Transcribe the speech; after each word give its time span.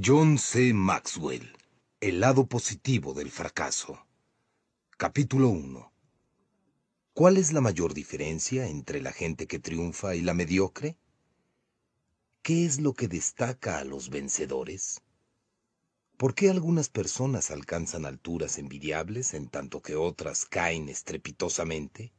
John 0.00 0.38
C. 0.38 0.72
Maxwell, 0.74 1.56
El 2.00 2.20
lado 2.20 2.46
positivo 2.46 3.14
del 3.14 3.32
fracaso. 3.32 4.06
Capítulo 4.96 5.48
1. 5.48 5.92
¿Cuál 7.14 7.36
es 7.36 7.52
la 7.52 7.60
mayor 7.60 7.94
diferencia 7.94 8.68
entre 8.68 9.02
la 9.02 9.10
gente 9.10 9.48
que 9.48 9.58
triunfa 9.58 10.14
y 10.14 10.20
la 10.20 10.34
mediocre? 10.34 10.96
¿Qué 12.42 12.64
es 12.64 12.80
lo 12.80 12.94
que 12.94 13.08
destaca 13.08 13.78
a 13.78 13.84
los 13.84 14.08
vencedores? 14.08 15.00
¿Por 16.16 16.36
qué 16.36 16.48
algunas 16.48 16.90
personas 16.90 17.50
alcanzan 17.50 18.06
alturas 18.06 18.58
envidiables 18.58 19.34
en 19.34 19.48
tanto 19.48 19.82
que 19.82 19.96
otras 19.96 20.44
caen 20.44 20.88
estrepitosamente? 20.88 22.12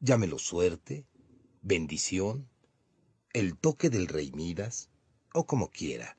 Llámelo 0.00 0.38
suerte, 0.38 1.06
bendición, 1.62 2.46
el 3.32 3.56
toque 3.56 3.88
del 3.88 4.06
rey 4.06 4.32
Midas, 4.32 4.90
o 5.32 5.46
como 5.46 5.70
quiera. 5.70 6.17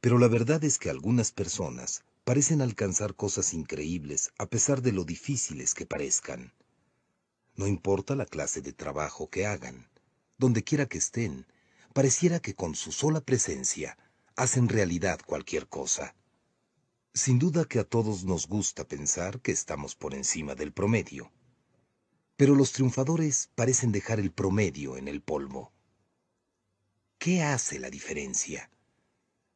Pero 0.00 0.18
la 0.18 0.28
verdad 0.28 0.64
es 0.64 0.78
que 0.78 0.90
algunas 0.90 1.30
personas 1.30 2.04
parecen 2.24 2.62
alcanzar 2.62 3.14
cosas 3.14 3.52
increíbles 3.54 4.30
a 4.38 4.46
pesar 4.46 4.82
de 4.82 4.92
lo 4.92 5.04
difíciles 5.04 5.74
que 5.74 5.86
parezcan. 5.86 6.54
No 7.54 7.66
importa 7.66 8.14
la 8.14 8.24
clase 8.24 8.62
de 8.62 8.72
trabajo 8.72 9.28
que 9.28 9.46
hagan, 9.46 9.90
donde 10.38 10.64
quiera 10.64 10.86
que 10.86 10.98
estén, 10.98 11.46
pareciera 11.92 12.40
que 12.40 12.54
con 12.54 12.74
su 12.74 12.92
sola 12.92 13.20
presencia 13.20 13.98
hacen 14.36 14.68
realidad 14.68 15.20
cualquier 15.26 15.68
cosa. 15.68 16.14
Sin 17.12 17.38
duda 17.38 17.64
que 17.64 17.80
a 17.80 17.84
todos 17.84 18.24
nos 18.24 18.46
gusta 18.46 18.86
pensar 18.86 19.40
que 19.40 19.52
estamos 19.52 19.96
por 19.96 20.14
encima 20.14 20.54
del 20.54 20.72
promedio. 20.72 21.32
Pero 22.36 22.54
los 22.54 22.72
triunfadores 22.72 23.50
parecen 23.54 23.92
dejar 23.92 24.20
el 24.20 24.30
promedio 24.30 24.96
en 24.96 25.08
el 25.08 25.20
polvo. 25.20 25.72
¿Qué 27.18 27.42
hace 27.42 27.78
la 27.78 27.90
diferencia? 27.90 28.70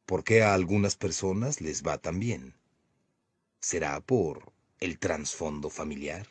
¿Por 0.05 0.23
qué 0.23 0.43
a 0.43 0.53
algunas 0.53 0.95
personas 0.95 1.61
les 1.61 1.83
va 1.83 1.97
tan 1.97 2.19
bien? 2.19 2.53
¿Será 3.59 3.99
por 4.01 4.53
el 4.79 4.99
trasfondo 4.99 5.71
familiar? 5.71 6.27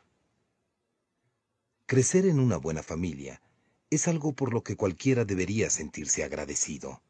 Crecer 1.86 2.26
en 2.26 2.38
una 2.38 2.56
buena 2.56 2.82
familia 2.82 3.42
es 3.90 4.06
algo 4.06 4.32
por 4.32 4.54
lo 4.54 4.62
que 4.62 4.76
cualquiera 4.76 5.24
debería 5.24 5.70
sentirse 5.70 6.24
agradecido, 6.24 7.02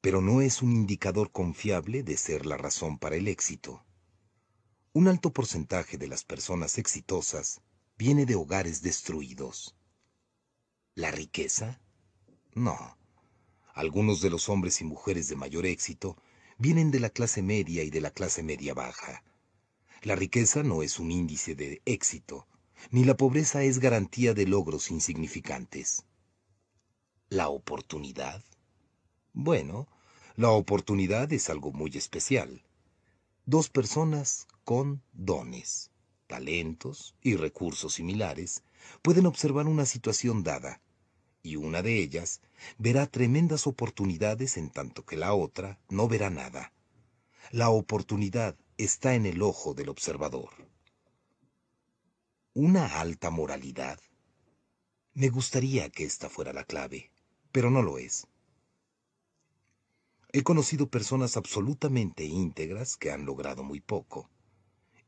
pero 0.00 0.20
no 0.20 0.40
es 0.40 0.62
un 0.62 0.72
indicador 0.72 1.30
confiable 1.30 2.02
de 2.02 2.16
ser 2.16 2.46
la 2.46 2.56
razón 2.56 2.98
para 2.98 3.16
el 3.16 3.28
éxito. 3.28 3.84
Un 4.94 5.08
alto 5.08 5.32
porcentaje 5.32 5.98
de 5.98 6.08
las 6.08 6.24
personas 6.24 6.78
exitosas 6.78 7.60
viene 7.98 8.24
de 8.24 8.34
hogares 8.34 8.80
destruidos. 8.80 9.76
¿La 10.94 11.10
riqueza? 11.10 11.80
No. 12.54 12.97
Algunos 13.78 14.20
de 14.20 14.28
los 14.28 14.48
hombres 14.48 14.80
y 14.80 14.84
mujeres 14.84 15.28
de 15.28 15.36
mayor 15.36 15.64
éxito 15.64 16.16
vienen 16.58 16.90
de 16.90 16.98
la 16.98 17.10
clase 17.10 17.42
media 17.42 17.84
y 17.84 17.90
de 17.90 18.00
la 18.00 18.10
clase 18.10 18.42
media 18.42 18.74
baja. 18.74 19.22
La 20.02 20.16
riqueza 20.16 20.64
no 20.64 20.82
es 20.82 20.98
un 20.98 21.12
índice 21.12 21.54
de 21.54 21.80
éxito, 21.84 22.48
ni 22.90 23.04
la 23.04 23.16
pobreza 23.16 23.62
es 23.62 23.78
garantía 23.78 24.34
de 24.34 24.48
logros 24.48 24.90
insignificantes. 24.90 26.04
¿La 27.28 27.50
oportunidad? 27.50 28.42
Bueno, 29.32 29.86
la 30.34 30.50
oportunidad 30.50 31.32
es 31.32 31.48
algo 31.48 31.70
muy 31.70 31.92
especial. 31.94 32.64
Dos 33.46 33.68
personas 33.68 34.48
con 34.64 35.04
dones, 35.12 35.92
talentos 36.26 37.14
y 37.22 37.36
recursos 37.36 37.94
similares 37.94 38.64
pueden 39.02 39.26
observar 39.26 39.68
una 39.68 39.86
situación 39.86 40.42
dada 40.42 40.80
y 41.42 41.56
una 41.56 41.82
de 41.82 41.98
ellas 41.98 42.40
verá 42.78 43.06
tremendas 43.06 43.66
oportunidades 43.66 44.56
en 44.56 44.70
tanto 44.70 45.04
que 45.04 45.16
la 45.16 45.34
otra 45.34 45.78
no 45.88 46.08
verá 46.08 46.30
nada. 46.30 46.72
La 47.50 47.70
oportunidad 47.70 48.56
está 48.76 49.14
en 49.14 49.26
el 49.26 49.42
ojo 49.42 49.74
del 49.74 49.88
observador. 49.88 50.50
¿Una 52.54 53.00
alta 53.00 53.30
moralidad? 53.30 53.98
Me 55.14 55.28
gustaría 55.28 55.90
que 55.90 56.04
esta 56.04 56.28
fuera 56.28 56.52
la 56.52 56.64
clave, 56.64 57.10
pero 57.52 57.70
no 57.70 57.82
lo 57.82 57.98
es. 57.98 58.26
He 60.32 60.42
conocido 60.42 60.90
personas 60.90 61.36
absolutamente 61.36 62.24
íntegras 62.24 62.96
que 62.96 63.10
han 63.10 63.24
logrado 63.24 63.62
muy 63.62 63.80
poco, 63.80 64.28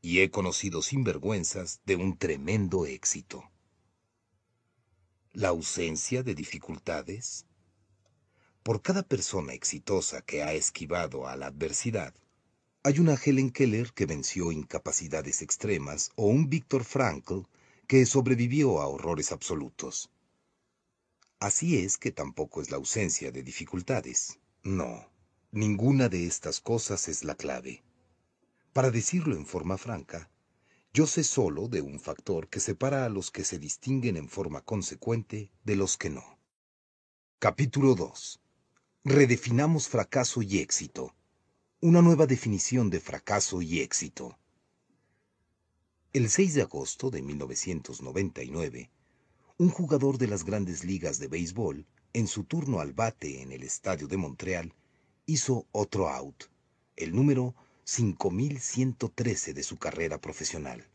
y 0.01 0.21
he 0.21 0.31
conocido 0.31 0.81
sinvergüenzas 0.81 1.81
de 1.85 1.95
un 1.95 2.17
tremendo 2.17 2.85
éxito 2.87 3.50
la 5.33 5.47
ausencia 5.47 6.23
de 6.23 6.35
dificultades? 6.35 7.45
Por 8.63 8.81
cada 8.81 9.01
persona 9.01 9.53
exitosa 9.53 10.21
que 10.21 10.43
ha 10.43 10.53
esquivado 10.53 11.25
a 11.25 11.37
la 11.37 11.47
adversidad, 11.47 12.13
hay 12.83 12.99
una 12.99 13.15
Helen 13.15 13.49
Keller 13.49 13.93
que 13.93 14.05
venció 14.05 14.51
incapacidades 14.51 15.41
extremas 15.41 16.11
o 16.15 16.25
un 16.25 16.49
Viktor 16.49 16.83
Frankl 16.83 17.43
que 17.87 18.05
sobrevivió 18.05 18.81
a 18.81 18.87
horrores 18.87 19.31
absolutos. 19.31 20.09
Así 21.39 21.77
es 21.77 21.97
que 21.97 22.11
tampoco 22.11 22.61
es 22.61 22.69
la 22.69 22.77
ausencia 22.77 23.31
de 23.31 23.41
dificultades. 23.41 24.37
No, 24.63 25.09
ninguna 25.51 26.09
de 26.09 26.27
estas 26.27 26.59
cosas 26.59 27.07
es 27.07 27.23
la 27.23 27.35
clave. 27.35 27.83
Para 28.73 28.91
decirlo 28.91 29.37
en 29.37 29.45
forma 29.45 29.77
franca, 29.77 30.29
yo 30.93 31.07
sé 31.07 31.23
solo 31.23 31.69
de 31.69 31.81
un 31.81 32.01
factor 32.01 32.49
que 32.49 32.59
separa 32.59 33.05
a 33.05 33.09
los 33.09 33.31
que 33.31 33.45
se 33.45 33.57
distinguen 33.57 34.17
en 34.17 34.27
forma 34.27 34.59
consecuente 34.59 35.49
de 35.63 35.77
los 35.77 35.97
que 35.97 36.09
no. 36.09 36.37
Capítulo 37.39 37.95
2. 37.95 38.41
Redefinamos 39.05 39.87
fracaso 39.87 40.41
y 40.41 40.59
éxito. 40.59 41.15
Una 41.79 42.01
nueva 42.01 42.27
definición 42.27 42.89
de 42.89 42.99
fracaso 42.99 43.61
y 43.61 43.79
éxito. 43.79 44.37
El 46.11 46.29
6 46.29 46.55
de 46.55 46.61
agosto 46.63 47.09
de 47.09 47.21
1999, 47.21 48.91
un 49.57 49.69
jugador 49.69 50.17
de 50.17 50.27
las 50.27 50.43
grandes 50.43 50.83
ligas 50.83 51.19
de 51.19 51.29
béisbol, 51.29 51.87
en 52.11 52.27
su 52.27 52.43
turno 52.43 52.81
al 52.81 52.91
bate 52.91 53.41
en 53.41 53.53
el 53.53 53.63
estadio 53.63 54.09
de 54.09 54.17
Montreal, 54.17 54.75
hizo 55.25 55.67
otro 55.71 56.09
out, 56.09 56.43
el 56.97 57.15
número 57.15 57.55
5113 57.83 59.53
de 59.53 59.63
su 59.63 59.77
carrera 59.77 60.19
profesional. 60.19 60.87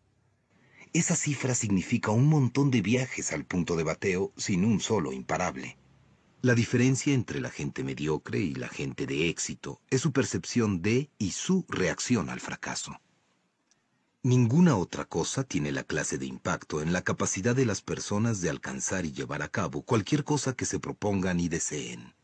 Esa 0.93 1.17
cifra 1.17 1.55
significa 1.55 2.11
un 2.11 2.27
montón 2.27 2.71
de 2.71 2.81
viajes 2.81 3.33
al 3.33 3.45
punto 3.45 3.77
de 3.77 3.83
bateo 3.83 4.33
sin 4.37 4.65
un 4.65 4.81
solo 4.81 5.13
imparable. 5.13 5.77
La 6.43 6.55
diferencia 6.55 7.13
entre 7.13 7.41
la 7.41 7.51
gente 7.51 7.83
mediocre 7.83 8.39
y 8.39 8.55
la 8.55 8.69
gente 8.69 9.07
de 9.07 9.29
éxito 9.29 9.81
es 9.91 10.01
su 10.01 10.13
percepción 10.13 10.81
de 10.81 11.11
y 11.19 11.33
su 11.33 11.67
reacción 11.69 12.31
al 12.31 12.41
fracaso. 12.41 13.01
Ninguna 14.23 14.77
otra 14.77 15.05
cosa 15.05 15.45
tiene 15.45 15.73
la 15.73 15.85
clase 15.85 16.19
de 16.19 16.27
impacto 16.27 16.81
en 16.83 16.93
la 16.93 17.03
capacidad 17.03 17.55
de 17.55 17.67
las 17.67 17.83
personas 17.83 18.41
de 18.41 18.51
alcanzar 18.51 19.05
y 19.05 19.13
llevar 19.13 19.43
a 19.43 19.49
cabo 19.49 19.83
cualquier 19.83 20.25
cosa 20.25 20.55
que 20.55 20.67
se 20.67 20.81
propongan 20.81 21.41
y 21.41 21.49
deseen. 21.49 22.15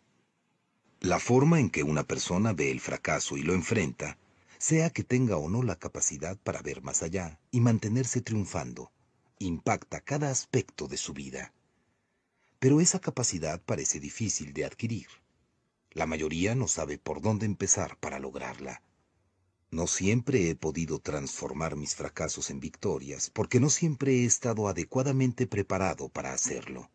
La 1.01 1.19
forma 1.19 1.61
en 1.61 1.69
que 1.69 1.83
una 1.83 2.05
persona 2.05 2.53
ve 2.53 2.71
el 2.71 2.81
fracaso 2.81 3.37
y 3.37 3.43
lo 3.43 3.55
enfrenta 3.55 4.19
sea 4.63 4.91
que 4.91 5.03
tenga 5.03 5.39
o 5.39 5.49
no 5.49 5.65
la 5.65 5.75
capacidad 5.75 6.39
para 6.39 6.63
ver 6.63 6.83
más 6.83 7.03
allá 7.03 7.41
y 7.51 7.59
mantenerse 7.59 8.21
triunfando, 8.21 8.93
impacta 9.41 10.01
cada 10.01 10.31
aspecto 10.31 10.87
de 10.87 10.97
su 10.97 11.13
vida. 11.13 11.53
Pero 12.61 12.81
esa 12.81 13.01
capacidad 13.01 13.61
parece 13.61 13.99
difícil 13.99 14.53
de 14.53 14.65
adquirir. 14.65 15.09
La 15.91 16.07
mayoría 16.07 16.55
no 16.55 16.69
sabe 16.69 16.97
por 16.97 17.21
dónde 17.21 17.45
empezar 17.45 17.99
para 17.99 18.21
lograrla. 18.21 18.85
No 19.73 19.89
siempre 19.89 20.49
he 20.49 20.55
podido 20.55 21.01
transformar 21.01 21.75
mis 21.75 21.97
fracasos 21.97 22.49
en 22.49 22.61
victorias 22.61 23.31
porque 23.31 23.59
no 23.59 23.69
siempre 23.69 24.21
he 24.21 24.25
estado 24.27 24.69
adecuadamente 24.69 25.49
preparado 25.49 26.09
para 26.09 26.33
hacerlo. 26.33 26.89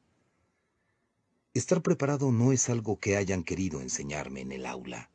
Estar 1.54 1.82
preparado 1.82 2.32
no 2.32 2.54
es 2.54 2.70
algo 2.70 2.98
que 2.98 3.18
hayan 3.18 3.44
querido 3.44 3.82
enseñarme 3.82 4.40
en 4.40 4.54
el 4.54 4.66
aula. 4.66 5.12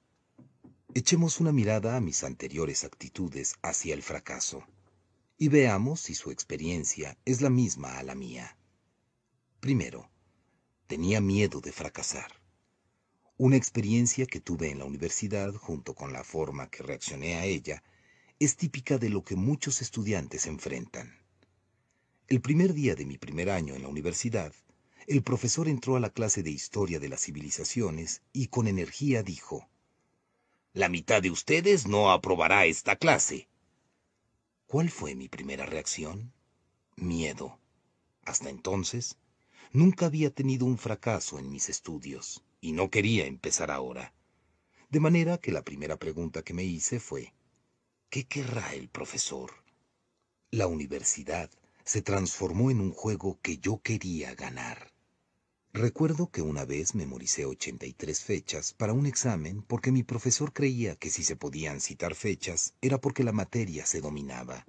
Echemos 0.94 1.40
una 1.40 1.52
mirada 1.52 1.96
a 1.96 2.02
mis 2.02 2.22
anteriores 2.22 2.84
actitudes 2.84 3.54
hacia 3.62 3.94
el 3.94 4.02
fracaso 4.02 4.62
y 5.38 5.48
veamos 5.48 6.00
si 6.02 6.14
su 6.14 6.30
experiencia 6.30 7.16
es 7.24 7.40
la 7.40 7.48
misma 7.48 7.96
a 7.96 8.02
la 8.02 8.14
mía. 8.14 8.58
Primero, 9.60 10.10
tenía 10.88 11.22
miedo 11.22 11.62
de 11.62 11.72
fracasar. 11.72 12.30
Una 13.38 13.56
experiencia 13.56 14.26
que 14.26 14.40
tuve 14.40 14.70
en 14.70 14.80
la 14.80 14.84
universidad 14.84 15.54
junto 15.54 15.94
con 15.94 16.12
la 16.12 16.24
forma 16.24 16.68
que 16.68 16.82
reaccioné 16.82 17.36
a 17.36 17.46
ella 17.46 17.82
es 18.38 18.56
típica 18.56 18.98
de 18.98 19.08
lo 19.08 19.24
que 19.24 19.34
muchos 19.34 19.80
estudiantes 19.80 20.46
enfrentan. 20.46 21.16
El 22.28 22.42
primer 22.42 22.74
día 22.74 22.94
de 22.96 23.06
mi 23.06 23.16
primer 23.16 23.48
año 23.48 23.74
en 23.74 23.80
la 23.80 23.88
universidad, 23.88 24.52
el 25.06 25.22
profesor 25.22 25.68
entró 25.68 25.96
a 25.96 26.00
la 26.00 26.10
clase 26.10 26.42
de 26.42 26.50
historia 26.50 27.00
de 27.00 27.08
las 27.08 27.22
civilizaciones 27.22 28.20
y 28.34 28.48
con 28.48 28.68
energía 28.68 29.22
dijo, 29.22 29.70
la 30.74 30.88
mitad 30.88 31.20
de 31.20 31.30
ustedes 31.30 31.86
no 31.86 32.10
aprobará 32.10 32.64
esta 32.64 32.96
clase. 32.96 33.48
¿Cuál 34.66 34.90
fue 34.90 35.14
mi 35.14 35.28
primera 35.28 35.66
reacción? 35.66 36.32
Miedo. 36.96 37.58
Hasta 38.24 38.48
entonces, 38.48 39.18
nunca 39.72 40.06
había 40.06 40.30
tenido 40.30 40.64
un 40.64 40.78
fracaso 40.78 41.38
en 41.38 41.50
mis 41.50 41.68
estudios, 41.68 42.42
y 42.60 42.72
no 42.72 42.90
quería 42.90 43.26
empezar 43.26 43.70
ahora. 43.70 44.14
De 44.88 45.00
manera 45.00 45.36
que 45.36 45.52
la 45.52 45.62
primera 45.62 45.98
pregunta 45.98 46.42
que 46.42 46.54
me 46.54 46.64
hice 46.64 47.00
fue, 47.00 47.34
¿qué 48.08 48.24
querrá 48.24 48.72
el 48.74 48.88
profesor? 48.88 49.52
La 50.50 50.66
universidad 50.66 51.50
se 51.84 52.00
transformó 52.00 52.70
en 52.70 52.80
un 52.80 52.92
juego 52.92 53.38
que 53.42 53.58
yo 53.58 53.80
quería 53.82 54.34
ganar. 54.34 54.91
Recuerdo 55.74 56.30
que 56.30 56.42
una 56.42 56.66
vez 56.66 56.94
memoricé 56.94 57.46
83 57.46 58.20
fechas 58.20 58.74
para 58.74 58.92
un 58.92 59.06
examen 59.06 59.62
porque 59.62 59.90
mi 59.90 60.02
profesor 60.02 60.52
creía 60.52 60.96
que 60.96 61.08
si 61.08 61.24
se 61.24 61.34
podían 61.34 61.80
citar 61.80 62.14
fechas 62.14 62.74
era 62.82 63.00
porque 63.00 63.24
la 63.24 63.32
materia 63.32 63.86
se 63.86 64.02
dominaba. 64.02 64.66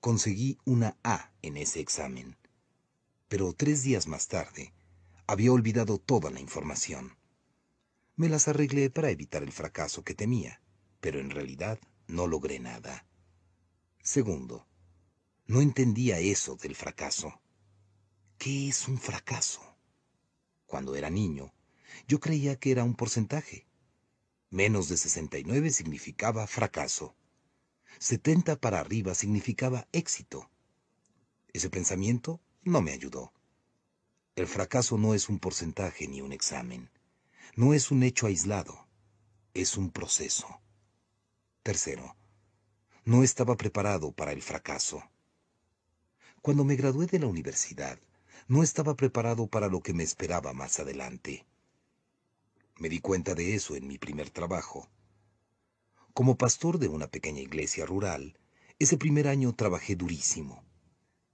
Conseguí 0.00 0.58
una 0.66 0.98
A 1.02 1.32
en 1.40 1.56
ese 1.56 1.80
examen, 1.80 2.36
pero 3.28 3.54
tres 3.54 3.84
días 3.84 4.06
más 4.06 4.28
tarde 4.28 4.74
había 5.26 5.50
olvidado 5.50 5.96
toda 5.96 6.30
la 6.30 6.40
información. 6.40 7.16
Me 8.16 8.28
las 8.28 8.48
arreglé 8.48 8.90
para 8.90 9.08
evitar 9.08 9.42
el 9.42 9.50
fracaso 9.50 10.04
que 10.04 10.14
temía, 10.14 10.60
pero 11.00 11.20
en 11.20 11.30
realidad 11.30 11.80
no 12.06 12.26
logré 12.26 12.60
nada. 12.60 13.06
Segundo, 14.02 14.66
no 15.46 15.62
entendía 15.62 16.18
eso 16.18 16.54
del 16.56 16.74
fracaso. 16.74 17.40
¿Qué 18.36 18.68
es 18.68 18.88
un 18.88 18.98
fracaso? 18.98 19.75
Cuando 20.66 20.96
era 20.96 21.10
niño, 21.10 21.52
yo 22.08 22.20
creía 22.20 22.56
que 22.58 22.72
era 22.72 22.84
un 22.84 22.94
porcentaje. 22.94 23.66
Menos 24.50 24.88
de 24.88 24.96
69 24.96 25.70
significaba 25.70 26.46
fracaso. 26.46 27.14
70 27.98 28.56
para 28.56 28.80
arriba 28.80 29.14
significaba 29.14 29.86
éxito. 29.92 30.50
Ese 31.52 31.70
pensamiento 31.70 32.40
no 32.62 32.82
me 32.82 32.92
ayudó. 32.92 33.32
El 34.34 34.46
fracaso 34.46 34.98
no 34.98 35.14
es 35.14 35.28
un 35.28 35.38
porcentaje 35.38 36.06
ni 36.08 36.20
un 36.20 36.32
examen. 36.32 36.90
No 37.54 37.72
es 37.72 37.90
un 37.90 38.02
hecho 38.02 38.26
aislado. 38.26 38.86
Es 39.54 39.76
un 39.76 39.90
proceso. 39.90 40.60
Tercero, 41.62 42.16
no 43.04 43.22
estaba 43.22 43.56
preparado 43.56 44.12
para 44.12 44.32
el 44.32 44.42
fracaso. 44.42 45.02
Cuando 46.42 46.64
me 46.64 46.76
gradué 46.76 47.06
de 47.06 47.18
la 47.18 47.26
universidad, 47.26 47.98
no 48.48 48.62
estaba 48.62 48.94
preparado 48.94 49.48
para 49.48 49.68
lo 49.68 49.80
que 49.80 49.92
me 49.92 50.04
esperaba 50.04 50.52
más 50.52 50.78
adelante. 50.78 51.46
Me 52.78 52.88
di 52.88 53.00
cuenta 53.00 53.34
de 53.34 53.54
eso 53.54 53.74
en 53.74 53.88
mi 53.88 53.98
primer 53.98 54.30
trabajo. 54.30 54.88
Como 56.14 56.36
pastor 56.36 56.78
de 56.78 56.88
una 56.88 57.08
pequeña 57.08 57.40
iglesia 57.40 57.86
rural, 57.86 58.38
ese 58.78 58.96
primer 58.96 59.26
año 59.26 59.54
trabajé 59.54 59.96
durísimo. 59.96 60.64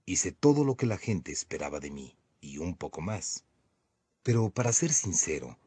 Hice 0.05 0.31
todo 0.31 0.63
lo 0.63 0.75
que 0.75 0.85
la 0.85 0.97
gente 0.97 1.31
esperaba 1.31 1.79
de 1.79 1.91
mí, 1.91 2.17
y 2.41 2.57
un 2.57 2.75
poco 2.75 3.01
más. 3.01 3.45
Pero 4.23 4.49
para 4.49 4.73
ser 4.73 4.91
sincero, 4.91 5.59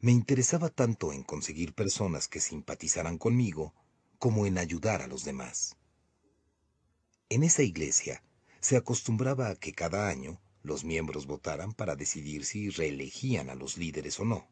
me 0.00 0.12
interesaba 0.12 0.68
tanto 0.68 1.12
en 1.12 1.22
conseguir 1.22 1.74
personas 1.74 2.28
que 2.28 2.40
simpatizaran 2.40 3.16
conmigo 3.16 3.74
como 4.18 4.46
en 4.46 4.58
ayudar 4.58 5.02
a 5.02 5.06
los 5.06 5.24
demás. 5.24 5.76
En 7.30 7.42
esa 7.42 7.62
iglesia 7.62 8.22
se 8.60 8.76
acostumbraba 8.76 9.48
a 9.48 9.56
que 9.56 9.72
cada 9.72 10.08
año 10.08 10.40
los 10.62 10.84
miembros 10.84 11.26
votaran 11.26 11.72
para 11.72 11.96
decidir 11.96 12.44
si 12.44 12.70
reelegían 12.70 13.50
a 13.50 13.54
los 13.54 13.78
líderes 13.78 14.20
o 14.20 14.24
no. 14.24 14.48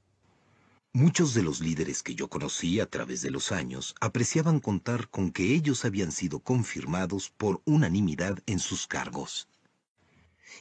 Muchos 0.93 1.35
de 1.35 1.43
los 1.43 1.61
líderes 1.61 2.03
que 2.03 2.15
yo 2.15 2.29
conocí 2.29 2.81
a 2.81 2.87
través 2.87 3.21
de 3.21 3.31
los 3.31 3.53
años 3.53 3.95
apreciaban 4.01 4.59
contar 4.59 5.11
con 5.11 5.31
que 5.33 5.55
ellos 5.55 5.85
habían 5.85 6.13
sido 6.13 6.41
confirmados 6.41 7.31
por 7.31 7.61
unanimidad 7.67 8.39
en 8.47 8.59
sus 8.59 8.87
cargos. 8.87 9.49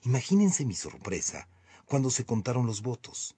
Imagínense 0.03 0.65
mi 0.65 0.75
sorpresa 0.75 1.47
cuando 1.85 2.09
se 2.09 2.25
contaron 2.25 2.65
los 2.65 2.81
votos. 2.81 3.35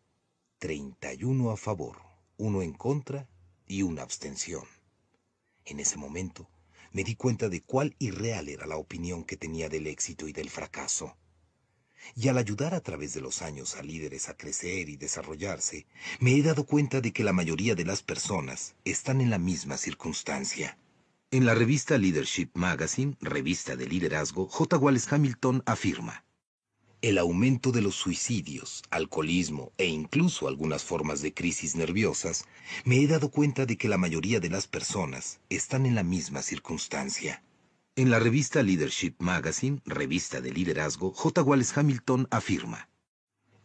31 0.58 1.52
a 1.52 1.58
favor, 1.58 1.98
uno 2.38 2.64
en 2.64 2.74
contra 2.74 3.30
y 3.68 3.84
una 3.84 4.02
abstención. 4.02 4.66
En 5.66 5.80
ese 5.80 5.96
momento 5.96 6.50
me 6.92 7.04
di 7.04 7.16
cuenta 7.16 7.50
de 7.50 7.62
cuál 7.62 7.96
irreal 8.00 8.50
era 8.50 8.66
la 8.66 8.78
opinión 8.78 9.24
que 9.24 9.38
tenía 9.38 9.70
del 9.70 9.86
éxito 9.86 10.28
y 10.28 10.34
del 10.34 10.50
fracaso. 10.50 11.16
Y 12.16 12.28
al 12.28 12.38
ayudar 12.38 12.74
a 12.74 12.82
través 12.82 13.14
de 13.14 13.22
los 13.22 13.42
años 13.42 13.76
a 13.76 13.84
líderes 13.84 14.30
a 14.30 14.36
crecer 14.36 14.90
y 14.90 14.98
desarrollarse, 14.98 15.86
me 16.20 16.36
he 16.36 16.42
dado 16.42 16.66
cuenta 16.66 17.02
de 17.02 17.12
que 17.14 17.24
la 17.24 17.34
mayoría 17.34 17.76
de 17.76 17.86
las 17.86 18.02
personas 18.02 18.76
están 18.86 19.22
en 19.22 19.30
la 19.30 19.40
misma 19.40 19.78
circunstancia. 19.78 20.78
En 21.32 21.46
la 21.46 21.54
revista 21.54 21.98
Leadership 21.98 22.50
Magazine, 22.54 23.16
revista 23.22 23.76
de 23.76 23.88
liderazgo, 23.88 24.48
J. 24.48 24.78
Wallace 24.78 25.14
Hamilton 25.14 25.62
afirma, 25.66 26.26
el 27.02 27.18
aumento 27.18 27.72
de 27.72 27.82
los 27.82 27.96
suicidios, 27.96 28.84
alcoholismo 28.90 29.72
e 29.78 29.86
incluso 29.86 30.50
algunas 30.50 30.84
formas 30.84 31.22
de 31.22 31.34
crisis 31.34 31.76
nerviosas, 31.76 32.46
me 32.84 32.98
he 32.98 33.08
dado 33.08 33.32
cuenta 33.32 33.66
de 33.66 33.78
que 33.78 33.88
la 33.88 33.98
mayoría 33.98 34.42
de 34.42 34.50
las 34.50 34.68
personas 34.68 35.40
están 35.50 35.86
en 35.86 35.96
la 35.96 36.04
misma 36.04 36.42
circunstancia. 36.42 37.42
En 38.00 38.10
la 38.10 38.18
revista 38.18 38.64
Leadership 38.64 39.16
Magazine, 39.20 39.82
revista 39.84 40.40
de 40.40 40.54
liderazgo, 40.54 41.12
J. 41.12 41.44
Wallace 41.44 41.78
Hamilton 41.78 42.30
afirma, 42.32 42.90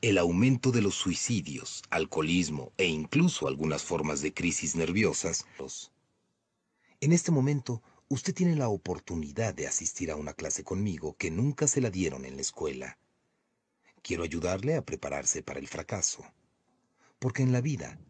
el 0.00 0.18
aumento 0.18 0.72
de 0.72 0.82
los 0.82 0.96
suicidios, 0.96 1.84
alcoholismo 1.88 2.72
e 2.76 2.86
incluso 2.86 3.46
algunas 3.46 3.84
formas 3.84 4.22
de 4.22 4.34
crisis 4.34 4.74
nerviosas. 4.74 5.46
En 6.98 7.12
este 7.12 7.30
momento, 7.30 7.80
usted 8.08 8.34
tiene 8.34 8.56
la 8.56 8.68
oportunidad 8.70 9.54
de 9.54 9.68
asistir 9.68 10.10
a 10.10 10.16
una 10.16 10.32
clase 10.32 10.64
conmigo 10.64 11.14
que 11.16 11.30
nunca 11.30 11.68
se 11.68 11.80
la 11.80 11.90
dieron 11.90 12.24
en 12.24 12.34
la 12.34 12.42
escuela 12.42 12.98
Quiero 14.02 14.24
ayudarle 14.24 14.74
a 14.74 14.84
prepararse 14.84 15.44
para 15.44 15.60
el 15.60 15.68
fracaso. 15.68 16.24
Porque 17.20 17.44
en 17.44 17.52
la 17.52 17.60
vida, 17.60 18.00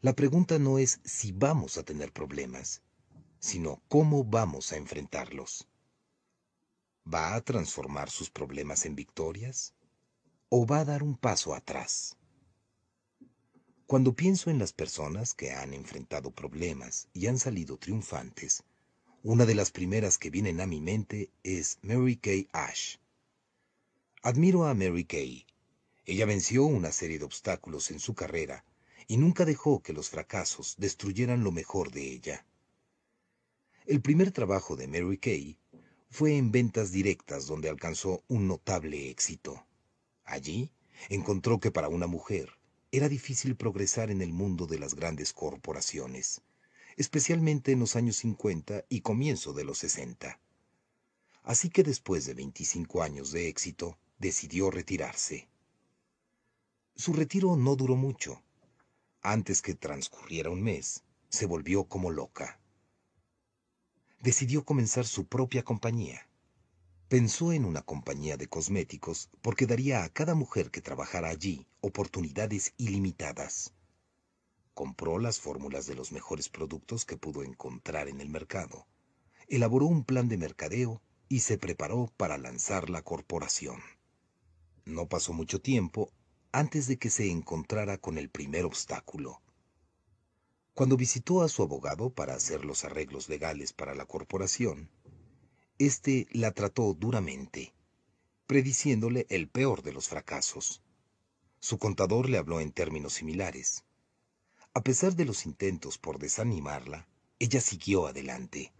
la 0.00 0.12
pregunta 0.12 0.60
no 0.60 0.78
es 0.78 1.00
si 1.02 1.32
vamos 1.32 1.76
a 1.76 1.82
tener 1.82 2.12
problemas, 2.12 2.82
sino 3.40 3.82
cómo 3.88 4.22
vamos 4.22 4.70
a 4.70 4.76
enfrentarlos. 4.76 5.66
¿Va 7.04 7.34
a 7.34 7.40
transformar 7.40 8.10
sus 8.10 8.30
problemas 8.30 8.86
en 8.86 8.94
victorias? 8.94 9.74
¿O 10.48 10.66
va 10.66 10.80
a 10.80 10.84
dar 10.84 11.02
un 11.02 11.16
paso 11.16 11.54
atrás? 11.54 12.16
Cuando 13.86 14.14
pienso 14.14 14.50
en 14.50 14.58
las 14.58 14.72
personas 14.72 15.34
que 15.34 15.50
han 15.50 15.74
enfrentado 15.74 16.30
problemas 16.30 17.08
y 17.12 17.26
han 17.26 17.38
salido 17.38 17.76
triunfantes, 17.76 18.62
una 19.24 19.46
de 19.46 19.54
las 19.54 19.70
primeras 19.70 20.16
que 20.16 20.30
vienen 20.30 20.60
a 20.60 20.66
mi 20.66 20.80
mente 20.80 21.30
es 21.42 21.78
Mary 21.82 22.16
Kay 22.16 22.48
Ash. 22.52 22.96
Admiro 24.22 24.66
a 24.66 24.74
Mary 24.74 25.04
Kay. 25.04 25.44
Ella 26.06 26.26
venció 26.26 26.64
una 26.64 26.92
serie 26.92 27.18
de 27.18 27.24
obstáculos 27.24 27.90
en 27.90 27.98
su 27.98 28.14
carrera 28.14 28.64
y 29.08 29.16
nunca 29.16 29.44
dejó 29.44 29.82
que 29.82 29.92
los 29.92 30.08
fracasos 30.08 30.76
destruyeran 30.78 31.42
lo 31.42 31.52
mejor 31.52 31.90
de 31.90 32.12
ella. 32.12 32.46
El 33.86 34.00
primer 34.00 34.30
trabajo 34.30 34.76
de 34.76 34.86
Mary 34.86 35.18
Kay 35.18 35.58
fue 36.12 36.36
en 36.36 36.52
ventas 36.52 36.92
directas 36.92 37.46
donde 37.46 37.70
alcanzó 37.70 38.22
un 38.28 38.46
notable 38.46 39.08
éxito. 39.08 39.66
Allí 40.24 40.70
encontró 41.08 41.58
que 41.58 41.70
para 41.70 41.88
una 41.88 42.06
mujer 42.06 42.50
era 42.90 43.08
difícil 43.08 43.56
progresar 43.56 44.10
en 44.10 44.20
el 44.20 44.30
mundo 44.30 44.66
de 44.66 44.78
las 44.78 44.94
grandes 44.94 45.32
corporaciones, 45.32 46.42
especialmente 46.98 47.72
en 47.72 47.80
los 47.80 47.96
años 47.96 48.16
50 48.16 48.84
y 48.90 49.00
comienzo 49.00 49.54
de 49.54 49.64
los 49.64 49.78
60. 49.78 50.38
Así 51.44 51.70
que 51.70 51.82
después 51.82 52.26
de 52.26 52.34
25 52.34 53.02
años 53.02 53.32
de 53.32 53.48
éxito, 53.48 53.96
decidió 54.18 54.70
retirarse. 54.70 55.48
Su 56.94 57.14
retiro 57.14 57.56
no 57.56 57.74
duró 57.74 57.96
mucho. 57.96 58.42
Antes 59.22 59.62
que 59.62 59.74
transcurriera 59.74 60.50
un 60.50 60.62
mes, 60.62 61.04
se 61.30 61.46
volvió 61.46 61.84
como 61.84 62.10
loca. 62.10 62.60
Decidió 64.22 64.64
comenzar 64.64 65.04
su 65.04 65.26
propia 65.26 65.64
compañía. 65.64 66.28
Pensó 67.08 67.52
en 67.52 67.64
una 67.64 67.82
compañía 67.82 68.36
de 68.36 68.46
cosméticos 68.46 69.28
porque 69.42 69.66
daría 69.66 70.04
a 70.04 70.08
cada 70.10 70.36
mujer 70.36 70.70
que 70.70 70.80
trabajara 70.80 71.28
allí 71.28 71.66
oportunidades 71.80 72.72
ilimitadas. 72.76 73.74
Compró 74.74 75.18
las 75.18 75.40
fórmulas 75.40 75.88
de 75.88 75.96
los 75.96 76.12
mejores 76.12 76.48
productos 76.48 77.04
que 77.04 77.16
pudo 77.16 77.42
encontrar 77.42 78.06
en 78.06 78.20
el 78.20 78.28
mercado, 78.28 78.86
elaboró 79.48 79.86
un 79.86 80.04
plan 80.04 80.28
de 80.28 80.38
mercadeo 80.38 81.02
y 81.28 81.40
se 81.40 81.58
preparó 81.58 82.12
para 82.16 82.38
lanzar 82.38 82.90
la 82.90 83.02
corporación. 83.02 83.80
No 84.84 85.08
pasó 85.08 85.32
mucho 85.32 85.60
tiempo 85.60 86.12
antes 86.52 86.86
de 86.86 86.96
que 86.96 87.10
se 87.10 87.28
encontrara 87.28 87.98
con 87.98 88.18
el 88.18 88.30
primer 88.30 88.66
obstáculo. 88.66 89.42
Cuando 90.74 90.96
visitó 90.96 91.42
a 91.42 91.48
su 91.48 91.62
abogado 91.62 92.08
para 92.08 92.34
hacer 92.34 92.64
los 92.64 92.84
arreglos 92.84 93.28
legales 93.28 93.74
para 93.74 93.94
la 93.94 94.06
corporación, 94.06 94.88
éste 95.78 96.26
la 96.30 96.52
trató 96.52 96.94
duramente, 96.94 97.74
prediciéndole 98.46 99.26
el 99.28 99.48
peor 99.48 99.82
de 99.82 99.92
los 99.92 100.08
fracasos. 100.08 100.82
Su 101.60 101.78
contador 101.78 102.30
le 102.30 102.38
habló 102.38 102.58
en 102.60 102.72
términos 102.72 103.12
similares. 103.12 103.84
A 104.72 104.82
pesar 104.82 105.14
de 105.14 105.26
los 105.26 105.44
intentos 105.44 105.98
por 105.98 106.18
desanimarla, 106.18 107.06
ella 107.38 107.60
siguió 107.60 108.06
adelante. 108.06 108.72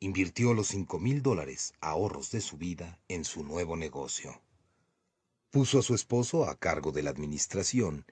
Invirtió 0.00 0.52
los 0.52 0.68
cinco 0.68 0.98
mil 0.98 1.22
dólares 1.22 1.72
ahorros 1.80 2.30
de 2.30 2.42
su 2.42 2.58
vida 2.58 3.00
en 3.08 3.24
su 3.24 3.42
nuevo 3.42 3.76
negocio. 3.76 4.42
Puso 5.50 5.78
a 5.78 5.82
su 5.82 5.94
esposo 5.94 6.44
a 6.44 6.56
cargo 6.56 6.92
de 6.92 7.02
la 7.02 7.10
administración 7.10 8.04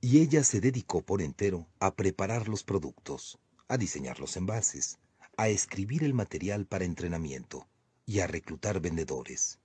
Y 0.00 0.20
ella 0.20 0.44
se 0.44 0.60
dedicó 0.60 1.02
por 1.02 1.20
entero 1.22 1.66
a 1.80 1.96
preparar 1.96 2.48
los 2.48 2.62
productos, 2.62 3.38
a 3.66 3.76
diseñar 3.76 4.20
los 4.20 4.36
envases, 4.36 4.98
a 5.36 5.48
escribir 5.48 6.04
el 6.04 6.14
material 6.14 6.66
para 6.66 6.84
entrenamiento 6.84 7.68
y 8.06 8.20
a 8.20 8.28
reclutar 8.28 8.80
vendedores. 8.80 9.58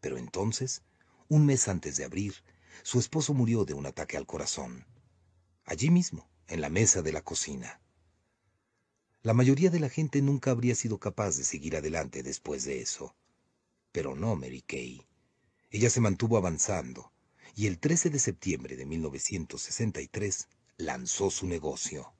Pero 0.00 0.16
entonces, 0.16 0.82
un 1.28 1.44
mes 1.44 1.68
antes 1.68 1.96
de 1.98 2.04
abrir, 2.04 2.34
su 2.82 2.98
esposo 2.98 3.34
murió 3.34 3.66
de 3.66 3.74
un 3.74 3.84
ataque 3.84 4.16
al 4.16 4.26
corazón. 4.26 4.86
Allí 5.66 5.90
mismo, 5.90 6.26
en 6.48 6.62
la 6.62 6.70
mesa 6.70 7.02
de 7.02 7.12
la 7.12 7.22
cocina. 7.22 7.80
La 9.22 9.34
mayoría 9.34 9.68
de 9.68 9.80
la 9.80 9.90
gente 9.90 10.22
nunca 10.22 10.52
habría 10.52 10.74
sido 10.74 10.98
capaz 10.98 11.36
de 11.36 11.44
seguir 11.44 11.76
adelante 11.76 12.22
después 12.22 12.64
de 12.64 12.80
eso. 12.80 13.14
Pero 13.92 14.14
no 14.14 14.36
Mary 14.36 14.62
Kay. 14.62 15.06
Ella 15.70 15.90
se 15.90 16.00
mantuvo 16.00 16.38
avanzando 16.38 17.12
y 17.58 17.66
el 17.66 17.78
13 17.78 18.10
de 18.10 18.18
septiembre 18.18 18.76
de 18.76 18.84
1963 18.84 20.48
lanzó 20.76 21.30
su 21.30 21.46
negocio. 21.46 22.12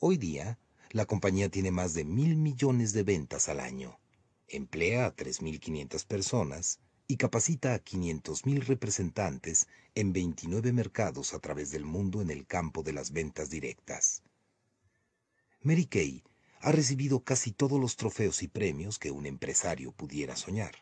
Hoy 0.00 0.18
día, 0.18 0.58
la 0.90 1.06
compañía 1.06 1.48
tiene 1.48 1.70
más 1.70 1.94
de 1.94 2.04
mil 2.04 2.36
millones 2.36 2.92
de 2.92 3.04
ventas 3.04 3.48
al 3.48 3.58
año, 3.58 3.98
emplea 4.46 5.06
a 5.06 5.16
3.500 5.16 6.06
personas 6.06 6.78
y 7.06 7.16
capacita 7.16 7.72
a 7.72 7.82
500.000 7.82 8.66
representantes 8.66 9.66
en 9.94 10.12
29 10.12 10.74
mercados 10.74 11.32
a 11.32 11.38
través 11.38 11.70
del 11.70 11.86
mundo 11.86 12.20
en 12.20 12.30
el 12.30 12.46
campo 12.46 12.82
de 12.82 12.92
las 12.92 13.12
ventas 13.12 13.48
directas. 13.48 14.22
Mary 15.62 15.86
Kay 15.86 16.22
ha 16.60 16.70
recibido 16.70 17.24
casi 17.24 17.50
todos 17.52 17.80
los 17.80 17.96
trofeos 17.96 18.42
y 18.42 18.48
premios 18.48 18.98
que 18.98 19.10
un 19.10 19.24
empresario 19.24 19.90
pudiera 19.92 20.36
soñar. 20.36 20.74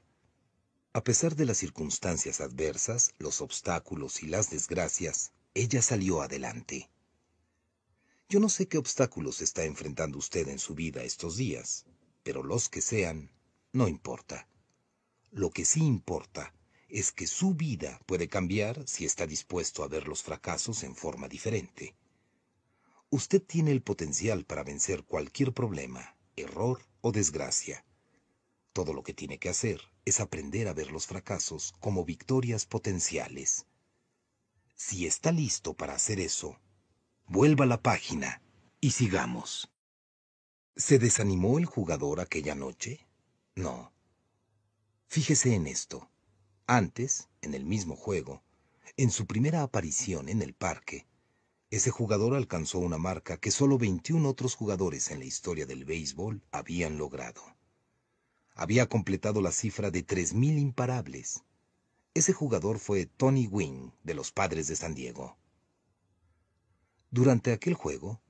A 0.96 1.04
pesar 1.04 1.36
de 1.36 1.44
las 1.44 1.58
circunstancias 1.58 2.40
adversas, 2.40 3.12
los 3.18 3.42
obstáculos 3.42 4.22
y 4.22 4.28
las 4.28 4.48
desgracias, 4.48 5.30
ella 5.52 5.82
salió 5.82 6.22
adelante. 6.22 6.88
Yo 8.30 8.40
no 8.40 8.48
sé 8.48 8.66
qué 8.66 8.78
obstáculos 8.78 9.42
está 9.42 9.64
enfrentando 9.64 10.16
usted 10.16 10.48
en 10.48 10.58
su 10.58 10.74
vida 10.74 11.02
estos 11.02 11.36
días, 11.36 11.84
pero 12.22 12.42
los 12.42 12.70
que 12.70 12.80
sean, 12.80 13.30
no 13.74 13.88
importa. 13.88 14.48
Lo 15.32 15.50
que 15.50 15.66
sí 15.66 15.84
importa 15.84 16.54
es 16.88 17.12
que 17.12 17.26
su 17.26 17.52
vida 17.52 18.00
puede 18.06 18.28
cambiar 18.28 18.82
si 18.88 19.04
está 19.04 19.26
dispuesto 19.26 19.84
a 19.84 19.88
ver 19.88 20.08
los 20.08 20.22
fracasos 20.22 20.82
en 20.82 20.96
forma 20.96 21.28
diferente. 21.28 21.94
Usted 23.10 23.42
tiene 23.42 23.70
el 23.70 23.82
potencial 23.82 24.46
para 24.46 24.64
vencer 24.64 25.04
cualquier 25.04 25.52
problema, 25.52 26.16
error 26.36 26.80
o 27.02 27.12
desgracia. 27.12 27.84
Todo 28.72 28.94
lo 28.94 29.02
que 29.02 29.12
tiene 29.12 29.38
que 29.38 29.50
hacer 29.50 29.94
es 30.06 30.20
aprender 30.20 30.68
a 30.68 30.72
ver 30.72 30.92
los 30.92 31.06
fracasos 31.06 31.74
como 31.80 32.04
victorias 32.04 32.64
potenciales. 32.64 33.66
Si 34.76 35.04
está 35.06 35.32
listo 35.32 35.74
para 35.74 35.94
hacer 35.94 36.20
eso, 36.20 36.60
vuelva 37.26 37.64
a 37.64 37.68
la 37.68 37.82
página 37.82 38.40
y 38.80 38.92
sigamos. 38.92 39.68
¿Se 40.76 41.00
desanimó 41.00 41.58
el 41.58 41.66
jugador 41.66 42.20
aquella 42.20 42.54
noche? 42.54 43.04
No. 43.56 43.92
Fíjese 45.08 45.54
en 45.54 45.66
esto. 45.66 46.08
Antes, 46.68 47.28
en 47.42 47.54
el 47.54 47.64
mismo 47.64 47.96
juego, 47.96 48.44
en 48.96 49.10
su 49.10 49.26
primera 49.26 49.62
aparición 49.62 50.28
en 50.28 50.40
el 50.40 50.54
parque, 50.54 51.06
ese 51.70 51.90
jugador 51.90 52.36
alcanzó 52.36 52.78
una 52.78 52.98
marca 52.98 53.38
que 53.38 53.50
solo 53.50 53.76
21 53.76 54.28
otros 54.28 54.54
jugadores 54.54 55.10
en 55.10 55.18
la 55.18 55.24
historia 55.24 55.66
del 55.66 55.84
béisbol 55.84 56.44
habían 56.52 56.96
logrado. 56.96 57.55
Había 58.58 58.88
completado 58.88 59.42
la 59.42 59.52
cifra 59.52 59.90
de 59.90 60.04
3.000 60.04 60.58
imparables. 60.58 61.44
Ese 62.14 62.32
jugador 62.32 62.78
fue 62.78 63.04
Tony 63.04 63.46
Wynn, 63.46 63.92
de 64.02 64.14
los 64.14 64.32
Padres 64.32 64.66
de 64.66 64.76
San 64.76 64.94
Diego. 64.94 65.36
Durante 67.10 67.52
aquel 67.52 67.74
juego, 67.74 68.22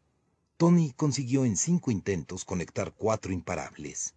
Tony 0.57 0.93
consiguió 0.97 1.45
en 1.45 1.57
cinco 1.57 1.93
intentos 1.93 2.45
conectar 2.45 2.93
cuatro 2.93 3.33
imparables. 3.33 4.17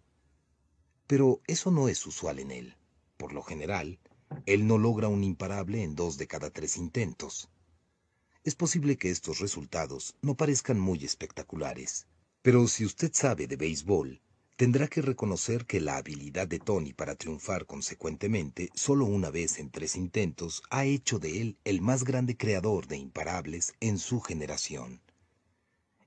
Pero 1.06 1.42
eso 1.46 1.70
no 1.70 1.88
es 1.88 2.04
usual 2.04 2.40
en 2.40 2.50
él. 2.50 2.76
Por 3.16 3.32
lo 3.32 3.42
general, 3.42 4.00
él 4.46 4.66
no 4.66 4.78
logra 4.78 5.06
un 5.06 5.22
imparable 5.22 5.84
en 5.84 5.94
dos 5.94 6.18
de 6.18 6.26
cada 6.26 6.50
tres 6.50 6.76
intentos. 6.76 7.48
Es 8.42 8.56
posible 8.56 8.96
que 8.96 9.10
estos 9.10 9.38
resultados 9.38 10.16
no 10.22 10.34
parezcan 10.34 10.80
muy 10.80 11.04
espectaculares, 11.04 12.08
pero 12.42 12.66
si 12.66 12.84
usted 12.84 13.12
sabe 13.14 13.46
de 13.46 13.54
béisbol, 13.54 14.20
tendrá 14.60 14.88
que 14.88 15.00
reconocer 15.00 15.64
que 15.64 15.80
la 15.80 15.96
habilidad 15.96 16.46
de 16.46 16.58
Tony 16.58 16.92
para 16.92 17.14
triunfar 17.14 17.64
consecuentemente 17.64 18.68
solo 18.74 19.06
una 19.06 19.30
vez 19.30 19.58
en 19.58 19.70
tres 19.70 19.96
intentos 19.96 20.62
ha 20.68 20.84
hecho 20.84 21.18
de 21.18 21.40
él 21.40 21.56
el 21.64 21.80
más 21.80 22.04
grande 22.04 22.36
creador 22.36 22.86
de 22.86 22.98
imparables 22.98 23.72
en 23.80 23.96
su 23.96 24.20
generación. 24.20 25.00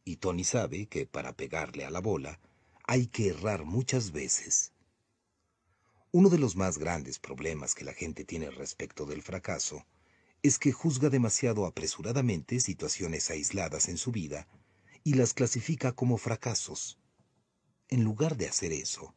Y 0.05 0.17
Tony 0.17 0.43
sabe 0.43 0.85
que 0.85 1.07
para 1.07 1.33
pegarle 1.33 1.83
a 1.83 1.89
la 1.89 1.99
bola 1.99 2.39
hay 2.85 3.07
que 3.07 3.29
errar 3.29 3.65
muchas 3.65 4.11
veces. 4.11 4.71
Uno 6.11 6.29
de 6.29 6.37
los 6.37 6.55
más 6.55 6.77
grandes 6.77 7.17
problemas 7.17 7.73
que 7.73 7.85
la 7.85 7.93
gente 7.93 8.23
tiene 8.23 8.51
respecto 8.51 9.07
del 9.07 9.23
fracaso 9.23 9.83
es 10.43 10.59
que 10.59 10.71
juzga 10.71 11.09
demasiado 11.09 11.65
apresuradamente 11.65 12.59
situaciones 12.59 13.31
aisladas 13.31 13.89
en 13.89 13.97
su 13.97 14.11
vida 14.11 14.47
y 15.03 15.15
las 15.15 15.33
clasifica 15.33 15.91
como 15.93 16.19
fracasos. 16.19 16.99
En 17.93 18.03
lugar 18.03 18.37
de 18.37 18.47
hacer 18.47 18.73
eso, 18.73 19.13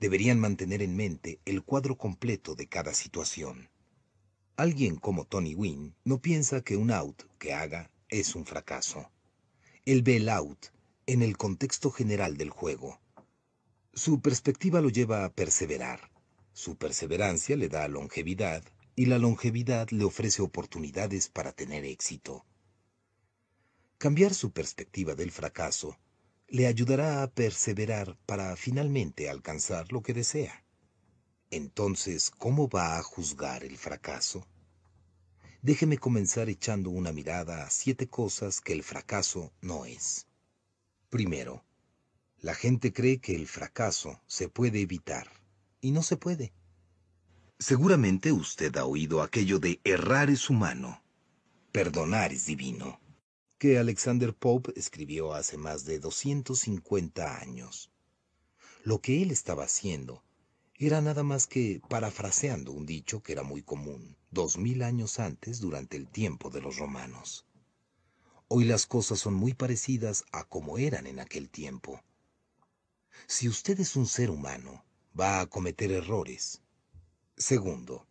deberían 0.00 0.40
mantener 0.40 0.82
en 0.82 0.96
mente 0.96 1.38
el 1.44 1.62
cuadro 1.62 1.96
completo 1.96 2.56
de 2.56 2.66
cada 2.66 2.92
situación. 2.92 3.70
Alguien 4.56 4.96
como 4.96 5.26
Tony 5.26 5.54
Wynn 5.54 5.94
no 6.02 6.20
piensa 6.20 6.60
que 6.60 6.76
un 6.76 6.90
out 6.90 7.22
que 7.38 7.52
haga 7.52 7.88
es 8.08 8.34
un 8.34 8.44
fracaso. 8.44 9.12
Él 9.84 10.02
ve 10.02 10.16
el 10.16 10.28
out 10.28 10.58
en 11.06 11.22
el 11.22 11.36
contexto 11.36 11.92
general 11.92 12.36
del 12.36 12.50
juego. 12.50 13.00
Su 13.94 14.20
perspectiva 14.20 14.80
lo 14.80 14.88
lleva 14.88 15.24
a 15.24 15.32
perseverar, 15.32 16.10
su 16.52 16.74
perseverancia 16.74 17.54
le 17.54 17.68
da 17.68 17.86
longevidad 17.86 18.64
y 18.96 19.06
la 19.06 19.18
longevidad 19.18 19.90
le 19.90 20.02
ofrece 20.02 20.42
oportunidades 20.42 21.28
para 21.28 21.52
tener 21.52 21.84
éxito. 21.84 22.44
Cambiar 23.98 24.34
su 24.34 24.50
perspectiva 24.50 25.14
del 25.14 25.30
fracaso 25.30 25.96
le 26.48 26.66
ayudará 26.66 27.22
a 27.22 27.30
perseverar 27.30 28.16
para 28.26 28.54
finalmente 28.56 29.28
alcanzar 29.28 29.90
lo 29.92 30.02
que 30.02 30.14
desea. 30.14 30.64
Entonces, 31.50 32.30
¿cómo 32.30 32.68
va 32.68 32.98
a 32.98 33.02
juzgar 33.02 33.64
el 33.64 33.76
fracaso? 33.76 34.46
Déjeme 35.62 35.98
comenzar 35.98 36.48
echando 36.48 36.90
una 36.90 37.12
mirada 37.12 37.64
a 37.64 37.70
siete 37.70 38.08
cosas 38.08 38.60
que 38.60 38.72
el 38.72 38.82
fracaso 38.82 39.52
no 39.60 39.84
es. 39.84 40.26
Primero, 41.10 41.64
la 42.40 42.54
gente 42.54 42.92
cree 42.92 43.18
que 43.18 43.34
el 43.34 43.48
fracaso 43.48 44.20
se 44.26 44.48
puede 44.48 44.80
evitar 44.80 45.28
y 45.80 45.90
no 45.90 46.02
se 46.02 46.16
puede. 46.16 46.52
Seguramente 47.58 48.32
usted 48.32 48.76
ha 48.76 48.84
oído 48.84 49.22
aquello 49.22 49.58
de 49.58 49.80
errar 49.82 50.30
es 50.30 50.50
humano, 50.50 51.02
perdonar 51.72 52.32
es 52.32 52.46
divino, 52.46 53.00
que 53.58 53.78
Alexander 53.78 54.34
Pope 54.34 54.72
escribió 54.76 55.32
hace 55.32 55.56
más 55.56 55.84
de 55.84 55.98
250 55.98 57.38
años. 57.38 57.90
Lo 58.84 59.00
que 59.00 59.22
él 59.22 59.30
estaba 59.30 59.64
haciendo 59.64 60.22
era 60.74 61.00
nada 61.00 61.22
más 61.22 61.46
que 61.46 61.80
parafraseando 61.88 62.72
un 62.72 62.84
dicho 62.84 63.22
que 63.22 63.32
era 63.32 63.42
muy 63.42 63.62
común 63.62 64.16
dos 64.30 64.58
mil 64.58 64.82
años 64.82 65.18
antes 65.18 65.60
durante 65.60 65.96
el 65.96 66.06
tiempo 66.08 66.50
de 66.50 66.60
los 66.60 66.76
romanos. 66.76 67.46
Hoy 68.48 68.64
las 68.64 68.84
cosas 68.84 69.18
son 69.18 69.32
muy 69.32 69.54
parecidas 69.54 70.24
a 70.32 70.44
como 70.44 70.76
eran 70.76 71.06
en 71.06 71.18
aquel 71.18 71.48
tiempo. 71.48 72.02
Si 73.26 73.48
usted 73.48 73.80
es 73.80 73.96
un 73.96 74.06
ser 74.06 74.30
humano, 74.30 74.84
va 75.18 75.40
a 75.40 75.46
cometer 75.46 75.90
errores. 75.90 76.60
Segundo, 77.38 78.06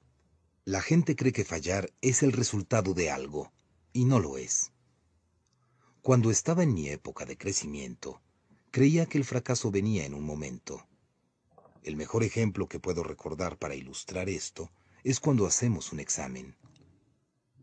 la 0.63 0.81
gente 0.81 1.15
cree 1.15 1.31
que 1.31 1.45
fallar 1.45 1.93
es 2.01 2.23
el 2.23 2.31
resultado 2.31 2.95
de 2.95 3.11
algo, 3.11 3.53
y 3.93 4.05
no 4.05 4.19
lo 4.19 4.39
es. 4.39 4.71
Cuando 6.05 6.29
estaba 6.29 6.61
en 6.61 6.75
mi 6.75 6.87
época 6.89 7.25
de 7.25 7.35
crecimiento, 7.35 8.21
creía 8.69 9.07
que 9.07 9.17
el 9.17 9.25
fracaso 9.25 9.71
venía 9.71 10.05
en 10.05 10.13
un 10.13 10.23
momento. 10.23 10.87
El 11.81 11.95
mejor 11.95 12.23
ejemplo 12.23 12.67
que 12.67 12.79
puedo 12.79 13.01
recordar 13.01 13.57
para 13.57 13.73
ilustrar 13.73 14.29
esto 14.29 14.69
es 15.03 15.19
cuando 15.19 15.47
hacemos 15.47 15.91
un 15.91 15.99
examen. 15.99 16.55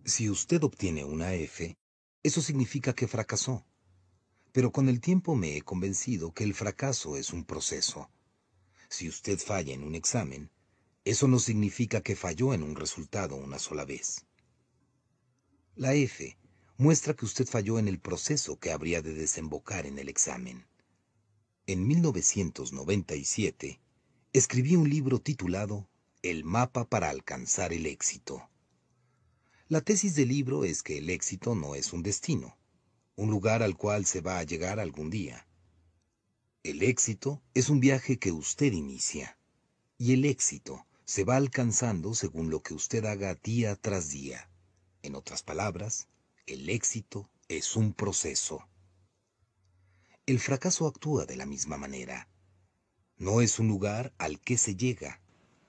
Si 0.04 0.28
usted 0.28 0.60
obtiene 0.64 1.04
una 1.04 1.34
F, 1.34 1.78
eso 2.24 2.42
significa 2.42 2.92
que 2.96 3.06
fracasó. 3.06 3.64
Pero 4.50 4.72
con 4.72 4.88
el 4.88 5.00
tiempo 5.00 5.36
me 5.36 5.56
he 5.56 5.62
convencido 5.62 6.34
que 6.34 6.42
el 6.42 6.54
fracaso 6.54 7.16
es 7.16 7.32
un 7.32 7.44
proceso 7.44 8.10
si 8.88 9.08
usted 9.08 9.38
falla 9.38 9.72
en 9.72 9.84
un 9.84 9.94
examen, 9.94 10.50
eso 11.04 11.28
no 11.28 11.38
significa 11.38 12.00
que 12.00 12.16
falló 12.16 12.54
en 12.54 12.64
un 12.64 12.74
resultado 12.74 13.36
una 13.36 13.60
sola 13.60 13.84
vez. 13.84 14.26
La 15.76 15.94
F 15.94 16.36
muestra 16.82 17.14
que 17.14 17.24
usted 17.24 17.46
falló 17.46 17.78
en 17.78 17.86
el 17.86 18.00
proceso 18.00 18.58
que 18.58 18.72
habría 18.72 19.02
de 19.02 19.14
desembocar 19.14 19.86
en 19.86 20.00
el 20.00 20.08
examen. 20.08 20.66
En 21.68 21.86
1997, 21.86 23.80
escribí 24.32 24.74
un 24.74 24.90
libro 24.90 25.20
titulado 25.20 25.88
El 26.22 26.42
mapa 26.42 26.84
para 26.84 27.08
alcanzar 27.08 27.72
el 27.72 27.86
éxito. 27.86 28.48
La 29.68 29.80
tesis 29.80 30.16
del 30.16 30.30
libro 30.30 30.64
es 30.64 30.82
que 30.82 30.98
el 30.98 31.08
éxito 31.08 31.54
no 31.54 31.76
es 31.76 31.92
un 31.92 32.02
destino, 32.02 32.58
un 33.14 33.30
lugar 33.30 33.62
al 33.62 33.76
cual 33.76 34.04
se 34.04 34.20
va 34.20 34.40
a 34.40 34.42
llegar 34.42 34.80
algún 34.80 35.08
día. 35.08 35.46
El 36.64 36.82
éxito 36.82 37.40
es 37.54 37.68
un 37.68 37.78
viaje 37.78 38.18
que 38.18 38.32
usted 38.32 38.72
inicia, 38.72 39.38
y 39.98 40.14
el 40.14 40.24
éxito 40.24 40.84
se 41.04 41.22
va 41.22 41.36
alcanzando 41.36 42.12
según 42.16 42.50
lo 42.50 42.60
que 42.60 42.74
usted 42.74 43.04
haga 43.04 43.36
día 43.36 43.76
tras 43.76 44.10
día. 44.10 44.50
En 45.02 45.14
otras 45.14 45.44
palabras, 45.44 46.08
el 46.46 46.68
éxito 46.70 47.30
es 47.48 47.76
un 47.76 47.92
proceso. 47.92 48.68
El 50.26 50.40
fracaso 50.40 50.88
actúa 50.88 51.24
de 51.24 51.36
la 51.36 51.46
misma 51.46 51.76
manera. 51.76 52.28
No 53.16 53.40
es 53.40 53.60
un 53.60 53.68
lugar 53.68 54.12
al 54.18 54.40
que 54.40 54.58
se 54.58 54.74
llega, 54.74 55.20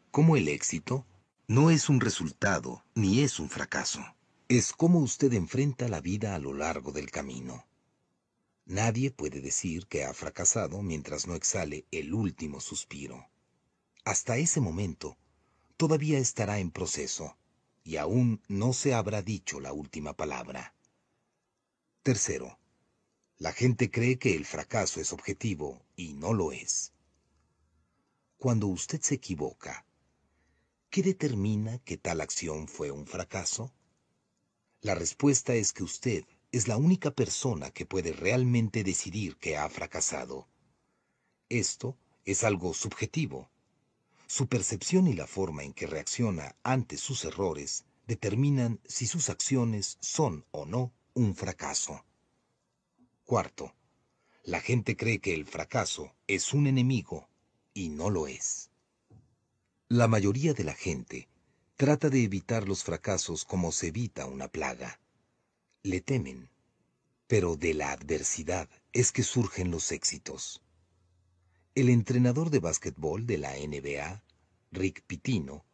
como 0.10 0.36
el 0.36 0.48
éxito 0.48 1.06
no 1.48 1.70
es 1.70 1.90
un 1.90 2.00
resultado 2.00 2.84
ni 2.96 3.22
es 3.22 3.40
un 3.40 3.50
fracaso. 3.50 4.04
Es 4.50 4.74
como 4.74 5.00
usted 5.00 5.34
enfrenta 5.34 5.88
la 5.88 6.02
vida 6.02 6.34
a 6.34 6.40
lo 6.40 6.54
largo 6.54 6.92
del 6.92 7.12
camino. 7.12 7.66
Nadie 8.66 9.12
puede 9.12 9.42
decir 9.42 9.86
que 9.88 10.06
ha 10.06 10.14
fracasado 10.14 10.82
mientras 10.82 11.28
no 11.28 11.36
exhale 11.36 11.86
el 11.92 12.14
último 12.14 12.60
suspiro. 12.60 13.28
Hasta 14.06 14.38
ese 14.38 14.60
momento, 14.60 15.18
todavía 15.78 16.18
estará 16.18 16.60
en 16.60 16.72
proceso 16.72 17.38
y 17.84 17.98
aún 17.98 18.42
no 18.48 18.74
se 18.74 18.94
habrá 18.94 19.22
dicho 19.22 19.60
la 19.60 19.74
última 19.74 20.14
palabra. 20.14 20.74
Tercero, 22.02 22.60
la 23.38 23.52
gente 23.52 23.92
cree 23.92 24.18
que 24.18 24.36
el 24.36 24.46
fracaso 24.46 25.02
es 25.02 25.12
objetivo 25.12 25.86
y 25.96 26.14
no 26.14 26.34
lo 26.34 26.52
es. 26.52 26.94
Cuando 28.38 28.68
usted 28.68 29.02
se 29.02 29.16
equivoca, 29.16 29.86
¿qué 30.90 31.02
determina 31.02 31.80
que 31.80 31.98
tal 31.98 32.22
acción 32.22 32.68
fue 32.68 32.92
un 32.92 33.06
fracaso? 33.06 33.74
La 34.82 34.96
respuesta 34.96 35.56
es 35.56 35.72
que 35.72 35.84
usted 35.84 36.26
es 36.52 36.68
la 36.68 36.78
única 36.78 37.12
persona 37.12 37.72
que 37.72 37.86
puede 37.86 38.14
realmente 38.14 38.84
decidir 38.84 39.38
que 39.38 39.58
ha 39.58 39.68
fracasado. 39.70 40.48
Esto 41.50 41.98
es 42.26 42.44
algo 42.44 42.74
subjetivo. 42.74 43.50
Su 44.36 44.48
percepción 44.48 45.08
y 45.08 45.14
la 45.14 45.28
forma 45.28 45.64
en 45.64 45.74
que 45.74 45.86
reacciona 45.86 46.56
ante 46.64 46.98
sus 46.98 47.24
errores 47.24 47.86
determinan 48.08 48.80
si 48.84 49.06
sus 49.06 49.30
acciones 49.30 50.00
son 50.02 50.44
o 50.50 50.66
no 50.66 50.92
un 51.14 51.36
fracaso. 51.36 52.04
Cuarto, 53.26 53.76
la 54.44 54.60
gente 54.60 54.98
cree 54.98 55.20
que 55.20 55.36
el 55.36 55.46
fracaso 55.46 56.16
es 56.26 56.52
un 56.52 56.66
enemigo 56.66 57.30
y 57.76 57.90
no 57.90 58.10
lo 58.10 58.26
es. 58.26 58.72
La 59.88 60.08
mayoría 60.08 60.56
de 60.56 60.64
la 60.64 60.74
gente 60.74 61.30
trata 61.76 62.10
de 62.10 62.24
evitar 62.24 62.68
los 62.68 62.84
fracasos 62.84 63.46
como 63.46 63.72
se 63.72 63.90
evita 63.90 64.26
una 64.26 64.48
plaga. 64.48 65.00
Le 65.84 66.02
temen, 66.02 66.50
pero 67.28 67.56
de 67.56 67.76
la 67.76 67.92
adversidad 67.92 68.68
es 68.94 69.12
que 69.12 69.22
surgen 69.22 69.70
los 69.70 69.92
éxitos. 69.92 70.64
El 71.76 71.90
entrenador 71.90 72.52
de 72.52 72.60
básquetbol 72.60 73.26
de 73.26 73.40
la 73.40 73.54
NBA, 73.54 74.24
Rick 74.72 75.04
Pitino, 75.08 75.66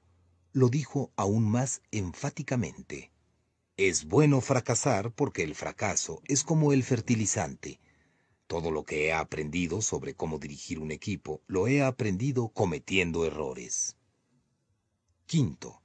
lo 0.53 0.69
dijo 0.69 1.11
aún 1.17 1.51
más 1.51 1.81
enfáticamente. 1.91 3.11
Es 3.75 4.05
bueno 4.05 4.39
fracasar 4.39 5.11
porque 5.11 5.43
el 5.43 5.55
fracaso 5.55 6.21
es 6.25 6.45
como 6.45 6.71
el 6.71 6.83
fertilizante. 6.83 7.81
Todo 8.47 8.71
lo 8.71 8.85
que 8.85 9.07
he 9.07 9.13
aprendido 9.13 9.81
sobre 9.81 10.13
cómo 10.13 10.39
dirigir 10.39 10.79
un 10.79 10.91
equipo 10.91 11.41
lo 11.47 11.67
he 11.67 11.83
aprendido 11.83 12.47
cometiendo 12.47 13.25
errores. 13.25 13.97
Quinto, 15.25 15.81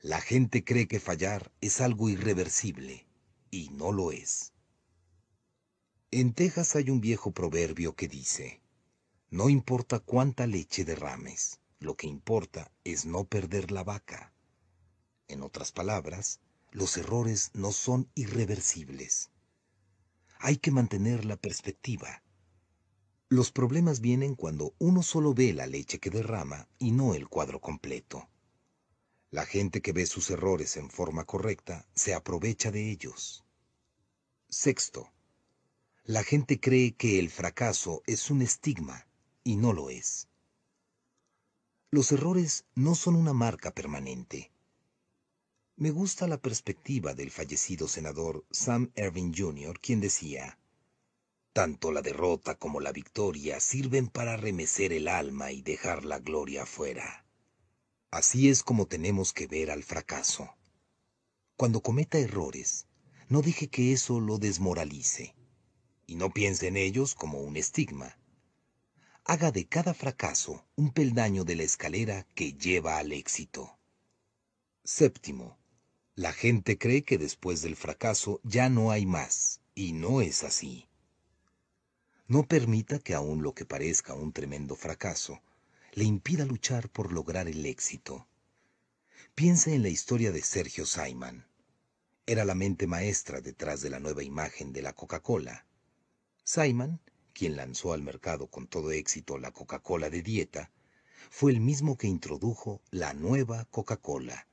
la 0.00 0.20
gente 0.20 0.64
cree 0.64 0.88
que 0.88 0.98
fallar 0.98 1.52
es 1.60 1.80
algo 1.80 2.08
irreversible 2.08 3.06
y 3.52 3.68
no 3.68 3.92
lo 3.92 4.10
es. 4.10 4.52
En 6.10 6.32
Texas 6.32 6.74
hay 6.74 6.90
un 6.90 7.00
viejo 7.00 7.30
proverbio 7.30 7.94
que 7.94 8.08
dice, 8.08 8.60
no 9.30 9.48
importa 9.48 9.98
cuánta 9.98 10.46
leche 10.46 10.84
derrames, 10.84 11.58
lo 11.80 11.96
que 11.96 12.06
importa 12.06 12.70
es 12.84 13.06
no 13.06 13.24
perder 13.24 13.72
la 13.72 13.82
vaca. 13.82 14.32
En 15.26 15.42
otras 15.42 15.72
palabras, 15.72 16.40
los 16.70 16.96
errores 16.96 17.50
no 17.52 17.72
son 17.72 18.08
irreversibles. 18.14 19.30
Hay 20.38 20.58
que 20.58 20.70
mantener 20.70 21.24
la 21.24 21.36
perspectiva. 21.36 22.22
Los 23.28 23.50
problemas 23.50 24.00
vienen 24.00 24.36
cuando 24.36 24.74
uno 24.78 25.02
solo 25.02 25.34
ve 25.34 25.52
la 25.52 25.66
leche 25.66 25.98
que 25.98 26.10
derrama 26.10 26.68
y 26.78 26.92
no 26.92 27.12
el 27.12 27.28
cuadro 27.28 27.60
completo. 27.60 28.28
La 29.32 29.44
gente 29.44 29.82
que 29.82 29.92
ve 29.92 30.06
sus 30.06 30.30
errores 30.30 30.76
en 30.76 30.88
forma 30.88 31.24
correcta 31.24 31.84
se 31.94 32.14
aprovecha 32.14 32.70
de 32.70 32.92
ellos. 32.92 33.44
Sexto, 34.48 35.12
la 36.04 36.22
gente 36.22 36.60
cree 36.60 36.94
que 36.94 37.18
el 37.18 37.28
fracaso 37.28 38.04
es 38.06 38.30
un 38.30 38.40
estigma 38.40 39.06
y 39.46 39.54
no 39.54 39.72
lo 39.72 39.90
es. 39.90 40.26
Los 41.92 42.10
errores 42.10 42.64
no 42.74 42.96
son 42.96 43.14
una 43.14 43.32
marca 43.32 43.70
permanente. 43.70 44.50
Me 45.76 45.92
gusta 45.92 46.26
la 46.26 46.36
perspectiva 46.36 47.14
del 47.14 47.30
fallecido 47.30 47.86
senador 47.86 48.44
Sam 48.50 48.90
Ervin 48.96 49.32
Jr., 49.32 49.78
quien 49.78 50.00
decía, 50.00 50.58
Tanto 51.52 51.92
la 51.92 52.02
derrota 52.02 52.56
como 52.56 52.80
la 52.80 52.90
victoria 52.90 53.60
sirven 53.60 54.08
para 54.08 54.36
remecer 54.36 54.92
el 54.92 55.06
alma 55.06 55.52
y 55.52 55.62
dejar 55.62 56.04
la 56.04 56.18
gloria 56.18 56.64
afuera. 56.64 57.24
Así 58.10 58.48
es 58.48 58.64
como 58.64 58.86
tenemos 58.86 59.32
que 59.32 59.46
ver 59.46 59.70
al 59.70 59.84
fracaso. 59.84 60.50
Cuando 61.56 61.82
cometa 61.82 62.18
errores, 62.18 62.88
no 63.28 63.42
deje 63.42 63.68
que 63.68 63.92
eso 63.92 64.18
lo 64.18 64.38
desmoralice, 64.38 65.36
y 66.04 66.16
no 66.16 66.30
piense 66.30 66.66
en 66.66 66.76
ellos 66.76 67.14
como 67.14 67.38
un 67.42 67.56
estigma. 67.56 68.18
Haga 69.28 69.50
de 69.50 69.66
cada 69.66 69.92
fracaso 69.92 70.64
un 70.76 70.92
peldaño 70.92 71.42
de 71.42 71.56
la 71.56 71.64
escalera 71.64 72.28
que 72.36 72.52
lleva 72.52 72.98
al 72.98 73.10
éxito. 73.10 73.76
Séptimo, 74.84 75.58
la 76.14 76.32
gente 76.32 76.78
cree 76.78 77.02
que 77.02 77.18
después 77.18 77.60
del 77.60 77.74
fracaso 77.74 78.40
ya 78.44 78.68
no 78.68 78.92
hay 78.92 79.04
más, 79.04 79.60
y 79.74 79.94
no 79.94 80.20
es 80.20 80.44
así. 80.44 80.86
No 82.28 82.46
permita 82.46 83.00
que 83.00 83.14
aun 83.14 83.42
lo 83.42 83.52
que 83.52 83.64
parezca 83.64 84.14
un 84.14 84.32
tremendo 84.32 84.76
fracaso 84.76 85.42
le 85.94 86.04
impida 86.04 86.44
luchar 86.44 86.88
por 86.88 87.12
lograr 87.12 87.48
el 87.48 87.66
éxito. 87.66 88.28
Piense 89.34 89.74
en 89.74 89.82
la 89.82 89.88
historia 89.88 90.30
de 90.30 90.42
Sergio 90.42 90.86
Simon. 90.86 91.44
Era 92.26 92.44
la 92.44 92.54
mente 92.54 92.86
maestra 92.86 93.40
detrás 93.40 93.80
de 93.80 93.90
la 93.90 93.98
nueva 93.98 94.22
imagen 94.22 94.72
de 94.72 94.82
la 94.82 94.92
Coca-Cola. 94.92 95.66
Simon, 96.44 97.00
quien 97.36 97.54
lanzó 97.54 97.92
al 97.92 98.00
mercado 98.00 98.46
con 98.46 98.66
todo 98.66 98.92
éxito 98.92 99.36
la 99.36 99.50
Coca-Cola 99.50 100.08
de 100.08 100.22
dieta, 100.22 100.70
fue 101.28 101.52
el 101.52 101.60
mismo 101.60 101.98
que 101.98 102.06
introdujo 102.06 102.80
la 102.90 103.12
nueva 103.12 103.66
Coca-Cola. 103.66 104.48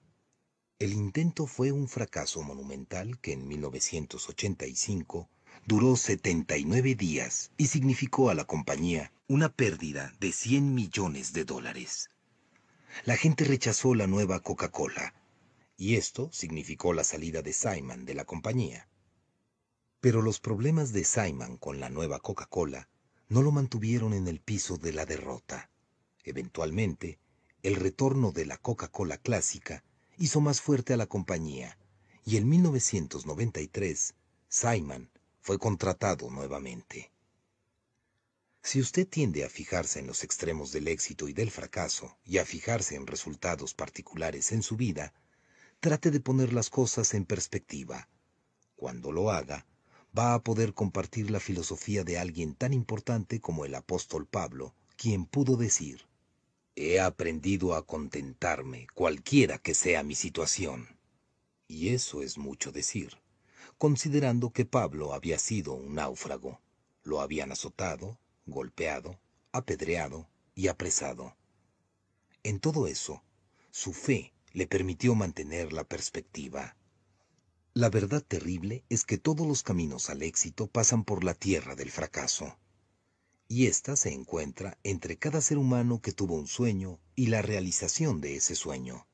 El 0.80 0.92
intento 0.92 1.48
fue 1.48 1.72
un 1.72 1.88
fracaso 1.88 2.44
monumental 2.44 3.22
que 3.22 3.32
en 3.32 3.48
1985 3.48 5.30
duró 5.66 5.96
79 5.96 6.96
días 6.96 7.52
y 7.56 7.68
significó 7.68 8.30
a 8.30 8.36
la 8.36 8.44
compañía 8.44 9.14
una 9.30 9.48
pérdida 9.48 10.14
de 10.20 10.34
100 10.34 10.76
millones 10.76 11.32
de 11.32 11.46
dólares. 11.46 12.10
La 13.06 13.16
gente 13.16 13.46
rechazó 13.46 13.96
la 13.96 14.08
nueva 14.08 14.42
Coca-Cola 14.42 15.14
y 15.78 15.96
esto 15.96 16.30
significó 16.34 16.92
la 16.92 17.06
salida 17.06 17.42
de 17.42 17.54
Simon 17.54 18.04
de 18.04 18.14
la 18.14 18.26
compañía. 18.26 18.90
Pero 20.04 20.22
los 20.22 20.42
problemas 20.42 20.92
de 20.92 21.06
Simon 21.06 21.56
con 21.56 21.80
la 21.80 21.90
nueva 21.90 22.20
Coca-Cola 22.20 22.90
no 23.30 23.42
lo 23.42 23.54
mantuvieron 23.54 24.14
en 24.14 24.28
el 24.28 24.42
piso 24.42 24.76
de 24.76 24.92
la 24.92 25.06
derrota. 25.06 25.70
Eventualmente, 26.26 27.20
el 27.62 27.78
retorno 27.78 28.34
de 28.34 28.46
la 28.46 28.58
Coca-Cola 28.58 29.18
clásica 29.18 29.86
hizo 30.18 30.42
más 30.42 30.60
fuerte 30.60 30.94
a 30.94 30.98
la 30.98 31.06
compañía 31.06 31.78
y 32.26 32.36
en 32.36 32.50
1993 32.50 34.14
Simon 34.50 35.10
fue 35.40 35.58
contratado 35.58 36.30
nuevamente. 36.30 37.14
Si 38.62 38.82
usted 38.82 39.08
tiende 39.08 39.46
a 39.46 39.50
fijarse 39.50 40.00
en 40.00 40.08
los 40.08 40.26
extremos 40.26 40.74
del 40.74 40.90
éxito 40.90 41.30
y 41.30 41.34
del 41.34 41.50
fracaso 41.50 42.18
y 42.26 42.40
a 42.40 42.46
fijarse 42.46 42.96
en 42.96 43.08
resultados 43.08 43.74
particulares 43.74 44.52
en 44.52 44.64
su 44.64 44.76
vida, 44.76 45.14
trate 45.80 46.12
de 46.12 46.20
poner 46.20 46.52
las 46.52 46.70
cosas 46.70 47.14
en 47.14 47.24
perspectiva. 47.24 48.10
Cuando 48.76 49.14
lo 49.14 49.32
haga, 49.32 49.66
va 50.18 50.34
a 50.34 50.44
poder 50.44 50.74
compartir 50.74 51.32
la 51.32 51.40
filosofía 51.40 52.04
de 52.04 52.18
alguien 52.18 52.56
tan 52.56 52.74
importante 52.74 53.40
como 53.40 53.66
el 53.66 53.76
apóstol 53.76 54.26
Pablo, 54.26 54.74
quien 54.96 55.26
pudo 55.26 55.58
decir, 55.58 56.02
He 56.76 57.00
aprendido 57.00 57.76
a 57.76 57.86
contentarme 57.86 58.88
cualquiera 58.96 59.60
que 59.60 59.76
sea 59.76 60.02
mi 60.02 60.16
situación. 60.16 60.88
Y 61.68 61.90
eso 61.90 62.24
es 62.24 62.38
mucho 62.40 62.72
decir 62.72 63.18
considerando 63.78 64.52
que 64.52 64.64
Pablo 64.64 65.14
había 65.14 65.38
sido 65.38 65.74
un 65.74 65.96
náufrago. 65.96 66.62
Lo 67.04 67.20
habían 67.20 67.52
azotado, 67.52 68.18
golpeado, 68.46 69.20
apedreado 69.52 70.30
y 70.56 70.68
apresado. 70.70 71.36
En 72.44 72.62
todo 72.62 72.88
eso, 72.88 73.24
su 73.72 73.92
fe 73.92 74.32
le 74.54 74.68
permitió 74.68 75.16
mantener 75.16 75.74
la 75.74 75.84
perspectiva. 75.84 76.78
La 77.76 77.90
verdad 77.90 78.22
terrible 78.22 78.84
es 78.90 79.04
que 79.04 79.18
todos 79.18 79.48
los 79.48 79.64
caminos 79.64 80.12
al 80.12 80.22
éxito 80.22 80.68
pasan 80.68 81.04
por 81.04 81.24
la 81.24 81.34
tierra 81.34 81.76
del 81.76 81.90
fracaso. 81.90 82.60
Y 83.48 83.66
ésta 83.66 83.96
se 83.96 84.14
encuentra 84.14 84.78
entre 84.84 85.18
cada 85.18 85.42
ser 85.42 85.58
humano 85.58 86.00
que 86.00 86.12
tuvo 86.12 86.36
un 86.36 86.46
sueño 86.46 87.00
y 87.16 87.28
la 87.28 87.42
realización 87.42 88.22
de 88.22 88.36
ese 88.36 88.54
sueño. 88.54 89.08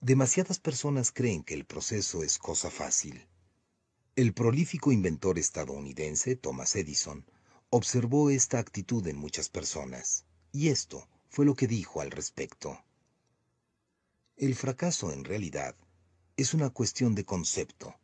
Demasiadas 0.00 0.58
personas 0.58 1.12
creen 1.12 1.44
que 1.44 1.52
el 1.52 1.66
proceso 1.66 2.22
es 2.22 2.38
cosa 2.38 2.70
fácil. 2.70 3.28
El 4.14 4.32
prolífico 4.32 4.90
inventor 4.90 5.38
estadounidense 5.38 6.34
Thomas 6.34 6.74
Edison 6.76 7.26
observó 7.68 8.30
esta 8.30 8.58
actitud 8.58 9.06
en 9.06 9.18
muchas 9.18 9.50
personas, 9.50 10.24
y 10.50 10.68
esto 10.68 11.06
fue 11.28 11.44
lo 11.44 11.54
que 11.54 11.66
dijo 11.66 12.00
al 12.00 12.10
respecto. 12.10 12.78
El 14.36 14.54
fracaso 14.54 15.12
en 15.12 15.24
realidad 15.24 15.76
es 16.36 16.52
una 16.52 16.68
cuestión 16.68 17.14
de 17.14 17.24
concepto. 17.24 17.94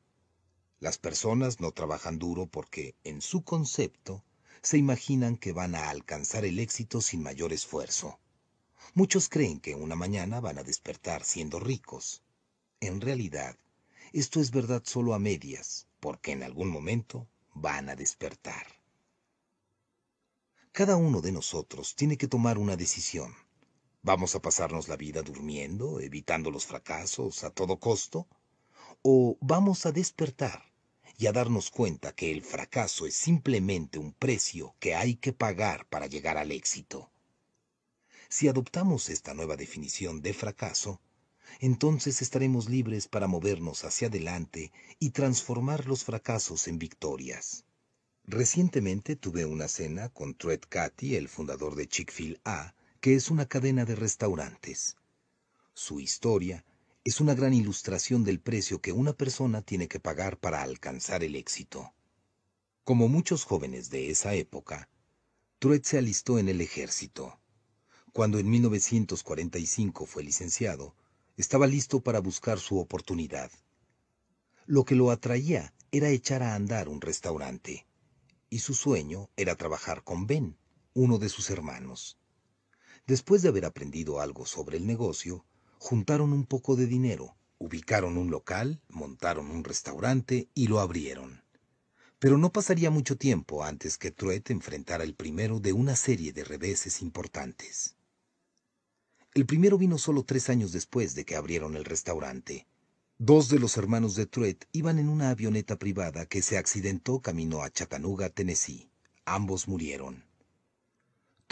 Las 0.81 0.97
personas 0.97 1.61
no 1.61 1.73
trabajan 1.73 2.19
duro 2.19 2.47
porque, 2.47 2.97
en 3.05 3.21
su 3.21 3.45
concepto, 3.45 4.25
se 4.63 4.79
imaginan 4.79 5.37
que 5.37 5.53
van 5.53 5.75
a 5.75 5.91
alcanzar 5.91 6.47
el 6.47 6.59
éxito 6.59 7.03
sin 7.03 7.23
mayor 7.23 7.53
esfuerzo. 7.53 8.19
Muchos 8.95 9.29
creen 9.29 9.61
que 9.61 9.75
una 9.75 9.97
mañana 9.97 10.41
van 10.41 10.59
a 10.59 10.63
despertar 10.63 11.25
siendo 11.25 11.61
ricos. 11.61 12.23
En 12.81 13.03
realidad, 13.03 13.57
esto 14.15 14.41
es 14.41 14.51
verdad 14.51 14.83
solo 14.85 15.13
a 15.13 15.19
medias, 15.19 15.87
porque 16.01 16.33
en 16.33 16.43
algún 16.43 16.71
momento 16.71 17.29
van 17.53 17.91
a 17.91 17.97
despertar. 17.97 18.67
Cada 20.73 20.97
uno 20.97 21.21
de 21.21 21.33
nosotros 21.33 21.95
tiene 21.97 22.17
que 22.17 22.29
tomar 22.29 22.57
una 22.57 22.77
decisión. 22.77 23.35
¿Vamos 24.05 24.35
a 24.35 24.43
pasarnos 24.43 24.89
la 24.89 24.97
vida 24.97 25.23
durmiendo, 25.23 26.01
evitando 26.01 26.51
los 26.51 26.67
fracasos 26.67 27.45
a 27.45 27.51
todo 27.51 27.79
costo? 27.79 28.27
¿O 29.01 29.39
vamos 29.41 29.87
a 29.87 29.93
despertar 29.93 30.65
y 31.19 31.27
a 31.27 31.33
darnos 31.33 31.71
cuenta 31.71 32.13
que 32.13 32.33
el 32.33 32.43
fracaso 32.43 33.07
es 33.07 33.15
simplemente 33.15 34.01
un 34.01 34.13
precio 34.13 34.75
que 34.81 34.97
hay 34.97 35.15
que 35.15 35.33
pagar 35.33 35.87
para 35.87 36.09
llegar 36.09 36.37
al 36.37 36.51
éxito? 36.51 37.13
Si 38.29 38.49
adoptamos 38.49 39.09
esta 39.09 39.35
nueva 39.35 39.57
definición 39.57 40.21
de 40.21 40.35
fracaso, 40.35 41.01
entonces 41.61 42.23
estaremos 42.23 42.69
libres 42.69 43.07
para 43.07 43.29
movernos 43.29 43.85
hacia 43.85 44.09
adelante 44.09 44.73
y 44.99 45.11
transformar 45.11 45.87
los 45.87 46.03
fracasos 46.03 46.67
en 46.67 46.81
victorias. 46.81 47.67
Recientemente 48.25 49.15
tuve 49.15 49.45
una 49.45 49.69
cena 49.69 50.09
con 50.09 50.35
Truett 50.35 50.67
Cathy, 50.67 51.15
el 51.15 51.29
fundador 51.29 51.77
de 51.77 51.87
Chick-fil-A, 51.87 52.75
que 53.03 53.17
es 53.17 53.33
una 53.33 53.47
cadena 53.47 53.85
de 53.85 53.97
restaurantes. 53.97 54.97
Su 55.75 55.99
historia 55.99 56.65
es 57.03 57.21
una 57.21 57.35
gran 57.35 57.53
ilustración 57.53 58.23
del 58.23 58.39
precio 58.39 58.81
que 58.81 58.93
una 58.93 59.13
persona 59.13 59.61
tiene 59.61 59.89
que 59.89 59.99
pagar 59.99 60.39
para 60.39 60.63
alcanzar 60.63 61.25
el 61.25 61.35
éxito. 61.35 61.93
Como 62.85 63.09
muchos 63.09 63.43
jóvenes 63.43 63.91
de 63.91 64.11
esa 64.11 64.35
época, 64.35 64.89
Truett 65.59 65.85
se 65.85 65.99
alistó 65.99 66.39
en 66.39 66.49
el 66.49 66.61
ejército. 66.61 67.41
Cuando 68.13 68.39
en 68.39 68.49
1945 68.49 70.07
fue 70.07 70.23
licenciado, 70.23 70.95
estaba 71.37 71.67
listo 71.67 72.03
para 72.03 72.21
buscar 72.21 72.61
su 72.61 72.79
oportunidad. 72.79 73.51
Lo 74.65 74.85
que 74.85 74.95
lo 74.95 75.11
atraía 75.11 75.75
era 75.91 76.09
echar 76.09 76.45
a 76.45 76.55
andar 76.55 76.89
un 76.89 77.01
restaurante, 77.01 77.85
y 78.49 78.61
su 78.61 78.75
sueño 78.75 79.29
era 79.37 79.57
trabajar 79.57 80.05
con 80.05 80.29
Ben, 80.29 80.57
uno 80.95 81.19
de 81.19 81.29
sus 81.29 81.51
hermanos. 81.51 82.17
Después 83.07 83.43
de 83.43 83.49
haber 83.49 83.65
aprendido 83.65 84.21
algo 84.21 84.47
sobre 84.47 84.77
el 84.77 84.87
negocio, 84.87 85.45
juntaron 85.79 86.33
un 86.33 86.47
poco 86.47 86.77
de 86.77 86.87
dinero, 86.87 87.37
ubicaron 87.59 88.17
un 88.17 88.31
local, 88.31 88.81
montaron 88.89 89.51
un 89.51 89.65
restaurante 89.65 90.49
y 90.55 90.69
lo 90.69 90.79
abrieron. 90.79 91.43
Pero 92.21 92.39
no 92.39 92.53
pasaría 92.53 92.91
mucho 92.91 93.17
tiempo 93.17 93.65
antes 93.65 93.99
que 93.99 94.13
Truett 94.13 94.51
enfrentara 94.51 95.03
el 95.03 95.15
primero 95.15 95.59
de 95.59 95.73
una 95.73 95.97
serie 95.97 96.33
de 96.33 96.45
reveses 96.45 97.03
importantes. 97.03 97.97
El 99.35 99.47
primero 99.47 99.79
vino 99.79 99.99
solo 99.99 100.25
tres 100.25 100.49
años 100.49 100.71
después 100.73 101.17
de 101.17 101.25
que 101.25 101.35
abrieron 101.35 101.75
el 101.75 101.85
restaurante. 101.85 102.69
Dos 103.19 103.49
de 103.49 103.59
los 103.59 103.77
hermanos 103.77 104.15
de 104.15 104.27
Truett 104.27 104.67
iban 104.73 104.99
en 104.99 105.09
una 105.09 105.31
avioneta 105.31 105.79
privada 105.79 106.27
que 106.27 106.43
se 106.43 106.59
accidentó 106.59 107.21
camino 107.21 107.63
a 107.63 107.71
Chattanooga, 107.71 108.29
Tennessee. 108.29 108.91
Ambos 109.25 109.67
murieron. 109.67 110.25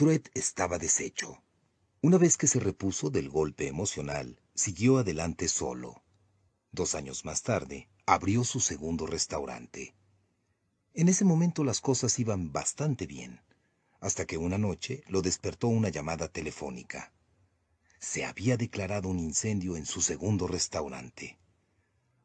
Truett 0.01 0.31
estaba 0.33 0.79
deshecho. 0.79 1.43
Una 2.01 2.17
vez 2.17 2.39
que 2.39 2.47
se 2.47 2.59
repuso 2.59 3.11
del 3.11 3.29
golpe 3.29 3.67
emocional, 3.67 4.41
siguió 4.55 4.97
adelante 4.97 5.47
solo. 5.47 6.03
Dos 6.73 6.95
años 6.95 7.27
más 7.27 7.43
tarde, 7.43 7.91
abrió 8.07 8.45
su 8.45 8.61
segundo 8.61 9.07
restaurante. 9.07 9.95
En 10.95 11.11
ese 11.11 11.27
momento 11.27 11.65
las 11.65 11.83
cosas 11.83 12.19
iban 12.19 12.51
bastante 12.51 13.07
bien, 13.07 13.43
hasta 14.01 14.25
que 14.25 14.39
una 14.39 14.57
noche 14.57 15.05
lo 15.07 15.21
despertó 15.21 15.69
una 15.69 15.91
llamada 15.91 16.29
telefónica. 16.29 17.13
Se 17.99 18.25
había 18.25 18.57
declarado 18.57 19.11
un 19.11 19.19
incendio 19.19 19.77
en 19.77 19.85
su 19.85 20.01
segundo 20.01 20.47
restaurante. 20.47 21.39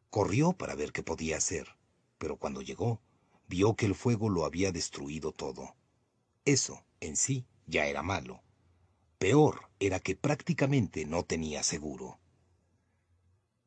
Corrió 0.10 0.54
para 0.54 0.76
ver 0.76 0.94
qué 0.94 1.04
podía 1.04 1.36
hacer, 1.36 1.76
pero 2.20 2.38
cuando 2.38 2.62
llegó, 2.62 3.02
vio 3.50 3.76
que 3.76 3.86
el 3.86 3.96
fuego 3.96 4.30
lo 4.30 4.46
había 4.46 4.72
destruido 4.72 5.34
todo. 5.34 5.76
Eso, 6.46 6.86
en 7.02 7.18
sí, 7.18 7.46
ya 7.68 7.86
era 7.88 8.04
malo. 8.04 8.44
Peor 9.18 9.70
era 9.80 10.00
que 10.00 10.16
prácticamente 10.16 11.06
no 11.06 11.24
tenía 11.24 11.64
seguro. 11.64 12.20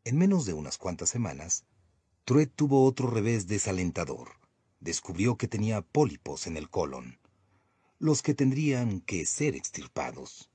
En 0.04 0.16
menos 0.16 0.46
de 0.46 0.52
unas 0.54 0.78
cuantas 0.78 1.10
semanas, 1.10 1.64
Truett 2.24 2.54
tuvo 2.54 2.84
otro 2.84 3.10
revés 3.10 3.46
desalentador. 3.46 4.32
Descubrió 4.80 5.36
que 5.36 5.48
tenía 5.48 5.82
pólipos 5.82 6.46
en 6.46 6.56
el 6.56 6.70
colon, 6.70 7.18
los 7.98 8.22
que 8.22 8.34
tendrían 8.34 9.00
que 9.00 9.26
ser 9.26 9.56
extirpados. 9.56 10.50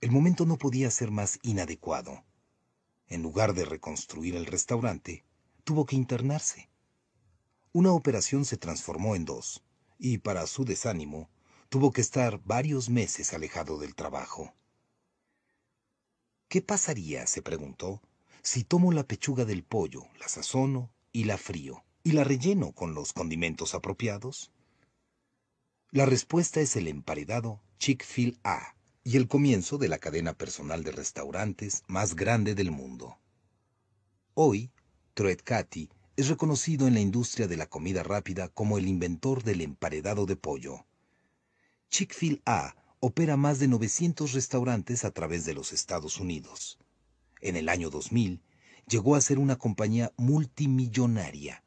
El 0.00 0.10
momento 0.10 0.46
no 0.46 0.56
podía 0.56 0.90
ser 0.90 1.10
más 1.10 1.38
inadecuado. 1.42 2.24
En 3.08 3.22
lugar 3.22 3.52
de 3.52 3.64
reconstruir 3.64 4.36
el 4.36 4.46
restaurante, 4.46 5.24
tuvo 5.64 5.84
que 5.86 5.96
internarse. 5.96 6.70
Una 7.72 7.92
operación 7.92 8.44
se 8.44 8.56
transformó 8.56 9.16
en 9.16 9.24
dos, 9.24 9.62
y 9.98 10.18
para 10.18 10.46
su 10.46 10.64
desánimo, 10.64 11.28
tuvo 11.68 11.92
que 11.92 12.00
estar 12.00 12.40
varios 12.44 12.88
meses 12.88 13.34
alejado 13.34 13.78
del 13.78 13.94
trabajo. 13.94 14.54
¿Qué 16.48 16.62
pasaría, 16.62 17.26
se 17.26 17.42
preguntó, 17.42 18.00
si 18.42 18.64
tomo 18.64 18.90
la 18.92 19.02
pechuga 19.02 19.44
del 19.44 19.62
pollo, 19.62 20.06
la 20.18 20.28
sazono 20.28 20.90
y 21.12 21.24
la 21.24 21.36
frío, 21.36 21.84
y 22.02 22.12
la 22.12 22.24
relleno 22.24 22.72
con 22.72 22.94
los 22.94 23.12
condimentos 23.12 23.74
apropiados? 23.74 24.50
La 25.90 26.06
respuesta 26.06 26.60
es 26.60 26.76
el 26.76 26.88
emparedado 26.88 27.60
Chick-fil-A 27.78 28.74
y 29.04 29.16
el 29.18 29.28
comienzo 29.28 29.76
de 29.76 29.88
la 29.88 29.98
cadena 29.98 30.32
personal 30.32 30.84
de 30.84 30.92
restaurantes 30.92 31.82
más 31.86 32.16
grande 32.16 32.54
del 32.54 32.70
mundo. 32.70 33.18
Hoy, 34.32 34.70
Truett 35.12 35.42
Cathy 35.42 35.90
es 36.16 36.28
reconocido 36.28 36.86
en 36.86 36.94
la 36.94 37.00
industria 37.00 37.46
de 37.46 37.56
la 37.56 37.68
comida 37.68 38.02
rápida 38.02 38.48
como 38.48 38.78
el 38.78 38.88
inventor 38.88 39.42
del 39.44 39.60
emparedado 39.60 40.24
de 40.26 40.36
pollo. 40.36 40.87
Chick-fil-A 41.90 42.76
opera 43.00 43.36
más 43.36 43.58
de 43.58 43.68
900 43.68 44.32
restaurantes 44.32 45.04
a 45.04 45.10
través 45.10 45.44
de 45.44 45.54
los 45.54 45.72
Estados 45.72 46.18
Unidos. 46.18 46.78
En 47.40 47.56
el 47.56 47.68
año 47.68 47.90
2000 47.90 48.42
llegó 48.88 49.14
a 49.14 49.20
ser 49.20 49.38
una 49.38 49.56
compañía 49.56 50.12
multimillonaria, 50.16 51.62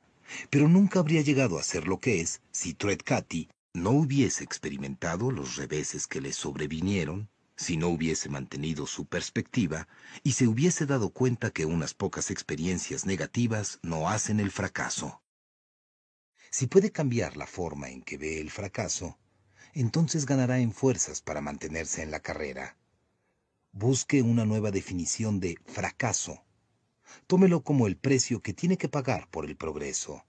pero 0.49 0.67
nunca 0.67 0.99
habría 0.99 1.21
llegado 1.21 1.57
a 1.57 1.63
ser 1.63 1.88
lo 1.88 1.99
que 1.99 2.21
es 2.21 2.41
si 2.51 2.73
Truett 2.73 3.03
Cathy 3.03 3.49
no 3.73 3.91
hubiese 3.91 4.43
experimentado 4.43 5.31
los 5.31 5.55
reveses 5.55 6.07
que 6.07 6.21
le 6.21 6.34
sobrevinieron, 6.34 7.29
si 7.55 7.77
no 7.77 7.88
hubiese 7.89 8.27
mantenido 8.27 8.88
su 8.88 9.05
perspectiva 9.05 9.88
y 10.23 10.34
se 10.34 10.47
hubiese 10.47 10.86
dado 10.86 11.12
cuenta 11.12 11.51
que 11.51 11.65
unas 11.65 11.93
pocas 11.93 12.31
experiencias 12.31 13.05
negativas 13.05 13.79
no 13.81 14.10
hacen 14.10 14.39
el 14.39 14.51
fracaso. 14.51 15.21
Si 16.49 16.67
puede 16.67 16.91
cambiar 16.91 17.38
la 17.38 17.47
forma 17.47 17.89
en 17.89 18.01
que 18.01 18.17
ve 18.17 18.41
el 18.41 18.49
fracaso, 18.49 19.17
entonces 19.73 20.25
ganará 20.25 20.60
en 20.60 20.73
fuerzas 20.73 21.21
para 21.21 21.41
mantenerse 21.41 22.01
en 22.01 22.12
la 22.12 22.19
carrera. 22.19 22.77
Busque 23.71 24.21
una 24.21 24.45
nueva 24.45 24.71
definición 24.71 25.39
de 25.39 25.57
fracaso. 25.65 26.43
Tómelo 27.27 27.63
como 27.63 27.88
el 27.88 27.97
precio 27.97 28.41
que 28.41 28.53
tiene 28.53 28.77
que 28.77 28.89
pagar 28.89 29.29
por 29.29 29.45
el 29.45 29.55
progreso. 29.55 30.25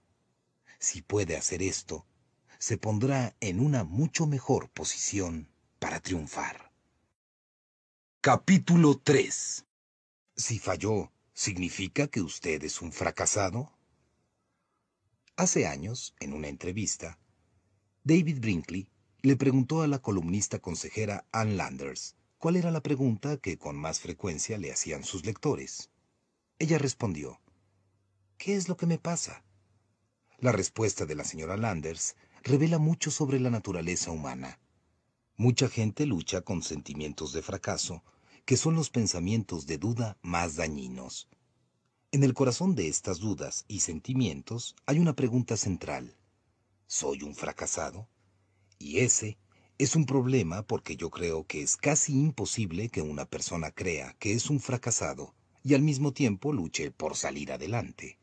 Si 0.79 1.03
puede 1.03 1.37
hacer 1.37 1.63
esto, 1.63 2.07
se 2.59 2.79
pondrá 2.79 3.35
en 3.41 3.61
una 3.61 3.85
mucho 3.85 4.27
mejor 4.27 4.71
posición 4.71 5.49
para 5.79 6.01
triunfar. 6.01 6.73
Capítulo 8.21 8.99
3 8.99 9.67
Si 10.37 10.59
falló, 10.61 11.11
¿significa 11.35 12.07
que 12.07 12.21
usted 12.21 12.63
es 12.63 12.81
un 12.81 12.93
fracasado? 12.93 13.73
Hace 15.35 15.67
años, 15.67 16.15
en 16.21 16.35
una 16.35 16.47
entrevista, 16.47 17.19
David 18.05 18.39
Brinkley 18.41 18.89
le 19.25 19.37
preguntó 19.37 19.83
a 19.83 19.87
la 19.87 20.01
columnista 20.01 20.59
consejera 20.59 21.25
Ann 21.31 21.57
Landers 21.57 22.17
cuál 22.39 22.57
era 22.57 22.73
la 22.73 22.81
pregunta 22.81 23.37
que 23.37 23.57
con 23.57 23.77
más 23.77 24.01
frecuencia 24.01 24.59
le 24.59 24.73
hacían 24.73 25.05
sus 25.05 25.25
lectores. 25.25 25.91
Ella 26.59 26.77
respondió, 26.77 27.41
¿qué 28.37 28.57
es 28.57 28.69
lo 28.69 28.77
que 28.77 28.87
me 28.87 28.99
pasa? 28.99 29.45
La 30.39 30.51
respuesta 30.51 31.07
de 31.07 31.15
la 31.15 31.23
señora 31.23 31.57
Landers 31.57 32.17
revela 32.43 32.79
mucho 32.79 33.13
sobre 33.13 33.39
la 33.39 33.49
naturaleza 33.49 34.11
humana. 34.11 34.59
Mucha 35.37 35.69
gente 35.69 36.05
lucha 36.05 36.41
con 36.41 36.65
sentimientos 36.65 37.33
de 37.33 37.43
fracaso, 37.43 38.03
que 38.45 38.57
son 38.57 38.75
los 38.75 38.91
pensamientos 38.91 39.67
de 39.67 39.79
duda 39.79 40.19
más 40.23 40.57
dañinos. 40.57 41.29
En 42.11 42.25
el 42.25 42.35
corazón 42.35 42.75
de 42.75 42.89
estas 42.89 43.21
dudas 43.21 43.67
y 43.69 43.81
sentimientos 43.81 44.75
hay 44.85 44.99
una 44.99 45.15
pregunta 45.15 45.57
central. 45.57 46.17
¿Soy 46.89 47.23
un 47.23 47.37
fracasado? 47.37 48.09
Y 48.83 48.99
ese 48.99 49.39
es 49.79 49.95
un 49.95 50.07
problema 50.07 50.67
porque 50.67 50.97
yo 50.97 51.09
creo 51.09 51.47
que 51.47 51.63
es 51.63 51.77
casi 51.77 52.15
imposible 52.15 52.89
que 52.89 53.01
una 53.01 53.27
persona 53.27 53.71
crea 53.71 54.17
que 54.19 54.33
es 54.33 54.51
un 54.51 54.59
fracasado 54.59 55.37
y 55.63 55.75
al 55.75 55.83
mismo 55.83 56.13
tiempo 56.13 56.53
luche 56.53 56.91
por 56.91 57.17
salir 57.17 57.53
adelante. 57.53 58.19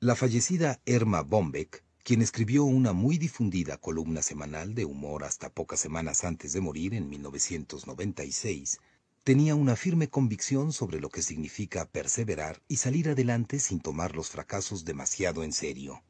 La 0.00 0.16
fallecida 0.16 0.82
Erma 0.84 1.22
Bombeck, 1.22 1.82
quien 2.04 2.20
escribió 2.20 2.64
una 2.64 2.92
muy 2.92 3.16
difundida 3.16 3.78
columna 3.78 4.20
semanal 4.20 4.74
de 4.74 4.84
humor 4.84 5.24
hasta 5.24 5.48
pocas 5.48 5.80
semanas 5.80 6.22
antes 6.22 6.52
de 6.52 6.60
morir 6.60 6.92
en 6.92 7.08
1996, 7.08 8.80
tenía 9.24 9.54
una 9.54 9.76
firme 9.76 10.10
convicción 10.10 10.74
sobre 10.74 11.00
lo 11.00 11.08
que 11.08 11.22
significa 11.22 11.86
perseverar 11.86 12.60
y 12.68 12.76
salir 12.76 13.08
adelante 13.08 13.60
sin 13.60 13.80
tomar 13.80 14.14
los 14.14 14.28
fracasos 14.28 14.84
demasiado 14.84 15.42
en 15.42 15.54
serio. 15.54 16.04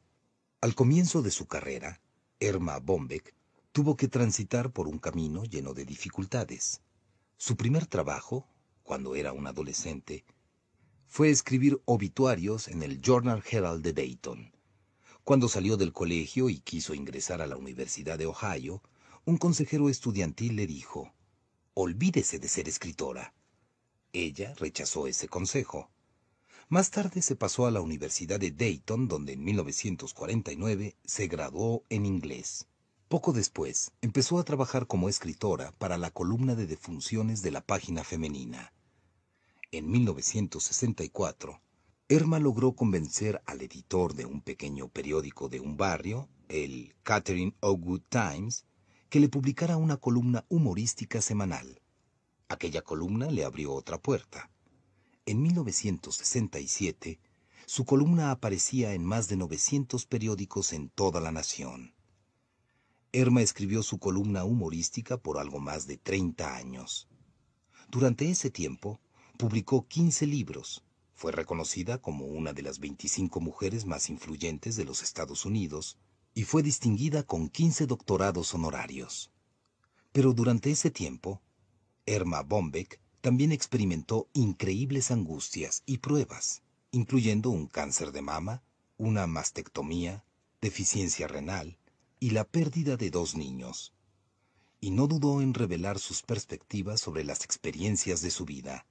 Al 0.60 0.74
comienzo 0.74 1.22
de 1.22 1.30
su 1.30 1.46
carrera, 1.46 2.00
Erma 2.38 2.78
Bombeck 2.80 3.34
tuvo 3.72 3.96
que 3.96 4.08
transitar 4.08 4.70
por 4.70 4.88
un 4.88 4.98
camino 4.98 5.44
lleno 5.44 5.72
de 5.72 5.86
dificultades. 5.86 6.82
Su 7.38 7.56
primer 7.56 7.86
trabajo, 7.86 8.46
cuando 8.82 9.14
era 9.14 9.32
un 9.32 9.46
adolescente, 9.46 10.26
fue 11.06 11.30
escribir 11.30 11.80
obituarios 11.86 12.68
en 12.68 12.82
el 12.82 13.00
Journal 13.00 13.42
Herald 13.50 13.82
de 13.82 13.94
Dayton. 13.94 14.52
Cuando 15.24 15.48
salió 15.48 15.78
del 15.78 15.94
colegio 15.94 16.50
y 16.50 16.58
quiso 16.60 16.92
ingresar 16.92 17.40
a 17.40 17.46
la 17.46 17.56
Universidad 17.56 18.18
de 18.18 18.26
Ohio, 18.26 18.82
un 19.24 19.38
consejero 19.38 19.88
estudiantil 19.88 20.56
le 20.56 20.66
dijo, 20.66 21.14
olvídese 21.72 22.38
de 22.38 22.48
ser 22.48 22.68
escritora. 22.68 23.32
Ella 24.12 24.54
rechazó 24.58 25.06
ese 25.06 25.26
consejo. 25.26 25.90
Más 26.68 26.90
tarde 26.90 27.22
se 27.22 27.36
pasó 27.36 27.66
a 27.66 27.70
la 27.70 27.80
Universidad 27.80 28.40
de 28.40 28.50
Dayton, 28.50 29.06
donde 29.06 29.34
en 29.34 29.44
1949 29.44 30.96
se 31.04 31.28
graduó 31.28 31.84
en 31.90 32.04
inglés. 32.04 32.66
Poco 33.06 33.32
después, 33.32 33.92
empezó 34.02 34.40
a 34.40 34.44
trabajar 34.44 34.88
como 34.88 35.08
escritora 35.08 35.70
para 35.78 35.96
la 35.96 36.10
columna 36.10 36.56
de 36.56 36.66
defunciones 36.66 37.40
de 37.42 37.52
la 37.52 37.60
página 37.60 38.02
femenina. 38.02 38.72
En 39.70 39.88
1964, 39.88 41.60
Erma 42.08 42.40
logró 42.40 42.72
convencer 42.72 43.40
al 43.46 43.62
editor 43.62 44.14
de 44.14 44.24
un 44.24 44.40
pequeño 44.40 44.88
periódico 44.88 45.48
de 45.48 45.60
un 45.60 45.76
barrio, 45.76 46.28
el 46.48 46.96
Catherine 47.04 47.54
Ogood 47.60 48.02
Times, 48.08 48.64
que 49.08 49.20
le 49.20 49.28
publicara 49.28 49.76
una 49.76 49.98
columna 49.98 50.44
humorística 50.48 51.22
semanal. 51.22 51.80
Aquella 52.48 52.82
columna 52.82 53.30
le 53.30 53.44
abrió 53.44 53.72
otra 53.72 53.98
puerta. 53.98 54.50
En 55.28 55.42
1967, 55.42 57.18
su 57.66 57.84
columna 57.84 58.30
aparecía 58.30 58.94
en 58.94 59.04
más 59.04 59.26
de 59.26 59.36
900 59.36 60.06
periódicos 60.06 60.72
en 60.72 60.88
toda 60.88 61.20
la 61.20 61.32
nación. 61.32 61.94
Erma 63.10 63.42
escribió 63.42 63.82
su 63.82 63.98
columna 63.98 64.44
humorística 64.44 65.16
por 65.16 65.38
algo 65.38 65.58
más 65.58 65.88
de 65.88 65.96
30 65.96 66.54
años. 66.54 67.08
Durante 67.90 68.30
ese 68.30 68.50
tiempo, 68.50 69.00
publicó 69.36 69.88
15 69.88 70.28
libros. 70.28 70.84
Fue 71.16 71.32
reconocida 71.32 71.98
como 71.98 72.26
una 72.26 72.52
de 72.52 72.62
las 72.62 72.78
25 72.78 73.40
mujeres 73.40 73.84
más 73.84 74.10
influyentes 74.10 74.76
de 74.76 74.84
los 74.84 75.02
Estados 75.02 75.44
Unidos 75.44 75.98
y 76.34 76.44
fue 76.44 76.62
distinguida 76.62 77.24
con 77.24 77.48
15 77.48 77.88
doctorados 77.88 78.54
honorarios. 78.54 79.32
Pero 80.12 80.32
durante 80.34 80.70
ese 80.70 80.92
tiempo, 80.92 81.42
Erma 82.04 82.42
Bombeck 82.42 83.00
también 83.26 83.50
experimentó 83.50 84.28
increíbles 84.34 85.10
angustias 85.10 85.82
y 85.84 85.98
pruebas, 85.98 86.62
incluyendo 86.92 87.50
un 87.50 87.66
cáncer 87.66 88.12
de 88.12 88.22
mama, 88.22 88.62
una 88.98 89.26
mastectomía, 89.26 90.24
deficiencia 90.60 91.26
renal 91.26 91.76
y 92.20 92.30
la 92.30 92.44
pérdida 92.44 92.96
de 92.96 93.10
dos 93.10 93.34
niños. 93.34 93.92
Y 94.78 94.92
no 94.92 95.08
dudó 95.08 95.42
en 95.42 95.54
revelar 95.54 95.98
sus 95.98 96.22
perspectivas 96.22 97.00
sobre 97.00 97.24
las 97.24 97.44
experiencias 97.44 98.22
de 98.22 98.30
su 98.30 98.44
vida. 98.44 98.86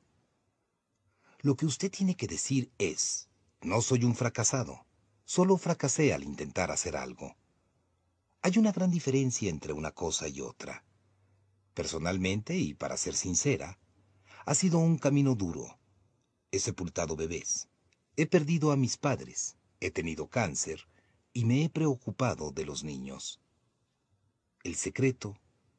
Lo 1.40 1.56
que 1.56 1.66
usted 1.66 1.90
tiene 1.90 2.18
que 2.18 2.28
decir 2.28 2.74
es, 2.78 3.30
no 3.62 3.82
soy 3.82 4.04
un 4.04 4.18
fracasado, 4.18 4.86
solo 5.24 5.56
fracasé 5.56 6.14
al 6.14 6.26
intentar 6.26 6.72
hacer 6.72 6.98
algo. 6.98 7.38
Hay 8.42 8.58
una 8.58 8.74
gran 8.74 8.92
diferencia 8.92 9.50
entre 9.50 9.72
una 9.72 9.92
cosa 9.92 10.28
y 10.28 10.42
otra. 10.42 10.84
Personalmente, 11.74 12.58
y 12.58 12.74
para 12.74 12.98
ser 12.98 13.16
sincera, 13.16 13.80
ha 14.46 14.54
sido 14.54 14.78
un 14.78 14.98
camino 14.98 15.36
duro. 15.36 15.80
He 16.52 16.60
sepultado 16.60 17.16
bebés, 17.16 17.68
he 18.16 18.28
perdido 18.28 18.72
a 18.72 18.76
mis 18.76 18.98
padres, 18.98 19.58
he 19.80 19.92
tenido 19.92 20.28
cáncer 20.28 20.88
y 21.34 21.46
me 21.46 21.64
he 21.64 21.70
preocupado 21.70 22.52
de 22.52 22.66
los 22.66 22.84
niños. 22.84 23.42
El 24.64 24.76
secreto 24.76 25.36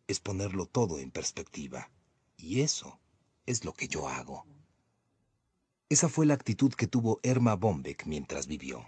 es 0.07 0.21
ponerlo 0.21 0.67
todo 0.67 0.99
en 0.99 1.11
perspectiva, 1.11 1.91
y 2.37 2.61
eso 2.61 3.01
es 3.47 3.65
lo 3.65 3.73
que 3.73 3.89
yo 3.89 4.09
hago. 4.09 4.45
Esa 5.89 6.09
fue 6.09 6.27
la 6.27 6.35
actitud 6.35 6.75
que 6.75 6.89
tuvo 6.89 7.21
Erma 7.23 7.55
Bombeck 7.55 8.05
mientras 8.07 8.49
vivió. 8.49 8.85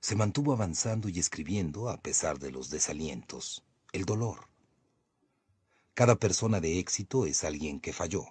Se 0.00 0.16
mantuvo 0.16 0.52
avanzando 0.52 1.08
y 1.08 1.18
escribiendo 1.18 1.88
a 1.88 2.02
pesar 2.02 2.38
de 2.38 2.50
los 2.50 2.68
desalientos, 2.68 3.64
el 3.92 4.04
dolor. 4.04 4.48
Cada 5.94 6.16
persona 6.16 6.60
de 6.60 6.80
éxito 6.80 7.24
es 7.24 7.44
alguien 7.44 7.80
que 7.80 7.92
falló, 7.92 8.26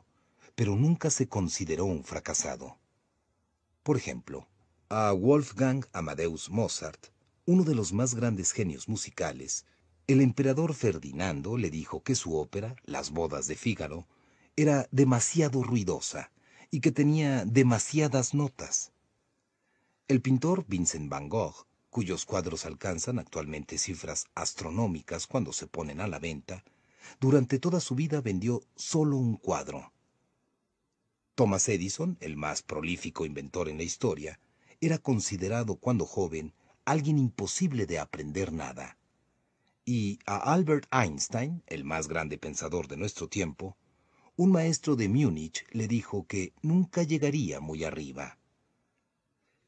pero 0.56 0.76
nunca 0.76 1.10
se 1.10 1.28
consideró 1.28 1.86
un 1.86 2.04
fracasado. 2.04 2.78
Por 3.84 3.98
ejemplo, 3.98 4.48
a 4.90 5.12
Wolfgang 5.12 5.86
Amadeus 5.94 6.50
Mozart, 6.50 7.08
uno 7.46 7.64
de 7.64 7.76
los 7.76 7.94
más 7.94 8.16
grandes 8.16 8.52
genios 8.52 8.88
musicales, 8.88 9.66
el 10.06 10.22
emperador 10.22 10.74
Ferdinando 10.74 11.58
le 11.58 11.70
dijo 11.70 12.04
que 12.04 12.16
su 12.16 12.38
ópera, 12.38 12.76
Las 12.84 13.12
bodas 13.12 13.48
de 13.48 13.56
Fígaro, 13.56 14.08
era 14.56 14.88
demasiado 14.92 15.64
ruidosa 15.64 16.32
y 16.70 16.82
que 16.82 16.92
tenía 16.92 17.46
demasiadas 17.46 18.34
notas. 18.34 18.92
El 20.08 20.22
pintor 20.22 20.66
Vincent 20.68 21.10
van 21.10 21.30
Gogh, 21.30 21.66
cuyos 21.90 22.26
cuadros 22.26 22.66
alcanzan 22.66 23.20
actualmente 23.20 23.78
cifras 23.78 24.26
astronómicas 24.36 25.28
cuando 25.28 25.54
se 25.54 25.68
ponen 25.68 26.02
a 26.02 26.08
la 26.08 26.20
venta, 26.20 26.64
durante 27.20 27.60
toda 27.60 27.80
su 27.80 27.96
vida 27.96 28.20
vendió 28.22 28.62
solo 28.76 29.18
un 29.18 29.38
cuadro. 29.38 29.93
Thomas 31.36 31.68
Edison, 31.68 32.16
el 32.22 32.38
más 32.38 32.62
prolífico 32.62 33.26
inventor 33.26 33.68
en 33.68 33.78
la 33.78 33.84
historia, 33.84 34.40
era 34.82 35.00
considerado 35.00 35.78
cuando 35.78 36.06
joven 36.06 36.54
alguien 36.86 37.18
imposible 37.18 37.88
de 37.88 37.98
aprender 37.98 38.54
nada. 38.54 38.98
Y 39.84 40.20
a 40.28 40.54
Albert 40.54 40.88
Einstein, 40.94 41.64
el 41.66 41.86
más 41.86 42.08
grande 42.08 42.38
pensador 42.38 42.88
de 42.88 42.98
nuestro 42.98 43.30
tiempo, 43.30 43.76
un 44.36 44.52
maestro 44.52 44.96
de 44.96 45.10
Múnich 45.10 45.66
le 45.72 45.88
dijo 45.88 46.28
que 46.28 46.54
nunca 46.62 47.02
llegaría 47.02 47.60
muy 47.60 47.84
arriba. 47.84 48.38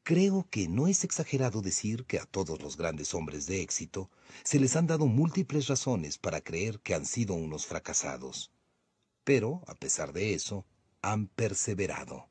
Creo 0.04 0.46
que 0.48 0.68
no 0.68 0.86
es 0.86 1.02
exagerado 1.02 1.62
decir 1.62 2.04
que 2.04 2.20
a 2.20 2.26
todos 2.26 2.62
los 2.62 2.76
grandes 2.76 3.12
hombres 3.12 3.46
de 3.46 3.60
éxito 3.60 4.08
se 4.44 4.60
les 4.60 4.76
han 4.76 4.86
dado 4.86 5.06
múltiples 5.06 5.66
razones 5.66 6.16
para 6.16 6.40
creer 6.40 6.78
que 6.78 6.94
han 6.94 7.06
sido 7.06 7.34
unos 7.34 7.66
fracasados. 7.66 8.52
Pero, 9.24 9.62
a 9.66 9.74
pesar 9.74 10.12
de 10.12 10.32
eso, 10.32 10.64
han 11.12 11.28
perseverado. 11.28 12.28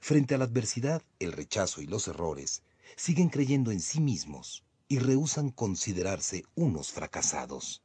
Frente 0.00 0.34
a 0.34 0.38
la 0.38 0.44
adversidad, 0.44 1.02
el 1.18 1.32
rechazo 1.32 1.80
y 1.80 1.86
los 1.86 2.08
errores, 2.08 2.62
siguen 2.96 3.28
creyendo 3.28 3.70
en 3.70 3.80
sí 3.80 4.00
mismos 4.00 4.64
y 4.88 4.98
rehúsan 4.98 5.50
considerarse 5.50 6.44
unos 6.54 6.92
fracasados. 6.92 7.82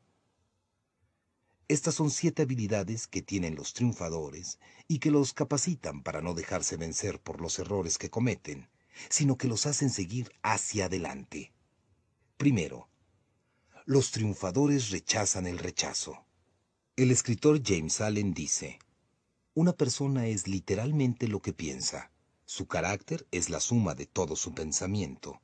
Estas 1.68 1.96
son 1.96 2.10
siete 2.10 2.42
habilidades 2.42 3.08
que 3.08 3.22
tienen 3.22 3.56
los 3.56 3.74
triunfadores 3.74 4.60
y 4.88 5.00
que 5.00 5.12
los 5.12 5.34
capacitan 5.34 6.04
para 6.04 6.22
no 6.22 6.34
dejarse 6.34 6.78
vencer 6.78 7.22
por 7.22 7.42
los 7.42 7.60
errores 7.60 7.98
que 7.98 8.10
cometen, 8.10 8.70
sino 9.10 9.38
que 9.38 9.48
los 9.48 9.66
hacen 9.66 9.90
seguir 9.90 10.32
hacia 10.42 10.86
adelante. 10.86 11.54
Primero, 12.38 12.90
los 13.86 14.12
triunfadores 14.12 14.90
rechazan 14.90 15.48
el 15.48 15.60
rechazo. 15.60 16.26
El 16.96 17.12
escritor 17.12 17.62
James 17.64 18.02
Allen 18.02 18.34
dice, 18.34 18.80
una 19.60 19.74
persona 19.74 20.26
es 20.28 20.48
literalmente 20.48 21.28
lo 21.28 21.42
que 21.42 21.52
piensa. 21.52 22.12
Su 22.46 22.68
carácter 22.68 23.28
es 23.30 23.50
la 23.50 23.60
suma 23.60 23.94
de 23.94 24.06
todo 24.06 24.38
su 24.38 24.54
pensamiento. 24.54 25.42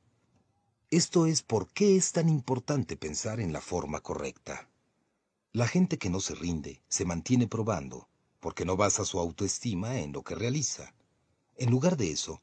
Esto 0.90 1.26
es 1.26 1.42
por 1.42 1.68
qué 1.68 1.96
es 1.96 2.12
tan 2.12 2.30
importante 2.30 2.96
pensar 2.96 3.40
en 3.40 3.52
la 3.52 3.60
forma 3.60 4.00
correcta. 4.00 4.70
La 5.52 5.68
gente 5.68 5.98
que 5.98 6.08
no 6.08 6.20
se 6.20 6.34
rinde 6.34 6.80
se 6.88 7.04
mantiene 7.04 7.46
probando, 7.46 8.08
porque 8.40 8.64
no 8.64 8.78
basa 8.78 9.04
su 9.04 9.18
autoestima 9.18 9.98
en 9.98 10.12
lo 10.12 10.22
que 10.22 10.34
realiza. 10.34 10.94
En 11.58 11.70
lugar 11.70 11.98
de 11.98 12.10
eso, 12.10 12.40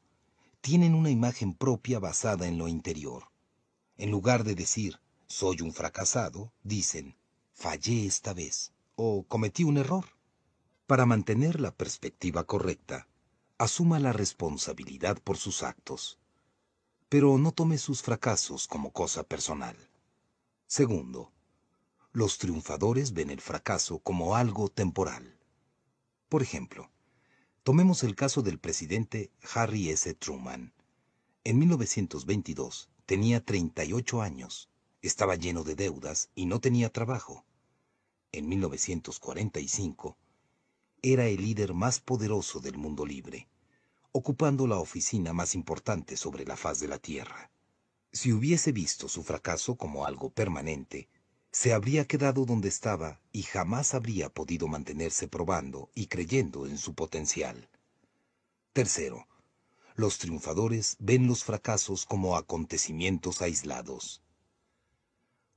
tienen 0.60 0.94
una 0.94 1.10
imagen 1.10 1.54
propia 1.54 1.98
basada 1.98 2.46
en 2.46 2.56
lo 2.56 2.68
interior. 2.68 3.24
En 3.96 4.12
lugar 4.12 4.44
de 4.44 4.54
decir, 4.54 5.00
soy 5.26 5.60
un 5.60 5.72
fracasado, 5.72 6.52
dicen, 6.62 7.16
fallé 7.52 8.06
esta 8.06 8.32
vez 8.32 8.72
o 8.94 9.24
cometí 9.26 9.64
un 9.64 9.78
error. 9.78 10.13
Para 10.86 11.06
mantener 11.06 11.62
la 11.62 11.74
perspectiva 11.74 12.44
correcta, 12.44 13.08
asuma 13.56 13.98
la 13.98 14.12
responsabilidad 14.12 15.18
por 15.22 15.38
sus 15.38 15.62
actos, 15.62 16.18
pero 17.08 17.38
no 17.38 17.52
tome 17.52 17.78
sus 17.78 18.02
fracasos 18.02 18.68
como 18.68 18.92
cosa 18.92 19.22
personal. 19.22 19.78
Segundo, 20.66 21.32
los 22.12 22.36
triunfadores 22.36 23.14
ven 23.14 23.30
el 23.30 23.40
fracaso 23.40 23.98
como 24.00 24.36
algo 24.36 24.68
temporal. 24.68 25.38
Por 26.28 26.42
ejemplo, 26.42 26.90
tomemos 27.62 28.02
el 28.02 28.14
caso 28.14 28.42
del 28.42 28.58
presidente 28.58 29.30
Harry 29.54 29.88
S. 29.88 30.12
Truman. 30.12 30.74
En 31.44 31.60
1922 31.60 32.90
tenía 33.06 33.42
38 33.42 34.20
años, 34.20 34.68
estaba 35.00 35.36
lleno 35.36 35.64
de 35.64 35.76
deudas 35.76 36.28
y 36.34 36.44
no 36.44 36.60
tenía 36.60 36.90
trabajo. 36.92 37.46
En 38.32 38.48
1945, 38.50 40.18
era 41.06 41.26
el 41.26 41.42
líder 41.42 41.74
más 41.74 42.00
poderoso 42.00 42.60
del 42.60 42.78
mundo 42.78 43.04
libre, 43.04 43.46
ocupando 44.10 44.66
la 44.66 44.78
oficina 44.78 45.34
más 45.34 45.54
importante 45.54 46.16
sobre 46.16 46.46
la 46.46 46.56
faz 46.56 46.80
de 46.80 46.88
la 46.88 46.98
Tierra. 46.98 47.50
Si 48.10 48.32
hubiese 48.32 48.72
visto 48.72 49.06
su 49.10 49.22
fracaso 49.22 49.76
como 49.76 50.06
algo 50.06 50.30
permanente, 50.30 51.10
se 51.52 51.74
habría 51.74 52.06
quedado 52.06 52.46
donde 52.46 52.68
estaba 52.68 53.20
y 53.32 53.42
jamás 53.42 53.92
habría 53.92 54.30
podido 54.30 54.66
mantenerse 54.66 55.28
probando 55.28 55.90
y 55.94 56.06
creyendo 56.06 56.66
en 56.66 56.78
su 56.78 56.94
potencial. 56.94 57.68
Tercero, 58.72 59.28
los 59.96 60.16
triunfadores 60.16 60.96
ven 61.00 61.26
los 61.26 61.44
fracasos 61.44 62.06
como 62.06 62.38
acontecimientos 62.38 63.42
aislados. 63.42 64.22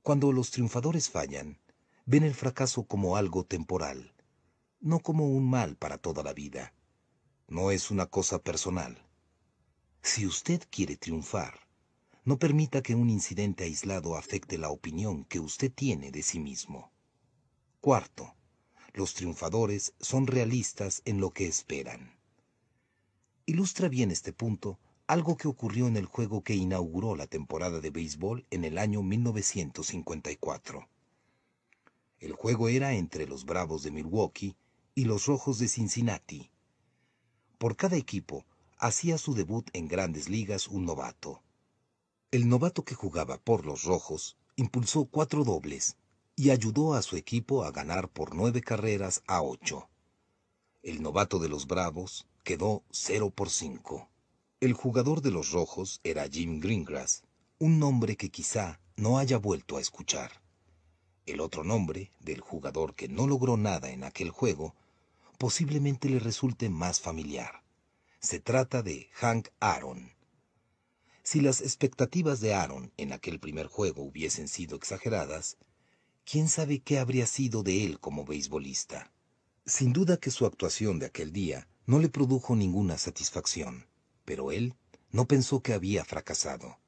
Cuando 0.02 0.30
los 0.30 0.50
triunfadores 0.50 1.08
fallan, 1.08 1.58
ven 2.04 2.24
el 2.24 2.34
fracaso 2.34 2.84
como 2.84 3.16
algo 3.16 3.44
temporal, 3.44 4.14
no 4.80 5.00
como 5.00 5.26
un 5.26 5.48
mal 5.48 5.76
para 5.76 5.98
toda 5.98 6.22
la 6.22 6.32
vida. 6.32 6.72
No 7.48 7.70
es 7.70 7.90
una 7.90 8.06
cosa 8.06 8.38
personal. 8.38 9.02
Si 10.02 10.26
usted 10.26 10.62
quiere 10.70 10.96
triunfar, 10.96 11.60
no 12.24 12.38
permita 12.38 12.82
que 12.82 12.94
un 12.94 13.10
incidente 13.10 13.64
aislado 13.64 14.16
afecte 14.16 14.58
la 14.58 14.70
opinión 14.70 15.24
que 15.24 15.40
usted 15.40 15.72
tiene 15.72 16.10
de 16.10 16.22
sí 16.22 16.38
mismo. 16.38 16.92
Cuarto, 17.80 18.34
los 18.92 19.14
triunfadores 19.14 19.94
son 19.98 20.26
realistas 20.26 21.02
en 21.04 21.20
lo 21.20 21.30
que 21.30 21.46
esperan. 21.46 22.18
Ilustra 23.46 23.88
bien 23.88 24.10
este 24.10 24.32
punto 24.32 24.78
algo 25.06 25.38
que 25.38 25.48
ocurrió 25.48 25.88
en 25.88 25.96
el 25.96 26.04
juego 26.04 26.42
que 26.42 26.54
inauguró 26.54 27.16
la 27.16 27.26
temporada 27.26 27.80
de 27.80 27.90
béisbol 27.90 28.46
en 28.50 28.64
el 28.64 28.76
año 28.76 29.02
1954. 29.02 30.86
El 32.20 32.32
juego 32.32 32.68
era 32.68 32.92
entre 32.92 33.26
los 33.26 33.46
Bravos 33.46 33.82
de 33.82 33.90
Milwaukee 33.90 34.54
y 34.98 35.04
los 35.04 35.26
Rojos 35.26 35.60
de 35.60 35.68
Cincinnati. 35.68 36.50
Por 37.58 37.76
cada 37.76 37.96
equipo 37.96 38.44
hacía 38.78 39.16
su 39.16 39.32
debut 39.32 39.70
en 39.72 39.86
grandes 39.86 40.28
ligas 40.28 40.66
un 40.66 40.86
novato. 40.86 41.40
El 42.32 42.48
novato 42.48 42.84
que 42.84 42.96
jugaba 42.96 43.38
por 43.38 43.64
los 43.64 43.84
Rojos 43.84 44.36
impulsó 44.56 45.04
cuatro 45.04 45.44
dobles 45.44 45.96
y 46.34 46.50
ayudó 46.50 46.94
a 46.94 47.02
su 47.02 47.16
equipo 47.16 47.62
a 47.62 47.70
ganar 47.70 48.08
por 48.08 48.34
nueve 48.34 48.60
carreras 48.60 49.22
a 49.28 49.40
ocho. 49.40 49.88
El 50.82 51.00
novato 51.00 51.38
de 51.38 51.48
los 51.48 51.68
Bravos 51.68 52.26
quedó 52.42 52.82
cero 52.90 53.30
por 53.30 53.50
cinco. 53.50 54.08
El 54.58 54.72
jugador 54.72 55.22
de 55.22 55.30
los 55.30 55.52
Rojos 55.52 56.00
era 56.02 56.26
Jim 56.28 56.58
Greengrass, 56.58 57.22
un 57.60 57.78
nombre 57.78 58.16
que 58.16 58.30
quizá 58.30 58.80
no 58.96 59.18
haya 59.18 59.38
vuelto 59.38 59.76
a 59.76 59.80
escuchar. 59.80 60.42
El 61.24 61.38
otro 61.38 61.62
nombre, 61.62 62.10
del 62.18 62.40
jugador 62.40 62.96
que 62.96 63.06
no 63.06 63.28
logró 63.28 63.56
nada 63.56 63.92
en 63.92 64.02
aquel 64.02 64.30
juego, 64.30 64.74
posiblemente 65.38 66.10
le 66.10 66.18
resulte 66.18 66.68
más 66.68 67.00
familiar. 67.00 67.62
Se 68.20 68.40
trata 68.40 68.82
de 68.82 69.08
Hank 69.14 69.48
Aaron. 69.60 70.12
Si 71.22 71.40
las 71.40 71.60
expectativas 71.60 72.40
de 72.40 72.54
Aaron 72.54 72.92
en 72.96 73.12
aquel 73.12 73.38
primer 73.38 73.68
juego 73.68 74.02
hubiesen 74.02 74.48
sido 74.48 74.76
exageradas, 74.76 75.56
quién 76.24 76.48
sabe 76.48 76.80
qué 76.80 76.98
habría 76.98 77.26
sido 77.26 77.62
de 77.62 77.84
él 77.84 78.00
como 78.00 78.24
beisbolista. 78.24 79.12
Sin 79.64 79.92
duda 79.92 80.16
que 80.16 80.30
su 80.30 80.44
actuación 80.46 80.98
de 80.98 81.06
aquel 81.06 81.32
día 81.32 81.68
no 81.86 82.00
le 82.00 82.08
produjo 82.08 82.56
ninguna 82.56 82.98
satisfacción, 82.98 83.86
pero 84.24 84.50
él 84.50 84.74
no 85.10 85.28
pensó 85.28 85.62
que 85.62 85.72
había 85.72 86.04
fracasado. 86.04 86.78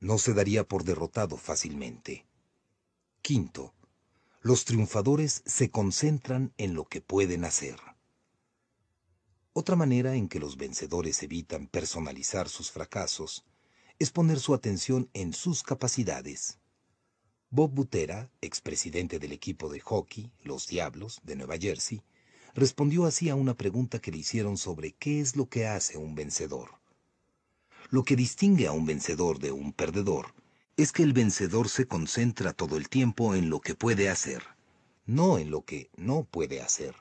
No 0.00 0.18
se 0.18 0.32
daría 0.32 0.64
por 0.66 0.84
derrotado 0.84 1.36
fácilmente. 1.36 2.26
Quinto, 3.20 3.73
los 4.44 4.66
triunfadores 4.66 5.42
se 5.46 5.70
concentran 5.70 6.52
en 6.58 6.74
lo 6.74 6.84
que 6.84 7.00
pueden 7.00 7.46
hacer. 7.46 7.76
Otra 9.54 9.74
manera 9.74 10.16
en 10.16 10.28
que 10.28 10.38
los 10.38 10.58
vencedores 10.58 11.22
evitan 11.22 11.66
personalizar 11.66 12.50
sus 12.50 12.70
fracasos 12.70 13.46
es 13.98 14.10
poner 14.10 14.38
su 14.38 14.52
atención 14.52 15.08
en 15.14 15.32
sus 15.32 15.62
capacidades. 15.62 16.58
Bob 17.48 17.70
Butera, 17.70 18.30
expresidente 18.42 19.18
del 19.18 19.32
equipo 19.32 19.70
de 19.70 19.80
hockey, 19.80 20.30
los 20.42 20.66
Diablos, 20.66 21.22
de 21.22 21.36
Nueva 21.36 21.56
Jersey, 21.56 22.02
respondió 22.52 23.06
así 23.06 23.30
a 23.30 23.36
una 23.36 23.54
pregunta 23.54 23.98
que 23.98 24.10
le 24.10 24.18
hicieron 24.18 24.58
sobre 24.58 24.92
qué 24.92 25.20
es 25.20 25.36
lo 25.36 25.48
que 25.48 25.66
hace 25.66 25.96
un 25.96 26.14
vencedor. 26.14 26.82
Lo 27.88 28.04
que 28.04 28.14
distingue 28.14 28.66
a 28.66 28.72
un 28.72 28.84
vencedor 28.84 29.38
de 29.38 29.52
un 29.52 29.72
perdedor 29.72 30.34
es 30.76 30.90
que 30.90 31.04
el 31.04 31.12
vencedor 31.12 31.68
se 31.68 31.86
concentra 31.86 32.52
todo 32.52 32.76
el 32.76 32.88
tiempo 32.88 33.34
en 33.34 33.48
lo 33.48 33.60
que 33.60 33.74
puede 33.74 34.08
hacer, 34.08 34.42
no 35.06 35.38
en 35.38 35.50
lo 35.50 35.64
que 35.64 35.90
no 35.96 36.24
puede 36.24 36.60
hacer. 36.60 36.96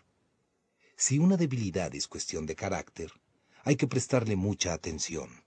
Si 0.96 1.18
una 1.18 1.38
debilidad 1.38 1.94
es 1.96 2.08
cuestión 2.08 2.46
de 2.46 2.56
carácter, 2.56 3.12
hay 3.64 3.76
que 3.76 3.88
prestarle 3.88 4.36
mucha 4.36 4.74
atención. 4.74 5.44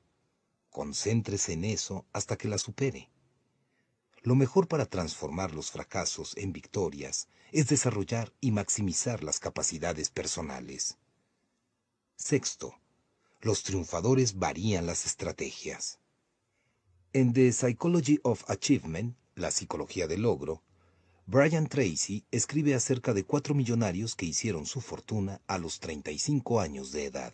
Concéntrese 0.71 1.53
en 1.53 1.65
eso 1.65 2.05
hasta 2.12 2.37
que 2.37 2.49
la 2.49 2.59
supere. 2.59 3.11
Lo 4.23 4.35
mejor 4.35 4.67
para 4.67 4.87
transformar 4.87 5.55
los 5.55 5.71
fracasos 5.71 6.37
en 6.37 6.53
victorias 6.53 7.29
es 7.53 7.69
desarrollar 7.69 8.33
y 8.41 8.51
maximizar 8.51 9.23
las 9.23 9.39
capacidades 9.39 10.11
personales. 10.11 10.99
Sexto, 12.17 12.75
los 13.41 13.62
triunfadores 13.62 14.37
varían 14.37 14.87
las 14.87 15.07
estrategias. 15.07 16.01
En 17.17 17.33
The 17.33 17.51
Psychology 17.51 18.21
of 18.25 18.45
Achievement, 18.47 19.17
la 19.37 19.51
psicología 19.51 20.07
del 20.07 20.21
logro, 20.21 20.63
Brian 21.25 21.67
Tracy 21.67 22.27
escribe 22.31 22.75
acerca 22.75 23.15
de 23.15 23.25
cuatro 23.25 23.55
millonarios 23.55 24.15
que 24.15 24.27
hicieron 24.27 24.67
su 24.67 24.83
fortuna 24.83 25.41
a 25.47 25.57
los 25.57 25.81
35 25.81 26.61
años 26.61 26.93
de 26.93 27.07
edad. 27.07 27.33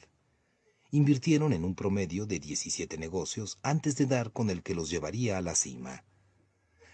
Invirtieron 0.92 1.52
en 1.52 1.64
un 1.64 1.74
promedio 1.74 2.26
de 2.26 2.38
17 2.38 2.96
negocios 2.96 3.58
antes 3.64 3.96
de 3.96 4.06
dar 4.06 4.30
con 4.30 4.50
el 4.50 4.62
que 4.62 4.76
los 4.76 4.88
llevaría 4.88 5.36
a 5.36 5.42
la 5.42 5.56
cima. 5.56 6.04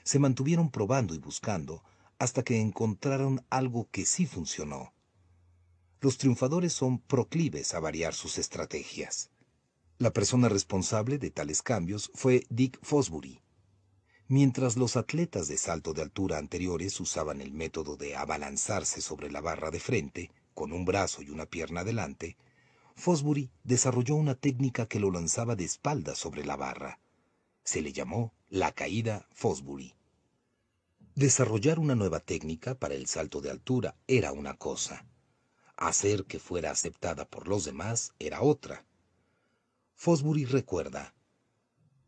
Se 0.03 0.19
mantuvieron 0.19 0.71
probando 0.71 1.15
y 1.15 1.19
buscando 1.19 1.85
hasta 2.19 2.43
que 2.43 2.59
encontraron 2.59 3.45
algo 3.51 3.87
que 3.91 4.07
sí 4.07 4.25
funcionó. 4.25 4.95
Los 6.01 6.17
triunfadores 6.17 6.73
son 6.73 7.01
proclives 7.01 7.75
a 7.75 7.81
variar 7.81 8.15
sus 8.15 8.39
estrategias. 8.39 9.29
La 10.01 10.13
persona 10.13 10.49
responsable 10.49 11.19
de 11.19 11.33
tales 11.33 11.61
cambios 11.61 12.13
fue 12.15 12.47
Dick 12.51 12.79
Fosbury. 12.83 13.41
Mientras 14.29 14.77
los 14.77 14.97
atletas 14.97 15.49
de 15.49 15.59
salto 15.59 15.93
de 15.93 16.03
altura 16.03 16.39
anteriores 16.39 17.01
usaban 17.01 17.41
el 17.41 17.53
método 17.53 17.97
de 17.97 18.15
abalanzarse 18.15 19.01
sobre 19.01 19.29
la 19.29 19.41
barra 19.41 19.73
de 19.73 19.81
frente, 19.81 20.31
con 20.55 20.73
un 20.73 20.85
brazo 20.85 21.21
y 21.23 21.31
una 21.31 21.47
pierna 21.47 21.83
delante, 21.83 22.37
Fosbury 22.95 23.51
desarrolló 23.65 24.15
una 24.15 24.37
técnica 24.37 24.87
que 24.87 25.01
lo 25.01 25.11
lanzaba 25.11 25.57
de 25.57 25.65
espaldas 25.65 26.17
sobre 26.17 26.45
la 26.45 26.55
barra. 26.55 27.01
Se 27.65 27.83
le 27.83 27.93
llamó 27.93 28.33
la 28.51 28.71
caída 28.71 29.27
Fosbury. 29.33 29.97
Desarrollar 31.17 31.81
una 31.81 31.97
nueva 31.97 32.21
técnica 32.21 32.77
para 32.77 32.95
el 32.95 33.09
salto 33.09 33.41
de 33.41 33.51
altura 33.51 33.97
era 34.07 34.31
una 34.31 34.55
cosa. 34.55 35.05
Hacer 35.77 36.25
que 36.27 36.39
fuera 36.39 36.71
aceptada 36.71 37.25
por 37.25 37.49
los 37.49 37.65
demás 37.65 38.13
era 38.21 38.43
otra. 38.43 38.85
Fosbury 40.01 40.45
recuerda. 40.45 41.13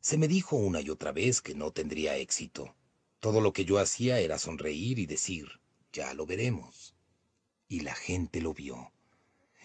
Se 0.00 0.16
me 0.16 0.28
dijo 0.28 0.54
una 0.54 0.80
y 0.80 0.90
otra 0.90 1.10
vez 1.10 1.40
que 1.40 1.56
no 1.56 1.72
tendría 1.72 2.16
éxito. 2.18 2.76
Todo 3.18 3.40
lo 3.40 3.52
que 3.52 3.64
yo 3.64 3.80
hacía 3.80 4.20
era 4.20 4.38
sonreír 4.38 5.00
y 5.00 5.06
decir, 5.06 5.60
ya 5.92 6.14
lo 6.14 6.24
veremos. 6.24 6.94
Y 7.66 7.80
la 7.80 7.96
gente 7.96 8.40
lo 8.40 8.54
vio. 8.54 8.92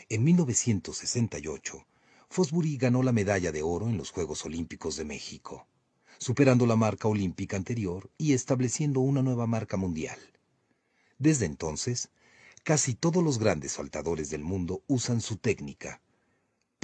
En 0.09 0.23
1968, 0.23 1.85
Fosbury 2.27 2.77
ganó 2.77 3.03
la 3.03 3.11
medalla 3.11 3.51
de 3.51 3.61
oro 3.61 3.87
en 3.89 3.97
los 3.97 4.09
Juegos 4.09 4.43
Olímpicos 4.43 4.95
de 4.95 5.05
México, 5.05 5.67
superando 6.17 6.65
la 6.65 6.75
marca 6.75 7.07
olímpica 7.07 7.57
anterior 7.57 8.09
y 8.17 8.33
estableciendo 8.33 9.01
una 9.01 9.21
nueva 9.21 9.45
marca 9.45 9.77
mundial. 9.77 10.17
Desde 11.19 11.45
entonces, 11.45 12.09
casi 12.63 12.95
todos 12.95 13.23
los 13.23 13.37
grandes 13.37 13.73
saltadores 13.73 14.31
del 14.31 14.43
mundo 14.43 14.81
usan 14.87 15.21
su 15.21 15.37
técnica, 15.37 16.01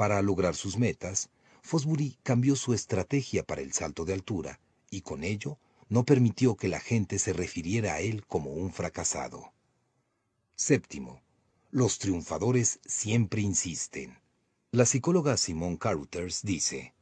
para 0.01 0.23
lograr 0.23 0.55
sus 0.55 0.79
metas, 0.79 1.29
Fosbury 1.61 2.17
cambió 2.23 2.55
su 2.55 2.73
estrategia 2.73 3.43
para 3.43 3.61
el 3.61 3.71
salto 3.71 4.03
de 4.03 4.13
altura 4.13 4.59
y 4.89 5.01
con 5.01 5.23
ello 5.23 5.59
no 5.89 6.05
permitió 6.05 6.55
que 6.55 6.69
la 6.69 6.79
gente 6.79 7.19
se 7.19 7.33
refiriera 7.33 7.93
a 7.93 7.99
él 7.99 8.25
como 8.25 8.49
un 8.49 8.73
fracasado. 8.73 9.53
Séptimo, 10.55 11.21
los 11.69 11.99
triunfadores 11.99 12.79
siempre 12.83 13.43
insisten. 13.43 14.17
La 14.71 14.87
psicóloga 14.87 15.37
Simone 15.37 15.77
Carothers 15.77 16.41
dice, 16.41 16.95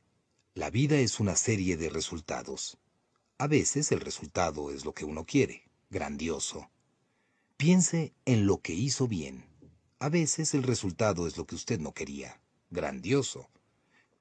la 0.53 0.69
vida 0.69 0.99
es 0.99 1.21
una 1.21 1.37
serie 1.37 1.77
de 1.77 1.89
resultados. 1.89 2.79
A 3.37 3.47
veces 3.47 3.93
el 3.93 4.01
resultado 4.01 4.71
es 4.71 4.83
lo 4.83 4.91
que 4.91 5.05
uno 5.05 5.23
quiere, 5.25 5.63
grandioso. 5.89 6.69
Piense 7.55 8.11
en 8.25 8.45
lo 8.45 8.59
que 8.59 8.73
hizo 8.73 9.07
bien. 9.07 9.45
A 9.99 10.09
veces 10.09 10.53
el 10.53 10.63
resultado 10.63 11.27
es 11.27 11.37
lo 11.37 11.45
que 11.45 11.55
usted 11.55 11.79
no 11.79 11.93
quería, 11.93 12.41
grandioso. 12.69 13.49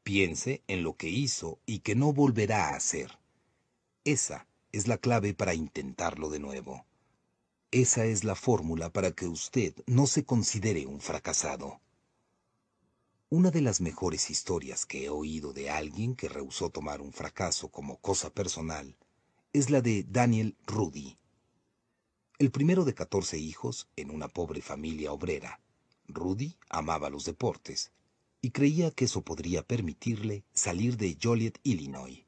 Piense 0.03 0.63
en 0.69 0.83
lo 0.83 0.97
que 0.97 1.09
hizo 1.09 1.59
y 1.67 1.81
que 1.81 1.95
no 1.95 2.13
volverá 2.13 2.69
a 2.69 2.77
hacer. 2.77 3.19
Esa 4.05 4.47
es 4.73 4.89
la 4.89 4.99
clave 4.99 5.35
para 5.35 5.55
intentarlo 5.55 6.31
de 6.31 6.39
nuevo. 6.39 6.87
Esa 7.71 8.07
es 8.07 8.25
la 8.25 8.35
fórmula 8.35 8.91
para 8.91 9.13
que 9.13 9.27
usted 9.27 9.75
no 9.87 10.07
se 10.07 10.25
considere 10.25 10.87
un 10.87 11.01
fracasado. 11.01 11.81
Una 13.29 13.51
de 13.51 13.61
las 13.61 13.83
mejores 13.83 14.31
historias 14.31 14.87
que 14.87 15.05
he 15.05 15.11
oído 15.11 15.53
de 15.53 15.69
alguien 15.69 16.17
que 16.17 16.31
rehusó 16.31 16.71
tomar 16.71 17.03
un 17.03 17.13
fracaso 17.13 17.69
como 17.69 17.99
cosa 17.99 18.31
personal 18.31 18.97
es 19.53 19.69
la 19.69 19.83
de 19.83 20.05
Daniel 20.09 20.57
Rudy. 20.67 21.19
El 22.39 22.51
primero 22.51 22.87
de 22.87 22.95
14 22.95 23.37
hijos 23.37 23.89
en 23.97 24.11
una 24.11 24.29
pobre 24.29 24.63
familia 24.63 25.13
obrera, 25.13 25.61
Rudy 26.07 26.57
amaba 26.71 27.11
los 27.11 27.27
deportes 27.27 27.93
y 28.41 28.51
creía 28.51 28.91
que 28.91 29.07
eso 29.07 29.22
podría 29.22 29.62
permitirle 29.62 30.45
salir 30.53 30.97
de 30.97 31.16
Joliet, 31.20 31.59
Illinois. 31.62 32.24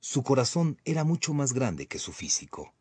Su 0.00 0.22
corazón 0.22 0.80
era 0.84 1.04
mucho 1.04 1.34
más 1.34 1.52
grande 1.52 1.86
que 1.86 1.98
su 1.98 2.12
físico. 2.12 2.74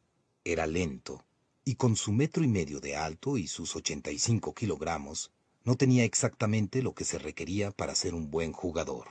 Era 0.44 0.66
lento, 0.66 1.24
y 1.64 1.76
con 1.76 1.96
su 1.96 2.12
metro 2.12 2.44
y 2.44 2.48
medio 2.48 2.80
de 2.80 2.96
alto 2.96 3.38
y 3.38 3.48
sus 3.48 3.76
85 3.76 4.54
kilogramos, 4.56 5.32
no 5.64 5.76
tenía 5.76 6.04
exactamente 6.04 6.82
lo 6.82 6.96
que 6.96 7.06
se 7.06 7.20
requería 7.20 7.72
para 7.72 7.94
ser 7.94 8.16
un 8.16 8.32
buen 8.32 8.52
jugador. 8.52 9.10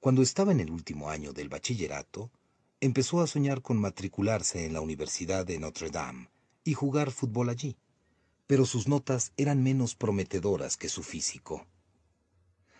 Cuando 0.00 0.22
estaba 0.22 0.52
en 0.52 0.60
el 0.60 0.70
último 0.70 1.08
año 1.08 1.32
del 1.32 1.48
bachillerato, 1.48 2.30
empezó 2.80 3.22
a 3.22 3.26
soñar 3.26 3.62
con 3.62 3.78
matricularse 3.78 4.66
en 4.66 4.74
la 4.74 4.82
Universidad 4.82 5.46
de 5.46 5.58
Notre 5.58 5.90
Dame 5.90 6.28
y 6.64 6.74
jugar 6.74 7.10
fútbol 7.10 7.48
allí, 7.48 7.76
pero 8.46 8.66
sus 8.66 8.86
notas 8.86 9.32
eran 9.36 9.62
menos 9.62 9.94
prometedoras 9.94 10.76
que 10.76 10.88
su 10.88 11.02
físico. 11.02 11.66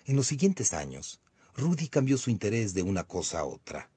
En 0.07 0.15
los 0.15 0.29
siguientes 0.29 0.73
años, 0.73 1.21
Rudy 1.57 1.89
cambió 1.89 2.17
su 2.17 2.31
interés 2.31 2.75
de 2.75 2.83
una 2.83 3.03
cosa 3.03 3.41
a 3.41 3.45
otra. 3.45 3.91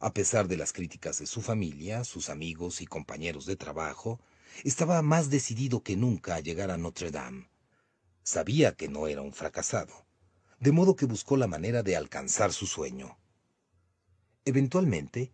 A 0.00 0.12
pesar 0.12 0.48
de 0.48 0.56
las 0.56 0.72
críticas 0.72 1.20
de 1.20 1.26
su 1.26 1.42
familia, 1.42 2.02
sus 2.02 2.28
amigos 2.28 2.80
y 2.80 2.86
compañeros 2.86 3.46
de 3.46 3.54
trabajo, 3.54 4.18
estaba 4.64 5.00
más 5.02 5.30
decidido 5.30 5.84
que 5.84 5.96
nunca 5.96 6.34
a 6.34 6.40
llegar 6.40 6.72
a 6.72 6.76
Notre 6.76 7.12
Dame. 7.12 7.48
Sabía 8.24 8.74
que 8.74 8.88
no 8.88 9.06
era 9.06 9.22
un 9.22 9.32
fracasado, 9.32 9.94
de 10.58 10.72
modo 10.72 10.96
que 10.96 11.06
buscó 11.06 11.36
la 11.36 11.46
manera 11.46 11.84
de 11.84 11.94
alcanzar 11.94 12.52
su 12.52 12.66
sueño. 12.66 13.16
Eventualmente, 14.44 15.32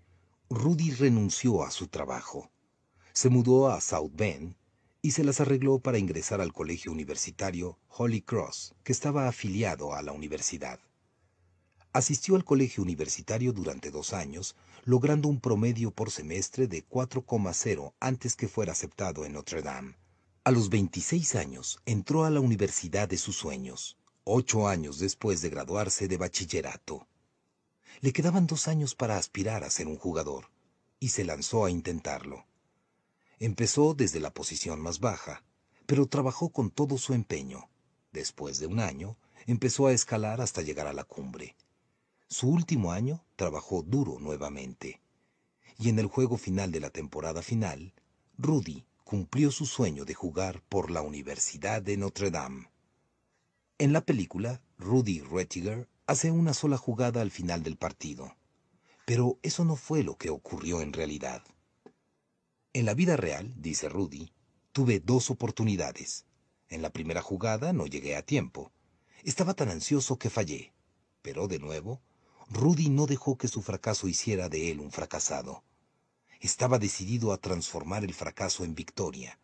Rudy 0.50 0.90
renunció 0.90 1.64
a 1.64 1.70
su 1.70 1.88
trabajo. 1.88 2.50
Se 3.14 3.30
mudó 3.30 3.70
a 3.70 3.80
South 3.80 4.12
Bend 4.12 4.54
y 5.02 5.12
se 5.12 5.24
las 5.24 5.40
arregló 5.40 5.78
para 5.78 5.98
ingresar 5.98 6.40
al 6.40 6.52
colegio 6.52 6.92
universitario 6.92 7.78
Holy 7.88 8.20
Cross, 8.20 8.74
que 8.84 8.92
estaba 8.92 9.28
afiliado 9.28 9.94
a 9.94 10.02
la 10.02 10.12
universidad. 10.12 10.80
Asistió 11.92 12.36
al 12.36 12.44
colegio 12.44 12.82
universitario 12.82 13.52
durante 13.52 13.90
dos 13.90 14.12
años, 14.12 14.54
logrando 14.84 15.28
un 15.28 15.40
promedio 15.40 15.90
por 15.90 16.10
semestre 16.10 16.68
de 16.68 16.86
4,0 16.86 17.94
antes 17.98 18.36
que 18.36 18.48
fuera 18.48 18.72
aceptado 18.72 19.24
en 19.24 19.32
Notre 19.32 19.62
Dame. 19.62 19.96
A 20.44 20.50
los 20.50 20.70
26 20.70 21.34
años 21.34 21.80
entró 21.86 22.24
a 22.24 22.30
la 22.30 22.40
universidad 22.40 23.08
de 23.08 23.18
sus 23.18 23.36
sueños, 23.36 23.98
ocho 24.24 24.68
años 24.68 24.98
después 24.98 25.42
de 25.42 25.50
graduarse 25.50 26.08
de 26.08 26.16
bachillerato. 26.16 27.06
Le 28.00 28.12
quedaban 28.12 28.46
dos 28.46 28.68
años 28.68 28.94
para 28.94 29.16
aspirar 29.16 29.64
a 29.64 29.70
ser 29.70 29.88
un 29.88 29.96
jugador, 29.96 30.50
y 30.98 31.08
se 31.08 31.24
lanzó 31.24 31.64
a 31.64 31.70
intentarlo. 31.70 32.46
Empezó 33.42 33.94
desde 33.94 34.20
la 34.20 34.34
posición 34.34 34.82
más 34.82 35.00
baja, 35.00 35.42
pero 35.86 36.04
trabajó 36.04 36.50
con 36.50 36.70
todo 36.70 36.98
su 36.98 37.14
empeño. 37.14 37.70
Después 38.12 38.58
de 38.58 38.66
un 38.66 38.80
año, 38.80 39.16
empezó 39.46 39.86
a 39.86 39.92
escalar 39.92 40.42
hasta 40.42 40.60
llegar 40.60 40.86
a 40.86 40.92
la 40.92 41.04
cumbre. 41.04 41.56
Su 42.28 42.50
último 42.50 42.92
año 42.92 43.24
trabajó 43.36 43.82
duro 43.82 44.18
nuevamente. 44.20 45.00
Y 45.78 45.88
en 45.88 45.98
el 45.98 46.06
juego 46.06 46.36
final 46.36 46.70
de 46.70 46.80
la 46.80 46.90
temporada 46.90 47.40
final, 47.40 47.94
Rudy 48.36 48.84
cumplió 49.04 49.50
su 49.50 49.64
sueño 49.64 50.04
de 50.04 50.12
jugar 50.12 50.62
por 50.68 50.90
la 50.90 51.00
Universidad 51.00 51.80
de 51.80 51.96
Notre 51.96 52.30
Dame. 52.30 52.70
En 53.78 53.94
la 53.94 54.02
película, 54.02 54.60
Rudy 54.76 55.20
Rettiger 55.20 55.88
hace 56.06 56.30
una 56.30 56.52
sola 56.52 56.76
jugada 56.76 57.22
al 57.22 57.30
final 57.30 57.62
del 57.62 57.78
partido. 57.78 58.36
Pero 59.06 59.38
eso 59.42 59.64
no 59.64 59.76
fue 59.76 60.02
lo 60.02 60.18
que 60.18 60.28
ocurrió 60.28 60.82
en 60.82 60.92
realidad. 60.92 61.42
En 62.72 62.86
la 62.86 62.94
vida 62.94 63.16
real, 63.16 63.52
dice 63.56 63.88
Rudy, 63.88 64.32
tuve 64.70 65.00
dos 65.00 65.30
oportunidades. 65.30 66.24
En 66.68 66.82
la 66.82 66.90
primera 66.90 67.20
jugada 67.20 67.72
no 67.72 67.86
llegué 67.86 68.14
a 68.14 68.22
tiempo. 68.22 68.70
Estaba 69.24 69.54
tan 69.54 69.70
ansioso 69.70 70.20
que 70.20 70.30
fallé. 70.30 70.72
Pero 71.20 71.48
de 71.48 71.58
nuevo, 71.58 72.00
Rudy 72.48 72.88
no 72.88 73.06
dejó 73.06 73.36
que 73.36 73.48
su 73.48 73.60
fracaso 73.60 74.06
hiciera 74.06 74.48
de 74.48 74.70
él 74.70 74.78
un 74.78 74.92
fracasado. 74.92 75.64
Estaba 76.38 76.78
decidido 76.78 77.32
a 77.32 77.38
transformar 77.38 78.04
el 78.04 78.14
fracaso 78.14 78.64
en 78.64 78.76
victoria. 78.76 79.40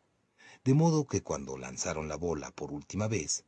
De 0.64 0.74
modo 0.74 1.08
que 1.08 1.24
cuando 1.24 1.58
lanzaron 1.58 2.06
la 2.06 2.16
bola 2.16 2.52
por 2.52 2.70
última 2.70 3.08
vez, 3.08 3.44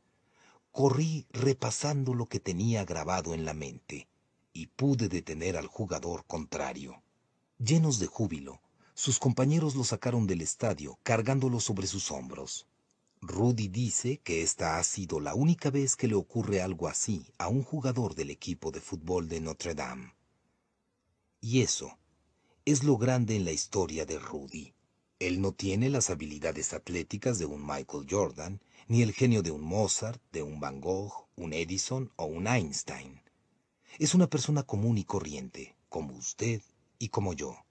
corrí 0.73 1.25
repasando 1.31 2.13
lo 2.13 2.25
que 2.25 2.41
tenía 2.41 2.83
grabado 2.83 3.33
en 3.33 3.45
la 3.45 3.53
mente 3.53 4.09
y 4.51 4.67
pude 4.67 5.07
detener 5.07 5.55
al 5.55 5.67
jugador 5.67 6.25
contrario. 6.25 7.01
Llenos 7.57 7.99
de 7.99 8.07
júbilo, 8.07 8.61
sus 8.99 9.17
compañeros 9.17 9.75
lo 9.75 9.85
sacaron 9.85 10.27
del 10.27 10.41
estadio 10.41 10.99
cargándolo 11.03 11.61
sobre 11.61 11.87
sus 11.87 12.11
hombros. 12.11 12.67
Rudy 13.21 13.69
dice 13.69 14.17
que 14.17 14.41
esta 14.41 14.77
ha 14.77 14.83
sido 14.83 15.21
la 15.21 15.35
única 15.35 15.69
vez 15.69 15.95
que 15.95 16.09
le 16.09 16.15
ocurre 16.15 16.61
algo 16.61 16.89
así 16.89 17.25
a 17.37 17.47
un 17.47 17.63
jugador 17.63 18.13
del 18.13 18.29
equipo 18.29 18.71
de 18.71 18.81
fútbol 18.81 19.29
de 19.29 19.39
Notre 19.39 19.73
Dame. 19.73 20.13
Y 21.39 21.61
eso 21.61 21.97
es 22.65 22.83
lo 22.83 22.97
grande 22.97 23.37
en 23.37 23.45
la 23.45 23.53
historia 23.53 24.05
de 24.05 24.19
Rudy. 24.19 24.73
Él 25.19 25.39
no 25.39 25.53
tiene 25.53 25.89
las 25.89 26.09
habilidades 26.09 26.73
atléticas 26.73 27.39
de 27.39 27.45
un 27.45 27.65
Michael 27.65 28.05
Jordan, 28.09 28.59
ni 28.89 29.01
el 29.01 29.13
genio 29.13 29.41
de 29.41 29.51
un 29.51 29.61
Mozart, 29.61 30.21
de 30.33 30.43
un 30.43 30.59
Van 30.59 30.81
Gogh, 30.81 31.29
un 31.37 31.53
Edison 31.53 32.11
o 32.17 32.25
un 32.25 32.47
Einstein. 32.47 33.21
Es 33.97 34.13
una 34.13 34.27
persona 34.27 34.63
común 34.63 34.97
y 34.97 35.05
corriente, 35.05 35.77
como 35.87 36.15
usted 36.15 36.61
y 36.99 37.07
como 37.07 37.31
yo. 37.31 37.63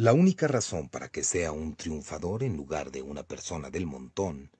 La 0.00 0.12
única 0.12 0.46
razón 0.46 0.88
para 0.88 1.08
que 1.08 1.24
sea 1.24 1.50
un 1.50 1.74
triunfador 1.74 2.44
en 2.44 2.56
lugar 2.56 2.92
de 2.92 3.02
una 3.02 3.24
persona 3.24 3.68
del 3.68 3.84
montón 3.84 4.52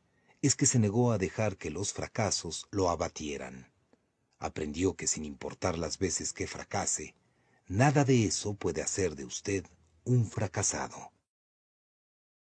es 0.43 0.57
que 0.57 0.67
se 0.67 0.81
negó 0.81 1.13
a 1.13 1.19
dejar 1.19 1.57
que 1.57 1.71
los 1.71 1.93
fracasos 1.93 2.67
lo 2.73 2.91
abatieran. 2.91 3.73
Aprendió 4.41 4.97
que 4.97 5.07
sin 5.07 5.25
importar 5.25 5.79
las 5.79 6.01
veces 6.01 6.33
que 6.33 6.49
fracase, 6.49 7.15
nada 7.69 8.05
de 8.05 8.25
eso 8.25 8.55
puede 8.55 8.83
hacer 8.83 9.15
de 9.15 9.27
usted 9.27 9.65
un 10.03 10.29
fracasado. 10.29 11.13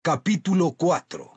Capítulo 0.02 0.72
4 0.72 1.36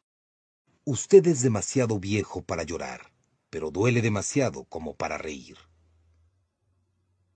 Usted 0.85 1.27
es 1.27 1.43
demasiado 1.43 1.99
viejo 1.99 2.41
para 2.41 2.63
llorar, 2.63 3.13
pero 3.51 3.73
duele 3.73 4.01
demasiado 4.01 4.63
como 4.63 4.95
para 4.95 5.19
reír. 5.19 5.57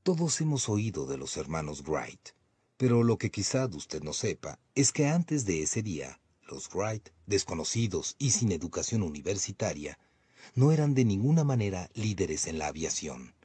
Todos 0.04 0.40
hemos 0.40 0.68
oído 0.68 1.06
de 1.06 1.18
los 1.18 1.36
hermanos 1.36 1.82
Wright, 1.82 2.30
pero 2.82 3.04
lo 3.04 3.16
que 3.16 3.30
quizá 3.30 3.66
usted 3.66 4.02
no 4.02 4.12
sepa 4.12 4.58
es 4.74 4.90
que 4.90 5.06
antes 5.06 5.44
de 5.44 5.62
ese 5.62 5.84
día, 5.84 6.18
los 6.48 6.68
Wright, 6.74 7.10
desconocidos 7.26 8.16
y 8.18 8.32
sin 8.32 8.50
educación 8.50 9.04
universitaria, 9.04 10.00
no 10.56 10.72
eran 10.72 10.92
de 10.92 11.04
ninguna 11.04 11.44
manera 11.44 11.88
líderes 11.94 12.48
en 12.48 12.58
la 12.58 12.66
aviación. 12.66 13.36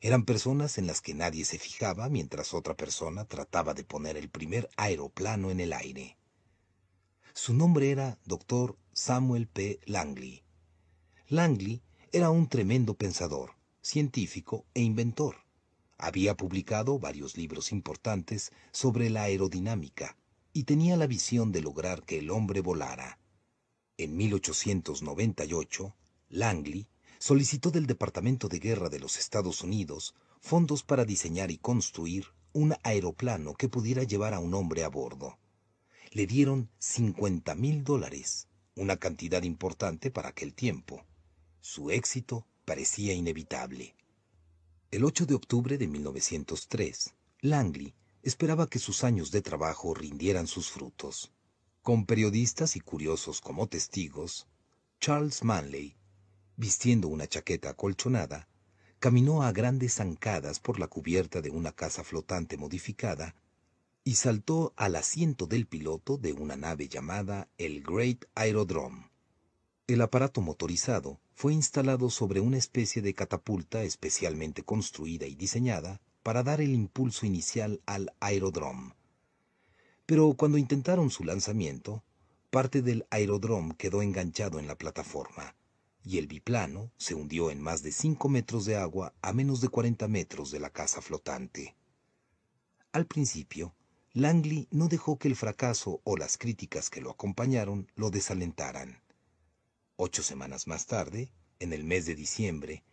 Eran 0.00 0.24
personas 0.24 0.78
en 0.78 0.86
las 0.86 1.02
que 1.02 1.12
nadie 1.12 1.44
se 1.44 1.58
fijaba 1.58 2.08
mientras 2.08 2.54
otra 2.54 2.74
persona 2.74 3.26
trataba 3.26 3.74
de 3.74 3.84
poner 3.84 4.16
el 4.16 4.30
primer 4.30 4.70
aeroplano 4.78 5.50
en 5.50 5.60
el 5.60 5.74
aire. 5.74 6.16
Su 7.34 7.52
nombre 7.52 7.90
era 7.90 8.18
Dr. 8.24 8.78
Samuel 8.94 9.46
P. 9.46 9.78
Langley. 9.84 10.42
Langley 11.28 11.82
era 12.12 12.30
un 12.30 12.48
tremendo 12.48 12.94
pensador, 12.94 13.56
científico 13.82 14.64
e 14.72 14.80
inventor. 14.80 15.43
Había 15.98 16.36
publicado 16.36 16.98
varios 16.98 17.36
libros 17.36 17.72
importantes 17.72 18.50
sobre 18.72 19.10
la 19.10 19.22
aerodinámica 19.22 20.16
y 20.52 20.64
tenía 20.64 20.96
la 20.96 21.06
visión 21.06 21.52
de 21.52 21.62
lograr 21.62 22.04
que 22.04 22.18
el 22.18 22.30
hombre 22.30 22.60
volara. 22.60 23.18
En 23.96 24.16
1898, 24.16 25.94
Langley 26.28 26.88
solicitó 27.18 27.70
del 27.70 27.86
Departamento 27.86 28.48
de 28.48 28.58
Guerra 28.58 28.88
de 28.88 28.98
los 28.98 29.18
Estados 29.18 29.62
Unidos 29.62 30.14
fondos 30.40 30.82
para 30.82 31.04
diseñar 31.04 31.50
y 31.50 31.58
construir 31.58 32.26
un 32.52 32.74
aeroplano 32.82 33.54
que 33.54 33.68
pudiera 33.68 34.02
llevar 34.02 34.34
a 34.34 34.40
un 34.40 34.54
hombre 34.54 34.84
a 34.84 34.88
bordo. 34.88 35.38
Le 36.12 36.26
dieron 36.26 36.70
50 36.78 37.54
mil 37.54 37.82
dólares, 37.82 38.48
una 38.76 38.96
cantidad 38.96 39.42
importante 39.42 40.10
para 40.10 40.28
aquel 40.28 40.54
tiempo. 40.54 41.04
Su 41.60 41.90
éxito 41.90 42.46
parecía 42.64 43.14
inevitable. 43.14 43.96
El 44.94 45.02
8 45.02 45.26
de 45.26 45.34
octubre 45.34 45.76
de 45.76 45.88
1903, 45.88 47.14
Langley 47.40 47.96
esperaba 48.22 48.68
que 48.68 48.78
sus 48.78 49.02
años 49.02 49.32
de 49.32 49.42
trabajo 49.42 49.92
rindieran 49.92 50.46
sus 50.46 50.70
frutos. 50.70 51.32
Con 51.82 52.06
periodistas 52.06 52.76
y 52.76 52.80
curiosos 52.80 53.40
como 53.40 53.66
testigos, 53.66 54.46
Charles 55.00 55.42
Manley, 55.42 55.96
vistiendo 56.56 57.08
una 57.08 57.26
chaqueta 57.26 57.70
acolchonada, 57.70 58.46
caminó 59.00 59.42
a 59.42 59.50
grandes 59.50 59.94
zancadas 59.94 60.60
por 60.60 60.78
la 60.78 60.86
cubierta 60.86 61.40
de 61.40 61.50
una 61.50 61.72
casa 61.72 62.04
flotante 62.04 62.56
modificada 62.56 63.34
y 64.04 64.14
saltó 64.14 64.74
al 64.76 64.94
asiento 64.94 65.46
del 65.46 65.66
piloto 65.66 66.18
de 66.18 66.34
una 66.34 66.56
nave 66.56 66.86
llamada 66.86 67.48
el 67.58 67.82
Great 67.82 68.26
Aerodrome. 68.36 69.10
El 69.88 70.02
aparato 70.02 70.40
motorizado 70.40 71.18
fue 71.34 71.52
instalado 71.52 72.10
sobre 72.10 72.40
una 72.40 72.56
especie 72.56 73.02
de 73.02 73.14
catapulta 73.14 73.82
especialmente 73.82 74.62
construida 74.62 75.26
y 75.26 75.34
diseñada 75.34 76.00
para 76.22 76.42
dar 76.42 76.60
el 76.60 76.74
impulso 76.74 77.26
inicial 77.26 77.80
al 77.86 78.12
aerodrome. 78.20 78.94
Pero 80.06 80.34
cuando 80.34 80.58
intentaron 80.58 81.10
su 81.10 81.24
lanzamiento, 81.24 82.02
parte 82.50 82.82
del 82.82 83.06
aerodrome 83.10 83.74
quedó 83.76 84.00
enganchado 84.00 84.58
en 84.58 84.68
la 84.68 84.76
plataforma 84.76 85.54
y 86.04 86.18
el 86.18 86.26
biplano 86.26 86.90
se 86.98 87.14
hundió 87.14 87.50
en 87.50 87.60
más 87.60 87.82
de 87.82 87.90
5 87.90 88.28
metros 88.28 88.66
de 88.66 88.76
agua 88.76 89.14
a 89.22 89.32
menos 89.32 89.60
de 89.60 89.68
40 89.68 90.06
metros 90.08 90.50
de 90.50 90.60
la 90.60 90.70
casa 90.70 91.00
flotante. 91.00 91.74
Al 92.92 93.06
principio, 93.06 93.74
Langley 94.12 94.68
no 94.70 94.88
dejó 94.88 95.18
que 95.18 95.28
el 95.28 95.34
fracaso 95.34 96.00
o 96.04 96.16
las 96.16 96.38
críticas 96.38 96.90
que 96.90 97.00
lo 97.00 97.10
acompañaron 97.10 97.90
lo 97.96 98.10
desalentaran. 98.10 99.03
Ocho 99.96 100.22
semanas 100.22 100.66
más 100.66 100.86
tarde, 100.86 101.32
en 101.58 101.72
el 101.72 101.84
mes 101.84 102.06
de 102.06 102.14
diciembre, 102.14 102.84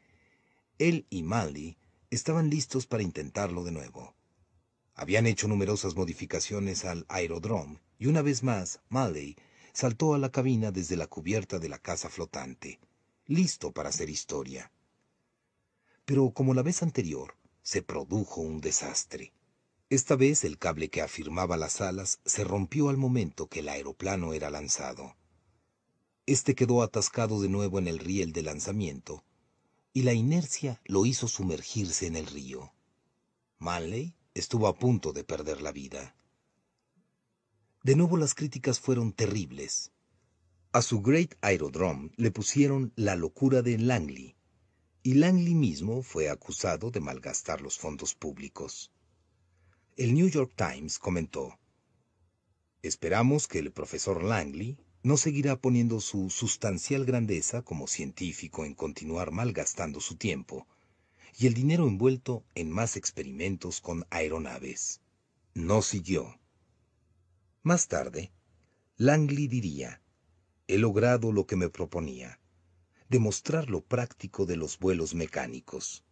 él 0.77 1.05
y 1.09 1.23
Manley 1.23 1.77
estaban 2.09 2.49
listos 2.49 2.87
para 2.87 3.03
intentarlo 3.03 3.63
de 3.63 3.71
nuevo. 3.71 4.15
Habían 4.93 5.27
hecho 5.27 5.47
numerosas 5.47 5.95
modificaciones 5.95 6.85
al 6.85 7.05
aerodrome 7.09 7.81
y 7.97 8.07
una 8.07 8.21
vez 8.21 8.43
más 8.43 8.79
Manley 8.89 9.35
saltó 9.73 10.13
a 10.13 10.19
la 10.19 10.31
cabina 10.31 10.71
desde 10.71 10.95
la 10.95 11.07
cubierta 11.07 11.59
de 11.59 11.69
la 11.69 11.79
casa 11.79 12.09
flotante 12.09 12.79
listo 13.31 13.71
para 13.71 13.89
hacer 13.89 14.09
historia. 14.09 14.71
Pero 16.05 16.31
como 16.31 16.53
la 16.53 16.63
vez 16.63 16.83
anterior, 16.83 17.37
se 17.61 17.81
produjo 17.81 18.41
un 18.41 18.59
desastre. 18.59 19.33
Esta 19.89 20.15
vez 20.15 20.43
el 20.43 20.57
cable 20.57 20.89
que 20.89 21.01
afirmaba 21.01 21.55
las 21.55 21.79
alas 21.79 22.19
se 22.25 22.43
rompió 22.43 22.89
al 22.89 22.97
momento 22.97 23.47
que 23.47 23.59
el 23.59 23.69
aeroplano 23.69 24.33
era 24.33 24.49
lanzado. 24.49 25.15
Este 26.31 26.55
quedó 26.55 26.81
atascado 26.81 27.41
de 27.41 27.49
nuevo 27.49 27.77
en 27.77 27.89
el 27.89 27.99
riel 27.99 28.31
de 28.31 28.41
lanzamiento, 28.41 29.25
y 29.91 30.03
la 30.03 30.13
inercia 30.13 30.79
lo 30.85 31.05
hizo 31.05 31.27
sumergirse 31.27 32.07
en 32.07 32.15
el 32.15 32.25
río. 32.25 32.71
Manley 33.59 34.15
estuvo 34.33 34.67
a 34.67 34.79
punto 34.79 35.11
de 35.11 35.25
perder 35.25 35.61
la 35.61 35.73
vida. 35.73 36.15
De 37.83 37.97
nuevo 37.97 38.15
las 38.15 38.33
críticas 38.33 38.79
fueron 38.79 39.11
terribles. 39.11 39.91
A 40.71 40.81
su 40.81 41.01
Great 41.01 41.35
Aerodrome 41.41 42.11
le 42.15 42.31
pusieron 42.31 42.93
la 42.95 43.17
locura 43.17 43.61
de 43.61 43.77
Langley, 43.77 44.37
y 45.03 45.15
Langley 45.15 45.53
mismo 45.53 46.01
fue 46.01 46.29
acusado 46.29 46.91
de 46.91 47.01
malgastar 47.01 47.59
los 47.59 47.77
fondos 47.77 48.15
públicos. 48.15 48.93
El 49.97 50.13
New 50.13 50.29
York 50.29 50.53
Times 50.55 50.97
comentó, 50.97 51.59
Esperamos 52.81 53.49
que 53.49 53.59
el 53.59 53.73
profesor 53.73 54.23
Langley 54.23 54.77
no 55.03 55.17
seguirá 55.17 55.55
poniendo 55.55 55.99
su 55.99 56.29
sustancial 56.29 57.05
grandeza 57.05 57.63
como 57.63 57.87
científico 57.87 58.65
en 58.65 58.75
continuar 58.75 59.31
malgastando 59.31 59.99
su 59.99 60.15
tiempo 60.15 60.67
y 61.37 61.47
el 61.47 61.53
dinero 61.53 61.87
envuelto 61.87 62.43
en 62.55 62.69
más 62.69 62.97
experimentos 62.97 63.81
con 63.81 64.05
aeronaves. 64.09 65.01
No 65.53 65.81
siguió. 65.81 66.39
Más 67.63 67.87
tarde, 67.87 68.31
Langley 68.97 69.47
diría, 69.47 70.01
he 70.67 70.77
logrado 70.77 71.31
lo 71.31 71.47
que 71.47 71.55
me 71.55 71.69
proponía, 71.69 72.39
demostrar 73.09 73.69
lo 73.69 73.81
práctico 73.81 74.45
de 74.45 74.55
los 74.55 74.77
vuelos 74.77 75.15
mecánicos. 75.15 76.03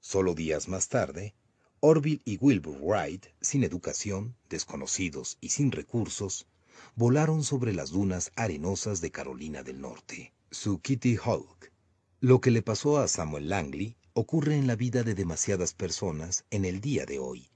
Solo 0.00 0.34
días 0.34 0.68
más 0.68 0.88
tarde, 0.88 1.34
Orville 1.80 2.22
y 2.24 2.38
Wilbur 2.38 2.78
Wright, 2.80 3.26
sin 3.40 3.62
educación, 3.62 4.36
desconocidos 4.48 5.36
y 5.40 5.50
sin 5.50 5.70
recursos, 5.70 6.46
volaron 6.94 7.42
sobre 7.42 7.72
las 7.72 7.90
dunas 7.90 8.32
arenosas 8.36 9.00
de 9.00 9.10
Carolina 9.10 9.62
del 9.62 9.80
Norte. 9.80 10.32
Su 10.50 10.80
Kitty 10.80 11.16
Hawk. 11.16 11.72
Lo 12.20 12.40
que 12.40 12.50
le 12.50 12.62
pasó 12.62 12.98
a 12.98 13.08
Samuel 13.08 13.48
Langley 13.48 13.96
ocurre 14.14 14.56
en 14.56 14.66
la 14.66 14.76
vida 14.76 15.02
de 15.02 15.14
demasiadas 15.14 15.74
personas 15.74 16.44
en 16.50 16.64
el 16.64 16.80
día 16.80 17.04
de 17.04 17.18
hoy. 17.18 17.50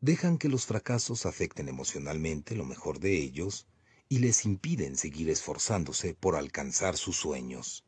Dejan 0.00 0.38
que 0.38 0.48
los 0.48 0.66
fracasos 0.66 1.26
afecten 1.26 1.68
emocionalmente 1.68 2.54
lo 2.54 2.64
mejor 2.64 3.00
de 3.00 3.16
ellos 3.16 3.66
y 4.08 4.18
les 4.18 4.44
impiden 4.44 4.96
seguir 4.96 5.30
esforzándose 5.30 6.14
por 6.14 6.36
alcanzar 6.36 6.96
sus 6.96 7.16
sueños. 7.16 7.84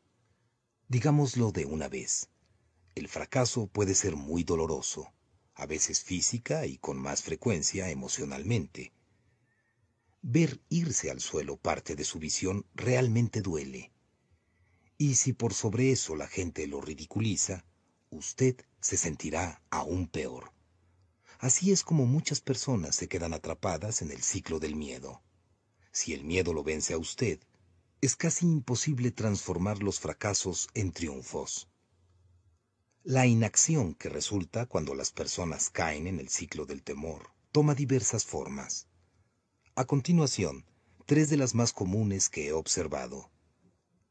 Digámoslo 0.89 1.51
de 1.51 1.65
una 1.65 1.87
vez, 1.87 2.29
el 2.95 3.07
fracaso 3.07 3.67
puede 3.67 3.95
ser 3.95 4.15
muy 4.15 4.43
doloroso, 4.43 5.13
a 5.55 5.65
veces 5.65 6.01
física 6.01 6.65
y 6.65 6.77
con 6.77 6.97
más 6.97 7.21
frecuencia 7.21 7.89
emocionalmente. 7.89 8.91
Ver 10.21 10.59
irse 10.69 11.09
al 11.09 11.21
suelo 11.21 11.57
parte 11.57 11.95
de 11.95 12.03
su 12.03 12.19
visión 12.19 12.65
realmente 12.75 13.41
duele. 13.41 13.91
Y 14.97 15.15
si 15.15 15.31
por 15.31 15.53
sobre 15.53 15.91
eso 15.91 16.15
la 16.15 16.27
gente 16.27 16.67
lo 16.67 16.81
ridiculiza, 16.81 17.65
usted 18.09 18.57
se 18.81 18.97
sentirá 18.97 19.61
aún 19.69 20.07
peor. 20.07 20.51
Así 21.39 21.71
es 21.71 21.83
como 21.83 22.05
muchas 22.05 22.41
personas 22.41 22.95
se 22.95 23.07
quedan 23.07 23.33
atrapadas 23.33 24.01
en 24.01 24.11
el 24.11 24.21
ciclo 24.21 24.59
del 24.59 24.75
miedo. 24.75 25.21
Si 25.93 26.13
el 26.13 26.25
miedo 26.25 26.51
lo 26.51 26.63
vence 26.63 26.93
a 26.93 26.97
usted, 26.97 27.39
es 28.01 28.17
casi 28.17 28.45
imposible 28.45 29.11
transformar 29.11 29.81
los 29.81 30.01
fracasos 30.01 30.67
en 30.73 30.91
triunfos. 30.91 31.69
La 33.03 33.25
inacción 33.25 33.95
que 33.95 34.09
resulta 34.09 34.65
cuando 34.65 34.95
las 34.95 35.13
personas 35.13 35.69
caen 35.69 36.07
en 36.07 36.19
el 36.19 36.27
ciclo 36.27 36.65
del 36.65 36.83
temor 36.83 37.31
toma 37.53 37.73
diversas 37.73 38.25
formas. 38.25 38.88
A 39.79 39.85
continuación, 39.85 40.65
tres 41.05 41.29
de 41.29 41.37
las 41.37 41.55
más 41.55 41.71
comunes 41.71 42.27
que 42.27 42.47
he 42.47 42.51
observado. 42.51 43.31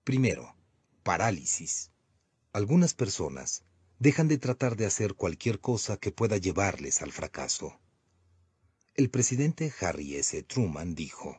Primero, 0.02 0.56
parálisis. 1.02 1.90
Algunas 2.54 2.94
personas 2.94 3.64
dejan 3.98 4.28
de 4.28 4.38
tratar 4.38 4.78
de 4.78 4.86
hacer 4.86 5.12
cualquier 5.12 5.60
cosa 5.60 5.98
que 5.98 6.10
pueda 6.10 6.38
llevarles 6.38 7.02
al 7.02 7.12
fracaso. 7.12 7.78
El 8.94 9.10
presidente 9.10 9.70
Harry 9.82 10.16
S. 10.16 10.42
Truman 10.44 10.94
dijo, 10.94 11.38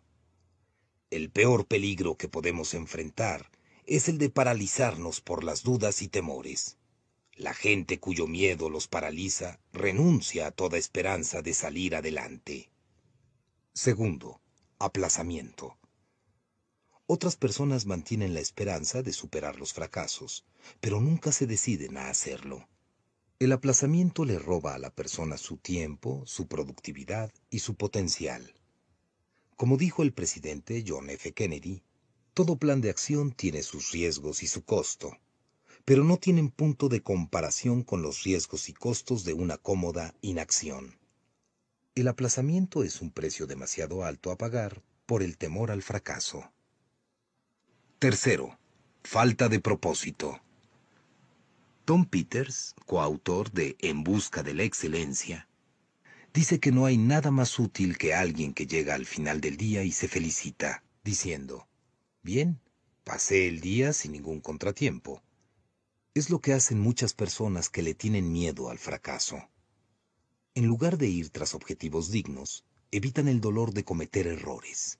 el 1.09 1.31
peor 1.31 1.65
peligro 1.65 2.15
que 2.15 2.29
podemos 2.29 2.75
enfrentar 2.75 3.49
es 3.87 4.09
el 4.09 4.19
de 4.19 4.29
paralizarnos 4.29 5.21
por 5.21 5.43
las 5.43 5.63
dudas 5.63 6.03
y 6.03 6.07
temores. 6.07 6.77
La 7.33 7.55
gente 7.55 7.99
cuyo 7.99 8.27
miedo 8.27 8.69
los 8.69 8.87
paraliza 8.87 9.59
renuncia 9.73 10.45
a 10.45 10.51
toda 10.51 10.77
esperanza 10.77 11.41
de 11.41 11.55
salir 11.55 11.95
adelante. 11.95 12.69
Segundo, 13.73 14.41
aplazamiento. 14.77 15.77
Otras 17.05 17.37
personas 17.37 17.85
mantienen 17.85 18.33
la 18.33 18.39
esperanza 18.39 19.03
de 19.03 19.13
superar 19.13 19.57
los 19.57 19.73
fracasos, 19.73 20.45
pero 20.79 20.99
nunca 20.99 21.31
se 21.31 21.47
deciden 21.47 21.97
a 21.97 22.09
hacerlo. 22.09 22.67
El 23.39 23.51
aplazamiento 23.51 24.25
le 24.25 24.37
roba 24.37 24.75
a 24.75 24.79
la 24.79 24.89
persona 24.89 25.37
su 25.37 25.57
tiempo, 25.57 26.23
su 26.25 26.47
productividad 26.47 27.31
y 27.49 27.59
su 27.59 27.75
potencial. 27.75 28.53
Como 29.55 29.77
dijo 29.77 30.03
el 30.03 30.13
presidente 30.13 30.83
John 30.85 31.09
F. 31.09 31.33
Kennedy, 31.33 31.83
todo 32.33 32.57
plan 32.57 32.81
de 32.81 32.89
acción 32.89 33.31
tiene 33.31 33.63
sus 33.63 33.91
riesgos 33.91 34.43
y 34.43 34.47
su 34.47 34.65
costo, 34.65 35.17
pero 35.85 36.03
no 36.03 36.17
tienen 36.17 36.49
punto 36.49 36.89
de 36.89 37.01
comparación 37.01 37.83
con 37.83 38.01
los 38.01 38.23
riesgos 38.23 38.67
y 38.67 38.73
costos 38.73 39.23
de 39.23 39.33
una 39.33 39.57
cómoda 39.57 40.13
inacción. 40.21 40.98
El 41.99 42.07
aplazamiento 42.07 42.85
es 42.85 43.01
un 43.01 43.11
precio 43.11 43.45
demasiado 43.45 44.05
alto 44.05 44.31
a 44.31 44.37
pagar 44.37 44.81
por 45.05 45.21
el 45.21 45.37
temor 45.37 45.69
al 45.69 45.81
fracaso. 45.81 46.49
Tercero, 47.99 48.57
falta 49.03 49.49
de 49.49 49.59
propósito. 49.59 50.39
Tom 51.83 52.05
Peters, 52.05 52.73
coautor 52.85 53.51
de 53.51 53.75
En 53.79 54.05
Busca 54.05 54.43
de 54.43 54.53
la 54.53 54.63
Excelencia, 54.63 55.49
dice 56.33 56.61
que 56.61 56.71
no 56.71 56.85
hay 56.85 56.97
nada 56.97 57.31
más 57.31 57.59
útil 57.59 57.97
que 57.97 58.13
alguien 58.13 58.53
que 58.53 58.65
llega 58.65 58.95
al 58.95 59.05
final 59.05 59.41
del 59.41 59.57
día 59.57 59.83
y 59.83 59.91
se 59.91 60.07
felicita, 60.07 60.85
diciendo, 61.03 61.67
Bien, 62.23 62.61
pasé 63.03 63.49
el 63.49 63.59
día 63.59 63.91
sin 63.91 64.13
ningún 64.13 64.39
contratiempo. 64.39 65.21
Es 66.13 66.29
lo 66.29 66.39
que 66.39 66.53
hacen 66.53 66.79
muchas 66.79 67.13
personas 67.13 67.69
que 67.69 67.81
le 67.81 67.93
tienen 67.93 68.31
miedo 68.31 68.69
al 68.69 68.79
fracaso. 68.79 69.49
En 70.55 70.65
lugar 70.65 70.97
de 70.97 71.07
ir 71.07 71.29
tras 71.29 71.53
objetivos 71.53 72.09
dignos, 72.11 72.65
evitan 72.91 73.27
el 73.27 73.39
dolor 73.39 73.71
de 73.71 73.83
cometer 73.83 74.25
errores. 74.27 74.99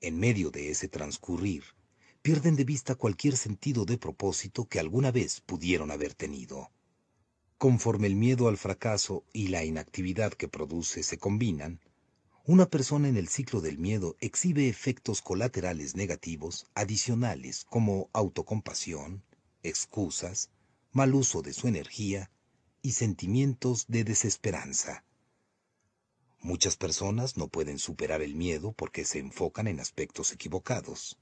En 0.00 0.18
medio 0.18 0.50
de 0.50 0.70
ese 0.70 0.88
transcurrir, 0.88 1.64
pierden 2.22 2.54
de 2.54 2.64
vista 2.64 2.94
cualquier 2.94 3.36
sentido 3.36 3.84
de 3.84 3.98
propósito 3.98 4.66
que 4.66 4.78
alguna 4.78 5.10
vez 5.10 5.40
pudieron 5.40 5.90
haber 5.90 6.14
tenido. 6.14 6.70
Conforme 7.58 8.06
el 8.06 8.14
miedo 8.14 8.48
al 8.48 8.56
fracaso 8.56 9.24
y 9.32 9.48
la 9.48 9.64
inactividad 9.64 10.32
que 10.32 10.48
produce 10.48 11.02
se 11.02 11.18
combinan, 11.18 11.80
una 12.44 12.66
persona 12.66 13.08
en 13.08 13.16
el 13.16 13.28
ciclo 13.28 13.60
del 13.60 13.76
miedo 13.76 14.16
exhibe 14.20 14.68
efectos 14.68 15.20
colaterales 15.20 15.94
negativos 15.96 16.66
adicionales 16.74 17.66
como 17.68 18.08
autocompasión, 18.12 19.22
excusas, 19.62 20.50
mal 20.92 21.14
uso 21.14 21.42
de 21.42 21.52
su 21.52 21.68
energía 21.68 22.30
y 22.82 22.92
sentimientos 22.92 23.86
de 23.88 24.04
desesperanza. 24.04 25.04
Muchas 26.40 26.76
personas 26.76 27.36
no 27.36 27.48
pueden 27.48 27.78
superar 27.78 28.22
el 28.22 28.34
miedo 28.34 28.72
porque 28.72 29.04
se 29.04 29.18
enfocan 29.18 29.66
en 29.66 29.80
aspectos 29.80 30.32
equivocados. 30.32 31.18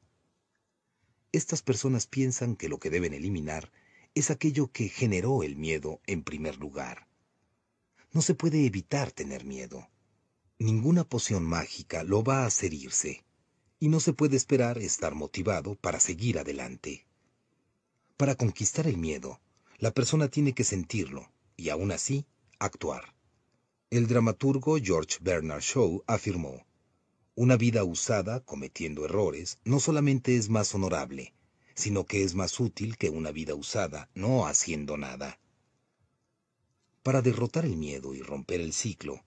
Estas 1.32 1.62
personas 1.62 2.06
piensan 2.06 2.54
que 2.54 2.68
lo 2.68 2.78
que 2.78 2.90
deben 2.90 3.12
eliminar 3.12 3.72
es 4.14 4.30
aquello 4.30 4.70
que 4.70 4.88
generó 4.88 5.42
el 5.42 5.56
miedo 5.56 6.00
en 6.06 6.22
primer 6.22 6.56
lugar. 6.58 7.08
No 8.12 8.22
se 8.22 8.34
puede 8.34 8.64
evitar 8.64 9.10
tener 9.10 9.44
miedo. 9.44 9.88
Ninguna 10.58 11.04
poción 11.04 11.44
mágica 11.44 12.04
lo 12.04 12.22
va 12.22 12.42
a 12.42 12.46
hacer 12.46 12.72
irse, 12.72 13.24
y 13.80 13.88
no 13.88 14.00
se 14.00 14.12
puede 14.12 14.36
esperar 14.36 14.78
estar 14.78 15.14
motivado 15.14 15.74
para 15.74 16.00
seguir 16.00 16.38
adelante. 16.38 17.06
Para 18.16 18.36
conquistar 18.36 18.86
el 18.86 18.96
miedo, 18.96 19.40
la 19.78 19.92
persona 19.92 20.28
tiene 20.28 20.54
que 20.54 20.64
sentirlo 20.64 21.30
y 21.58 21.68
aún 21.68 21.92
así 21.92 22.24
actuar. 22.58 23.14
El 23.90 24.06
dramaturgo 24.06 24.78
George 24.82 25.18
Bernard 25.20 25.60
Shaw 25.60 26.04
afirmó, 26.06 26.66
una 27.34 27.56
vida 27.56 27.84
usada 27.84 28.40
cometiendo 28.40 29.04
errores 29.04 29.58
no 29.64 29.80
solamente 29.80 30.36
es 30.36 30.48
más 30.48 30.74
honorable, 30.74 31.34
sino 31.74 32.06
que 32.06 32.22
es 32.22 32.34
más 32.34 32.58
útil 32.58 32.96
que 32.96 33.10
una 33.10 33.30
vida 33.32 33.54
usada 33.54 34.08
no 34.14 34.46
haciendo 34.46 34.96
nada. 34.96 35.38
Para 37.02 37.22
derrotar 37.22 37.64
el 37.64 37.76
miedo 37.76 38.14
y 38.14 38.22
romper 38.22 38.60
el 38.60 38.72
ciclo, 38.72 39.24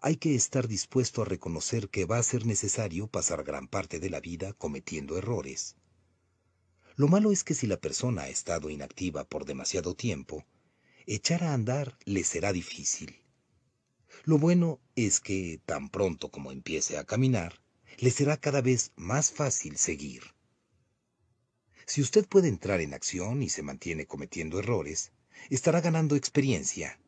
hay 0.00 0.16
que 0.16 0.34
estar 0.34 0.66
dispuesto 0.66 1.22
a 1.22 1.24
reconocer 1.24 1.88
que 1.88 2.04
va 2.04 2.18
a 2.18 2.22
ser 2.22 2.44
necesario 2.44 3.06
pasar 3.06 3.44
gran 3.44 3.68
parte 3.68 4.00
de 4.00 4.10
la 4.10 4.20
vida 4.20 4.52
cometiendo 4.52 5.16
errores. 5.16 5.76
Lo 6.96 7.08
malo 7.08 7.32
es 7.32 7.44
que 7.44 7.54
si 7.54 7.66
la 7.66 7.76
persona 7.76 8.22
ha 8.22 8.28
estado 8.28 8.68
inactiva 8.68 9.24
por 9.24 9.44
demasiado 9.44 9.94
tiempo, 9.94 10.44
echar 11.06 11.44
a 11.44 11.54
andar 11.54 11.98
le 12.04 12.24
será 12.24 12.52
difícil. 12.52 13.16
Lo 14.24 14.38
bueno 14.38 14.80
es 14.94 15.20
que, 15.20 15.60
tan 15.66 15.88
pronto 15.88 16.30
como 16.30 16.52
empiece 16.52 16.98
a 16.98 17.04
caminar, 17.04 17.60
le 17.98 18.10
será 18.10 18.36
cada 18.36 18.60
vez 18.60 18.92
más 18.96 19.30
fácil 19.30 19.76
seguir. 19.76 20.22
Si 21.86 22.00
usted 22.00 22.26
puede 22.26 22.48
entrar 22.48 22.80
en 22.80 22.94
acción 22.94 23.42
y 23.42 23.48
se 23.48 23.62
mantiene 23.62 24.06
cometiendo 24.06 24.58
errores, 24.58 25.12
estará 25.50 25.80
ganando 25.80 26.16
experiencia. 26.16 26.98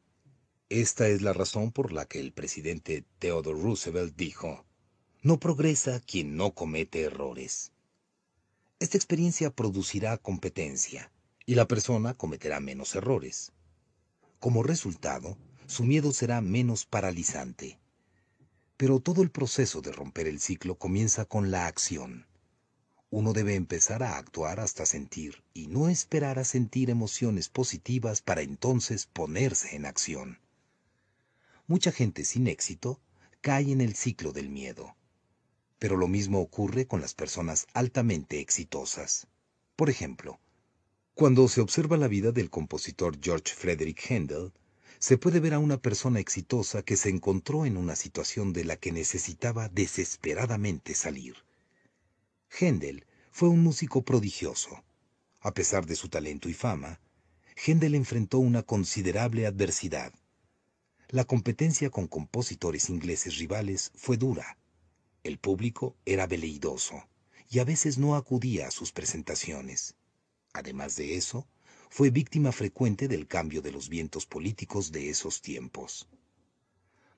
Esta 0.68 1.09
es 1.09 1.22
la 1.22 1.32
razón 1.32 1.72
por 1.72 1.92
la 1.92 2.07
que 2.07 2.20
el 2.20 2.32
presidente 2.32 3.05
Theodore 3.18 3.61
Roosevelt 3.61 4.16
dijo, 4.16 4.66
no 5.22 5.40
progresa 5.40 6.01
quien 6.01 6.36
no 6.36 6.53
comete 6.53 7.01
errores. 7.01 7.72
Esta 8.78 8.99
experiencia 8.99 9.51
producirá 9.51 10.18
competencia 10.18 11.11
y 11.47 11.55
la 11.55 11.66
persona 11.66 12.12
cometerá 12.12 12.61
menos 12.61 12.95
errores. 12.95 13.53
Como 14.45 14.62
resultado, 14.62 15.38
su 15.66 15.84
miedo 15.84 16.12
será 16.12 16.42
menos 16.42 16.84
paralizante. 16.84 17.78
Pero 18.76 19.01
todo 19.01 19.22
el 19.22 19.30
proceso 19.30 19.80
de 19.80 19.90
romper 19.90 20.26
el 20.26 20.38
ciclo 20.38 20.74
comienza 20.74 21.24
con 21.24 21.51
la 21.51 21.66
acción. 21.66 22.26
Uno 23.09 23.32
debe 23.32 23.55
empezar 23.55 24.03
a 24.03 24.18
actuar 24.18 24.61
hasta 24.61 24.84
sentir 24.84 25.42
y 25.55 25.68
no 25.68 25.88
esperar 25.88 26.38
a 26.38 26.45
sentir 26.45 26.90
emociones 26.90 27.49
positivas 27.49 28.20
para 28.20 28.42
entonces 28.42 29.07
ponerse 29.07 29.76
en 29.76 29.86
acción. 29.86 30.40
Mucha 31.66 31.90
gente 31.90 32.22
sin 32.26 32.47
éxito 32.47 33.01
cae 33.40 33.72
en 33.72 33.80
el 33.80 33.95
ciclo 33.95 34.32
del 34.32 34.51
miedo. 34.51 34.95
Pero 35.78 35.97
lo 35.97 36.07
mismo 36.07 36.42
ocurre 36.42 36.86
con 36.86 37.01
las 37.01 37.14
personas 37.14 37.66
altamente 37.72 38.40
exitosas. 38.40 39.26
Por 39.74 39.88
ejemplo, 39.88 40.38
cuando 41.14 41.46
se 41.46 41.60
observa 41.60 41.96
la 41.96 42.08
vida 42.08 42.32
del 42.32 42.50
compositor 42.50 43.16
George 43.22 43.54
Frederick 43.54 44.10
Handel, 44.10 44.52
se 44.98 45.16
puede 45.16 45.38
ver 45.38 45.54
a 45.54 45.60
una 45.60 45.80
persona 45.80 46.18
exitosa 46.18 46.82
que 46.82 46.96
se 46.96 47.08
encontró 47.08 47.66
en 47.66 47.76
una 47.76 47.94
situación 47.94 48.52
de 48.52 48.64
la 48.64 48.76
que 48.76 48.90
necesitaba 48.90 49.68
desesperadamente 49.68 50.94
salir. 50.94 51.36
Händel 52.50 53.06
fue 53.30 53.48
un 53.48 53.62
músico 53.62 54.02
prodigioso. 54.02 54.82
A 55.40 55.54
pesar 55.54 55.86
de 55.86 55.94
su 55.94 56.08
talento 56.08 56.48
y 56.48 56.52
fama, 56.52 57.00
Händel 57.54 57.94
enfrentó 57.94 58.38
una 58.38 58.64
considerable 58.64 59.46
adversidad. 59.46 60.12
La 61.10 61.24
competencia 61.24 61.90
con 61.90 62.08
compositores 62.08 62.90
ingleses 62.90 63.38
rivales 63.38 63.92
fue 63.94 64.16
dura. 64.16 64.58
El 65.22 65.38
público 65.38 65.96
era 66.06 66.26
veleidoso 66.26 67.06
y 67.48 67.60
a 67.60 67.64
veces 67.64 67.98
no 67.98 68.16
acudía 68.16 68.66
a 68.66 68.72
sus 68.72 68.90
presentaciones. 68.90 69.94
Además 70.55 70.94
de 70.96 71.16
eso, 71.16 71.46
fue 71.90 72.11
víctima 72.11 72.52
frecuente 72.52 73.09
del 73.09 73.26
cambio 73.26 73.61
de 73.61 73.72
los 73.72 73.88
vientos 73.88 74.24
políticos 74.24 74.92
de 74.92 75.11
esos 75.11 75.42
tiempos. 75.42 76.09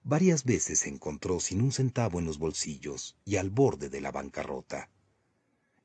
Varias 0.02 0.44
veces 0.44 0.80
se 0.80 0.88
encontró 0.88 1.38
sin 1.38 1.60
un 1.60 1.70
centavo 1.70 2.18
en 2.18 2.24
los 2.24 2.38
bolsillos 2.38 3.16
y 3.24 3.36
al 3.36 3.50
borde 3.50 3.90
de 3.90 4.00
la 4.00 4.10
bancarrota. 4.10 4.90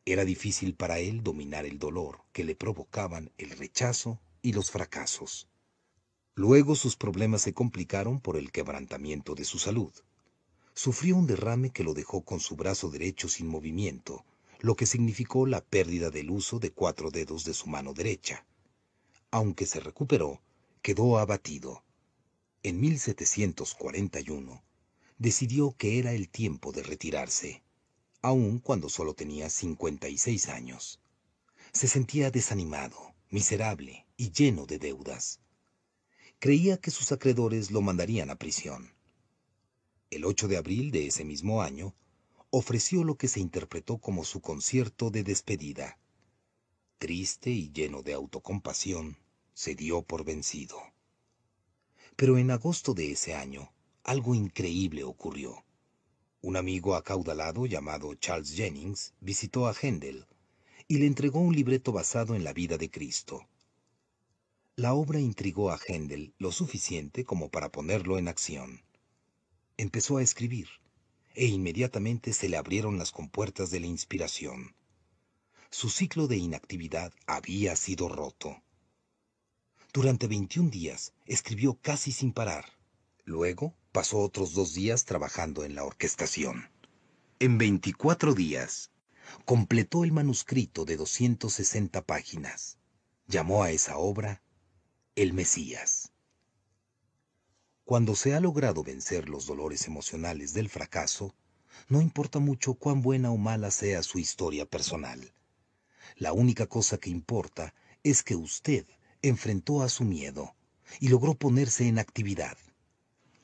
Era 0.05 0.25
difícil 0.25 0.75
para 0.75 0.99
él 0.99 1.23
dominar 1.23 1.65
el 1.65 1.77
dolor 1.77 2.23
que 2.31 2.43
le 2.43 2.55
provocaban 2.55 3.31
el 3.37 3.51
rechazo 3.51 4.19
y 4.41 4.53
los 4.53 4.71
fracasos. 4.71 5.49
Luego 6.35 6.75
sus 6.75 6.95
problemas 6.95 7.41
se 7.41 7.53
complicaron 7.53 8.21
por 8.21 8.37
el 8.37 8.51
quebrantamiento 8.51 9.35
de 9.35 9.43
su 9.43 9.59
salud. 9.59 9.91
Sufrió 10.73 11.17
un 11.17 11.27
derrame 11.27 11.71
que 11.71 11.83
lo 11.83 11.93
dejó 11.93 12.23
con 12.23 12.39
su 12.39 12.55
brazo 12.55 12.89
derecho 12.89 13.27
sin 13.27 13.47
movimiento, 13.47 14.23
lo 14.61 14.75
que 14.75 14.85
significó 14.85 15.45
la 15.45 15.61
pérdida 15.61 16.09
del 16.09 16.31
uso 16.31 16.57
de 16.59 16.71
cuatro 16.71 17.11
dedos 17.11 17.43
de 17.43 17.53
su 17.53 17.67
mano 17.67 17.93
derecha 17.93 18.45
aunque 19.31 19.65
se 19.65 19.79
recuperó, 19.79 20.41
quedó 20.81 21.17
abatido. 21.17 21.83
En 22.63 22.79
1741, 22.79 24.61
decidió 25.17 25.75
que 25.77 25.97
era 25.97 26.11
el 26.11 26.29
tiempo 26.29 26.73
de 26.73 26.83
retirarse, 26.83 27.63
aun 28.21 28.59
cuando 28.59 28.89
solo 28.89 29.13
tenía 29.13 29.49
56 29.49 30.49
años. 30.49 30.99
Se 31.71 31.87
sentía 31.87 32.29
desanimado, 32.29 33.15
miserable 33.29 34.05
y 34.17 34.31
lleno 34.31 34.65
de 34.65 34.77
deudas. 34.77 35.39
Creía 36.39 36.77
que 36.77 36.91
sus 36.91 37.11
acreedores 37.11 37.71
lo 37.71 37.81
mandarían 37.81 38.29
a 38.29 38.35
prisión. 38.35 38.93
El 40.09 40.25
8 40.25 40.49
de 40.49 40.57
abril 40.57 40.91
de 40.91 41.07
ese 41.07 41.23
mismo 41.23 41.61
año, 41.61 41.95
ofreció 42.53 43.05
lo 43.05 43.15
que 43.15 43.29
se 43.29 43.39
interpretó 43.39 43.97
como 43.97 44.25
su 44.25 44.41
concierto 44.41 45.09
de 45.09 45.23
despedida. 45.23 45.97
Triste 46.97 47.49
y 47.49 47.71
lleno 47.71 48.03
de 48.03 48.13
autocompasión, 48.13 49.17
se 49.53 49.73
dio 49.73 50.01
por 50.01 50.25
vencido. 50.25 50.77
Pero 52.17 52.37
en 52.37 52.51
agosto 52.51 52.93
de 52.93 53.11
ese 53.11 53.35
año, 53.35 53.71
algo 54.03 54.35
increíble 54.35 55.05
ocurrió. 55.05 55.63
Un 56.41 56.57
amigo 56.57 56.95
acaudalado 56.95 57.67
llamado 57.67 58.13
Charles 58.15 58.53
Jennings 58.53 59.13
visitó 59.21 59.67
a 59.67 59.73
Händel 59.73 60.25
y 60.89 60.97
le 60.97 61.05
entregó 61.05 61.39
un 61.39 61.55
libreto 61.55 61.93
basado 61.93 62.35
en 62.35 62.43
la 62.43 62.51
vida 62.51 62.77
de 62.77 62.91
Cristo. 62.91 63.47
La 64.75 64.93
obra 64.93 65.21
intrigó 65.21 65.71
a 65.71 65.77
Händel 65.77 66.33
lo 66.37 66.51
suficiente 66.51 67.23
como 67.23 67.49
para 67.49 67.71
ponerlo 67.71 68.17
en 68.17 68.27
acción. 68.27 68.81
Empezó 69.77 70.17
a 70.17 70.23
escribir, 70.23 70.67
e 71.35 71.45
inmediatamente 71.45 72.33
se 72.33 72.49
le 72.49 72.57
abrieron 72.57 72.97
las 72.97 73.11
compuertas 73.11 73.71
de 73.71 73.79
la 73.79 73.87
inspiración. 73.87 74.75
Su 75.69 75.89
ciclo 75.89 76.27
de 76.27 76.37
inactividad 76.37 77.13
había 77.27 77.75
sido 77.75 78.09
roto. 78.09 78.61
Durante 79.93 80.27
21 80.27 80.69
días 80.69 81.13
escribió 81.25 81.77
casi 81.81 82.11
sin 82.11 82.33
parar. 82.33 82.65
Luego 83.23 83.75
pasó 83.91 84.19
otros 84.19 84.53
dos 84.53 84.73
días 84.73 85.05
trabajando 85.05 85.63
en 85.63 85.75
la 85.75 85.83
orquestación. 85.83 86.69
En 87.39 87.57
24 87.57 88.33
días 88.33 88.91
completó 89.45 90.03
el 90.03 90.11
manuscrito 90.11 90.85
de 90.85 90.97
260 90.97 92.01
páginas. 92.05 92.77
Llamó 93.27 93.63
a 93.63 93.71
esa 93.71 93.97
obra 93.97 94.41
El 95.15 95.33
Mesías. 95.33 96.10
Cuando 97.91 98.15
se 98.15 98.33
ha 98.33 98.39
logrado 98.39 98.83
vencer 98.83 99.27
los 99.27 99.45
dolores 99.47 99.85
emocionales 99.85 100.53
del 100.53 100.69
fracaso, 100.69 101.35
no 101.89 101.99
importa 101.99 102.39
mucho 102.39 102.73
cuán 102.75 103.01
buena 103.01 103.31
o 103.31 103.37
mala 103.37 103.69
sea 103.69 104.01
su 104.01 104.17
historia 104.17 104.65
personal. 104.65 105.33
La 106.15 106.31
única 106.31 106.67
cosa 106.67 106.97
que 106.97 107.09
importa 107.09 107.73
es 108.01 108.23
que 108.23 108.37
usted 108.37 108.85
enfrentó 109.21 109.83
a 109.83 109.89
su 109.89 110.05
miedo 110.05 110.55
y 111.01 111.09
logró 111.09 111.33
ponerse 111.33 111.85
en 111.85 111.99
actividad. 111.99 112.57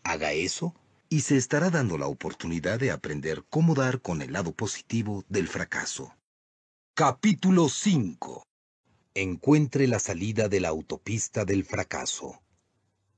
Haga 0.04 0.32
eso 0.32 0.74
y 1.10 1.20
se 1.20 1.36
estará 1.36 1.70
dando 1.70 1.98
la 1.98 2.08
oportunidad 2.08 2.80
de 2.80 2.92
aprender 2.92 3.44
cómo 3.50 3.76
dar 3.76 4.00
con 4.00 4.22
el 4.22 4.32
lado 4.32 4.54
positivo 4.54 5.26
del 5.28 5.50
fracaso. 5.50 6.16
Capítulo 6.94 7.68
5. 7.68 8.48
Encuentre 9.14 9.88
la 9.88 10.00
salida 10.00 10.48
de 10.48 10.62
la 10.62 10.70
autopista 10.70 11.44
del 11.44 11.66
fracaso. 11.66 12.42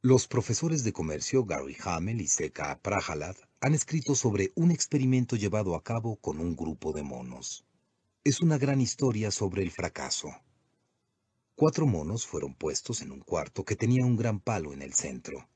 Los 0.01 0.27
profesores 0.27 0.85
de 0.85 0.93
comercio 0.93 1.43
Gary 1.43 1.75
Hamel 1.83 2.21
y 2.21 2.27
Seka 2.27 2.79
Prahalad 2.81 3.35
han 3.59 3.73
escrito 3.73 4.15
sobre 4.15 4.53
un 4.55 4.71
experimento 4.71 5.35
llevado 5.35 5.75
a 5.75 5.83
cabo 5.83 6.15
con 6.15 6.39
un 6.39 6.55
grupo 6.55 6.93
de 6.93 7.03
monos. 7.03 7.65
Es 8.23 8.39
una 8.39 8.57
gran 8.57 8.79
historia 8.79 9.29
sobre 9.29 9.61
el 9.61 9.71
fracaso. 9.71 10.29
Cuatro 11.53 11.85
monos 11.85 12.25
fueron 12.25 12.55
puestos 12.55 13.01
en 13.01 13.11
un 13.11 13.19
cuarto 13.19 13.65
que 13.65 13.75
tenía 13.75 14.05
un 14.05 14.15
gran 14.15 14.39
palo 14.39 14.71
en 14.71 14.83
el 14.83 14.93
centro. 14.93 15.49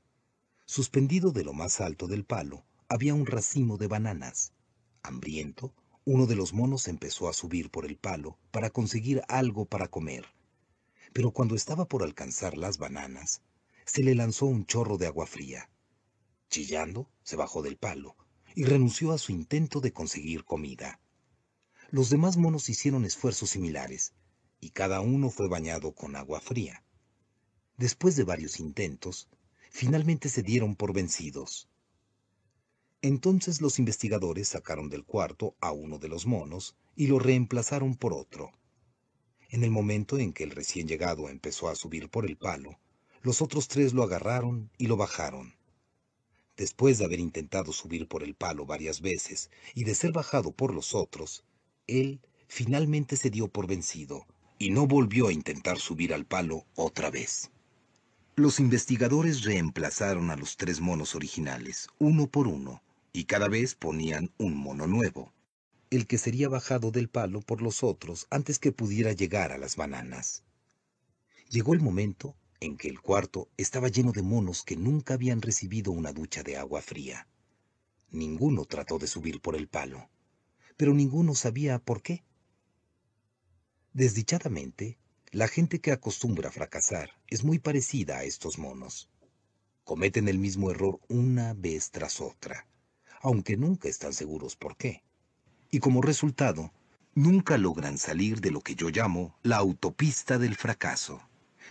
Suspendido 0.65 1.31
de 1.31 1.45
lo 1.45 1.53
más 1.53 1.79
alto 1.79 2.07
del 2.07 2.25
palo 2.25 2.65
había 2.89 3.13
un 3.13 3.25
racimo 3.25 3.77
de 3.77 3.87
bananas. 3.87 4.51
Hambriento, 5.03 5.73
uno 6.03 6.25
de 6.25 6.35
los 6.35 6.51
monos 6.51 6.89
empezó 6.89 7.29
a 7.29 7.33
subir 7.33 7.71
por 7.71 7.85
el 7.85 7.95
palo 7.95 8.37
para 8.51 8.71
conseguir 8.71 9.21
algo 9.29 9.63
para 9.63 9.87
comer. 9.87 10.25
Pero 11.13 11.31
cuando 11.31 11.55
estaba 11.55 11.85
por 11.85 12.03
alcanzar 12.03 12.57
las 12.57 12.77
bananas, 12.77 13.41
se 13.85 14.03
le 14.03 14.15
lanzó 14.15 14.45
un 14.45 14.65
chorro 14.65 14.97
de 14.97 15.07
agua 15.07 15.25
fría. 15.25 15.69
Chillando, 16.49 17.09
se 17.23 17.35
bajó 17.35 17.61
del 17.61 17.77
palo 17.77 18.15
y 18.55 18.65
renunció 18.65 19.11
a 19.11 19.17
su 19.17 19.31
intento 19.31 19.81
de 19.81 19.93
conseguir 19.93 20.43
comida. 20.43 20.99
Los 21.89 22.09
demás 22.09 22.37
monos 22.37 22.69
hicieron 22.69 23.05
esfuerzos 23.05 23.51
similares, 23.51 24.13
y 24.59 24.69
cada 24.69 25.01
uno 25.01 25.29
fue 25.29 25.47
bañado 25.47 25.93
con 25.93 26.15
agua 26.15 26.39
fría. 26.39 26.83
Después 27.77 28.15
de 28.15 28.23
varios 28.23 28.59
intentos, 28.59 29.27
finalmente 29.71 30.29
se 30.29 30.43
dieron 30.43 30.75
por 30.75 30.93
vencidos. 30.93 31.67
Entonces 33.01 33.59
los 33.59 33.79
investigadores 33.79 34.47
sacaron 34.47 34.89
del 34.89 35.03
cuarto 35.03 35.57
a 35.59 35.71
uno 35.71 35.99
de 35.99 36.07
los 36.07 36.25
monos 36.25 36.77
y 36.95 37.07
lo 37.07 37.19
reemplazaron 37.19 37.95
por 37.95 38.13
otro. 38.13 38.51
En 39.49 39.63
el 39.63 39.71
momento 39.71 40.17
en 40.17 40.31
que 40.31 40.43
el 40.43 40.51
recién 40.51 40.87
llegado 40.87 41.27
empezó 41.29 41.67
a 41.67 41.75
subir 41.75 42.09
por 42.09 42.25
el 42.25 42.37
palo, 42.37 42.79
los 43.23 43.41
otros 43.41 43.69
tres 43.69 43.93
lo 43.93 44.03
agarraron 44.03 44.69
y 44.77 44.87
lo 44.87 44.97
bajaron. 44.97 45.55
Después 46.57 46.97
de 46.97 47.05
haber 47.05 47.21
intentado 47.21 47.71
subir 47.71 48.07
por 48.07 48.21
el 48.21 48.35
palo 48.35 48.65
varias 48.65 48.99
veces 48.99 49.49
y 49.73 49.85
de 49.85 49.95
ser 49.95 50.11
bajado 50.11 50.51
por 50.51 50.73
los 50.73 50.93
otros, 50.93 51.45
él 51.87 52.21
finalmente 52.47 53.15
se 53.15 53.29
dio 53.29 53.47
por 53.47 53.65
vencido 53.65 54.27
y 54.59 54.71
no 54.71 54.87
volvió 54.87 55.29
a 55.29 55.33
intentar 55.33 55.79
subir 55.79 56.13
al 56.13 56.25
palo 56.25 56.65
otra 56.75 57.09
vez. 57.09 57.49
Los 58.35 58.59
investigadores 58.59 59.43
reemplazaron 59.43 60.29
a 60.29 60.35
los 60.35 60.57
tres 60.57 60.81
monos 60.81 61.15
originales, 61.15 61.87
uno 61.99 62.27
por 62.27 62.47
uno, 62.47 62.83
y 63.13 63.23
cada 63.23 63.47
vez 63.47 63.73
ponían 63.73 64.31
un 64.37 64.55
mono 64.55 64.85
nuevo, 64.85 65.31
el 65.91 66.07
que 66.07 66.17
sería 66.17 66.49
bajado 66.49 66.91
del 66.91 67.07
palo 67.07 67.39
por 67.39 67.61
los 67.61 67.83
otros 67.83 68.27
antes 68.29 68.59
que 68.59 68.71
pudiera 68.71 69.13
llegar 69.13 69.53
a 69.53 69.57
las 69.57 69.77
bananas. 69.77 70.43
Llegó 71.49 71.73
el 71.73 71.81
momento 71.81 72.35
en 72.63 72.77
que 72.77 72.87
el 72.87 73.01
cuarto 73.01 73.49
estaba 73.57 73.89
lleno 73.89 74.13
de 74.13 74.21
monos 74.21 74.63
que 74.63 74.77
nunca 74.77 75.15
habían 75.15 75.41
recibido 75.41 75.91
una 75.91 76.13
ducha 76.13 76.43
de 76.43 76.55
agua 76.55 76.81
fría. 76.81 77.27
Ninguno 78.09 78.63
trató 78.63 78.99
de 78.99 79.07
subir 79.07 79.41
por 79.41 79.55
el 79.57 79.67
palo, 79.67 80.09
pero 80.77 80.93
ninguno 80.93 81.35
sabía 81.35 81.79
por 81.79 82.01
qué. 82.01 82.23
Desdichadamente, 83.91 84.97
la 85.31 85.49
gente 85.49 85.81
que 85.81 85.91
acostumbra 85.91 86.51
fracasar 86.51 87.09
es 87.27 87.43
muy 87.43 87.59
parecida 87.59 88.19
a 88.19 88.23
estos 88.23 88.57
monos. 88.57 89.09
Cometen 89.83 90.29
el 90.29 90.39
mismo 90.39 90.71
error 90.71 91.01
una 91.09 91.53
vez 91.53 91.91
tras 91.91 92.21
otra, 92.21 92.65
aunque 93.21 93.57
nunca 93.57 93.89
están 93.89 94.13
seguros 94.13 94.55
por 94.55 94.77
qué. 94.77 95.03
Y 95.69 95.79
como 95.79 96.01
resultado, 96.01 96.71
nunca 97.13 97.57
logran 97.57 97.97
salir 97.97 98.39
de 98.39 98.51
lo 98.51 98.61
que 98.61 98.75
yo 98.75 98.89
llamo 98.89 99.35
la 99.43 99.57
autopista 99.57 100.37
del 100.37 100.55
fracaso. 100.55 101.21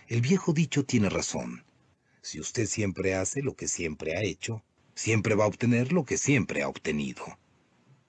El 0.07 0.19
viejo 0.19 0.51
dicho 0.51 0.83
tiene 0.83 1.09
razón. 1.09 1.63
Si 2.21 2.39
usted 2.39 2.65
siempre 2.65 3.15
hace 3.15 3.41
lo 3.41 3.55
que 3.55 3.69
siempre 3.69 4.17
ha 4.17 4.21
hecho, 4.21 4.61
siempre 4.95 5.33
va 5.33 5.45
a 5.45 5.47
obtener 5.47 5.93
lo 5.93 6.03
que 6.03 6.17
siempre 6.17 6.61
ha 6.61 6.67
obtenido. 6.67 7.23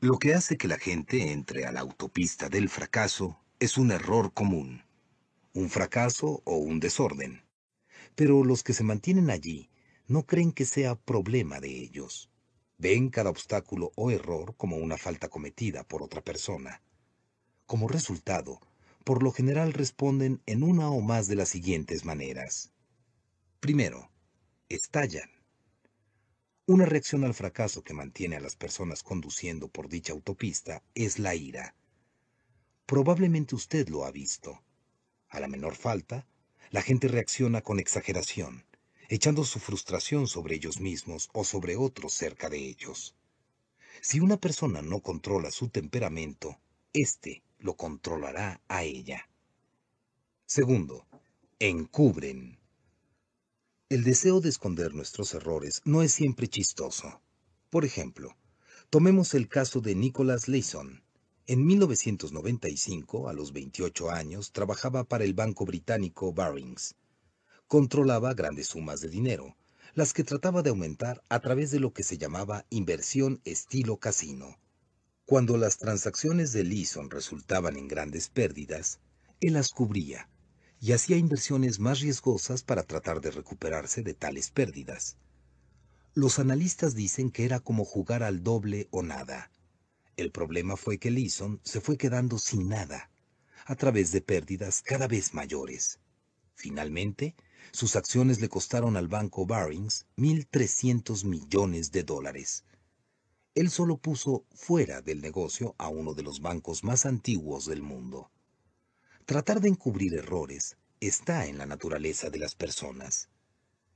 Lo 0.00 0.18
que 0.18 0.34
hace 0.34 0.56
que 0.56 0.66
la 0.66 0.78
gente 0.78 1.30
entre 1.30 1.66
a 1.66 1.72
la 1.72 1.80
autopista 1.80 2.48
del 2.48 2.68
fracaso 2.68 3.38
es 3.60 3.78
un 3.78 3.92
error 3.92 4.32
común, 4.32 4.82
un 5.52 5.70
fracaso 5.70 6.42
o 6.44 6.56
un 6.56 6.80
desorden. 6.80 7.42
Pero 8.16 8.42
los 8.42 8.64
que 8.64 8.72
se 8.72 8.82
mantienen 8.82 9.30
allí 9.30 9.70
no 10.08 10.24
creen 10.24 10.50
que 10.50 10.64
sea 10.64 10.96
problema 10.96 11.60
de 11.60 11.70
ellos. 11.70 12.28
Ven 12.76 13.08
cada 13.08 13.30
obstáculo 13.30 13.92
o 13.94 14.10
error 14.10 14.56
como 14.56 14.76
una 14.76 14.96
falta 14.96 15.28
cometida 15.28 15.84
por 15.84 16.02
otra 16.02 16.22
persona. 16.22 16.82
Como 17.66 17.86
resultado, 17.86 18.60
por 19.04 19.22
lo 19.22 19.32
general 19.32 19.74
responden 19.74 20.42
en 20.46 20.62
una 20.62 20.90
o 20.90 21.00
más 21.02 21.28
de 21.28 21.36
las 21.36 21.50
siguientes 21.50 22.06
maneras. 22.06 22.72
Primero, 23.60 24.10
estallan. 24.70 25.30
Una 26.66 26.86
reacción 26.86 27.24
al 27.24 27.34
fracaso 27.34 27.84
que 27.84 27.92
mantiene 27.92 28.36
a 28.36 28.40
las 28.40 28.56
personas 28.56 29.02
conduciendo 29.02 29.68
por 29.68 29.90
dicha 29.90 30.14
autopista 30.14 30.82
es 30.94 31.18
la 31.18 31.34
ira. 31.34 31.74
Probablemente 32.86 33.54
usted 33.54 33.88
lo 33.88 34.06
ha 34.06 34.10
visto. 34.10 34.62
A 35.28 35.40
la 35.40 35.48
menor 35.48 35.76
falta, 35.76 36.26
la 36.70 36.80
gente 36.80 37.08
reacciona 37.08 37.60
con 37.60 37.78
exageración, 37.78 38.64
echando 39.08 39.44
su 39.44 39.60
frustración 39.60 40.26
sobre 40.26 40.54
ellos 40.54 40.80
mismos 40.80 41.28
o 41.34 41.44
sobre 41.44 41.76
otros 41.76 42.14
cerca 42.14 42.48
de 42.48 42.58
ellos. 42.58 43.14
Si 44.00 44.20
una 44.20 44.38
persona 44.38 44.80
no 44.80 45.00
controla 45.00 45.50
su 45.50 45.68
temperamento, 45.68 46.58
éste 46.94 47.42
lo 47.64 47.76
controlará 47.76 48.60
a 48.68 48.84
ella. 48.84 49.26
Segundo, 50.44 51.06
encubren. 51.58 52.58
El 53.88 54.04
deseo 54.04 54.42
de 54.42 54.50
esconder 54.50 54.92
nuestros 54.94 55.32
errores 55.32 55.80
no 55.86 56.02
es 56.02 56.12
siempre 56.12 56.46
chistoso. 56.46 57.22
Por 57.70 57.86
ejemplo, 57.86 58.36
tomemos 58.90 59.32
el 59.32 59.48
caso 59.48 59.80
de 59.80 59.94
Nicholas 59.94 60.46
Leeson, 60.46 61.02
en 61.46 61.66
1995, 61.66 63.28
a 63.28 63.32
los 63.32 63.52
28 63.52 64.10
años, 64.10 64.52
trabajaba 64.52 65.04
para 65.04 65.24
el 65.24 65.32
banco 65.32 65.64
británico 65.64 66.32
Barings. 66.32 66.96
Controlaba 67.66 68.34
grandes 68.34 68.68
sumas 68.68 69.00
de 69.00 69.08
dinero, 69.08 69.56
las 69.94 70.12
que 70.12 70.24
trataba 70.24 70.62
de 70.62 70.70
aumentar 70.70 71.22
a 71.28 71.40
través 71.40 71.70
de 71.70 71.80
lo 71.80 71.92
que 71.92 72.02
se 72.02 72.18
llamaba 72.18 72.66
inversión 72.68 73.40
estilo 73.44 73.98
casino. 73.98 74.58
Cuando 75.26 75.56
las 75.56 75.78
transacciones 75.78 76.52
de 76.52 76.64
Leeson 76.64 77.10
resultaban 77.10 77.76
en 77.76 77.88
grandes 77.88 78.28
pérdidas, 78.28 79.00
él 79.40 79.54
las 79.54 79.70
cubría 79.70 80.28
y 80.80 80.92
hacía 80.92 81.16
inversiones 81.16 81.80
más 81.80 82.00
riesgosas 82.00 82.62
para 82.62 82.82
tratar 82.82 83.20
de 83.20 83.30
recuperarse 83.30 84.02
de 84.02 84.14
tales 84.14 84.50
pérdidas. 84.50 85.16
Los 86.14 86.38
analistas 86.38 86.94
dicen 86.94 87.30
que 87.30 87.44
era 87.44 87.60
como 87.60 87.84
jugar 87.84 88.22
al 88.22 88.42
doble 88.42 88.88
o 88.90 89.02
nada 89.02 89.50
el 90.16 90.30
problema 90.30 90.76
fue 90.76 90.98
que 90.98 91.10
Leeson 91.10 91.60
se 91.64 91.80
fue 91.80 91.96
quedando 91.96 92.38
sin 92.38 92.68
nada, 92.68 93.10
a 93.66 93.74
través 93.74 94.12
de 94.12 94.20
pérdidas 94.20 94.82
cada 94.82 95.08
vez 95.08 95.34
mayores. 95.34 95.98
Finalmente, 96.54 97.34
sus 97.72 97.96
acciones 97.96 98.40
le 98.40 98.48
costaron 98.48 98.96
al 98.96 99.08
banco 99.08 99.44
Barings 99.44 100.06
1.300 100.16 101.24
millones 101.24 101.90
de 101.90 102.04
dólares. 102.04 102.64
Él 103.54 103.70
solo 103.70 103.98
puso 103.98 104.44
fuera 104.52 105.00
del 105.00 105.20
negocio 105.20 105.76
a 105.78 105.88
uno 105.88 106.14
de 106.14 106.24
los 106.24 106.40
bancos 106.40 106.82
más 106.82 107.06
antiguos 107.06 107.66
del 107.66 107.82
mundo. 107.82 108.30
Tratar 109.26 109.60
de 109.60 109.68
encubrir 109.68 110.14
errores 110.14 110.76
está 111.00 111.46
en 111.46 111.58
la 111.58 111.66
naturaleza 111.66 112.30
de 112.30 112.38
las 112.38 112.56
personas. 112.56 113.28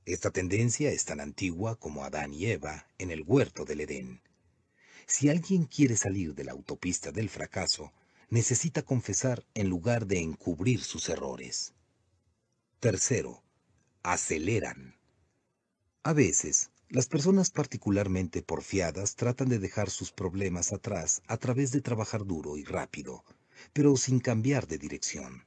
Esta 0.05 0.31
tendencia 0.31 0.91
es 0.91 1.05
tan 1.05 1.19
antigua 1.19 1.75
como 1.75 2.03
Adán 2.03 2.33
y 2.33 2.45
Eva 2.45 2.87
en 2.97 3.11
el 3.11 3.21
huerto 3.21 3.65
del 3.65 3.81
Edén. 3.81 4.21
Si 5.05 5.29
alguien 5.29 5.65
quiere 5.65 5.97
salir 5.97 6.35
de 6.35 6.45
la 6.45 6.53
autopista 6.53 7.11
del 7.11 7.29
fracaso, 7.29 7.91
necesita 8.29 8.83
confesar 8.83 9.45
en 9.55 9.67
lugar 9.67 10.05
de 10.07 10.19
encubrir 10.19 10.83
sus 10.83 11.09
errores. 11.09 11.73
Tercero, 12.79 13.43
aceleran. 14.03 14.95
A 16.03 16.13
veces, 16.13 16.71
las 16.89 17.07
personas 17.07 17.49
particularmente 17.49 18.41
porfiadas 18.41 19.15
tratan 19.15 19.49
de 19.49 19.59
dejar 19.59 19.89
sus 19.89 20.11
problemas 20.11 20.73
atrás 20.73 21.21
a 21.27 21.37
través 21.37 21.71
de 21.71 21.81
trabajar 21.81 22.25
duro 22.25 22.57
y 22.57 22.63
rápido, 22.63 23.23
pero 23.73 23.95
sin 23.95 24.19
cambiar 24.19 24.67
de 24.67 24.77
dirección. 24.77 25.45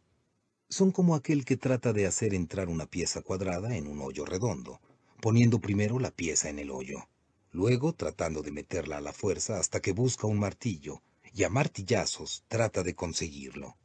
Son 0.68 0.90
como 0.90 1.14
aquel 1.14 1.44
que 1.44 1.56
trata 1.56 1.92
de 1.92 2.06
hacer 2.06 2.34
entrar 2.34 2.68
una 2.68 2.86
pieza 2.86 3.20
cuadrada 3.20 3.76
en 3.76 3.86
un 3.86 4.00
hoyo 4.00 4.24
redondo, 4.24 4.80
poniendo 5.20 5.60
primero 5.60 5.98
la 5.98 6.10
pieza 6.10 6.48
en 6.48 6.58
el 6.58 6.70
hoyo 6.70 7.08
luego 7.52 7.92
tratando 7.92 8.42
de 8.42 8.50
meterla 8.50 8.96
a 8.96 9.00
la 9.00 9.12
fuerza 9.12 9.58
hasta 9.58 9.80
que 9.80 9.92
busca 9.92 10.26
un 10.26 10.38
martillo 10.38 11.02
y 11.34 11.44
a 11.44 11.50
martillazos 11.50 12.44
trata 12.48 12.82
de 12.82 12.94
conseguirlo. 12.94 13.76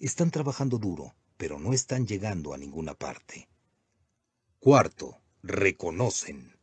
Están 0.00 0.30
trabajando 0.30 0.78
duro, 0.78 1.14
pero 1.36 1.58
no 1.58 1.72
están 1.72 2.06
llegando 2.06 2.52
a 2.52 2.58
ninguna 2.58 2.94
parte. 2.94 3.48
Cuarto, 4.58 5.20
reconocen. 5.42 6.56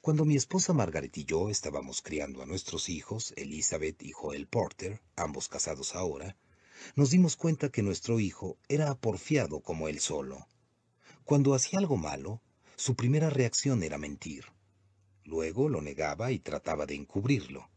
Cuando 0.00 0.24
mi 0.24 0.36
esposa 0.36 0.72
Margaret 0.72 1.18
y 1.18 1.24
yo 1.24 1.50
estábamos 1.50 2.02
criando 2.02 2.40
a 2.40 2.46
nuestros 2.46 2.88
hijos, 2.88 3.34
Elizabeth 3.36 4.00
y 4.04 4.12
Joel 4.12 4.46
Porter, 4.46 5.02
ambos 5.16 5.48
casados 5.48 5.96
ahora, 5.96 6.36
nos 6.94 7.10
dimos 7.10 7.34
cuenta 7.34 7.68
que 7.70 7.82
nuestro 7.82 8.20
hijo 8.20 8.56
era 8.68 8.90
aporfiado 8.90 9.60
como 9.60 9.88
él 9.88 9.98
solo. 9.98 10.46
Cuando 11.24 11.52
hacía 11.52 11.80
algo 11.80 11.96
malo, 11.96 12.40
su 12.76 12.94
primera 12.94 13.28
reacción 13.28 13.82
era 13.82 13.98
mentir. 13.98 14.44
Luego 15.24 15.68
lo 15.68 15.82
negaba 15.82 16.30
y 16.30 16.38
trataba 16.38 16.86
de 16.86 16.94
encubrirlo. 16.94 17.68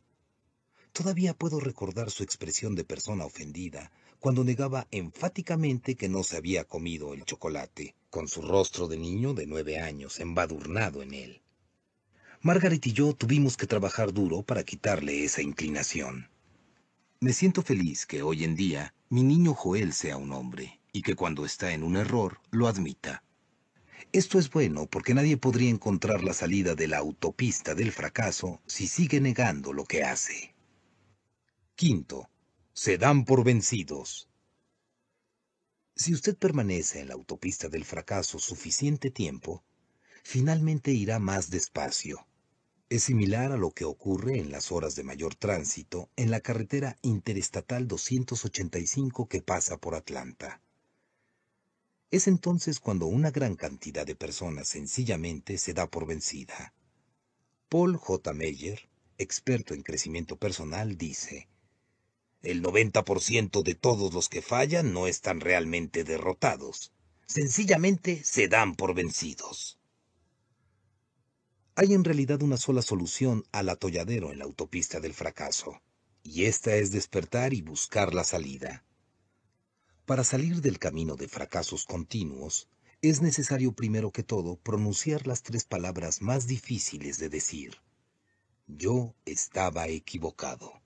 Todavía 0.93 1.33
puedo 1.33 1.59
recordar 1.59 2.11
su 2.11 2.21
expresión 2.21 2.75
de 2.75 2.83
persona 2.83 3.25
ofendida 3.25 3.91
cuando 4.19 4.43
negaba 4.43 4.87
enfáticamente 4.91 5.95
que 5.95 6.07
no 6.07 6.23
se 6.23 6.37
había 6.37 6.65
comido 6.65 7.15
el 7.15 7.25
chocolate, 7.25 7.95
con 8.11 8.27
su 8.27 8.43
rostro 8.43 8.87
de 8.87 8.97
niño 8.97 9.33
de 9.33 9.47
nueve 9.47 9.79
años 9.79 10.19
embadurnado 10.19 11.01
en 11.01 11.15
él. 11.15 11.41
Margaret 12.43 12.83
y 12.87 12.93
yo 12.93 13.13
tuvimos 13.13 13.55
que 13.55 13.67
trabajar 13.67 14.13
duro 14.13 14.41
para 14.41 14.63
quitarle 14.63 15.23
esa 15.23 15.43
inclinación. 15.43 16.27
Me 17.19 17.33
siento 17.33 17.61
feliz 17.61 18.07
que 18.07 18.23
hoy 18.23 18.43
en 18.43 18.55
día 18.55 18.95
mi 19.09 19.21
niño 19.21 19.53
Joel 19.53 19.93
sea 19.93 20.17
un 20.17 20.31
hombre 20.31 20.79
y 20.91 21.03
que 21.03 21.15
cuando 21.15 21.45
está 21.45 21.71
en 21.71 21.83
un 21.83 21.97
error 21.97 22.39
lo 22.49 22.67
admita. 22.67 23.23
Esto 24.11 24.39
es 24.39 24.49
bueno 24.49 24.87
porque 24.87 25.13
nadie 25.13 25.37
podría 25.37 25.69
encontrar 25.69 26.23
la 26.23 26.33
salida 26.33 26.73
de 26.73 26.87
la 26.87 26.97
autopista 26.97 27.75
del 27.75 27.91
fracaso 27.91 28.59
si 28.65 28.87
sigue 28.87 29.21
negando 29.21 29.71
lo 29.71 29.85
que 29.85 30.03
hace. 30.03 30.55
Quinto, 31.75 32.27
se 32.73 32.97
dan 32.97 33.23
por 33.23 33.43
vencidos. 33.43 34.29
Si 35.95 36.11
usted 36.11 36.35
permanece 36.35 37.01
en 37.01 37.09
la 37.09 37.13
autopista 37.13 37.69
del 37.69 37.85
fracaso 37.85 38.39
suficiente 38.39 39.11
tiempo, 39.11 39.63
finalmente 40.23 40.89
irá 40.91 41.19
más 41.19 41.51
despacio. 41.51 42.25
Es 42.91 43.03
similar 43.03 43.53
a 43.53 43.57
lo 43.57 43.71
que 43.71 43.85
ocurre 43.85 44.37
en 44.37 44.51
las 44.51 44.69
horas 44.69 44.95
de 44.95 45.03
mayor 45.03 45.33
tránsito 45.33 46.09
en 46.17 46.29
la 46.29 46.41
carretera 46.41 46.97
interestatal 47.01 47.87
285 47.87 49.29
que 49.29 49.41
pasa 49.41 49.77
por 49.77 49.95
Atlanta. 49.95 50.61
Es 52.09 52.27
entonces 52.27 52.81
cuando 52.81 53.05
una 53.05 53.31
gran 53.31 53.55
cantidad 53.55 54.05
de 54.05 54.17
personas 54.17 54.67
sencillamente 54.67 55.57
se 55.57 55.73
da 55.73 55.89
por 55.89 56.05
vencida. 56.05 56.73
Paul 57.69 57.95
J. 57.95 58.33
Meyer, 58.33 58.89
experto 59.17 59.73
en 59.73 59.83
crecimiento 59.83 60.35
personal, 60.35 60.97
dice, 60.97 61.47
El 62.41 62.61
90% 62.61 63.63
de 63.63 63.73
todos 63.73 64.13
los 64.13 64.27
que 64.27 64.41
fallan 64.41 64.91
no 64.91 65.07
están 65.07 65.39
realmente 65.39 66.03
derrotados, 66.03 66.91
sencillamente 67.25 68.21
se 68.25 68.49
dan 68.49 68.75
por 68.75 68.93
vencidos. 68.93 69.80
Hay 71.81 71.95
en 71.95 72.03
realidad 72.03 72.43
una 72.43 72.57
sola 72.57 72.83
solución 72.83 73.43
al 73.51 73.67
atolladero 73.67 74.31
en 74.31 74.37
la 74.37 74.45
autopista 74.45 74.99
del 74.99 75.15
fracaso, 75.15 75.81
y 76.21 76.45
esta 76.45 76.75
es 76.75 76.91
despertar 76.91 77.55
y 77.55 77.63
buscar 77.63 78.13
la 78.13 78.23
salida. 78.23 78.85
Para 80.05 80.23
salir 80.23 80.61
del 80.61 80.77
camino 80.77 81.15
de 81.15 81.27
fracasos 81.27 81.85
continuos, 81.85 82.69
es 83.01 83.23
necesario 83.23 83.73
primero 83.73 84.11
que 84.11 84.21
todo 84.21 84.57
pronunciar 84.57 85.25
las 85.25 85.41
tres 85.41 85.65
palabras 85.65 86.21
más 86.21 86.45
difíciles 86.45 87.17
de 87.17 87.29
decir. 87.29 87.77
Yo 88.67 89.15
estaba 89.25 89.87
equivocado. 89.87 90.83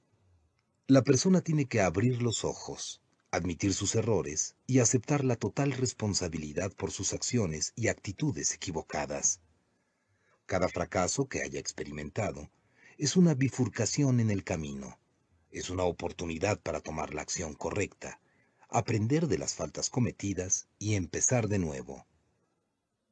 La 0.87 1.03
persona 1.03 1.41
tiene 1.41 1.65
que 1.65 1.81
abrir 1.81 2.21
los 2.21 2.45
ojos, 2.45 3.01
admitir 3.31 3.73
sus 3.73 3.95
errores 3.95 4.55
y 4.65 4.79
aceptar 4.79 5.25
la 5.25 5.35
total 5.35 5.73
responsabilidad 5.73 6.71
por 6.71 6.91
sus 6.91 7.11
acciones 7.11 7.73
y 7.75 7.89
actitudes 7.89 8.53
equivocadas. 8.53 9.41
Cada 10.45 10.69
fracaso 10.69 11.27
que 11.27 11.41
haya 11.41 11.59
experimentado 11.59 12.51
es 12.97 13.15
una 13.15 13.33
bifurcación 13.33 14.19
en 14.19 14.29
el 14.29 14.43
camino, 14.43 14.99
es 15.49 15.69
una 15.69 15.83
oportunidad 15.83 16.59
para 16.61 16.81
tomar 16.81 17.13
la 17.13 17.21
acción 17.21 17.53
correcta, 17.53 18.21
aprender 18.69 19.27
de 19.27 19.37
las 19.37 19.55
faltas 19.55 19.89
cometidas 19.89 20.67
y 20.77 20.95
empezar 20.95 21.47
de 21.47 21.59
nuevo. 21.59 22.05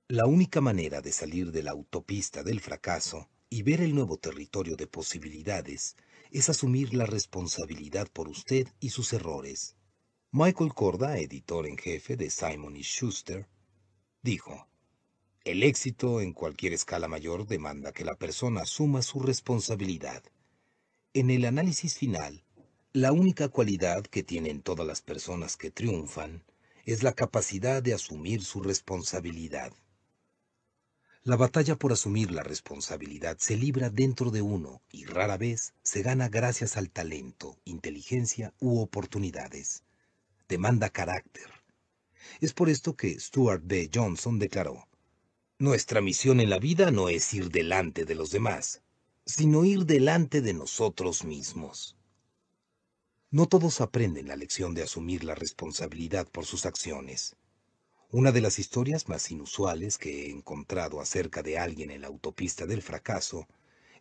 La 0.08 0.26
única 0.26 0.62
manera 0.62 1.02
de 1.02 1.12
salir 1.12 1.52
de 1.52 1.64
la 1.64 1.72
autopista 1.72 2.44
del 2.44 2.60
fracaso 2.60 3.30
y 3.50 3.64
ver 3.64 3.82
el 3.82 3.96
nuevo 3.96 4.18
territorio 4.18 4.76
de 4.76 4.88
posibilidades 4.88 5.96
es 6.32 6.50
asumir 6.50 6.94
la 6.94 7.06
responsabilidad 7.06 8.10
por 8.12 8.28
usted 8.28 8.68
y 8.80 8.90
sus 8.90 9.14
errores. 9.14 9.76
Michael 10.32 10.74
Corda, 10.74 11.18
editor 11.18 11.66
en 11.66 11.78
jefe 11.78 12.16
de 12.16 12.30
Simon 12.30 12.76
Schuster, 12.76 13.48
dijo, 14.22 14.68
El 15.46 15.62
éxito 15.62 16.22
en 16.22 16.32
cualquier 16.32 16.72
escala 16.72 17.10
mayor 17.10 17.46
demanda 17.46 17.92
que 17.92 18.06
la 18.06 18.16
persona 18.16 18.62
asuma 18.62 19.02
su 19.02 19.20
responsabilidad. 19.20 20.24
En 21.14 21.30
el 21.30 21.44
análisis 21.44 21.98
final, 21.98 22.46
la 22.94 23.12
única 23.12 23.50
cualidad 23.50 24.06
que 24.06 24.24
tienen 24.24 24.62
todas 24.62 24.88
las 24.88 25.02
personas 25.02 25.58
que 25.58 25.70
triunfan 25.70 26.46
es 26.86 27.04
la 27.04 27.12
capacidad 27.12 27.84
de 27.84 27.94
asumir 27.94 28.42
su 28.42 28.62
responsabilidad. 28.62 29.74
La 31.24 31.36
batalla 31.36 31.76
por 31.76 31.92
asumir 31.92 32.32
la 32.32 32.44
responsabilidad 32.44 33.38
se 33.38 33.58
libra 33.58 33.90
dentro 33.90 34.32
de 34.32 34.42
uno 34.42 34.82
y 34.94 35.04
rara 35.04 35.36
vez 35.36 35.74
se 35.84 36.04
gana 36.04 36.30
gracias 36.30 36.78
al 36.78 36.90
talento, 36.90 37.58
inteligencia 37.66 38.54
u 38.62 38.80
oportunidades. 38.80 39.84
Demanda 40.48 40.90
carácter. 40.90 41.50
Es 42.40 42.54
por 42.54 42.70
esto 42.70 42.96
que 42.96 43.20
Stuart 43.20 43.64
B. 43.66 43.90
Johnson 43.94 44.40
declaró, 44.40 44.88
Nuestra 45.64 46.02
misión 46.02 46.42
en 46.42 46.50
la 46.50 46.60
vida 46.60 46.92
no 46.92 47.08
es 47.08 47.34
ir 47.34 47.50
delante 47.50 48.04
de 48.04 48.16
los 48.16 48.32
demás, 48.32 48.82
sino 49.26 49.64
ir 49.64 49.86
delante 49.86 50.42
de 50.42 50.54
nosotros 50.54 51.24
mismos. 51.24 51.96
No 53.32 53.46
todos 53.46 53.80
aprenden 53.80 54.28
la 54.28 54.36
lección 54.36 54.74
de 54.74 54.84
asumir 54.84 55.24
la 55.24 55.36
responsabilidad 55.36 56.28
por 56.28 56.46
sus 56.46 56.66
acciones. 56.66 57.38
Una 58.12 58.34
de 58.34 58.42
las 58.42 58.60
historias 58.60 59.08
más 59.08 59.32
inusuales 59.32 59.98
que 59.98 60.26
he 60.26 60.32
encontrado 60.32 61.00
acerca 61.00 61.42
de 61.42 61.58
alguien 61.58 61.92
en 61.92 62.02
la 62.02 62.08
autopista 62.08 62.66
del 62.66 62.82
fracaso 62.82 63.48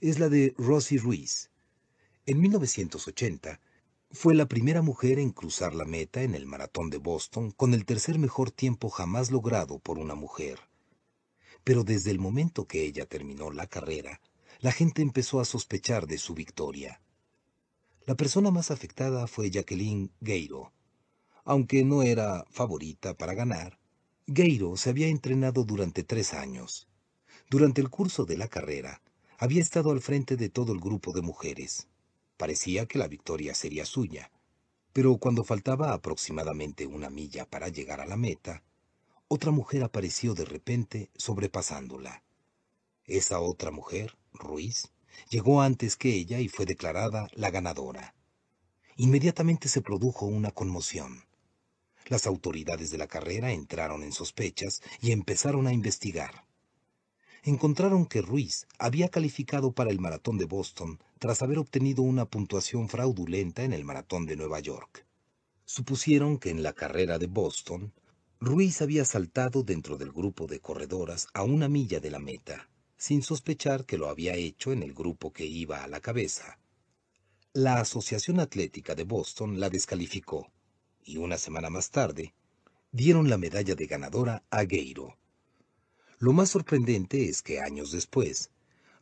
es 0.00 0.18
la 0.18 0.28
de 0.28 0.56
Rosie 0.58 0.98
Ruiz. 0.98 1.52
En 2.26 2.40
1980, 2.40 3.60
fue 4.10 4.34
la 4.34 4.48
primera 4.48 4.82
mujer 4.82 5.20
en 5.20 5.30
cruzar 5.30 5.76
la 5.76 5.84
meta 5.84 6.22
en 6.22 6.34
el 6.34 6.44
maratón 6.44 6.90
de 6.90 6.98
Boston 6.98 7.52
con 7.52 7.72
el 7.72 7.84
tercer 7.84 8.18
mejor 8.18 8.50
tiempo 8.50 8.90
jamás 8.90 9.30
logrado 9.30 9.78
por 9.78 10.00
una 10.00 10.16
mujer. 10.16 10.58
Pero 11.64 11.84
desde 11.84 12.10
el 12.10 12.18
momento 12.18 12.66
que 12.66 12.84
ella 12.84 13.06
terminó 13.06 13.50
la 13.50 13.66
carrera, 13.66 14.20
la 14.60 14.72
gente 14.72 15.02
empezó 15.02 15.40
a 15.40 15.44
sospechar 15.44 16.06
de 16.06 16.18
su 16.18 16.34
victoria. 16.34 17.00
La 18.06 18.16
persona 18.16 18.50
más 18.50 18.70
afectada 18.70 19.26
fue 19.26 19.50
Jacqueline 19.50 20.10
Gueiro. 20.20 20.72
Aunque 21.44 21.84
no 21.84 22.02
era 22.02 22.44
favorita 22.50 23.14
para 23.14 23.34
ganar, 23.34 23.78
Gueiro 24.26 24.76
se 24.76 24.90
había 24.90 25.08
entrenado 25.08 25.64
durante 25.64 26.04
tres 26.04 26.34
años. 26.34 26.88
Durante 27.50 27.80
el 27.80 27.90
curso 27.90 28.24
de 28.24 28.36
la 28.36 28.48
carrera, 28.48 29.02
había 29.38 29.60
estado 29.60 29.90
al 29.90 30.00
frente 30.00 30.36
de 30.36 30.48
todo 30.48 30.72
el 30.72 30.80
grupo 30.80 31.12
de 31.12 31.22
mujeres. 31.22 31.88
Parecía 32.36 32.86
que 32.86 32.98
la 32.98 33.08
victoria 33.08 33.54
sería 33.54 33.84
suya, 33.84 34.30
pero 34.92 35.16
cuando 35.16 35.42
faltaba 35.42 35.92
aproximadamente 35.92 36.86
una 36.86 37.10
milla 37.10 37.46
para 37.46 37.68
llegar 37.68 38.00
a 38.00 38.06
la 38.06 38.16
meta, 38.16 38.62
otra 39.32 39.50
mujer 39.50 39.82
apareció 39.82 40.34
de 40.34 40.44
repente 40.44 41.10
sobrepasándola. 41.16 42.22
Esa 43.04 43.40
otra 43.40 43.70
mujer, 43.70 44.16
Ruiz, 44.32 44.92
Llegó 45.30 45.62
antes 45.62 45.96
que 45.96 46.14
ella 46.14 46.40
y 46.40 46.48
fue 46.48 46.66
declarada 46.66 47.28
la 47.34 47.50
ganadora. 47.50 48.14
Inmediatamente 48.96 49.68
se 49.68 49.80
produjo 49.80 50.26
una 50.26 50.50
conmoción. 50.50 51.24
Las 52.06 52.26
autoridades 52.26 52.90
de 52.90 52.98
la 52.98 53.06
carrera 53.06 53.52
entraron 53.52 54.02
en 54.02 54.12
sospechas 54.12 54.82
y 55.00 55.12
empezaron 55.12 55.66
a 55.66 55.72
investigar. 55.72 56.44
Encontraron 57.44 58.06
que 58.06 58.22
Ruiz 58.22 58.66
había 58.78 59.08
calificado 59.08 59.72
para 59.72 59.90
el 59.90 59.98
maratón 59.98 60.38
de 60.38 60.44
Boston 60.44 61.00
tras 61.18 61.42
haber 61.42 61.58
obtenido 61.58 62.02
una 62.02 62.26
puntuación 62.26 62.88
fraudulenta 62.88 63.64
en 63.64 63.72
el 63.72 63.84
maratón 63.84 64.26
de 64.26 64.36
Nueva 64.36 64.60
York. 64.60 65.06
Supusieron 65.64 66.38
que 66.38 66.50
en 66.50 66.62
la 66.62 66.72
carrera 66.72 67.18
de 67.18 67.26
Boston, 67.26 67.92
Ruiz 68.44 68.82
había 68.82 69.04
saltado 69.04 69.62
dentro 69.62 69.96
del 69.96 70.10
grupo 70.10 70.48
de 70.48 70.58
corredoras 70.58 71.28
a 71.32 71.44
una 71.44 71.68
milla 71.68 72.00
de 72.00 72.10
la 72.10 72.18
meta 72.18 72.68
sin 72.96 73.22
sospechar 73.22 73.86
que 73.86 73.96
lo 73.96 74.08
había 74.08 74.34
hecho 74.34 74.72
en 74.72 74.82
el 74.82 74.94
grupo 74.94 75.32
que 75.32 75.46
iba 75.46 75.84
a 75.84 75.86
la 75.86 76.00
cabeza. 76.00 76.58
La 77.52 77.78
Asociación 77.78 78.40
Atlética 78.40 78.96
de 78.96 79.04
Boston 79.04 79.60
la 79.60 79.70
descalificó 79.70 80.50
y 81.04 81.18
una 81.18 81.38
semana 81.38 81.70
más 81.70 81.92
tarde 81.92 82.34
dieron 82.90 83.30
la 83.30 83.38
medalla 83.38 83.76
de 83.76 83.86
ganadora 83.86 84.42
a 84.50 84.64
Gueiro. 84.64 85.16
Lo 86.18 86.32
más 86.32 86.50
sorprendente 86.50 87.28
es 87.28 87.42
que 87.42 87.60
años 87.60 87.92
después, 87.92 88.50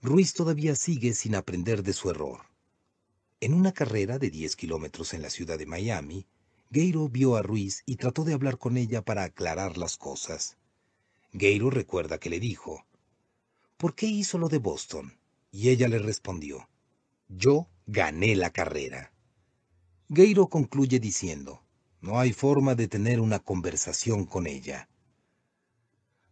Ruiz 0.02 0.34
todavía 0.34 0.76
sigue 0.76 1.14
sin 1.14 1.34
aprender 1.34 1.82
de 1.82 1.94
su 1.94 2.10
error. 2.10 2.42
En 3.40 3.54
una 3.54 3.72
carrera 3.72 4.18
de 4.18 4.28
10 4.28 4.54
kilómetros 4.54 5.14
en 5.14 5.22
la 5.22 5.30
ciudad 5.30 5.58
de 5.58 5.64
Miami, 5.64 6.26
Geiro 6.72 7.08
vio 7.08 7.34
a 7.34 7.42
Ruiz 7.42 7.82
y 7.84 7.96
trató 7.96 8.22
de 8.22 8.32
hablar 8.32 8.56
con 8.56 8.76
ella 8.76 9.02
para 9.02 9.24
aclarar 9.24 9.76
las 9.76 9.96
cosas. 9.96 10.56
Geiro 11.32 11.68
recuerda 11.68 12.18
que 12.18 12.30
le 12.30 12.38
dijo, 12.38 12.86
¿por 13.76 13.96
qué 13.96 14.06
hizo 14.06 14.38
lo 14.38 14.48
de 14.48 14.58
Boston? 14.58 15.18
Y 15.50 15.70
ella 15.70 15.88
le 15.88 15.98
respondió, 15.98 16.68
yo 17.26 17.66
gané 17.86 18.36
la 18.36 18.50
carrera. 18.50 19.12
Geiro 20.14 20.46
concluye 20.46 21.00
diciendo, 21.00 21.64
no 22.00 22.20
hay 22.20 22.32
forma 22.32 22.76
de 22.76 22.86
tener 22.86 23.18
una 23.18 23.40
conversación 23.40 24.24
con 24.24 24.46
ella. 24.46 24.88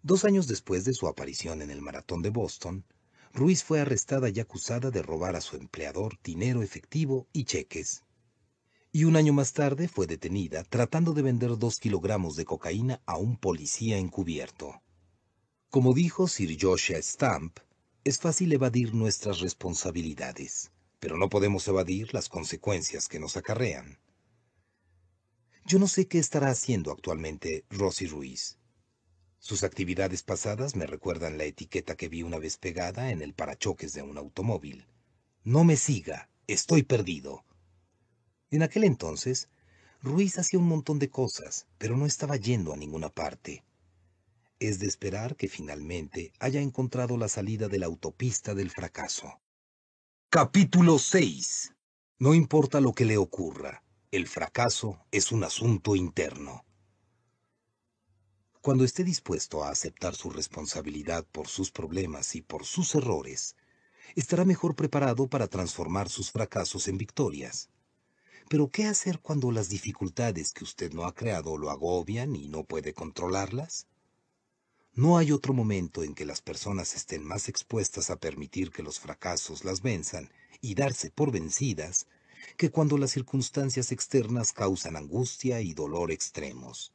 Dos 0.02 0.24
años 0.24 0.46
después 0.46 0.84
de 0.84 0.94
su 0.94 1.08
aparición 1.08 1.62
en 1.62 1.72
el 1.72 1.82
maratón 1.82 2.22
de 2.22 2.30
Boston, 2.30 2.84
Ruiz 3.32 3.64
fue 3.64 3.80
arrestada 3.80 4.28
y 4.28 4.38
acusada 4.38 4.92
de 4.92 5.02
robar 5.02 5.34
a 5.34 5.40
su 5.40 5.56
empleador 5.56 6.16
dinero 6.22 6.62
efectivo 6.62 7.26
y 7.32 7.42
cheques 7.42 8.04
y 8.92 9.04
un 9.04 9.16
año 9.16 9.32
más 9.32 9.52
tarde 9.52 9.88
fue 9.88 10.06
detenida 10.06 10.64
tratando 10.64 11.12
de 11.12 11.22
vender 11.22 11.58
dos 11.58 11.78
kilogramos 11.78 12.36
de 12.36 12.44
cocaína 12.44 13.02
a 13.06 13.16
un 13.16 13.36
policía 13.36 13.98
encubierto. 13.98 14.82
Como 15.70 15.92
dijo 15.92 16.28
Sir 16.28 16.56
Joshua 16.58 17.02
Stamp, 17.02 17.58
es 18.04 18.18
fácil 18.18 18.52
evadir 18.52 18.94
nuestras 18.94 19.40
responsabilidades, 19.40 20.72
pero 20.98 21.18
no 21.18 21.28
podemos 21.28 21.68
evadir 21.68 22.14
las 22.14 22.28
consecuencias 22.28 23.08
que 23.08 23.20
nos 23.20 23.36
acarrean. 23.36 23.98
Yo 25.66 25.78
no 25.78 25.86
sé 25.86 26.08
qué 26.08 26.18
estará 26.18 26.48
haciendo 26.48 26.90
actualmente 26.90 27.66
Rosy 27.68 28.06
Ruiz. 28.06 28.58
Sus 29.38 29.62
actividades 29.62 30.22
pasadas 30.22 30.74
me 30.74 30.86
recuerdan 30.86 31.36
la 31.36 31.44
etiqueta 31.44 31.96
que 31.96 32.08
vi 32.08 32.22
una 32.22 32.38
vez 32.38 32.56
pegada 32.56 33.10
en 33.10 33.20
el 33.20 33.34
parachoques 33.34 33.92
de 33.92 34.02
un 34.02 34.16
automóvil. 34.16 34.86
No 35.44 35.64
me 35.64 35.76
siga, 35.76 36.30
estoy 36.46 36.82
perdido. 36.82 37.44
En 38.50 38.62
aquel 38.62 38.84
entonces, 38.84 39.48
Ruiz 40.02 40.38
hacía 40.38 40.58
un 40.58 40.68
montón 40.68 40.98
de 40.98 41.10
cosas, 41.10 41.66
pero 41.76 41.96
no 41.96 42.06
estaba 42.06 42.36
yendo 42.36 42.72
a 42.72 42.76
ninguna 42.76 43.10
parte. 43.10 43.62
Es 44.58 44.78
de 44.78 44.86
esperar 44.86 45.36
que 45.36 45.48
finalmente 45.48 46.32
haya 46.40 46.60
encontrado 46.60 47.16
la 47.18 47.28
salida 47.28 47.68
de 47.68 47.78
la 47.78 47.86
autopista 47.86 48.54
del 48.54 48.70
fracaso. 48.70 49.40
Capítulo 50.30 50.98
6. 50.98 51.74
No 52.20 52.32
importa 52.32 52.80
lo 52.80 52.92
que 52.92 53.04
le 53.04 53.18
ocurra, 53.18 53.82
el 54.10 54.26
fracaso 54.26 54.98
es 55.10 55.30
un 55.30 55.44
asunto 55.44 55.94
interno. 55.94 56.64
Cuando 58.62 58.84
esté 58.84 59.04
dispuesto 59.04 59.62
a 59.62 59.70
aceptar 59.70 60.14
su 60.14 60.30
responsabilidad 60.30 61.26
por 61.30 61.48
sus 61.48 61.70
problemas 61.70 62.34
y 62.34 62.42
por 62.42 62.64
sus 62.64 62.94
errores, 62.94 63.56
estará 64.16 64.44
mejor 64.44 64.74
preparado 64.74 65.28
para 65.28 65.48
transformar 65.48 66.08
sus 66.08 66.32
fracasos 66.32 66.88
en 66.88 66.98
victorias. 66.98 67.68
Pero 68.48 68.70
¿qué 68.70 68.86
hacer 68.86 69.20
cuando 69.20 69.50
las 69.50 69.68
dificultades 69.68 70.52
que 70.52 70.64
usted 70.64 70.92
no 70.94 71.04
ha 71.04 71.14
creado 71.14 71.58
lo 71.58 71.70
agobian 71.70 72.34
y 72.34 72.48
no 72.48 72.64
puede 72.64 72.94
controlarlas? 72.94 73.86
No 74.94 75.18
hay 75.18 75.32
otro 75.32 75.52
momento 75.52 76.02
en 76.02 76.14
que 76.14 76.24
las 76.24 76.40
personas 76.40 76.94
estén 76.94 77.22
más 77.24 77.48
expuestas 77.50 78.08
a 78.08 78.16
permitir 78.16 78.70
que 78.70 78.82
los 78.82 78.98
fracasos 79.00 79.64
las 79.64 79.82
venzan 79.82 80.32
y 80.62 80.74
darse 80.74 81.10
por 81.10 81.30
vencidas 81.30 82.06
que 82.56 82.70
cuando 82.70 82.96
las 82.96 83.10
circunstancias 83.10 83.92
externas 83.92 84.52
causan 84.52 84.96
angustia 84.96 85.60
y 85.60 85.74
dolor 85.74 86.10
extremos. 86.10 86.94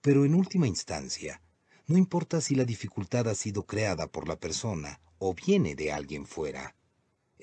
Pero 0.00 0.24
en 0.24 0.34
última 0.34 0.66
instancia, 0.66 1.42
no 1.86 1.98
importa 1.98 2.40
si 2.40 2.54
la 2.54 2.64
dificultad 2.64 3.28
ha 3.28 3.34
sido 3.34 3.66
creada 3.66 4.06
por 4.06 4.26
la 4.26 4.36
persona 4.36 5.00
o 5.18 5.34
viene 5.34 5.74
de 5.74 5.92
alguien 5.92 6.26
fuera, 6.26 6.74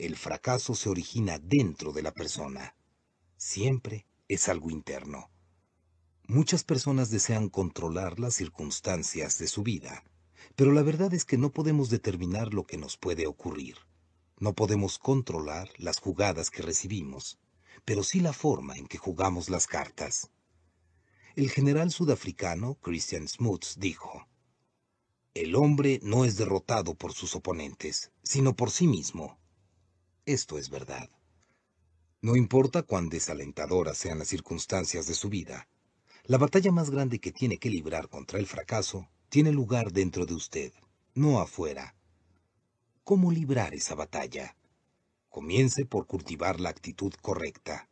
el 0.02 0.18
fracaso 0.18 0.74
se 0.74 0.90
origina 0.90 1.38
dentro 1.38 1.94
de 1.94 2.02
la 2.02 2.12
persona. 2.12 2.76
Siempre 3.38 4.08
es 4.28 4.50
algo 4.50 4.72
interno. 4.72 5.30
Muchas 6.28 6.64
personas 6.64 7.12
desean 7.12 7.50
controlar 7.50 8.20
las 8.20 8.34
circunstancias 8.34 9.38
de 9.38 9.46
su 9.46 9.62
vida, 9.62 10.04
pero 10.56 10.72
la 10.72 10.82
verdad 10.82 11.14
es 11.14 11.24
que 11.24 11.38
no 11.38 11.52
podemos 11.52 11.92
determinar 11.92 12.52
lo 12.52 12.66
que 12.66 12.78
nos 12.78 12.98
puede 12.98 13.28
ocurrir. 13.28 13.78
No 14.40 14.56
podemos 14.56 14.98
controlar 14.98 15.70
las 15.78 16.00
jugadas 16.00 16.50
que 16.50 16.64
recibimos, 16.64 17.38
pero 17.86 18.02
sí 18.02 18.22
la 18.22 18.34
forma 18.34 18.78
en 18.78 18.88
que 18.88 18.98
jugamos 18.98 19.52
las 19.52 19.68
cartas. 19.68 20.32
El 21.36 21.52
general 21.52 21.92
sudafricano 21.92 22.74
Christian 22.82 23.28
Smuts 23.28 23.78
dijo, 23.78 24.28
El 25.36 25.56
hombre 25.56 26.00
no 26.02 26.26
es 26.26 26.38
derrotado 26.38 26.96
por 26.96 27.14
sus 27.14 27.36
oponentes, 27.36 28.12
sino 28.24 28.56
por 28.56 28.72
sí 28.72 28.88
mismo. 28.88 29.41
Esto 30.26 30.60
es 30.60 30.70
verdad. 30.70 31.10
No 32.22 32.36
importa 32.36 32.84
cuán 32.84 33.10
desalentadoras 33.10 33.98
sean 33.98 34.20
las 34.20 34.28
circunstancias 34.28 35.08
de 35.08 35.16
su 35.16 35.30
vida, 35.30 35.68
la 36.26 36.38
batalla 36.38 36.72
más 36.72 36.92
grande 36.92 37.18
que 37.18 37.32
tiene 37.32 37.58
que 37.58 37.72
librar 37.72 38.08
contra 38.08 38.38
el 38.38 38.46
fracaso 38.46 39.10
tiene 39.30 39.52
lugar 39.52 39.92
dentro 39.92 40.28
de 40.28 40.36
usted, 40.36 40.74
no 41.16 41.40
afuera. 41.40 41.96
¿Cómo 43.04 43.32
librar 43.32 43.74
esa 43.74 43.96
batalla? 43.96 44.56
Comience 45.30 45.86
por 45.86 46.06
cultivar 46.06 46.60
la 46.60 46.70
actitud 46.70 47.14
correcta. 47.20 47.90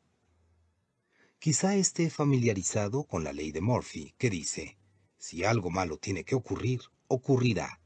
Quizá 1.39 1.75
esté 1.75 2.11
familiarizado 2.11 3.05
con 3.05 3.23
la 3.23 3.33
ley 3.33 3.51
de 3.51 3.61
Murphy, 3.61 4.13
que 4.19 4.29
dice, 4.29 4.77
si 5.17 5.43
algo 5.43 5.71
malo 5.71 5.97
tiene 5.97 6.23
que 6.23 6.35
ocurrir, 6.35 6.81
ocurrirá, 7.07 7.81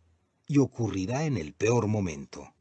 y 0.47 0.57
ocurrirá 0.57 1.23
en 1.23 1.37
el 1.37 1.53
peor 1.53 1.87
momento 1.87 2.53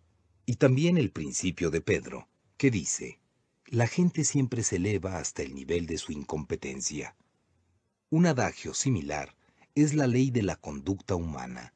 y 0.46 0.56
también 0.56 0.98
el 0.98 1.10
principio 1.10 1.70
de 1.70 1.80
Pedro, 1.80 2.28
que 2.56 2.70
dice, 2.70 3.20
la 3.66 3.86
gente 3.86 4.24
siempre 4.24 4.62
se 4.62 4.76
eleva 4.76 5.18
hasta 5.18 5.42
el 5.42 5.54
nivel 5.54 5.86
de 5.86 5.98
su 5.98 6.12
incompetencia. 6.12 7.16
Un 8.10 8.26
adagio 8.26 8.74
similar 8.74 9.36
es 9.74 9.94
la 9.94 10.06
ley 10.06 10.30
de 10.30 10.42
la 10.42 10.56
conducta 10.56 11.14
humana. 11.14 11.74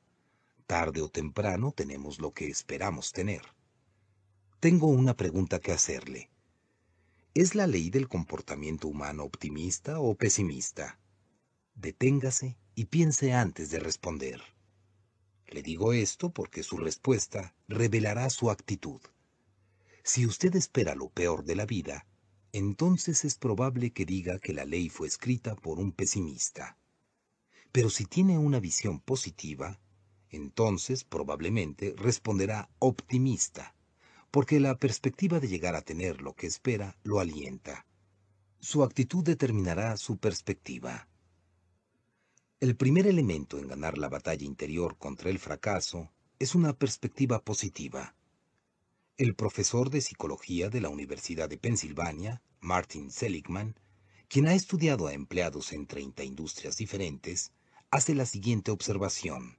Tarde 0.66 1.00
o 1.00 1.08
temprano 1.08 1.72
tenemos 1.72 2.18
lo 2.18 2.32
que 2.32 2.48
esperamos 2.48 3.12
tener. 3.12 3.42
Tengo 4.60 4.88
una 4.88 5.16
pregunta 5.16 5.60
que 5.60 5.72
hacerle. 5.72 6.30
¿Es 7.34 7.54
la 7.54 7.66
ley 7.66 7.90
del 7.90 8.08
comportamiento 8.08 8.88
humano 8.88 9.22
optimista 9.22 10.00
o 10.00 10.14
pesimista? 10.14 10.98
Deténgase 11.74 12.58
y 12.74 12.86
piense 12.86 13.32
antes 13.32 13.70
de 13.70 13.78
responder. 13.78 14.42
Le 15.48 15.62
digo 15.62 15.92
esto 15.92 16.30
porque 16.30 16.62
su 16.62 16.76
respuesta 16.76 17.54
revelará 17.68 18.28
su 18.30 18.50
actitud. 18.50 19.00
Si 20.02 20.26
usted 20.26 20.54
espera 20.54 20.94
lo 20.94 21.08
peor 21.08 21.44
de 21.44 21.56
la 21.56 21.66
vida, 21.66 22.06
entonces 22.52 23.24
es 23.24 23.34
probable 23.34 23.92
que 23.92 24.06
diga 24.06 24.38
que 24.38 24.52
la 24.52 24.64
ley 24.64 24.88
fue 24.88 25.08
escrita 25.08 25.56
por 25.56 25.78
un 25.78 25.92
pesimista. 25.92 26.78
Pero 27.72 27.90
si 27.90 28.06
tiene 28.06 28.38
una 28.38 28.60
visión 28.60 29.00
positiva, 29.00 29.80
entonces 30.30 31.04
probablemente 31.04 31.94
responderá 31.96 32.70
optimista, 32.78 33.74
porque 34.30 34.60
la 34.60 34.78
perspectiva 34.78 35.40
de 35.40 35.48
llegar 35.48 35.74
a 35.74 35.82
tener 35.82 36.22
lo 36.22 36.34
que 36.34 36.46
espera 36.46 36.96
lo 37.02 37.20
alienta. 37.20 37.86
Su 38.60 38.82
actitud 38.82 39.24
determinará 39.24 39.96
su 39.96 40.18
perspectiva. 40.18 41.08
El 42.58 42.74
primer 42.74 43.06
elemento 43.06 43.58
en 43.58 43.68
ganar 43.68 43.98
la 43.98 44.08
batalla 44.08 44.46
interior 44.46 44.96
contra 44.96 45.28
el 45.28 45.38
fracaso 45.38 46.10
es 46.38 46.54
una 46.54 46.72
perspectiva 46.72 47.44
positiva. 47.44 48.14
El 49.18 49.34
profesor 49.34 49.90
de 49.90 50.00
psicología 50.00 50.70
de 50.70 50.80
la 50.80 50.88
Universidad 50.88 51.50
de 51.50 51.58
Pensilvania, 51.58 52.40
Martin 52.60 53.10
Seligman, 53.10 53.78
quien 54.28 54.48
ha 54.48 54.54
estudiado 54.54 55.06
a 55.06 55.12
empleados 55.12 55.74
en 55.74 55.86
30 55.86 56.24
industrias 56.24 56.78
diferentes, 56.78 57.52
hace 57.90 58.14
la 58.14 58.24
siguiente 58.24 58.70
observación. 58.70 59.58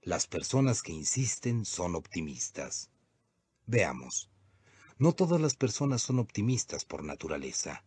Las 0.00 0.28
personas 0.28 0.82
que 0.82 0.92
insisten 0.92 1.64
son 1.64 1.96
optimistas. 1.96 2.88
Veamos. 3.66 4.30
No 4.96 5.12
todas 5.12 5.40
las 5.40 5.56
personas 5.56 6.02
son 6.02 6.20
optimistas 6.20 6.84
por 6.84 7.02
naturaleza. 7.02 7.84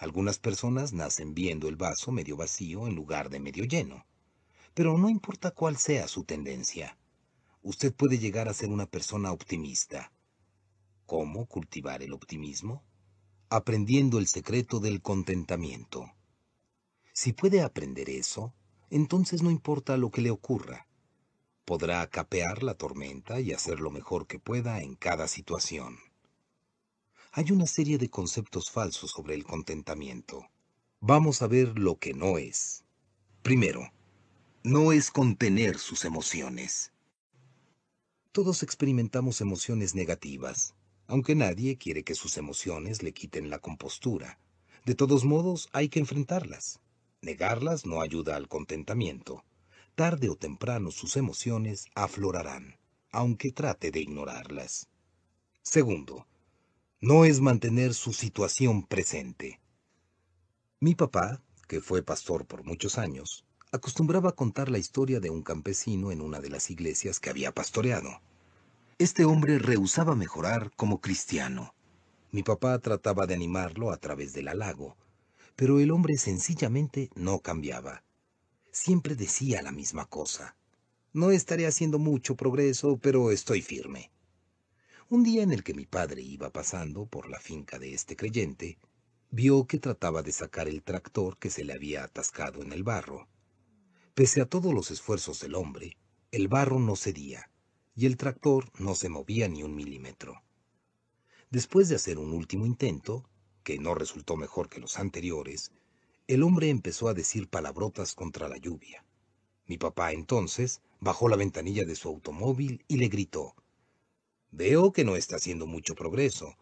Algunas 0.00 0.38
personas 0.38 0.94
nacen 0.94 1.34
viendo 1.34 1.68
el 1.68 1.76
vaso 1.76 2.10
medio 2.10 2.34
vacío 2.34 2.86
en 2.86 2.94
lugar 2.94 3.28
de 3.28 3.38
medio 3.38 3.64
lleno. 3.64 4.06
Pero 4.72 4.96
no 4.96 5.10
importa 5.10 5.50
cuál 5.50 5.76
sea 5.76 6.08
su 6.08 6.24
tendencia, 6.24 6.96
usted 7.60 7.94
puede 7.94 8.18
llegar 8.18 8.48
a 8.48 8.54
ser 8.54 8.70
una 8.70 8.86
persona 8.86 9.30
optimista. 9.30 10.10
¿Cómo 11.04 11.44
cultivar 11.44 12.02
el 12.02 12.14
optimismo? 12.14 12.82
Aprendiendo 13.50 14.18
el 14.18 14.26
secreto 14.26 14.80
del 14.80 15.02
contentamiento. 15.02 16.10
Si 17.12 17.34
puede 17.34 17.60
aprender 17.60 18.08
eso, 18.08 18.54
entonces 18.88 19.42
no 19.42 19.50
importa 19.50 19.98
lo 19.98 20.10
que 20.10 20.22
le 20.22 20.30
ocurra. 20.30 20.86
Podrá 21.66 22.06
capear 22.06 22.62
la 22.62 22.72
tormenta 22.72 23.38
y 23.38 23.52
hacer 23.52 23.80
lo 23.80 23.90
mejor 23.90 24.26
que 24.26 24.38
pueda 24.38 24.80
en 24.80 24.94
cada 24.94 25.28
situación 25.28 25.98
hay 27.32 27.52
una 27.52 27.66
serie 27.66 27.96
de 27.96 28.10
conceptos 28.10 28.72
falsos 28.72 29.12
sobre 29.12 29.34
el 29.34 29.44
contentamiento. 29.44 30.48
Vamos 31.00 31.42
a 31.42 31.46
ver 31.46 31.78
lo 31.78 31.96
que 31.96 32.12
no 32.12 32.38
es. 32.38 32.84
Primero, 33.42 33.92
no 34.64 34.90
es 34.90 35.12
contener 35.12 35.78
sus 35.78 36.04
emociones. 36.04 36.92
Todos 38.32 38.64
experimentamos 38.64 39.40
emociones 39.40 39.94
negativas, 39.94 40.74
aunque 41.06 41.36
nadie 41.36 41.78
quiere 41.78 42.02
que 42.02 42.16
sus 42.16 42.36
emociones 42.36 43.02
le 43.02 43.12
quiten 43.12 43.48
la 43.48 43.60
compostura. 43.60 44.40
De 44.84 44.96
todos 44.96 45.24
modos, 45.24 45.68
hay 45.72 45.88
que 45.88 46.00
enfrentarlas. 46.00 46.80
Negarlas 47.22 47.86
no 47.86 48.00
ayuda 48.00 48.34
al 48.34 48.48
contentamiento. 48.48 49.44
Tarde 49.94 50.30
o 50.30 50.36
temprano 50.36 50.90
sus 50.90 51.16
emociones 51.16 51.86
aflorarán, 51.94 52.76
aunque 53.12 53.52
trate 53.52 53.92
de 53.92 54.00
ignorarlas. 54.00 54.88
Segundo, 55.62 56.26
no 57.02 57.24
es 57.24 57.40
mantener 57.40 57.94
su 57.94 58.12
situación 58.12 58.82
presente. 58.82 59.58
Mi 60.80 60.94
papá, 60.94 61.42
que 61.66 61.80
fue 61.80 62.02
pastor 62.02 62.44
por 62.44 62.62
muchos 62.62 62.98
años, 62.98 63.46
acostumbraba 63.72 64.30
a 64.30 64.34
contar 64.34 64.68
la 64.68 64.76
historia 64.76 65.18
de 65.18 65.30
un 65.30 65.42
campesino 65.42 66.12
en 66.12 66.20
una 66.20 66.40
de 66.40 66.50
las 66.50 66.70
iglesias 66.70 67.18
que 67.18 67.30
había 67.30 67.52
pastoreado. 67.54 68.20
Este 68.98 69.24
hombre 69.24 69.58
rehusaba 69.58 70.14
mejorar 70.14 70.72
como 70.76 71.00
cristiano. 71.00 71.74
Mi 72.32 72.42
papá 72.42 72.78
trataba 72.80 73.26
de 73.26 73.32
animarlo 73.32 73.92
a 73.92 73.96
través 73.96 74.34
del 74.34 74.48
halago, 74.48 74.98
pero 75.56 75.80
el 75.80 75.92
hombre 75.92 76.18
sencillamente 76.18 77.08
no 77.14 77.38
cambiaba. 77.38 78.04
Siempre 78.72 79.14
decía 79.14 79.62
la 79.62 79.72
misma 79.72 80.04
cosa. 80.04 80.54
No 81.14 81.30
estaré 81.30 81.66
haciendo 81.66 81.98
mucho 81.98 82.36
progreso, 82.36 82.98
pero 82.98 83.30
estoy 83.30 83.62
firme. 83.62 84.10
Un 85.10 85.24
día 85.24 85.42
en 85.42 85.50
el 85.50 85.64
que 85.64 85.74
mi 85.74 85.86
padre 85.86 86.22
iba 86.22 86.50
pasando 86.50 87.04
por 87.04 87.28
la 87.28 87.40
finca 87.40 87.80
de 87.80 87.94
este 87.94 88.14
creyente, 88.14 88.78
vio 89.32 89.66
que 89.66 89.80
trataba 89.80 90.22
de 90.22 90.30
sacar 90.30 90.68
el 90.68 90.84
tractor 90.84 91.36
que 91.36 91.50
se 91.50 91.64
le 91.64 91.72
había 91.72 92.04
atascado 92.04 92.62
en 92.62 92.72
el 92.72 92.84
barro. 92.84 93.26
Pese 94.14 94.40
a 94.40 94.46
todos 94.46 94.72
los 94.72 94.92
esfuerzos 94.92 95.40
del 95.40 95.56
hombre, 95.56 95.96
el 96.30 96.46
barro 96.46 96.78
no 96.78 96.94
cedía 96.94 97.50
y 97.96 98.06
el 98.06 98.16
tractor 98.16 98.70
no 98.78 98.94
se 98.94 99.08
movía 99.08 99.48
ni 99.48 99.64
un 99.64 99.74
milímetro. 99.74 100.44
Después 101.50 101.88
de 101.88 101.96
hacer 101.96 102.16
un 102.16 102.32
último 102.32 102.64
intento, 102.64 103.28
que 103.64 103.80
no 103.80 103.96
resultó 103.96 104.36
mejor 104.36 104.68
que 104.68 104.78
los 104.78 104.96
anteriores, 104.96 105.72
el 106.28 106.44
hombre 106.44 106.70
empezó 106.70 107.08
a 107.08 107.14
decir 107.14 107.48
palabrotas 107.48 108.14
contra 108.14 108.48
la 108.48 108.58
lluvia. 108.58 109.04
Mi 109.66 109.76
papá 109.76 110.12
entonces 110.12 110.82
bajó 111.00 111.28
la 111.28 111.34
ventanilla 111.34 111.84
de 111.84 111.96
su 111.96 112.08
automóvil 112.08 112.84
y 112.86 112.98
le 112.98 113.08
gritó, 113.08 113.56
Veo 114.52 114.92
que 114.92 115.04
no 115.04 115.16
está 115.16 115.36
haciendo 115.36 115.66
mucho 115.66 115.94
progreso, 115.94 116.56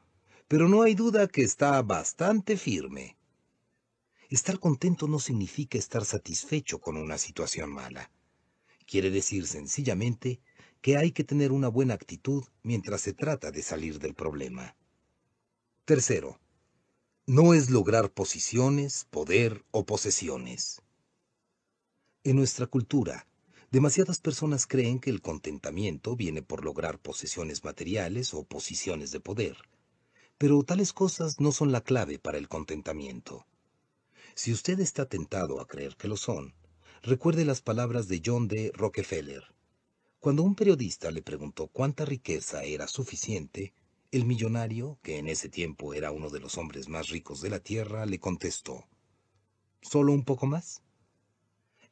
pero 0.47 0.69
no 0.69 0.83
hay 0.83 0.95
duda 0.95 1.29
que 1.29 1.43
está 1.43 1.81
bastante 1.83 2.57
firme. 2.57 3.17
Estar 4.31 4.59
contento 4.59 5.09
no 5.09 5.19
significa 5.19 5.79
estar 5.79 6.05
satisfecho 6.05 6.81
con 6.81 6.97
una 6.97 7.17
situación 7.17 7.71
mala. 7.71 8.11
Quiere 8.87 9.11
decir 9.11 9.47
sencillamente 9.47 10.41
que 10.81 10.97
hay 10.97 11.13
que 11.13 11.25
tener 11.25 11.51
una 11.51 11.69
buena 11.69 11.95
actitud 11.95 12.45
mientras 12.63 13.01
se 13.01 13.13
trata 13.13 13.51
de 13.51 13.63
salir 13.63 13.99
del 13.99 14.15
problema. 14.15 14.77
Tercero, 15.85 16.39
no 17.27 17.53
es 17.55 17.71
lograr 17.71 18.11
posiciones, 18.11 19.07
poder 19.11 19.65
o 19.71 19.85
posesiones. 19.85 20.83
En 22.25 22.37
nuestra 22.37 22.67
cultura, 22.67 23.27
demasiadas 23.71 24.21
personas 24.21 24.67
creen 24.67 24.99
que 24.99 25.11
el 25.11 25.21
contentamiento 25.21 26.17
viene 26.17 26.43
por 26.43 26.65
lograr 26.65 26.99
posesiones 26.99 27.65
materiales 27.65 28.33
o 28.35 28.45
posiciones 28.45 29.11
de 29.11 29.21
poder, 29.21 29.57
pero 30.39 30.63
tales 30.63 30.93
cosas 30.93 31.41
no 31.41 31.53
son 31.53 31.73
la 31.73 31.83
clave 31.83 32.19
para 32.19 32.39
el 32.39 32.49
contentamiento. 32.49 33.47
Si 34.35 34.53
usted 34.53 34.81
está 34.81 35.07
tentado 35.07 35.61
a 35.61 35.67
creer 35.67 35.97
que 35.97 36.09
lo 36.09 36.17
son, 36.17 36.55
recuerde 37.03 37.45
las 37.45 37.61
palabras 37.61 38.09
de 38.09 38.23
John 38.25 38.49
D. 38.49 38.71
Rockefeller. 38.75 39.45
Cuando 40.21 40.43
un 40.43 40.55
periodista 40.55 41.11
le 41.11 41.23
preguntó 41.23 41.69
cuánta 41.69 42.05
riqueza 42.05 42.65
era 42.65 42.89
suficiente, 42.89 43.75
el 44.11 44.25
millonario, 44.25 44.99
que 45.03 45.19
en 45.19 45.29
ese 45.29 45.49
tiempo 45.49 45.93
era 45.93 46.13
uno 46.13 46.31
de 46.31 46.41
los 46.41 46.57
hombres 46.57 46.89
más 46.89 47.09
ricos 47.09 47.41
de 47.43 47.51
la 47.51 47.61
tierra, 47.61 48.07
le 48.07 48.19
contestó, 48.19 48.87
¿Solo 49.81 50.13
un 50.13 50.25
poco 50.25 50.47
más? 50.47 50.83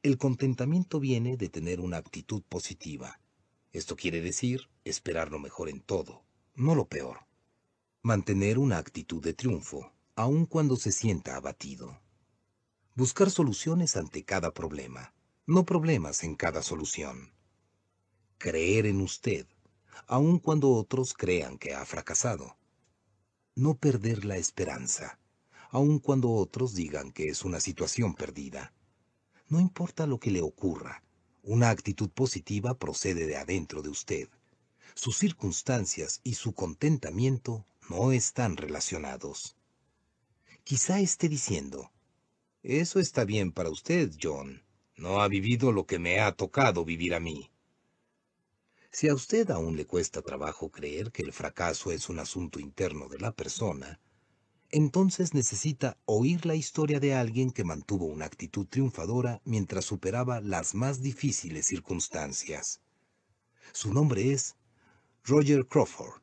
El 0.07 0.19
contentamiento 0.19 1.01
viene 1.01 1.37
de 1.37 1.49
tener 1.49 1.81
una 1.81 1.97
actitud 1.97 2.41
positiva. 2.49 3.19
Esto 3.73 3.97
quiere 3.97 4.21
decir 4.21 4.71
esperar 4.85 5.33
lo 5.33 5.41
mejor 5.41 5.69
en 5.69 5.81
todo, 5.81 6.23
no 6.55 6.77
lo 6.77 6.87
peor. 6.87 7.27
Mantener 8.03 8.57
una 8.61 8.79
actitud 8.79 9.21
de 9.21 9.35
triunfo, 9.35 9.93
aun 10.15 10.47
cuando 10.47 10.77
se 10.77 10.93
sienta 10.93 11.35
abatido. 11.35 12.01
Buscar 12.95 13.33
soluciones 13.33 13.97
ante 13.97 14.25
cada 14.25 14.55
problema, 14.55 15.13
no 15.45 15.65
problemas 15.67 16.23
en 16.23 16.37
cada 16.37 16.63
solución. 16.63 17.33
Creer 18.39 18.87
en 18.87 19.01
usted, 19.01 19.49
aun 20.07 20.39
cuando 20.39 20.71
otros 20.71 21.15
crean 21.15 21.59
que 21.59 21.75
ha 21.75 21.85
fracasado. 21.85 22.57
No 23.57 23.75
perder 23.77 24.25
la 24.25 24.37
esperanza, 24.37 25.19
aun 25.69 25.99
cuando 25.99 26.31
otros 26.31 26.77
digan 26.77 27.11
que 27.11 27.27
es 27.27 27.45
una 27.45 27.59
situación 27.59 28.15
perdida. 28.15 28.73
No 29.49 29.61
importa 29.61 30.07
lo 30.07 30.19
que 30.19 30.31
le 30.31 30.43
ocurra, 30.43 31.03
una 31.43 31.71
actitud 31.71 32.11
positiva 32.11 32.79
procede 32.79 33.27
de 33.27 33.37
adentro 33.37 33.83
de 33.83 33.89
usted. 33.89 34.29
Sus 34.95 35.17
circunstancias 35.19 36.21
y 36.25 36.35
su 36.35 36.53
contentamiento 36.53 37.65
no 37.89 38.11
están 38.13 38.57
relacionados. 38.57 39.57
Quizá 40.65 40.99
esté 40.99 41.29
diciendo, 41.29 41.93
eso 42.65 42.99
está 42.99 43.25
bien 43.25 43.53
para 43.53 43.71
usted, 43.71 44.11
John. 44.21 44.65
No 44.97 45.21
ha 45.21 45.29
vivido 45.29 45.71
lo 45.71 45.87
que 45.87 46.01
me 46.01 46.19
ha 46.19 46.33
tocado 46.33 46.85
vivir 46.85 47.15
a 47.15 47.21
mí. 47.21 47.53
Si 48.91 49.09
a 49.09 49.15
usted 49.15 49.51
aún 49.51 49.77
le 49.77 49.87
cuesta 49.87 50.23
trabajo 50.23 50.71
creer 50.71 51.13
que 51.13 51.23
el 51.23 51.33
fracaso 51.33 51.93
es 51.93 52.09
un 52.09 52.19
asunto 52.19 52.59
interno 52.59 53.09
de 53.09 53.19
la 53.19 53.31
persona, 53.31 54.01
entonces 54.77 55.33
necesita 55.33 55.97
oír 56.05 56.45
la 56.45 56.55
historia 56.55 57.01
de 57.01 57.15
alguien 57.15 57.51
que 57.51 57.65
mantuvo 57.65 58.05
una 58.05 58.27
actitud 58.27 58.67
triunfadora 58.67 59.41
mientras 59.47 59.87
superaba 59.87 60.43
las 60.43 60.75
más 60.75 61.01
difíciles 61.01 61.65
circunstancias. 61.65 62.83
Su 63.73 63.95
nombre 63.95 64.33
es 64.35 64.55
Roger 65.25 65.67
Crawford. 65.67 66.21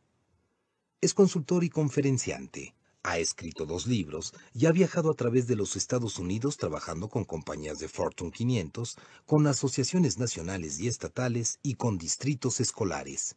Es 1.01 1.15
consultor 1.15 1.63
y 1.63 1.69
conferenciante. 1.71 2.75
Ha 3.01 3.17
escrito 3.17 3.65
dos 3.65 3.87
libros 3.87 4.35
y 4.53 4.67
ha 4.67 4.71
viajado 4.71 5.09
a 5.09 5.15
través 5.15 5.47
de 5.47 5.55
los 5.55 5.75
Estados 5.75 6.19
Unidos 6.19 6.57
trabajando 6.57 7.09
con 7.09 7.23
compañías 7.23 7.79
de 7.79 7.87
Fortune 7.87 8.29
500, 8.29 8.97
con 9.25 9.47
asociaciones 9.47 10.19
nacionales 10.19 10.79
y 10.79 10.87
estatales 10.87 11.57
y 11.63 11.73
con 11.73 11.97
distritos 11.97 12.59
escolares. 12.59 13.35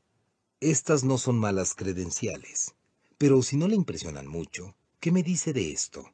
Estas 0.61 1.05
no 1.05 1.17
son 1.17 1.39
malas 1.39 1.75
credenciales, 1.75 2.75
pero 3.17 3.41
si 3.41 3.57
no 3.57 3.67
le 3.67 3.77
impresionan 3.77 4.27
mucho, 4.27 4.75
¿qué 5.01 5.13
me 5.13 5.23
dice 5.23 5.53
de 5.53 5.73
esto? 5.73 6.13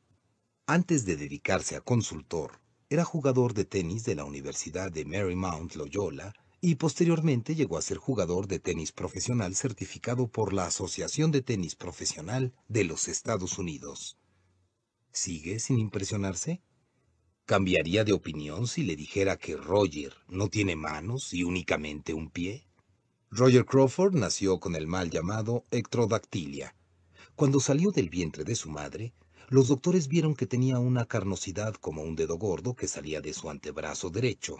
Antes 0.66 1.05
de 1.05 1.16
dedicarse 1.16 1.77
a 1.77 1.81
consultor, 1.81 2.61
era 2.89 3.05
jugador 3.05 3.55
de 3.55 3.65
tenis 3.65 4.05
de 4.05 4.15
la 4.15 4.24
Universidad 4.24 4.93
de 4.93 5.05
Marymount 5.05 5.74
Loyola 5.77 6.35
y 6.61 6.77
posteriormente 6.77 7.55
llegó 7.55 7.77
a 7.77 7.82
ser 7.82 7.97
jugador 7.97 8.47
de 8.47 8.61
tenis 8.61 8.93
profesional 8.93 9.56
certificado 9.56 10.28
por 10.28 10.52
la 10.52 10.66
Asociación 10.66 11.32
de 11.32 11.43
Tenis 11.43 11.74
Profesional 11.74 12.55
de 12.69 12.85
los 12.85 13.09
Estados 13.09 13.59
Unidos. 13.59 14.19
¿Sigue 15.11 15.59
sin 15.59 15.78
impresionarse? 15.78 16.62
¿Cambiaría 17.47 18.05
de 18.05 18.12
opinión 18.12 18.69
si 18.69 18.85
le 18.85 18.94
dijera 18.94 19.36
que 19.36 19.56
Roger 19.56 20.15
no 20.28 20.48
tiene 20.48 20.77
manos 20.77 21.35
y 21.35 21.43
únicamente 21.43 22.15
un 22.15 22.31
pie? 22.31 22.69
Roger 23.31 23.65
Crawford 23.65 24.15
nació 24.15 24.61
con 24.61 24.77
el 24.77 24.86
mal 24.86 25.11
llamado 25.11 25.65
ectrodactilia. 25.70 26.77
Cuando 27.36 27.60
salió 27.60 27.90
del 27.90 28.10
vientre 28.10 28.44
de 28.44 28.54
su 28.54 28.70
madre, 28.70 29.14
los 29.48 29.68
doctores 29.68 30.09
vieron 30.09 30.34
que 30.34 30.46
tenía 30.46 30.78
una 30.78 31.06
carnosidad 31.06 31.74
como 31.74 32.02
un 32.02 32.14
dedo 32.14 32.36
gordo 32.36 32.74
que 32.74 32.88
salía 32.88 33.20
de 33.20 33.32
su 33.32 33.50
antebrazo 33.50 34.10
derecho. 34.10 34.59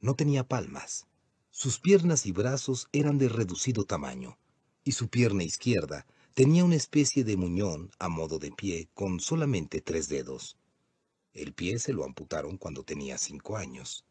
No 0.00 0.14
tenía 0.14 0.46
palmas. 0.46 1.06
Sus 1.50 1.78
piernas 1.78 2.26
y 2.26 2.32
brazos 2.32 2.88
eran 2.92 3.18
de 3.18 3.28
reducido 3.28 3.84
tamaño, 3.84 4.38
y 4.84 4.92
su 4.92 5.08
pierna 5.08 5.44
izquierda 5.44 6.06
tenía 6.34 6.64
una 6.64 6.76
especie 6.76 7.24
de 7.24 7.36
muñón 7.36 7.90
a 7.98 8.08
modo 8.08 8.38
de 8.38 8.52
pie 8.52 8.88
con 8.94 9.20
solamente 9.20 9.80
tres 9.80 10.08
dedos. 10.08 10.56
El 11.34 11.52
pie 11.52 11.78
se 11.78 11.92
lo 11.92 12.04
amputaron 12.04 12.56
cuando 12.56 12.84
tenía 12.84 13.18
cinco 13.18 13.56
años. 13.56 14.06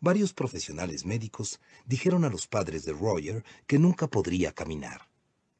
Varios 0.00 0.32
profesionales 0.32 1.04
médicos 1.04 1.60
dijeron 1.84 2.24
a 2.24 2.30
los 2.30 2.46
padres 2.46 2.84
de 2.84 2.92
Roger 2.92 3.44
que 3.66 3.78
nunca 3.78 4.06
podría 4.06 4.52
caminar, 4.52 5.07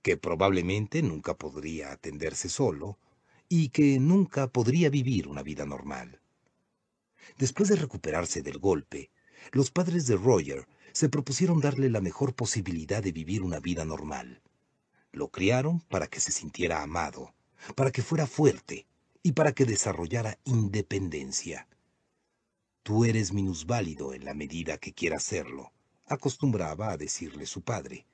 que 0.08 0.16
probablemente 0.16 1.02
nunca 1.02 1.36
podría 1.36 1.92
atenderse 1.92 2.48
solo 2.48 2.98
y 3.46 3.68
que 3.68 4.00
nunca 4.00 4.46
podría 4.46 4.88
vivir 4.88 5.28
una 5.28 5.42
vida 5.42 5.66
normal. 5.66 6.22
Después 7.36 7.68
de 7.68 7.76
recuperarse 7.76 8.40
del 8.40 8.58
golpe, 8.58 9.10
los 9.52 9.70
padres 9.70 10.06
de 10.06 10.16
Roger 10.16 10.66
se 10.92 11.10
propusieron 11.10 11.60
darle 11.60 11.90
la 11.90 12.00
mejor 12.00 12.34
posibilidad 12.34 13.02
de 13.02 13.12
vivir 13.12 13.42
una 13.42 13.60
vida 13.60 13.84
normal. 13.84 14.40
Lo 15.12 15.28
criaron 15.28 15.80
para 15.80 16.06
que 16.06 16.20
se 16.20 16.32
sintiera 16.32 16.82
amado, 16.82 17.34
para 17.74 17.90
que 17.90 18.00
fuera 18.00 18.26
fuerte 18.26 18.86
y 19.22 19.32
para 19.32 19.52
que 19.52 19.66
desarrollara 19.66 20.38
independencia. 20.44 21.68
Tú 22.82 23.04
eres 23.04 23.34
minusválido 23.34 24.14
en 24.14 24.24
la 24.24 24.32
medida 24.32 24.78
que 24.78 24.94
quieras 24.94 25.22
serlo, 25.22 25.70
acostumbraba 26.06 26.92
a 26.92 26.96
decirle 26.96 27.44
su 27.44 27.60
padre. 27.60 28.06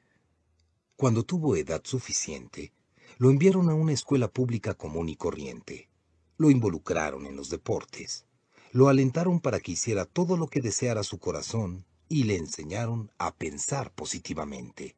Cuando 0.96 1.24
tuvo 1.24 1.56
edad 1.56 1.82
suficiente, 1.84 2.72
lo 3.18 3.30
enviaron 3.30 3.68
a 3.68 3.74
una 3.74 3.92
escuela 3.92 4.28
pública 4.28 4.74
común 4.74 5.08
y 5.08 5.16
corriente. 5.16 5.88
Lo 6.36 6.50
involucraron 6.50 7.26
en 7.26 7.34
los 7.34 7.50
deportes, 7.50 8.26
lo 8.70 8.88
alentaron 8.88 9.40
para 9.40 9.58
que 9.58 9.72
hiciera 9.72 10.04
todo 10.04 10.36
lo 10.36 10.46
que 10.46 10.60
deseara 10.60 11.02
su 11.02 11.18
corazón 11.18 11.84
y 12.08 12.24
le 12.24 12.36
enseñaron 12.36 13.10
a 13.18 13.34
pensar 13.34 13.92
positivamente. 13.92 14.94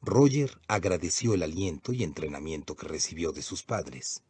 Roger 0.00 0.58
agradeció 0.66 1.34
el 1.34 1.42
aliento 1.42 1.92
y 1.92 2.02
entrenamiento 2.02 2.74
que 2.74 2.88
recibió 2.88 3.32
de 3.32 3.42
sus 3.42 3.62
padres, 3.62 4.22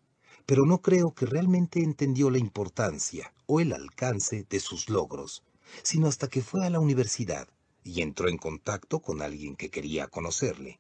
pero 0.47 0.67
no 0.67 0.81
creo 0.83 1.15
que 1.15 1.27
realmente 1.27 1.81
entendió 1.81 2.31
la 2.31 2.39
importancia 2.39 3.33
o 3.47 3.61
el 3.61 3.73
alcance 3.73 4.47
de 4.49 4.59
sus 4.59 4.89
logros, 4.89 5.45
sino 5.83 6.09
hasta 6.09 6.29
que 6.29 6.43
fue 6.43 6.67
a 6.67 6.71
la 6.71 6.81
universidad 6.81 7.49
y 7.89 8.03
entró 8.03 8.29
en 8.29 8.37
contacto 8.37 9.01
con 9.01 9.23
alguien 9.23 9.57
que 9.57 9.71
quería 9.71 10.09
conocerle. 10.09 10.79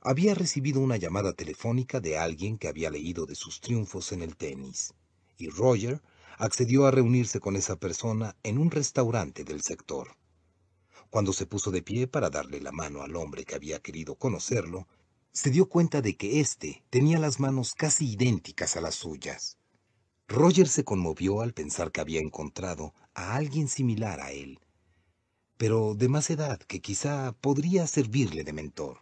Había 0.00 0.34
recibido 0.34 0.80
una 0.80 0.96
llamada 0.96 1.34
telefónica 1.34 2.00
de 2.00 2.18
alguien 2.18 2.58
que 2.58 2.66
había 2.66 2.90
leído 2.90 3.26
de 3.26 3.36
sus 3.36 3.60
triunfos 3.60 4.10
en 4.10 4.20
el 4.22 4.36
tenis, 4.36 4.92
y 5.38 5.50
Roger 5.50 6.02
accedió 6.36 6.86
a 6.86 6.90
reunirse 6.90 7.38
con 7.38 7.54
esa 7.54 7.76
persona 7.76 8.34
en 8.42 8.58
un 8.58 8.72
restaurante 8.72 9.44
del 9.44 9.62
sector. 9.62 10.16
Cuando 11.10 11.32
se 11.32 11.46
puso 11.46 11.70
de 11.70 11.82
pie 11.82 12.08
para 12.08 12.28
darle 12.28 12.60
la 12.60 12.72
mano 12.72 13.02
al 13.02 13.14
hombre 13.14 13.44
que 13.44 13.54
había 13.54 13.78
querido 13.78 14.16
conocerlo, 14.16 14.88
se 15.32 15.50
dio 15.50 15.68
cuenta 15.68 16.02
de 16.02 16.16
que 16.16 16.40
éste 16.40 16.82
tenía 16.90 17.20
las 17.20 17.38
manos 17.38 17.72
casi 17.72 18.10
idénticas 18.10 18.76
a 18.76 18.80
las 18.80 18.96
suyas. 18.96 19.58
Roger 20.26 20.66
se 20.66 20.82
conmovió 20.82 21.40
al 21.40 21.54
pensar 21.54 21.92
que 21.92 22.00
había 22.00 22.20
encontrado 22.20 22.94
a 23.14 23.36
alguien 23.36 23.68
similar 23.68 24.20
a 24.20 24.32
él, 24.32 24.58
pero 25.64 25.94
de 25.94 26.10
más 26.10 26.28
edad 26.28 26.58
que 26.58 26.82
quizá 26.82 27.32
podría 27.40 27.86
servirle 27.86 28.44
de 28.44 28.52
mentor. 28.52 28.98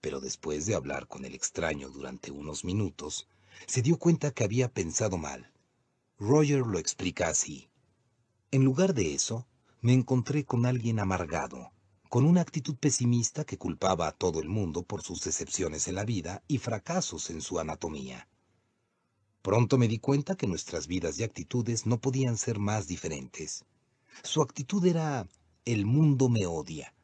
Pero 0.00 0.20
después 0.20 0.64
de 0.64 0.74
hablar 0.74 1.06
con 1.06 1.26
el 1.26 1.34
extraño 1.34 1.90
durante 1.90 2.30
unos 2.30 2.64
minutos, 2.64 3.28
se 3.66 3.82
dio 3.82 3.98
cuenta 3.98 4.30
que 4.30 4.44
había 4.44 4.72
pensado 4.72 5.18
mal. 5.18 5.52
Roger 6.18 6.60
lo 6.60 6.78
explica 6.78 7.28
así. 7.28 7.68
En 8.50 8.64
lugar 8.64 8.94
de 8.94 9.12
eso, 9.12 9.46
me 9.82 9.92
encontré 9.92 10.46
con 10.46 10.64
alguien 10.64 10.98
amargado, 10.98 11.72
con 12.08 12.24
una 12.24 12.40
actitud 12.40 12.76
pesimista 12.76 13.44
que 13.44 13.58
culpaba 13.58 14.08
a 14.08 14.12
todo 14.12 14.40
el 14.40 14.48
mundo 14.48 14.82
por 14.82 15.02
sus 15.02 15.20
decepciones 15.24 15.88
en 15.88 15.96
la 15.96 16.06
vida 16.06 16.42
y 16.48 16.56
fracasos 16.56 17.28
en 17.28 17.42
su 17.42 17.60
anatomía. 17.60 18.28
Pronto 19.42 19.76
me 19.76 19.88
di 19.88 19.98
cuenta 19.98 20.36
que 20.36 20.46
nuestras 20.46 20.86
vidas 20.86 21.18
y 21.18 21.24
actitudes 21.24 21.84
no 21.84 22.00
podían 22.00 22.38
ser 22.38 22.58
más 22.58 22.86
diferentes. 22.88 23.66
Su 24.22 24.40
actitud 24.40 24.86
era 24.86 25.28
el 25.66 25.84
mundo 25.84 26.28
me 26.28 26.46
odia, 26.46 26.94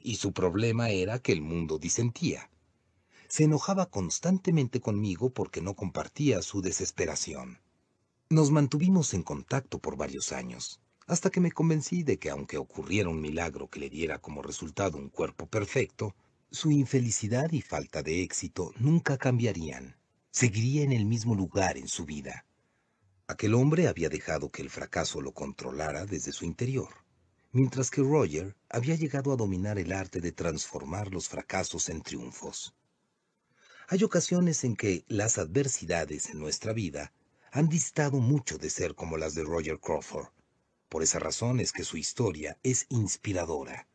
y 0.00 0.16
su 0.16 0.32
problema 0.32 0.90
era 0.90 1.18
que 1.18 1.32
el 1.32 1.40
mundo 1.40 1.78
disentía. 1.78 2.50
Se 3.26 3.44
enojaba 3.44 3.86
constantemente 3.86 4.80
conmigo 4.80 5.30
porque 5.30 5.62
no 5.62 5.74
compartía 5.74 6.42
su 6.42 6.60
desesperación. 6.60 7.58
Nos 8.28 8.50
mantuvimos 8.50 9.14
en 9.14 9.22
contacto 9.22 9.78
por 9.78 9.96
varios 9.96 10.32
años 10.32 10.78
hasta 11.06 11.30
que 11.30 11.40
me 11.40 11.52
convencí 11.52 12.02
de 12.02 12.18
que 12.18 12.30
aunque 12.30 12.58
ocurriera 12.58 13.08
un 13.08 13.20
milagro 13.20 13.68
que 13.68 13.80
le 13.80 13.90
diera 13.90 14.18
como 14.18 14.42
resultado 14.42 14.98
un 14.98 15.08
cuerpo 15.08 15.46
perfecto, 15.46 16.14
su 16.50 16.70
infelicidad 16.70 17.50
y 17.52 17.60
falta 17.60 18.02
de 18.02 18.22
éxito 18.22 18.72
nunca 18.78 19.18
cambiarían. 19.18 19.96
Seguiría 20.30 20.82
en 20.82 20.92
el 20.92 21.04
mismo 21.04 21.34
lugar 21.34 21.76
en 21.76 21.88
su 21.88 22.04
vida. 22.04 22.46
Aquel 23.26 23.54
hombre 23.54 23.88
había 23.88 24.08
dejado 24.08 24.50
que 24.50 24.62
el 24.62 24.70
fracaso 24.70 25.20
lo 25.20 25.32
controlara 25.32 26.06
desde 26.06 26.32
su 26.32 26.44
interior, 26.44 27.01
mientras 27.52 27.90
que 27.90 28.00
Roger 28.00 28.56
había 28.68 28.96
llegado 28.96 29.32
a 29.32 29.36
dominar 29.36 29.78
el 29.78 29.92
arte 29.92 30.20
de 30.20 30.32
transformar 30.32 31.12
los 31.12 31.28
fracasos 31.28 31.88
en 31.90 32.02
triunfos. 32.02 32.74
Hay 33.88 34.02
ocasiones 34.04 34.64
en 34.64 34.74
que 34.74 35.04
las 35.06 35.38
adversidades 35.38 36.30
en 36.30 36.38
nuestra 36.38 36.72
vida 36.72 37.12
han 37.50 37.68
distado 37.68 38.18
mucho 38.18 38.56
de 38.56 38.70
ser 38.70 38.94
como 38.94 39.18
las 39.18 39.34
de 39.34 39.44
Roger 39.44 39.78
Crawford, 39.78 40.28
por 40.88 41.02
esa 41.02 41.18
razón 41.18 41.60
es 41.60 41.72
que 41.72 41.84
su 41.84 41.96
historia 41.96 42.58
es 42.62 42.86
inspiradora. 42.88 43.86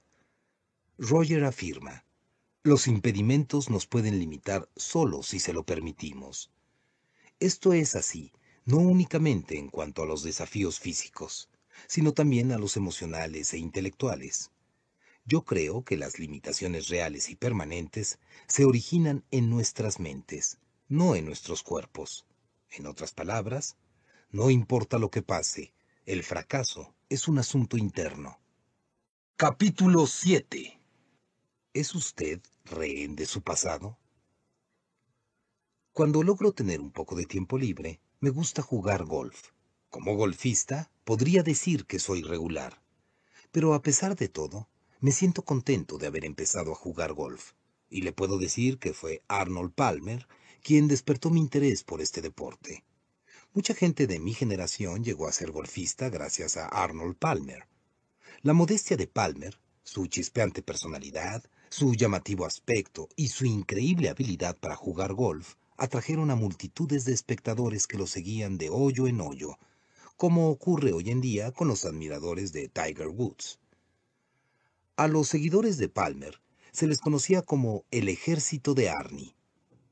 Roger 0.98 1.44
afirma, 1.44 2.06
los 2.64 2.88
impedimentos 2.88 3.70
nos 3.70 3.88
pueden 3.88 4.20
limitar 4.20 4.70
solo 4.76 5.24
si 5.24 5.40
se 5.40 5.54
lo 5.54 5.64
permitimos. 5.64 6.52
Esto 7.40 7.74
es 7.74 7.96
así, 7.96 8.34
no 8.66 8.78
únicamente 8.78 9.58
en 9.58 9.70
cuanto 9.70 10.04
a 10.04 10.06
los 10.06 10.22
desafíos 10.24 10.80
físicos, 10.80 11.50
sino 11.88 12.14
también 12.14 12.52
a 12.52 12.58
los 12.58 12.78
emocionales 12.78 13.54
e 13.54 13.58
intelectuales. 13.58 14.52
Yo 15.26 15.44
creo 15.44 15.84
que 15.84 15.98
las 15.98 16.20
limitaciones 16.20 16.88
reales 16.88 17.30
y 17.30 17.36
permanentes 17.36 18.18
se 18.48 18.66
originan 18.66 19.26
en 19.30 19.50
nuestras 19.50 20.00
mentes, 20.00 20.58
no 20.88 21.16
en 21.16 21.26
nuestros 21.26 21.64
cuerpos. 21.64 22.26
En 22.72 22.86
otras 22.86 23.12
palabras, 23.12 23.76
no 24.32 24.50
importa 24.50 24.98
lo 24.98 25.12
que 25.12 25.22
pase, 25.22 25.74
el 26.06 26.24
fracaso 26.24 26.96
es 27.10 27.28
un 27.28 27.40
asunto 27.40 27.78
interno. 27.78 28.40
Capítulo 29.36 30.08
7. 30.08 30.80
¿Es 31.74 31.94
usted 31.94 32.42
rehén 32.66 33.16
de 33.16 33.26
su 33.26 33.42
pasado? 33.42 34.00
Cuando 35.92 36.24
logro 36.24 36.54
tener 36.54 36.80
un 36.80 36.92
poco 36.92 37.16
de 37.16 37.26
tiempo 37.26 37.58
libre, 37.58 38.00
me 38.20 38.30
gusta 38.30 38.62
jugar 38.62 39.04
golf. 39.04 39.52
Como 39.90 40.16
golfista, 40.16 40.92
podría 41.06 41.44
decir 41.44 41.86
que 41.86 42.00
soy 42.00 42.22
regular. 42.22 42.82
Pero 43.52 43.74
a 43.74 43.82
pesar 43.82 44.16
de 44.16 44.28
todo, 44.28 44.68
me 45.00 45.12
siento 45.12 45.44
contento 45.44 45.98
de 45.98 46.08
haber 46.08 46.26
empezado 46.26 46.72
a 46.72 46.76
jugar 46.76 47.14
golf. 47.14 47.54
Y 47.90 48.02
le 48.02 48.12
puedo 48.12 48.38
decir 48.38 48.80
que 48.80 48.94
fue 48.94 49.24
Arnold 49.28 49.74
Palmer 49.74 50.28
quien 50.62 50.90
despertó 50.90 51.30
mi 51.30 51.40
interés 51.40 51.84
por 51.84 52.02
este 52.02 52.22
deporte. 52.22 52.84
Mucha 53.54 53.74
gente 53.74 54.06
de 54.06 54.20
mi 54.20 54.34
generación 54.34 55.04
llegó 55.04 55.28
a 55.28 55.32
ser 55.32 55.52
golfista 55.52 56.10
gracias 56.10 56.58
a 56.58 56.68
Arnold 56.68 57.16
Palmer. 57.16 57.68
La 58.42 58.54
modestia 58.54 58.98
de 58.98 59.08
Palmer, 59.08 59.60
su 59.84 60.08
chispeante 60.08 60.62
personalidad, 60.62 61.44
su 61.70 61.94
llamativo 61.96 62.46
aspecto 62.46 63.08
y 63.16 63.30
su 63.30 63.46
increíble 63.46 64.10
habilidad 64.10 64.58
para 64.58 64.76
jugar 64.76 65.14
golf 65.14 65.56
atrajeron 65.78 66.32
a 66.32 66.36
multitudes 66.36 67.06
de 67.06 67.14
espectadores 67.14 67.88
que 67.88 67.98
lo 67.98 68.08
seguían 68.08 68.58
de 68.58 68.70
hoyo 68.70 69.08
en 69.08 69.22
hoyo, 69.22 69.58
como 70.18 70.50
ocurre 70.50 70.94
hoy 70.94 71.12
en 71.12 71.22
día 71.22 71.52
con 71.52 71.68
los 71.68 71.86
admiradores 71.86 72.52
de 72.52 72.70
Tiger 72.70 73.08
Woods. 73.08 73.60
A 74.96 75.08
los 75.08 75.28
seguidores 75.28 75.78
de 75.78 75.90
Palmer 75.90 76.42
se 76.72 76.88
les 76.88 77.00
conocía 77.00 77.44
como 77.44 77.86
el 77.92 78.10
ejército 78.10 78.74
de 78.74 78.90
Arnie, 78.90 79.36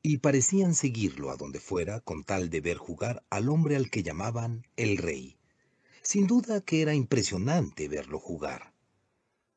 y 0.02 0.18
parecían 0.18 0.74
seguirlo 0.74 1.30
a 1.30 1.36
donde 1.36 1.60
fuera 1.60 2.00
con 2.00 2.24
tal 2.24 2.50
de 2.50 2.60
ver 2.60 2.76
jugar 2.76 3.24
al 3.30 3.48
hombre 3.48 3.76
al 3.76 3.88
que 3.88 4.02
llamaban 4.02 4.66
el 4.76 4.98
rey. 4.98 5.36
Sin 6.02 6.26
duda 6.26 6.60
que 6.60 6.82
era 6.82 6.94
impresionante 6.94 7.88
verlo 7.88 8.18
jugar. 8.18 8.72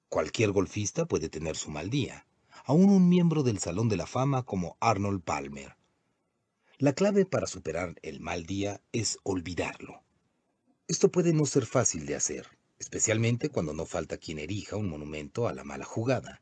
Cualquier 0.08 0.52
golfista 0.52 1.08
puede 1.08 1.30
tener 1.30 1.56
su 1.56 1.72
mal 1.72 1.90
día, 1.90 2.28
aún 2.66 2.92
un 2.92 3.10
miembro 3.10 3.42
del 3.42 3.58
Salón 3.58 3.90
de 3.90 3.98
la 3.98 4.06
Fama 4.08 4.44
como 4.44 4.78
Arnold 4.80 5.24
Palmer. 5.24 5.78
La 6.78 6.94
clave 6.94 7.26
para 7.26 7.48
superar 7.48 7.96
el 8.04 8.20
mal 8.20 8.46
día 8.46 8.82
es 8.92 9.18
olvidarlo. 9.24 10.04
Esto 10.90 11.12
puede 11.12 11.34
no 11.34 11.46
ser 11.46 11.68
fácil 11.68 12.08
de 12.08 12.16
hacer, 12.16 12.48
especialmente 12.80 13.50
cuando 13.50 13.76
no 13.76 13.86
falta 13.86 14.18
quien 14.18 14.40
erija 14.40 14.76
un 14.76 14.90
monumento 14.90 15.48
a 15.48 15.54
la 15.54 15.64
mala 15.64 15.86
jugada. 15.86 16.42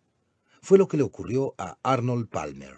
Fue 0.62 0.78
lo 0.78 0.88
que 0.88 0.96
le 0.96 1.04
ocurrió 1.04 1.54
a 1.58 1.78
Arnold 1.84 2.30
Palmer. 2.30 2.76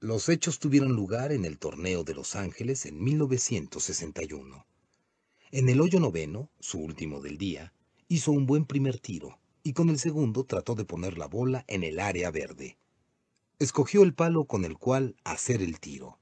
Los 0.00 0.30
hechos 0.30 0.58
tuvieron 0.58 0.94
lugar 0.94 1.30
en 1.30 1.44
el 1.44 1.58
torneo 1.58 2.04
de 2.04 2.14
Los 2.14 2.36
Ángeles 2.36 2.86
en 2.86 3.04
1961. 3.04 4.66
En 5.50 5.68
el 5.68 5.82
hoyo 5.82 6.00
noveno, 6.00 6.50
su 6.58 6.78
último 6.78 7.20
del 7.20 7.36
día, 7.36 7.74
hizo 8.08 8.32
un 8.32 8.46
buen 8.46 8.64
primer 8.64 8.98
tiro 8.98 9.38
y 9.62 9.74
con 9.74 9.90
el 9.90 9.98
segundo 9.98 10.44
trató 10.44 10.74
de 10.74 10.86
poner 10.86 11.18
la 11.18 11.26
bola 11.26 11.66
en 11.68 11.84
el 11.84 12.00
área 12.00 12.30
verde. 12.30 12.78
Escogió 13.58 14.02
el 14.04 14.14
palo 14.14 14.46
con 14.46 14.64
el 14.64 14.78
cual 14.78 15.16
hacer 15.22 15.60
el 15.60 15.80
tiro. 15.80 16.18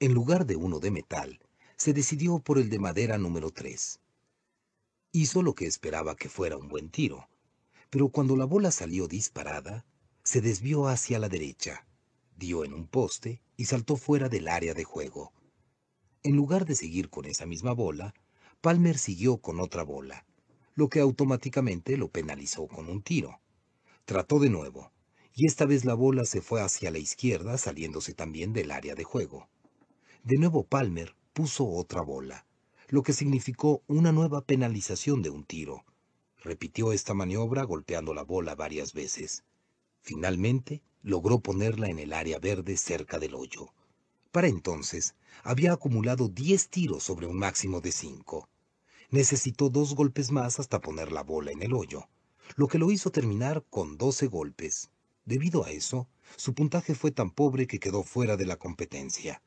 En 0.00 0.14
lugar 0.14 0.46
de 0.46 0.56
uno 0.56 0.80
de 0.80 0.90
metal, 0.90 1.43
se 1.84 1.92
decidió 1.92 2.38
por 2.38 2.56
el 2.56 2.70
de 2.70 2.78
madera 2.78 3.18
número 3.18 3.50
3. 3.50 4.00
Hizo 5.12 5.42
lo 5.42 5.54
que 5.54 5.66
esperaba 5.66 6.16
que 6.16 6.30
fuera 6.30 6.56
un 6.56 6.66
buen 6.66 6.88
tiro, 6.88 7.28
pero 7.90 8.08
cuando 8.08 8.36
la 8.36 8.46
bola 8.46 8.70
salió 8.70 9.06
disparada, 9.06 9.84
se 10.22 10.40
desvió 10.40 10.88
hacia 10.88 11.18
la 11.18 11.28
derecha 11.28 11.86
dio 12.36 12.64
en 12.64 12.72
un 12.72 12.86
poste 12.86 13.42
y 13.58 13.66
saltó 13.66 13.96
fuera 13.96 14.30
del 14.30 14.48
área 14.48 14.72
de 14.72 14.84
juego. 14.84 15.34
En 16.22 16.36
lugar 16.36 16.64
de 16.64 16.74
seguir 16.74 17.10
con 17.10 17.26
esa 17.26 17.44
misma 17.44 17.72
bola, 17.72 18.14
Palmer 18.62 18.96
siguió 18.96 19.36
con 19.36 19.60
otra 19.60 19.82
bola, 19.82 20.24
lo 20.74 20.88
que 20.88 21.00
automáticamente 21.00 21.98
lo 21.98 22.08
penalizó 22.08 22.66
con 22.66 22.88
un 22.88 23.02
tiro. 23.02 23.42
Trató 24.06 24.38
de 24.38 24.48
nuevo, 24.48 24.90
y 25.34 25.46
esta 25.46 25.66
vez 25.66 25.84
la 25.84 25.92
bola 25.92 26.24
se 26.24 26.40
fue 26.40 26.62
hacia 26.62 26.90
la 26.90 26.98
izquierda 26.98 27.58
saliéndose 27.58 28.14
también 28.14 28.54
del 28.54 28.70
área 28.70 28.94
de 28.94 29.04
juego. 29.04 29.50
De 30.22 30.38
nuevo 30.38 30.64
Palmer 30.64 31.14
puso 31.34 31.66
otra 31.66 32.00
bola, 32.00 32.46
lo 32.88 33.02
que 33.02 33.12
significó 33.12 33.82
una 33.88 34.12
nueva 34.12 34.40
penalización 34.40 35.20
de 35.20 35.30
un 35.30 35.44
tiro. 35.44 35.84
Repitió 36.42 36.92
esta 36.92 37.12
maniobra 37.12 37.64
golpeando 37.64 38.14
la 38.14 38.22
bola 38.22 38.54
varias 38.54 38.92
veces. 38.92 39.42
Finalmente, 40.00 40.80
logró 41.02 41.40
ponerla 41.40 41.88
en 41.88 41.98
el 41.98 42.12
área 42.12 42.38
verde 42.38 42.76
cerca 42.76 43.18
del 43.18 43.34
hoyo. 43.34 43.74
Para 44.30 44.46
entonces, 44.46 45.16
había 45.42 45.72
acumulado 45.72 46.28
10 46.28 46.68
tiros 46.68 47.02
sobre 47.02 47.26
un 47.26 47.36
máximo 47.36 47.80
de 47.80 47.90
5. 47.90 48.48
Necesitó 49.10 49.70
dos 49.70 49.94
golpes 49.94 50.30
más 50.30 50.60
hasta 50.60 50.80
poner 50.80 51.10
la 51.10 51.22
bola 51.22 51.50
en 51.50 51.62
el 51.62 51.72
hoyo, 51.72 52.08
lo 52.56 52.68
que 52.68 52.78
lo 52.78 52.90
hizo 52.92 53.10
terminar 53.10 53.64
con 53.70 53.98
12 53.98 54.28
golpes. 54.28 54.90
Debido 55.24 55.64
a 55.64 55.70
eso, 55.70 56.06
su 56.36 56.54
puntaje 56.54 56.94
fue 56.94 57.10
tan 57.10 57.30
pobre 57.30 57.66
que 57.66 57.80
quedó 57.80 58.02
fuera 58.02 58.36
de 58.36 58.46
la 58.46 58.56
competencia. 58.56 59.42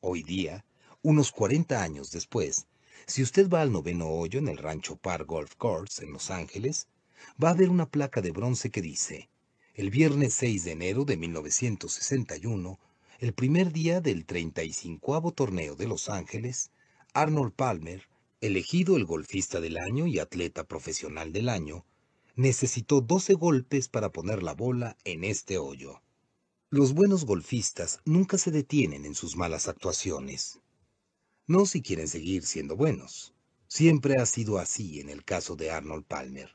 Hoy 0.00 0.22
día, 0.22 0.64
unos 1.08 1.32
40 1.32 1.82
años 1.82 2.10
después, 2.10 2.66
si 3.06 3.22
usted 3.22 3.48
va 3.48 3.62
al 3.62 3.72
noveno 3.72 4.10
hoyo 4.10 4.38
en 4.40 4.48
el 4.48 4.58
Rancho 4.58 4.96
Park 4.96 5.26
Golf 5.26 5.54
Course 5.54 6.04
en 6.04 6.12
Los 6.12 6.30
Ángeles, 6.30 6.86
va 7.42 7.48
a 7.48 7.54
ver 7.54 7.70
una 7.70 7.88
placa 7.88 8.20
de 8.20 8.30
bronce 8.30 8.68
que 8.68 8.82
dice, 8.82 9.30
el 9.72 9.88
viernes 9.88 10.34
6 10.34 10.64
de 10.64 10.72
enero 10.72 11.06
de 11.06 11.16
1961, 11.16 12.78
el 13.20 13.32
primer 13.32 13.72
día 13.72 14.02
del 14.02 14.26
35 14.26 15.32
torneo 15.32 15.76
de 15.76 15.88
Los 15.88 16.10
Ángeles, 16.10 16.72
Arnold 17.14 17.54
Palmer, 17.54 18.06
elegido 18.42 18.98
el 18.98 19.06
golfista 19.06 19.62
del 19.62 19.78
año 19.78 20.06
y 20.06 20.18
atleta 20.18 20.64
profesional 20.64 21.32
del 21.32 21.48
año, 21.48 21.86
necesitó 22.36 23.00
12 23.00 23.32
golpes 23.32 23.88
para 23.88 24.12
poner 24.12 24.42
la 24.42 24.52
bola 24.52 24.98
en 25.04 25.24
este 25.24 25.56
hoyo. 25.56 26.02
Los 26.68 26.92
buenos 26.92 27.24
golfistas 27.24 28.00
nunca 28.04 28.36
se 28.36 28.50
detienen 28.50 29.06
en 29.06 29.14
sus 29.14 29.36
malas 29.36 29.68
actuaciones. 29.68 30.60
No 31.48 31.64
si 31.64 31.80
quieren 31.80 32.08
seguir 32.08 32.44
siendo 32.44 32.76
buenos. 32.76 33.32
Siempre 33.68 34.16
ha 34.16 34.26
sido 34.26 34.58
así 34.58 35.00
en 35.00 35.08
el 35.08 35.24
caso 35.24 35.56
de 35.56 35.70
Arnold 35.70 36.04
Palmer. 36.04 36.54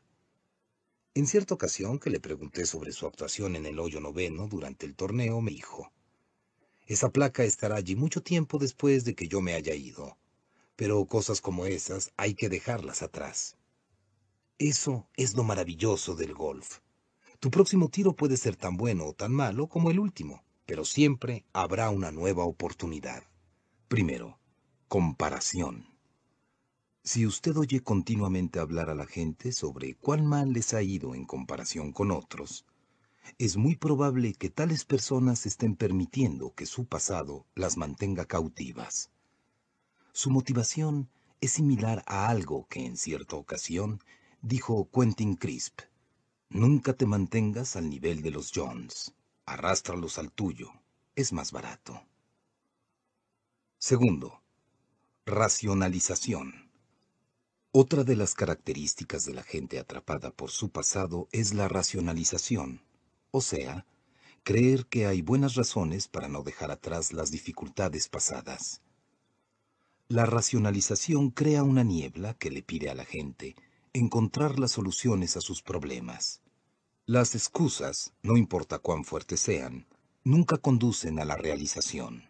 En 1.16 1.26
cierta 1.26 1.56
ocasión 1.56 1.98
que 1.98 2.12
le 2.12 2.20
pregunté 2.20 2.68
sobre 2.68 2.92
su 2.92 3.08
actuación 3.08 3.56
en 3.56 3.66
el 3.66 3.80
hoyo 3.80 4.00
noveno 4.00 4.48
durante 4.48 4.86
el 4.86 4.94
torneo, 4.94 5.42
me 5.42 5.50
dijo, 5.50 5.92
Esa 6.86 7.10
placa 7.10 7.44
estará 7.44 7.78
allí 7.78 7.96
mucho 7.96 8.22
tiempo 8.22 8.60
después 8.60 9.04
de 9.04 9.16
que 9.16 9.28
yo 9.28 9.42
me 9.42 9.56
haya 9.56 9.74
ido, 9.74 10.16
pero 10.76 11.04
cosas 11.08 11.42
como 11.42 11.66
esas 11.66 12.12
hay 12.16 12.36
que 12.36 12.48
dejarlas 12.48 13.02
atrás. 13.02 13.58
Eso 14.60 15.08
es 15.18 15.34
lo 15.34 15.44
maravilloso 15.44 16.16
del 16.16 16.36
golf. 16.36 16.82
Tu 17.40 17.50
próximo 17.50 17.90
tiro 17.90 18.16
puede 18.16 18.38
ser 18.38 18.56
tan 18.58 18.78
bueno 18.78 19.08
o 19.08 19.14
tan 19.14 19.34
malo 19.34 19.66
como 19.66 19.90
el 19.90 19.98
último, 19.98 20.44
pero 20.68 20.86
siempre 20.86 21.46
habrá 21.52 21.90
una 21.90 22.12
nueva 22.12 22.46
oportunidad. 22.46 23.24
Primero, 23.88 24.38
comparación. 24.94 25.88
Si 27.04 27.26
usted 27.26 27.58
oye 27.58 27.82
continuamente 27.82 28.60
hablar 28.60 28.92
a 28.92 28.94
la 28.94 29.08
gente 29.08 29.52
sobre 29.52 29.96
cuán 29.96 30.24
mal 30.24 30.54
les 30.54 30.76
ha 30.76 30.84
ido 30.84 31.16
en 31.16 31.26
comparación 31.26 31.92
con 31.92 32.12
otros, 32.12 32.68
es 33.40 33.58
muy 33.58 33.76
probable 33.76 34.36
que 34.36 34.52
tales 34.52 34.86
personas 34.86 35.48
estén 35.48 35.76
permitiendo 35.76 36.54
que 36.54 36.68
su 36.68 36.86
pasado 36.86 37.48
las 37.56 37.76
mantenga 37.76 38.26
cautivas. 38.26 39.10
Su 40.12 40.30
motivación 40.30 41.10
es 41.42 41.54
similar 41.54 42.04
a 42.06 42.28
algo 42.28 42.68
que 42.68 42.86
en 42.86 42.96
cierta 42.96 43.36
ocasión 43.36 44.00
dijo 44.44 44.92
Quentin 44.94 45.38
Crisp. 45.38 45.80
Nunca 46.50 46.94
te 46.94 47.08
mantengas 47.08 47.76
al 47.76 47.90
nivel 47.90 48.22
de 48.22 48.30
los 48.30 48.52
Jones. 48.54 49.12
Arrástralos 49.48 50.20
al 50.20 50.32
tuyo. 50.32 50.70
Es 51.16 51.34
más 51.34 51.52
barato. 51.52 52.00
Segundo, 53.80 54.43
racionalización. 55.26 56.70
Otra 57.72 58.04
de 58.04 58.18
las 58.18 58.36
características 58.36 59.24
de 59.24 59.34
la 59.34 59.44
gente 59.44 59.80
atrapada 59.80 60.32
por 60.32 60.52
su 60.52 60.70
pasado 60.70 61.30
es 61.32 61.54
la 61.54 61.70
racionalización, 61.70 62.82
o 63.32 63.40
sea, 63.40 63.86
creer 64.44 64.86
que 64.86 65.06
hay 65.06 65.22
buenas 65.22 65.56
razones 65.56 66.10
para 66.10 66.28
no 66.28 66.44
dejar 66.44 66.72
atrás 66.72 67.14
las 67.14 67.32
dificultades 67.32 68.10
pasadas. 68.10 68.82
La 70.10 70.26
racionalización 70.26 71.30
crea 71.30 71.64
una 71.64 71.84
niebla 71.84 72.34
que 72.34 72.52
le 72.52 72.62
pide 72.62 72.90
a 72.90 72.94
la 72.94 73.06
gente 73.06 73.56
encontrar 73.94 74.60
las 74.60 74.72
soluciones 74.72 75.38
a 75.38 75.42
sus 75.42 75.62
problemas. 75.62 76.42
Las 77.06 77.34
excusas, 77.34 78.14
no 78.24 78.36
importa 78.36 78.80
cuán 78.80 79.06
fuertes 79.06 79.40
sean, 79.40 79.88
nunca 80.26 80.58
conducen 80.58 81.18
a 81.20 81.26
la 81.26 81.38
realización. 81.38 82.26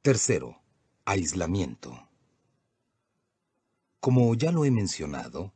Tercero, 0.00 0.63
aislamiento. 1.06 2.08
Como 4.00 4.34
ya 4.34 4.52
lo 4.52 4.64
he 4.64 4.70
mencionado, 4.70 5.52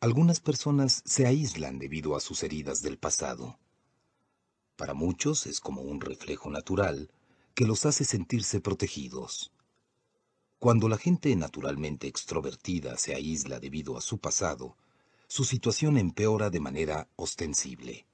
algunas 0.00 0.38
personas 0.38 1.02
se 1.04 1.26
aíslan 1.26 1.80
debido 1.80 2.14
a 2.14 2.20
sus 2.20 2.44
heridas 2.44 2.80
del 2.82 2.96
pasado. 2.96 3.58
Para 4.76 4.94
muchos 4.94 5.46
es 5.46 5.60
como 5.60 5.82
un 5.82 6.00
reflejo 6.00 6.48
natural 6.50 7.10
que 7.54 7.66
los 7.66 7.86
hace 7.86 8.04
sentirse 8.04 8.60
protegidos. 8.60 9.50
Cuando 10.60 10.88
la 10.88 10.96
gente 10.96 11.34
naturalmente 11.34 12.06
extrovertida 12.06 12.96
se 12.98 13.16
aísla 13.16 13.58
debido 13.58 13.96
a 13.96 14.00
su 14.00 14.18
pasado, 14.18 14.76
su 15.26 15.44
situación 15.44 15.98
empeora 15.98 16.50
de 16.50 16.60
manera 16.60 17.08
ostensible. 17.16 18.06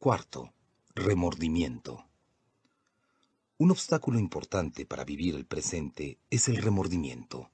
Cuarto, 0.00 0.52
remordimiento. 0.96 2.09
Un 3.60 3.70
obstáculo 3.70 4.18
importante 4.18 4.86
para 4.86 5.04
vivir 5.04 5.34
el 5.34 5.44
presente 5.44 6.18
es 6.30 6.48
el 6.48 6.56
remordimiento. 6.62 7.50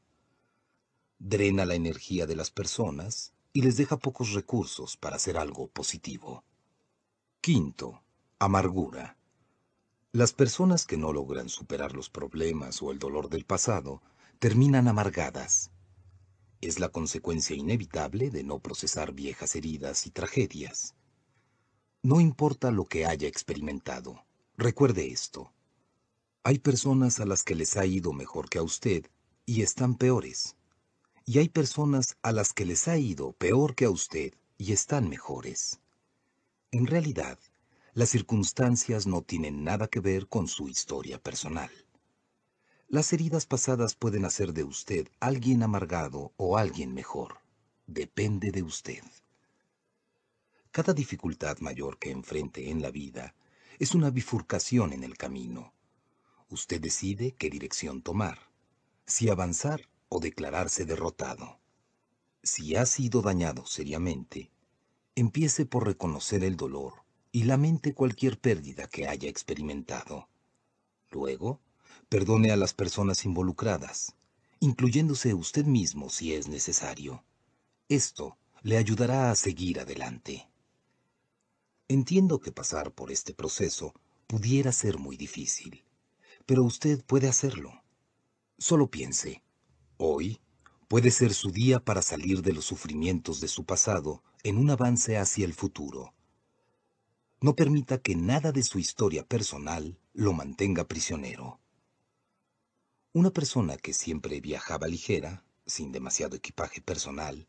Drena 1.19 1.67
la 1.67 1.75
energía 1.75 2.27
de 2.27 2.37
las 2.37 2.53
personas 2.53 3.33
y 3.53 3.63
les 3.63 3.77
deja 3.77 3.97
pocos 3.97 4.33
recursos 4.33 4.97
para 4.97 5.17
hacer 5.17 5.37
algo 5.37 5.67
positivo. 5.67 6.45
Quinto, 7.41 8.05
amargura. 8.39 9.17
Las 10.13 10.33
personas 10.33 10.87
que 10.87 10.97
no 10.97 11.13
logran 11.13 11.49
superar 11.49 11.93
los 11.93 12.09
problemas 12.09 12.81
o 12.83 12.93
el 12.93 13.01
dolor 13.01 13.29
del 13.29 13.45
pasado 13.45 14.01
terminan 14.39 14.87
amargadas. 14.87 15.73
Es 16.61 16.79
la 16.79 16.91
consecuencia 16.91 17.57
inevitable 17.57 18.31
de 18.31 18.45
no 18.45 18.61
procesar 18.61 19.13
viejas 19.13 19.57
heridas 19.57 20.07
y 20.07 20.13
tragedias. 20.13 20.95
No 22.05 22.21
importa 22.21 22.71
lo 22.71 22.85
que 22.85 23.07
haya 23.07 23.27
experimentado, 23.27 24.25
recuerde 24.57 25.09
esto. 25.09 25.51
Hay 26.49 26.61
personas 26.61 27.19
a 27.19 27.27
las 27.27 27.43
que 27.43 27.57
les 27.57 27.77
ha 27.77 27.87
ido 27.87 28.13
mejor 28.13 28.49
que 28.49 28.59
a 28.59 28.63
usted 28.63 29.11
y 29.47 29.63
están 29.63 29.97
peores. 29.97 30.55
Y 31.25 31.41
hay 31.41 31.49
personas 31.49 32.19
a 32.23 32.31
las 32.31 32.53
que 32.53 32.65
les 32.65 32.87
ha 32.87 32.97
ido 32.99 33.33
peor 33.33 33.75
que 33.75 33.87
a 33.87 33.91
usted 33.91 34.33
y 34.57 34.71
están 34.71 35.09
mejores. 35.09 35.81
En 36.71 36.87
realidad, 36.87 37.37
las 37.95 38.11
circunstancias 38.11 39.09
no 39.09 39.23
tienen 39.23 39.65
nada 39.65 39.89
que 39.89 39.99
ver 39.99 40.29
con 40.29 40.47
su 40.47 40.69
historia 40.69 41.21
personal. 41.21 41.73
Las 42.87 43.13
heridas 43.13 43.45
pasadas 43.45 43.97
pueden 43.97 44.25
hacer 44.25 44.53
de 44.53 44.63
usted 44.63 45.09
alguien 45.19 45.65
amargado 45.65 46.33
o 46.37 46.59
alguien 46.59 46.95
mejor. 46.95 47.39
Depende 47.89 48.53
de 48.53 48.63
usted. 48.63 49.03
Cada 50.71 50.93
dificultad 50.93 51.59
mayor 51.59 51.99
que 51.99 52.13
enfrente 52.13 52.71
en 52.71 52.83
la 52.83 52.93
vida 52.93 53.35
es 53.81 53.97
una 53.97 54.11
bifurcación 54.11 54.93
en 54.93 55.03
el 55.03 55.17
camino. 55.17 55.73
Usted 56.49 56.81
decide 56.81 57.33
qué 57.33 57.51
dirección 57.51 58.03
tomar, 58.03 58.39
si 59.05 59.29
avanzar 59.29 59.89
o 60.09 60.21
declararse 60.21 60.85
derrotado. 60.85 61.59
Si 62.43 62.77
ha 62.77 62.87
sido 62.87 63.23
dañado 63.23 63.67
seriamente, 63.67 64.51
empiece 65.17 65.67
por 65.67 65.87
reconocer 65.87 66.45
el 66.45 66.57
dolor 66.57 67.05
y 67.33 67.45
lamente 67.45 67.95
cualquier 67.95 68.39
pérdida 68.39 68.89
que 68.89 69.09
haya 69.09 69.29
experimentado. 69.29 70.29
Luego, 71.11 71.61
perdone 72.09 72.53
a 72.53 72.57
las 72.57 72.75
personas 72.75 73.25
involucradas, 73.25 74.15
incluyéndose 74.61 75.35
usted 75.35 75.65
mismo 75.65 76.11
si 76.11 76.35
es 76.35 76.47
necesario. 76.47 77.25
Esto 77.89 78.39
le 78.63 78.77
ayudará 78.77 79.31
a 79.31 79.35
seguir 79.35 79.81
adelante. 79.81 80.49
Entiendo 81.89 82.41
que 82.41 82.53
pasar 82.53 82.93
por 82.93 83.11
este 83.11 83.35
proceso 83.35 83.95
pudiera 84.27 84.73
ser 84.73 84.99
muy 84.99 85.17
difícil, 85.17 85.85
pero 86.47 86.63
usted 86.63 87.05
puede 87.05 87.29
hacerlo. 87.29 87.83
Solo 88.57 88.91
piense, 88.91 89.43
hoy 89.99 90.41
puede 90.89 91.11
ser 91.11 91.35
su 91.35 91.51
día 91.51 91.81
para 91.81 92.01
salir 92.01 92.43
de 92.43 92.53
los 92.53 92.65
sufrimientos 92.65 93.41
de 93.41 93.49
su 93.49 93.65
pasado 93.65 94.23
en 94.45 94.57
un 94.57 94.71
avance 94.71 95.19
hacia 95.19 95.45
el 95.45 95.53
futuro. 95.53 96.15
No 97.41 97.55
permita 97.55 97.99
que 97.99 98.17
nada 98.17 98.53
de 98.53 98.63
su 98.63 98.79
historia 98.79 99.27
personal 99.27 99.99
lo 100.15 100.33
mantenga 100.33 100.85
prisionero. 100.85 101.61
Una 103.13 103.31
persona 103.31 103.77
que 103.77 103.93
siempre 103.93 104.41
viajaba 104.41 104.89
ligera, 104.89 105.45
sin 105.67 105.91
demasiado 105.91 106.37
equipaje 106.37 106.81
personal, 106.81 107.49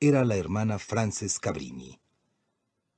era 0.00 0.24
la 0.24 0.36
hermana 0.36 0.78
Frances 0.78 1.40
Cabrini. 1.40 2.00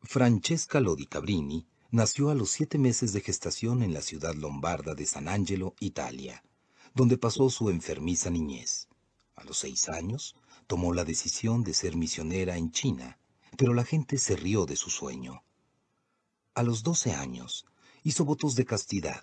Francesca 0.03 0.81
Lodi 0.81 1.07
Cabrini 1.07 1.67
nació 1.91 2.31
a 2.31 2.35
los 2.35 2.51
siete 2.51 2.79
meses 2.79 3.13
de 3.13 3.21
gestación 3.21 3.83
en 3.83 3.93
la 3.93 4.01
ciudad 4.01 4.35
lombarda 4.35 4.95
de 4.95 5.07
San 5.07 5.29
Angelo, 5.29 5.75
Italia, 5.81 6.45
donde 6.95 7.19
pasó 7.19 7.51
su 7.51 7.71
enfermiza 7.71 8.31
niñez. 8.31 8.89
A 9.35 9.45
los 9.45 9.59
seis 9.59 9.89
años, 9.89 10.37
tomó 10.67 10.95
la 10.95 11.05
decisión 11.05 11.65
de 11.65 11.75
ser 11.75 11.97
misionera 11.97 12.57
en 12.57 12.71
China, 12.71 13.19
pero 13.57 13.75
la 13.75 13.85
gente 13.85 14.19
se 14.19 14.37
rió 14.37 14.67
de 14.67 14.77
su 14.77 14.91
sueño. 14.91 15.43
A 16.55 16.63
los 16.63 16.83
doce 16.83 17.13
años, 17.13 17.67
hizo 18.05 18.25
votos 18.25 18.55
de 18.55 18.67
castidad 18.67 19.23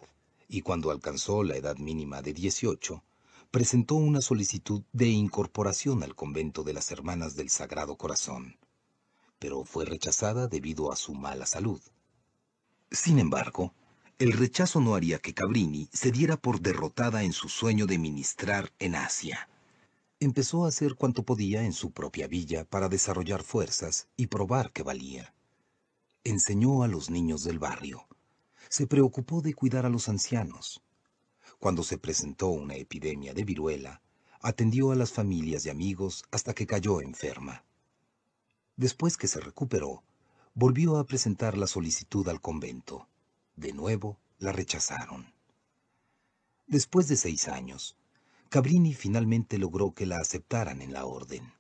y 0.50 0.62
cuando 0.62 0.92
alcanzó 0.92 1.44
la 1.44 1.58
edad 1.58 1.78
mínima 1.78 2.22
de 2.22 2.34
18, 2.34 3.04
presentó 3.52 3.96
una 3.96 4.22
solicitud 4.22 4.84
de 4.92 5.08
incorporación 5.08 6.04
al 6.04 6.16
convento 6.16 6.64
de 6.64 6.74
las 6.74 6.92
Hermanas 6.92 7.36
del 7.36 7.50
Sagrado 7.50 7.98
Corazón, 7.98 8.58
pero 9.40 9.64
fue 9.64 9.86
rechazada 9.86 10.48
debido 10.48 10.92
a 10.92 10.96
su 10.96 11.14
mala 11.14 11.46
salud. 11.46 11.82
Sin 12.92 13.20
embargo, 13.20 13.74
el 14.18 14.32
rechazo 14.32 14.80
no 14.80 14.96
haría 14.96 15.20
que 15.20 15.34
Cabrini 15.34 15.90
se 15.92 16.12
diera 16.12 16.38
por 16.38 16.62
derrotada 16.62 17.24
en 17.24 17.34
su 17.34 17.50
sueño 17.50 17.86
de 17.86 18.00
ministrar 18.00 18.72
en 18.80 18.96
Asia. 18.96 19.50
Empezó 20.20 20.66
a 20.66 20.70
hacer 20.70 20.96
cuanto 20.96 21.24
podía 21.24 21.64
en 21.64 21.74
su 21.74 21.92
propia 21.92 22.28
villa 22.28 22.64
para 22.64 22.90
desarrollar 22.90 23.44
fuerzas 23.44 24.08
y 24.16 24.28
probar 24.28 24.72
que 24.72 24.84
valía. 24.84 25.34
Enseñó 26.24 26.82
a 26.82 26.88
los 26.88 27.10
niños 27.10 27.44
del 27.44 27.60
barrio. 27.60 28.08
Se 28.70 28.88
preocupó 28.88 29.42
de 29.42 29.54
cuidar 29.54 29.86
a 29.86 29.90
los 29.90 30.10
ancianos. 30.10 30.82
Cuando 31.60 31.84
se 31.84 31.98
presentó 31.98 32.48
una 32.48 32.76
epidemia 32.76 33.34
de 33.34 33.44
viruela, 33.44 34.02
atendió 34.42 34.92
a 34.92 34.96
las 34.96 35.12
familias 35.12 35.66
y 35.66 35.70
amigos 35.70 36.24
hasta 36.32 36.54
que 36.54 36.66
cayó 36.66 37.02
enferma. 37.02 37.64
Después 38.76 39.18
que 39.18 39.28
se 39.28 39.40
recuperó, 39.40 40.04
volvió 40.58 40.98
a 40.98 41.04
presentar 41.04 41.56
la 41.56 41.68
solicitud 41.68 42.28
al 42.30 42.42
convento. 42.42 43.08
De 43.56 43.74
nuevo, 43.74 44.18
la 44.40 44.52
rechazaron. 44.52 45.32
Después 46.66 47.08
de 47.08 47.16
seis 47.16 47.48
años, 47.48 47.96
Cabrini 48.50 48.96
finalmente 48.96 49.60
logró 49.60 49.94
que 49.94 50.08
la 50.08 50.18
aceptaran 50.18 50.82
en 50.82 50.94
la 50.94 51.06
orden. 51.06 51.54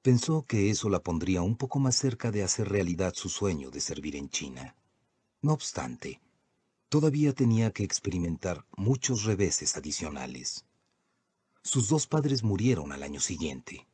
Pensó 0.00 0.46
que 0.46 0.70
eso 0.70 0.88
la 0.88 1.00
pondría 1.00 1.42
un 1.42 1.54
poco 1.54 1.80
más 1.80 1.96
cerca 1.96 2.30
de 2.30 2.42
hacer 2.42 2.70
realidad 2.70 3.12
su 3.14 3.28
sueño 3.28 3.70
de 3.70 3.82
servir 3.82 4.16
en 4.16 4.30
China. 4.30 4.74
No 5.42 5.52
obstante, 5.52 6.22
todavía 6.88 7.34
tenía 7.34 7.72
que 7.72 7.84
experimentar 7.84 8.64
muchos 8.74 9.24
reveses 9.24 9.76
adicionales. 9.76 10.64
Sus 11.62 11.90
dos 11.90 12.06
padres 12.06 12.42
murieron 12.42 12.92
al 12.92 13.02
año 13.02 13.20
siguiente. 13.20 13.86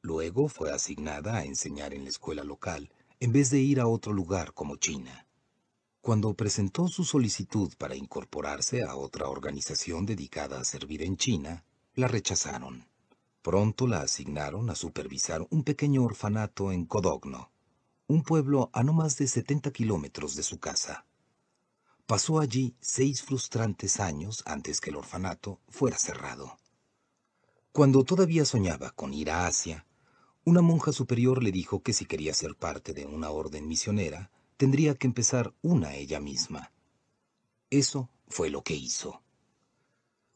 Luego 0.00 0.48
fue 0.48 0.72
asignada 0.72 1.36
a 1.36 1.44
enseñar 1.44 1.92
en 1.92 2.04
la 2.04 2.08
escuela 2.08 2.42
local 2.42 2.90
en 3.20 3.32
vez 3.32 3.50
de 3.50 3.60
ir 3.60 3.80
a 3.80 3.86
otro 3.86 4.14
lugar 4.14 4.54
como 4.54 4.76
China. 4.76 5.26
Cuando 6.00 6.32
presentó 6.32 6.88
su 6.88 7.04
solicitud 7.04 7.70
para 7.76 7.94
incorporarse 7.94 8.82
a 8.82 8.96
otra 8.96 9.28
organización 9.28 10.06
dedicada 10.06 10.58
a 10.58 10.64
servir 10.64 11.02
en 11.02 11.18
China, 11.18 11.66
la 11.94 12.08
rechazaron. 12.08 12.88
Pronto 13.42 13.86
la 13.86 14.00
asignaron 14.00 14.70
a 14.70 14.74
supervisar 14.74 15.46
un 15.50 15.64
pequeño 15.64 16.02
orfanato 16.02 16.72
en 16.72 16.86
Codogno, 16.86 17.52
un 18.06 18.22
pueblo 18.22 18.70
a 18.72 18.82
no 18.82 18.94
más 18.94 19.18
de 19.18 19.28
70 19.28 19.70
kilómetros 19.70 20.34
de 20.34 20.42
su 20.42 20.58
casa. 20.58 21.04
Pasó 22.06 22.40
allí 22.40 22.74
seis 22.80 23.22
frustrantes 23.22 24.00
años 24.00 24.42
antes 24.46 24.80
que 24.80 24.90
el 24.90 24.96
orfanato 24.96 25.60
fuera 25.68 25.98
cerrado. 25.98 26.58
Cuando 27.72 28.02
todavía 28.02 28.46
soñaba 28.46 28.90
con 28.92 29.12
ir 29.12 29.30
a 29.30 29.46
Asia, 29.46 29.86
una 30.44 30.62
monja 30.62 30.92
superior 30.92 31.42
le 31.42 31.52
dijo 31.52 31.82
que 31.82 31.92
si 31.92 32.06
quería 32.06 32.34
ser 32.34 32.54
parte 32.54 32.94
de 32.94 33.06
una 33.06 33.30
orden 33.30 33.68
misionera, 33.68 34.30
tendría 34.56 34.94
que 34.94 35.06
empezar 35.06 35.54
una 35.62 35.94
ella 35.94 36.20
misma. 36.20 36.72
Eso 37.70 38.08
fue 38.28 38.50
lo 38.50 38.62
que 38.62 38.74
hizo. 38.74 39.22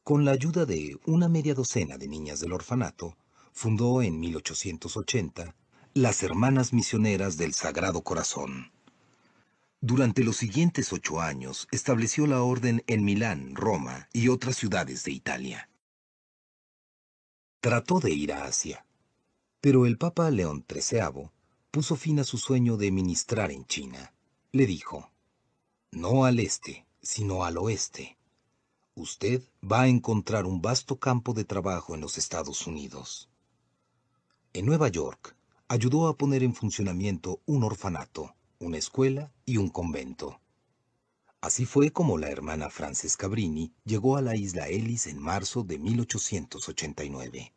Con 0.02 0.24
la 0.24 0.32
ayuda 0.32 0.66
de 0.66 0.98
una 1.06 1.28
media 1.28 1.54
docena 1.54 1.96
de 1.96 2.08
niñas 2.08 2.40
del 2.40 2.52
orfanato, 2.52 3.16
fundó 3.52 4.02
en 4.02 4.20
1880 4.20 5.54
las 5.94 6.22
Hermanas 6.22 6.72
Misioneras 6.72 7.36
del 7.36 7.54
Sagrado 7.54 8.02
Corazón. 8.02 8.72
Durante 9.80 10.24
los 10.24 10.36
siguientes 10.36 10.92
ocho 10.92 11.20
años 11.20 11.68
estableció 11.70 12.26
la 12.26 12.42
orden 12.42 12.82
en 12.86 13.04
Milán, 13.04 13.54
Roma 13.54 14.08
y 14.12 14.28
otras 14.28 14.56
ciudades 14.56 15.04
de 15.04 15.12
Italia. 15.12 15.68
Trató 17.60 18.00
de 18.00 18.10
ir 18.10 18.32
a 18.32 18.44
Asia, 18.44 18.84
pero 19.64 19.86
el 19.86 19.96
Papa 19.96 20.30
León 20.30 20.62
XIII 20.70 21.30
puso 21.70 21.96
fin 21.96 22.20
a 22.20 22.24
su 22.24 22.36
sueño 22.36 22.76
de 22.76 22.90
ministrar 22.90 23.50
en 23.50 23.64
China. 23.64 24.12
Le 24.52 24.66
dijo, 24.66 25.10
no 25.90 26.26
al 26.26 26.38
este, 26.38 26.84
sino 27.00 27.44
al 27.44 27.56
oeste. 27.56 28.18
Usted 28.94 29.42
va 29.62 29.80
a 29.80 29.88
encontrar 29.88 30.44
un 30.44 30.60
vasto 30.60 30.98
campo 30.98 31.32
de 31.32 31.44
trabajo 31.44 31.94
en 31.94 32.02
los 32.02 32.18
Estados 32.18 32.66
Unidos. 32.66 33.30
En 34.52 34.66
Nueva 34.66 34.88
York, 34.88 35.34
ayudó 35.66 36.08
a 36.08 36.18
poner 36.18 36.42
en 36.42 36.54
funcionamiento 36.54 37.40
un 37.46 37.64
orfanato 37.64 38.34
una 38.58 38.76
escuela 38.76 39.32
y 39.46 39.56
un 39.56 39.70
convento. 39.70 40.42
Así 41.40 41.64
fue 41.64 41.90
como 41.90 42.18
la 42.18 42.28
hermana 42.28 42.68
Frances 42.68 43.16
Cabrini 43.16 43.72
llegó 43.86 44.18
a 44.18 44.20
la 44.20 44.36
isla 44.36 44.68
Ellis 44.68 45.06
en 45.06 45.18
marzo 45.18 45.62
de 45.62 45.78
1889. 45.78 47.54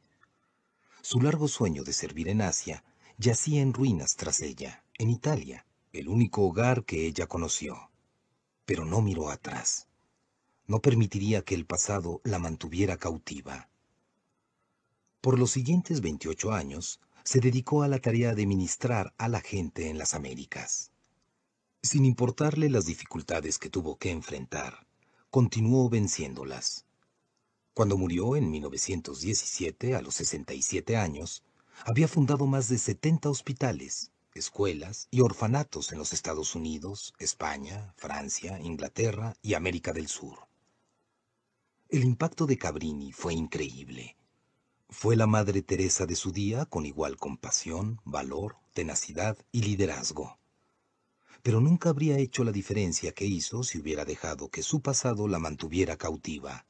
Su 1.01 1.21
largo 1.21 1.47
sueño 1.47 1.83
de 1.83 1.93
servir 1.93 2.27
en 2.27 2.41
Asia 2.41 2.83
yacía 3.17 3.61
en 3.61 3.73
ruinas 3.73 4.15
tras 4.15 4.41
ella, 4.41 4.83
en 4.97 5.09
Italia, 5.09 5.65
el 5.93 6.07
único 6.09 6.43
hogar 6.43 6.83
que 6.85 7.05
ella 7.05 7.27
conoció. 7.27 7.89
Pero 8.65 8.85
no 8.85 9.01
miró 9.01 9.29
atrás. 9.29 9.87
No 10.65 10.79
permitiría 10.79 11.43
que 11.43 11.55
el 11.55 11.65
pasado 11.65 12.21
la 12.23 12.39
mantuviera 12.39 12.97
cautiva. 12.97 13.69
Por 15.21 15.39
los 15.39 15.51
siguientes 15.51 16.01
28 16.01 16.51
años, 16.51 16.99
se 17.23 17.39
dedicó 17.39 17.83
a 17.83 17.87
la 17.87 17.99
tarea 17.99 18.33
de 18.33 18.45
ministrar 18.45 19.13
a 19.17 19.27
la 19.27 19.41
gente 19.41 19.89
en 19.89 19.97
las 19.97 20.13
Américas. 20.13 20.91
Sin 21.81 22.05
importarle 22.05 22.69
las 22.69 22.85
dificultades 22.85 23.59
que 23.59 23.69
tuvo 23.69 23.97
que 23.97 24.11
enfrentar, 24.11 24.87
continuó 25.29 25.89
venciéndolas. 25.89 26.86
Cuando 27.77 27.95
murió 27.95 28.35
en 28.35 28.49
1917, 28.49 29.95
a 29.95 30.01
los 30.01 30.15
67 30.15 30.97
años, 30.97 31.43
había 31.85 32.07
fundado 32.07 32.47
más 32.47 32.69
de 32.69 32.79
70 32.79 33.29
hospitales, 33.29 34.11
escuelas 34.33 35.07
y 35.11 35.21
orfanatos 35.21 35.91
en 35.91 35.99
los 35.99 36.11
Estados 36.11 36.55
Unidos, 36.55 37.13
España, 37.19 37.93
Francia, 37.95 38.59
Inglaterra 38.59 39.35
y 39.43 39.53
América 39.53 39.93
del 39.93 40.07
Sur. 40.07 40.47
El 41.89 42.03
impacto 42.03 42.47
de 42.47 42.57
Cabrini 42.57 43.11
fue 43.11 43.35
increíble. 43.35 44.17
Fue 44.89 45.15
la 45.15 45.27
Madre 45.27 45.61
Teresa 45.61 46.07
de 46.07 46.15
su 46.15 46.31
día 46.31 46.65
con 46.65 46.83
igual 46.87 47.17
compasión, 47.17 48.01
valor, 48.05 48.55
tenacidad 48.73 49.37
y 49.51 49.61
liderazgo. 49.61 50.39
Pero 51.43 51.61
nunca 51.61 51.89
habría 51.89 52.17
hecho 52.17 52.43
la 52.43 52.51
diferencia 52.51 53.11
que 53.11 53.25
hizo 53.25 53.61
si 53.61 53.77
hubiera 53.77 54.03
dejado 54.03 54.49
que 54.49 54.63
su 54.63 54.81
pasado 54.81 55.27
la 55.27 55.37
mantuviera 55.37 55.95
cautiva. 55.95 56.65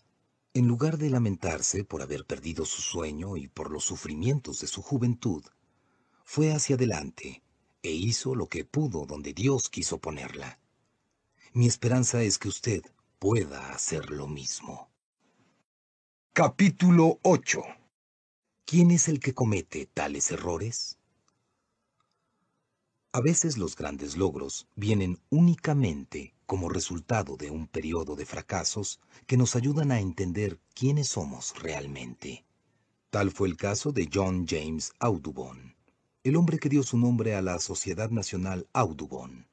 En 0.58 0.68
lugar 0.68 0.98
de 0.98 1.12
lamentarse 1.12 1.84
por 1.84 2.02
haber 2.02 2.26
perdido 2.26 2.66
su 2.66 2.82
sueño 2.82 3.38
y 3.38 3.48
por 3.48 3.70
los 3.70 3.84
sufrimientos 3.84 4.60
de 4.60 4.66
su 4.66 4.82
juventud, 4.82 5.44
fue 6.24 6.52
hacia 6.52 6.78
adelante 6.78 7.44
e 7.84 7.92
hizo 7.92 8.34
lo 8.34 8.48
que 8.48 8.66
pudo 8.66 9.06
donde 9.06 9.34
Dios 9.34 9.70
quiso 9.70 10.00
ponerla. 10.00 10.60
Mi 11.54 11.68
esperanza 11.68 12.24
es 12.24 12.40
que 12.40 12.48
usted 12.48 12.82
pueda 13.20 13.72
hacer 13.72 14.10
lo 14.10 14.28
mismo. 14.28 14.90
Capítulo 16.34 17.20
8 17.22 17.62
¿Quién 18.66 18.90
es 18.90 19.10
el 19.10 19.20
que 19.20 19.36
comete 19.36 19.86
tales 19.86 20.32
errores? 20.32 20.98
A 23.12 23.22
veces 23.22 23.60
los 23.60 23.76
grandes 23.76 24.18
logros 24.18 24.68
vienen 24.74 25.20
únicamente 25.30 26.34
como 26.48 26.70
resultado 26.70 27.36
de 27.36 27.52
un 27.52 27.68
periodo 27.68 28.16
de 28.16 28.26
fracasos 28.26 29.00
que 29.28 29.38
nos 29.38 29.56
ayudan 29.56 29.92
a 29.92 30.00
entender 30.00 30.60
quiénes 30.74 31.10
somos 31.10 31.54
realmente. 31.62 32.46
Tal 33.12 33.32
fue 33.32 33.50
el 33.50 33.58
caso 33.58 33.92
de 33.92 34.10
John 34.12 34.48
James 34.48 34.94
Audubon, 35.00 35.76
el 36.24 36.36
hombre 36.38 36.58
que 36.58 36.70
dio 36.70 36.84
su 36.84 36.98
nombre 36.98 37.36
a 37.36 37.42
la 37.42 37.60
Sociedad 37.60 38.10
Nacional 38.10 38.68
Audubon. 38.74 39.46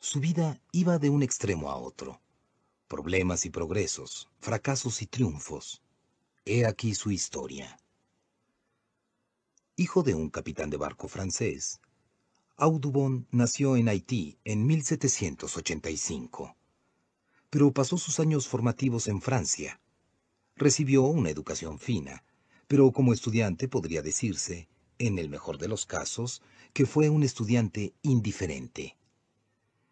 Su 0.00 0.18
vida 0.18 0.60
iba 0.72 0.98
de 0.98 1.10
un 1.10 1.22
extremo 1.22 1.70
a 1.70 1.76
otro. 1.76 2.20
Problemas 2.88 3.44
y 3.44 3.50
progresos, 3.50 4.28
fracasos 4.40 5.02
y 5.02 5.06
triunfos. 5.06 5.82
He 6.46 6.66
aquí 6.66 6.94
su 6.94 7.10
historia. 7.10 7.78
Hijo 9.76 10.02
de 10.02 10.14
un 10.14 10.30
capitán 10.30 10.70
de 10.70 10.76
barco 10.78 11.08
francés, 11.08 11.80
Audubon 12.56 13.26
nació 13.32 13.76
en 13.76 13.88
Haití 13.88 14.38
en 14.44 14.64
1785, 14.64 16.56
pero 17.50 17.72
pasó 17.72 17.98
sus 17.98 18.20
años 18.20 18.46
formativos 18.46 19.08
en 19.08 19.20
Francia. 19.20 19.80
Recibió 20.54 21.02
una 21.02 21.30
educación 21.30 21.80
fina, 21.80 22.22
pero 22.68 22.92
como 22.92 23.12
estudiante 23.12 23.66
podría 23.66 24.02
decirse, 24.02 24.68
en 24.98 25.18
el 25.18 25.28
mejor 25.28 25.58
de 25.58 25.66
los 25.66 25.84
casos, 25.84 26.42
que 26.72 26.86
fue 26.86 27.08
un 27.08 27.24
estudiante 27.24 27.92
indiferente. 28.02 28.96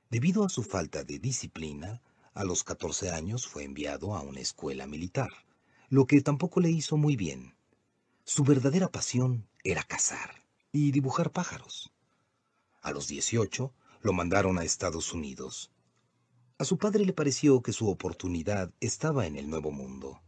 Debido 0.08 0.44
a 0.44 0.48
su 0.48 0.62
falta 0.62 1.02
de 1.02 1.18
disciplina, 1.18 2.00
a 2.32 2.44
los 2.44 2.62
14 2.62 3.10
años 3.10 3.44
fue 3.44 3.64
enviado 3.64 4.14
a 4.14 4.20
una 4.20 4.38
escuela 4.38 4.86
militar, 4.86 5.32
lo 5.88 6.06
que 6.06 6.20
tampoco 6.20 6.60
le 6.60 6.70
hizo 6.70 6.96
muy 6.96 7.16
bien. 7.16 7.56
Su 8.24 8.44
verdadera 8.44 8.86
pasión 8.86 9.48
era 9.64 9.82
cazar 9.82 10.44
y 10.70 10.92
dibujar 10.92 11.32
pájaros. 11.32 11.92
A 12.82 12.90
los 12.90 13.06
18 13.06 13.72
lo 14.02 14.12
mandaron 14.12 14.58
a 14.58 14.64
Estados 14.64 15.12
Unidos. 15.12 15.70
A 16.58 16.64
su 16.64 16.78
padre 16.78 17.04
le 17.04 17.12
pareció 17.12 17.62
que 17.62 17.72
su 17.72 17.88
oportunidad 17.88 18.72
estaba 18.80 19.26
en 19.26 19.36
el 19.36 19.48
Nuevo 19.48 19.70
Mundo. 19.70 20.20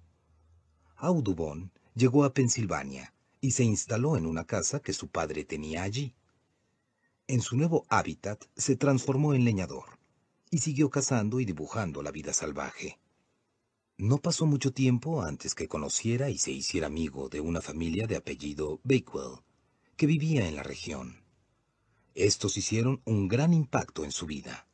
Audubon 0.96 1.72
llegó 1.94 2.24
a 2.24 2.32
Pensilvania 2.32 3.12
y 3.40 3.50
se 3.50 3.64
instaló 3.64 4.16
en 4.16 4.24
una 4.24 4.44
casa 4.44 4.80
que 4.80 4.92
su 4.92 5.08
padre 5.08 5.44
tenía 5.44 5.82
allí. 5.82 6.14
En 7.26 7.42
su 7.42 7.56
nuevo 7.56 7.86
hábitat 7.88 8.44
se 8.56 8.76
transformó 8.76 9.34
en 9.34 9.44
leñador 9.44 9.98
y 10.50 10.58
siguió 10.58 10.90
cazando 10.90 11.40
y 11.40 11.44
dibujando 11.44 12.02
la 12.02 12.12
vida 12.12 12.32
salvaje. 12.32 13.00
No 13.98 14.18
pasó 14.18 14.46
mucho 14.46 14.72
tiempo 14.72 15.22
antes 15.22 15.56
que 15.56 15.66
conociera 15.66 16.30
y 16.30 16.38
se 16.38 16.52
hiciera 16.52 16.86
amigo 16.86 17.28
de 17.28 17.40
una 17.40 17.60
familia 17.60 18.06
de 18.06 18.14
apellido 18.14 18.80
Bakewell, 18.84 19.40
que 19.96 20.06
vivía 20.06 20.46
en 20.46 20.54
la 20.54 20.62
región. 20.62 21.23
Estos 22.14 22.56
hicieron 22.56 23.02
un 23.04 23.26
gran 23.26 23.52
impacto 23.52 24.04
en 24.04 24.12
su 24.12 24.26
vida. 24.26 24.68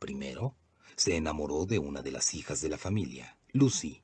Primero, 0.00 0.56
se 0.96 1.16
enamoró 1.16 1.64
de 1.64 1.78
una 1.78 2.02
de 2.02 2.10
las 2.10 2.34
hijas 2.34 2.60
de 2.60 2.68
la 2.68 2.78
familia, 2.78 3.38
Lucy. 3.52 4.02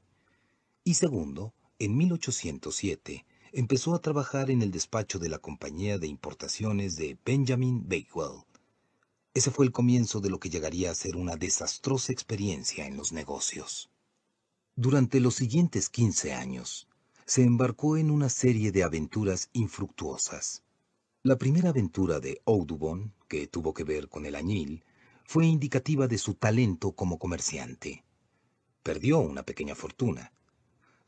Y 0.85 0.95
segundo, 0.95 1.55
en 1.81 1.97
1807, 1.97 3.27
empezó 3.53 3.95
a 3.95 4.01
trabajar 4.01 4.51
en 4.51 4.63
el 4.63 4.71
despacho 4.71 5.19
de 5.19 5.29
la 5.29 5.39
compañía 5.39 5.99
de 5.99 6.07
importaciones 6.07 6.95
de 6.95 7.19
Benjamin 7.25 7.89
Bakewell. 7.89 8.45
Ese 9.35 9.51
fue 9.51 9.67
el 9.67 9.73
comienzo 9.73 10.21
de 10.21 10.31
lo 10.31 10.39
que 10.39 10.51
llegaría 10.51 10.93
a 10.93 10.95
ser 10.95 11.17
una 11.17 11.37
desastrosa 11.37 12.13
experiencia 12.13 12.87
en 12.87 12.97
los 12.97 13.13
negocios. 13.13 13.91
Durante 14.77 15.19
los 15.19 15.35
siguientes 15.35 15.89
15 15.89 16.33
años, 16.33 16.87
se 17.27 17.43
embarcó 17.43 17.97
en 17.97 18.11
una 18.11 18.29
serie 18.29 18.71
de 18.71 18.85
aventuras 18.85 19.51
infructuosas. 19.53 20.63
La 21.25 21.37
primera 21.37 21.71
aventura 21.71 22.21
de 22.21 22.41
Audubon, 22.47 23.13
que 23.27 23.49
tuvo 23.49 23.75
que 23.75 23.83
ver 23.83 24.09
con 24.09 24.25
el 24.25 24.37
añil, 24.37 24.85
fue 25.25 25.47
indicativa 25.47 26.07
de 26.07 26.17
su 26.17 26.35
talento 26.35 26.93
como 26.93 27.19
comerciante. 27.19 28.05
Perdió 28.85 29.19
una 29.19 29.43
pequeña 29.43 29.75
fortuna. 29.75 30.33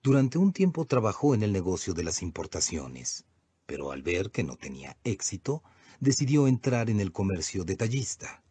Durante 0.03 0.37
un 0.37 0.53
tiempo 0.53 0.85
trabajó 0.85 1.37
en 1.37 1.45
el 1.45 1.53
negocio 1.53 1.95
de 1.95 2.03
las 2.03 2.23
importaciones, 2.23 3.25
pero 3.67 3.93
al 3.93 4.03
ver 4.03 4.33
que 4.33 4.43
no 4.43 4.57
tenía 4.57 4.97
éxito, 5.05 5.63
decidió 6.01 6.49
entrar 6.49 6.91
en 6.91 6.99
el 6.99 7.13
comercio 7.13 7.63
detallista. 7.63 8.43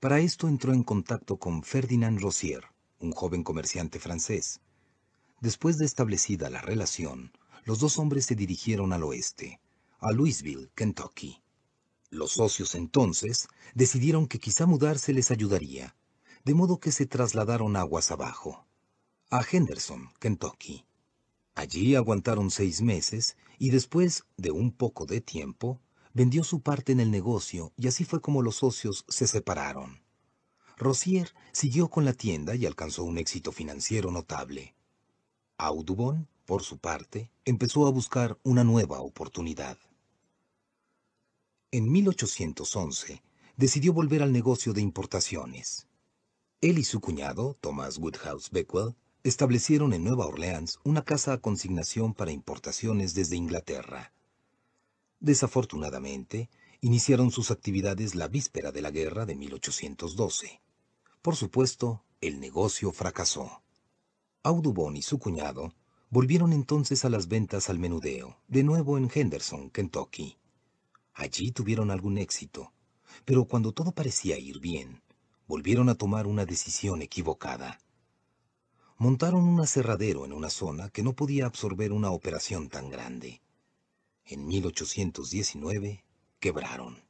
Para 0.00 0.20
esto 0.20 0.46
entró 0.46 0.74
en 0.74 0.82
contacto 0.82 1.38
con 1.38 1.62
Ferdinand 1.62 2.20
Rossier, 2.20 2.64
un 3.00 3.12
joven 3.12 3.44
comerciante 3.44 3.98
francés. 3.98 4.60
Después 5.40 5.78
de 5.78 5.86
establecida 5.86 6.50
la 6.50 6.60
relación, 6.60 7.32
los 7.64 7.78
dos 7.78 7.98
hombres 7.98 8.26
se 8.26 8.34
dirigieron 8.34 8.92
al 8.92 9.04
oeste, 9.04 9.58
a 10.00 10.12
Louisville, 10.12 10.70
Kentucky. 10.74 11.42
Los 12.10 12.32
socios 12.32 12.74
entonces 12.74 13.48
decidieron 13.74 14.28
que 14.28 14.38
quizá 14.38 14.64
mudarse 14.64 15.12
les 15.12 15.30
ayudaría, 15.30 15.96
de 16.44 16.54
modo 16.54 16.78
que 16.78 16.92
se 16.92 17.06
trasladaron 17.06 17.76
aguas 17.76 18.10
abajo, 18.10 18.64
a 19.30 19.42
Henderson, 19.42 20.10
Kentucky. 20.20 20.86
Allí 21.54 21.96
aguantaron 21.96 22.50
seis 22.50 22.80
meses 22.80 23.36
y 23.58 23.70
después 23.70 24.24
de 24.36 24.52
un 24.52 24.70
poco 24.70 25.04
de 25.04 25.20
tiempo, 25.20 25.80
vendió 26.14 26.44
su 26.44 26.60
parte 26.60 26.92
en 26.92 27.00
el 27.00 27.10
negocio 27.10 27.72
y 27.76 27.88
así 27.88 28.04
fue 28.04 28.20
como 28.20 28.42
los 28.42 28.56
socios 28.56 29.04
se 29.08 29.26
separaron. 29.26 30.00
Rossier 30.76 31.34
siguió 31.50 31.88
con 31.88 32.04
la 32.04 32.12
tienda 32.12 32.54
y 32.54 32.64
alcanzó 32.64 33.02
un 33.02 33.18
éxito 33.18 33.50
financiero 33.50 34.12
notable. 34.12 34.76
Audubon, 35.56 36.28
por 36.46 36.62
su 36.62 36.78
parte, 36.78 37.32
empezó 37.44 37.88
a 37.88 37.90
buscar 37.90 38.38
una 38.44 38.62
nueva 38.62 39.00
oportunidad. 39.00 39.76
En 41.70 41.92
1811, 41.92 43.22
decidió 43.58 43.92
volver 43.92 44.22
al 44.22 44.32
negocio 44.32 44.72
de 44.72 44.80
importaciones. 44.80 45.86
Él 46.62 46.78
y 46.78 46.84
su 46.84 46.98
cuñado, 46.98 47.58
Thomas 47.60 47.98
Woodhouse 47.98 48.50
Beckwell, 48.50 48.96
establecieron 49.22 49.92
en 49.92 50.02
Nueva 50.02 50.26
Orleans 50.26 50.78
una 50.82 51.04
casa 51.04 51.34
a 51.34 51.42
consignación 51.42 52.14
para 52.14 52.32
importaciones 52.32 53.12
desde 53.12 53.36
Inglaterra. 53.36 54.14
Desafortunadamente, 55.20 56.48
iniciaron 56.80 57.30
sus 57.30 57.50
actividades 57.50 58.14
la 58.14 58.28
víspera 58.28 58.72
de 58.72 58.80
la 58.80 58.90
guerra 58.90 59.26
de 59.26 59.34
1812. 59.34 60.62
Por 61.20 61.36
supuesto, 61.36 62.02
el 62.22 62.40
negocio 62.40 62.92
fracasó. 62.92 63.62
Audubon 64.42 64.96
y 64.96 65.02
su 65.02 65.18
cuñado 65.18 65.74
volvieron 66.08 66.54
entonces 66.54 67.04
a 67.04 67.10
las 67.10 67.28
ventas 67.28 67.68
al 67.68 67.78
menudeo, 67.78 68.38
de 68.48 68.62
nuevo 68.62 68.96
en 68.96 69.10
Henderson, 69.14 69.68
Kentucky. 69.68 70.38
Allí 71.18 71.50
tuvieron 71.50 71.90
algún 71.90 72.16
éxito, 72.16 72.72
pero 73.24 73.44
cuando 73.44 73.72
todo 73.72 73.90
parecía 73.90 74.38
ir 74.38 74.60
bien, 74.60 75.02
volvieron 75.48 75.88
a 75.88 75.96
tomar 75.96 76.28
una 76.28 76.46
decisión 76.46 77.02
equivocada. 77.02 77.80
Montaron 78.98 79.42
un 79.42 79.58
aserradero 79.58 80.24
en 80.24 80.32
una 80.32 80.48
zona 80.48 80.90
que 80.90 81.02
no 81.02 81.14
podía 81.14 81.46
absorber 81.46 81.90
una 81.90 82.12
operación 82.12 82.68
tan 82.68 82.88
grande. 82.88 83.42
En 84.26 84.46
1819 84.46 86.04
quebraron. 86.38 87.02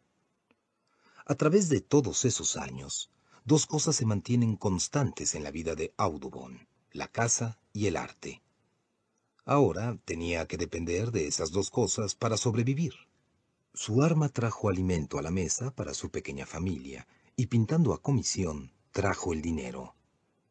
A 1.26 1.34
través 1.34 1.68
de 1.68 1.82
todos 1.82 2.24
esos 2.24 2.56
años, 2.56 3.10
dos 3.44 3.66
cosas 3.66 3.94
se 3.94 4.06
mantienen 4.06 4.56
constantes 4.56 5.34
en 5.34 5.44
la 5.44 5.50
vida 5.50 5.74
de 5.74 5.92
Audubon, 5.98 6.66
la 6.92 7.08
casa 7.08 7.60
y 7.74 7.88
el 7.88 7.98
arte. 7.98 8.40
Ahora 9.44 9.98
tenía 10.06 10.46
que 10.46 10.56
depender 10.56 11.10
de 11.10 11.26
esas 11.26 11.50
dos 11.50 11.68
cosas 11.68 12.14
para 12.14 12.38
sobrevivir. 12.38 13.07
Su 13.80 14.02
arma 14.02 14.28
trajo 14.28 14.68
alimento 14.68 15.20
a 15.20 15.22
la 15.22 15.30
mesa 15.30 15.70
para 15.70 15.94
su 15.94 16.10
pequeña 16.10 16.46
familia 16.46 17.06
y 17.36 17.46
pintando 17.46 17.94
a 17.94 18.02
comisión 18.02 18.72
trajo 18.90 19.32
el 19.32 19.40
dinero. 19.40 19.94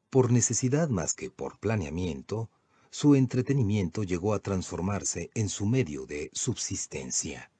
Por 0.10 0.32
necesidad 0.32 0.88
más 0.88 1.14
que 1.14 1.30
por 1.30 1.60
planeamiento, 1.60 2.50
su 2.90 3.16
entretenimiento 3.16 4.04
llegó 4.04 4.34
a 4.34 4.40
transformarse 4.40 5.30
en 5.36 5.50
su 5.50 5.66
medio 5.66 6.06
de 6.06 6.30
subsistencia. 6.32 7.52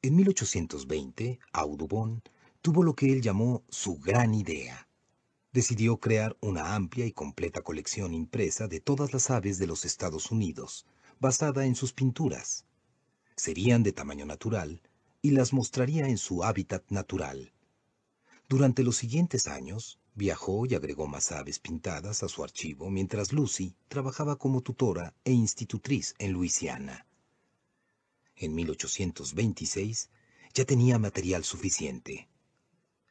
En 0.00 0.14
1820, 0.14 1.40
Audubon 1.52 2.22
tuvo 2.62 2.84
lo 2.84 2.94
que 2.94 3.12
él 3.12 3.22
llamó 3.22 3.64
su 3.68 3.96
gran 3.96 4.32
idea. 4.32 4.86
Decidió 5.52 5.96
crear 5.96 6.36
una 6.40 6.76
amplia 6.76 7.04
y 7.04 7.10
completa 7.10 7.62
colección 7.62 8.14
impresa 8.14 8.68
de 8.68 8.78
todas 8.78 9.12
las 9.12 9.28
aves 9.28 9.58
de 9.58 9.66
los 9.66 9.84
Estados 9.84 10.30
Unidos, 10.30 10.86
basada 11.18 11.66
en 11.66 11.74
sus 11.74 11.92
pinturas 11.92 12.64
serían 13.40 13.82
de 13.82 13.92
tamaño 13.92 14.26
natural 14.26 14.82
y 15.22 15.30
las 15.30 15.52
mostraría 15.52 16.08
en 16.08 16.18
su 16.18 16.44
hábitat 16.44 16.84
natural. 16.90 17.52
Durante 18.48 18.82
los 18.82 18.96
siguientes 18.96 19.46
años, 19.46 19.98
viajó 20.14 20.66
y 20.66 20.74
agregó 20.74 21.06
más 21.06 21.32
aves 21.32 21.58
pintadas 21.58 22.22
a 22.22 22.28
su 22.28 22.44
archivo 22.44 22.90
mientras 22.90 23.32
Lucy 23.32 23.74
trabajaba 23.88 24.36
como 24.36 24.60
tutora 24.60 25.14
e 25.24 25.32
institutriz 25.32 26.14
en 26.18 26.32
Luisiana. 26.32 27.06
En 28.36 28.54
1826 28.54 30.10
ya 30.52 30.64
tenía 30.64 30.98
material 30.98 31.44
suficiente. 31.44 32.28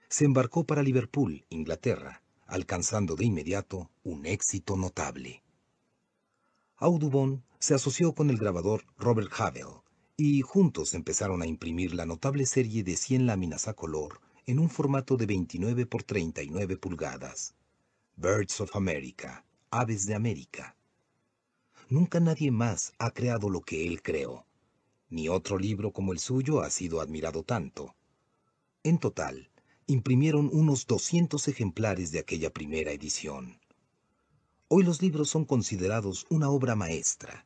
Se 0.10 0.26
embarcó 0.26 0.64
para 0.64 0.84
Liverpool, 0.84 1.46
Inglaterra, 1.50 2.22
alcanzando 2.46 3.16
de 3.16 3.26
inmediato 3.26 3.90
un 4.04 4.26
éxito 4.26 4.76
notable. 4.76 5.44
Audubon 6.78 7.44
se 7.60 7.74
asoció 7.74 8.14
con 8.14 8.30
el 8.30 8.38
grabador 8.38 8.86
Robert 8.98 9.32
Havel, 9.38 9.82
y 10.20 10.42
juntos 10.42 10.96
empezaron 10.96 11.42
a 11.42 11.48
imprimir 11.48 11.96
la 11.96 12.06
notable 12.06 12.46
serie 12.46 12.84
de 12.84 12.98
100 12.98 13.26
láminas 13.26 13.70
a 13.70 13.74
color 13.74 14.20
en 14.48 14.60
un 14.60 14.70
formato 14.70 15.16
de 15.16 15.26
29 15.26 15.86
por 15.86 16.04
39 16.04 16.76
pulgadas. 16.76 17.56
Birds 18.18 18.60
of 18.60 18.76
America, 18.76 19.46
Aves 19.72 20.06
de 20.06 20.16
América. 20.16 20.76
Nunca 21.88 22.20
nadie 22.20 22.52
más 22.52 22.92
ha 23.00 23.12
creado 23.12 23.50
lo 23.50 23.62
que 23.62 23.88
él 23.88 24.02
creó. 24.02 24.46
Ni 25.10 25.30
otro 25.30 25.58
libro 25.58 25.94
como 25.94 26.12
el 26.12 26.20
suyo 26.20 26.62
ha 26.62 26.70
sido 26.70 27.00
admirado 27.00 27.44
tanto. 27.44 27.96
En 28.84 28.98
total, 28.98 29.50
imprimieron 29.88 30.50
unos 30.52 30.86
200 30.86 31.48
ejemplares 31.48 32.12
de 32.12 32.20
aquella 32.20 32.52
primera 32.52 32.92
edición. 32.92 33.62
Hoy 34.68 34.84
los 34.84 35.02
libros 35.02 35.30
son 35.30 35.46
considerados 35.46 36.26
una 36.30 36.50
obra 36.50 36.76
maestra 36.76 37.46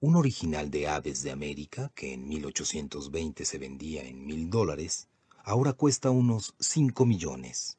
un 0.00 0.14
original 0.14 0.70
de 0.70 0.88
Aves 0.88 1.22
de 1.22 1.30
América, 1.30 1.90
que 1.94 2.12
en 2.12 2.28
1820 2.28 3.44
se 3.44 3.58
vendía 3.58 4.04
en 4.04 4.26
mil 4.26 4.50
dólares, 4.50 5.08
ahora 5.42 5.72
cuesta 5.72 6.10
unos 6.10 6.54
5 6.60 7.06
millones. 7.06 7.78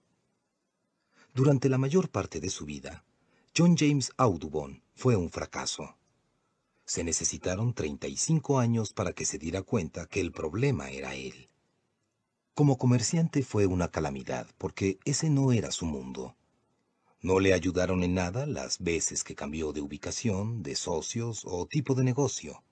Durante 1.33 1.69
la 1.69 1.77
mayor 1.77 2.09
parte 2.09 2.39
de 2.39 2.49
su 2.49 2.65
vida, 2.65 3.05
John 3.55 3.77
James 3.77 4.11
Audubon 4.17 4.81
fue 4.95 5.15
un 5.15 5.29
fracaso. 5.29 5.95
Se 6.85 7.03
necesitaron 7.03 7.73
35 7.73 8.57
años 8.57 8.93
para 8.93 9.13
que 9.13 9.25
se 9.25 9.37
diera 9.37 9.61
cuenta 9.61 10.07
que 10.07 10.19
el 10.19 10.31
problema 10.31 10.89
era 10.89 11.13
él. 11.13 11.49
Como 12.55 12.79
comerciante 12.79 13.43
fue 13.43 13.67
una 13.67 13.89
calamidad, 13.89 14.47
porque 14.57 14.97
ese 15.05 15.29
no 15.29 15.51
era 15.51 15.69
su 15.69 15.85
mundo. 15.85 16.35
No 17.21 17.39
le 17.39 17.53
ayudaron 17.53 18.03
en 18.03 18.13
nada 18.13 18.45
las 18.45 18.79
veces 18.79 19.23
que 19.23 19.35
cambió 19.35 19.73
de 19.73 19.81
ubicación, 19.81 20.61
de 20.61 20.75
socios 20.75 21.41
o 21.45 21.65
tipo 21.65 21.95
de 21.95 22.03
negocio. 22.03 22.63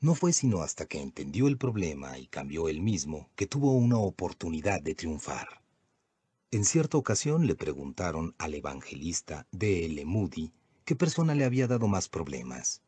No 0.00 0.14
fue 0.14 0.32
sino 0.32 0.62
hasta 0.62 0.86
que 0.86 1.00
entendió 1.00 1.46
el 1.48 1.58
problema 1.58 2.18
y 2.18 2.26
cambió 2.28 2.68
él 2.68 2.80
mismo 2.80 3.30
que 3.36 3.46
tuvo 3.46 3.72
una 3.72 3.98
oportunidad 3.98 4.80
de 4.82 4.94
triunfar. 4.94 5.62
En 6.50 6.64
cierta 6.64 6.96
ocasión 6.96 7.46
le 7.46 7.54
preguntaron 7.54 8.34
al 8.38 8.54
evangelista 8.54 9.46
D. 9.52 9.84
L. 9.84 10.04
Moody 10.04 10.52
qué 10.86 10.94
persona 10.94 11.34
le 11.34 11.44
había 11.44 11.66
dado 11.66 11.88
más 11.88 12.08
problemas. 12.08 12.80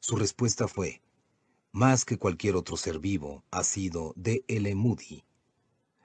Su 0.00 0.16
respuesta 0.16 0.66
fue, 0.66 1.02
más 1.72 2.04
que 2.04 2.18
cualquier 2.18 2.56
otro 2.56 2.76
ser 2.76 2.98
vivo, 2.98 3.44
ha 3.50 3.62
sido 3.62 4.14
D. 4.16 4.44
L. 4.48 4.74
Moody. 4.74 5.24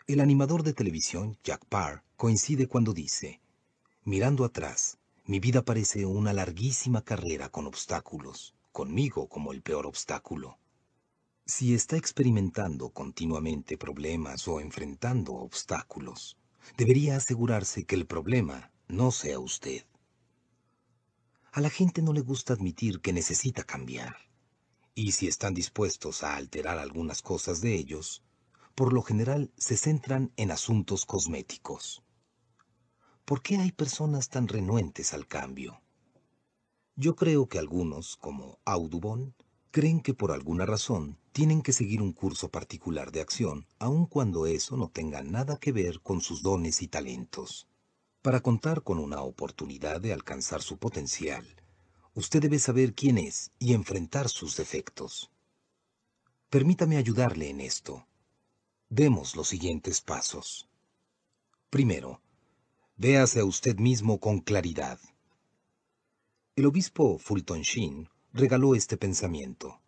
El 0.08 0.20
animador 0.20 0.64
de 0.64 0.74
televisión, 0.74 1.38
Jack 1.44 1.66
Parr, 1.66 2.04
coincide 2.18 2.68
cuando 2.68 2.94
dice, 2.94 3.40
mirando 4.10 4.44
atrás, 4.44 4.98
mi 5.26 5.40
vida 5.40 5.64
parece 5.64 6.04
una 6.04 6.34
larguísima 6.34 7.04
carrera 7.04 7.50
con 7.50 7.68
obstáculos, 7.68 8.56
conmigo 8.72 9.30
como 9.30 9.52
el 9.52 9.62
peor 9.62 9.86
obstáculo. 9.86 10.58
Si 11.46 11.76
está 11.76 11.96
experimentando 11.96 12.90
continuamente 12.90 13.78
problemas 13.78 14.48
o 14.48 14.62
enfrentando 14.62 15.34
obstáculos, 15.34 16.38
debería 16.76 17.18
asegurarse 17.18 17.86
que 17.86 17.94
el 17.94 18.08
problema 18.08 18.72
no 18.88 19.12
sea 19.12 19.38
usted. 19.38 19.86
A 21.52 21.62
la 21.62 21.70
gente 21.70 22.02
no 22.02 22.12
le 22.12 22.22
gusta 22.22 22.54
admitir 22.54 23.02
que 23.02 23.14
necesita 23.14 23.64
cambiar. 23.64 24.16
Y 24.96 25.12
si 25.12 25.28
están 25.28 25.54
dispuestos 25.54 26.24
a 26.24 26.36
alterar 26.36 26.80
algunas 26.80 27.22
cosas 27.22 27.62
de 27.62 27.76
ellos, 27.76 28.24
por 28.74 28.92
lo 28.92 29.04
general 29.04 29.52
se 29.56 29.78
centran 29.78 30.32
en 30.36 30.50
asuntos 30.50 31.06
cosméticos. 31.06 32.02
¿Por 33.30 33.44
qué 33.44 33.58
hay 33.58 33.72
personas 33.72 34.30
tan 34.30 34.48
renuentes 34.48 35.14
al 35.14 35.28
cambio? 35.28 35.84
Yo 36.96 37.16
creo 37.16 37.48
que 37.48 37.60
algunos, 37.60 38.18
como 38.18 38.58
Audubon, 38.66 39.36
creen 39.70 40.02
que 40.02 40.16
por 40.16 40.32
alguna 40.32 40.66
razón 40.66 41.20
tienen 41.32 41.62
que 41.62 41.72
seguir 41.72 42.02
un 42.02 42.12
curso 42.12 42.50
particular 42.50 43.12
de 43.12 43.22
acción, 43.22 43.68
aun 43.78 44.08
cuando 44.08 44.48
eso 44.48 44.78
no 44.78 44.90
tenga 44.90 45.22
nada 45.22 45.58
que 45.58 45.72
ver 45.72 46.02
con 46.02 46.22
sus 46.22 46.42
dones 46.42 46.82
y 46.82 46.88
talentos. 46.88 47.68
Para 48.24 48.40
contar 48.40 48.82
con 48.82 48.98
una 48.98 49.22
oportunidad 49.22 50.02
de 50.02 50.12
alcanzar 50.12 50.64
su 50.64 50.80
potencial, 50.80 51.46
usted 52.16 52.42
debe 52.42 52.58
saber 52.58 52.96
quién 52.96 53.20
es 53.20 53.52
y 53.60 53.74
enfrentar 53.74 54.28
sus 54.28 54.58
defectos. 54.58 55.30
Permítame 56.50 56.98
ayudarle 56.98 57.52
en 57.52 57.62
esto. 57.62 58.08
Demos 58.90 59.36
los 59.36 59.50
siguientes 59.50 60.02
pasos. 60.02 60.68
Primero, 61.70 62.24
véase 63.00 63.40
a 63.40 63.46
usted 63.46 63.78
mismo 63.78 64.20
con 64.20 64.42
claridad. 64.42 65.00
El 66.58 66.66
obispo 66.66 67.18
Fulton 67.18 67.62
Sheen 67.62 68.10
regaló 68.34 68.76
este 68.76 68.98
pensamiento. 68.98 69.80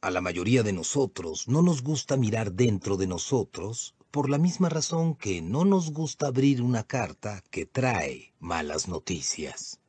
A 0.00 0.12
la 0.12 0.20
mayoría 0.20 0.62
de 0.62 0.72
nosotros 0.72 1.48
no 1.48 1.60
nos 1.60 1.82
gusta 1.82 2.16
mirar 2.16 2.52
dentro 2.52 2.96
de 2.96 3.08
nosotros 3.08 3.96
por 4.12 4.30
la 4.30 4.38
misma 4.38 4.68
razón 4.68 5.16
que 5.16 5.42
no 5.42 5.64
nos 5.64 5.90
gusta 5.90 6.28
abrir 6.28 6.62
una 6.62 6.84
carta 6.84 7.42
que 7.50 7.66
trae 7.66 8.32
malas 8.38 8.86
noticias. 8.86 9.80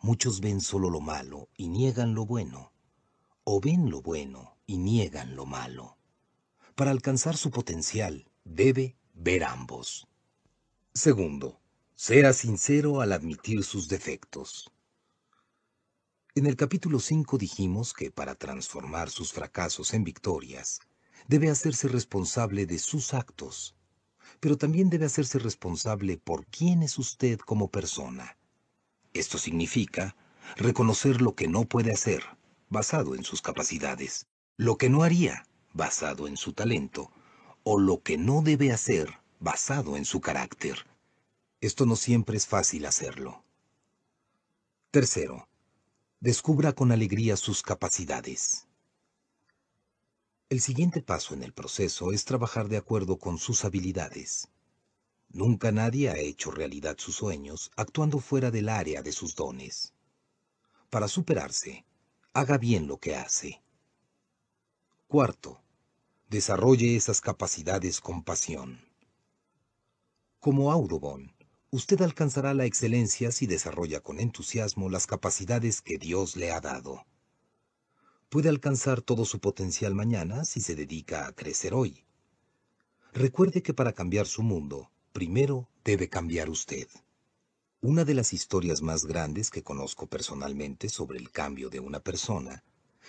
Muchos 0.00 0.40
ven 0.40 0.62
solo 0.62 0.88
lo 0.88 1.00
malo 1.00 1.50
y 1.54 1.68
niegan 1.68 2.14
lo 2.14 2.24
bueno, 2.24 2.72
o 3.44 3.60
ven 3.60 3.90
lo 3.90 4.00
bueno 4.00 4.56
y 4.66 4.78
niegan 4.78 5.36
lo 5.36 5.44
malo. 5.44 5.98
Para 6.74 6.92
alcanzar 6.92 7.36
su 7.36 7.50
potencial, 7.50 8.24
debe 8.44 8.96
ver 9.12 9.44
ambos. 9.44 10.09
Segundo, 11.02 11.58
sea 11.94 12.34
sincero 12.34 13.00
al 13.00 13.12
admitir 13.12 13.64
sus 13.64 13.88
defectos. 13.88 14.70
En 16.34 16.44
el 16.44 16.56
capítulo 16.56 17.00
5 17.00 17.38
dijimos 17.38 17.94
que 17.94 18.10
para 18.10 18.34
transformar 18.34 19.08
sus 19.08 19.32
fracasos 19.32 19.94
en 19.94 20.04
victorias, 20.04 20.80
debe 21.26 21.48
hacerse 21.48 21.88
responsable 21.88 22.66
de 22.66 22.78
sus 22.78 23.14
actos, 23.14 23.74
pero 24.40 24.58
también 24.58 24.90
debe 24.90 25.06
hacerse 25.06 25.38
responsable 25.38 26.18
por 26.18 26.44
quién 26.44 26.82
es 26.82 26.98
usted 26.98 27.38
como 27.38 27.70
persona. 27.70 28.36
Esto 29.14 29.38
significa 29.38 30.14
reconocer 30.56 31.22
lo 31.22 31.34
que 31.34 31.48
no 31.48 31.64
puede 31.64 31.92
hacer, 31.92 32.22
basado 32.68 33.14
en 33.14 33.24
sus 33.24 33.40
capacidades, 33.40 34.26
lo 34.58 34.76
que 34.76 34.90
no 34.90 35.02
haría, 35.02 35.46
basado 35.72 36.28
en 36.28 36.36
su 36.36 36.52
talento, 36.52 37.10
o 37.62 37.78
lo 37.78 38.02
que 38.02 38.18
no 38.18 38.42
debe 38.42 38.70
hacer, 38.70 39.08
basado 39.38 39.96
en 39.96 40.04
su 40.04 40.20
carácter. 40.20 40.89
Esto 41.60 41.84
no 41.84 41.94
siempre 41.96 42.38
es 42.38 42.46
fácil 42.46 42.86
hacerlo. 42.86 43.44
Tercero, 44.90 45.46
descubra 46.18 46.72
con 46.72 46.90
alegría 46.90 47.36
sus 47.36 47.62
capacidades. 47.62 48.66
El 50.48 50.60
siguiente 50.60 51.02
paso 51.02 51.34
en 51.34 51.42
el 51.42 51.52
proceso 51.52 52.12
es 52.12 52.24
trabajar 52.24 52.68
de 52.68 52.78
acuerdo 52.78 53.18
con 53.18 53.38
sus 53.38 53.64
habilidades. 53.64 54.48
Nunca 55.28 55.70
nadie 55.70 56.08
ha 56.08 56.18
hecho 56.18 56.50
realidad 56.50 56.96
sus 56.98 57.16
sueños 57.16 57.70
actuando 57.76 58.20
fuera 58.20 58.50
del 58.50 58.68
área 58.68 59.02
de 59.02 59.12
sus 59.12 59.34
dones. 59.34 59.92
Para 60.88 61.08
superarse, 61.08 61.84
haga 62.32 62.56
bien 62.58 62.88
lo 62.88 62.98
que 62.98 63.14
hace. 63.14 63.62
Cuarto, 65.06 65.60
desarrolle 66.28 66.96
esas 66.96 67.20
capacidades 67.20 68.00
con 68.00 68.24
pasión. 68.24 68.80
Como 70.40 70.72
Audubon, 70.72 71.32
usted 71.70 72.02
alcanzará 72.02 72.52
la 72.52 72.64
excelencia 72.64 73.30
si 73.30 73.46
desarrolla 73.46 74.00
con 74.00 74.18
entusiasmo 74.18 74.88
las 74.88 75.06
capacidades 75.06 75.80
que 75.82 75.98
Dios 75.98 76.36
le 76.36 76.50
ha 76.50 76.60
dado. 76.60 77.06
Puede 78.28 78.48
alcanzar 78.48 79.02
todo 79.02 79.24
su 79.24 79.40
potencial 79.40 79.94
mañana 79.94 80.44
si 80.44 80.60
se 80.60 80.74
dedica 80.74 81.26
a 81.26 81.32
crecer 81.32 81.74
hoy. 81.74 82.04
Recuerde 83.12 83.62
que 83.62 83.74
para 83.74 83.92
cambiar 83.92 84.26
su 84.26 84.42
mundo, 84.42 84.90
primero 85.12 85.68
debe 85.84 86.08
cambiar 86.08 86.48
usted. 86.48 86.88
Una 87.80 88.04
de 88.04 88.14
las 88.14 88.32
historias 88.32 88.82
más 88.82 89.04
grandes 89.04 89.50
que 89.50 89.62
conozco 89.62 90.06
personalmente 90.06 90.88
sobre 90.88 91.18
el 91.18 91.30
cambio 91.30 91.70
de 91.70 91.80
una 91.80 92.00
persona 92.00 92.62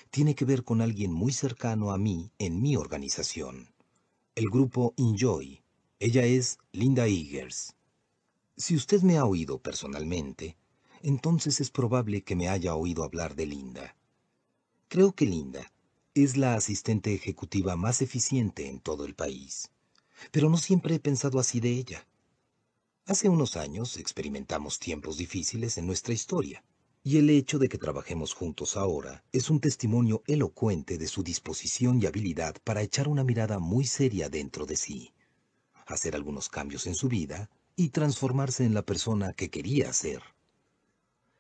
tiene 0.10 0.34
que 0.34 0.46
ver 0.46 0.64
con 0.64 0.82
alguien 0.82 1.12
muy 1.12 1.34
cercano 1.34 1.92
a 1.92 1.98
mí 1.98 2.32
en 2.40 2.62
mi 2.62 2.76
organización, 2.76 3.74
el 4.36 4.50
grupo 4.50 4.94
Enjoy. 4.98 5.62
Ella 6.00 6.24
es 6.24 6.58
Linda 6.72 7.06
Eagers. 7.08 7.76
Si 8.58 8.76
usted 8.76 9.02
me 9.02 9.18
ha 9.18 9.26
oído 9.26 9.60
personalmente, 9.60 10.58
entonces 11.02 11.62
es 11.62 11.72
probable 11.72 12.24
que 12.24 12.36
me 12.36 12.50
haya 12.50 12.76
oído 12.76 13.04
hablar 13.04 13.36
de 13.36 13.46
Linda. 13.46 13.96
Creo 14.88 15.14
que 15.14 15.26
Linda 15.26 15.72
es 16.14 16.38
la 16.38 16.56
asistente 16.56 17.14
ejecutiva 17.14 17.76
más 17.76 18.02
eficiente 18.02 18.68
en 18.68 18.80
todo 18.80 19.06
el 19.06 19.16
país, 19.16 19.72
pero 20.32 20.50
no 20.50 20.58
siempre 20.58 20.96
he 20.96 21.00
pensado 21.00 21.40
así 21.40 21.60
de 21.60 21.72
ella. 21.72 22.08
Hace 23.06 23.30
unos 23.30 23.56
años 23.56 23.98
experimentamos 23.98 24.80
tiempos 24.80 25.18
difíciles 25.18 25.78
en 25.78 25.88
nuestra 25.88 26.14
historia, 26.14 26.64
y 27.04 27.18
el 27.18 27.30
hecho 27.30 27.58
de 27.58 27.68
que 27.68 27.80
trabajemos 27.80 28.34
juntos 28.34 28.78
ahora 28.78 29.24
es 29.32 29.50
un 29.50 29.60
testimonio 29.60 30.22
elocuente 30.28 30.98
de 31.00 31.08
su 31.08 31.24
disposición 31.24 32.02
y 32.02 32.06
habilidad 32.06 32.58
para 32.64 32.84
echar 32.84 33.08
una 33.08 33.24
mirada 33.24 33.58
muy 33.58 33.86
seria 33.86 34.30
dentro 34.30 34.66
de 34.68 34.76
sí, 34.76 35.14
hacer 35.88 36.16
algunos 36.16 36.48
cambios 36.48 36.86
en 36.86 36.94
su 36.94 37.08
vida 37.08 37.50
y 37.82 37.90
transformarse 37.90 38.64
en 38.64 38.76
la 38.76 38.84
persona 38.84 39.34
que 39.34 39.50
quería 39.50 39.92
ser. 39.92 40.22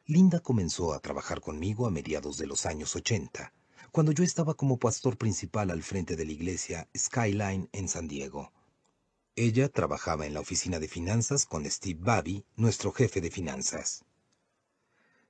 Linda 0.07 0.39
comenzó 0.39 0.91
a 0.91 0.99
trabajar 0.99 1.39
conmigo 1.39 1.85
a 1.85 1.91
mediados 1.91 2.38
de 2.38 2.47
los 2.47 2.65
años 2.65 2.95
80, 2.95 3.53
cuando 3.91 4.11
yo 4.11 4.23
estaba 4.23 4.55
como 4.55 4.80
pastor 4.80 5.19
principal 5.19 5.69
al 5.69 5.84
frente 5.84 6.15
de 6.15 6.26
la 6.26 6.31
iglesia 6.31 6.89
Skyline 6.97 7.69
en 7.73 7.88
San 7.88 8.07
Diego. 8.07 8.51
Ella 9.35 9.69
trabajaba 9.69 10.26
en 10.26 10.34
la 10.34 10.39
oficina 10.39 10.80
de 10.80 10.88
finanzas 10.88 11.45
con 11.45 11.69
Steve 11.69 11.99
Babby, 12.01 12.43
nuestro 12.55 12.91
jefe 12.91 13.22
de 13.22 13.30
finanzas. 13.30 14.03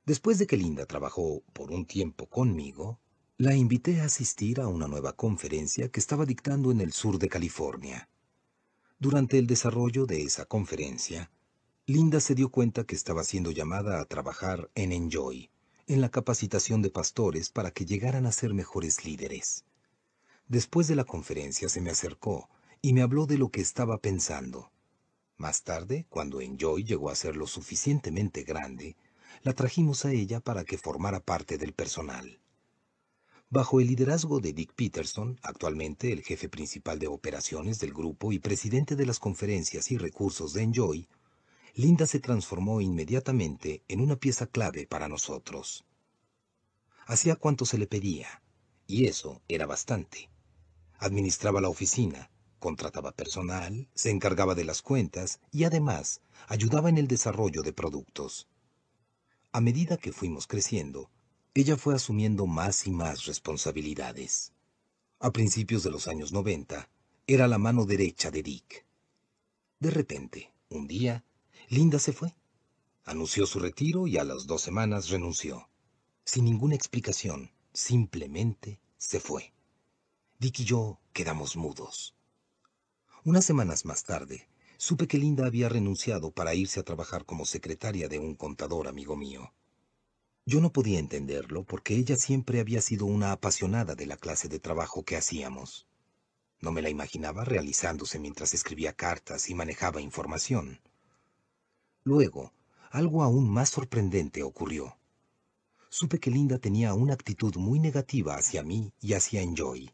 Después 0.05 0.39
de 0.39 0.47
que 0.47 0.55
Linda 0.55 0.85
trabajó 0.85 1.43
por 1.51 1.71
un 1.71 1.85
tiempo 1.85 2.27
conmigo, 2.27 3.01
la 3.37 3.53
invité 3.53 3.99
a 3.99 4.05
asistir 4.05 4.61
a 4.61 4.69
una 4.69 4.87
nueva 4.87 5.17
conferencia 5.17 5.89
que 5.89 5.99
estaba 5.99 6.25
dictando 6.25 6.71
en 6.71 6.79
el 6.79 6.93
sur 6.93 7.19
de 7.19 7.27
California. 7.27 8.07
Durante 9.01 9.39
el 9.39 9.47
desarrollo 9.47 10.05
de 10.05 10.21
esa 10.21 10.45
conferencia, 10.45 11.31
Linda 11.87 12.19
se 12.19 12.35
dio 12.35 12.51
cuenta 12.51 12.83
que 12.83 12.93
estaba 12.93 13.23
siendo 13.23 13.49
llamada 13.49 13.99
a 13.99 14.05
trabajar 14.05 14.69
en 14.75 14.91
Enjoy, 14.91 15.49
en 15.87 16.01
la 16.01 16.09
capacitación 16.09 16.83
de 16.83 16.91
pastores 16.91 17.49
para 17.49 17.71
que 17.71 17.87
llegaran 17.87 18.27
a 18.27 18.31
ser 18.31 18.53
mejores 18.53 19.03
líderes. 19.03 19.65
Después 20.47 20.87
de 20.87 20.93
la 20.93 21.03
conferencia 21.03 21.67
se 21.67 21.81
me 21.81 21.89
acercó 21.89 22.47
y 22.79 22.93
me 22.93 23.01
habló 23.01 23.25
de 23.25 23.39
lo 23.39 23.49
que 23.49 23.61
estaba 23.61 23.97
pensando. 23.97 24.71
Más 25.35 25.63
tarde, 25.63 26.05
cuando 26.07 26.39
Enjoy 26.39 26.83
llegó 26.83 27.09
a 27.09 27.15
ser 27.15 27.35
lo 27.35 27.47
suficientemente 27.47 28.43
grande, 28.43 28.97
la 29.41 29.53
trajimos 29.53 30.05
a 30.05 30.11
ella 30.11 30.41
para 30.41 30.63
que 30.63 30.77
formara 30.77 31.21
parte 31.21 31.57
del 31.57 31.73
personal. 31.73 32.39
Bajo 33.53 33.81
el 33.81 33.87
liderazgo 33.87 34.39
de 34.39 34.53
Dick 34.53 34.71
Peterson, 34.75 35.37
actualmente 35.43 36.13
el 36.13 36.23
jefe 36.23 36.47
principal 36.47 36.99
de 36.99 37.07
operaciones 37.07 37.79
del 37.79 37.93
grupo 37.93 38.31
y 38.31 38.39
presidente 38.39 38.95
de 38.95 39.05
las 39.05 39.19
conferencias 39.19 39.91
y 39.91 39.97
recursos 39.97 40.53
de 40.53 40.63
Enjoy, 40.63 41.09
Linda 41.75 42.05
se 42.05 42.21
transformó 42.21 42.79
inmediatamente 42.79 43.83
en 43.89 43.99
una 43.99 44.15
pieza 44.15 44.47
clave 44.47 44.87
para 44.87 45.09
nosotros. 45.09 45.83
Hacía 47.05 47.35
cuanto 47.35 47.65
se 47.65 47.77
le 47.77 47.87
pedía, 47.87 48.41
y 48.87 49.07
eso 49.07 49.41
era 49.49 49.65
bastante. 49.65 50.29
Administraba 50.97 51.59
la 51.59 51.67
oficina, 51.67 52.31
contrataba 52.57 53.11
personal, 53.11 53.89
se 53.93 54.11
encargaba 54.11 54.55
de 54.55 54.63
las 54.63 54.81
cuentas 54.81 55.41
y 55.51 55.65
además 55.65 56.21
ayudaba 56.47 56.87
en 56.87 56.97
el 56.97 57.09
desarrollo 57.09 57.63
de 57.63 57.73
productos. 57.73 58.47
A 59.51 59.59
medida 59.59 59.97
que 59.97 60.13
fuimos 60.13 60.47
creciendo, 60.47 61.11
ella 61.53 61.75
fue 61.75 61.93
asumiendo 61.95 62.47
más 62.47 62.87
y 62.87 62.91
más 62.91 63.25
responsabilidades. 63.25 64.53
A 65.19 65.31
principios 65.31 65.83
de 65.83 65.91
los 65.91 66.07
años 66.07 66.31
90, 66.31 66.89
era 67.27 67.47
la 67.47 67.57
mano 67.57 67.85
derecha 67.85 68.31
de 68.31 68.41
Dick. 68.41 68.85
De 69.79 69.91
repente, 69.91 70.53
un 70.69 70.87
día, 70.87 71.25
Linda 71.67 71.99
se 71.99 72.13
fue. 72.13 72.33
Anunció 73.03 73.45
su 73.45 73.59
retiro 73.59 74.07
y 74.07 74.17
a 74.17 74.23
las 74.23 74.47
dos 74.47 74.61
semanas 74.61 75.09
renunció. 75.09 75.69
Sin 76.23 76.45
ninguna 76.45 76.75
explicación, 76.75 77.51
simplemente 77.73 78.79
se 78.97 79.19
fue. 79.19 79.53
Dick 80.39 80.59
y 80.61 80.63
yo 80.63 80.99
quedamos 81.11 81.57
mudos. 81.57 82.15
Unas 83.25 83.43
semanas 83.43 83.85
más 83.85 84.05
tarde, 84.05 84.47
supe 84.77 85.07
que 85.07 85.17
Linda 85.17 85.45
había 85.45 85.67
renunciado 85.67 86.31
para 86.31 86.55
irse 86.55 86.79
a 86.79 86.83
trabajar 86.83 87.25
como 87.25 87.45
secretaria 87.45 88.07
de 88.07 88.19
un 88.19 88.35
contador 88.35 88.87
amigo 88.87 89.17
mío. 89.17 89.53
Yo 90.45 90.59
no 90.59 90.73
podía 90.73 90.99
entenderlo 90.99 91.63
porque 91.63 91.95
ella 91.95 92.15
siempre 92.15 92.59
había 92.59 92.81
sido 92.81 93.05
una 93.05 93.31
apasionada 93.31 93.93
de 93.95 94.07
la 94.07 94.17
clase 94.17 94.49
de 94.49 94.59
trabajo 94.59 95.03
que 95.03 95.15
hacíamos. 95.15 95.87
No 96.59 96.71
me 96.71 96.81
la 96.81 96.89
imaginaba 96.89 97.45
realizándose 97.45 98.19
mientras 98.19 98.53
escribía 98.53 98.93
cartas 98.93 99.49
y 99.49 99.53
manejaba 99.53 100.01
información. 100.01 100.81
Luego, 102.03 102.53
algo 102.89 103.23
aún 103.23 103.49
más 103.49 103.69
sorprendente 103.69 104.41
ocurrió. 104.41 104.97
Supe 105.89 106.19
que 106.19 106.31
Linda 106.31 106.57
tenía 106.57 106.93
una 106.95 107.13
actitud 107.13 107.55
muy 107.57 107.79
negativa 107.79 108.35
hacia 108.35 108.63
mí 108.63 108.93
y 108.99 109.13
hacia 109.13 109.41
Enjoy. 109.41 109.91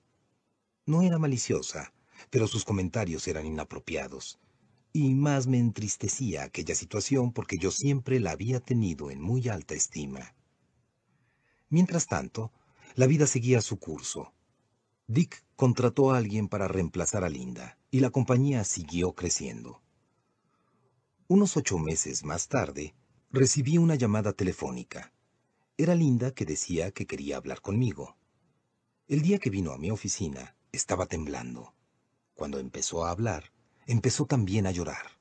No 0.86 1.02
era 1.02 1.18
maliciosa, 1.20 1.92
pero 2.30 2.48
sus 2.48 2.64
comentarios 2.64 3.28
eran 3.28 3.46
inapropiados. 3.46 4.40
Y 4.94 5.14
más 5.14 5.48
me 5.48 5.60
entristecía 5.60 6.44
aquella 6.44 6.76
situación 6.76 7.34
porque 7.34 7.58
yo 7.58 7.72
siempre 7.72 8.20
la 8.20 8.32
había 8.32 8.62
tenido 8.62 9.12
en 9.12 9.22
muy 9.22 9.50
alta 9.50 9.74
estima. 9.74 10.34
Mientras 11.70 12.08
tanto, 12.08 12.52
la 12.96 13.08
vida 13.08 13.28
seguía 13.28 13.62
su 13.62 13.78
curso. 13.78 14.34
Dick 15.08 15.44
contrató 15.56 16.12
a 16.12 16.18
alguien 16.18 16.48
para 16.48 16.68
reemplazar 16.68 17.24
a 17.24 17.30
Linda, 17.30 17.78
y 17.92 18.00
la 18.00 18.10
compañía 18.10 18.64
siguió 18.64 19.14
creciendo. 19.14 19.82
Unos 21.28 21.58
ocho 21.58 21.78
meses 21.78 22.24
más 22.24 22.48
tarde, 22.48 22.96
recibí 23.32 23.78
una 23.78 23.96
llamada 23.96 24.34
telefónica. 24.34 25.14
Era 25.78 25.94
Linda 25.94 26.32
que 26.32 26.46
decía 26.46 26.92
que 26.92 27.06
quería 27.06 27.38
hablar 27.38 27.62
conmigo. 27.62 28.18
El 29.08 29.22
día 29.22 29.40
que 29.40 29.50
vino 29.50 29.72
a 29.72 29.78
mi 29.78 29.92
oficina, 29.92 30.56
estaba 30.72 31.06
temblando. 31.06 31.74
Cuando 32.34 32.60
empezó 32.60 33.06
a 33.06 33.12
hablar, 33.12 33.52
empezó 33.86 34.26
también 34.26 34.68
a 34.68 34.72
llorar. 34.72 35.18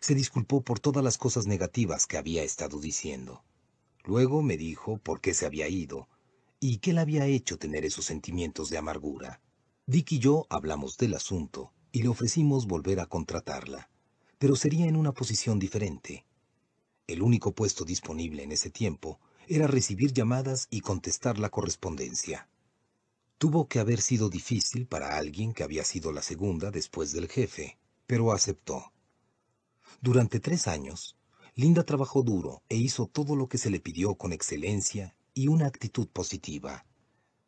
Se 0.00 0.14
disculpó 0.14 0.62
por 0.62 0.80
todas 0.80 1.02
las 1.02 1.18
cosas 1.18 1.46
negativas 1.46 2.06
que 2.06 2.16
había 2.16 2.42
estado 2.42 2.80
diciendo. 2.80 3.44
Luego 4.04 4.42
me 4.42 4.56
dijo 4.56 4.98
por 4.98 5.20
qué 5.20 5.32
se 5.32 5.46
había 5.46 5.68
ido 5.68 6.08
y 6.60 6.78
qué 6.78 6.92
le 6.92 7.00
había 7.00 7.26
hecho 7.26 7.58
tener 7.58 7.84
esos 7.84 8.04
sentimientos 8.04 8.68
de 8.68 8.78
amargura. 8.78 9.40
Dick 9.86 10.12
y 10.12 10.18
yo 10.18 10.46
hablamos 10.50 10.96
del 10.98 11.14
asunto 11.14 11.72
y 11.90 12.02
le 12.02 12.08
ofrecimos 12.08 12.66
volver 12.66 13.00
a 13.00 13.06
contratarla, 13.06 13.90
pero 14.38 14.56
sería 14.56 14.86
en 14.86 14.96
una 14.96 15.12
posición 15.12 15.58
diferente. 15.58 16.26
El 17.06 17.22
único 17.22 17.54
puesto 17.54 17.84
disponible 17.84 18.42
en 18.42 18.52
ese 18.52 18.70
tiempo 18.70 19.20
era 19.46 19.66
recibir 19.66 20.12
llamadas 20.12 20.68
y 20.70 20.80
contestar 20.80 21.38
la 21.38 21.50
correspondencia. 21.50 22.48
Tuvo 23.38 23.68
que 23.68 23.78
haber 23.78 24.00
sido 24.00 24.28
difícil 24.28 24.86
para 24.86 25.16
alguien 25.16 25.52
que 25.52 25.64
había 25.64 25.84
sido 25.84 26.12
la 26.12 26.22
segunda 26.22 26.70
después 26.70 27.12
del 27.12 27.28
jefe, 27.28 27.78
pero 28.06 28.32
aceptó. 28.32 28.92
Durante 30.00 30.40
tres 30.40 30.66
años, 30.66 31.16
Linda 31.56 31.84
trabajó 31.84 32.22
duro 32.22 32.62
e 32.68 32.76
hizo 32.76 33.06
todo 33.06 33.36
lo 33.36 33.48
que 33.48 33.58
se 33.58 33.70
le 33.70 33.78
pidió 33.78 34.16
con 34.16 34.32
excelencia 34.32 35.14
y 35.34 35.46
una 35.46 35.66
actitud 35.66 36.08
positiva. 36.08 36.84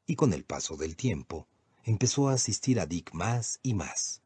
Y 0.06 0.14
con 0.14 0.32
el 0.32 0.44
paso 0.44 0.76
del 0.76 0.94
tiempo, 0.94 1.48
empezó 1.82 2.28
a 2.28 2.34
asistir 2.34 2.78
a 2.78 2.86
Dick 2.86 3.12
más 3.14 3.58
y 3.64 3.74
más. 3.74 4.22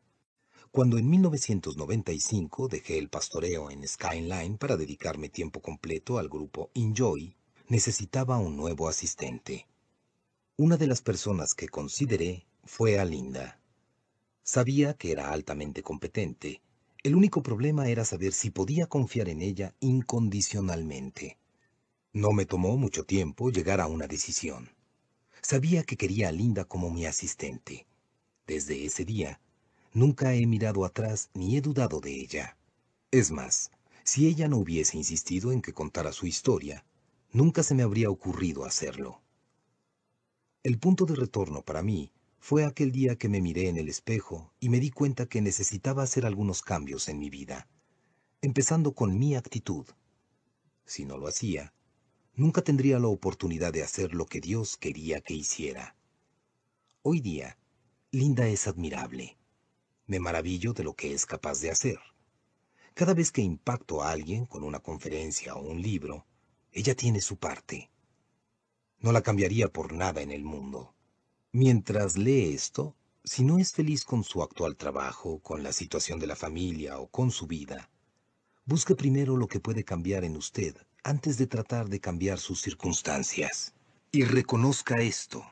Cuando 0.70 0.98
en 0.98 1.09
1995 1.09 2.69
dejé 2.69 2.98
el 2.98 3.09
pastoreo 3.09 3.70
en 3.70 3.89
Skyline 3.89 4.59
para 4.59 4.77
dedicarme 4.77 5.31
tiempo 5.31 5.62
completo 5.62 6.19
al 6.19 6.28
grupo 6.28 6.70
Enjoy, 6.74 7.35
necesitaba 7.69 8.39
un 8.39 8.57
nuevo 8.57 8.86
asistente. 8.86 9.66
Una 10.57 10.77
de 10.77 10.89
las 10.89 11.01
personas 11.01 11.55
que 11.55 11.69
consideré 11.69 12.47
fue 12.65 12.98
a 12.98 13.07
Linda. 13.07 13.61
Sabía 14.43 14.93
que 14.93 15.11
era 15.11 15.32
altamente 15.32 15.82
competente. 15.82 16.61
El 17.02 17.14
único 17.14 17.43
problema 17.43 17.89
era 17.89 18.05
saber 18.05 18.32
si 18.32 18.51
podía 18.51 18.86
confiar 18.86 19.31
en 19.31 19.40
ella 19.40 19.74
incondicionalmente. 19.81 21.39
No 22.12 22.32
me 22.32 22.44
tomó 22.44 22.77
mucho 22.77 23.05
tiempo 23.05 23.51
llegar 23.51 23.81
a 23.81 23.86
una 23.86 24.06
decisión. 24.06 24.68
Sabía 25.40 25.82
que 25.85 25.97
quería 25.97 26.28
a 26.28 26.32
Linda 26.32 26.66
como 26.66 26.90
mi 26.90 27.06
asistente. 27.06 27.86
Desde 28.47 28.85
ese 28.85 29.06
día, 29.06 29.40
nunca 29.94 30.35
he 30.35 30.47
mirado 30.47 30.85
atrás 30.85 31.31
ni 31.32 31.56
he 31.56 31.62
dudado 31.62 32.01
de 32.01 32.12
ella. 32.12 32.59
Es 33.10 33.31
más, 33.31 33.70
si 34.05 34.27
ella 34.27 34.48
no 34.48 34.59
hubiese 34.59 34.98
insistido 34.98 35.52
en 35.52 35.62
que 35.62 35.72
contara 35.72 36.12
su 36.12 36.27
historia, 36.27 36.85
nunca 37.32 37.62
se 37.62 37.74
me 37.74 37.82
habría 37.82 38.10
ocurrido 38.10 38.66
hacerlo. 38.66 39.22
El 40.62 40.78
punto 40.78 41.06
de 41.06 41.14
retorno 41.14 41.62
para 41.62 41.82
mí 41.82 42.12
fue 42.41 42.65
aquel 42.65 42.91
día 42.91 43.17
que 43.17 43.29
me 43.29 43.41
miré 43.41 43.69
en 43.69 43.77
el 43.77 43.89
espejo 43.89 44.53
y 44.59 44.71
me 44.71 44.81
di 44.81 44.91
cuenta 44.91 45.27
que 45.27 45.43
necesitaba 45.43 46.03
hacer 46.03 46.25
algunos 46.25 46.62
cambios 46.62 47.09
en 47.09 47.19
mi 47.19 47.29
vida, 47.29 47.69
empezando 48.41 48.93
con 48.93 49.19
mi 49.19 49.37
actitud. 49.37 49.87
Si 50.87 51.05
no 51.05 51.19
lo 51.19 51.29
hacía, 51.29 51.75
nunca 52.35 52.62
tendría 52.62 52.99
la 52.99 53.09
oportunidad 53.09 53.73
de 53.75 53.83
hacer 53.83 54.15
lo 54.15 54.25
que 54.25 54.41
Dios 54.41 54.79
quería 54.79 55.21
que 55.21 55.35
hiciera. 55.35 55.95
Hoy 57.03 57.21
día, 57.21 57.59
Linda 58.11 58.49
es 58.49 58.67
admirable. 58.67 59.37
Me 60.07 60.19
maravillo 60.19 60.73
de 60.73 60.83
lo 60.83 60.95
que 60.95 61.12
es 61.12 61.27
capaz 61.27 61.61
de 61.61 61.71
hacer. 61.71 62.01
Cada 62.95 63.15
vez 63.15 63.31
que 63.31 63.43
impacto 63.43 64.03
a 64.03 64.11
alguien 64.11 64.47
con 64.47 64.65
una 64.65 64.81
conferencia 64.81 65.55
o 65.55 65.62
un 65.62 65.81
libro, 65.83 66.27
ella 66.73 66.95
tiene 66.95 67.21
su 67.21 67.37
parte. 67.37 67.91
No 68.99 69.12
la 69.12 69.23
cambiaría 69.23 69.69
por 69.69 69.93
nada 69.93 70.23
en 70.23 70.31
el 70.31 70.43
mundo. 70.43 70.95
Mientras 71.52 72.16
lee 72.16 72.55
esto, 72.55 72.94
si 73.24 73.43
no 73.43 73.59
es 73.59 73.72
feliz 73.72 74.05
con 74.05 74.22
su 74.22 74.40
actual 74.40 74.77
trabajo, 74.77 75.40
con 75.40 75.64
la 75.64 75.72
situación 75.72 76.20
de 76.20 76.28
la 76.28 76.36
familia 76.36 77.01
o 77.01 77.09
con 77.09 77.32
su 77.32 77.48
vida, 77.48 77.90
busque 78.66 78.94
primero 78.94 79.36
lo 79.36 79.48
que 79.48 79.59
puede 79.59 79.82
cambiar 79.82 80.22
en 80.22 80.36
usted 80.36 80.77
antes 81.02 81.39
de 81.39 81.48
tratar 81.48 81.89
de 81.89 81.98
cambiar 81.98 82.39
sus 82.39 82.62
circunstancias. 82.62 83.74
Y 84.12 84.22
reconozca 84.22 85.01
esto. 85.01 85.44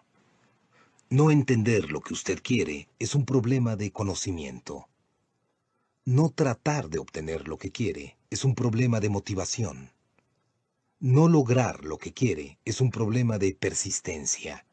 No 1.11 1.33
entender 1.33 1.91
lo 1.91 2.01
que 2.01 2.15
usted 2.15 2.41
quiere 2.45 2.89
es 3.01 3.17
un 3.17 3.25
problema 3.25 3.75
de 3.75 3.91
conocimiento. 3.91 4.89
No 6.05 6.31
tratar 6.31 6.91
de 6.91 7.01
obtener 7.01 7.49
lo 7.49 7.59
que 7.59 7.73
quiere 7.73 8.17
es 8.31 8.45
un 8.45 8.55
problema 8.55 9.01
de 9.01 9.09
motivación. 9.09 9.91
No 11.01 11.27
lograr 11.29 11.85
lo 11.85 11.99
que 11.99 12.13
quiere 12.13 12.59
es 12.65 12.81
un 12.81 12.93
problema 12.93 13.39
de 13.39 13.55
persistencia. 13.55 14.65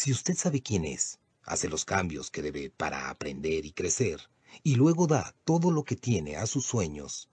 Si 0.00 0.12
usted 0.12 0.36
sabe 0.36 0.62
quién 0.62 0.84
es, 0.84 1.18
hace 1.42 1.68
los 1.68 1.84
cambios 1.84 2.30
que 2.30 2.40
debe 2.40 2.70
para 2.70 3.10
aprender 3.10 3.66
y 3.66 3.72
crecer, 3.72 4.20
y 4.62 4.76
luego 4.76 5.08
da 5.08 5.34
todo 5.44 5.72
lo 5.72 5.82
que 5.82 5.96
tiene 5.96 6.36
a 6.36 6.46
sus 6.46 6.66
sueños, 6.66 7.28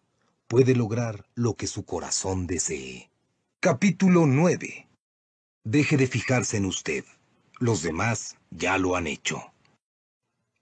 puede 0.48 0.76
lograr 0.76 1.30
lo 1.36 1.54
que 1.54 1.68
su 1.68 1.86
corazón 1.86 2.48
desee. 2.48 3.12
Capítulo 3.60 4.26
9. 4.26 4.88
Deje 5.64 5.96
de 5.96 6.08
fijarse 6.08 6.58
en 6.58 6.66
usted. 6.66 7.06
Los 7.60 7.84
demás 7.84 8.36
ya 8.50 8.80
lo 8.80 8.96
han 8.96 9.06
hecho. 9.06 9.54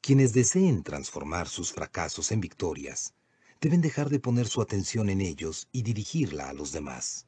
Quienes 0.01 0.33
deseen 0.33 0.83
transformar 0.83 1.47
sus 1.47 1.71
fracasos 1.71 2.33
en 2.33 2.41
victorias, 2.41 3.13
deben 3.61 3.79
dejar 3.79 4.09
de 4.09 4.19
poner 4.19 4.49
su 4.49 4.61
atención 4.61 5.09
en 5.09 5.21
ellos 5.21 5.69
y 5.71 5.83
dirigirla 5.83 6.49
a 6.49 6.53
los 6.53 6.73
demás. 6.73 7.27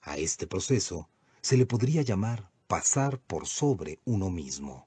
A 0.00 0.16
este 0.16 0.48
proceso 0.48 1.08
se 1.42 1.56
le 1.56 1.64
podría 1.64 2.02
llamar 2.02 2.50
pasar 2.68 3.18
por 3.18 3.46
sobre 3.46 3.98
uno 4.04 4.28
mismo. 4.28 4.86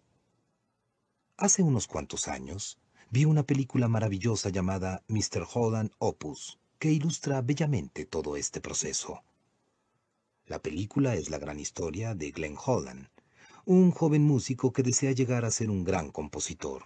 Hace 1.35 1.63
unos 1.63 1.87
cuantos 1.87 2.27
años 2.27 2.77
vi 3.09 3.25
una 3.25 3.41
película 3.41 3.87
maravillosa 3.87 4.49
llamada 4.49 5.03
Mr. 5.07 5.47
Holland 5.51 5.89
Opus, 5.97 6.59
que 6.77 6.91
ilustra 6.91 7.41
bellamente 7.41 8.05
todo 8.05 8.37
este 8.37 8.61
proceso. 8.61 9.23
La 10.45 10.59
película 10.59 11.15
es 11.15 11.31
la 11.31 11.39
gran 11.39 11.59
historia 11.59 12.13
de 12.13 12.29
Glenn 12.29 12.55
Holland, 12.63 13.07
un 13.65 13.89
joven 13.89 14.25
músico 14.25 14.71
que 14.71 14.83
desea 14.83 15.13
llegar 15.13 15.43
a 15.43 15.49
ser 15.49 15.71
un 15.71 15.83
gran 15.83 16.11
compositor. 16.11 16.83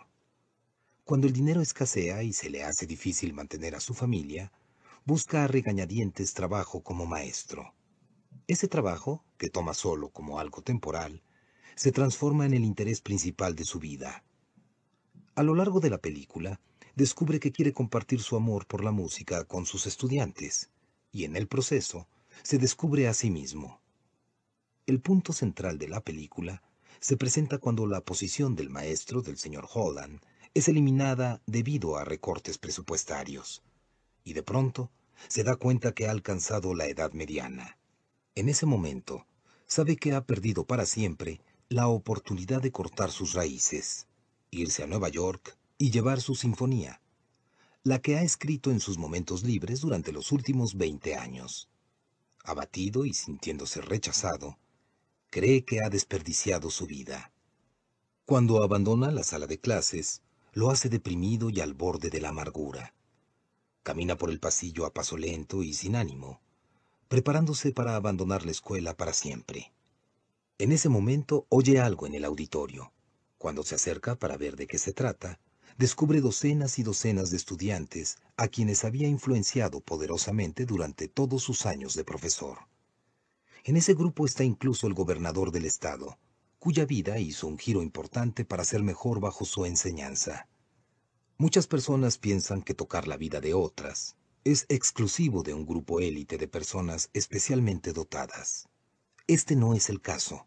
Cuando 1.04 1.28
el 1.28 1.34
dinero 1.34 1.60
escasea 1.60 2.24
y 2.24 2.32
se 2.32 2.50
le 2.50 2.64
hace 2.64 2.88
difícil 2.88 3.34
mantener 3.34 3.76
a 3.76 3.82
su 3.82 3.94
familia, 3.94 4.54
busca 5.04 5.44
a 5.44 5.48
regañadientes 5.48 6.34
trabajo 6.34 6.84
como 6.84 7.06
maestro. 7.06 7.74
Ese 8.48 8.68
trabajo, 8.68 9.24
que 9.38 9.50
toma 9.50 9.74
solo 9.74 10.10
como 10.10 10.40
algo 10.40 10.62
temporal, 10.62 11.22
se 11.76 11.92
transforma 11.92 12.46
en 12.46 12.54
el 12.54 12.64
interés 12.64 13.02
principal 13.02 13.56
de 13.56 13.66
su 13.66 13.80
vida. 13.80 14.24
A 15.36 15.44
lo 15.44 15.56
largo 15.56 15.80
de 15.80 15.90
la 15.90 15.98
película, 15.98 16.62
descubre 16.96 17.40
que 17.40 17.52
quiere 17.52 17.74
compartir 17.74 18.22
su 18.22 18.36
amor 18.36 18.66
por 18.68 18.84
la 18.84 18.92
música 18.92 19.44
con 19.44 19.66
sus 19.66 19.86
estudiantes, 19.86 20.70
y 21.12 21.26
en 21.26 21.36
el 21.36 21.48
proceso 21.48 22.08
se 22.44 22.58
descubre 22.58 23.08
a 23.08 23.14
sí 23.14 23.32
mismo. 23.32 23.82
El 24.86 25.02
punto 25.02 25.34
central 25.34 25.78
de 25.78 25.88
la 25.88 26.02
película 26.02 26.62
se 27.00 27.18
presenta 27.18 27.58
cuando 27.58 27.86
la 27.88 28.02
posición 28.02 28.56
del 28.56 28.70
maestro 28.70 29.22
del 29.22 29.38
señor 29.38 29.68
Holland 29.74 30.22
es 30.54 30.68
eliminada 30.70 31.42
debido 31.46 31.98
a 31.98 32.06
recortes 32.06 32.58
presupuestarios, 32.58 33.64
y 34.24 34.34
de 34.34 34.44
pronto 34.44 34.92
se 35.28 35.44
da 35.44 35.56
cuenta 35.56 35.94
que 35.94 36.08
ha 36.08 36.12
alcanzado 36.12 36.74
la 36.74 36.88
edad 36.88 37.12
mediana. 37.12 37.78
En 38.36 38.50
ese 38.50 38.66
momento, 38.66 39.26
sabe 39.66 39.96
que 39.96 40.14
ha 40.14 40.26
perdido 40.26 40.66
para 40.66 40.86
siempre 40.86 41.40
la 41.70 41.88
oportunidad 41.88 42.62
de 42.62 42.72
cortar 42.72 43.10
sus 43.10 43.34
raíces, 43.34 44.08
irse 44.52 44.84
a 44.84 44.88
Nueva 44.88 45.08
York 45.08 45.58
y 45.78 45.90
llevar 45.90 46.20
su 46.20 46.36
sinfonía, 46.36 47.02
la 47.84 48.02
que 48.02 48.18
ha 48.18 48.24
escrito 48.24 48.72
en 48.72 48.82
sus 48.82 48.98
momentos 48.98 49.44
libres 49.44 49.80
durante 49.80 50.12
los 50.12 50.34
últimos 50.34 50.76
20 50.76 51.16
años. 51.16 51.70
Abatido 52.44 53.06
y 53.06 53.14
sintiéndose 53.14 53.80
rechazado, 53.80 54.58
cree 55.30 55.64
que 55.64 55.82
ha 55.82 55.90
desperdiciado 55.90 56.70
su 56.70 56.88
vida. 56.88 57.32
Cuando 58.26 58.64
abandona 58.64 59.12
la 59.12 59.24
sala 59.24 59.48
de 59.48 59.60
clases, 59.60 60.22
lo 60.52 60.72
hace 60.72 60.90
deprimido 60.90 61.50
y 61.50 61.62
al 61.62 61.74
borde 61.74 62.10
de 62.10 62.20
la 62.20 62.30
amargura. 62.30 62.94
Camina 63.84 64.18
por 64.18 64.30
el 64.30 64.40
pasillo 64.40 64.86
a 64.86 64.94
paso 64.94 65.16
lento 65.16 65.64
y 65.64 65.74
sin 65.74 65.96
ánimo, 65.96 66.42
preparándose 67.08 67.72
para 67.72 67.96
abandonar 67.96 68.46
la 68.46 68.52
escuela 68.52 68.98
para 68.98 69.14
siempre. 69.14 69.72
En 70.58 70.72
ese 70.72 70.90
momento 70.90 71.46
oye 71.50 71.80
algo 71.80 72.08
en 72.08 72.16
el 72.16 72.26
auditorio. 72.26 72.94
Cuando 73.38 73.64
se 73.64 73.76
acerca 73.76 74.16
para 74.16 74.38
ver 74.38 74.56
de 74.56 74.68
qué 74.68 74.78
se 74.80 74.94
trata, 74.94 75.40
descubre 75.78 76.22
docenas 76.22 76.80
y 76.80 76.84
docenas 76.84 77.30
de 77.30 77.38
estudiantes 77.38 78.18
a 78.38 78.48
quienes 78.48 78.86
había 78.86 79.08
influenciado 79.08 79.82
poderosamente 79.82 80.66
durante 80.66 81.08
todos 81.08 81.44
sus 81.44 81.66
años 81.66 81.94
de 81.94 82.04
profesor. 82.04 82.60
En 83.64 83.78
ese 83.78 83.94
grupo 83.94 84.26
está 84.26 84.44
incluso 84.44 84.88
el 84.88 84.94
gobernador 84.94 85.52
del 85.52 85.66
estado, 85.66 86.18
cuya 86.60 86.86
vida 86.86 87.20
hizo 87.20 87.48
un 87.48 87.60
giro 87.60 87.84
importante 87.84 88.46
para 88.46 88.64
ser 88.64 88.82
mejor 88.82 89.20
bajo 89.20 89.46
su 89.46 89.66
enseñanza. 89.66 90.48
Muchas 91.38 91.68
personas 91.68 92.18
piensan 92.18 92.62
que 92.62 92.74
tocar 92.74 93.08
la 93.08 93.18
vida 93.18 93.42
de 93.42 93.54
otras 93.54 94.16
es 94.46 94.68
exclusivo 94.70 95.42
de 95.42 95.56
un 95.56 95.66
grupo 95.66 96.00
élite 96.00 96.38
de 96.38 96.48
personas 96.48 97.10
especialmente 97.14 97.94
dotadas. 97.94 98.70
Este 99.26 99.56
no 99.56 99.74
es 99.74 99.90
el 99.90 100.02
caso. 100.02 100.46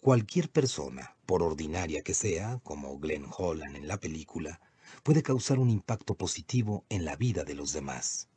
Cualquier 0.00 0.50
persona, 0.50 1.14
por 1.26 1.42
ordinaria 1.42 2.00
que 2.00 2.14
sea, 2.14 2.60
como 2.62 2.98
Glenn 2.98 3.26
Holland 3.36 3.76
en 3.76 3.88
la 3.88 4.00
película, 4.00 4.58
puede 5.02 5.22
causar 5.22 5.58
un 5.58 5.68
impacto 5.68 6.14
positivo 6.14 6.86
en 6.88 7.04
la 7.04 7.14
vida 7.14 7.44
de 7.44 7.54
los 7.54 7.74
demás. 7.74 8.30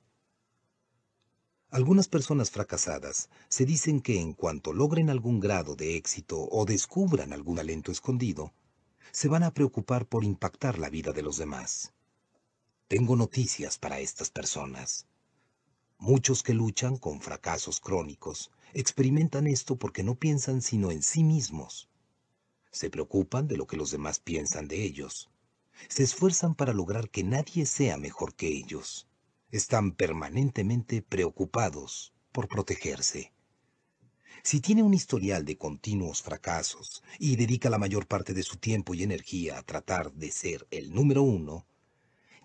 Algunas 1.70 2.10
personas 2.10 2.52
fracasadas 2.52 3.30
se 3.48 3.66
dicen 3.66 4.02
que 4.02 4.20
en 4.20 4.34
cuanto 4.34 4.74
logren 4.74 5.10
algún 5.10 5.40
grado 5.40 5.78
de 5.78 5.96
éxito 5.96 6.46
o 6.52 6.66
descubran 6.66 7.32
algún 7.32 7.56
talento 7.56 7.90
escondido, 7.90 8.52
se 9.14 9.30
van 9.30 9.44
a 9.44 9.54
preocupar 9.54 10.06
por 10.06 10.26
impactar 10.26 10.78
la 10.78 10.90
vida 10.90 11.14
de 11.14 11.22
los 11.22 11.38
demás. 11.38 11.94
Tengo 12.88 13.18
noticias 13.18 13.78
para 13.78 14.00
estas 14.00 14.30
personas. 14.30 15.08
Muchos 15.98 16.42
que 16.42 16.54
luchan 16.54 16.96
con 16.96 17.20
fracasos 17.20 17.82
crónicos 17.82 18.50
experimentan 18.74 19.46
esto 19.46 19.76
porque 19.76 20.04
no 20.04 20.16
piensan 20.16 20.62
sino 20.62 20.90
en 20.90 21.04
sí 21.04 21.22
mismos. 21.22 21.90
Se 22.72 22.90
preocupan 22.90 23.50
de 23.50 23.58
lo 23.58 23.68
que 23.68 23.76
los 23.76 23.92
demás 23.92 24.20
piensan 24.20 24.70
de 24.70 24.84
ellos. 24.84 25.30
Se 25.90 26.04
esfuerzan 26.04 26.56
para 26.56 26.72
lograr 26.72 27.10
que 27.10 27.26
nadie 27.26 27.66
sea 27.66 27.98
mejor 27.98 28.36
que 28.36 28.48
ellos. 28.48 29.06
Están 29.52 29.92
permanentemente 29.92 31.02
preocupados 31.02 32.14
por 32.32 32.48
protegerse. 32.48 33.34
Si 34.44 34.62
tiene 34.62 34.84
un 34.84 34.94
historial 34.94 35.44
de 35.44 35.58
continuos 35.58 36.22
fracasos 36.22 37.04
y 37.20 37.36
dedica 37.36 37.70
la 37.70 37.80
mayor 37.80 38.08
parte 38.08 38.34
de 38.34 38.44
su 38.44 38.56
tiempo 38.56 38.94
y 38.94 39.04
energía 39.04 39.58
a 39.58 39.64
tratar 39.64 40.14
de 40.14 40.32
ser 40.32 40.66
el 40.72 40.94
número 40.94 41.22
uno, 41.22 41.66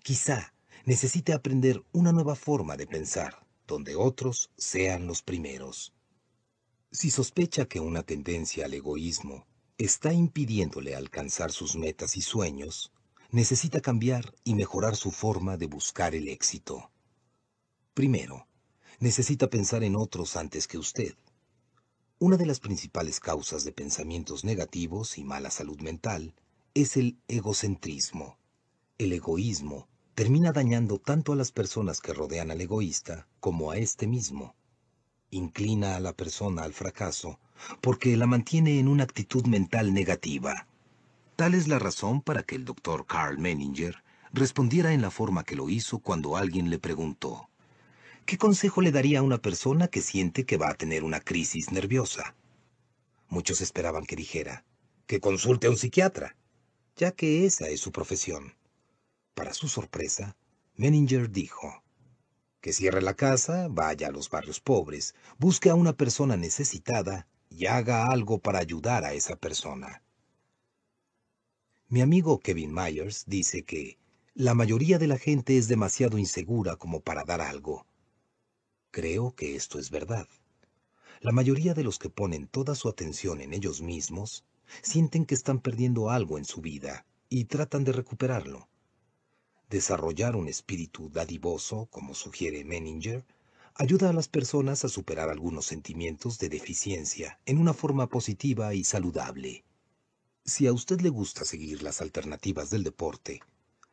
quizá 0.03 0.53
necesite 0.85 1.31
aprender 1.31 1.81
una 1.93 2.11
nueva 2.11 2.35
forma 2.35 2.75
de 2.75 2.85
pensar, 2.85 3.47
donde 3.65 3.95
otros 3.95 4.51
sean 4.57 5.07
los 5.07 5.23
primeros. 5.23 5.93
Si 6.91 7.09
sospecha 7.09 7.65
que 7.65 7.79
una 7.79 8.03
tendencia 8.03 8.65
al 8.65 8.73
egoísmo 8.73 9.47
está 9.77 10.13
impidiéndole 10.13 10.93
alcanzar 10.93 11.53
sus 11.53 11.77
metas 11.77 12.17
y 12.17 12.21
sueños, 12.21 12.91
necesita 13.31 13.79
cambiar 13.79 14.35
y 14.43 14.55
mejorar 14.55 14.97
su 14.97 15.09
forma 15.09 15.55
de 15.55 15.67
buscar 15.67 16.13
el 16.13 16.27
éxito. 16.27 16.91
Primero, 17.93 18.47
necesita 18.99 19.49
pensar 19.49 19.83
en 19.83 19.95
otros 19.95 20.35
antes 20.35 20.67
que 20.67 20.77
usted. 20.77 21.15
Una 22.19 22.35
de 22.35 22.45
las 22.45 22.59
principales 22.59 23.19
causas 23.21 23.63
de 23.63 23.71
pensamientos 23.71 24.43
negativos 24.43 25.17
y 25.17 25.23
mala 25.23 25.49
salud 25.49 25.79
mental 25.79 26.35
es 26.73 26.97
el 26.97 27.17
egocentrismo. 27.27 28.37
El 28.97 29.13
egoísmo 29.13 29.87
termina 30.15 30.51
dañando 30.51 30.99
tanto 30.99 31.33
a 31.33 31.35
las 31.35 31.51
personas 31.51 32.01
que 32.01 32.13
rodean 32.13 32.51
al 32.51 32.61
egoísta 32.61 33.27
como 33.39 33.71
a 33.71 33.77
este 33.77 34.07
mismo 34.07 34.55
inclina 35.33 35.95
a 35.95 35.99
la 35.99 36.13
persona 36.13 36.63
al 36.63 36.73
fracaso 36.73 37.39
porque 37.81 38.15
la 38.17 38.27
mantiene 38.27 38.79
en 38.79 38.87
una 38.87 39.03
actitud 39.03 39.45
mental 39.45 39.93
negativa. 39.93 40.67
Tal 41.35 41.53
es 41.53 41.67
la 41.67 41.79
razón 41.79 42.21
para 42.21 42.43
que 42.43 42.55
el 42.55 42.65
doctor 42.65 43.05
Carl 43.05 43.37
Menninger 43.37 44.03
respondiera 44.31 44.93
en 44.93 45.01
la 45.01 45.11
forma 45.11 45.43
que 45.43 45.55
lo 45.55 45.69
hizo 45.69 45.99
cuando 45.99 46.37
alguien 46.37 46.69
le 46.69 46.79
preguntó, 46.79 47.49
¿qué 48.25 48.37
consejo 48.37 48.81
le 48.81 48.91
daría 48.91 49.19
a 49.19 49.23
una 49.23 49.37
persona 49.37 49.87
que 49.87 50.01
siente 50.01 50.45
que 50.45 50.57
va 50.57 50.69
a 50.69 50.75
tener 50.75 51.03
una 51.03 51.19
crisis 51.19 51.71
nerviosa? 51.71 52.35
Muchos 53.29 53.61
esperaban 53.61 54.05
que 54.05 54.15
dijera, 54.15 54.63
que 55.07 55.19
consulte 55.19 55.67
a 55.67 55.69
un 55.71 55.77
psiquiatra, 55.77 56.35
ya 56.95 57.11
que 57.11 57.45
esa 57.45 57.67
es 57.69 57.79
su 57.79 57.91
profesión. 57.91 58.53
Para 59.33 59.53
su 59.53 59.67
sorpresa, 59.67 60.35
Menninger 60.75 61.29
dijo, 61.31 61.83
que 62.61 62.71
cierre 62.71 63.01
la 63.01 63.15
casa, 63.15 63.67
vaya 63.69 64.07
a 64.07 64.11
los 64.11 64.29
barrios 64.29 64.59
pobres, 64.59 65.15
busque 65.37 65.69
a 65.69 65.75
una 65.75 65.93
persona 65.93 66.37
necesitada 66.37 67.27
y 67.49 67.65
haga 67.65 68.07
algo 68.07 68.39
para 68.39 68.59
ayudar 68.59 69.03
a 69.03 69.13
esa 69.13 69.35
persona. 69.35 70.01
Mi 71.89 72.01
amigo 72.01 72.39
Kevin 72.39 72.73
Myers 72.73 73.25
dice 73.27 73.63
que 73.63 73.99
la 74.33 74.53
mayoría 74.53 74.97
de 74.97 75.07
la 75.07 75.17
gente 75.17 75.57
es 75.57 75.67
demasiado 75.67 76.17
insegura 76.17 76.75
como 76.75 77.01
para 77.01 77.23
dar 77.23 77.41
algo. 77.41 77.85
Creo 78.91 79.35
que 79.35 79.55
esto 79.55 79.77
es 79.77 79.91
verdad. 79.91 80.27
La 81.19 81.31
mayoría 81.31 81.73
de 81.73 81.83
los 81.83 81.99
que 81.99 82.09
ponen 82.09 82.47
toda 82.47 82.75
su 82.75 82.89
atención 82.89 83.41
en 83.41 83.53
ellos 83.53 83.81
mismos 83.81 84.45
sienten 84.81 85.25
que 85.25 85.35
están 85.35 85.59
perdiendo 85.59 86.09
algo 86.09 86.37
en 86.37 86.45
su 86.45 86.61
vida 86.61 87.05
y 87.29 87.45
tratan 87.45 87.83
de 87.83 87.91
recuperarlo. 87.91 88.69
Desarrollar 89.69 90.35
un 90.35 90.47
espíritu 90.47 91.09
dadivoso, 91.09 91.87
como 91.91 92.13
sugiere 92.13 92.63
Menninger, 92.63 93.25
ayuda 93.75 94.09
a 94.09 94.13
las 94.13 94.27
personas 94.27 94.85
a 94.85 94.89
superar 94.89 95.29
algunos 95.29 95.65
sentimientos 95.65 96.37
de 96.37 96.49
deficiencia 96.49 97.39
en 97.45 97.57
una 97.57 97.73
forma 97.73 98.07
positiva 98.07 98.73
y 98.75 98.83
saludable. 98.83 99.63
Si 100.45 100.67
a 100.67 100.73
usted 100.73 101.01
le 101.01 101.09
gusta 101.09 101.45
seguir 101.45 101.81
las 101.81 102.01
alternativas 102.01 102.69
del 102.69 102.83
deporte, 102.83 103.41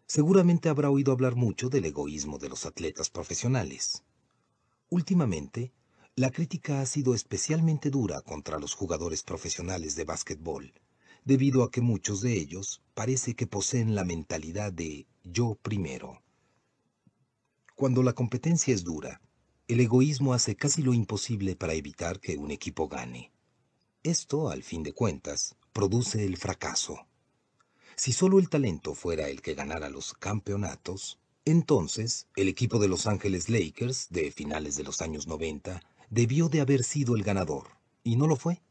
seguramente 0.07 0.69
habrá 0.69 0.91
oído 0.91 1.13
hablar 1.13 1.37
mucho 1.37 1.69
del 1.69 1.87
egoísmo 1.87 2.39
de 2.39 2.49
los 2.49 2.67
atletas 2.67 3.09
profesionales. 3.09 4.03
Últimamente, 4.91 5.73
la 6.17 6.31
crítica 6.31 6.81
ha 6.81 6.87
sido 6.87 7.15
especialmente 7.15 7.89
dura 7.89 8.21
contra 8.21 8.59
los 8.59 8.75
jugadores 8.75 9.23
profesionales 9.23 9.95
de 9.95 10.05
básquetbol, 10.05 10.75
debido 11.25 11.63
a 11.63 11.71
que 11.71 11.81
muchos 11.81 12.21
de 12.21 12.33
ellos 12.35 12.83
parece 12.95 13.35
que 13.35 13.47
poseen 13.47 13.95
la 13.95 14.05
mentalidad 14.05 14.73
de 14.73 15.07
yo 15.25 15.57
primero. 15.63 16.23
Cuando 17.75 18.03
la 18.03 18.13
competencia 18.13 18.75
es 18.75 18.85
dura, 18.85 19.21
el 19.69 19.81
egoísmo 19.81 20.35
hace 20.35 20.57
casi 20.57 20.83
lo 20.83 20.93
imposible 20.93 21.57
para 21.57 21.75
evitar 21.75 22.21
que 22.21 22.37
un 22.37 22.51
equipo 22.51 22.89
gane. 22.89 23.33
Esto, 24.03 24.51
al 24.51 24.63
fin 24.63 24.83
de 24.83 24.93
cuentas, 24.93 25.57
produce 25.73 26.25
el 26.25 26.37
fracaso. 26.37 27.07
Si 27.97 28.13
solo 28.13 28.39
el 28.39 28.49
talento 28.49 28.95
fuera 28.95 29.29
el 29.29 29.43
que 29.43 29.55
ganara 29.55 29.91
los 29.91 30.15
campeonatos, 30.15 31.19
entonces 31.45 32.27
el 32.37 32.49
equipo 32.49 32.79
de 32.79 32.89
Los 32.89 33.07
Ángeles 33.07 33.49
Lakers 33.49 34.09
de 34.11 34.31
finales 34.33 34.77
de 34.77 34.85
los 34.85 35.01
años 35.01 35.27
90 35.27 35.83
debió 36.09 36.49
de 36.49 36.61
haber 36.61 36.83
sido 36.83 37.15
el 37.15 37.23
ganador, 37.23 37.69
y 38.03 38.17
no 38.17 38.27
lo 38.27 38.37
fue. 38.37 38.63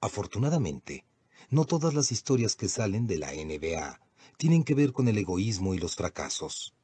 Afortunadamente, 0.00 1.04
no 1.50 1.64
todas 1.64 1.94
las 1.94 2.12
historias 2.12 2.56
que 2.56 2.68
salen 2.68 3.06
de 3.06 3.18
la 3.18 3.32
NBA 3.32 4.05
tienen 4.36 4.64
que 4.64 4.74
ver 4.74 4.92
con 4.92 5.08
el 5.08 5.18
egoísmo 5.18 5.74
y 5.74 5.78
los 5.78 5.96
fracasos. 5.96 6.74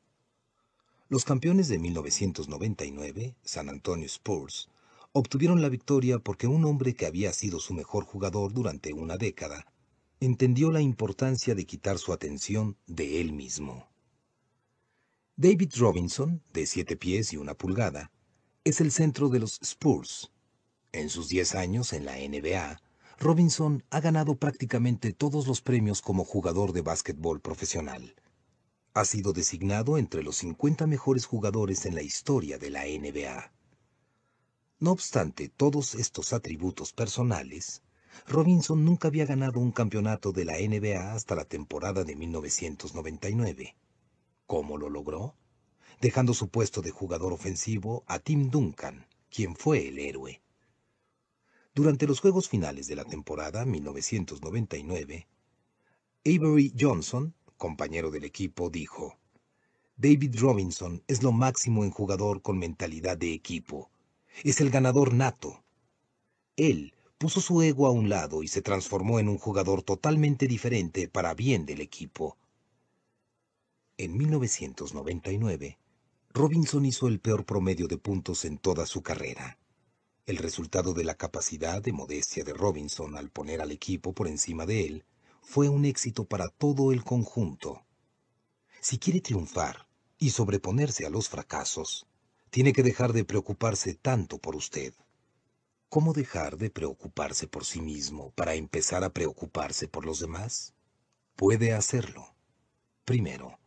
Los 1.08 1.24
campeones 1.24 1.68
de 1.68 1.78
1999, 1.78 3.36
San 3.44 3.68
Antonio 3.68 4.06
Spurs, 4.06 4.70
obtuvieron 5.12 5.60
la 5.60 5.68
victoria 5.68 6.18
porque 6.18 6.46
un 6.46 6.64
hombre 6.64 6.94
que 6.94 7.06
había 7.06 7.32
sido 7.32 7.60
su 7.60 7.74
mejor 7.74 8.04
jugador 8.04 8.52
durante 8.52 8.92
una 8.92 9.18
década 9.18 9.66
entendió 10.20 10.70
la 10.70 10.80
importancia 10.80 11.54
de 11.54 11.66
quitar 11.66 11.98
su 11.98 12.12
atención 12.12 12.76
de 12.86 13.20
él 13.20 13.32
mismo. 13.32 13.88
David 15.36 15.72
Robinson, 15.76 16.42
de 16.52 16.66
siete 16.66 16.96
pies 16.96 17.32
y 17.32 17.36
una 17.36 17.54
pulgada, 17.54 18.12
es 18.64 18.80
el 18.80 18.92
centro 18.92 19.28
de 19.28 19.40
los 19.40 19.58
Spurs. 19.60 20.30
En 20.92 21.10
sus 21.10 21.28
diez 21.28 21.54
años 21.54 21.92
en 21.92 22.04
la 22.04 22.16
NBA, 22.16 22.80
Robinson 23.22 23.84
ha 23.90 24.00
ganado 24.00 24.34
prácticamente 24.34 25.12
todos 25.12 25.46
los 25.46 25.60
premios 25.60 26.02
como 26.02 26.24
jugador 26.24 26.72
de 26.72 26.82
básquetbol 26.82 27.40
profesional. 27.40 28.16
Ha 28.94 29.04
sido 29.04 29.32
designado 29.32 29.96
entre 29.96 30.24
los 30.24 30.38
50 30.38 30.88
mejores 30.88 31.24
jugadores 31.24 31.86
en 31.86 31.94
la 31.94 32.02
historia 32.02 32.58
de 32.58 32.70
la 32.70 32.82
NBA. 32.82 33.52
No 34.80 34.90
obstante 34.90 35.48
todos 35.48 35.94
estos 35.94 36.32
atributos 36.32 36.92
personales, 36.92 37.84
Robinson 38.26 38.84
nunca 38.84 39.06
había 39.06 39.24
ganado 39.24 39.60
un 39.60 39.70
campeonato 39.70 40.32
de 40.32 40.44
la 40.44 40.54
NBA 40.54 41.14
hasta 41.14 41.36
la 41.36 41.44
temporada 41.44 42.02
de 42.02 42.16
1999. 42.16 43.76
¿Cómo 44.48 44.76
lo 44.76 44.90
logró? 44.90 45.36
Dejando 46.00 46.34
su 46.34 46.48
puesto 46.48 46.82
de 46.82 46.90
jugador 46.90 47.32
ofensivo 47.32 48.02
a 48.08 48.18
Tim 48.18 48.50
Duncan, 48.50 49.06
quien 49.30 49.54
fue 49.54 49.86
el 49.86 50.00
héroe. 50.00 50.41
Durante 51.74 52.06
los 52.06 52.20
juegos 52.20 52.48
finales 52.48 52.86
de 52.86 52.96
la 52.96 53.04
temporada 53.04 53.64
1999, 53.64 55.26
Avery 56.24 56.72
Johnson, 56.78 57.34
compañero 57.56 58.10
del 58.10 58.24
equipo, 58.24 58.70
dijo, 58.70 59.18
David 59.96 60.36
Robinson 60.38 61.02
es 61.06 61.22
lo 61.22 61.32
máximo 61.32 61.84
en 61.84 61.90
jugador 61.90 62.42
con 62.42 62.58
mentalidad 62.58 63.16
de 63.16 63.32
equipo 63.32 63.92
es 64.44 64.60
el 64.60 64.70
ganador 64.70 65.14
nato. 65.14 65.62
Él 66.56 66.94
puso 67.18 67.40
su 67.40 67.62
ego 67.62 67.86
a 67.86 67.90
un 67.90 68.08
lado 68.08 68.42
y 68.42 68.48
se 68.48 68.62
transformó 68.62 69.20
en 69.20 69.28
un 69.28 69.38
jugador 69.38 69.82
totalmente 69.82 70.46
diferente 70.46 71.08
para 71.08 71.34
bien 71.34 71.66
del 71.66 71.80
equipo. 71.80 72.36
En 73.96 74.16
1999, 74.16 75.78
Robinson 76.30 76.84
hizo 76.84 77.08
el 77.08 77.20
peor 77.20 77.44
promedio 77.44 77.86
de 77.86 77.98
puntos 77.98 78.44
en 78.44 78.58
toda 78.58 78.86
su 78.86 79.02
carrera. 79.02 79.58
El 80.24 80.36
resultado 80.36 80.94
de 80.94 81.02
la 81.02 81.16
capacidad 81.16 81.82
de 81.82 81.92
modestia 81.92 82.44
de 82.44 82.52
Robinson 82.52 83.16
al 83.16 83.30
poner 83.30 83.60
al 83.60 83.72
equipo 83.72 84.12
por 84.12 84.28
encima 84.28 84.66
de 84.66 84.86
él 84.86 85.04
fue 85.40 85.68
un 85.68 85.84
éxito 85.84 86.26
para 86.26 86.48
todo 86.48 86.92
el 86.92 87.02
conjunto. 87.02 87.82
Si 88.80 88.98
quiere 88.98 89.20
triunfar 89.20 89.88
y 90.18 90.30
sobreponerse 90.30 91.04
a 91.06 91.10
los 91.10 91.28
fracasos, 91.28 92.06
tiene 92.50 92.72
que 92.72 92.84
dejar 92.84 93.12
de 93.12 93.24
preocuparse 93.24 93.94
tanto 93.94 94.38
por 94.38 94.54
usted. 94.54 94.94
¿Cómo 95.88 96.12
dejar 96.12 96.56
de 96.56 96.70
preocuparse 96.70 97.48
por 97.48 97.64
sí 97.64 97.80
mismo 97.80 98.30
para 98.36 98.54
empezar 98.54 99.02
a 99.02 99.10
preocuparse 99.12 99.88
por 99.88 100.06
los 100.06 100.20
demás? 100.20 100.72
Puede 101.34 101.72
hacerlo. 101.72 102.32
Primero, 103.04 103.58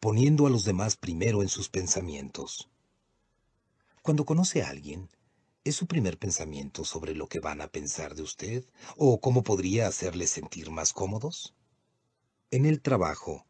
poniendo 0.00 0.46
a 0.46 0.50
los 0.50 0.64
demás 0.64 0.96
primero 0.96 1.40
en 1.40 1.48
sus 1.48 1.70
pensamientos. 1.70 2.68
Cuando 4.02 4.26
conoce 4.26 4.62
a 4.62 4.68
alguien, 4.68 5.08
¿es 5.68 5.76
su 5.76 5.86
primer 5.86 6.18
pensamiento 6.18 6.82
sobre 6.82 7.14
lo 7.14 7.28
que 7.28 7.40
van 7.40 7.60
a 7.60 7.68
pensar 7.68 8.14
de 8.14 8.22
usted 8.22 8.64
o 8.96 9.20
cómo 9.20 9.42
podría 9.42 9.86
hacerles 9.86 10.30
sentir 10.30 10.70
más 10.70 10.94
cómodos? 10.94 11.54
En 12.50 12.64
el 12.64 12.80
trabajo, 12.80 13.44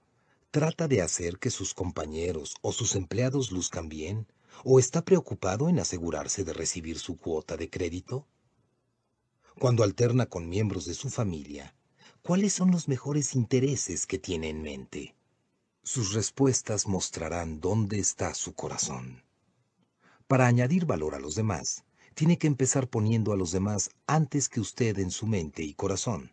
¿trata 0.51 0.89
de 0.89 1.01
hacer 1.01 1.39
que 1.39 1.51
sus 1.51 1.75
compañeros 1.75 2.57
o 2.61 2.73
sus 2.73 2.97
empleados 2.97 3.53
luzcan 3.53 3.89
bien 3.89 4.27
o 4.65 4.81
está 4.81 5.05
preocupado 5.05 5.69
en 5.69 5.79
asegurarse 5.79 6.43
de 6.43 6.53
recibir 6.53 6.99
su 6.99 7.17
cuota 7.17 7.57
de 7.57 7.71
crédito? 7.71 8.27
Cuando 9.61 9.85
alterna 9.85 10.27
con 10.27 10.49
miembros 10.49 10.87
de 10.87 10.95
su 10.95 11.11
familia, 11.11 11.77
¿cuáles 12.23 12.53
son 12.53 12.73
los 12.73 12.89
mejores 12.89 13.37
intereses 13.37 14.07
que 14.07 14.19
tiene 14.19 14.49
en 14.49 14.63
mente? 14.63 15.15
Sus 15.85 16.15
respuestas 16.15 16.89
mostrarán 16.89 17.61
dónde 17.61 18.01
está 18.01 18.35
su 18.35 18.55
corazón. 18.55 19.23
Para 20.27 20.49
añadir 20.49 20.85
valor 20.85 21.15
a 21.15 21.21
los 21.21 21.37
demás, 21.37 21.85
tiene 22.19 22.37
que 22.37 22.49
empezar 22.49 22.89
poniendo 22.89 23.33
a 23.33 23.37
los 23.37 23.53
demás 23.53 23.91
antes 24.09 24.49
que 24.49 24.59
usted 24.59 24.99
en 24.99 25.13
su 25.13 25.29
mente 25.29 25.63
y 25.63 25.75
corazón. 25.75 26.33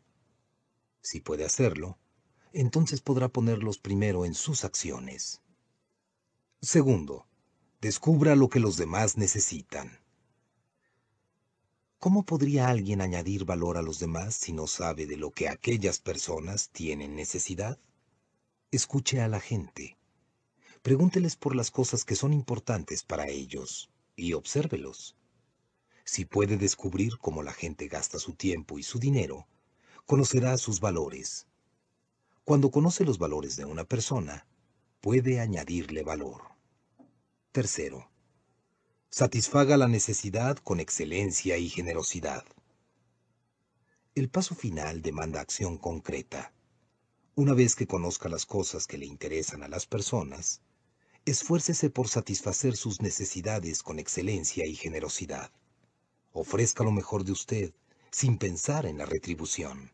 Si 1.03 1.21
puede 1.21 1.45
hacerlo, 1.45 1.99
entonces 2.53 3.01
podrá 3.01 3.29
ponerlos 3.29 3.77
primero 3.77 4.25
en 4.25 4.33
sus 4.33 4.65
acciones. 4.65 5.43
Segundo, 6.59 7.27
Descubra 7.85 8.35
lo 8.35 8.49
que 8.49 8.59
los 8.59 8.77
demás 8.77 9.15
necesitan. 9.15 9.99
¿Cómo 11.99 12.25
podría 12.25 12.69
alguien 12.69 12.99
añadir 12.99 13.45
valor 13.45 13.77
a 13.77 13.83
los 13.83 13.99
demás 13.99 14.33
si 14.33 14.53
no 14.53 14.65
sabe 14.65 15.05
de 15.05 15.17
lo 15.17 15.29
que 15.29 15.49
aquellas 15.49 15.99
personas 15.99 16.71
tienen 16.71 17.15
necesidad? 17.15 17.77
Escuche 18.71 19.21
a 19.21 19.27
la 19.27 19.39
gente. 19.39 19.97
Pregúnteles 20.81 21.35
por 21.35 21.55
las 21.55 21.69
cosas 21.69 22.05
que 22.05 22.15
son 22.15 22.33
importantes 22.33 23.03
para 23.03 23.27
ellos 23.27 23.91
y 24.15 24.33
obsérvelos. 24.33 25.15
Si 26.05 26.23
puede 26.23 26.57
descubrir 26.57 27.17
cómo 27.17 27.41
la 27.41 27.51
gente 27.51 27.87
gasta 27.87 28.19
su 28.19 28.35
tiempo 28.35 28.77
y 28.77 28.83
su 28.83 28.99
dinero, 28.99 29.47
conocerá 30.05 30.55
sus 30.57 30.79
valores. 30.79 31.47
Cuando 32.43 32.69
conoce 32.69 33.03
los 33.03 33.17
valores 33.17 33.55
de 33.55 33.65
una 33.65 33.85
persona, 33.85 34.45
puede 35.01 35.39
añadirle 35.39 36.03
valor. 36.03 36.43
Tercero, 37.51 38.11
satisfaga 39.09 39.77
la 39.77 39.87
necesidad 39.87 40.57
con 40.57 40.79
excelencia 40.79 41.57
y 41.57 41.69
generosidad. 41.69 42.45
El 44.13 44.29
paso 44.29 44.53
final 44.53 45.01
demanda 45.01 45.41
acción 45.41 45.79
concreta. 45.79 46.53
Una 47.33 47.53
vez 47.53 47.75
que 47.75 47.87
conozca 47.87 48.29
las 48.29 48.45
cosas 48.45 48.85
que 48.85 48.99
le 48.99 49.07
interesan 49.07 49.63
a 49.63 49.67
las 49.67 49.87
personas, 49.87 50.61
esfuércese 51.25 51.89
por 51.89 52.09
satisfacer 52.09 52.77
sus 52.77 53.01
necesidades 53.01 53.81
con 53.81 53.97
excelencia 53.97 54.67
y 54.67 54.75
generosidad. 54.75 55.51
Ofrezca 56.37 56.83
lo 56.83 56.91
mejor 56.91 57.23
de 57.23 57.31
usted, 57.31 57.73
sin 58.11 58.37
pensar 58.37 58.85
en 58.85 58.97
la 58.97 59.05
retribución. 59.05 59.93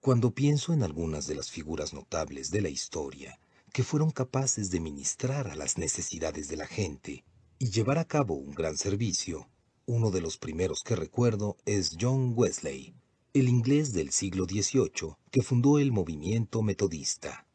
Cuando 0.00 0.32
pienso 0.32 0.72
en 0.72 0.82
algunas 0.82 1.28
de 1.28 1.36
las 1.36 1.52
figuras 1.52 1.94
notables 1.94 2.50
de 2.50 2.60
la 2.60 2.68
historia, 2.68 3.38
que 3.72 3.84
fueron 3.84 4.10
capaces 4.10 4.72
de 4.72 4.80
ministrar 4.80 5.46
a 5.46 5.54
las 5.54 5.78
necesidades 5.78 6.48
de 6.48 6.56
la 6.56 6.66
gente 6.66 7.24
y 7.60 7.70
llevar 7.70 7.98
a 7.98 8.06
cabo 8.06 8.34
un 8.34 8.50
gran 8.56 8.76
servicio, 8.76 9.48
uno 9.86 10.10
de 10.10 10.20
los 10.20 10.36
primeros 10.36 10.82
que 10.82 10.96
recuerdo 10.96 11.56
es 11.64 11.96
John 12.00 12.32
Wesley, 12.34 12.96
el 13.32 13.48
inglés 13.48 13.92
del 13.92 14.10
siglo 14.10 14.46
XVIII 14.46 15.14
que 15.30 15.42
fundó 15.42 15.78
el 15.78 15.92
movimiento 15.92 16.60
metodista. 16.60 17.46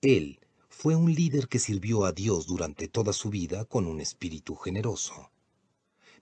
Él 0.00 0.40
fue 0.68 0.96
un 0.96 1.14
líder 1.14 1.46
que 1.46 1.60
sirvió 1.60 2.04
a 2.04 2.10
Dios 2.10 2.48
durante 2.48 2.88
toda 2.88 3.12
su 3.12 3.30
vida 3.30 3.64
con 3.64 3.86
un 3.86 4.00
espíritu 4.00 4.56
generoso. 4.56 5.30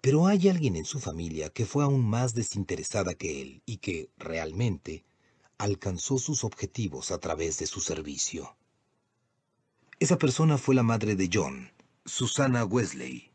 Pero 0.02 0.26
hay 0.26 0.48
alguien 0.48 0.74
en 0.74 0.84
su 0.84 0.98
familia 0.98 1.48
que 1.50 1.64
fue 1.64 1.84
aún 1.84 2.04
más 2.04 2.34
desinteresada 2.34 3.14
que 3.14 3.40
él 3.40 3.62
y 3.64 3.76
que, 3.76 4.10
realmente, 4.18 5.04
alcanzó 5.58 6.18
sus 6.18 6.42
objetivos 6.42 7.12
a 7.12 7.18
través 7.18 7.60
de 7.60 7.68
su 7.68 7.80
servicio. 7.80 8.56
Esa 10.00 10.18
persona 10.18 10.58
fue 10.58 10.74
la 10.74 10.82
madre 10.82 11.14
de 11.14 11.30
John, 11.32 11.70
Susana 12.04 12.64
Wesley. 12.64 13.30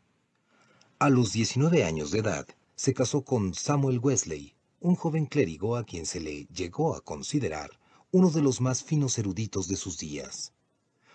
A 0.98 1.08
los 1.08 1.32
19 1.32 1.84
años 1.84 2.10
de 2.10 2.18
edad, 2.18 2.46
se 2.76 2.92
casó 2.92 3.24
con 3.24 3.54
Samuel 3.54 3.98
Wesley, 3.98 4.54
un 4.80 4.94
joven 4.94 5.24
clérigo 5.24 5.74
a 5.74 5.84
quien 5.84 6.04
se 6.04 6.20
le 6.20 6.44
llegó 6.54 6.94
a 6.94 7.00
considerar 7.00 7.80
uno 8.10 8.30
de 8.30 8.42
los 8.42 8.60
más 8.60 8.84
finos 8.84 9.16
eruditos 9.16 9.68
de 9.68 9.76
sus 9.76 9.96
días. 9.96 10.52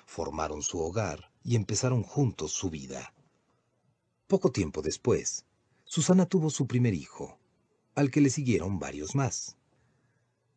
Formaron 0.07 0.63
su 0.63 0.79
hogar 0.79 1.31
y 1.43 1.55
empezaron 1.55 2.01
juntos 2.01 2.53
su 2.53 2.71
vida. 2.71 3.12
Poco 4.33 4.51
tiempo 4.51 4.81
después, 4.81 5.45
Susana 5.83 6.25
tuvo 6.25 6.49
su 6.49 6.65
primer 6.65 6.95
hijo, 6.95 7.37
al 7.93 8.09
que 8.09 8.19
le 8.19 8.31
siguieron 8.31 8.79
varios 8.79 9.13
más. 9.13 9.57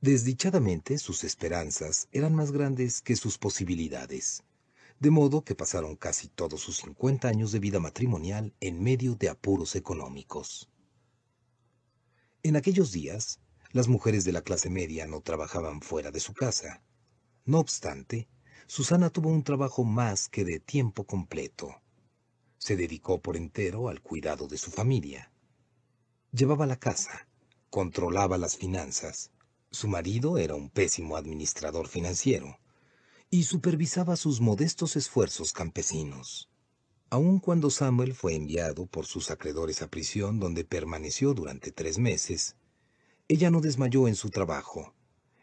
Desdichadamente, 0.00 0.96
sus 0.96 1.24
esperanzas 1.24 2.08
eran 2.10 2.34
más 2.34 2.52
grandes 2.52 3.02
que 3.02 3.16
sus 3.16 3.36
posibilidades 3.36 4.42
de 4.98 5.10
modo 5.10 5.44
que 5.44 5.54
pasaron 5.54 5.94
casi 5.94 6.28
todos 6.28 6.62
sus 6.62 6.78
50 6.78 7.28
años 7.28 7.52
de 7.52 7.58
vida 7.58 7.78
matrimonial 7.78 8.54
en 8.60 8.82
medio 8.82 9.14
de 9.14 9.28
apuros 9.28 9.76
económicos. 9.76 10.70
En 12.42 12.56
aquellos 12.56 12.92
días, 12.92 13.40
las 13.72 13.88
mujeres 13.88 14.24
de 14.24 14.32
la 14.32 14.40
clase 14.40 14.70
media 14.70 15.06
no 15.06 15.20
trabajaban 15.20 15.82
fuera 15.82 16.10
de 16.10 16.20
su 16.20 16.32
casa. 16.32 16.82
No 17.44 17.58
obstante, 17.58 18.26
Susana 18.66 19.10
tuvo 19.10 19.28
un 19.28 19.42
trabajo 19.42 19.84
más 19.84 20.30
que 20.30 20.46
de 20.46 20.60
tiempo 20.60 21.04
completo. 21.04 21.82
Se 22.58 22.76
dedicó 22.76 23.20
por 23.20 23.36
entero 23.36 23.88
al 23.88 24.00
cuidado 24.00 24.48
de 24.48 24.58
su 24.58 24.70
familia. 24.70 25.32
Llevaba 26.32 26.66
la 26.66 26.76
casa, 26.76 27.28
controlaba 27.70 28.38
las 28.38 28.56
finanzas. 28.56 29.30
Su 29.70 29.88
marido 29.88 30.38
era 30.38 30.54
un 30.54 30.70
pésimo 30.70 31.16
administrador 31.16 31.88
financiero 31.88 32.58
y 33.30 33.42
supervisaba 33.42 34.16
sus 34.16 34.40
modestos 34.40 34.96
esfuerzos 34.96 35.52
campesinos. 35.52 36.48
Aun 37.10 37.40
cuando 37.40 37.70
Samuel 37.70 38.14
fue 38.14 38.34
enviado 38.34 38.86
por 38.86 39.06
sus 39.06 39.30
acreedores 39.30 39.82
a 39.82 39.88
prisión 39.88 40.38
donde 40.38 40.64
permaneció 40.64 41.34
durante 41.34 41.72
tres 41.72 41.98
meses, 41.98 42.56
ella 43.28 43.50
no 43.50 43.60
desmayó 43.60 44.06
en 44.06 44.14
su 44.14 44.30
trabajo 44.30 44.94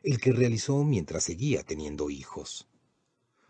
el 0.04 0.20
que 0.20 0.32
realizó 0.34 0.84
mientras 0.84 1.24
seguía 1.24 1.64
teniendo 1.64 2.10
hijos, 2.10 2.68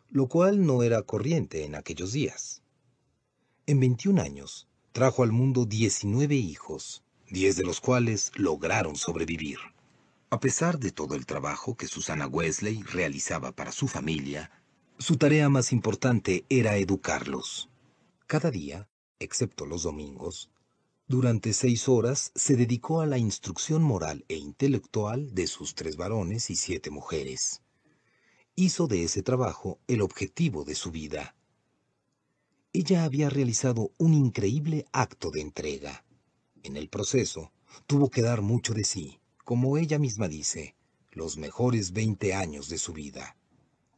lo 0.10 0.27
cual 0.27 0.65
no 0.65 0.84
era 0.84 1.02
corriente 1.02 1.65
en 1.65 1.76
aquellos 1.76 2.11
días. 2.11 2.62
En 3.65 3.80
21 3.80 4.22
años, 4.22 4.68
trajo 4.91 5.23
al 5.23 5.31
mundo 5.31 5.65
19 5.65 6.35
hijos, 6.35 7.02
10 7.30 7.56
de 7.56 7.64
los 7.64 7.80
cuales 7.80 8.34
lograron 8.35 8.98
sobrevivir. 8.98 9.57
A 10.30 10.41
pesar 10.41 10.80
de 10.80 10.91
todo 10.91 11.15
el 11.15 11.26
trabajo 11.26 11.77
que 11.77 11.88
Susana 11.88 12.27
Wesley 12.27 12.84
realizaba 12.84 13.53
para 13.53 13.72
su 13.72 13.88
familia, 13.88 14.52
su 14.98 15.15
tarea 15.15 15.48
más 15.48 15.72
importante 15.72 16.44
era 16.49 16.76
educarlos. 16.76 17.69
Cada 18.27 18.52
día, 18.52 18.90
excepto 19.19 19.65
los 19.65 19.84
domingos, 19.84 20.49
durante 21.07 21.53
seis 21.53 21.88
horas 21.88 22.34
se 22.35 22.57
dedicó 22.57 22.99
a 22.99 23.06
la 23.06 23.18
instrucción 23.18 23.81
moral 23.81 24.26
e 24.27 24.35
intelectual 24.35 25.34
de 25.34 25.48
sus 25.48 25.73
tres 25.73 25.95
varones 25.95 26.49
y 26.49 26.57
siete 26.57 26.90
mujeres. 26.90 27.61
Hizo 28.56 28.88
de 28.88 29.06
ese 29.06 29.23
trabajo 29.23 29.80
el 29.88 30.02
objetivo 30.02 30.65
de 30.65 30.76
su 30.76 30.91
vida. 30.91 31.34
Ella 32.75 33.03
había 33.03 33.29
realizado 33.29 33.91
un 33.99 34.15
increíble 34.15 34.85
acto 34.91 35.29
de 35.29 35.41
entrega. 35.41 36.03
En 36.63 36.75
el 36.75 36.89
proceso, 36.89 37.51
tuvo 37.85 38.09
que 38.09 38.23
dar 38.23 38.41
mucho 38.41 38.73
de 38.73 38.83
sí, 38.83 39.19
como 39.45 39.77
ella 39.77 39.99
misma 39.99 40.27
dice, 40.27 40.75
los 41.11 41.37
mejores 41.37 41.91
veinte 41.91 42.33
años 42.33 42.69
de 42.69 42.79
su 42.79 42.91
vida. 42.91 43.37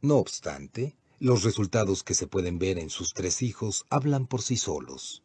No 0.02 0.16
obstante, 0.16 0.94
los 1.18 1.42
resultados 1.42 2.02
que 2.02 2.12
se 2.12 2.26
pueden 2.26 2.58
ver 2.58 2.78
en 2.78 2.90
sus 2.90 3.14
tres 3.14 3.40
hijos 3.40 3.86
hablan 3.88 4.26
por 4.26 4.42
sí 4.42 4.58
solos. 4.58 5.22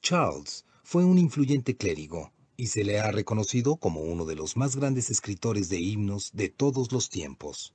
Charles 0.00 0.64
fue 0.82 1.04
un 1.04 1.18
influyente 1.18 1.76
clérigo 1.76 2.32
y 2.56 2.68
se 2.68 2.82
le 2.82 2.98
ha 2.98 3.10
reconocido 3.10 3.76
como 3.76 4.00
uno 4.00 4.24
de 4.24 4.36
los 4.36 4.56
más 4.56 4.74
grandes 4.74 5.10
escritores 5.10 5.68
de 5.68 5.80
himnos 5.80 6.30
de 6.32 6.48
todos 6.48 6.92
los 6.92 7.10
tiempos. 7.10 7.74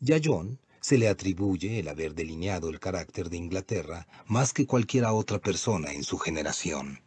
Ya 0.00 0.18
John 0.22 0.58
se 0.88 0.96
le 0.96 1.08
atribuye 1.08 1.80
el 1.80 1.88
haber 1.88 2.14
delineado 2.14 2.70
el 2.70 2.80
carácter 2.80 3.28
de 3.28 3.36
Inglaterra 3.36 4.08
más 4.26 4.54
que 4.54 4.66
cualquiera 4.66 5.12
otra 5.12 5.38
persona 5.38 5.92
en 5.92 6.02
su 6.02 6.16
generación. 6.16 7.02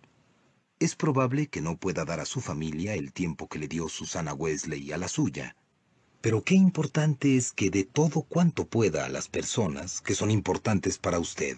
Es 0.78 0.96
probable 0.96 1.48
que 1.48 1.62
no 1.62 1.78
pueda 1.78 2.06
dar 2.06 2.20
a 2.20 2.26
su 2.26 2.42
familia 2.42 2.94
el 2.94 3.12
tiempo 3.12 3.48
que 3.48 3.58
le 3.58 3.68
dio 3.68 3.90
Susana 3.90 4.36
Wesley 4.36 4.92
a 4.92 5.00
la 5.00 5.08
suya. 5.08 5.56
Pero 6.22 6.44
qué 6.44 6.54
importante 6.54 7.36
es 7.36 7.54
que 7.54 7.72
de 7.72 7.84
todo 7.84 8.22
cuanto 8.22 8.68
pueda 8.68 9.04
a 9.04 9.10
las 9.10 9.28
personas 9.28 10.00
que 10.00 10.14
son 10.14 10.30
importantes 10.30 11.00
para 11.00 11.18
usted 11.18 11.58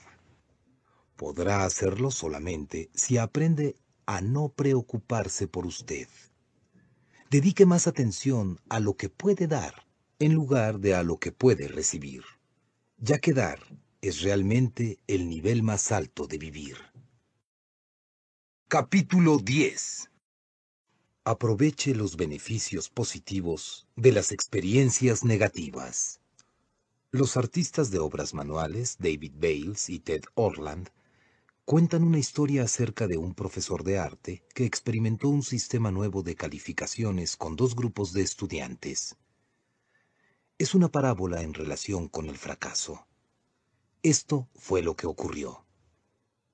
podrá 1.17 1.65
hacerlo 1.65 2.09
solamente 2.09 2.89
si 2.93 3.17
aprende 3.17 3.75
a 4.05 4.21
no 4.21 4.47
preocuparse 4.47 5.49
por 5.49 5.65
usted. 5.65 6.07
Dedique 7.29 7.65
más 7.65 7.85
atención 7.85 8.61
a 8.69 8.79
lo 8.79 8.95
que 8.95 9.09
puede 9.09 9.47
dar 9.47 9.83
en 10.23 10.33
lugar 10.35 10.79
de 10.79 10.95
a 10.95 11.03
lo 11.03 11.17
que 11.17 11.33
puede 11.33 11.67
recibir, 11.67 12.23
ya 12.95 13.19
que 13.19 13.33
dar 13.33 13.59
es 13.99 14.21
realmente 14.21 14.97
el 15.05 15.27
nivel 15.27 15.63
más 15.63 15.91
alto 15.91 16.27
de 16.27 16.37
vivir. 16.37 16.77
Capítulo 18.69 19.37
10 19.37 20.09
Aproveche 21.25 21.93
los 21.93 22.15
beneficios 22.15 22.89
positivos 22.89 23.85
de 23.97 24.13
las 24.13 24.31
experiencias 24.31 25.25
negativas. 25.25 26.21
Los 27.11 27.35
artistas 27.35 27.91
de 27.91 27.99
obras 27.99 28.33
manuales 28.33 28.95
David 28.99 29.33
Bales 29.35 29.89
y 29.89 29.99
Ted 29.99 30.23
Orland 30.35 30.89
cuentan 31.65 32.01
una 32.01 32.17
historia 32.17 32.63
acerca 32.63 33.07
de 33.07 33.17
un 33.17 33.35
profesor 33.35 33.83
de 33.83 33.99
arte 33.99 34.45
que 34.55 34.63
experimentó 34.63 35.27
un 35.27 35.43
sistema 35.43 35.91
nuevo 35.91 36.23
de 36.23 36.35
calificaciones 36.35 37.35
con 37.35 37.57
dos 37.57 37.75
grupos 37.75 38.13
de 38.13 38.21
estudiantes. 38.21 39.17
Es 40.63 40.73
una 40.73 40.87
parábola 40.87 41.41
en 41.41 41.53
relación 41.53 42.07
con 42.07 42.29
el 42.29 42.37
fracaso. 42.37 43.05
Esto 44.01 44.47
fue 44.55 44.81
lo 44.81 44.95
que 44.95 45.07
ocurrió. 45.07 45.65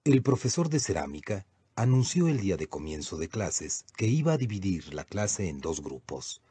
El 0.04 0.24
profesor 0.24 0.68
de 0.68 0.80
cerámica 0.80 1.46
anunció 1.76 2.28
el 2.28 2.40
día 2.40 2.58
de 2.58 2.66
comienzo 2.66 3.18
de 3.18 3.30
clases 3.30 3.86
que 3.96 4.08
iba 4.08 4.34
a 4.34 4.38
dividir 4.40 4.96
la 4.96 5.04
clase 5.04 5.48
en 5.48 5.60
dos 5.60 5.84
grupos. 5.84 6.42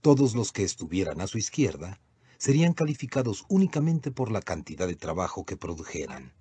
Todos 0.00 0.34
los 0.34 0.50
que 0.50 0.64
estuvieran 0.64 1.20
a 1.20 1.28
su 1.28 1.38
izquierda 1.38 2.00
serían 2.38 2.72
calificados 2.72 3.44
únicamente 3.48 4.10
por 4.10 4.32
la 4.32 4.42
cantidad 4.42 4.88
de 4.88 4.96
trabajo 4.96 5.44
que 5.44 5.56
produjeran 5.56 6.32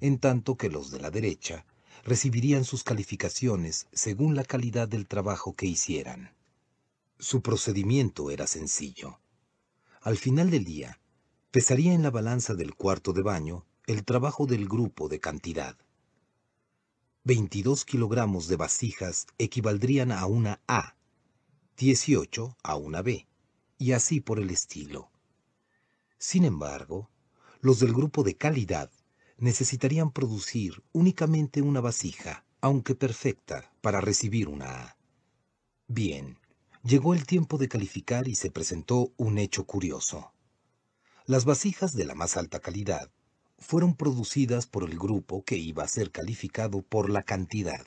en 0.00 0.18
tanto 0.20 0.56
que 0.56 0.70
los 0.70 0.90
de 0.90 1.00
la 1.00 1.10
derecha 1.10 1.66
recibirían 2.02 2.64
sus 2.64 2.82
calificaciones 2.82 3.88
según 3.92 4.36
la 4.36 4.44
calidad 4.44 4.88
del 4.88 5.06
trabajo 5.06 5.54
que 5.54 5.66
hicieran. 5.66 6.34
Su 7.18 7.42
procedimiento 7.42 8.30
era 8.30 8.46
sencillo. 8.46 9.19
Al 10.02 10.16
final 10.16 10.50
del 10.50 10.64
día, 10.64 10.98
pesaría 11.50 11.92
en 11.92 12.02
la 12.02 12.10
balanza 12.10 12.54
del 12.54 12.74
cuarto 12.74 13.12
de 13.12 13.20
baño 13.20 13.66
el 13.86 14.02
trabajo 14.06 14.46
del 14.46 14.66
grupo 14.66 15.10
de 15.10 15.20
cantidad. 15.20 15.76
22 17.24 17.84
kilogramos 17.84 18.48
de 18.48 18.56
vasijas 18.56 19.26
equivaldrían 19.36 20.10
a 20.10 20.24
una 20.24 20.62
A, 20.66 20.96
18 21.76 22.56
a 22.62 22.76
una 22.76 23.02
B, 23.02 23.28
y 23.76 23.92
así 23.92 24.22
por 24.22 24.40
el 24.40 24.48
estilo. 24.48 25.10
Sin 26.16 26.46
embargo, 26.46 27.10
los 27.60 27.78
del 27.80 27.92
grupo 27.92 28.22
de 28.22 28.36
calidad 28.36 28.90
necesitarían 29.36 30.12
producir 30.12 30.82
únicamente 30.92 31.60
una 31.60 31.82
vasija, 31.82 32.46
aunque 32.62 32.94
perfecta, 32.94 33.70
para 33.82 34.00
recibir 34.00 34.48
una 34.48 34.82
A. 34.82 34.96
Bien, 35.88 36.38
llegó 36.82 37.14
el 37.14 37.26
tiempo 37.26 37.58
de 37.58 37.68
calificar 37.68 38.28
y 38.28 38.34
se 38.34 38.50
presentó 38.50 39.12
un 39.16 39.38
hecho 39.38 39.64
curioso. 39.64 40.32
Las 41.26 41.44
vasijas 41.44 41.94
de 41.94 42.04
la 42.04 42.14
más 42.14 42.36
alta 42.36 42.60
calidad 42.60 43.10
fueron 43.58 43.94
producidas 43.94 44.66
por 44.66 44.84
el 44.88 44.98
grupo 44.98 45.44
que 45.44 45.56
iba 45.56 45.84
a 45.84 45.88
ser 45.88 46.10
calificado 46.10 46.82
por 46.82 47.10
la 47.10 47.22
cantidad. 47.22 47.86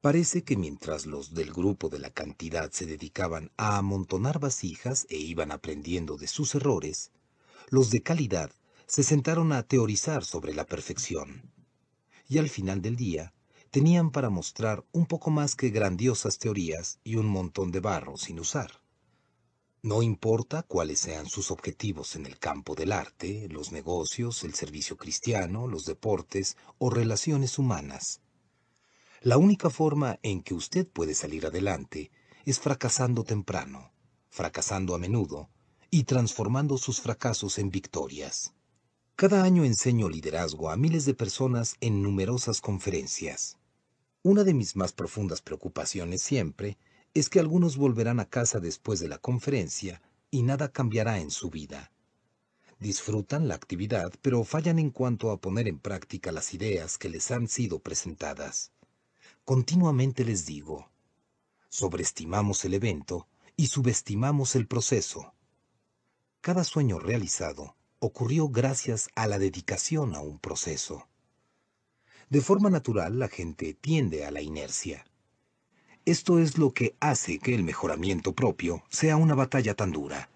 Parece 0.00 0.44
que 0.44 0.56
mientras 0.56 1.06
los 1.06 1.34
del 1.34 1.52
grupo 1.52 1.88
de 1.88 1.98
la 1.98 2.10
cantidad 2.10 2.70
se 2.70 2.86
dedicaban 2.86 3.50
a 3.56 3.78
amontonar 3.78 4.38
vasijas 4.38 5.06
e 5.08 5.16
iban 5.16 5.50
aprendiendo 5.50 6.16
de 6.16 6.28
sus 6.28 6.54
errores, 6.54 7.10
los 7.70 7.90
de 7.90 8.02
calidad 8.02 8.52
se 8.86 9.02
sentaron 9.02 9.52
a 9.52 9.64
teorizar 9.64 10.24
sobre 10.24 10.54
la 10.54 10.66
perfección. 10.66 11.50
Y 12.28 12.38
al 12.38 12.48
final 12.48 12.80
del 12.80 12.96
día, 12.96 13.34
tenían 13.70 14.10
para 14.10 14.30
mostrar 14.30 14.84
un 14.92 15.06
poco 15.06 15.30
más 15.30 15.54
que 15.54 15.70
grandiosas 15.70 16.38
teorías 16.38 16.98
y 17.04 17.16
un 17.16 17.26
montón 17.26 17.70
de 17.70 17.80
barro 17.80 18.16
sin 18.16 18.40
usar. 18.40 18.80
No 19.82 20.02
importa 20.02 20.64
cuáles 20.64 20.98
sean 20.98 21.28
sus 21.28 21.50
objetivos 21.50 22.16
en 22.16 22.26
el 22.26 22.38
campo 22.38 22.74
del 22.74 22.92
arte, 22.92 23.48
los 23.50 23.70
negocios, 23.70 24.42
el 24.42 24.54
servicio 24.54 24.96
cristiano, 24.96 25.68
los 25.68 25.84
deportes 25.84 26.56
o 26.78 26.90
relaciones 26.90 27.58
humanas. 27.58 28.20
La 29.20 29.36
única 29.36 29.70
forma 29.70 30.18
en 30.22 30.42
que 30.42 30.54
usted 30.54 30.86
puede 30.88 31.14
salir 31.14 31.46
adelante 31.46 32.10
es 32.44 32.58
fracasando 32.58 33.24
temprano, 33.24 33.92
fracasando 34.30 34.94
a 34.94 34.98
menudo 34.98 35.48
y 35.90 36.04
transformando 36.04 36.78
sus 36.78 37.00
fracasos 37.00 37.58
en 37.58 37.70
victorias. 37.70 38.54
Cada 39.16 39.42
año 39.42 39.64
enseño 39.64 40.08
liderazgo 40.08 40.70
a 40.70 40.76
miles 40.76 41.04
de 41.04 41.14
personas 41.14 41.76
en 41.80 42.02
numerosas 42.02 42.60
conferencias. 42.60 43.57
Una 44.28 44.44
de 44.44 44.52
mis 44.52 44.76
más 44.76 44.92
profundas 44.92 45.40
preocupaciones 45.40 46.20
siempre 46.20 46.76
es 47.14 47.30
que 47.30 47.40
algunos 47.40 47.78
volverán 47.78 48.20
a 48.20 48.28
casa 48.28 48.60
después 48.60 49.00
de 49.00 49.08
la 49.08 49.16
conferencia 49.16 50.02
y 50.30 50.42
nada 50.42 50.70
cambiará 50.70 51.18
en 51.18 51.30
su 51.30 51.48
vida. 51.48 51.90
Disfrutan 52.78 53.48
la 53.48 53.54
actividad, 53.54 54.12
pero 54.20 54.44
fallan 54.44 54.78
en 54.78 54.90
cuanto 54.90 55.30
a 55.30 55.40
poner 55.40 55.66
en 55.66 55.78
práctica 55.78 56.30
las 56.30 56.52
ideas 56.52 56.98
que 56.98 57.08
les 57.08 57.30
han 57.30 57.48
sido 57.48 57.78
presentadas. 57.78 58.70
Continuamente 59.46 60.26
les 60.26 60.44
digo, 60.44 60.90
sobreestimamos 61.70 62.62
el 62.66 62.74
evento 62.74 63.28
y 63.56 63.68
subestimamos 63.68 64.56
el 64.56 64.66
proceso. 64.66 65.32
Cada 66.42 66.64
sueño 66.64 66.98
realizado 66.98 67.76
ocurrió 67.98 68.50
gracias 68.50 69.08
a 69.14 69.26
la 69.26 69.38
dedicación 69.38 70.14
a 70.14 70.20
un 70.20 70.38
proceso. 70.38 71.08
De 72.30 72.40
forma 72.42 72.68
natural, 72.68 73.18
la 73.18 73.28
gente 73.28 73.74
tiende 73.74 74.26
a 74.26 74.30
la 74.30 74.42
inercia. 74.42 75.06
Esto 76.04 76.38
es 76.38 76.58
lo 76.58 76.72
que 76.72 76.94
hace 77.00 77.38
que 77.38 77.54
el 77.54 77.62
mejoramiento 77.62 78.34
propio 78.34 78.82
sea 78.90 79.16
una 79.16 79.34
batalla 79.34 79.74
tan 79.74 79.92
dura. 79.92 80.30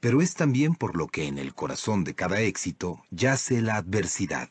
Pero 0.00 0.20
es 0.20 0.34
también 0.34 0.74
por 0.74 0.96
lo 0.96 1.06
que 1.06 1.26
en 1.26 1.38
el 1.38 1.54
corazón 1.54 2.04
de 2.04 2.14
cada 2.14 2.40
éxito 2.40 3.02
yace 3.10 3.60
la 3.60 3.76
adversidad. 3.76 4.50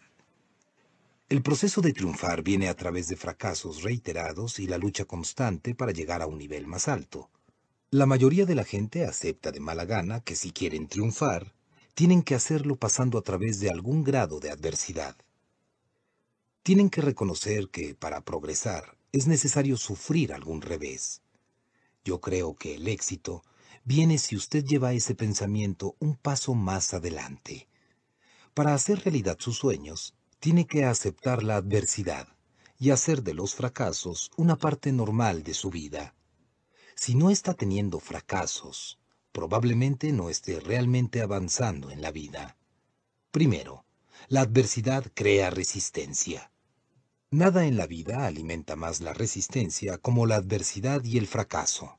El 1.29 1.41
proceso 1.41 1.81
de 1.81 1.93
triunfar 1.93 2.41
viene 2.41 2.67
a 2.67 2.73
través 2.73 3.07
de 3.07 3.15
fracasos 3.15 3.83
reiterados 3.83 4.59
y 4.59 4.67
la 4.67 4.77
lucha 4.77 5.05
constante 5.05 5.75
para 5.75 5.93
llegar 5.93 6.21
a 6.21 6.27
un 6.27 6.37
nivel 6.37 6.67
más 6.67 6.89
alto. 6.89 7.29
La 7.89 8.05
mayoría 8.05 8.45
de 8.45 8.55
la 8.55 8.65
gente 8.65 9.05
acepta 9.05 9.51
de 9.51 9.59
mala 9.61 9.85
gana 9.85 10.19
que 10.21 10.35
si 10.35 10.51
quieren 10.51 10.87
triunfar, 10.87 11.53
tienen 11.93 12.21
que 12.21 12.35
hacerlo 12.35 12.75
pasando 12.75 13.17
a 13.17 13.21
través 13.21 13.59
de 13.59 13.69
algún 13.69 14.03
grado 14.03 14.39
de 14.39 14.51
adversidad. 14.51 15.15
Tienen 16.63 16.91
que 16.91 17.01
reconocer 17.01 17.69
que 17.69 17.95
para 17.95 18.21
progresar 18.21 18.95
es 19.11 19.25
necesario 19.25 19.77
sufrir 19.77 20.31
algún 20.31 20.61
revés. 20.61 21.23
Yo 22.05 22.21
creo 22.21 22.55
que 22.55 22.75
el 22.75 22.87
éxito 22.87 23.43
viene 23.83 24.19
si 24.19 24.35
usted 24.35 24.63
lleva 24.63 24.93
ese 24.93 25.15
pensamiento 25.15 25.95
un 25.97 26.15
paso 26.15 26.53
más 26.53 26.93
adelante. 26.93 27.67
Para 28.53 28.75
hacer 28.75 28.99
realidad 29.03 29.37
sus 29.39 29.57
sueños, 29.57 30.13
tiene 30.39 30.67
que 30.67 30.85
aceptar 30.85 31.41
la 31.41 31.55
adversidad 31.55 32.27
y 32.77 32.91
hacer 32.91 33.23
de 33.23 33.33
los 33.33 33.55
fracasos 33.55 34.29
una 34.37 34.55
parte 34.55 34.91
normal 34.91 35.41
de 35.41 35.55
su 35.55 35.71
vida. 35.71 36.13
Si 36.95 37.15
no 37.15 37.31
está 37.31 37.55
teniendo 37.55 37.99
fracasos, 37.99 38.99
probablemente 39.31 40.11
no 40.11 40.29
esté 40.29 40.59
realmente 40.59 41.21
avanzando 41.21 41.89
en 41.89 42.03
la 42.03 42.11
vida. 42.11 42.55
Primero, 43.31 43.83
la 44.27 44.41
adversidad 44.41 45.11
crea 45.15 45.49
resistencia. 45.49 46.50
Nada 47.33 47.65
en 47.65 47.77
la 47.77 47.87
vida 47.87 48.27
alimenta 48.27 48.75
más 48.75 48.99
la 48.99 49.13
resistencia 49.13 49.97
como 49.97 50.25
la 50.25 50.35
adversidad 50.35 51.01
y 51.05 51.17
el 51.17 51.27
fracaso. 51.27 51.97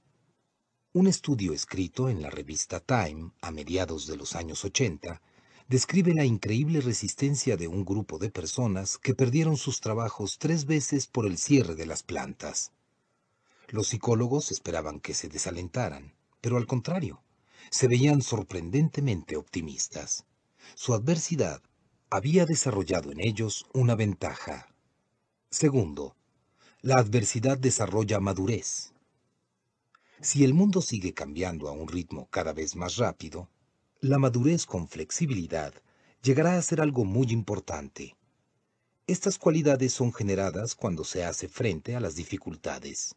Un 0.93 1.07
estudio 1.07 1.55
escrito 1.55 2.11
en 2.11 2.21
la 2.21 2.29
revista 2.29 2.81
Time 2.81 3.31
a 3.41 3.51
mediados 3.51 4.07
de 4.07 4.19
los 4.19 4.37
años 4.37 4.63
80 4.63 5.23
describe 5.71 6.13
la 6.13 6.27
increíble 6.27 6.83
resistencia 6.83 7.57
de 7.57 7.67
un 7.67 7.87
grupo 7.87 8.19
de 8.19 8.29
personas 8.29 8.99
que 8.99 9.15
perdieron 9.15 9.57
sus 9.57 9.81
trabajos 9.81 10.37
tres 10.39 10.67
veces 10.67 11.07
por 11.07 11.25
el 11.25 11.39
cierre 11.39 11.77
de 11.77 11.87
las 11.87 12.03
plantas. 12.03 12.73
Los 13.69 13.89
psicólogos 13.89 14.53
esperaban 14.53 15.01
que 15.01 15.15
se 15.15 15.31
desalentaran, 15.31 16.13
pero 16.43 16.59
al 16.59 16.67
contrario, 16.67 17.23
se 17.71 17.89
veían 17.89 18.21
sorprendentemente 18.21 19.39
optimistas. 19.39 20.27
Su 20.75 20.93
adversidad 20.93 21.63
había 22.11 22.45
desarrollado 22.45 23.13
en 23.13 23.21
ellos 23.21 23.65
una 23.73 23.95
ventaja. 23.95 24.72
Segundo, 25.53 26.17
la 26.81 26.97
adversidad 26.97 27.59
desarrolla 27.59 28.21
madurez. 28.21 28.95
Si 30.23 30.45
el 30.45 30.55
mundo 30.55 30.81
sigue 30.81 31.13
cambiando 31.13 31.69
a 31.69 31.73
un 31.73 31.89
ritmo 31.89 32.27
cada 32.31 32.55
vez 32.55 32.75
más 32.75 32.97
rápido, 32.97 33.51
la 34.01 34.19
madurez 34.19 34.65
con 34.65 34.89
flexibilidad 34.89 35.75
llegará 36.23 36.57
a 36.57 36.63
ser 36.63 36.81
algo 36.81 37.05
muy 37.05 37.27
importante. 37.33 38.17
Estas 39.07 39.37
cualidades 39.37 39.93
son 39.93 40.15
generadas 40.15 40.75
cuando 40.75 41.05
se 41.05 41.23
hace 41.23 41.49
frente 41.49 41.97
a 41.97 42.01
las 42.01 42.15
dificultades. 42.15 43.15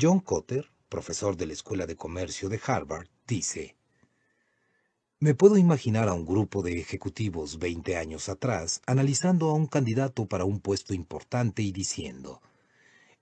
John 0.00 0.20
Cotter, 0.20 0.70
profesor 0.88 1.36
de 1.36 1.46
la 1.46 1.54
Escuela 1.54 1.84
de 1.84 1.96
Comercio 1.96 2.48
de 2.48 2.60
Harvard, 2.64 3.08
dice, 3.26 3.74
Me 5.20 5.34
puedo 5.34 5.56
imaginar 5.56 6.08
a 6.08 6.14
un 6.14 6.26
grupo 6.26 6.62
de 6.62 6.80
ejecutivos 6.80 7.58
20 7.58 7.96
años 7.96 8.28
atrás 8.28 8.82
analizando 8.86 9.50
a 9.50 9.54
un 9.54 9.66
candidato 9.66 10.26
para 10.26 10.44
un 10.44 10.60
puesto 10.60 10.94
importante 10.94 11.62
y 11.62 11.72
diciendo, 11.72 12.42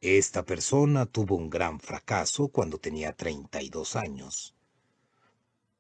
Esta 0.01 0.45
persona 0.45 1.07
tuvo 1.07 1.37
un 1.37 1.51
gran 1.51 1.81
fracaso 1.81 2.49
cuando 2.49 2.79
tenía 2.79 3.13
32 3.13 3.97
años 3.97 4.55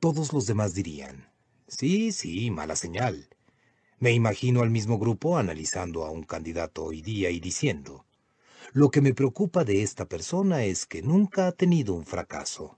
todos 0.00 0.32
los 0.32 0.46
demás 0.46 0.74
dirían, 0.74 1.28
sí, 1.66 2.12
sí, 2.12 2.52
mala 2.52 2.76
señal. 2.76 3.28
Me 3.98 4.12
imagino 4.12 4.62
al 4.62 4.70
mismo 4.70 4.96
grupo 4.96 5.38
analizando 5.38 6.04
a 6.04 6.10
un 6.10 6.22
candidato 6.22 6.84
hoy 6.84 7.02
día 7.02 7.30
y 7.30 7.40
diciendo, 7.40 8.06
lo 8.72 8.90
que 8.92 9.00
me 9.00 9.14
preocupa 9.14 9.64
de 9.64 9.82
esta 9.82 10.08
persona 10.08 10.62
es 10.62 10.86
que 10.86 11.02
nunca 11.02 11.48
ha 11.48 11.52
tenido 11.52 11.94
un 11.94 12.06
fracaso. 12.06 12.77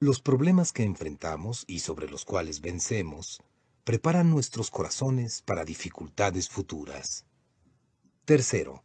Los 0.00 0.20
problemas 0.20 0.72
que 0.72 0.84
enfrentamos 0.84 1.64
y 1.66 1.80
sobre 1.80 2.08
los 2.08 2.24
cuales 2.24 2.60
vencemos 2.60 3.42
preparan 3.82 4.30
nuestros 4.30 4.70
corazones 4.70 5.42
para 5.42 5.64
dificultades 5.64 6.48
futuras. 6.48 7.26
Tercero, 8.24 8.84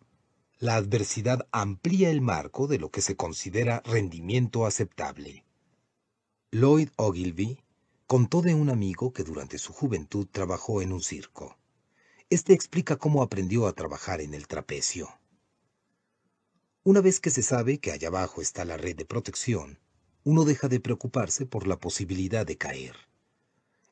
la 0.58 0.76
adversidad 0.76 1.48
amplía 1.52 2.10
el 2.10 2.22
marco 2.22 2.66
de 2.66 2.80
lo 2.80 2.90
que 2.90 3.02
se 3.02 3.16
considera 3.16 3.84
rendimiento 3.86 4.66
aceptable. 4.66 5.46
Lloyd 6.50 6.90
Ogilvy 6.96 7.60
contó 8.08 8.42
de 8.42 8.56
un 8.56 8.72
amigo 8.72 9.14
que 9.14 9.24
durante 9.24 9.60
su 9.60 9.72
juventud 9.72 10.28
trabajó 10.32 10.82
en 10.82 10.92
un 10.92 11.04
circo. 11.04 11.60
Este 12.32 12.54
explica 12.54 12.96
cómo 12.96 13.22
aprendió 13.22 13.68
a 13.68 13.74
trabajar 13.74 14.20
en 14.20 14.34
el 14.34 14.48
trapecio. 14.48 15.10
Una 16.84 17.02
vez 17.02 17.20
que 17.20 17.30
se 17.30 17.44
sabe 17.44 17.78
que 17.78 17.92
allá 17.92 18.08
abajo 18.08 18.42
está 18.42 18.66
la 18.66 18.78
red 18.78 18.96
de 18.96 19.06
protección, 19.06 19.80
uno 20.26 20.46
deja 20.46 20.70
de 20.70 20.80
preocuparse 20.80 21.46
por 21.46 21.68
la 21.68 21.78
posibilidad 21.78 22.46
de 22.46 22.58
caer. 22.58 22.96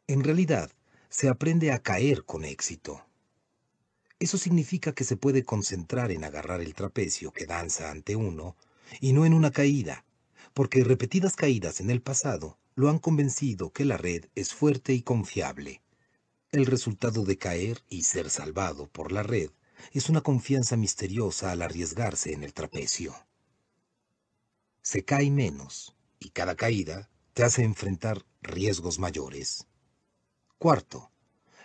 En 0.07 0.23
realidad, 0.23 0.71
se 1.09 1.27
aprende 1.27 1.71
a 1.71 1.79
caer 1.79 2.23
con 2.23 2.45
éxito. 2.45 3.05
Eso 4.19 4.37
significa 4.37 4.93
que 4.93 5.03
se 5.03 5.17
puede 5.17 5.43
concentrar 5.43 6.11
en 6.11 6.23
agarrar 6.23 6.61
el 6.61 6.73
trapecio 6.73 7.31
que 7.31 7.45
danza 7.45 7.91
ante 7.91 8.15
uno 8.15 8.55
y 9.01 9.11
no 9.13 9.25
en 9.25 9.33
una 9.33 9.51
caída, 9.51 10.05
porque 10.53 10.83
repetidas 10.83 11.35
caídas 11.35 11.81
en 11.81 11.89
el 11.89 12.01
pasado 12.01 12.57
lo 12.75 12.89
han 12.89 12.99
convencido 12.99 13.73
que 13.73 13.83
la 13.83 13.97
red 13.97 14.25
es 14.35 14.53
fuerte 14.53 14.93
y 14.93 15.01
confiable. 15.01 15.81
El 16.51 16.65
resultado 16.65 17.25
de 17.25 17.37
caer 17.37 17.83
y 17.89 18.03
ser 18.03 18.29
salvado 18.29 18.87
por 18.87 19.11
la 19.11 19.23
red 19.23 19.51
es 19.91 20.07
una 20.07 20.21
confianza 20.21 20.77
misteriosa 20.77 21.51
al 21.51 21.61
arriesgarse 21.61 22.31
en 22.31 22.43
el 22.43 22.53
trapecio. 22.53 23.15
Se 24.81 25.03
cae 25.03 25.29
menos 25.29 25.95
y 26.21 26.29
cada 26.29 26.55
caída 26.55 27.09
te 27.33 27.43
hace 27.43 27.63
enfrentar 27.63 28.23
riesgos 28.41 28.99
mayores. 28.99 29.67
Cuarto, 30.57 31.11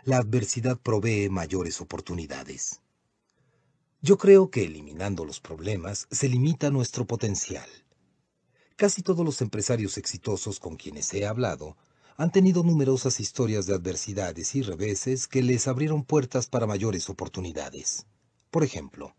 la 0.03 0.17
adversidad 0.17 0.79
provee 0.81 1.29
mayores 1.29 1.81
oportunidades. 1.81 2.81
Yo 4.01 4.17
creo 4.19 4.51
que 4.51 4.65
eliminando 4.65 5.25
los 5.25 5.41
problemas 5.41 6.09
se 6.11 6.29
limita 6.29 6.71
nuestro 6.71 7.07
potencial. 7.07 7.69
Casi 8.77 9.03
todos 9.03 9.25
los 9.25 9.41
empresarios 9.43 9.99
exitosos 9.99 10.59
con 10.59 10.77
quienes 10.77 11.13
he 11.13 11.27
hablado 11.27 11.77
han 12.17 12.33
tenido 12.33 12.63
numerosas 12.63 13.21
historias 13.21 13.67
de 13.67 13.75
adversidades 13.75 14.55
y 14.55 14.63
reveses 14.63 15.29
que 15.29 15.43
les 15.43 15.69
abrieron 15.69 16.05
puertas 16.05 16.47
para 16.47 16.67
mayores 16.67 17.11
oportunidades. 17.11 18.07
Por 18.51 18.65
ejemplo, 18.65 19.15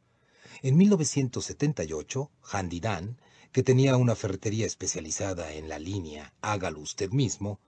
en 0.63 0.77
1978, 0.77 2.31
Handy 2.41 2.79
Dan, 2.79 3.19
que 3.57 3.63
tenía 3.63 3.97
una 3.97 4.13
ferretería 4.13 4.67
especializada 4.67 5.51
en 5.53 5.67
la 5.67 5.79
línea 5.79 6.31
Hágalo 6.41 6.79
usted 6.79 7.09
mismo, 7.09 7.59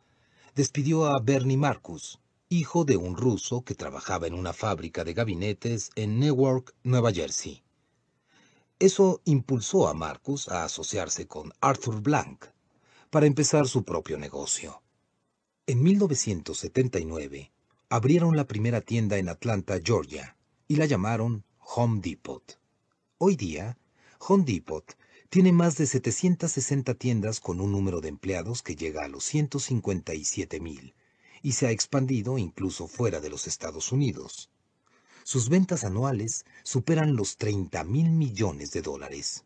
despidió 0.53 1.07
a 1.07 1.19
Bernie 1.19 1.57
Marcus, 1.57 2.19
hijo 2.47 2.85
de 2.85 2.95
un 2.95 3.17
ruso 3.17 3.63
que 3.63 3.73
trabajaba 3.73 4.27
en 4.27 4.35
una 4.35 4.53
fábrica 4.53 5.03
de 5.03 5.15
gabinetes 5.15 5.89
en 5.95 6.19
Newark, 6.19 6.75
Nueva 6.83 7.11
Jersey. 7.11 7.63
Eso 8.77 9.21
impulsó 9.25 9.87
a 9.87 9.95
Marcus 9.95 10.47
a 10.49 10.63
asociarse 10.63 11.25
con 11.25 11.53
Arthur 11.59 12.01
Blank 12.01 12.45
para 13.09 13.25
empezar 13.25 13.67
su 13.67 13.83
propio 13.83 14.19
negocio. 14.19 14.83
En 15.65 15.81
1979 15.81 17.51
abrieron 17.89 18.37
la 18.37 18.45
primera 18.45 18.81
tienda 18.81 19.17
en 19.17 19.27
Atlanta, 19.27 19.79
Georgia, 19.83 20.37
y 20.67 20.75
la 20.75 20.85
llamaron 20.85 21.45
Home 21.57 21.99
Depot. 21.99 22.59
Hoy 23.17 23.35
día, 23.35 23.79
Home 24.19 24.43
Depot 24.43 24.98
tiene 25.29 25.51
más 25.51 25.77
de 25.77 25.85
760 25.85 26.95
tiendas 26.95 27.39
con 27.39 27.61
un 27.61 27.71
número 27.71 28.01
de 28.01 28.09
empleados 28.09 28.63
que 28.63 28.75
llega 28.75 29.05
a 29.05 29.07
los 29.07 29.23
157 29.25 30.59
mil 30.59 30.95
y 31.43 31.51
se 31.51 31.67
ha 31.67 31.71
expandido 31.71 32.39
incluso 32.39 32.87
fuera 32.87 33.21
de 33.21 33.29
los 33.29 33.45
Estados 33.45 33.91
Unidos. 33.91 34.49
Sus 35.23 35.49
ventas 35.49 35.83
anuales 35.83 36.45
superan 36.63 37.15
los 37.15 37.37
30 37.37 37.83
mil 37.83 38.09
millones 38.09 38.71
de 38.71 38.81
dólares. 38.81 39.45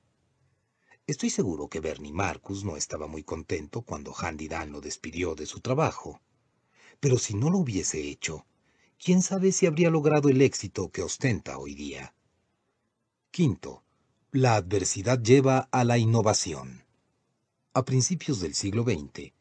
Estoy 1.06 1.30
seguro 1.30 1.68
que 1.68 1.82
Bernie 1.82 2.14
Marcus 2.14 2.64
no 2.64 2.78
estaba 2.78 3.08
muy 3.08 3.24
contento 3.24 3.82
cuando 3.82 4.16
Handy 4.18 4.48
Dan 4.48 4.72
lo 4.72 4.80
despidió 4.80 5.36
de 5.36 5.46
su 5.46 5.60
trabajo. 5.60 6.22
Pero 7.02 7.18
si 7.18 7.34
no 7.34 7.50
lo 7.50 7.58
hubiese 7.58 8.00
hecho, 8.00 8.46
quién 8.98 9.22
sabe 9.22 9.52
si 9.52 9.66
habría 9.66 9.90
logrado 9.90 10.30
el 10.30 10.42
éxito 10.42 10.90
que 10.90 11.02
ostenta 11.02 11.58
hoy 11.58 11.76
día. 11.76 12.16
Quinto, 13.32 13.84
la 14.36 14.56
adversidad 14.56 15.22
lleva 15.22 15.70
a 15.72 15.84
la 15.84 16.00
innovación. 16.00 16.86
A 17.76 17.86
principios 17.86 18.40
del 18.40 18.56
siglo 18.56 18.82
XX, 18.82 19.32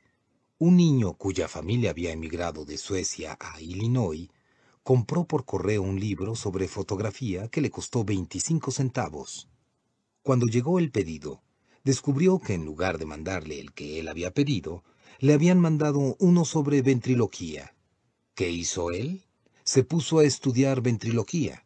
un 0.58 0.76
niño 0.76 1.14
cuya 1.14 1.48
familia 1.48 1.92
había 1.92 2.12
emigrado 2.12 2.66
de 2.66 2.76
Suecia 2.76 3.38
a 3.40 3.58
Illinois 3.58 4.28
compró 4.82 5.24
por 5.24 5.46
correo 5.46 5.80
un 5.80 5.98
libro 5.98 6.34
sobre 6.34 6.68
fotografía 6.68 7.48
que 7.48 7.62
le 7.62 7.70
costó 7.70 8.04
25 8.04 8.70
centavos. 8.70 9.48
Cuando 10.22 10.44
llegó 10.44 10.78
el 10.78 10.90
pedido, 10.90 11.40
descubrió 11.84 12.38
que 12.38 12.52
en 12.52 12.66
lugar 12.66 12.98
de 12.98 13.06
mandarle 13.06 13.60
el 13.60 13.72
que 13.72 13.98
él 13.98 14.08
había 14.08 14.34
pedido, 14.34 14.84
le 15.20 15.32
habían 15.32 15.58
mandado 15.58 16.16
uno 16.18 16.44
sobre 16.44 16.82
ventriloquía. 16.82 17.74
¿Qué 18.34 18.50
hizo 18.50 18.90
él? 18.90 19.24
Se 19.64 19.84
puso 19.84 20.18
a 20.18 20.24
estudiar 20.24 20.82
ventriloquía. 20.82 21.64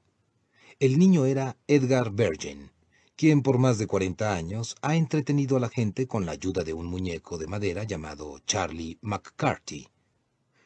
El 0.78 1.00
niño 1.00 1.26
era 1.26 1.56
Edgar 1.66 2.12
Bergen, 2.12 2.70
quien 3.16 3.42
por 3.42 3.56
más 3.56 3.78
de 3.78 3.86
40 3.86 4.34
años 4.34 4.76
ha 4.82 4.94
entretenido 4.94 5.56
a 5.56 5.60
la 5.60 5.70
gente 5.70 6.06
con 6.06 6.26
la 6.26 6.32
ayuda 6.32 6.64
de 6.64 6.74
un 6.74 6.86
muñeco 6.86 7.38
de 7.38 7.46
madera 7.46 7.84
llamado 7.84 8.38
Charlie 8.46 8.98
McCarthy. 9.00 9.88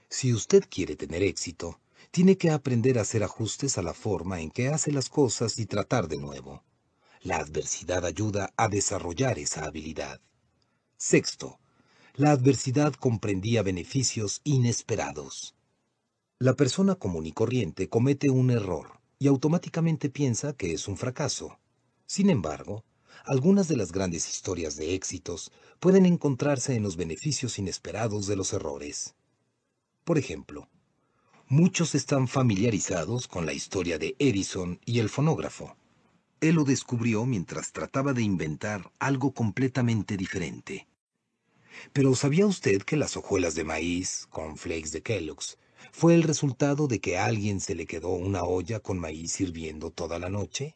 Si 0.09 0.35
usted 0.35 0.65
quiere 0.69 0.97
tener 0.97 1.23
éxito, 1.23 1.79
tiene 2.11 2.37
que 2.37 2.51
aprender 2.51 2.99
a 2.99 3.03
hacer 3.03 3.23
ajustes 3.23 3.79
a 3.79 3.83
la 3.83 3.95
forma 3.95 4.41
en 4.41 4.51
que 4.51 4.69
hace 4.69 4.91
las 4.91 5.09
cosas 5.09 5.61
y 5.61 5.67
tratar 5.67 6.09
de 6.09 6.19
nuevo. 6.19 6.65
La 7.23 7.37
adversidad 7.37 8.05
ayuda 8.05 8.53
a 8.57 8.69
desarrollar 8.69 9.39
esa 9.39 9.65
habilidad. 9.65 10.21
Sexto, 10.97 11.61
la 12.17 12.33
adversidad 12.33 12.95
comprendía 12.95 13.63
beneficios 13.63 14.41
inesperados. 14.43 15.55
La 16.41 16.55
persona 16.55 16.97
común 16.97 17.27
y 17.27 17.33
corriente 17.33 17.89
comete 17.89 18.29
un 18.29 18.51
error 18.51 18.99
y 19.21 19.29
automáticamente 19.29 20.11
piensa 20.11 20.55
que 20.55 20.73
es 20.73 20.89
un 20.89 20.97
fracaso. 20.97 21.60
Sin 22.11 22.29
embargo, 22.29 22.83
algunas 23.25 23.69
de 23.69 23.77
las 23.77 23.93
grandes 23.93 24.29
historias 24.29 24.75
de 24.75 24.97
éxitos 24.97 25.53
pueden 25.79 26.07
encontrarse 26.07 26.75
en 26.75 26.83
los 26.83 26.97
beneficios 26.97 27.57
inesperados 27.57 28.27
de 28.27 28.35
los 28.35 28.53
errores. 28.53 29.15
Por 30.03 30.19
ejemplo, 30.19 30.69
muchos 31.47 31.95
están 31.95 32.27
familiarizados 32.27 33.29
con 33.29 33.47
la 33.47 33.53
historia 33.53 33.97
de 33.97 34.17
Edison 34.19 34.81
y 34.85 34.99
el 34.99 35.09
fonógrafo. 35.09 35.77
Él 36.41 36.57
lo 36.57 36.65
descubrió 36.65 37.27
mientras 37.27 37.71
trataba 37.71 38.13
de 38.13 38.23
inventar 38.23 38.91
algo 38.99 39.33
completamente 39.33 40.17
diferente. 40.17 40.89
Pero 41.93 42.17
¿sabía 42.17 42.45
usted 42.45 42.83
que 42.83 42.97
las 42.97 43.17
hojuelas 43.17 43.55
de 43.55 43.63
maíz, 43.63 44.27
con 44.31 44.57
flakes 44.57 44.91
de 44.91 45.03
Kellogg's, 45.05 45.59
fue 45.93 46.17
el 46.17 46.25
resultado 46.25 46.89
de 46.89 46.99
que 47.01 47.19
a 47.19 47.27
alguien 47.27 47.61
se 47.61 47.77
le 47.77 47.87
quedó 47.87 48.09
una 48.09 48.43
olla 48.43 48.81
con 48.81 48.99
maíz 48.99 49.41
hirviendo 49.41 49.93
toda 49.93 50.19
la 50.19 50.29
noche? 50.29 50.75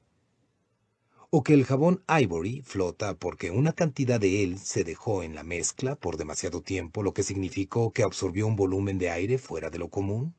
¿O 1.36 1.42
que 1.42 1.52
el 1.52 1.64
jabón 1.64 2.00
Ivory 2.06 2.62
flota 2.62 3.16
porque 3.16 3.50
una 3.50 3.72
cantidad 3.72 4.20
de 4.20 4.44
él 4.44 4.56
se 4.60 4.84
dejó 4.84 5.24
en 5.24 5.34
la 5.34 5.42
mezcla 5.42 5.96
por 5.96 6.16
demasiado 6.16 6.62
tiempo, 6.62 7.02
lo 7.02 7.12
que 7.12 7.24
significó 7.24 7.90
que 7.90 8.04
absorbió 8.04 8.46
un 8.46 8.54
volumen 8.54 8.98
de 8.98 9.10
aire 9.10 9.38
fuera 9.38 9.68
de 9.68 9.78
lo 9.78 9.88
común? 9.88 10.36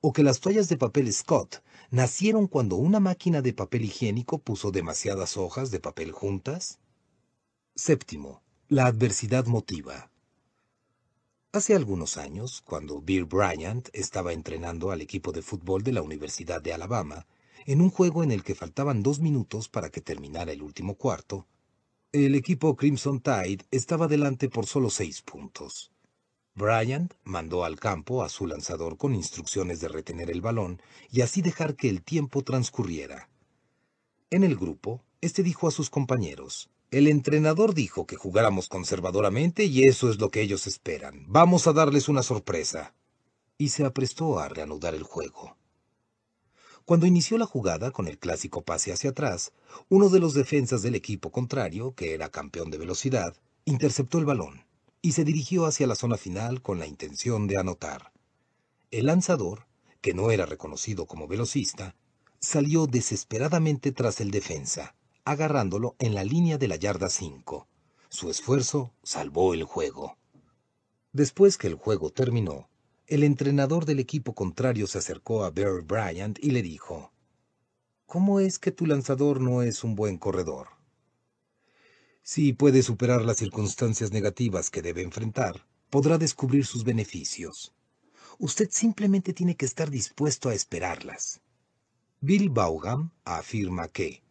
¿O 0.00 0.12
que 0.12 0.22
las 0.22 0.38
toallas 0.38 0.68
de 0.68 0.76
papel 0.76 1.12
Scott 1.12 1.64
nacieron 1.90 2.46
cuando 2.46 2.76
una 2.76 3.00
máquina 3.00 3.42
de 3.42 3.54
papel 3.54 3.84
higiénico 3.86 4.38
puso 4.38 4.70
demasiadas 4.70 5.36
hojas 5.36 5.72
de 5.72 5.80
papel 5.80 6.12
juntas? 6.12 6.78
Séptimo, 7.74 8.40
la 8.68 8.86
adversidad 8.86 9.46
motiva. 9.46 10.12
Hace 11.50 11.74
algunos 11.74 12.18
años, 12.18 12.62
cuando 12.64 13.00
Bill 13.00 13.24
Bryant 13.24 13.88
estaba 13.94 14.32
entrenando 14.32 14.92
al 14.92 15.00
equipo 15.00 15.32
de 15.32 15.42
fútbol 15.42 15.82
de 15.82 15.90
la 15.90 16.02
Universidad 16.02 16.62
de 16.62 16.72
Alabama, 16.72 17.26
en 17.66 17.80
un 17.80 17.90
juego 17.90 18.22
en 18.22 18.32
el 18.32 18.42
que 18.42 18.54
faltaban 18.54 19.02
dos 19.02 19.20
minutos 19.20 19.68
para 19.68 19.90
que 19.90 20.00
terminara 20.00 20.52
el 20.52 20.62
último 20.62 20.94
cuarto, 20.94 21.46
el 22.12 22.34
equipo 22.34 22.76
Crimson 22.76 23.20
Tide 23.20 23.64
estaba 23.70 24.06
delante 24.06 24.50
por 24.50 24.66
solo 24.66 24.90
seis 24.90 25.22
puntos. 25.22 25.92
Bryant 26.54 27.14
mandó 27.24 27.64
al 27.64 27.80
campo 27.80 28.22
a 28.22 28.28
su 28.28 28.46
lanzador 28.46 28.98
con 28.98 29.14
instrucciones 29.14 29.80
de 29.80 29.88
retener 29.88 30.30
el 30.30 30.42
balón 30.42 30.82
y 31.10 31.22
así 31.22 31.40
dejar 31.40 31.74
que 31.74 31.88
el 31.88 32.02
tiempo 32.02 32.42
transcurriera. 32.42 33.30
En 34.28 34.44
el 34.44 34.56
grupo, 34.56 35.02
este 35.22 35.42
dijo 35.42 35.66
a 35.66 35.70
sus 35.70 35.88
compañeros, 35.88 36.68
el 36.90 37.08
entrenador 37.08 37.72
dijo 37.72 38.06
que 38.06 38.16
jugáramos 38.16 38.68
conservadoramente 38.68 39.64
y 39.64 39.84
eso 39.84 40.10
es 40.10 40.20
lo 40.20 40.30
que 40.30 40.42
ellos 40.42 40.66
esperan. 40.66 41.24
Vamos 41.26 41.66
a 41.66 41.72
darles 41.72 42.10
una 42.10 42.22
sorpresa. 42.22 42.94
Y 43.56 43.70
se 43.70 43.86
aprestó 43.86 44.38
a 44.38 44.50
reanudar 44.50 44.94
el 44.94 45.02
juego. 45.02 45.56
Cuando 46.84 47.06
inició 47.06 47.38
la 47.38 47.46
jugada 47.46 47.90
con 47.90 48.08
el 48.08 48.18
clásico 48.18 48.62
pase 48.62 48.92
hacia 48.92 49.10
atrás, 49.10 49.52
uno 49.88 50.08
de 50.08 50.20
los 50.20 50.34
defensas 50.34 50.82
del 50.82 50.94
equipo 50.94 51.30
contrario, 51.30 51.94
que 51.94 52.14
era 52.14 52.30
campeón 52.30 52.70
de 52.70 52.78
velocidad, 52.78 53.36
interceptó 53.64 54.18
el 54.18 54.24
balón 54.24 54.64
y 55.00 55.12
se 55.12 55.24
dirigió 55.24 55.66
hacia 55.66 55.86
la 55.86 55.94
zona 55.94 56.16
final 56.16 56.62
con 56.62 56.78
la 56.78 56.86
intención 56.86 57.46
de 57.46 57.58
anotar. 57.58 58.12
El 58.90 59.06
lanzador, 59.06 59.66
que 60.00 60.14
no 60.14 60.30
era 60.30 60.46
reconocido 60.46 61.06
como 61.06 61.28
velocista, 61.28 61.94
salió 62.40 62.86
desesperadamente 62.86 63.92
tras 63.92 64.20
el 64.20 64.30
defensa 64.30 64.94
agarrándolo 65.24 65.94
en 65.98 66.14
la 66.14 66.24
línea 66.24 66.58
de 66.58 66.68
la 66.68 66.76
yarda 66.76 67.08
5. 67.08 67.66
Su 68.08 68.30
esfuerzo 68.30 68.92
salvó 69.02 69.54
el 69.54 69.64
juego. 69.64 70.16
Después 71.12 71.58
que 71.58 71.68
el 71.68 71.74
juego 71.74 72.10
terminó, 72.10 72.68
el 73.12 73.24
entrenador 73.24 73.84
del 73.84 74.00
equipo 74.00 74.34
contrario 74.34 74.86
se 74.86 74.96
acercó 74.96 75.44
a 75.44 75.50
Bear 75.50 75.82
Bryant 75.82 76.38
y 76.42 76.50
le 76.50 76.62
dijo, 76.62 77.12
¿Cómo 78.06 78.40
es 78.40 78.58
que 78.58 78.72
tu 78.72 78.86
lanzador 78.86 79.38
no 79.38 79.60
es 79.60 79.84
un 79.84 79.94
buen 79.94 80.16
corredor? 80.16 80.68
Si 82.22 82.54
puede 82.54 82.82
superar 82.82 83.22
las 83.22 83.36
circunstancias 83.36 84.12
negativas 84.12 84.70
que 84.70 84.80
debe 84.80 85.02
enfrentar, 85.02 85.66
podrá 85.90 86.16
descubrir 86.16 86.64
sus 86.64 86.84
beneficios. 86.84 87.74
Usted 88.38 88.70
simplemente 88.70 89.34
tiene 89.34 89.56
que 89.56 89.66
estar 89.66 89.90
dispuesto 89.90 90.48
a 90.48 90.54
esperarlas. 90.54 91.42
Bill 92.22 92.48
Vaughan 92.48 93.12
afirma 93.26 93.88
que, 93.88 94.22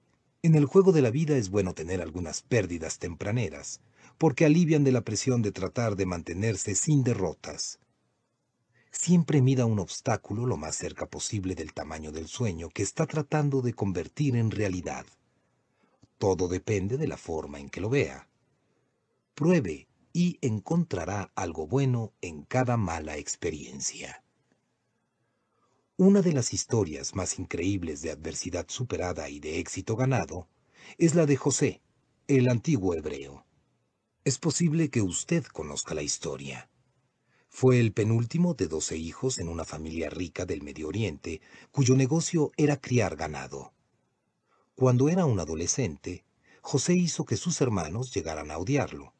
en 0.41 0.55
el 0.55 0.65
juego 0.65 0.91
de 0.91 1.03
la 1.03 1.11
vida 1.11 1.37
es 1.37 1.51
bueno 1.51 1.75
tener 1.75 2.01
algunas 2.01 2.41
pérdidas 2.41 2.97
tempraneras, 2.97 3.79
porque 4.17 4.43
alivian 4.43 4.83
de 4.83 4.91
la 4.91 5.01
presión 5.01 5.43
de 5.43 5.51
tratar 5.51 5.95
de 5.95 6.07
mantenerse 6.07 6.73
sin 6.73 7.03
derrotas. 7.03 7.77
Siempre 8.91 9.41
mida 9.41 9.65
un 9.65 9.79
obstáculo 9.79 10.45
lo 10.45 10.57
más 10.57 10.75
cerca 10.75 11.09
posible 11.09 11.55
del 11.55 11.73
tamaño 11.73 12.11
del 12.11 12.27
sueño 12.27 12.69
que 12.69 12.83
está 12.83 13.07
tratando 13.07 13.61
de 13.61 13.73
convertir 13.73 14.35
en 14.35 14.51
realidad. 14.51 15.05
Todo 16.17 16.47
depende 16.47 16.97
de 16.97 17.07
la 17.07 17.17
forma 17.17 17.59
en 17.59 17.69
que 17.69 17.81
lo 17.81 17.89
vea. 17.89 18.27
Pruebe 19.33 19.87
y 20.13 20.37
encontrará 20.41 21.31
algo 21.35 21.67
bueno 21.67 22.13
en 22.21 22.43
cada 22.43 22.75
mala 22.77 23.17
experiencia. 23.17 24.23
Una 25.95 26.21
de 26.21 26.33
las 26.33 26.53
historias 26.53 27.15
más 27.15 27.39
increíbles 27.39 28.01
de 28.01 28.11
adversidad 28.11 28.65
superada 28.67 29.29
y 29.29 29.39
de 29.39 29.59
éxito 29.59 29.95
ganado 29.95 30.47
es 30.97 31.15
la 31.15 31.25
de 31.25 31.37
José, 31.37 31.81
el 32.27 32.49
antiguo 32.49 32.93
hebreo. 32.93 33.45
Es 34.25 34.37
posible 34.37 34.89
que 34.89 35.01
usted 35.01 35.45
conozca 35.45 35.93
la 35.93 36.01
historia. 36.01 36.70
Fue 37.53 37.81
el 37.81 37.91
penúltimo 37.91 38.53
de 38.53 38.67
doce 38.67 38.97
hijos 38.97 39.37
en 39.37 39.49
una 39.49 39.65
familia 39.65 40.09
rica 40.09 40.45
del 40.45 40.63
Medio 40.63 40.87
Oriente, 40.87 41.41
cuyo 41.71 41.95
negocio 41.95 42.51
era 42.55 42.77
criar 42.77 43.17
ganado. 43.17 43.73
Cuando 44.73 45.09
era 45.09 45.25
un 45.25 45.37
adolescente, 45.39 46.23
José 46.61 46.93
hizo 46.93 47.25
que 47.25 47.35
sus 47.35 47.59
hermanos 47.59 48.13
llegaran 48.13 48.51
a 48.51 48.57
odiarlo. 48.57 49.13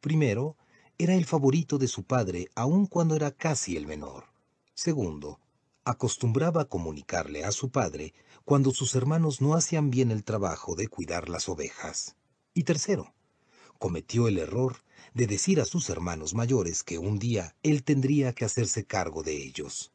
Primero, 0.00 0.56
era 0.98 1.14
el 1.14 1.24
favorito 1.24 1.78
de 1.78 1.88
su 1.88 2.04
padre 2.04 2.50
aun 2.54 2.86
cuando 2.86 3.16
era 3.16 3.32
casi 3.32 3.78
el 3.78 3.86
menor. 3.86 4.26
Segundo, 4.74 5.40
acostumbraba 5.82 6.66
comunicarle 6.66 7.44
a 7.44 7.50
su 7.50 7.70
padre 7.70 8.12
cuando 8.44 8.72
sus 8.72 8.94
hermanos 8.94 9.40
no 9.40 9.54
hacían 9.54 9.90
bien 9.90 10.10
el 10.10 10.22
trabajo 10.22 10.76
de 10.76 10.86
cuidar 10.86 11.30
las 11.30 11.48
ovejas. 11.48 12.14
Y 12.52 12.64
tercero, 12.64 13.14
cometió 13.78 14.28
el 14.28 14.38
error 14.38 14.76
de 15.14 15.26
decir 15.26 15.60
a 15.60 15.64
sus 15.64 15.90
hermanos 15.90 16.34
mayores 16.34 16.82
que 16.82 16.98
un 16.98 17.18
día 17.18 17.56
él 17.62 17.82
tendría 17.82 18.32
que 18.32 18.44
hacerse 18.44 18.84
cargo 18.84 19.22
de 19.22 19.36
ellos. 19.36 19.92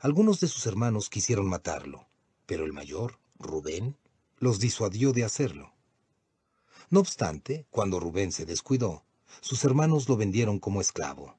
Algunos 0.00 0.40
de 0.40 0.48
sus 0.48 0.66
hermanos 0.66 1.10
quisieron 1.10 1.48
matarlo, 1.48 2.08
pero 2.46 2.64
el 2.64 2.72
mayor, 2.72 3.18
Rubén, 3.38 3.96
los 4.38 4.58
disuadió 4.58 5.12
de 5.12 5.24
hacerlo. 5.24 5.72
No 6.90 7.00
obstante, 7.00 7.66
cuando 7.70 8.00
Rubén 8.00 8.32
se 8.32 8.44
descuidó, 8.44 9.04
sus 9.40 9.64
hermanos 9.64 10.08
lo 10.08 10.16
vendieron 10.16 10.58
como 10.58 10.80
esclavo. 10.80 11.38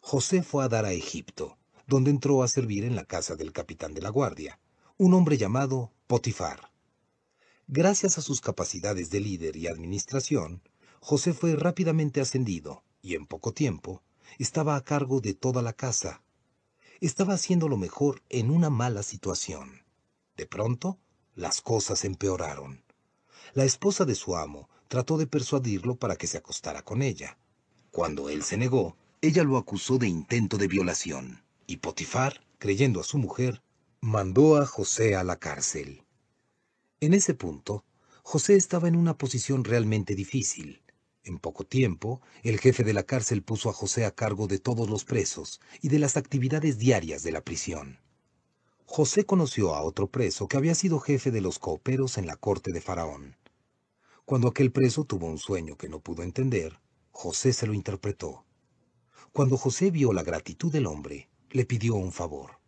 José 0.00 0.42
fue 0.42 0.64
a 0.64 0.68
dar 0.68 0.84
a 0.84 0.92
Egipto, 0.92 1.58
donde 1.86 2.10
entró 2.10 2.42
a 2.42 2.48
servir 2.48 2.84
en 2.84 2.96
la 2.96 3.04
casa 3.04 3.36
del 3.36 3.52
capitán 3.52 3.94
de 3.94 4.02
la 4.02 4.10
guardia, 4.10 4.60
un 4.96 5.14
hombre 5.14 5.36
llamado 5.36 5.92
Potifar. 6.06 6.70
Gracias 7.66 8.18
a 8.18 8.22
sus 8.22 8.40
capacidades 8.40 9.10
de 9.10 9.20
líder 9.20 9.56
y 9.56 9.66
administración, 9.66 10.62
José 11.00 11.32
fue 11.32 11.56
rápidamente 11.56 12.20
ascendido 12.20 12.84
y 13.02 13.14
en 13.14 13.26
poco 13.26 13.52
tiempo 13.52 14.02
estaba 14.38 14.76
a 14.76 14.84
cargo 14.84 15.20
de 15.20 15.34
toda 15.34 15.62
la 15.62 15.72
casa. 15.72 16.22
Estaba 17.00 17.34
haciendo 17.34 17.68
lo 17.68 17.76
mejor 17.76 18.22
en 18.28 18.50
una 18.50 18.70
mala 18.70 19.02
situación. 19.02 19.82
De 20.36 20.46
pronto, 20.46 20.98
las 21.34 21.62
cosas 21.62 22.04
empeoraron. 22.04 22.84
La 23.54 23.64
esposa 23.64 24.04
de 24.04 24.14
su 24.14 24.36
amo 24.36 24.68
trató 24.88 25.16
de 25.18 25.26
persuadirlo 25.26 25.96
para 25.96 26.16
que 26.16 26.26
se 26.26 26.38
acostara 26.38 26.82
con 26.82 27.02
ella. 27.02 27.38
Cuando 27.90 28.28
él 28.28 28.42
se 28.42 28.56
negó, 28.56 28.96
ella 29.22 29.42
lo 29.42 29.56
acusó 29.56 29.98
de 29.98 30.06
intento 30.06 30.58
de 30.58 30.68
violación 30.68 31.42
y 31.66 31.78
Potifar, 31.78 32.44
creyendo 32.58 33.00
a 33.00 33.04
su 33.04 33.18
mujer, 33.18 33.62
mandó 34.00 34.56
a 34.56 34.66
José 34.66 35.16
a 35.16 35.24
la 35.24 35.36
cárcel. 35.36 36.04
En 37.00 37.14
ese 37.14 37.34
punto, 37.34 37.84
José 38.22 38.56
estaba 38.56 38.88
en 38.88 38.96
una 38.96 39.16
posición 39.16 39.64
realmente 39.64 40.14
difícil. 40.14 40.82
En 41.22 41.38
poco 41.38 41.64
tiempo, 41.64 42.22
el 42.42 42.58
jefe 42.58 42.82
de 42.82 42.94
la 42.94 43.02
cárcel 43.02 43.42
puso 43.42 43.68
a 43.68 43.74
José 43.74 44.06
a 44.06 44.10
cargo 44.10 44.46
de 44.46 44.58
todos 44.58 44.88
los 44.88 45.04
presos 45.04 45.60
y 45.82 45.88
de 45.88 45.98
las 45.98 46.16
actividades 46.16 46.78
diarias 46.78 47.22
de 47.22 47.32
la 47.32 47.42
prisión. 47.42 47.98
José 48.86 49.24
conoció 49.24 49.74
a 49.74 49.82
otro 49.82 50.06
preso 50.08 50.48
que 50.48 50.56
había 50.56 50.74
sido 50.74 50.98
jefe 50.98 51.30
de 51.30 51.42
los 51.42 51.58
cooperos 51.58 52.16
en 52.16 52.26
la 52.26 52.36
corte 52.36 52.72
de 52.72 52.80
Faraón. 52.80 53.36
Cuando 54.24 54.48
aquel 54.48 54.72
preso 54.72 55.04
tuvo 55.04 55.26
un 55.26 55.38
sueño 55.38 55.76
que 55.76 55.88
no 55.90 56.00
pudo 56.00 56.22
entender, 56.22 56.80
José 57.10 57.52
se 57.52 57.66
lo 57.66 57.74
interpretó. 57.74 58.46
Cuando 59.32 59.58
José 59.58 59.90
vio 59.90 60.12
la 60.12 60.22
gratitud 60.22 60.72
del 60.72 60.86
hombre, 60.86 61.28
le 61.50 61.66
pidió 61.66 61.96
un 61.96 62.12
favor. 62.12 62.58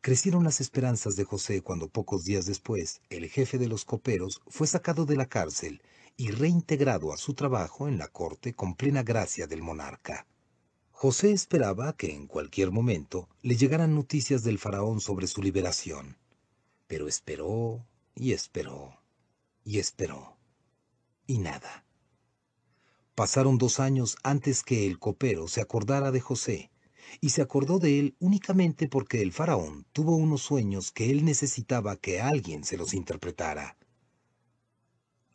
Crecieron 0.00 0.44
las 0.44 0.60
esperanzas 0.60 1.16
de 1.16 1.24
José 1.24 1.62
cuando 1.62 1.88
pocos 1.88 2.24
días 2.24 2.44
después 2.44 3.00
el 3.08 3.30
jefe 3.30 3.58
de 3.58 3.68
los 3.68 3.84
coperos 3.84 4.42
fue 4.48 4.66
sacado 4.66 5.06
de 5.06 5.16
la 5.16 5.26
cárcel 5.26 5.80
y 6.16 6.30
reintegrado 6.30 7.12
a 7.12 7.16
su 7.16 7.34
trabajo 7.34 7.88
en 7.88 7.98
la 7.98 8.08
corte 8.08 8.54
con 8.54 8.74
plena 8.74 9.02
gracia 9.02 9.46
del 9.46 9.62
monarca. 9.62 10.26
José 10.90 11.32
esperaba 11.32 11.96
que 11.96 12.14
en 12.14 12.26
cualquier 12.26 12.70
momento 12.70 13.28
le 13.42 13.56
llegaran 13.56 13.94
noticias 13.94 14.42
del 14.44 14.58
faraón 14.58 15.00
sobre 15.00 15.26
su 15.26 15.42
liberación, 15.42 16.16
pero 16.86 17.08
esperó 17.08 17.84
y 18.14 18.32
esperó 18.32 19.04
y 19.64 19.78
esperó, 19.78 20.36
y 21.26 21.38
nada. 21.38 21.84
Pasaron 23.14 23.58
dos 23.58 23.80
años 23.80 24.16
antes 24.22 24.62
que 24.62 24.86
el 24.86 24.98
copero 24.98 25.48
se 25.48 25.60
acordara 25.60 26.10
de 26.10 26.20
José, 26.20 26.70
y 27.20 27.30
se 27.30 27.42
acordó 27.42 27.78
de 27.78 27.98
él 27.98 28.16
únicamente 28.18 28.88
porque 28.88 29.22
el 29.22 29.32
faraón 29.32 29.86
tuvo 29.92 30.16
unos 30.16 30.42
sueños 30.42 30.92
que 30.92 31.10
él 31.10 31.24
necesitaba 31.24 31.96
que 31.96 32.20
alguien 32.20 32.64
se 32.64 32.76
los 32.76 32.92
interpretara. 32.92 33.76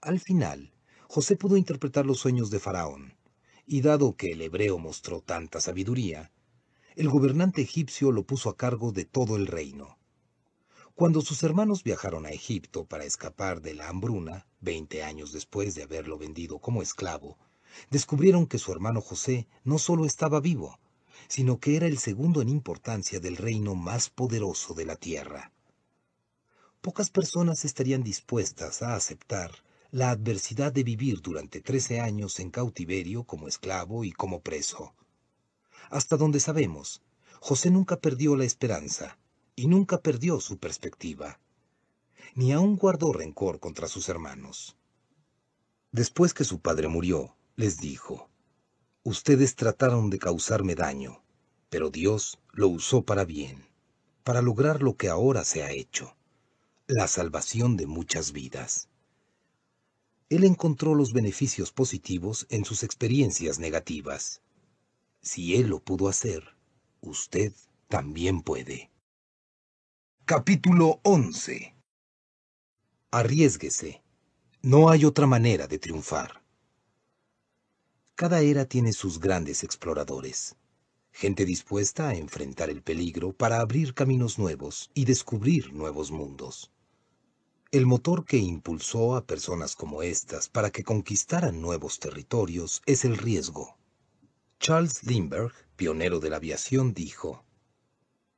Al 0.01 0.21
final, 0.21 0.71
José 1.09 1.35
pudo 1.35 1.57
interpretar 1.57 2.05
los 2.05 2.19
sueños 2.19 2.49
de 2.49 2.59
faraón, 2.59 3.17
y 3.65 3.81
dado 3.81 4.15
que 4.15 4.31
el 4.31 4.41
hebreo 4.41 4.77
mostró 4.77 5.19
tanta 5.19 5.59
sabiduría, 5.59 6.31
el 6.95 7.09
gobernante 7.09 7.61
egipcio 7.61 8.13
lo 8.13 8.23
puso 8.23 8.49
a 8.49 8.55
cargo 8.55 8.93
de 8.93 9.03
todo 9.03 9.35
el 9.35 9.45
reino. 9.45 9.97
Cuando 10.95 11.19
sus 11.19 11.43
hermanos 11.43 11.83
viajaron 11.83 12.25
a 12.25 12.29
Egipto 12.29 12.85
para 12.85 13.03
escapar 13.03 13.61
de 13.61 13.73
la 13.73 13.89
hambruna, 13.89 14.47
veinte 14.61 15.03
años 15.03 15.33
después 15.33 15.75
de 15.75 15.83
haberlo 15.83 16.17
vendido 16.17 16.59
como 16.59 16.81
esclavo, 16.81 17.37
descubrieron 17.89 18.47
que 18.47 18.57
su 18.57 18.71
hermano 18.71 19.01
José 19.01 19.49
no 19.65 19.79
solo 19.79 20.05
estaba 20.05 20.39
vivo, 20.39 20.79
sino 21.27 21.59
que 21.59 21.75
era 21.75 21.87
el 21.87 21.97
segundo 21.97 22.41
en 22.41 22.47
importancia 22.47 23.19
del 23.19 23.35
reino 23.35 23.75
más 23.75 24.09
poderoso 24.09 24.73
de 24.73 24.85
la 24.85 24.95
tierra. 24.95 25.51
Pocas 26.79 27.09
personas 27.09 27.65
estarían 27.65 28.01
dispuestas 28.01 28.81
a 28.81 28.95
aceptar 28.95 29.51
la 29.91 30.11
adversidad 30.11 30.71
de 30.71 30.83
vivir 30.83 31.21
durante 31.21 31.61
trece 31.61 31.99
años 31.99 32.39
en 32.39 32.51
cautiverio 32.51 33.23
como 33.23 33.47
esclavo 33.47 34.03
y 34.03 34.11
como 34.11 34.41
preso. 34.41 34.93
Hasta 35.89 36.17
donde 36.17 36.39
sabemos, 36.39 37.01
José 37.39 37.71
nunca 37.71 37.97
perdió 37.97 38.35
la 38.35 38.45
esperanza, 38.45 39.17
y 39.55 39.67
nunca 39.67 40.01
perdió 40.01 40.39
su 40.39 40.57
perspectiva. 40.57 41.39
Ni 42.35 42.51
aun 42.51 42.75
guardó 42.75 43.13
rencor 43.13 43.59
contra 43.59 43.87
sus 43.87 44.09
hermanos. 44.09 44.77
Después 45.91 46.33
que 46.33 46.43
su 46.43 46.59
padre 46.59 46.87
murió, 46.87 47.35
les 47.55 47.77
dijo, 47.79 48.29
Ustedes 49.03 49.55
trataron 49.55 50.09
de 50.09 50.19
causarme 50.19 50.75
daño, 50.75 51.23
pero 51.69 51.89
Dios 51.89 52.37
lo 52.51 52.67
usó 52.67 53.03
para 53.03 53.25
bien, 53.25 53.65
para 54.23 54.41
lograr 54.41 54.83
lo 54.83 54.95
que 54.97 55.09
ahora 55.09 55.43
se 55.43 55.63
ha 55.63 55.71
hecho, 55.71 56.15
la 56.85 57.07
salvación 57.07 57.75
de 57.77 57.87
muchas 57.87 58.31
vidas. 58.33 58.88
Él 60.29 60.43
encontró 60.43 60.93
los 60.93 61.11
beneficios 61.11 61.71
positivos 61.71 62.45
en 62.49 62.63
sus 62.63 62.83
experiencias 62.83 63.57
negativas. 63.57 64.41
Si 65.21 65.55
Él 65.55 65.69
lo 65.69 65.79
pudo 65.79 66.07
hacer, 66.07 66.55
usted 67.01 67.51
también 67.87 68.43
puede. 68.43 68.91
Capítulo 70.25 70.99
11 71.03 71.75
Arriesguese. 73.09 74.03
No 74.61 74.91
hay 74.91 75.03
otra 75.03 75.25
manera 75.25 75.65
de 75.65 75.79
triunfar. 75.79 76.43
Cada 78.13 78.41
era 78.41 78.65
tiene 78.65 78.93
sus 78.93 79.19
grandes 79.19 79.63
exploradores, 79.63 80.55
gente 81.11 81.45
dispuesta 81.45 82.09
a 82.09 82.15
enfrentar 82.15 82.69
el 82.69 82.83
peligro 82.83 83.33
para 83.33 83.61
abrir 83.61 83.95
caminos 83.95 84.37
nuevos 84.37 84.91
y 84.93 85.05
descubrir 85.05 85.73
nuevos 85.73 86.11
mundos. 86.11 86.69
El 87.71 87.85
motor 87.85 88.25
que 88.25 88.37
impulsó 88.37 89.15
a 89.15 89.27
personas 89.27 89.75
como 89.75 90.01
estas 90.01 90.49
para 90.49 90.71
que 90.71 90.83
conquistaran 90.83 91.61
nuevos 91.61 91.99
territorios 91.99 92.81
es 92.87 93.05
el 93.05 93.15
riesgo. 93.15 93.77
Charles 94.59 95.03
Lindbergh, 95.03 95.53
pionero 95.75 96.19
de 96.19 96.31
la 96.31 96.37
aviación, 96.37 96.95
dijo, 96.95 97.45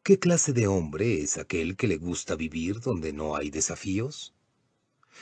¿Qué 0.03 0.19
clase 0.19 0.51
de 0.51 0.67
hombre 0.67 1.21
es 1.21 1.37
aquel 1.37 1.77
que 1.77 1.87
le 1.87 1.95
gusta 1.95 2.35
vivir 2.35 2.81
donde 2.81 3.13
no 3.13 3.37
hay 3.37 3.49
desafíos? 3.51 4.33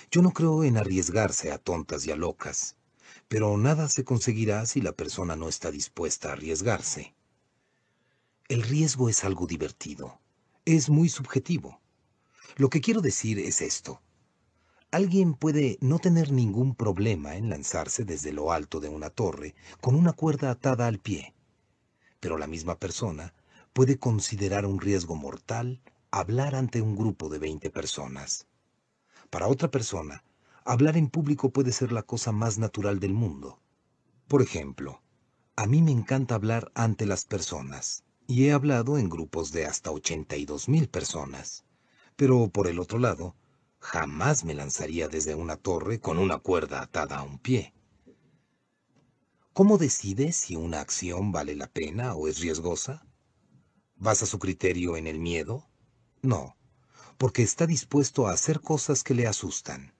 Yo 0.10 0.24
no 0.24 0.32
creo 0.32 0.64
en 0.64 0.78
arriesgarse 0.78 1.52
a 1.52 1.60
tontas 1.60 2.08
y 2.08 2.12
a 2.12 2.16
locas, 2.16 2.78
pero 3.28 3.56
nada 3.58 3.90
se 3.90 4.06
conseguirá 4.06 4.66
si 4.66 4.82
la 4.82 4.94
persona 4.94 5.36
no 5.36 5.48
está 5.50 5.70
dispuesta 5.70 6.30
a 6.30 6.32
arriesgarse. 6.32 7.14
El 8.48 8.64
riesgo 8.64 9.08
es 9.08 9.24
algo 9.24 9.46
divertido, 9.46 10.20
es 10.66 10.90
muy 10.90 11.10
subjetivo. 11.10 11.80
Lo 12.56 12.70
que 12.70 12.82
quiero 12.82 13.02
decir 13.02 13.40
es 13.40 13.62
esto. 13.62 14.02
Alguien 14.92 15.34
puede 15.36 15.78
no 15.82 16.00
tener 16.00 16.32
ningún 16.32 16.74
problema 16.74 17.36
en 17.36 17.50
lanzarse 17.50 18.06
desde 18.06 18.34
lo 18.34 18.52
alto 18.52 18.80
de 18.80 18.90
una 18.90 19.10
torre 19.10 19.56
con 19.82 19.96
una 19.96 20.14
cuerda 20.14 20.50
atada 20.50 20.88
al 20.88 21.00
pie, 21.00 21.36
pero 22.20 22.38
la 22.38 22.48
misma 22.48 22.80
persona 22.80 23.34
puede 23.74 24.00
considerar 24.00 24.66
un 24.66 24.82
riesgo 24.82 25.16
mortal 25.16 25.80
hablar 26.12 26.56
ante 26.56 26.82
un 26.82 26.96
grupo 26.96 27.30
de 27.30 27.38
20 27.38 27.70
personas. 27.70 28.48
Para 29.30 29.48
otra 29.48 29.70
persona, 29.70 30.24
hablar 30.66 30.98
en 30.98 31.10
público 31.10 31.52
puede 31.52 31.72
ser 31.72 31.92
la 31.92 32.02
cosa 32.02 32.32
más 32.32 32.58
natural 32.58 33.00
del 33.00 33.14
mundo. 33.14 33.60
Por 34.28 34.42
ejemplo, 34.42 35.02
a 35.56 35.68
mí 35.68 35.84
me 35.84 35.92
encanta 35.92 36.36
hablar 36.36 36.72
ante 36.74 37.06
las 37.06 37.26
personas, 37.26 38.04
y 38.26 38.46
he 38.46 38.54
hablado 38.54 38.98
en 38.98 39.10
grupos 39.10 39.52
de 39.52 39.66
hasta 39.66 39.92
82 39.92 40.68
mil 40.68 40.90
personas. 40.90 41.64
Pero 42.20 42.50
por 42.50 42.68
el 42.68 42.80
otro 42.80 43.00
lado, 43.00 43.38
jamás 43.80 44.44
me 44.44 44.54
lanzaría 44.54 45.08
desde 45.08 45.36
una 45.36 45.56
torre 45.56 46.02
con 46.02 46.18
una 46.18 46.38
cuerda 46.38 46.82
atada 46.82 47.20
a 47.20 47.24
un 47.24 47.40
pie. 47.40 47.74
¿Cómo 49.54 49.78
decide 49.78 50.34
si 50.34 50.58
una 50.58 50.82
acción 50.82 51.32
vale 51.32 51.56
la 51.56 51.68
pena 51.68 52.16
o 52.16 52.28
es 52.28 52.42
riesgosa? 52.42 53.08
¿Basa 53.96 54.26
su 54.26 54.38
criterio 54.38 54.98
en 54.98 55.08
el 55.08 55.18
miedo? 55.18 55.70
No, 56.22 56.58
porque 57.18 57.42
está 57.42 57.66
dispuesto 57.66 58.28
a 58.28 58.34
hacer 58.34 58.60
cosas 58.60 59.06
que 59.06 59.14
le 59.14 59.26
asustan. 59.26 59.94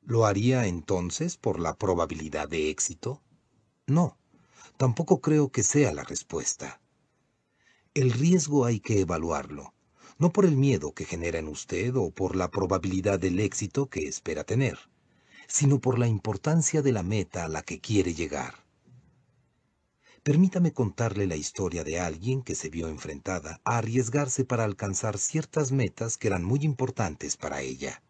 ¿Lo 0.00 0.24
haría 0.24 0.64
entonces 0.64 1.36
por 1.36 1.60
la 1.60 1.76
probabilidad 1.76 2.48
de 2.48 2.70
éxito? 2.70 3.22
No, 3.86 4.16
tampoco 4.78 5.20
creo 5.20 5.52
que 5.52 5.64
sea 5.64 5.92
la 5.92 6.02
respuesta. 6.02 6.80
El 7.92 8.10
riesgo 8.10 8.64
hay 8.64 8.80
que 8.80 9.00
evaluarlo, 9.00 9.74
no 10.20 10.32
por 10.32 10.44
el 10.44 10.54
miedo 10.54 10.92
que 10.92 11.06
genera 11.06 11.38
en 11.38 11.48
usted 11.48 11.96
o 11.96 12.10
por 12.10 12.36
la 12.36 12.50
probabilidad 12.50 13.18
del 13.18 13.40
éxito 13.40 13.88
que 13.88 14.06
espera 14.06 14.44
tener, 14.44 14.78
sino 15.48 15.80
por 15.80 15.98
la 15.98 16.08
importancia 16.08 16.82
de 16.82 16.92
la 16.92 17.02
meta 17.02 17.46
a 17.46 17.48
la 17.48 17.62
que 17.62 17.80
quiere 17.80 18.12
llegar. 18.12 18.54
Permítame 20.22 20.74
contarle 20.74 21.26
la 21.26 21.36
historia 21.36 21.84
de 21.84 21.98
alguien 21.98 22.42
que 22.42 22.54
se 22.54 22.68
vio 22.68 22.88
enfrentada 22.88 23.62
a 23.64 23.78
arriesgarse 23.78 24.44
para 24.44 24.64
alcanzar 24.64 25.16
ciertas 25.16 25.72
metas 25.72 26.18
que 26.18 26.28
eran 26.28 26.44
muy 26.44 26.60
importantes 26.64 27.38
para 27.38 27.62
ella. 27.62 28.02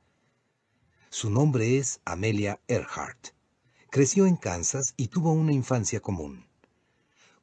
Su 1.10 1.30
nombre 1.30 1.78
es 1.78 2.00
Amelia 2.04 2.60
Earhart. 2.66 3.28
Creció 3.88 4.26
en 4.26 4.34
Kansas 4.34 4.94
y 4.96 5.08
tuvo 5.08 5.32
una 5.32 5.52
infancia 5.52 6.00
común. 6.00 6.44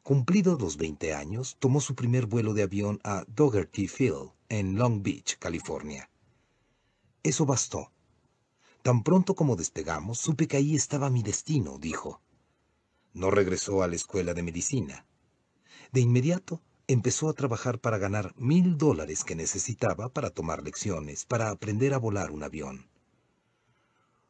Cumplidos 0.03 0.61
los 0.61 0.75
20 0.75 1.13
años, 1.13 1.55
tomó 1.59 1.79
su 1.79 1.95
primer 1.95 2.25
vuelo 2.25 2.53
de 2.53 2.63
avión 2.63 2.99
a 3.05 3.23
Dougherty 3.27 3.87
Field, 3.87 4.31
en 4.49 4.77
Long 4.77 5.03
Beach, 5.03 5.37
California. 5.39 6.09
Eso 7.23 7.45
bastó. 7.45 7.91
Tan 8.81 9.03
pronto 9.03 9.35
como 9.35 9.55
despegamos, 9.55 10.19
supe 10.19 10.47
que 10.47 10.57
ahí 10.57 10.75
estaba 10.75 11.09
mi 11.09 11.23
destino, 11.23 11.77
dijo. 11.77 12.21
No 13.13 13.31
regresó 13.31 13.83
a 13.83 13.87
la 13.87 13.95
escuela 13.95 14.33
de 14.33 14.43
medicina. 14.43 15.05
De 15.91 15.99
inmediato 15.99 16.61
empezó 16.87 17.29
a 17.29 17.33
trabajar 17.33 17.79
para 17.79 17.97
ganar 17.97 18.33
mil 18.37 18.77
dólares 18.77 19.23
que 19.23 19.35
necesitaba 19.35 20.09
para 20.09 20.29
tomar 20.29 20.63
lecciones, 20.63 21.25
para 21.25 21.49
aprender 21.49 21.93
a 21.93 21.97
volar 21.97 22.31
un 22.31 22.43
avión. 22.43 22.89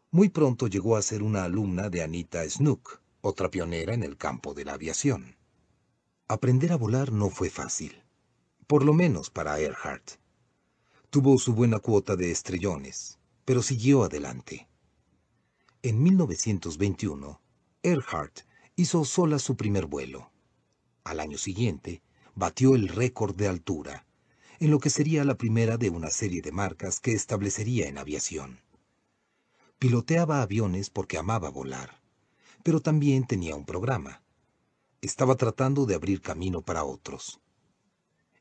Muy 0.09 0.29
pronto 0.29 0.67
llegó 0.67 0.95
a 0.95 1.01
ser 1.01 1.21
una 1.21 1.43
alumna 1.43 1.89
de 1.89 2.01
Anita 2.01 2.49
Snook, 2.49 3.01
otra 3.21 3.51
pionera 3.51 3.93
en 3.93 4.03
el 4.03 4.17
campo 4.17 4.53
de 4.55 4.65
la 4.65 4.73
aviación. 4.73 5.35
Aprender 6.27 6.71
a 6.71 6.77
volar 6.77 7.11
no 7.11 7.29
fue 7.29 7.49
fácil, 7.49 8.01
por 8.67 8.83
lo 8.83 8.93
menos 8.93 9.29
para 9.29 9.59
Earhart. 9.59 10.11
Tuvo 11.09 11.37
su 11.39 11.53
buena 11.53 11.79
cuota 11.79 12.17
de 12.17 12.31
estrellones, 12.31 13.17
pero 13.45 13.63
siguió 13.63 14.03
adelante. 14.03 14.67
En 15.81 16.03
1921, 16.03 17.41
Earhart 17.81 18.41
hizo 18.75 19.05
sola 19.05 19.39
su 19.39 19.55
primer 19.55 19.85
vuelo. 19.85 20.31
Al 21.05 21.21
año 21.21 21.37
siguiente, 21.37 22.01
batió 22.35 22.75
el 22.75 22.89
récord 22.89 23.33
de 23.35 23.47
altura, 23.47 24.05
en 24.59 24.69
lo 24.69 24.79
que 24.79 24.89
sería 24.89 25.23
la 25.23 25.37
primera 25.37 25.77
de 25.77 25.89
una 25.89 26.09
serie 26.09 26.41
de 26.41 26.51
marcas 26.51 26.99
que 26.99 27.13
establecería 27.13 27.87
en 27.87 27.97
aviación. 27.97 28.59
Piloteaba 29.79 30.41
aviones 30.41 30.89
porque 30.89 31.17
amaba 31.17 31.49
volar, 31.49 32.01
pero 32.63 32.81
también 32.81 33.25
tenía 33.25 33.55
un 33.55 33.65
programa. 33.65 34.23
Estaba 34.99 35.35
tratando 35.35 35.85
de 35.85 35.95
abrir 35.95 36.19
camino 36.19 36.61
para 36.63 36.83
otros. 36.83 37.39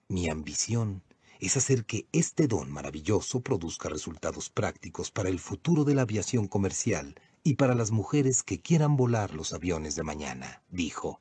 Mi 0.08 0.28
ambición 0.28 1.02
es 1.40 1.56
hacer 1.56 1.84
que 1.84 2.06
este 2.12 2.46
don 2.46 2.70
maravilloso 2.70 3.40
produzca 3.40 3.88
resultados 3.88 4.50
prácticos 4.50 5.10
para 5.10 5.28
el 5.28 5.40
futuro 5.40 5.84
de 5.84 5.94
la 5.94 6.02
aviación 6.02 6.46
comercial 6.46 7.20
y 7.42 7.54
para 7.54 7.74
las 7.74 7.90
mujeres 7.90 8.42
que 8.44 8.60
quieran 8.60 8.96
volar 8.96 9.34
los 9.34 9.52
aviones 9.52 9.96
de 9.96 10.04
mañana, 10.04 10.62
dijo. 10.70 11.20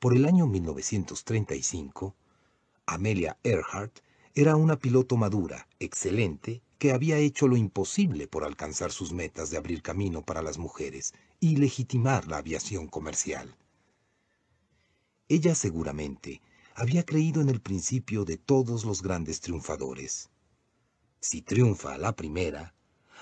Por 0.00 0.16
el 0.16 0.24
año 0.24 0.46
1935, 0.46 2.16
Amelia 2.86 3.38
Earhart 3.44 4.00
era 4.34 4.56
una 4.56 4.76
piloto 4.76 5.16
madura, 5.16 5.68
excelente, 5.78 6.62
que 6.78 6.92
había 6.92 7.18
hecho 7.18 7.46
lo 7.46 7.56
imposible 7.56 8.26
por 8.26 8.42
alcanzar 8.42 8.90
sus 8.90 9.12
metas 9.12 9.50
de 9.50 9.56
abrir 9.56 9.82
camino 9.82 10.22
para 10.22 10.42
las 10.42 10.58
mujeres 10.58 11.14
y 11.38 11.56
legitimar 11.56 12.26
la 12.26 12.38
aviación 12.38 12.88
comercial. 12.88 13.54
Ella 15.28 15.54
seguramente 15.54 16.40
había 16.80 17.04
creído 17.04 17.42
en 17.42 17.50
el 17.50 17.60
principio 17.60 18.24
de 18.24 18.38
todos 18.38 18.86
los 18.86 19.02
grandes 19.02 19.42
triunfadores. 19.42 20.30
Si 21.20 21.42
triunfa 21.42 21.92
a 21.92 21.98
la 21.98 22.16
primera, 22.16 22.74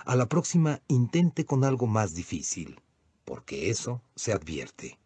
a 0.05 0.15
la 0.15 0.29
próxima 0.29 0.81
intente 0.87 1.45
con 1.45 1.65
algo 1.65 1.89
más 1.89 2.15
difícil, 2.15 2.81
porque 3.25 3.69
eso 3.69 4.01
se 4.15 4.33
advierte. 4.33 5.01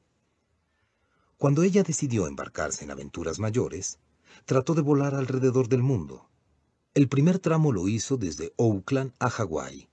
Cuando 1.38 1.62
ella 1.62 1.82
decidió 1.82 2.26
embarcarse 2.26 2.84
en 2.84 2.90
aventuras 2.90 3.38
mayores, 3.38 3.98
trató 4.44 4.74
de 4.74 4.82
volar 4.82 5.14
alrededor 5.14 5.70
del 5.70 5.82
mundo. 5.82 6.28
El 6.92 7.08
primer 7.08 7.38
tramo 7.38 7.72
lo 7.72 7.88
hizo 7.88 8.18
desde 8.18 8.52
Oakland 8.58 9.14
a 9.18 9.30
Hawái, 9.30 9.88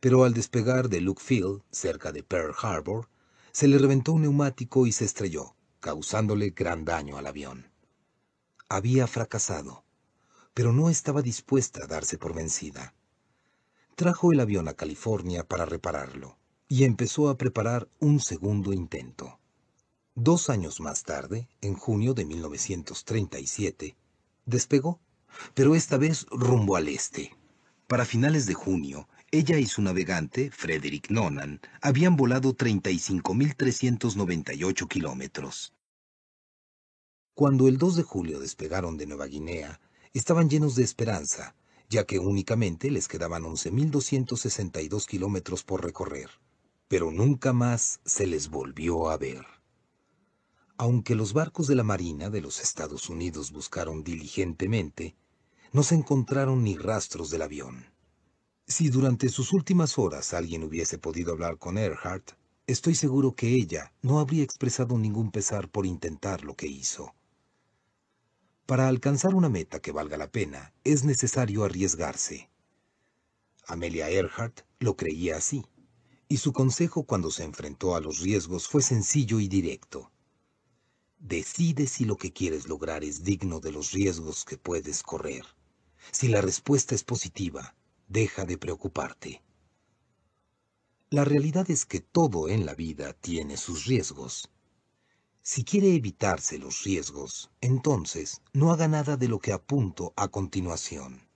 pero 0.00 0.24
al 0.24 0.34
despegar 0.34 0.88
de 0.88 1.00
Luke 1.00 1.22
Field, 1.22 1.62
cerca 1.70 2.10
de 2.10 2.24
Pearl 2.24 2.56
Harbor, 2.60 3.08
se 3.52 3.68
le 3.68 3.78
reventó 3.78 4.14
un 4.14 4.22
neumático 4.22 4.88
y 4.88 4.90
se 4.90 5.04
estrelló, 5.04 5.54
causándole 5.78 6.50
gran 6.50 6.84
daño 6.84 7.16
al 7.16 7.28
avión. 7.28 7.69
Había 8.70 9.06
fracasado, 9.06 9.84
pero 10.54 10.72
no 10.72 10.88
estaba 10.88 11.20
dispuesta 11.20 11.84
a 11.84 11.86
darse 11.86 12.16
por 12.16 12.34
vencida. 12.34 12.94
Trajo 13.96 14.32
el 14.32 14.40
avión 14.40 14.68
a 14.68 14.72
California 14.72 15.46
para 15.46 15.66
repararlo 15.66 16.38
y 16.68 16.84
empezó 16.84 17.28
a 17.28 17.36
preparar 17.36 17.90
un 17.98 18.20
segundo 18.20 18.72
intento. 18.72 19.38
Dos 20.14 20.48
años 20.48 20.80
más 20.80 21.02
tarde, 21.02 21.50
en 21.60 21.74
junio 21.74 22.14
de 22.14 22.24
1937, 22.24 23.94
despegó 24.46 25.00
pero 25.54 25.74
esta 25.74 25.96
vez 25.96 26.26
rumbo 26.30 26.76
al 26.76 26.88
este. 26.88 27.34
Para 27.86 28.04
finales 28.04 28.44
de 28.46 28.52
junio, 28.54 29.08
ella 29.30 29.58
y 29.58 29.64
su 29.66 29.80
navegante, 29.82 30.50
Frederick 30.50 31.10
Nonan, 31.10 31.60
habían 31.80 32.16
volado 32.16 32.56
35.398 32.56 34.88
kilómetros. 34.88 35.72
Cuando 37.34 37.68
el 37.68 37.78
2 37.78 37.96
de 37.96 38.02
julio 38.02 38.40
despegaron 38.40 38.96
de 38.96 39.06
Nueva 39.06 39.26
Guinea, 39.26 39.80
estaban 40.12 40.50
llenos 40.50 40.74
de 40.74 40.84
esperanza, 40.84 41.54
ya 41.88 42.04
que 42.04 42.18
únicamente 42.18 42.90
les 42.90 43.08
quedaban 43.08 43.42
11.262 43.42 45.06
kilómetros 45.06 45.64
por 45.64 45.82
recorrer, 45.82 46.30
pero 46.88 47.10
nunca 47.10 47.52
más 47.52 48.00
se 48.04 48.26
les 48.26 48.48
volvió 48.48 49.10
a 49.10 49.16
ver. 49.16 49.44
Aunque 50.76 51.14
los 51.14 51.32
barcos 51.32 51.66
de 51.66 51.74
la 51.74 51.82
Marina 51.82 52.30
de 52.30 52.40
los 52.40 52.60
Estados 52.60 53.08
Unidos 53.08 53.52
buscaron 53.52 54.02
diligentemente, 54.02 55.16
no 55.72 55.82
se 55.82 55.94
encontraron 55.94 56.64
ni 56.64 56.76
rastros 56.76 57.30
del 57.30 57.42
avión. 57.42 57.86
Si 58.66 58.88
durante 58.88 59.28
sus 59.28 59.52
últimas 59.52 59.98
horas 59.98 60.32
alguien 60.32 60.62
hubiese 60.62 60.98
podido 60.98 61.32
hablar 61.32 61.58
con 61.58 61.76
Earhart, 61.76 62.32
estoy 62.66 62.94
seguro 62.94 63.34
que 63.34 63.48
ella 63.48 63.92
no 64.00 64.20
habría 64.20 64.44
expresado 64.44 64.96
ningún 64.96 65.30
pesar 65.30 65.68
por 65.68 65.86
intentar 65.86 66.44
lo 66.44 66.54
que 66.54 66.66
hizo. 66.66 67.14
Para 68.70 68.86
alcanzar 68.86 69.34
una 69.34 69.48
meta 69.48 69.80
que 69.80 69.90
valga 69.90 70.16
la 70.16 70.30
pena, 70.30 70.72
es 70.84 71.02
necesario 71.02 71.64
arriesgarse. 71.64 72.50
Amelia 73.66 74.08
Earhart 74.08 74.60
lo 74.78 74.96
creía 74.96 75.38
así, 75.38 75.66
y 76.28 76.36
su 76.36 76.52
consejo 76.52 77.02
cuando 77.02 77.32
se 77.32 77.42
enfrentó 77.42 77.96
a 77.96 78.00
los 78.00 78.20
riesgos 78.20 78.68
fue 78.68 78.80
sencillo 78.80 79.40
y 79.40 79.48
directo. 79.48 80.12
Decide 81.18 81.88
si 81.88 82.04
lo 82.04 82.14
que 82.14 82.32
quieres 82.32 82.68
lograr 82.68 83.02
es 83.02 83.24
digno 83.24 83.58
de 83.58 83.72
los 83.72 83.90
riesgos 83.90 84.44
que 84.44 84.56
puedes 84.56 85.02
correr. 85.02 85.44
Si 86.12 86.28
la 86.28 86.40
respuesta 86.40 86.94
es 86.94 87.02
positiva, 87.02 87.74
deja 88.06 88.44
de 88.44 88.56
preocuparte. 88.56 89.42
La 91.08 91.24
realidad 91.24 91.68
es 91.72 91.86
que 91.86 91.98
todo 91.98 92.48
en 92.48 92.66
la 92.66 92.76
vida 92.76 93.14
tiene 93.14 93.56
sus 93.56 93.86
riesgos. 93.86 94.48
Si 95.42 95.64
quiere 95.64 95.94
evitarse 95.94 96.58
los 96.58 96.84
riesgos, 96.84 97.50
entonces 97.60 98.42
no 98.52 98.72
haga 98.72 98.88
nada 98.88 99.16
de 99.16 99.28
lo 99.28 99.38
que 99.38 99.52
apunto 99.52 100.12
a 100.16 100.28
continuación. 100.28 101.26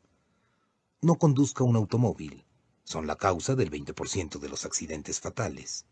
No 1.01 1.17
conduzca 1.17 1.65
un 1.65 1.77
automóvil. 1.77 2.45
Son 2.85 3.07
la 3.07 3.17
causa 3.17 3.55
del 3.55 3.71
20% 3.71 4.39
de 4.39 4.49
los 4.49 4.65
accidentes 4.65 5.21
fatales. 5.21 5.87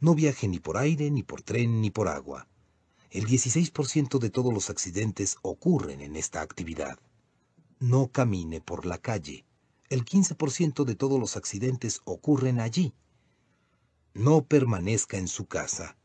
No 0.00 0.14
viaje 0.14 0.48
ni 0.48 0.58
por 0.58 0.78
aire, 0.78 1.10
ni 1.10 1.22
por 1.22 1.42
tren, 1.42 1.80
ni 1.80 1.90
por 1.90 2.08
agua. 2.08 2.48
El 3.10 3.26
16% 3.26 4.18
de 4.18 4.30
todos 4.30 4.52
los 4.52 4.70
accidentes 4.70 5.36
ocurren 5.42 6.00
en 6.00 6.16
esta 6.16 6.40
actividad 6.40 6.98
no 7.78 8.08
camine 8.10 8.60
por 8.60 8.86
la 8.86 8.98
calle. 8.98 9.44
El 9.88 10.04
15% 10.04 10.84
de 10.84 10.94
todos 10.96 11.20
los 11.20 11.36
accidentes 11.36 12.00
ocurren 12.04 12.58
allí. 12.58 12.94
No 14.14 14.44
permanezca 14.44 15.18
en 15.18 15.28
su 15.28 15.46
casa. 15.46 15.96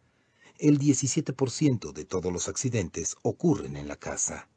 El 0.62 0.78
17% 0.78 1.92
de 1.92 2.06
todos 2.06 2.32
los 2.32 2.48
accidentes 2.48 3.16
ocurren 3.24 3.76
en 3.78 3.88
la 3.88 3.96
casa. 3.96 4.48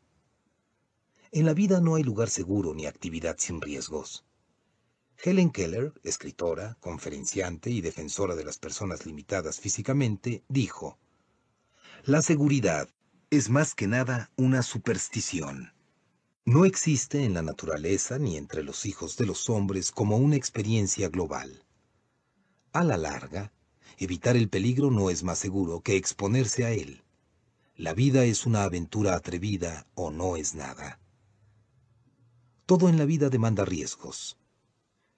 En 1.32 1.46
la 1.46 1.54
vida 1.54 1.80
no 1.80 1.94
hay 1.94 2.02
lugar 2.02 2.28
seguro 2.28 2.74
ni 2.74 2.84
actividad 2.84 3.36
sin 3.38 3.62
riesgos. 3.62 4.26
Helen 5.16 5.48
Keller, 5.48 5.94
escritora, 6.02 6.76
conferenciante 6.80 7.70
y 7.70 7.80
defensora 7.80 8.34
de 8.34 8.44
las 8.44 8.58
personas 8.58 9.06
limitadas 9.06 9.60
físicamente, 9.60 10.44
dijo, 10.46 10.98
La 12.04 12.20
seguridad 12.20 12.86
es 13.30 13.48
más 13.48 13.74
que 13.74 13.86
nada 13.86 14.30
una 14.36 14.62
superstición. 14.62 15.72
No 16.44 16.66
existe 16.66 17.24
en 17.24 17.32
la 17.32 17.40
naturaleza 17.40 18.18
ni 18.18 18.36
entre 18.36 18.62
los 18.62 18.84
hijos 18.84 19.16
de 19.16 19.24
los 19.24 19.48
hombres 19.48 19.90
como 19.90 20.18
una 20.18 20.36
experiencia 20.36 21.08
global. 21.08 21.64
A 22.74 22.84
la 22.84 22.98
larga, 22.98 23.54
evitar 23.98 24.36
el 24.36 24.48
peligro 24.48 24.90
no 24.90 25.10
es 25.10 25.22
más 25.22 25.38
seguro 25.38 25.80
que 25.80 25.96
exponerse 25.96 26.64
a 26.64 26.70
él. 26.70 27.02
La 27.76 27.92
vida 27.92 28.24
es 28.24 28.46
una 28.46 28.64
aventura 28.64 29.14
atrevida 29.14 29.86
o 29.94 30.10
no 30.10 30.36
es 30.36 30.54
nada. 30.54 31.00
Todo 32.66 32.88
en 32.88 32.98
la 32.98 33.04
vida 33.04 33.28
demanda 33.30 33.64
riesgos. 33.64 34.38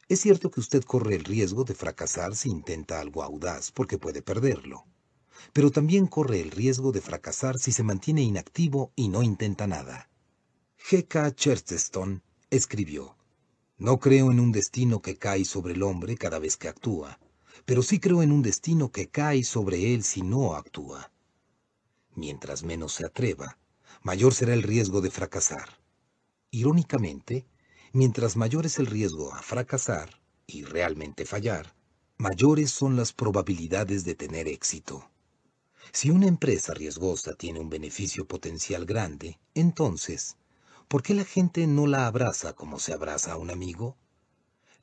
Es 0.09 0.21
cierto 0.21 0.51
que 0.51 0.61
usted 0.61 0.83
corre 0.85 1.17
el 1.17 1.25
riesgo 1.25 1.65
de 1.65 1.75
fracasar 1.75 2.35
si 2.35 2.49
intenta 2.49 3.01
algo 3.01 3.23
audaz 3.23 3.73
porque 3.73 3.99
puede 3.99 4.23
perderlo, 4.23 4.87
pero 5.53 5.71
también 5.71 6.07
corre 6.07 6.41
el 6.41 6.51
riesgo 6.51 6.93
de 6.93 7.01
fracasar 7.01 7.59
si 7.59 7.73
se 7.73 7.83
mantiene 7.83 8.23
inactivo 8.23 8.93
y 8.97 9.09
no 9.09 9.23
intenta 9.23 9.67
nada. 9.67 10.09
G.K. 10.89 11.35
Chesterton 11.35 12.23
escribió, 12.51 13.17
No 13.79 13.99
creo 13.99 14.31
en 14.31 14.41
un 14.41 14.53
destino 14.53 15.03
que 15.03 15.17
cae 15.17 15.45
sobre 15.45 15.75
el 15.75 15.83
hombre 15.83 16.17
cada 16.17 16.39
vez 16.39 16.57
que 16.57 16.69
actúa, 16.69 17.19
pero 17.67 17.83
sí 17.83 17.99
creo 17.99 18.23
en 18.23 18.33
un 18.33 18.43
destino 18.43 18.91
que 18.91 19.09
cae 19.09 19.45
sobre 19.45 19.93
él 19.93 20.05
si 20.05 20.23
no 20.23 20.55
actúa. 20.55 21.11
Mientras 22.15 22.63
menos 22.63 22.95
se 22.95 23.05
atreva, 23.05 23.59
mayor 24.03 24.33
será 24.33 24.55
el 24.55 24.63
riesgo 24.63 25.01
de 25.01 25.11
fracasar. 25.11 25.69
Irónicamente, 26.51 27.45
mientras 27.93 28.37
mayor 28.37 28.65
es 28.67 28.79
el 28.79 28.87
riesgo 28.87 29.35
a 29.35 29.43
fracasar 29.43 30.09
y 30.47 30.63
realmente 30.63 31.27
fallar, 31.27 31.75
mayores 32.19 32.71
son 32.71 32.97
las 32.97 33.13
probabilidades 33.13 34.05
de 34.05 34.15
tener 34.15 34.47
éxito. 34.49 35.11
Si 35.93 36.11
una 36.11 36.29
empresa 36.29 36.73
riesgosa 36.73 37.35
tiene 37.35 37.61
un 37.61 37.69
beneficio 37.69 38.27
potencial 38.27 38.87
grande, 38.87 39.39
entonces 39.55 40.37
¿por 40.89 41.03
qué 41.03 41.15
la 41.15 41.25
gente 41.25 41.67
no 41.67 41.89
la 41.89 42.07
abraza 42.07 42.53
como 42.55 42.79
se 42.79 42.93
abraza 42.93 43.33
a 43.33 43.37
un 43.37 43.51
amigo? 43.51 43.97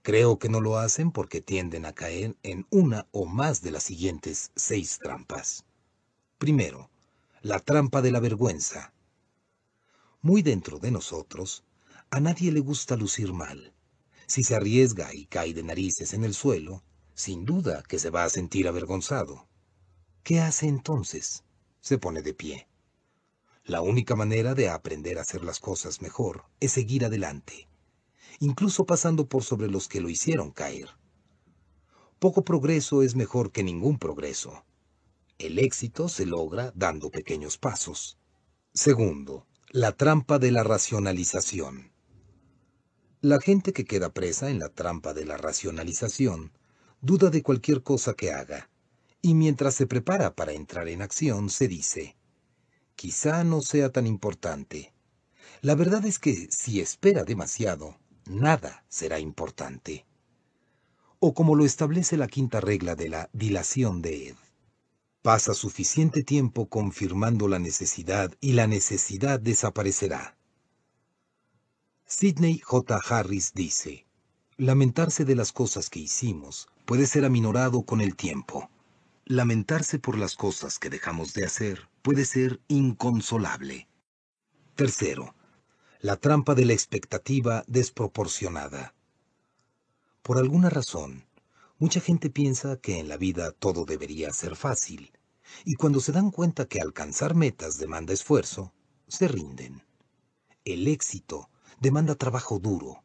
Creo 0.04 0.38
que 0.38 0.50
no 0.50 0.60
lo 0.60 0.78
hacen 0.78 1.12
porque 1.12 1.40
tienden 1.40 1.86
a 1.86 1.94
caer 1.94 2.36
en 2.44 2.68
una 2.70 3.08
o 3.14 3.26
más 3.26 3.62
de 3.62 3.72
las 3.72 3.84
siguientes 3.84 4.52
seis 4.54 5.00
trampas. 5.02 5.64
Primero, 6.38 6.90
la 7.42 7.60
trampa 7.60 8.02
de 8.02 8.12
la 8.12 8.20
vergüenza. 8.20 8.92
Muy 10.22 10.42
dentro 10.42 10.78
de 10.80 10.92
nosotros, 10.92 11.64
a 12.10 12.20
nadie 12.20 12.52
le 12.52 12.60
gusta 12.60 12.98
lucir 12.98 13.32
mal. 13.32 13.74
Si 14.28 14.44
se 14.44 14.56
arriesga 14.56 15.14
y 15.14 15.26
cae 15.26 15.54
de 15.54 15.64
narices 15.64 16.14
en 16.14 16.26
el 16.26 16.34
suelo, 16.34 16.84
sin 17.14 17.46
duda 17.46 17.82
que 17.84 17.98
se 17.98 18.10
va 18.10 18.26
a 18.26 18.30
sentir 18.30 18.68
avergonzado. 18.68 19.48
¿Qué 20.22 20.42
hace 20.42 20.68
entonces? 20.68 21.46
Se 21.80 21.98
pone 21.98 22.22
de 22.22 22.34
pie. 22.34 22.68
La 23.64 23.80
única 23.80 24.18
manera 24.18 24.54
de 24.54 24.68
aprender 24.68 25.18
a 25.18 25.22
hacer 25.22 25.46
las 25.46 25.62
cosas 25.62 26.02
mejor 26.02 26.44
es 26.60 26.74
seguir 26.74 27.06
adelante, 27.06 27.70
incluso 28.40 28.86
pasando 28.86 29.28
por 29.28 29.44
sobre 29.44 29.70
los 29.70 29.88
que 29.88 30.02
lo 30.02 30.10
hicieron 30.10 30.52
caer. 30.52 30.90
Poco 32.20 32.44
progreso 32.44 33.04
es 33.04 33.16
mejor 33.16 33.52
que 33.52 33.64
ningún 33.64 34.00
progreso. 34.00 34.66
El 35.38 35.60
éxito 35.60 36.08
se 36.08 36.26
logra 36.26 36.72
dando 36.76 37.10
pequeños 37.10 37.58
pasos. 37.58 38.18
Segundo, 38.74 39.46
la 39.72 39.92
trampa 39.92 40.40
de 40.40 40.52
la 40.52 40.64
racionalización. 40.64 41.92
La 43.22 43.40
gente 43.40 43.74
que 43.74 43.86
queda 43.86 44.14
presa 44.14 44.50
en 44.50 44.60
la 44.60 44.70
trampa 44.70 45.14
de 45.14 45.26
la 45.26 45.38
racionalización 45.38 46.52
duda 47.02 47.30
de 47.30 47.44
cualquier 47.44 47.84
cosa 47.84 48.14
que 48.14 48.32
haga, 48.32 48.70
y 49.22 49.34
mientras 49.34 49.76
se 49.76 49.88
prepara 49.88 50.36
para 50.36 50.54
entrar 50.54 50.88
en 50.88 51.02
acción 51.02 51.50
se 51.50 51.68
dice, 51.68 52.18
quizá 52.96 53.44
no 53.44 53.62
sea 53.62 53.92
tan 53.92 54.08
importante. 54.08 54.94
La 55.62 55.76
verdad 55.76 56.06
es 56.06 56.20
que 56.20 56.48
si 56.52 56.80
espera 56.82 57.24
demasiado, 57.24 57.98
nada 58.26 58.84
será 58.90 59.20
importante. 59.20 60.06
O 61.20 61.34
como 61.34 61.56
lo 61.56 61.66
establece 61.66 62.18
la 62.18 62.28
quinta 62.28 62.60
regla 62.60 62.96
de 62.96 63.10
la 63.10 63.30
dilación 63.34 64.02
de 64.02 64.30
Ed, 64.30 64.36
pasa 65.22 65.54
suficiente 65.54 66.24
tiempo 66.24 66.68
confirmando 66.68 67.48
la 67.48 67.60
necesidad 67.60 68.34
y 68.42 68.54
la 68.54 68.68
necesidad 68.68 69.40
desaparecerá. 69.40 70.36
Sidney 72.06 72.60
J. 72.60 73.00
Harris 73.10 73.54
dice, 73.54 74.06
lamentarse 74.58 75.26
de 75.26 75.36
las 75.36 75.52
cosas 75.52 75.90
que 75.90 76.00
hicimos 76.00 76.68
puede 76.86 77.08
ser 77.08 77.26
aminorado 77.26 77.84
con 77.84 78.02
el 78.02 78.16
tiempo. 78.16 78.70
Lamentarse 79.26 80.00
por 80.00 80.18
las 80.18 80.36
cosas 80.36 80.78
que 80.78 80.90
dejamos 80.90 81.34
de 81.34 81.46
hacer 81.46 81.88
puede 82.02 82.26
ser 82.26 82.60
inconsolable. 82.68 83.88
Tercero, 84.76 85.34
la 86.04 86.18
trampa 86.18 86.54
de 86.54 86.66
la 86.66 86.74
expectativa 86.74 87.64
desproporcionada. 87.66 88.94
Por 90.22 90.38
alguna 90.38 90.70
razón, 90.70 91.26
mucha 91.80 92.02
gente 92.02 92.30
piensa 92.30 92.76
que 92.76 93.00
en 93.00 93.08
la 93.08 93.16
vida 93.16 93.54
todo 93.54 93.86
debería 93.86 94.34
ser 94.34 94.58
fácil, 94.58 95.14
y 95.64 95.76
cuando 95.76 96.02
se 96.02 96.12
dan 96.12 96.30
cuenta 96.30 96.68
que 96.68 96.82
alcanzar 96.82 97.36
metas 97.36 97.78
demanda 97.78 98.12
esfuerzo, 98.12 98.74
se 99.08 99.30
rinden. 99.30 99.82
El 100.66 100.90
éxito 100.90 101.50
demanda 101.80 102.16
trabajo 102.16 102.60
duro. 102.60 103.02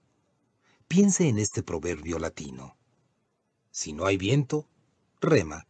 Piense 0.88 1.28
en 1.28 1.38
este 1.38 1.62
proverbio 1.62 2.18
latino. 2.18 2.76
Si 3.70 3.92
no 3.92 4.06
hay 4.06 4.16
viento, 4.16 4.66
rema. 5.20 5.68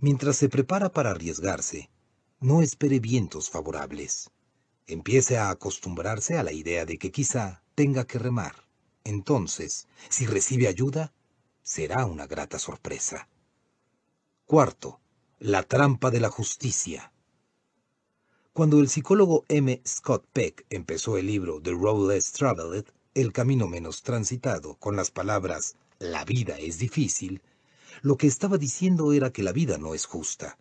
Mientras 0.00 0.36
se 0.36 0.50
prepara 0.50 0.92
para 0.92 1.12
arriesgarse, 1.12 1.88
no 2.40 2.60
espere 2.60 3.00
vientos 3.00 3.48
favorables. 3.48 4.30
Empiece 4.90 5.38
a 5.38 5.50
acostumbrarse 5.50 6.36
a 6.36 6.42
la 6.42 6.50
idea 6.50 6.84
de 6.84 6.98
que 6.98 7.12
quizá 7.12 7.62
tenga 7.76 8.08
que 8.08 8.18
remar. 8.18 8.66
Entonces, 9.04 9.86
si 10.08 10.26
recibe 10.26 10.66
ayuda, 10.66 11.12
será 11.62 12.06
una 12.06 12.26
grata 12.26 12.58
sorpresa. 12.58 13.28
Cuarto, 14.46 14.98
la 15.38 15.62
trampa 15.62 16.10
de 16.10 16.18
la 16.18 16.28
justicia. 16.28 17.12
Cuando 18.52 18.80
el 18.80 18.88
psicólogo 18.88 19.44
M. 19.46 19.80
Scott 19.86 20.26
Peck 20.32 20.66
empezó 20.70 21.16
el 21.18 21.26
libro 21.26 21.62
The 21.62 21.70
Road 21.70 22.08
Less 22.10 22.32
Traveled, 22.32 22.86
El 23.14 23.32
camino 23.32 23.68
menos 23.68 24.02
transitado, 24.02 24.74
con 24.74 24.96
las 24.96 25.12
palabras 25.12 25.76
La 26.00 26.24
vida 26.24 26.58
es 26.58 26.80
difícil, 26.80 27.42
lo 28.02 28.16
que 28.16 28.26
estaba 28.26 28.58
diciendo 28.58 29.12
era 29.12 29.30
que 29.30 29.44
la 29.44 29.52
vida 29.52 29.78
no 29.78 29.94
es 29.94 30.04
justa. 30.04 30.58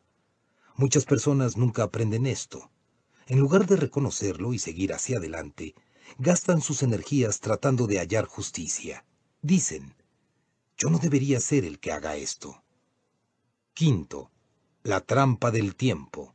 Muchas 0.75 1.05
personas 1.05 1.57
nunca 1.57 1.81
aprenden 1.81 2.27
esto. 2.27 2.69
En 3.29 3.37
lugar 3.37 3.67
de 3.67 3.75
reconocerlo 3.75 4.53
y 4.53 4.59
seguir 4.59 4.91
hacia 4.91 5.17
adelante, 5.17 5.75
gastan 6.17 6.61
sus 6.61 6.81
energías 6.81 7.39
tratando 7.39 7.85
de 7.85 7.99
hallar 7.99 8.25
justicia. 8.25 9.05
Dicen, 9.43 9.93
yo 10.79 10.89
no 10.89 10.97
debería 10.97 11.39
ser 11.39 11.63
el 11.63 11.79
que 11.79 11.91
haga 11.91 12.15
esto. 12.15 12.63
Quinto, 13.75 14.31
la 14.81 15.01
trampa 15.01 15.51
del 15.51 15.75
tiempo. 15.75 16.33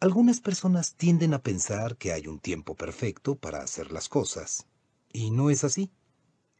Algunas 0.00 0.40
personas 0.40 0.96
tienden 0.96 1.34
a 1.34 1.42
pensar 1.44 1.96
que 1.98 2.12
hay 2.12 2.26
un 2.26 2.40
tiempo 2.40 2.74
perfecto 2.74 3.36
para 3.36 3.62
hacer 3.62 3.92
las 3.92 4.08
cosas, 4.08 4.66
y 5.12 5.30
no 5.30 5.50
es 5.50 5.62
así. 5.62 5.92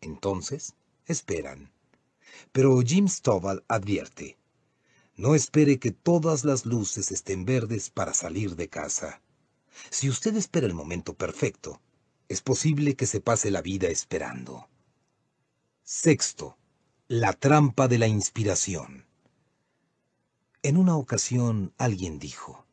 Entonces, 0.01 0.75
esperan. 1.07 1.73
Pero 2.53 2.81
Jim 2.81 3.09
Stovall 3.09 3.65
advierte, 3.67 4.39
no 5.17 5.35
espere 5.35 5.79
que 5.79 5.91
todas 5.91 6.45
las 6.45 6.67
luces 6.67 7.13
estén 7.13 7.45
verdes 7.45 7.91
para 7.91 8.15
salir 8.15 8.57
de 8.57 8.69
casa. 8.69 9.23
Si 9.91 10.09
usted 10.09 10.37
espera 10.37 10.67
el 10.67 10.75
momento 10.75 11.15
perfecto, 11.15 11.81
es 12.29 12.41
posible 12.41 12.97
que 12.97 13.07
se 13.07 13.21
pase 13.21 13.51
la 13.51 13.63
vida 13.63 13.89
esperando. 13.89 14.69
Sexto, 15.83 16.57
la 17.09 17.33
trampa 17.33 17.87
de 17.89 17.99
la 17.99 18.09
inspiración. 18.09 19.07
En 20.63 20.77
una 20.77 20.97
ocasión 20.97 21.75
alguien 21.77 22.19
dijo, 22.19 22.65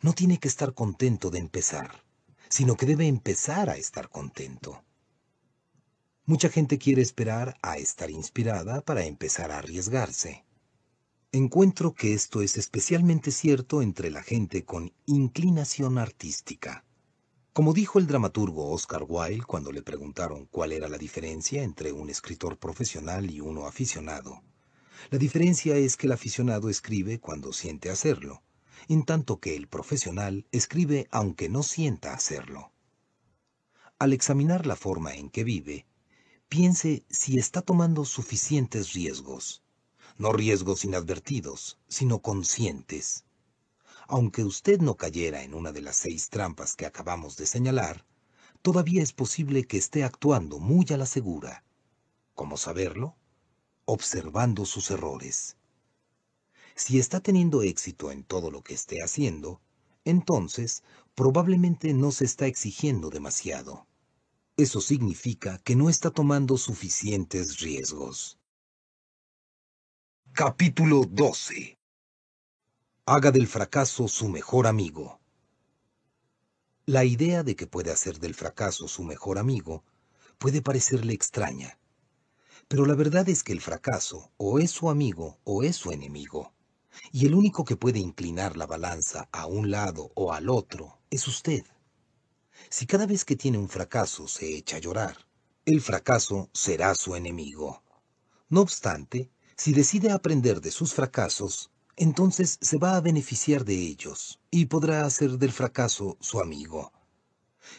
no 0.00 0.12
tiene 0.12 0.38
que 0.38 0.48
estar 0.48 0.74
contento 0.74 1.30
de 1.30 1.38
empezar, 1.38 2.04
sino 2.50 2.76
que 2.76 2.84
debe 2.84 3.06
empezar 3.06 3.70
a 3.70 3.76
estar 3.76 4.10
contento. 4.10 4.84
Mucha 6.26 6.50
gente 6.50 6.78
quiere 6.78 7.00
esperar 7.00 7.56
a 7.62 7.78
estar 7.78 8.10
inspirada 8.10 8.82
para 8.82 9.04
empezar 9.04 9.50
a 9.50 9.58
arriesgarse. 9.58 10.43
Encuentro 11.34 11.94
que 11.94 12.14
esto 12.14 12.42
es 12.42 12.56
especialmente 12.56 13.32
cierto 13.32 13.82
entre 13.82 14.08
la 14.08 14.22
gente 14.22 14.64
con 14.64 14.92
inclinación 15.04 15.98
artística. 15.98 16.84
Como 17.52 17.72
dijo 17.72 17.98
el 17.98 18.06
dramaturgo 18.06 18.70
Oscar 18.70 19.04
Wilde 19.08 19.42
cuando 19.42 19.72
le 19.72 19.82
preguntaron 19.82 20.46
cuál 20.46 20.70
era 20.70 20.88
la 20.88 20.96
diferencia 20.96 21.64
entre 21.64 21.90
un 21.90 22.08
escritor 22.08 22.56
profesional 22.56 23.32
y 23.32 23.40
uno 23.40 23.66
aficionado, 23.66 24.44
la 25.10 25.18
diferencia 25.18 25.76
es 25.76 25.96
que 25.96 26.06
el 26.06 26.12
aficionado 26.12 26.70
escribe 26.70 27.18
cuando 27.18 27.52
siente 27.52 27.90
hacerlo, 27.90 28.44
en 28.86 29.02
tanto 29.02 29.40
que 29.40 29.56
el 29.56 29.66
profesional 29.66 30.46
escribe 30.52 31.08
aunque 31.10 31.48
no 31.48 31.64
sienta 31.64 32.14
hacerlo. 32.14 32.70
Al 33.98 34.12
examinar 34.12 34.66
la 34.66 34.76
forma 34.76 35.16
en 35.16 35.30
que 35.30 35.42
vive, 35.42 35.84
piense 36.48 37.04
si 37.10 37.40
está 37.40 37.60
tomando 37.60 38.04
suficientes 38.04 38.92
riesgos, 38.92 39.63
no 40.16 40.32
riesgos 40.32 40.84
inadvertidos, 40.84 41.78
sino 41.88 42.20
conscientes. 42.20 43.24
Aunque 44.06 44.44
usted 44.44 44.80
no 44.80 44.96
cayera 44.96 45.42
en 45.42 45.54
una 45.54 45.72
de 45.72 45.82
las 45.82 45.96
seis 45.96 46.28
trampas 46.28 46.76
que 46.76 46.86
acabamos 46.86 47.36
de 47.36 47.46
señalar, 47.46 48.04
todavía 48.62 49.02
es 49.02 49.12
posible 49.12 49.64
que 49.64 49.78
esté 49.78 50.04
actuando 50.04 50.58
muy 50.58 50.86
a 50.90 50.96
la 50.96 51.06
segura. 51.06 51.64
¿Cómo 52.34 52.56
saberlo? 52.56 53.16
Observando 53.86 54.66
sus 54.66 54.90
errores. 54.90 55.56
Si 56.74 56.98
está 56.98 57.20
teniendo 57.20 57.62
éxito 57.62 58.10
en 58.10 58.24
todo 58.24 58.50
lo 58.50 58.62
que 58.62 58.74
esté 58.74 59.02
haciendo, 59.02 59.60
entonces 60.04 60.82
probablemente 61.14 61.94
no 61.94 62.10
se 62.10 62.24
está 62.24 62.46
exigiendo 62.46 63.10
demasiado. 63.10 63.86
Eso 64.56 64.80
significa 64.80 65.58
que 65.58 65.76
no 65.76 65.88
está 65.88 66.10
tomando 66.10 66.58
suficientes 66.58 67.60
riesgos. 67.60 68.38
Capítulo 70.36 71.04
12 71.08 71.78
Haga 73.06 73.30
del 73.30 73.46
fracaso 73.46 74.08
su 74.08 74.28
mejor 74.28 74.66
amigo. 74.66 75.20
La 76.86 77.04
idea 77.04 77.44
de 77.44 77.54
que 77.54 77.68
puede 77.68 77.92
hacer 77.92 78.18
del 78.18 78.34
fracaso 78.34 78.88
su 78.88 79.04
mejor 79.04 79.38
amigo 79.38 79.84
puede 80.38 80.60
parecerle 80.60 81.12
extraña, 81.12 81.78
pero 82.66 82.84
la 82.84 82.96
verdad 82.96 83.28
es 83.28 83.44
que 83.44 83.52
el 83.52 83.60
fracaso 83.60 84.32
o 84.36 84.58
es 84.58 84.72
su 84.72 84.90
amigo 84.90 85.38
o 85.44 85.62
es 85.62 85.76
su 85.76 85.92
enemigo 85.92 86.52
y 87.12 87.26
el 87.26 87.36
único 87.36 87.64
que 87.64 87.76
puede 87.76 88.00
inclinar 88.00 88.56
la 88.56 88.66
balanza 88.66 89.28
a 89.30 89.46
un 89.46 89.70
lado 89.70 90.10
o 90.16 90.32
al 90.32 90.48
otro 90.48 90.98
es 91.10 91.28
usted. 91.28 91.64
Si 92.70 92.86
cada 92.86 93.06
vez 93.06 93.24
que 93.24 93.36
tiene 93.36 93.58
un 93.58 93.68
fracaso 93.68 94.26
se 94.26 94.56
echa 94.56 94.78
a 94.78 94.80
llorar, 94.80 95.16
el 95.64 95.80
fracaso 95.80 96.50
será 96.52 96.96
su 96.96 97.14
enemigo. 97.14 97.84
No 98.48 98.62
obstante, 98.62 99.30
si 99.56 99.72
decide 99.72 100.10
aprender 100.10 100.60
de 100.60 100.70
sus 100.70 100.94
fracasos, 100.94 101.70
entonces 101.96 102.58
se 102.60 102.78
va 102.78 102.96
a 102.96 103.00
beneficiar 103.00 103.64
de 103.64 103.76
ellos 103.76 104.40
y 104.50 104.66
podrá 104.66 105.04
hacer 105.04 105.38
del 105.38 105.52
fracaso 105.52 106.16
su 106.20 106.40
amigo. 106.40 106.92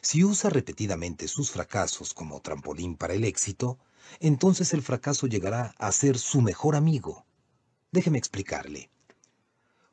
Si 0.02 0.24
usa 0.24 0.50
repetidamente 0.50 1.28
sus 1.28 1.52
fracasos 1.52 2.14
como 2.14 2.42
trampolín 2.42 2.96
para 2.96 3.14
el 3.14 3.26
éxito, 3.26 3.78
entonces 4.20 4.74
el 4.74 4.82
fracaso 4.82 5.28
llegará 5.28 5.76
a 5.78 5.92
ser 5.92 6.18
su 6.18 6.42
mejor 6.42 6.76
amigo. 6.76 7.26
Déjeme 7.92 8.18
explicarle. 8.18 8.90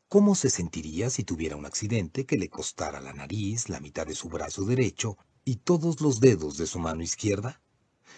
¿Cómo 0.08 0.34
se 0.34 0.50
sentiría 0.50 1.10
si 1.10 1.24
tuviera 1.24 1.56
un 1.56 1.66
accidente 1.66 2.26
que 2.26 2.36
le 2.36 2.48
costara 2.48 3.00
la 3.00 3.12
nariz, 3.12 3.68
la 3.68 3.80
mitad 3.80 4.06
de 4.06 4.14
su 4.14 4.28
brazo 4.28 4.64
derecho 4.64 5.16
y 5.44 5.56
todos 5.56 6.00
los 6.00 6.20
dedos 6.20 6.58
de 6.58 6.66
su 6.66 6.78
mano 6.78 7.02
izquierda? 7.02 7.60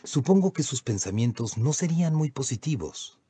Supongo 0.03 0.53
que 0.53 0.65
sus 0.65 0.83
pensamientos 0.83 1.57
no 1.57 1.73
serían 1.73 2.15
muy 2.15 2.31
positivos. 2.31 3.21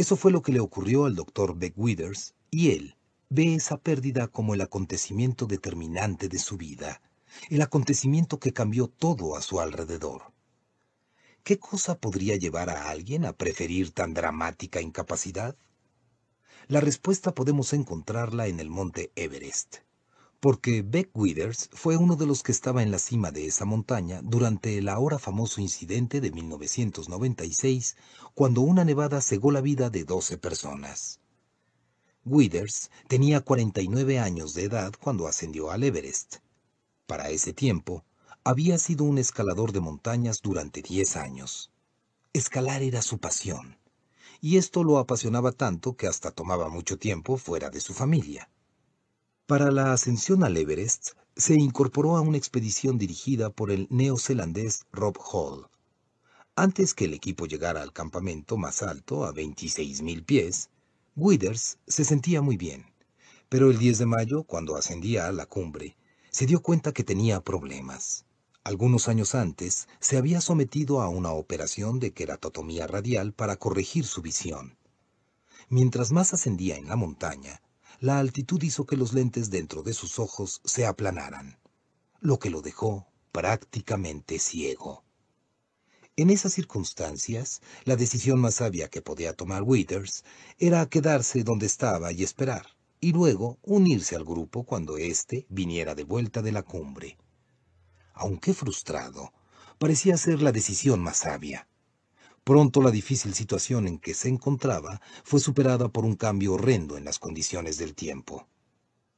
Eso 0.00 0.16
fue 0.16 0.32
lo 0.32 0.40
que 0.40 0.50
le 0.50 0.60
ocurrió 0.60 1.04
al 1.04 1.14
doctor 1.14 1.58
Beck 1.58 1.74
Withers, 1.76 2.32
y 2.50 2.70
él 2.70 2.96
ve 3.28 3.54
esa 3.54 3.76
pérdida 3.76 4.28
como 4.28 4.54
el 4.54 4.62
acontecimiento 4.62 5.44
determinante 5.44 6.30
de 6.30 6.38
su 6.38 6.56
vida, 6.56 7.02
el 7.50 7.60
acontecimiento 7.60 8.40
que 8.40 8.54
cambió 8.54 8.86
todo 8.88 9.36
a 9.36 9.42
su 9.42 9.60
alrededor. 9.60 10.32
¿Qué 11.42 11.58
cosa 11.58 11.98
podría 11.98 12.36
llevar 12.36 12.70
a 12.70 12.88
alguien 12.88 13.26
a 13.26 13.34
preferir 13.34 13.90
tan 13.90 14.14
dramática 14.14 14.80
incapacidad? 14.80 15.54
La 16.66 16.80
respuesta 16.80 17.34
podemos 17.34 17.74
encontrarla 17.74 18.46
en 18.46 18.58
el 18.58 18.70
monte 18.70 19.12
Everest. 19.16 19.80
Porque 20.40 20.80
Beck 20.80 21.10
Withers 21.14 21.68
fue 21.74 21.98
uno 21.98 22.16
de 22.16 22.26
los 22.26 22.42
que 22.42 22.52
estaba 22.52 22.82
en 22.82 22.90
la 22.90 22.98
cima 22.98 23.30
de 23.30 23.44
esa 23.46 23.66
montaña 23.66 24.22
durante 24.24 24.78
el 24.78 24.88
ahora 24.88 25.18
famoso 25.18 25.60
incidente 25.60 26.22
de 26.22 26.30
1996, 26.30 27.96
cuando 28.34 28.62
una 28.62 28.84
nevada 28.86 29.20
cegó 29.20 29.52
la 29.52 29.60
vida 29.60 29.90
de 29.90 30.04
12 30.04 30.38
personas. 30.38 31.20
Withers 32.24 32.90
tenía 33.06 33.42
49 33.42 34.18
años 34.18 34.54
de 34.54 34.64
edad 34.64 34.94
cuando 34.98 35.26
ascendió 35.26 35.70
al 35.70 35.84
Everest. 35.84 36.36
Para 37.06 37.28
ese 37.28 37.52
tiempo, 37.52 38.04
había 38.42 38.78
sido 38.78 39.04
un 39.04 39.18
escalador 39.18 39.72
de 39.72 39.80
montañas 39.80 40.40
durante 40.42 40.80
10 40.80 41.16
años. 41.16 41.70
Escalar 42.32 42.82
era 42.82 43.02
su 43.02 43.18
pasión, 43.18 43.76
y 44.40 44.56
esto 44.56 44.84
lo 44.84 44.96
apasionaba 44.96 45.52
tanto 45.52 45.96
que 45.96 46.06
hasta 46.06 46.30
tomaba 46.30 46.70
mucho 46.70 46.96
tiempo 46.96 47.36
fuera 47.36 47.68
de 47.68 47.80
su 47.80 47.92
familia. 47.92 48.48
Para 49.50 49.72
la 49.72 49.92
ascensión 49.92 50.44
al 50.44 50.56
Everest, 50.56 51.14
se 51.34 51.54
incorporó 51.54 52.16
a 52.16 52.20
una 52.20 52.36
expedición 52.36 52.98
dirigida 52.98 53.50
por 53.50 53.72
el 53.72 53.88
neozelandés 53.90 54.86
Rob 54.92 55.18
Hall. 55.18 55.66
Antes 56.54 56.94
que 56.94 57.06
el 57.06 57.14
equipo 57.14 57.46
llegara 57.46 57.82
al 57.82 57.92
campamento 57.92 58.56
más 58.56 58.80
alto, 58.80 59.24
a 59.24 59.34
26.000 59.34 60.24
pies, 60.24 60.70
Withers 61.16 61.78
se 61.88 62.04
sentía 62.04 62.42
muy 62.42 62.56
bien. 62.56 62.94
Pero 63.48 63.72
el 63.72 63.78
10 63.78 63.98
de 63.98 64.06
mayo, 64.06 64.44
cuando 64.44 64.76
ascendía 64.76 65.26
a 65.26 65.32
la 65.32 65.46
cumbre, 65.46 65.96
se 66.30 66.46
dio 66.46 66.62
cuenta 66.62 66.92
que 66.92 67.02
tenía 67.02 67.40
problemas. 67.40 68.26
Algunos 68.62 69.08
años 69.08 69.34
antes, 69.34 69.88
se 69.98 70.16
había 70.16 70.40
sometido 70.40 71.02
a 71.02 71.08
una 71.08 71.32
operación 71.32 71.98
de 71.98 72.12
queratotomía 72.12 72.86
radial 72.86 73.32
para 73.32 73.56
corregir 73.56 74.06
su 74.06 74.22
visión. 74.22 74.78
Mientras 75.68 76.12
más 76.12 76.32
ascendía 76.34 76.76
en 76.76 76.86
la 76.86 76.94
montaña, 76.94 77.60
la 78.00 78.18
altitud 78.18 78.62
hizo 78.62 78.86
que 78.86 78.96
los 78.96 79.12
lentes 79.12 79.50
dentro 79.50 79.82
de 79.82 79.92
sus 79.92 80.18
ojos 80.18 80.62
se 80.64 80.86
aplanaran, 80.86 81.58
lo 82.20 82.38
que 82.38 82.48
lo 82.48 82.62
dejó 82.62 83.06
prácticamente 83.30 84.38
ciego. 84.38 85.04
En 86.16 86.30
esas 86.30 86.54
circunstancias, 86.54 87.60
la 87.84 87.96
decisión 87.96 88.40
más 88.40 88.54
sabia 88.56 88.88
que 88.88 89.02
podía 89.02 89.34
tomar 89.34 89.62
Withers 89.62 90.24
era 90.58 90.86
quedarse 90.86 91.44
donde 91.44 91.66
estaba 91.66 92.10
y 92.10 92.22
esperar, 92.22 92.66
y 93.00 93.12
luego 93.12 93.58
unirse 93.62 94.16
al 94.16 94.24
grupo 94.24 94.64
cuando 94.64 94.96
éste 94.96 95.46
viniera 95.50 95.94
de 95.94 96.04
vuelta 96.04 96.40
de 96.40 96.52
la 96.52 96.62
cumbre. 96.62 97.18
Aunque 98.14 98.54
frustrado, 98.54 99.32
parecía 99.78 100.16
ser 100.16 100.40
la 100.40 100.52
decisión 100.52 101.00
más 101.00 101.18
sabia. 101.18 101.68
Pronto 102.44 102.82
la 102.82 102.90
difícil 102.90 103.34
situación 103.34 103.86
en 103.86 103.98
que 103.98 104.14
se 104.14 104.28
encontraba 104.28 105.00
fue 105.24 105.40
superada 105.40 105.88
por 105.88 106.04
un 106.04 106.16
cambio 106.16 106.54
horrendo 106.54 106.96
en 106.96 107.04
las 107.04 107.18
condiciones 107.18 107.76
del 107.78 107.94
tiempo. 107.94 108.48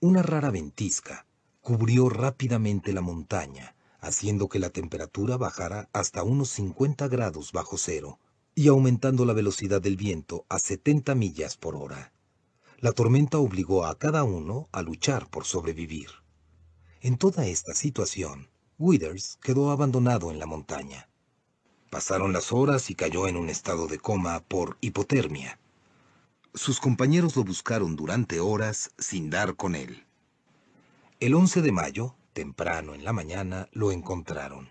Una 0.01 0.23
rara 0.23 0.51
ventisca 0.51 1.27
cubrió 1.61 2.09
rápidamente 2.09 2.93
la 2.93 3.01
montaña, 3.01 3.77
haciendo 4.01 4.49
que 4.49 4.59
la 4.59 4.71
temperatura 4.71 5.37
bajara 5.37 5.89
hasta 5.93 6.25
unos 6.25 6.51
50 6.51 7.07
grados 7.07 7.53
bajo 7.53 7.79
cero 7.79 8.19
y 8.55 8.67
aumentando 8.67 9.25
la 9.25 9.33
velocidad 9.33 9.81
del 9.81 9.97
viento 9.97 10.45
a 10.49 10.59
70 10.59 11.15
millas 11.15 11.57
por 11.57 11.77
hora. 11.77 12.13
La 12.79 12.91
tormenta 12.91 13.39
obligó 13.39 13.87
a 13.87 13.97
cada 13.97 14.25
uno 14.25 14.69
a 14.73 14.83
luchar 14.83 15.31
por 15.31 15.45
sobrevivir. 15.45 16.09
En 17.01 17.17
toda 17.17 17.47
esta 17.47 17.75
situación, 17.75 18.51
Withers 18.79 19.39
quedó 19.41 19.71
abandonado 19.71 20.33
en 20.33 20.41
la 20.41 20.47
montaña. 20.47 21.09
Pasaron 21.93 22.33
las 22.33 22.53
horas 22.53 22.89
y 22.89 22.95
cayó 22.95 23.29
en 23.29 23.37
un 23.37 23.51
estado 23.51 23.87
de 23.87 23.99
coma 23.99 24.41
por 24.41 24.79
hipotermia. 24.81 25.59
Sus 26.55 26.81
compañeros 26.81 27.37
lo 27.37 27.45
buscaron 27.45 27.97
durante 27.97 28.41
horas 28.41 28.93
sin 28.97 29.29
dar 29.29 29.57
con 29.57 29.75
él. 29.75 30.07
El 31.21 31.35
11 31.35 31.61
de 31.61 31.71
mayo, 31.71 32.15
temprano 32.33 32.95
en 32.95 33.05
la 33.05 33.13
mañana, 33.13 33.69
lo 33.73 33.93
encontraron. 33.93 34.71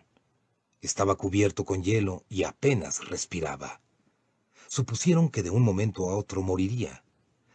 Estaba 0.81 1.13
cubierto 1.13 1.63
con 1.63 1.83
hielo 1.83 2.25
y 2.27 2.41
apenas 2.41 3.07
respiraba. 3.07 3.81
Supusieron 4.67 5.29
que 5.29 5.43
de 5.43 5.51
un 5.51 5.61
momento 5.61 6.09
a 6.09 6.15
otro 6.15 6.41
moriría, 6.41 7.03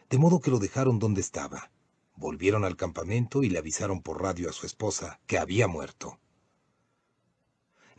de 0.09 0.17
modo 0.17 0.39
que 0.39 0.49
lo 0.49 0.59
dejaron 0.59 0.97
donde 0.97 1.19
estaba. 1.19 1.71
Volvieron 2.15 2.63
al 2.63 2.77
campamento 2.77 3.43
y 3.43 3.49
le 3.49 3.59
avisaron 3.59 4.01
por 4.01 4.21
radio 4.21 4.49
a 4.49 4.53
su 4.53 4.65
esposa 4.65 5.19
que 5.27 5.37
había 5.37 5.67
muerto. 5.67 6.17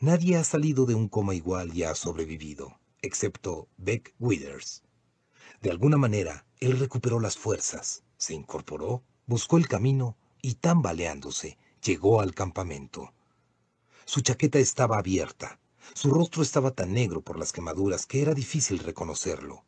Nadie 0.01 0.37
ha 0.37 0.45
salido 0.45 0.87
de 0.87 0.95
un 0.95 1.09
coma 1.09 1.35
igual 1.35 1.77
y 1.77 1.83
ha 1.83 1.93
sobrevivido, 1.97 2.79
excepto 3.03 3.67
Beck 3.79 4.15
Withers. 4.21 4.85
De 5.61 5.73
alguna 5.73 5.97
manera, 5.97 6.47
él 6.61 6.79
recuperó 6.79 7.19
las 7.19 7.37
fuerzas, 7.37 8.05
se 8.17 8.33
incorporó, 8.33 9.03
buscó 9.27 9.57
el 9.57 9.67
camino 9.67 10.17
y, 10.41 10.55
tambaleándose, 10.55 11.59
llegó 11.83 12.21
al 12.21 12.33
campamento. 12.33 13.13
Su 14.05 14.21
chaqueta 14.21 14.61
estaba 14.61 14.99
abierta, 14.99 15.59
su 15.95 16.11
rostro 16.11 16.45
estaba 16.45 16.71
tan 16.71 16.93
negro 16.93 17.21
por 17.21 17.37
las 17.37 17.53
quemaduras 17.53 18.07
que 18.07 18.23
era 18.23 18.35
difícil 18.35 18.79
reconocerlo, 18.79 19.65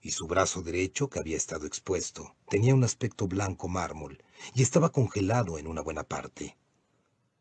y 0.00 0.12
su 0.12 0.28
brazo 0.28 0.62
derecho, 0.62 1.10
que 1.10 1.18
había 1.18 1.36
estado 1.36 1.66
expuesto, 1.66 2.36
tenía 2.48 2.76
un 2.76 2.84
aspecto 2.84 3.26
blanco 3.26 3.66
mármol 3.66 4.22
y 4.54 4.62
estaba 4.62 4.92
congelado 4.92 5.58
en 5.58 5.66
una 5.66 5.80
buena 5.80 6.04
parte. 6.04 6.56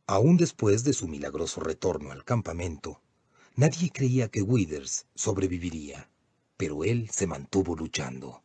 Aún 0.06 0.35
después 0.38 0.83
de 0.83 0.93
su 0.93 1.07
milagroso 1.07 1.61
retorno 1.61 2.11
al 2.11 2.25
campamento, 2.25 3.01
nadie 3.56 3.90
creía 3.90 4.27
que 4.27 4.41
Withers 4.41 5.06
sobreviviría, 5.15 6.09
pero 6.57 6.83
él 6.83 7.09
se 7.09 7.25
mantuvo 7.25 7.75
luchando. 7.75 8.43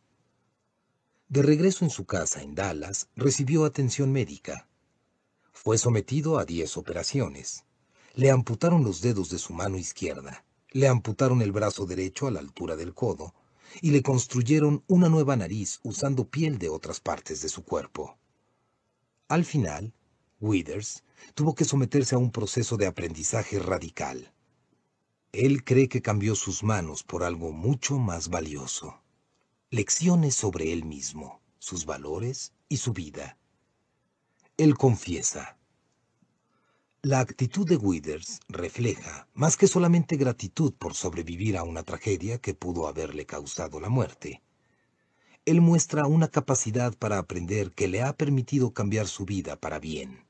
De 1.27 1.41
regreso 1.41 1.83
en 1.83 1.91
su 1.91 2.05
casa 2.05 2.41
en 2.41 2.55
Dallas, 2.55 3.09
recibió 3.15 3.65
atención 3.65 4.11
médica. 4.11 4.67
Fue 5.51 5.77
sometido 5.77 6.39
a 6.39 6.45
diez 6.45 6.77
operaciones. 6.77 7.65
Le 8.15 8.31
amputaron 8.31 8.83
los 8.83 9.01
dedos 9.01 9.29
de 9.29 9.37
su 9.37 9.53
mano 9.53 9.77
izquierda, 9.77 10.45
le 10.71 10.87
amputaron 10.87 11.41
el 11.41 11.51
brazo 11.51 11.85
derecho 11.85 12.27
a 12.27 12.31
la 12.31 12.39
altura 12.39 12.75
del 12.75 12.93
codo 12.93 13.35
y 13.81 13.91
le 13.91 14.01
construyeron 14.01 14.83
una 14.87 15.09
nueva 15.09 15.35
nariz 15.35 15.79
usando 15.83 16.27
piel 16.27 16.57
de 16.57 16.69
otras 16.69 16.99
partes 16.99 17.41
de 17.41 17.49
su 17.49 17.63
cuerpo. 17.63 18.17
Al 19.27 19.45
final, 19.45 19.93
Withers 20.39 21.03
tuvo 21.33 21.55
que 21.55 21.65
someterse 21.65 22.15
a 22.15 22.17
un 22.17 22.31
proceso 22.31 22.77
de 22.77 22.87
aprendizaje 22.87 23.59
radical. 23.59 24.33
Él 25.31 25.63
cree 25.63 25.87
que 25.87 26.01
cambió 26.01 26.35
sus 26.35 26.63
manos 26.63 27.03
por 27.03 27.23
algo 27.23 27.51
mucho 27.51 27.97
más 27.97 28.29
valioso. 28.29 29.01
Lecciones 29.69 30.33
sobre 30.33 30.73
él 30.73 30.85
mismo, 30.85 31.41
sus 31.59 31.85
valores 31.85 32.53
y 32.67 32.77
su 32.77 32.93
vida. 32.93 33.37
Él 34.57 34.75
confiesa. 34.75 35.57
La 37.01 37.19
actitud 37.19 37.67
de 37.67 37.77
Withers 37.77 38.39
refleja 38.49 39.27
más 39.33 39.55
que 39.55 39.67
solamente 39.67 40.17
gratitud 40.17 40.73
por 40.73 40.95
sobrevivir 40.95 41.57
a 41.57 41.63
una 41.63 41.83
tragedia 41.83 42.39
que 42.39 42.55
pudo 42.55 42.87
haberle 42.87 43.25
causado 43.25 43.79
la 43.79 43.89
muerte. 43.89 44.41
Él 45.45 45.61
muestra 45.61 46.07
una 46.07 46.27
capacidad 46.27 46.97
para 46.97 47.19
aprender 47.19 47.71
que 47.71 47.87
le 47.87 48.01
ha 48.01 48.17
permitido 48.17 48.73
cambiar 48.73 49.07
su 49.07 49.25
vida 49.25 49.55
para 49.55 49.79
bien 49.79 50.28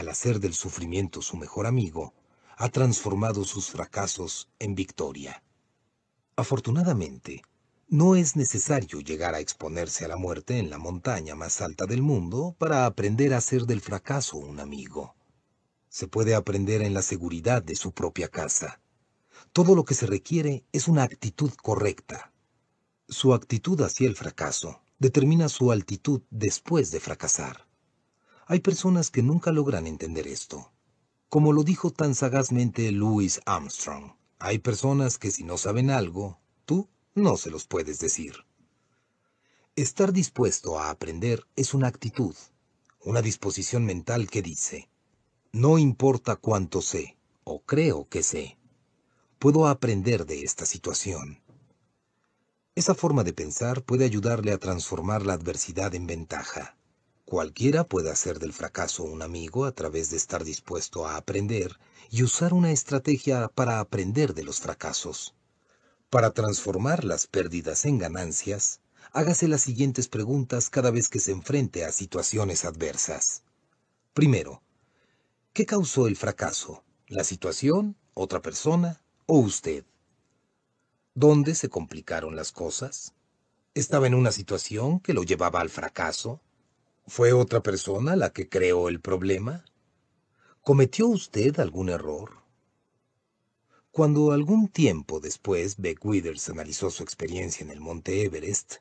al 0.00 0.08
hacer 0.08 0.40
del 0.40 0.54
sufrimiento 0.54 1.20
su 1.20 1.36
mejor 1.36 1.66
amigo, 1.66 2.14
ha 2.56 2.70
transformado 2.70 3.44
sus 3.44 3.70
fracasos 3.70 4.48
en 4.58 4.74
victoria. 4.74 5.42
Afortunadamente, 6.36 7.42
no 7.88 8.16
es 8.16 8.34
necesario 8.34 9.00
llegar 9.00 9.34
a 9.34 9.40
exponerse 9.40 10.04
a 10.04 10.08
la 10.08 10.16
muerte 10.16 10.58
en 10.58 10.70
la 10.70 10.78
montaña 10.78 11.34
más 11.34 11.60
alta 11.60 11.84
del 11.84 12.02
mundo 12.02 12.56
para 12.58 12.86
aprender 12.86 13.34
a 13.34 13.38
hacer 13.38 13.66
del 13.66 13.80
fracaso 13.80 14.38
un 14.38 14.58
amigo. 14.58 15.14
Se 15.90 16.08
puede 16.08 16.34
aprender 16.34 16.80
en 16.82 16.94
la 16.94 17.02
seguridad 17.02 17.62
de 17.62 17.76
su 17.76 17.92
propia 17.92 18.28
casa. 18.28 18.80
Todo 19.52 19.74
lo 19.74 19.84
que 19.84 19.94
se 19.94 20.06
requiere 20.06 20.64
es 20.72 20.88
una 20.88 21.02
actitud 21.02 21.52
correcta. 21.62 22.32
Su 23.08 23.34
actitud 23.34 23.80
hacia 23.82 24.08
el 24.08 24.16
fracaso 24.16 24.80
determina 24.98 25.48
su 25.48 25.72
altitud 25.72 26.22
después 26.30 26.90
de 26.90 27.00
fracasar. 27.00 27.69
Hay 28.50 28.58
personas 28.58 29.12
que 29.12 29.22
nunca 29.22 29.52
logran 29.52 29.86
entender 29.86 30.26
esto. 30.26 30.72
Como 31.28 31.52
lo 31.52 31.62
dijo 31.62 31.92
tan 31.92 32.16
sagazmente 32.16 32.90
Louis 32.90 33.40
Armstrong, 33.46 34.14
hay 34.40 34.58
personas 34.58 35.18
que 35.18 35.30
si 35.30 35.44
no 35.44 35.56
saben 35.56 35.88
algo, 35.88 36.40
tú 36.64 36.88
no 37.14 37.36
se 37.36 37.48
los 37.48 37.68
puedes 37.68 38.00
decir. 38.00 38.34
Estar 39.76 40.12
dispuesto 40.12 40.80
a 40.80 40.90
aprender 40.90 41.46
es 41.54 41.74
una 41.74 41.86
actitud, 41.86 42.34
una 43.04 43.22
disposición 43.22 43.84
mental 43.84 44.28
que 44.28 44.42
dice, 44.42 44.90
no 45.52 45.78
importa 45.78 46.34
cuánto 46.34 46.82
sé 46.82 47.16
o 47.44 47.62
creo 47.62 48.08
que 48.08 48.24
sé, 48.24 48.58
puedo 49.38 49.68
aprender 49.68 50.26
de 50.26 50.42
esta 50.42 50.66
situación. 50.66 51.40
Esa 52.74 52.96
forma 52.96 53.22
de 53.22 53.32
pensar 53.32 53.84
puede 53.84 54.04
ayudarle 54.04 54.50
a 54.50 54.58
transformar 54.58 55.24
la 55.24 55.34
adversidad 55.34 55.94
en 55.94 56.08
ventaja. 56.08 56.79
Cualquiera 57.30 57.84
puede 57.84 58.10
hacer 58.10 58.40
del 58.40 58.52
fracaso 58.52 59.04
un 59.04 59.22
amigo 59.22 59.64
a 59.64 59.70
través 59.70 60.10
de 60.10 60.16
estar 60.16 60.42
dispuesto 60.42 61.06
a 61.06 61.16
aprender 61.16 61.78
y 62.10 62.24
usar 62.24 62.52
una 62.52 62.72
estrategia 62.72 63.46
para 63.46 63.78
aprender 63.78 64.34
de 64.34 64.42
los 64.42 64.58
fracasos. 64.58 65.36
Para 66.10 66.32
transformar 66.32 67.04
las 67.04 67.28
pérdidas 67.28 67.84
en 67.84 67.98
ganancias, 67.98 68.80
hágase 69.12 69.46
las 69.46 69.60
siguientes 69.60 70.08
preguntas 70.08 70.70
cada 70.70 70.90
vez 70.90 71.08
que 71.08 71.20
se 71.20 71.30
enfrente 71.30 71.84
a 71.84 71.92
situaciones 71.92 72.64
adversas. 72.64 73.44
Primero, 74.12 74.60
¿qué 75.52 75.66
causó 75.66 76.08
el 76.08 76.16
fracaso? 76.16 76.82
¿La 77.06 77.22
situación, 77.22 77.96
otra 78.12 78.42
persona 78.42 79.04
o 79.26 79.38
usted? 79.38 79.84
¿Dónde 81.14 81.54
se 81.54 81.68
complicaron 81.68 82.34
las 82.34 82.50
cosas? 82.50 83.14
¿Estaba 83.74 84.08
en 84.08 84.14
una 84.14 84.32
situación 84.32 84.98
que 84.98 85.14
lo 85.14 85.22
llevaba 85.22 85.60
al 85.60 85.70
fracaso? 85.70 86.40
¿Fue 87.10 87.32
otra 87.32 87.60
persona 87.60 88.14
la 88.14 88.30
que 88.30 88.48
creó 88.48 88.88
el 88.88 89.00
problema? 89.00 89.64
¿Cometió 90.60 91.08
usted 91.08 91.58
algún 91.58 91.88
error? 91.88 92.44
Cuando 93.90 94.30
algún 94.30 94.68
tiempo 94.68 95.18
después 95.18 95.78
Beck 95.78 96.04
Withers 96.04 96.48
analizó 96.50 96.88
su 96.88 97.02
experiencia 97.02 97.64
en 97.64 97.72
el 97.72 97.80
monte 97.80 98.22
Everest, 98.22 98.74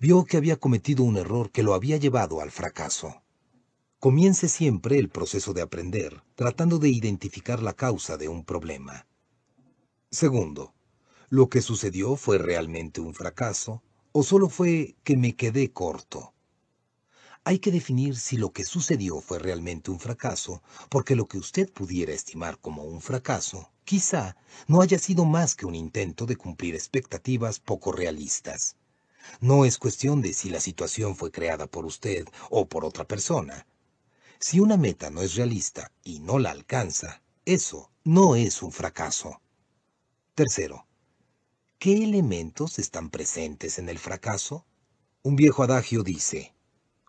vio 0.00 0.24
que 0.24 0.38
había 0.38 0.56
cometido 0.56 1.04
un 1.04 1.18
error 1.18 1.50
que 1.50 1.62
lo 1.62 1.74
había 1.74 1.98
llevado 1.98 2.40
al 2.40 2.50
fracaso. 2.50 3.22
Comience 3.98 4.48
siempre 4.48 4.98
el 4.98 5.10
proceso 5.10 5.52
de 5.52 5.60
aprender, 5.60 6.22
tratando 6.34 6.78
de 6.78 6.88
identificar 6.88 7.62
la 7.62 7.74
causa 7.74 8.16
de 8.16 8.28
un 8.28 8.46
problema. 8.46 9.06
Segundo, 10.10 10.72
¿lo 11.28 11.50
que 11.50 11.60
sucedió 11.60 12.16
fue 12.16 12.38
realmente 12.38 13.02
un 13.02 13.12
fracaso 13.12 13.82
o 14.12 14.22
solo 14.22 14.48
fue 14.48 14.96
que 15.04 15.18
me 15.18 15.36
quedé 15.36 15.74
corto? 15.74 16.32
Hay 17.48 17.60
que 17.60 17.70
definir 17.70 18.16
si 18.16 18.36
lo 18.36 18.50
que 18.50 18.64
sucedió 18.64 19.20
fue 19.20 19.38
realmente 19.38 19.92
un 19.92 20.00
fracaso, 20.00 20.64
porque 20.88 21.14
lo 21.14 21.26
que 21.26 21.38
usted 21.38 21.72
pudiera 21.72 22.12
estimar 22.12 22.58
como 22.58 22.82
un 22.82 23.00
fracaso, 23.00 23.70
quizá 23.84 24.36
no 24.66 24.80
haya 24.80 24.98
sido 24.98 25.24
más 25.24 25.54
que 25.54 25.64
un 25.64 25.76
intento 25.76 26.26
de 26.26 26.34
cumplir 26.34 26.74
expectativas 26.74 27.60
poco 27.60 27.92
realistas. 27.92 28.74
No 29.38 29.64
es 29.64 29.78
cuestión 29.78 30.22
de 30.22 30.34
si 30.34 30.50
la 30.50 30.58
situación 30.58 31.14
fue 31.14 31.30
creada 31.30 31.68
por 31.68 31.86
usted 31.86 32.26
o 32.50 32.66
por 32.66 32.84
otra 32.84 33.06
persona. 33.06 33.64
Si 34.40 34.58
una 34.58 34.76
meta 34.76 35.10
no 35.10 35.22
es 35.22 35.36
realista 35.36 35.92
y 36.02 36.18
no 36.18 36.40
la 36.40 36.50
alcanza, 36.50 37.22
eso 37.44 37.92
no 38.02 38.34
es 38.34 38.60
un 38.60 38.72
fracaso. 38.72 39.40
Tercero, 40.34 40.88
¿qué 41.78 42.02
elementos 42.02 42.80
están 42.80 43.08
presentes 43.08 43.78
en 43.78 43.88
el 43.88 44.00
fracaso? 44.00 44.66
Un 45.22 45.36
viejo 45.36 45.62
adagio 45.62 46.02
dice, 46.02 46.55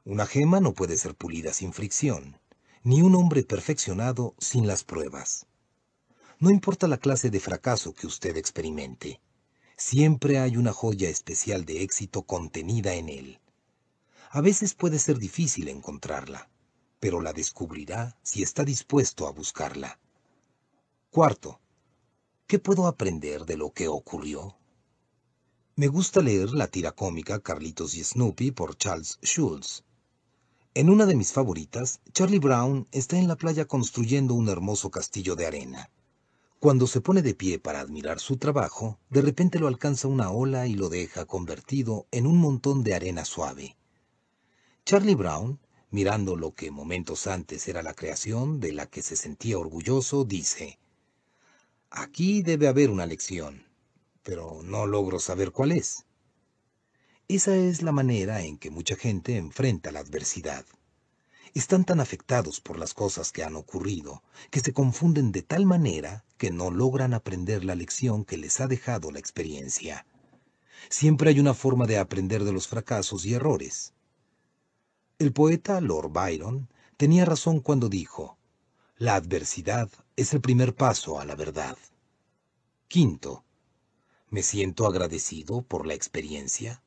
una 0.08 0.26
gema 0.26 0.62
no 0.62 0.74
puede 0.74 0.98
ser 0.98 1.16
pulida 1.16 1.52
sin 1.52 1.74
fricción, 1.74 2.40
ni 2.82 3.02
un 3.02 3.14
hombre 3.14 3.44
perfeccionado 3.44 4.36
sin 4.38 4.66
las 4.66 4.86
pruebas. 4.86 5.48
No 6.40 6.50
importa 6.50 6.88
la 6.88 6.98
clase 6.98 7.30
de 7.30 7.42
fracaso 7.42 7.94
que 7.94 8.08
usted 8.08 8.38
experimente, 8.38 9.20
siempre 9.76 10.40
hay 10.40 10.56
una 10.56 10.72
joya 10.72 11.10
especial 11.10 11.66
de 11.66 11.82
éxito 11.82 12.22
contenida 12.22 12.94
en 12.94 13.10
él. 13.10 13.42
A 14.30 14.40
veces 14.40 14.76
puede 14.76 14.98
ser 14.98 15.18
difícil 15.18 15.68
encontrarla, 15.68 16.50
pero 17.02 17.20
la 17.20 17.34
descubrirá 17.34 18.18
si 18.24 18.44
está 18.44 18.64
dispuesto 18.64 19.28
a 19.28 19.32
buscarla. 19.32 20.00
Cuarto, 21.10 21.60
¿qué 22.48 22.60
puedo 22.60 22.88
aprender 22.88 23.46
de 23.46 23.58
lo 23.58 23.74
que 23.74 23.90
ocurrió? 23.90 24.56
Me 25.76 25.88
gusta 25.88 26.22
leer 26.22 26.52
la 26.52 26.70
tira 26.70 26.94
cómica 26.94 27.42
Carlitos 27.42 27.94
y 27.94 28.06
Snoopy 28.06 28.52
por 28.52 28.78
Charles 28.78 29.20
Schulz. 29.22 29.84
En 30.78 30.92
una 30.92 31.08
de 31.08 31.16
mis 31.16 31.32
favoritas, 31.32 32.02
Charlie 32.14 32.38
Brown 32.38 32.88
está 32.92 33.18
en 33.18 33.28
la 33.28 33.36
playa 33.36 33.66
construyendo 33.66 34.36
un 34.36 34.48
hermoso 34.48 34.92
castillo 34.92 35.36
de 35.36 35.48
arena. 35.48 35.90
Cuando 36.60 36.86
se 36.86 37.02
pone 37.02 37.24
de 37.24 37.34
pie 37.34 37.58
para 37.58 37.80
admirar 37.80 38.20
su 38.20 38.38
trabajo, 38.38 39.00
de 39.10 39.24
repente 39.24 39.58
lo 39.58 39.66
alcanza 39.66 40.08
una 40.08 40.30
ola 40.30 40.68
y 40.68 40.76
lo 40.76 40.90
deja 40.90 41.26
convertido 41.26 42.06
en 42.12 42.28
un 42.28 42.38
montón 42.38 42.84
de 42.84 42.94
arena 42.94 43.26
suave. 43.26 43.76
Charlie 44.86 45.16
Brown, 45.16 45.60
mirando 45.90 46.36
lo 46.36 46.54
que 46.54 46.70
momentos 46.70 47.26
antes 47.26 47.68
era 47.68 47.82
la 47.82 47.96
creación 47.96 48.60
de 48.60 48.74
la 48.74 48.86
que 48.86 49.02
se 49.02 49.16
sentía 49.16 49.58
orgulloso, 49.58 50.26
dice, 50.26 50.78
Aquí 51.90 52.44
debe 52.44 52.68
haber 52.68 52.92
una 52.92 53.08
lección, 53.08 53.66
pero 54.22 54.62
no 54.62 54.86
logro 54.86 55.18
saber 55.20 55.52
cuál 55.52 55.72
es. 55.72 56.06
Esa 57.30 57.58
es 57.58 57.82
la 57.82 57.92
manera 57.92 58.42
en 58.44 58.58
que 58.58 58.70
mucha 58.70 58.96
gente 58.96 59.36
enfrenta 59.36 59.92
la 59.92 60.00
adversidad. 60.00 60.66
Están 61.54 61.84
tan 61.84 62.00
afectados 62.00 62.62
por 62.62 62.80
las 62.80 62.94
cosas 62.94 63.34
que 63.34 63.44
han 63.44 63.58
ocurrido 63.58 64.24
que 64.50 64.62
se 64.62 64.72
confunden 64.72 65.34
de 65.34 65.42
tal 65.42 65.66
manera 65.66 66.24
que 66.38 66.52
no 66.52 66.72
logran 66.72 67.14
aprender 67.14 67.66
la 67.66 67.76
lección 67.76 68.24
que 68.24 68.38
les 68.38 68.62
ha 68.62 68.68
dejado 68.68 69.12
la 69.12 69.20
experiencia. 69.20 70.06
Siempre 70.88 71.32
hay 71.32 71.42
una 71.42 71.54
forma 71.54 71.86
de 71.86 71.98
aprender 71.98 72.46
de 72.46 72.54
los 72.54 72.70
fracasos 72.70 73.26
y 73.26 73.34
errores. 73.34 73.94
El 75.20 75.34
poeta 75.34 75.82
Lord 75.82 76.14
Byron 76.14 76.70
tenía 76.96 77.26
razón 77.26 77.60
cuando 77.60 77.90
dijo, 77.90 78.38
la 78.96 79.16
adversidad 79.16 79.90
es 80.16 80.32
el 80.34 80.40
primer 80.40 80.76
paso 80.76 81.20
a 81.20 81.26
la 81.26 81.36
verdad. 81.36 81.78
Quinto, 82.88 83.44
¿me 84.30 84.44
siento 84.44 84.88
agradecido 84.88 85.62
por 85.62 85.86
la 85.86 85.94
experiencia? 85.94 86.82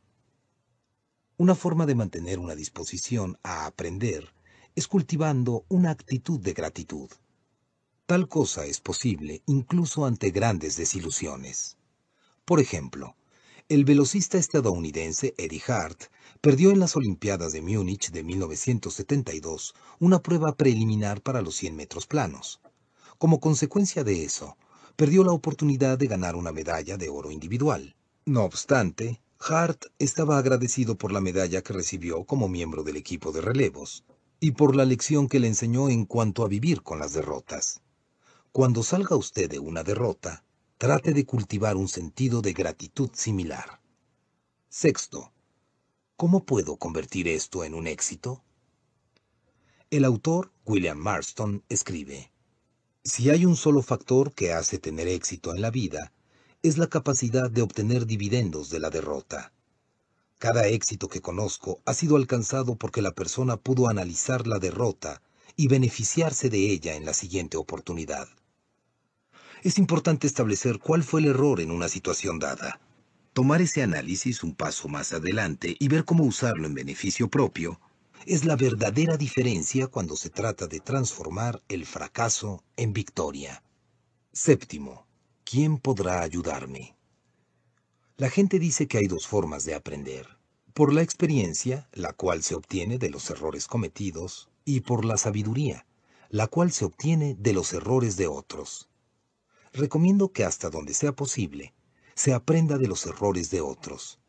Una 1.40 1.54
forma 1.54 1.86
de 1.86 1.94
mantener 1.94 2.38
una 2.38 2.54
disposición 2.54 3.38
a 3.42 3.64
aprender 3.64 4.34
es 4.74 4.86
cultivando 4.86 5.64
una 5.70 5.90
actitud 5.90 6.38
de 6.38 6.52
gratitud. 6.52 7.08
Tal 8.04 8.28
cosa 8.28 8.66
es 8.66 8.78
posible 8.82 9.40
incluso 9.46 10.04
ante 10.04 10.32
grandes 10.32 10.76
desilusiones. 10.76 11.78
Por 12.44 12.60
ejemplo, 12.60 13.16
el 13.70 13.86
velocista 13.86 14.36
estadounidense 14.36 15.32
Eddie 15.38 15.62
Hart 15.66 16.12
perdió 16.42 16.72
en 16.72 16.78
las 16.78 16.94
Olimpiadas 16.94 17.52
de 17.52 17.62
Múnich 17.62 18.10
de 18.10 18.22
1972 18.22 19.74
una 19.98 20.18
prueba 20.18 20.54
preliminar 20.58 21.22
para 21.22 21.40
los 21.40 21.56
100 21.56 21.74
metros 21.74 22.06
planos. 22.06 22.60
Como 23.16 23.40
consecuencia 23.40 24.04
de 24.04 24.24
eso, 24.24 24.58
perdió 24.94 25.24
la 25.24 25.32
oportunidad 25.32 25.96
de 25.96 26.06
ganar 26.06 26.36
una 26.36 26.52
medalla 26.52 26.98
de 26.98 27.08
oro 27.08 27.30
individual. 27.30 27.96
No 28.26 28.44
obstante, 28.44 29.22
Hart 29.42 29.86
estaba 29.98 30.36
agradecido 30.36 30.98
por 30.98 31.12
la 31.12 31.22
medalla 31.22 31.62
que 31.62 31.72
recibió 31.72 32.24
como 32.24 32.46
miembro 32.46 32.82
del 32.82 32.98
equipo 32.98 33.32
de 33.32 33.40
relevos 33.40 34.04
y 34.38 34.50
por 34.50 34.76
la 34.76 34.84
lección 34.84 35.28
que 35.28 35.40
le 35.40 35.46
enseñó 35.46 35.88
en 35.88 36.04
cuanto 36.04 36.44
a 36.44 36.48
vivir 36.48 36.82
con 36.82 36.98
las 36.98 37.14
derrotas. 37.14 37.80
Cuando 38.52 38.82
salga 38.82 39.16
usted 39.16 39.48
de 39.48 39.58
una 39.58 39.82
derrota, 39.82 40.44
trate 40.76 41.14
de 41.14 41.24
cultivar 41.24 41.76
un 41.76 41.88
sentido 41.88 42.42
de 42.42 42.52
gratitud 42.52 43.10
similar. 43.14 43.80
Sexto, 44.68 45.32
¿cómo 46.16 46.44
puedo 46.44 46.76
convertir 46.76 47.26
esto 47.26 47.64
en 47.64 47.74
un 47.74 47.86
éxito? 47.86 48.44
El 49.88 50.04
autor, 50.04 50.52
William 50.66 50.98
Marston, 50.98 51.64
escribe, 51.70 52.30
Si 53.04 53.30
hay 53.30 53.46
un 53.46 53.56
solo 53.56 53.80
factor 53.80 54.34
que 54.34 54.52
hace 54.52 54.78
tener 54.78 55.08
éxito 55.08 55.54
en 55.54 55.62
la 55.62 55.70
vida, 55.70 56.12
es 56.62 56.76
la 56.76 56.88
capacidad 56.88 57.50
de 57.50 57.62
obtener 57.62 58.04
dividendos 58.04 58.68
de 58.68 58.80
la 58.80 58.90
derrota. 58.90 59.52
Cada 60.38 60.66
éxito 60.66 61.08
que 61.08 61.22
conozco 61.22 61.80
ha 61.86 61.94
sido 61.94 62.16
alcanzado 62.16 62.76
porque 62.76 63.00
la 63.00 63.12
persona 63.12 63.56
pudo 63.56 63.88
analizar 63.88 64.46
la 64.46 64.58
derrota 64.58 65.22
y 65.56 65.68
beneficiarse 65.68 66.50
de 66.50 66.70
ella 66.70 66.96
en 66.96 67.06
la 67.06 67.14
siguiente 67.14 67.56
oportunidad. 67.56 68.28
Es 69.62 69.78
importante 69.78 70.26
establecer 70.26 70.78
cuál 70.78 71.02
fue 71.02 71.20
el 71.20 71.26
error 71.28 71.60
en 71.60 71.70
una 71.70 71.88
situación 71.88 72.38
dada. 72.38 72.78
Tomar 73.32 73.62
ese 73.62 73.82
análisis 73.82 74.42
un 74.42 74.54
paso 74.54 74.88
más 74.88 75.12
adelante 75.12 75.76
y 75.78 75.88
ver 75.88 76.04
cómo 76.04 76.24
usarlo 76.24 76.66
en 76.66 76.74
beneficio 76.74 77.28
propio 77.28 77.80
es 78.26 78.44
la 78.44 78.56
verdadera 78.56 79.16
diferencia 79.16 79.86
cuando 79.86 80.14
se 80.14 80.28
trata 80.28 80.66
de 80.66 80.80
transformar 80.80 81.62
el 81.68 81.86
fracaso 81.86 82.62
en 82.76 82.92
victoria. 82.92 83.62
Séptimo, 84.32 85.06
¿quién 85.50 85.78
podrá 85.78 86.22
ayudarme? 86.22 86.96
La 88.16 88.30
gente 88.30 88.60
dice 88.60 88.86
que 88.86 88.98
hay 88.98 89.08
dos 89.08 89.26
formas 89.26 89.64
de 89.64 89.74
aprender. 89.74 90.28
Por 90.74 90.92
la 90.94 91.02
experiencia, 91.02 91.88
la 91.92 92.12
cual 92.12 92.44
se 92.44 92.54
obtiene 92.54 92.98
de 92.98 93.10
los 93.10 93.28
errores 93.30 93.66
cometidos, 93.66 94.48
y 94.64 94.82
por 94.82 95.04
la 95.04 95.16
sabiduría, 95.16 95.86
la 96.28 96.46
cual 96.46 96.70
se 96.70 96.84
obtiene 96.84 97.34
de 97.34 97.52
los 97.52 97.72
errores 97.72 98.16
de 98.16 98.28
otros. 98.28 98.88
Recomiendo 99.72 100.30
que 100.30 100.44
hasta 100.44 100.70
donde 100.70 100.94
sea 100.94 101.16
posible, 101.16 101.74
se 102.14 102.32
aprenda 102.32 102.78
de 102.78 102.86
los 102.86 103.04
errores 103.06 103.50
de 103.50 103.60
otros. 103.60 104.20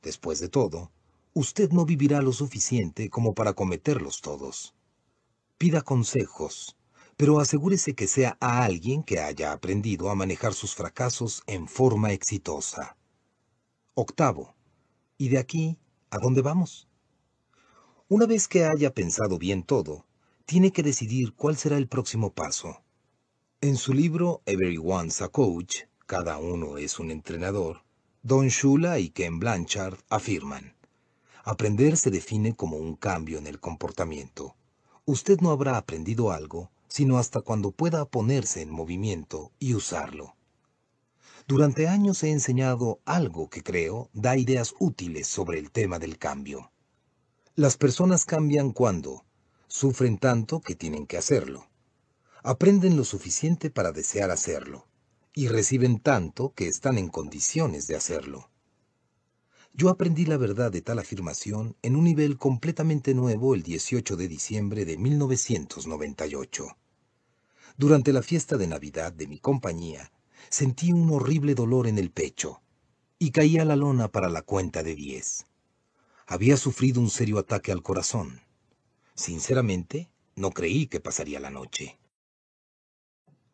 Después 0.00 0.40
de 0.40 0.48
todo, 0.48 0.92
usted 1.34 1.72
no 1.72 1.84
vivirá 1.84 2.22
lo 2.22 2.32
suficiente 2.32 3.10
como 3.10 3.34
para 3.34 3.52
cometerlos 3.52 4.22
todos. 4.22 4.74
Pida 5.58 5.82
consejos, 5.82 6.78
pero 7.20 7.38
asegúrese 7.38 7.94
que 7.94 8.06
sea 8.06 8.38
a 8.40 8.64
alguien 8.64 9.02
que 9.02 9.20
haya 9.20 9.52
aprendido 9.52 10.08
a 10.08 10.14
manejar 10.14 10.54
sus 10.54 10.74
fracasos 10.74 11.42
en 11.46 11.68
forma 11.68 12.12
exitosa. 12.12 12.96
Octavo. 13.92 14.54
¿Y 15.18 15.28
de 15.28 15.36
aquí 15.36 15.78
a 16.08 16.16
dónde 16.16 16.40
vamos? 16.40 16.88
Una 18.08 18.24
vez 18.24 18.48
que 18.48 18.64
haya 18.64 18.94
pensado 18.94 19.36
bien 19.36 19.64
todo, 19.64 20.06
tiene 20.46 20.72
que 20.72 20.82
decidir 20.82 21.34
cuál 21.34 21.58
será 21.58 21.76
el 21.76 21.88
próximo 21.88 22.32
paso. 22.32 22.80
En 23.60 23.76
su 23.76 23.92
libro 23.92 24.40
Everyone's 24.46 25.20
a 25.20 25.28
Coach, 25.28 25.80
cada 26.06 26.38
uno 26.38 26.78
es 26.78 26.98
un 26.98 27.10
entrenador, 27.10 27.82
Don 28.22 28.48
Shula 28.48 28.98
y 28.98 29.10
Ken 29.10 29.38
Blanchard 29.38 29.98
afirman, 30.08 30.74
Aprender 31.44 31.98
se 31.98 32.10
define 32.10 32.56
como 32.56 32.78
un 32.78 32.96
cambio 32.96 33.36
en 33.36 33.46
el 33.46 33.60
comportamiento. 33.60 34.56
Usted 35.04 35.40
no 35.40 35.50
habrá 35.50 35.76
aprendido 35.76 36.32
algo 36.32 36.70
sino 36.90 37.16
hasta 37.18 37.40
cuando 37.40 37.70
pueda 37.70 38.04
ponerse 38.04 38.60
en 38.60 38.70
movimiento 38.70 39.52
y 39.58 39.74
usarlo. 39.74 40.36
Durante 41.46 41.88
años 41.88 42.22
he 42.22 42.30
enseñado 42.30 43.00
algo 43.06 43.48
que 43.48 43.62
creo 43.62 44.10
da 44.12 44.36
ideas 44.36 44.74
útiles 44.78 45.26
sobre 45.26 45.58
el 45.58 45.70
tema 45.70 45.98
del 45.98 46.18
cambio. 46.18 46.70
Las 47.54 47.76
personas 47.76 48.24
cambian 48.24 48.72
cuando 48.72 49.24
sufren 49.66 50.18
tanto 50.18 50.60
que 50.60 50.74
tienen 50.74 51.06
que 51.06 51.16
hacerlo, 51.16 51.68
aprenden 52.42 52.96
lo 52.96 53.04
suficiente 53.04 53.70
para 53.70 53.92
desear 53.92 54.30
hacerlo, 54.30 54.86
y 55.32 55.48
reciben 55.48 56.00
tanto 56.00 56.52
que 56.54 56.66
están 56.66 56.98
en 56.98 57.08
condiciones 57.08 57.86
de 57.86 57.96
hacerlo. 57.96 58.50
Yo 59.72 59.88
aprendí 59.88 60.24
la 60.26 60.36
verdad 60.36 60.72
de 60.72 60.82
tal 60.82 60.98
afirmación 60.98 61.76
en 61.82 61.94
un 61.94 62.04
nivel 62.04 62.36
completamente 62.36 63.14
nuevo 63.14 63.54
el 63.54 63.62
18 63.62 64.16
de 64.16 64.26
diciembre 64.26 64.84
de 64.84 64.98
1998. 64.98 66.76
Durante 67.80 68.12
la 68.12 68.20
fiesta 68.20 68.58
de 68.58 68.66
Navidad 68.66 69.10
de 69.10 69.26
mi 69.26 69.38
compañía, 69.38 70.12
sentí 70.50 70.92
un 70.92 71.10
horrible 71.10 71.54
dolor 71.54 71.86
en 71.86 71.96
el 71.96 72.10
pecho 72.10 72.60
y 73.18 73.30
caí 73.30 73.56
a 73.56 73.64
la 73.64 73.74
lona 73.74 74.08
para 74.08 74.28
la 74.28 74.42
cuenta 74.42 74.82
de 74.82 74.94
diez. 74.94 75.46
Había 76.26 76.58
sufrido 76.58 77.00
un 77.00 77.08
serio 77.08 77.38
ataque 77.38 77.72
al 77.72 77.82
corazón. 77.82 78.42
Sinceramente, 79.14 80.10
no 80.36 80.50
creí 80.50 80.88
que 80.88 81.00
pasaría 81.00 81.40
la 81.40 81.48
noche. 81.48 81.98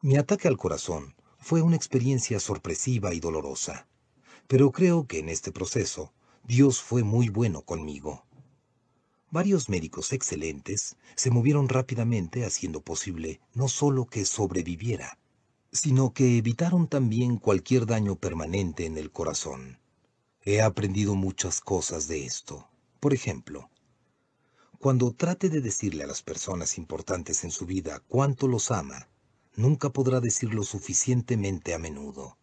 Mi 0.00 0.16
ataque 0.16 0.48
al 0.48 0.56
corazón 0.56 1.14
fue 1.38 1.62
una 1.62 1.76
experiencia 1.76 2.40
sorpresiva 2.40 3.14
y 3.14 3.20
dolorosa 3.20 3.86
pero 4.48 4.72
creo 4.72 5.06
que 5.06 5.20
en 5.20 5.28
este 5.28 5.52
proceso 5.52 6.12
Dios 6.42 6.82
fue 6.82 7.04
muy 7.04 7.28
bueno 7.28 7.62
conmigo. 7.62 8.25
Varios 9.30 9.68
médicos 9.68 10.12
excelentes 10.12 10.96
se 11.16 11.30
movieron 11.30 11.68
rápidamente 11.68 12.44
haciendo 12.44 12.80
posible 12.80 13.40
no 13.54 13.68
solo 13.68 14.06
que 14.06 14.24
sobreviviera, 14.24 15.18
sino 15.72 16.12
que 16.12 16.38
evitaron 16.38 16.86
también 16.86 17.36
cualquier 17.36 17.86
daño 17.86 18.16
permanente 18.16 18.86
en 18.86 18.96
el 18.96 19.10
corazón. 19.10 19.78
He 20.42 20.62
aprendido 20.62 21.16
muchas 21.16 21.60
cosas 21.60 22.06
de 22.06 22.24
esto. 22.24 22.68
Por 23.00 23.12
ejemplo, 23.12 23.68
cuando 24.78 25.12
trate 25.12 25.48
de 25.48 25.60
decirle 25.60 26.04
a 26.04 26.06
las 26.06 26.22
personas 26.22 26.78
importantes 26.78 27.42
en 27.42 27.50
su 27.50 27.66
vida 27.66 28.02
cuánto 28.06 28.46
los 28.46 28.70
ama, 28.70 29.08
nunca 29.56 29.90
podrá 29.90 30.20
decirlo 30.20 30.62
suficientemente 30.62 31.74
a 31.74 31.78
menudo. 31.78 32.38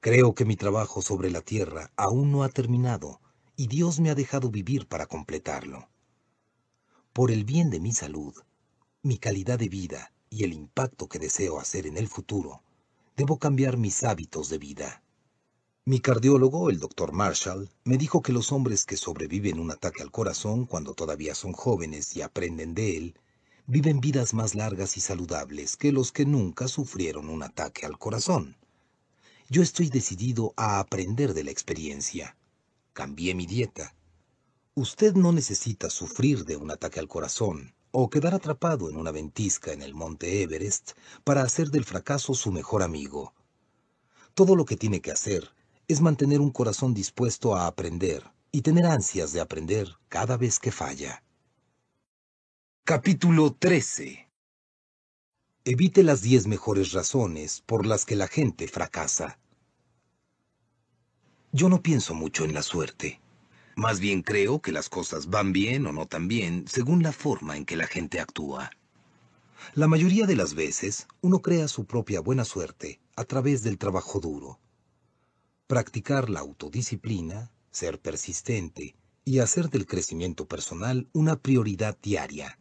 Creo 0.00 0.34
que 0.34 0.44
mi 0.44 0.56
trabajo 0.56 1.00
sobre 1.00 1.30
la 1.30 1.40
tierra 1.40 1.90
aún 1.96 2.32
no 2.32 2.42
ha 2.42 2.50
terminado 2.50 3.20
y 3.60 3.66
Dios 3.66 4.00
me 4.00 4.08
ha 4.08 4.14
dejado 4.14 4.48
vivir 4.48 4.86
para 4.86 5.04
completarlo. 5.04 5.90
Por 7.12 7.30
el 7.30 7.44
bien 7.44 7.68
de 7.68 7.78
mi 7.78 7.92
salud, 7.92 8.32
mi 9.02 9.18
calidad 9.18 9.58
de 9.58 9.68
vida 9.68 10.14
y 10.30 10.44
el 10.44 10.54
impacto 10.54 11.10
que 11.10 11.18
deseo 11.18 11.60
hacer 11.60 11.86
en 11.86 11.98
el 11.98 12.08
futuro, 12.08 12.62
debo 13.18 13.38
cambiar 13.38 13.76
mis 13.76 14.02
hábitos 14.02 14.48
de 14.48 14.56
vida. 14.56 15.02
Mi 15.84 16.00
cardiólogo, 16.00 16.70
el 16.70 16.78
doctor 16.78 17.12
Marshall, 17.12 17.68
me 17.84 17.98
dijo 17.98 18.22
que 18.22 18.32
los 18.32 18.50
hombres 18.50 18.86
que 18.86 18.96
sobreviven 18.96 19.60
un 19.60 19.70
ataque 19.70 20.02
al 20.02 20.10
corazón 20.10 20.64
cuando 20.64 20.94
todavía 20.94 21.34
son 21.34 21.52
jóvenes 21.52 22.16
y 22.16 22.22
aprenden 22.22 22.72
de 22.72 22.96
él, 22.96 23.14
viven 23.66 24.00
vidas 24.00 24.32
más 24.32 24.54
largas 24.54 24.96
y 24.96 25.02
saludables 25.02 25.76
que 25.76 25.92
los 25.92 26.12
que 26.12 26.24
nunca 26.24 26.66
sufrieron 26.66 27.28
un 27.28 27.42
ataque 27.42 27.84
al 27.84 27.98
corazón. 27.98 28.56
Yo 29.50 29.60
estoy 29.60 29.90
decidido 29.90 30.54
a 30.56 30.80
aprender 30.80 31.34
de 31.34 31.44
la 31.44 31.50
experiencia. 31.50 32.38
Cambié 33.00 33.34
mi 33.34 33.46
dieta. 33.46 33.94
Usted 34.74 35.14
no 35.14 35.32
necesita 35.32 35.88
sufrir 35.88 36.44
de 36.44 36.56
un 36.56 36.70
ataque 36.70 37.00
al 37.00 37.08
corazón 37.08 37.74
o 37.92 38.10
quedar 38.10 38.34
atrapado 38.34 38.90
en 38.90 38.98
una 38.98 39.10
ventisca 39.10 39.72
en 39.72 39.80
el 39.80 39.94
monte 39.94 40.42
Everest 40.42 40.90
para 41.24 41.40
hacer 41.40 41.70
del 41.70 41.86
fracaso 41.86 42.34
su 42.34 42.52
mejor 42.52 42.82
amigo. 42.82 43.32
Todo 44.34 44.54
lo 44.54 44.66
que 44.66 44.76
tiene 44.76 45.00
que 45.00 45.12
hacer 45.12 45.50
es 45.88 46.02
mantener 46.02 46.42
un 46.42 46.50
corazón 46.50 46.92
dispuesto 46.92 47.56
a 47.56 47.66
aprender 47.66 48.22
y 48.52 48.60
tener 48.60 48.84
ansias 48.84 49.32
de 49.32 49.40
aprender 49.40 49.88
cada 50.10 50.36
vez 50.36 50.58
que 50.58 50.70
falla. 50.70 51.24
Capítulo 52.84 53.54
13 53.58 54.28
Evite 55.64 56.02
las 56.02 56.20
10 56.20 56.48
mejores 56.48 56.92
razones 56.92 57.62
por 57.64 57.86
las 57.86 58.04
que 58.04 58.16
la 58.16 58.28
gente 58.28 58.68
fracasa. 58.68 59.39
Yo 61.52 61.68
no 61.68 61.82
pienso 61.82 62.14
mucho 62.14 62.44
en 62.44 62.54
la 62.54 62.62
suerte. 62.62 63.20
Más 63.74 63.98
bien 63.98 64.22
creo 64.22 64.60
que 64.60 64.70
las 64.70 64.88
cosas 64.88 65.30
van 65.30 65.52
bien 65.52 65.84
o 65.86 65.92
no 65.92 66.06
tan 66.06 66.28
bien 66.28 66.64
según 66.68 67.02
la 67.02 67.12
forma 67.12 67.56
en 67.56 67.64
que 67.64 67.76
la 67.76 67.88
gente 67.88 68.20
actúa. 68.20 68.70
La 69.74 69.88
mayoría 69.88 70.26
de 70.26 70.36
las 70.36 70.54
veces 70.54 71.08
uno 71.22 71.40
crea 71.40 71.66
su 71.66 71.86
propia 71.86 72.20
buena 72.20 72.44
suerte 72.44 73.00
a 73.16 73.24
través 73.24 73.64
del 73.64 73.78
trabajo 73.78 74.20
duro. 74.20 74.60
Practicar 75.66 76.30
la 76.30 76.40
autodisciplina, 76.40 77.50
ser 77.72 78.00
persistente 78.00 78.94
y 79.24 79.40
hacer 79.40 79.70
del 79.70 79.86
crecimiento 79.86 80.46
personal 80.46 81.08
una 81.12 81.36
prioridad 81.36 81.98
diaria. 82.00 82.60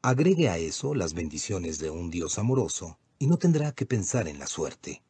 Agregue 0.00 0.48
a 0.48 0.56
eso 0.56 0.94
las 0.94 1.12
bendiciones 1.12 1.78
de 1.78 1.90
un 1.90 2.10
Dios 2.10 2.38
amoroso 2.38 2.98
y 3.18 3.26
no 3.26 3.36
tendrá 3.36 3.72
que 3.72 3.84
pensar 3.84 4.26
en 4.26 4.38
la 4.38 4.46
suerte. 4.46 5.02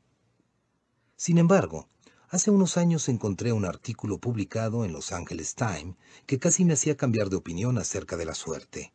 Sin 1.17 1.39
embargo, 1.39 1.89
hace 2.29 2.51
unos 2.51 2.77
años 2.77 3.09
encontré 3.09 3.53
un 3.53 3.65
artículo 3.65 4.19
publicado 4.19 4.85
en 4.85 4.93
Los 4.93 5.13
Angeles 5.13 5.55
Times 5.55 5.97
que 6.27 6.39
casi 6.39 6.65
me 6.65 6.75
hacía 6.75 6.97
cambiar 6.97 7.31
de 7.31 7.37
opinión 7.37 7.79
acerca 7.79 8.17
de 8.17 8.25
la 8.25 8.35
suerte. 8.35 8.93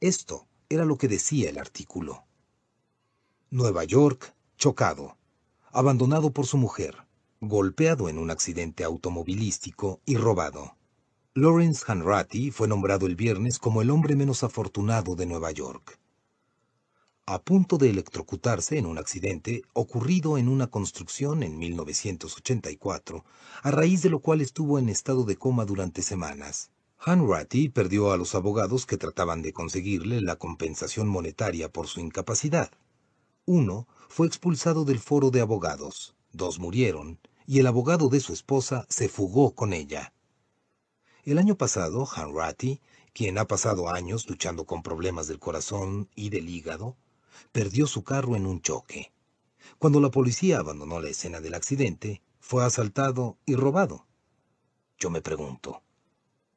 Esto 0.00 0.46
era 0.68 0.84
lo 0.84 0.98
que 0.98 1.08
decía 1.08 1.48
el 1.48 1.58
artículo. 1.58 2.24
Nueva 3.50 3.84
York, 3.84 4.34
chocado, 4.58 5.16
abandonado 5.72 6.30
por 6.30 6.46
su 6.46 6.58
mujer, 6.58 7.06
golpeado 7.40 8.08
en 8.08 8.18
un 8.18 8.30
accidente 8.30 8.84
automovilístico 8.84 10.00
y 10.04 10.16
robado. 10.16 10.76
Lawrence 11.34 11.84
Hanratty 11.86 12.50
fue 12.50 12.66
nombrado 12.66 13.06
el 13.06 13.14
viernes 13.14 13.58
como 13.58 13.82
el 13.82 13.90
hombre 13.90 14.16
menos 14.16 14.42
afortunado 14.42 15.16
de 15.16 15.26
Nueva 15.26 15.52
York. 15.52 15.98
A 17.28 17.42
punto 17.42 17.76
de 17.76 17.90
electrocutarse 17.90 18.78
en 18.78 18.86
un 18.86 18.98
accidente 18.98 19.62
ocurrido 19.72 20.38
en 20.38 20.48
una 20.48 20.68
construcción 20.68 21.42
en 21.42 21.58
1984, 21.58 23.24
a 23.64 23.70
raíz 23.72 24.02
de 24.02 24.10
lo 24.10 24.20
cual 24.20 24.40
estuvo 24.40 24.78
en 24.78 24.88
estado 24.88 25.24
de 25.24 25.36
coma 25.36 25.64
durante 25.64 26.02
semanas. 26.02 26.70
Hanratty 26.98 27.68
perdió 27.68 28.12
a 28.12 28.16
los 28.16 28.36
abogados 28.36 28.86
que 28.86 28.96
trataban 28.96 29.42
de 29.42 29.52
conseguirle 29.52 30.20
la 30.20 30.36
compensación 30.36 31.08
monetaria 31.08 31.68
por 31.68 31.88
su 31.88 31.98
incapacidad. 31.98 32.70
Uno 33.44 33.88
fue 34.08 34.28
expulsado 34.28 34.84
del 34.84 35.00
foro 35.00 35.32
de 35.32 35.40
abogados, 35.40 36.14
dos 36.30 36.60
murieron, 36.60 37.18
y 37.44 37.58
el 37.58 37.66
abogado 37.66 38.08
de 38.08 38.20
su 38.20 38.32
esposa 38.34 38.86
se 38.88 39.08
fugó 39.08 39.52
con 39.52 39.72
ella. 39.72 40.12
El 41.24 41.38
año 41.38 41.56
pasado, 41.56 42.06
Hanratty, 42.06 42.80
quien 43.12 43.36
ha 43.38 43.48
pasado 43.48 43.88
años 43.88 44.30
luchando 44.30 44.64
con 44.64 44.84
problemas 44.84 45.26
del 45.26 45.40
corazón 45.40 46.08
y 46.14 46.30
del 46.30 46.48
hígado, 46.48 46.96
perdió 47.52 47.86
su 47.86 48.04
carro 48.04 48.36
en 48.36 48.46
un 48.46 48.60
choque. 48.60 49.12
Cuando 49.78 50.00
la 50.00 50.10
policía 50.10 50.58
abandonó 50.58 51.00
la 51.00 51.08
escena 51.08 51.40
del 51.40 51.54
accidente, 51.54 52.22
fue 52.40 52.64
asaltado 52.64 53.38
y 53.46 53.54
robado. 53.56 54.06
Yo 54.98 55.10
me 55.10 55.20
pregunto, 55.20 55.82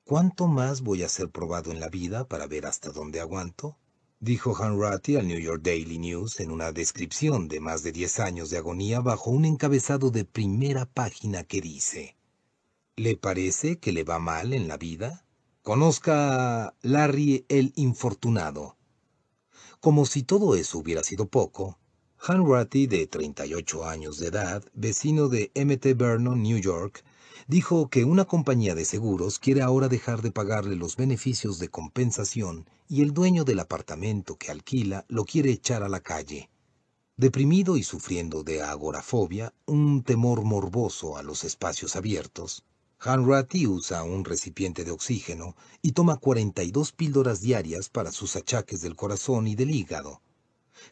¿cuánto 0.03 0.47
más 0.47 0.81
voy 0.81 1.03
a 1.03 1.09
ser 1.09 1.29
probado 1.29 1.71
en 1.71 1.79
la 1.79 1.89
vida 1.89 2.27
para 2.27 2.47
ver 2.47 2.65
hasta 2.65 2.91
dónde 2.91 3.19
aguanto? 3.19 3.77
Dijo 4.21 4.55
Hanratty 4.55 5.15
al 5.15 5.27
New 5.27 5.39
York 5.39 5.61
Daily 5.63 5.97
News 5.97 6.39
en 6.39 6.51
una 6.51 6.71
descripción 6.71 7.47
de 7.47 7.59
más 7.59 7.83
de 7.83 7.91
10 7.91 8.19
años 8.19 8.49
de 8.49 8.57
agonía 8.57 8.99
bajo 8.99 9.31
un 9.31 9.45
encabezado 9.45 10.11
de 10.11 10.25
primera 10.25 10.85
página 10.85 11.43
que 11.43 11.61
dice, 11.61 12.17
¿Le 12.95 13.15
parece 13.15 13.79
que 13.79 13.93
le 13.93 14.03
va 14.03 14.19
mal 14.19 14.53
en 14.53 14.67
la 14.67 14.75
vida? 14.75 15.25
Conozca 15.63 16.65
a 16.65 16.73
Larry 16.81 17.45
el 17.47 17.71
Infortunado. 17.77 18.75
Como 19.81 20.05
si 20.05 20.23
todo 20.23 20.55
eso 20.55 20.77
hubiera 20.77 21.03
sido 21.03 21.27
poco, 21.27 21.77
Hanratty, 22.17 22.85
de 22.85 23.07
38 23.07 23.85
años 23.85 24.19
de 24.19 24.27
edad, 24.27 24.61
vecino 24.73 25.29
de 25.29 25.51
MT 25.55 25.95
Vernon, 25.95 26.43
New 26.43 26.57
York, 26.57 27.01
dijo 27.47 27.89
que 27.89 28.03
una 28.03 28.25
compañía 28.25 28.75
de 28.75 28.83
seguros 28.83 29.39
quiere 29.39 29.61
ahora 29.61 29.87
dejar 29.87 30.21
de 30.21 30.31
pagarle 30.31 30.75
los 30.75 30.97
beneficios 30.97 31.59
de 31.59 31.69
compensación 31.69 32.69
y 32.89 33.03
el 33.03 33.13
dueño 33.13 33.45
del 33.45 33.59
apartamento 33.59 34.35
que 34.35 34.51
alquila 34.51 35.05
lo 35.07 35.23
quiere 35.23 35.49
echar 35.51 35.81
a 35.81 35.87
la 35.87 36.01
calle. 36.01 36.49
Deprimido 37.15 37.77
y 37.77 37.83
sufriendo 37.83 38.43
de 38.43 38.61
agorafobia, 38.61 39.53
un 39.65 40.03
temor 40.03 40.43
morboso 40.43 41.15
a 41.15 41.23
los 41.23 41.45
espacios 41.45 41.95
abiertos, 41.95 42.65
Hanratty 43.01 43.65
usa 43.65 44.03
un 44.03 44.25
recipiente 44.25 44.83
de 44.83 44.91
oxígeno 44.91 45.55
y 45.81 45.93
toma 45.93 46.17
42 46.17 46.91
píldoras 46.91 47.39
diarias 47.39 47.87
para 47.87 48.11
sus 48.11 48.35
achaques 48.35 48.81
del 48.81 48.97
corazón 48.97 49.47
y 49.47 49.55
del 49.55 49.71
hígado. 49.71 50.21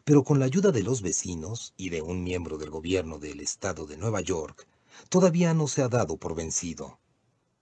Pero 0.05 0.23
con 0.23 0.39
la 0.39 0.45
ayuda 0.45 0.71
de 0.71 0.83
los 0.83 1.01
vecinos 1.01 1.73
y 1.75 1.89
de 1.89 2.01
un 2.01 2.23
miembro 2.23 2.57
del 2.57 2.69
gobierno 2.69 3.19
del 3.19 3.41
estado 3.41 3.85
de 3.85 3.97
Nueva 3.97 4.21
York, 4.21 4.67
todavía 5.09 5.53
no 5.53 5.67
se 5.67 5.81
ha 5.81 5.89
dado 5.89 6.15
por 6.15 6.33
vencido. 6.33 6.97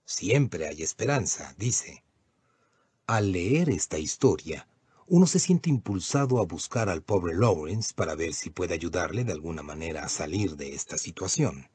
Siempre 0.05 0.67
hay 0.67 0.83
esperanza, 0.83 1.55
dice. 1.57 2.03
Al 3.07 3.31
leer 3.31 3.71
esta 3.71 3.97
historia, 3.97 4.67
uno 5.07 5.25
se 5.25 5.39
siente 5.39 5.71
impulsado 5.71 6.39
a 6.39 6.45
buscar 6.45 6.87
al 6.89 7.01
pobre 7.01 7.35
Lawrence 7.35 7.93
para 7.95 8.13
ver 8.13 8.35
si 8.35 8.51
puede 8.51 8.75
ayudarle 8.75 9.23
de 9.23 9.31
alguna 9.31 9.63
manera 9.63 10.03
a 10.03 10.09
salir 10.09 10.55
de 10.55 10.75
esta 10.75 10.99
situación. 10.99 11.67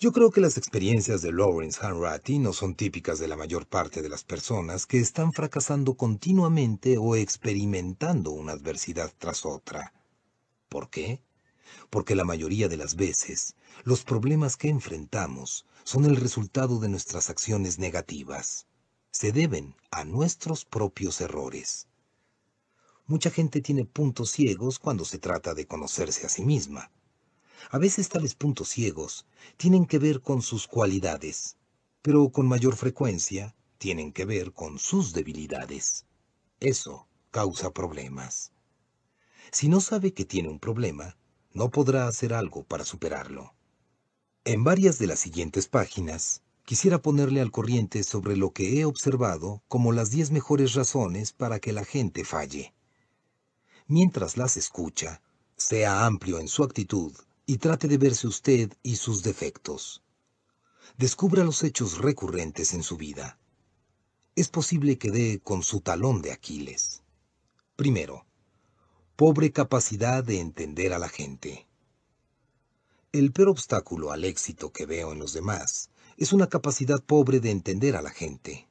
Yo 0.00 0.12
creo 0.12 0.30
que 0.30 0.40
las 0.40 0.56
experiencias 0.56 1.22
de 1.22 1.32
Lawrence 1.32 1.84
Hanratty 1.84 2.38
no 2.38 2.52
son 2.52 2.76
típicas 2.76 3.18
de 3.18 3.26
la 3.26 3.36
mayor 3.36 3.66
parte 3.66 4.00
de 4.00 4.08
las 4.08 4.22
personas 4.22 4.86
que 4.86 5.00
están 5.00 5.32
fracasando 5.32 5.94
continuamente 5.96 6.98
o 6.98 7.16
experimentando 7.16 8.30
una 8.30 8.52
adversidad 8.52 9.12
tras 9.18 9.44
otra. 9.44 9.92
¿Por 10.68 10.88
qué? 10.88 11.20
Porque 11.90 12.14
la 12.14 12.22
mayoría 12.22 12.68
de 12.68 12.76
las 12.76 12.94
veces, 12.94 13.56
los 13.82 14.04
problemas 14.04 14.56
que 14.56 14.68
enfrentamos 14.68 15.66
son 15.82 16.04
el 16.04 16.14
resultado 16.14 16.78
de 16.78 16.88
nuestras 16.88 17.28
acciones 17.28 17.80
negativas 17.80 18.68
se 19.10 19.32
deben 19.32 19.74
a 19.90 20.04
nuestros 20.04 20.64
propios 20.64 21.20
errores. 21.20 21.88
Mucha 23.06 23.30
gente 23.30 23.60
tiene 23.60 23.84
puntos 23.84 24.30
ciegos 24.30 24.78
cuando 24.78 25.04
se 25.04 25.18
trata 25.18 25.54
de 25.54 25.66
conocerse 25.66 26.24
a 26.24 26.28
sí 26.28 26.44
misma. 26.44 26.92
A 27.70 27.78
veces 27.78 28.08
tales 28.08 28.34
puntos 28.34 28.68
ciegos 28.68 29.26
tienen 29.56 29.86
que 29.86 29.98
ver 29.98 30.22
con 30.22 30.42
sus 30.42 30.66
cualidades, 30.66 31.56
pero 32.02 32.30
con 32.30 32.46
mayor 32.46 32.76
frecuencia 32.76 33.54
tienen 33.78 34.12
que 34.12 34.24
ver 34.24 34.52
con 34.52 34.78
sus 34.78 35.12
debilidades. 35.12 36.06
Eso 36.60 37.06
causa 37.30 37.72
problemas. 37.72 38.52
Si 39.52 39.68
no 39.68 39.80
sabe 39.80 40.12
que 40.12 40.24
tiene 40.24 40.48
un 40.48 40.58
problema, 40.58 41.16
no 41.52 41.70
podrá 41.70 42.08
hacer 42.08 42.34
algo 42.34 42.64
para 42.64 42.84
superarlo. 42.84 43.54
En 44.44 44.64
varias 44.64 44.98
de 44.98 45.06
las 45.06 45.20
siguientes 45.20 45.68
páginas 45.68 46.42
quisiera 46.64 47.00
ponerle 47.00 47.40
al 47.40 47.50
corriente 47.50 48.02
sobre 48.02 48.36
lo 48.36 48.52
que 48.52 48.78
he 48.78 48.84
observado 48.84 49.62
como 49.68 49.92
las 49.92 50.10
diez 50.10 50.30
mejores 50.30 50.74
razones 50.74 51.32
para 51.32 51.60
que 51.60 51.72
la 51.72 51.84
gente 51.84 52.24
falle. 52.24 52.74
Mientras 53.86 54.36
las 54.36 54.56
escucha, 54.56 55.22
sea 55.56 56.04
amplio 56.06 56.38
en 56.38 56.48
su 56.48 56.62
actitud 56.62 57.14
y 57.50 57.56
trate 57.56 57.88
de 57.88 57.96
verse 57.96 58.26
usted 58.26 58.74
y 58.82 58.96
sus 58.96 59.22
defectos. 59.22 60.02
Descubra 60.98 61.44
los 61.44 61.64
hechos 61.64 61.96
recurrentes 61.96 62.74
en 62.74 62.82
su 62.82 62.98
vida. 62.98 63.38
Es 64.36 64.48
posible 64.48 64.98
que 64.98 65.10
dé 65.10 65.40
con 65.42 65.62
su 65.62 65.80
talón 65.80 66.20
de 66.20 66.32
Aquiles. 66.32 67.02
Primero, 67.74 68.26
pobre 69.16 69.50
capacidad 69.50 70.22
de 70.22 70.40
entender 70.40 70.92
a 70.92 70.98
la 70.98 71.08
gente. 71.08 71.66
El 73.12 73.32
peor 73.32 73.48
obstáculo 73.48 74.12
al 74.12 74.26
éxito 74.26 74.70
que 74.70 74.84
veo 74.84 75.12
en 75.12 75.18
los 75.18 75.32
demás 75.32 75.88
es 76.18 76.34
una 76.34 76.50
capacidad 76.50 77.02
pobre 77.02 77.40
de 77.40 77.50
entender 77.50 77.96
a 77.96 78.02
la 78.02 78.10
gente. 78.10 78.68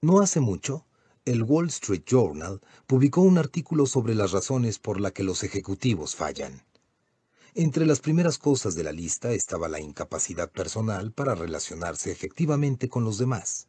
No 0.00 0.20
hace 0.20 0.40
mucho, 0.40 0.86
el 1.26 1.42
Wall 1.42 1.66
Street 1.66 2.04
Journal 2.06 2.62
publicó 2.86 3.20
un 3.20 3.36
artículo 3.36 3.84
sobre 3.84 4.14
las 4.14 4.32
razones 4.32 4.78
por 4.78 4.98
las 4.98 5.12
que 5.12 5.24
los 5.24 5.44
ejecutivos 5.44 6.16
fallan. 6.16 6.64
Entre 7.60 7.86
las 7.86 7.98
primeras 7.98 8.38
cosas 8.38 8.76
de 8.76 8.84
la 8.84 8.92
lista 8.92 9.32
estaba 9.32 9.66
la 9.66 9.80
incapacidad 9.80 10.48
personal 10.48 11.10
para 11.10 11.34
relacionarse 11.34 12.12
efectivamente 12.12 12.88
con 12.88 13.02
los 13.02 13.18
demás. 13.18 13.66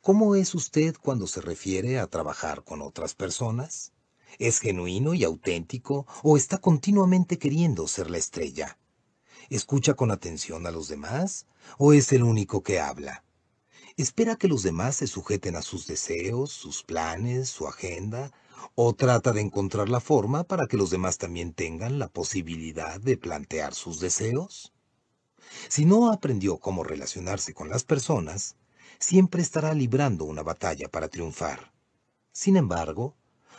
¿Cómo 0.00 0.36
es 0.36 0.54
usted 0.54 0.96
cuando 1.02 1.26
se 1.26 1.42
refiere 1.42 1.98
a 1.98 2.06
trabajar 2.06 2.64
con 2.64 2.80
otras 2.80 3.14
personas? 3.14 3.92
¿Es 4.38 4.58
genuino 4.58 5.12
y 5.12 5.22
auténtico 5.22 6.06
o 6.22 6.38
está 6.38 6.56
continuamente 6.56 7.38
queriendo 7.38 7.86
ser 7.88 8.08
la 8.08 8.16
estrella? 8.16 8.78
¿Escucha 9.50 9.92
con 9.92 10.10
atención 10.10 10.66
a 10.66 10.70
los 10.70 10.88
demás 10.88 11.44
o 11.76 11.92
es 11.92 12.10
el 12.10 12.22
único 12.22 12.62
que 12.62 12.80
habla? 12.80 13.22
¿Espera 13.98 14.36
que 14.36 14.48
los 14.48 14.62
demás 14.62 14.96
se 14.96 15.08
sujeten 15.08 15.56
a 15.56 15.62
sus 15.62 15.86
deseos, 15.86 16.52
sus 16.52 16.82
planes, 16.82 17.50
su 17.50 17.68
agenda? 17.68 18.32
¿O 18.74 18.94
trata 18.94 19.32
de 19.32 19.40
encontrar 19.40 19.88
la 19.88 20.00
forma 20.00 20.44
para 20.44 20.66
que 20.66 20.76
los 20.76 20.90
demás 20.90 21.18
también 21.18 21.52
tengan 21.52 21.98
la 21.98 22.08
posibilidad 22.08 23.00
de 23.00 23.16
plantear 23.16 23.74
sus 23.74 24.00
deseos? 24.00 24.72
Si 25.68 25.84
no 25.84 26.10
aprendió 26.10 26.58
cómo 26.58 26.84
relacionarse 26.84 27.54
con 27.54 27.68
las 27.68 27.84
personas, 27.84 28.56
siempre 28.98 29.42
estará 29.42 29.74
librando 29.74 30.24
una 30.24 30.42
batalla 30.42 30.88
para 30.88 31.08
triunfar. 31.08 31.72
Sin 32.32 32.56
embargo, 32.56 33.16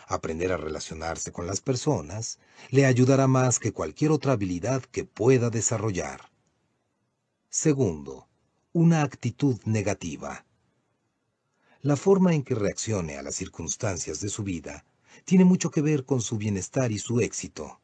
aprender 0.07 0.51
a 0.51 0.57
relacionarse 0.57 1.31
con 1.31 1.47
las 1.47 1.61
personas 1.61 2.39
le 2.69 2.85
ayudará 2.85 3.27
más 3.27 3.59
que 3.59 3.71
cualquier 3.71 4.11
otra 4.11 4.33
habilidad 4.33 4.83
que 4.83 5.05
pueda 5.05 5.49
desarrollar. 5.49 6.31
Segundo, 7.49 8.27
una 8.73 9.03
actitud 9.03 9.59
negativa. 9.65 10.45
La 11.81 11.95
forma 11.95 12.33
en 12.33 12.43
que 12.43 12.55
reaccione 12.55 13.17
a 13.17 13.21
las 13.21 13.35
circunstancias 13.35 14.19
de 14.19 14.29
su 14.29 14.43
vida 14.43 14.83
tiene 15.23 15.45
mucho 15.45 15.71
que 15.71 15.81
ver 15.81 16.05
con 16.05 16.21
su 16.21 16.37
bienestar 16.37 16.91
y 16.91 16.99
su 16.99 17.21
éxito. 17.21 17.79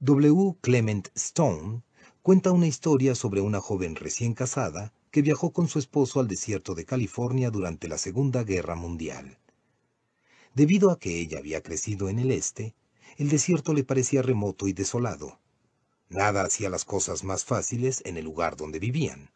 W. 0.00 0.56
Clement 0.60 1.08
Stone 1.14 1.82
cuenta 2.22 2.52
una 2.52 2.66
historia 2.66 3.14
sobre 3.14 3.40
una 3.40 3.60
joven 3.60 3.96
recién 3.96 4.34
casada 4.34 4.92
que 5.10 5.22
viajó 5.22 5.52
con 5.52 5.68
su 5.68 5.78
esposo 5.78 6.20
al 6.20 6.28
desierto 6.28 6.74
de 6.74 6.84
California 6.84 7.50
durante 7.50 7.86
la 7.86 7.98
Segunda 7.98 8.42
Guerra 8.42 8.74
Mundial. 8.74 9.38
Debido 10.54 10.90
a 10.90 10.98
que 10.98 11.20
ella 11.20 11.38
había 11.38 11.62
crecido 11.62 12.08
en 12.08 12.18
el 12.18 12.32
este, 12.32 12.74
el 13.16 13.28
desierto 13.28 13.72
le 13.72 13.84
parecía 13.84 14.22
remoto 14.22 14.66
y 14.66 14.72
desolado. 14.72 15.38
Nada 16.08 16.42
hacía 16.42 16.68
las 16.68 16.84
cosas 16.84 17.24
más 17.24 17.44
fáciles 17.44 18.02
en 18.04 18.16
el 18.16 18.24
lugar 18.24 18.56
donde 18.56 18.78
vivían. 18.78 19.30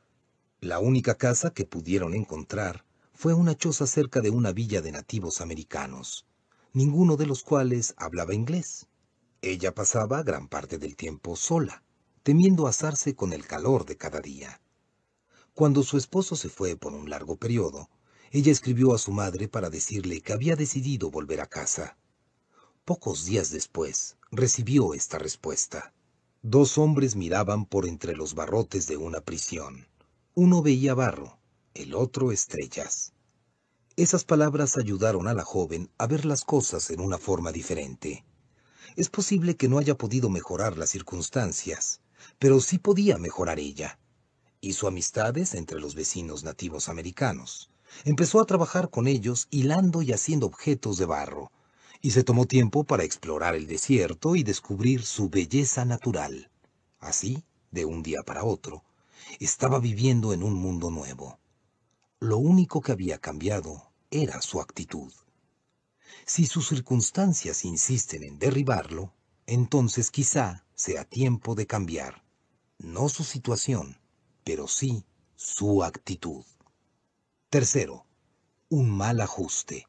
La 0.60 0.80
única 0.80 1.16
casa 1.16 1.54
que 1.54 1.64
pudieron 1.64 2.14
encontrar 2.14 2.84
fue 3.12 3.34
una 3.34 3.56
choza 3.56 3.86
cerca 3.86 4.20
de 4.20 4.30
una 4.30 4.52
villa 4.52 4.80
de 4.80 4.92
nativos 4.92 5.40
americanos, 5.40 6.26
ninguno 6.78 7.16
de 7.16 7.26
los 7.26 7.42
cuales 7.42 7.92
hablaba 7.96 8.34
inglés. 8.34 8.86
Ella 9.42 9.74
pasaba 9.74 10.22
gran 10.22 10.46
parte 10.46 10.78
del 10.78 10.94
tiempo 10.94 11.34
sola, 11.34 11.82
temiendo 12.22 12.68
asarse 12.68 13.16
con 13.16 13.32
el 13.32 13.44
calor 13.48 13.84
de 13.84 13.96
cada 13.96 14.20
día. 14.20 14.60
Cuando 15.54 15.82
su 15.82 15.98
esposo 15.98 16.36
se 16.36 16.48
fue 16.48 16.76
por 16.76 16.92
un 16.92 17.10
largo 17.10 17.34
periodo, 17.34 17.90
ella 18.30 18.52
escribió 18.52 18.94
a 18.94 18.98
su 18.98 19.10
madre 19.10 19.48
para 19.48 19.70
decirle 19.70 20.20
que 20.20 20.32
había 20.32 20.54
decidido 20.54 21.10
volver 21.10 21.40
a 21.40 21.48
casa. 21.48 21.98
Pocos 22.84 23.24
días 23.24 23.50
después, 23.50 24.16
recibió 24.30 24.94
esta 24.94 25.18
respuesta. 25.18 25.92
Dos 26.42 26.78
hombres 26.78 27.16
miraban 27.16 27.66
por 27.66 27.88
entre 27.88 28.14
los 28.14 28.36
barrotes 28.36 28.86
de 28.86 28.98
una 28.98 29.20
prisión. 29.20 29.88
Uno 30.36 30.62
veía 30.62 30.94
barro, 30.94 31.40
el 31.74 31.92
otro 31.92 32.30
estrellas. 32.30 33.14
Esas 33.98 34.22
palabras 34.22 34.76
ayudaron 34.76 35.26
a 35.26 35.34
la 35.34 35.44
joven 35.44 35.90
a 35.98 36.06
ver 36.06 36.24
las 36.24 36.44
cosas 36.44 36.90
en 36.90 37.00
una 37.00 37.18
forma 37.18 37.50
diferente. 37.50 38.24
Es 38.94 39.10
posible 39.10 39.56
que 39.56 39.68
no 39.68 39.78
haya 39.78 39.98
podido 39.98 40.30
mejorar 40.30 40.78
las 40.78 40.90
circunstancias, 40.90 42.00
pero 42.38 42.60
sí 42.60 42.78
podía 42.78 43.18
mejorar 43.18 43.58
ella. 43.58 43.98
Hizo 44.60 44.86
amistades 44.86 45.52
entre 45.54 45.80
los 45.80 45.96
vecinos 45.96 46.44
nativos 46.44 46.88
americanos. 46.88 47.72
Empezó 48.04 48.40
a 48.40 48.44
trabajar 48.44 48.88
con 48.88 49.08
ellos 49.08 49.48
hilando 49.50 50.00
y 50.02 50.12
haciendo 50.12 50.46
objetos 50.46 50.96
de 50.98 51.06
barro, 51.06 51.50
y 52.00 52.12
se 52.12 52.22
tomó 52.22 52.46
tiempo 52.46 52.84
para 52.84 53.02
explorar 53.02 53.56
el 53.56 53.66
desierto 53.66 54.36
y 54.36 54.44
descubrir 54.44 55.02
su 55.02 55.28
belleza 55.28 55.84
natural. 55.84 56.52
Así, 57.00 57.42
de 57.72 57.84
un 57.84 58.04
día 58.04 58.22
para 58.22 58.44
otro, 58.44 58.84
estaba 59.40 59.80
viviendo 59.80 60.32
en 60.32 60.44
un 60.44 60.54
mundo 60.54 60.88
nuevo. 60.88 61.40
Lo 62.20 62.38
único 62.38 62.80
que 62.80 62.92
había 62.92 63.18
cambiado 63.18 63.87
era 64.10 64.40
su 64.40 64.60
actitud. 64.60 65.12
Si 66.24 66.46
sus 66.46 66.68
circunstancias 66.68 67.64
insisten 67.64 68.22
en 68.22 68.38
derribarlo, 68.38 69.12
entonces 69.46 70.10
quizá 70.10 70.64
sea 70.74 71.04
tiempo 71.04 71.54
de 71.54 71.66
cambiar, 71.66 72.24
no 72.78 73.08
su 73.08 73.24
situación, 73.24 73.98
pero 74.44 74.66
sí 74.66 75.04
su 75.36 75.84
actitud. 75.84 76.44
Tercero, 77.50 78.06
un 78.70 78.90
mal 78.90 79.20
ajuste. 79.20 79.86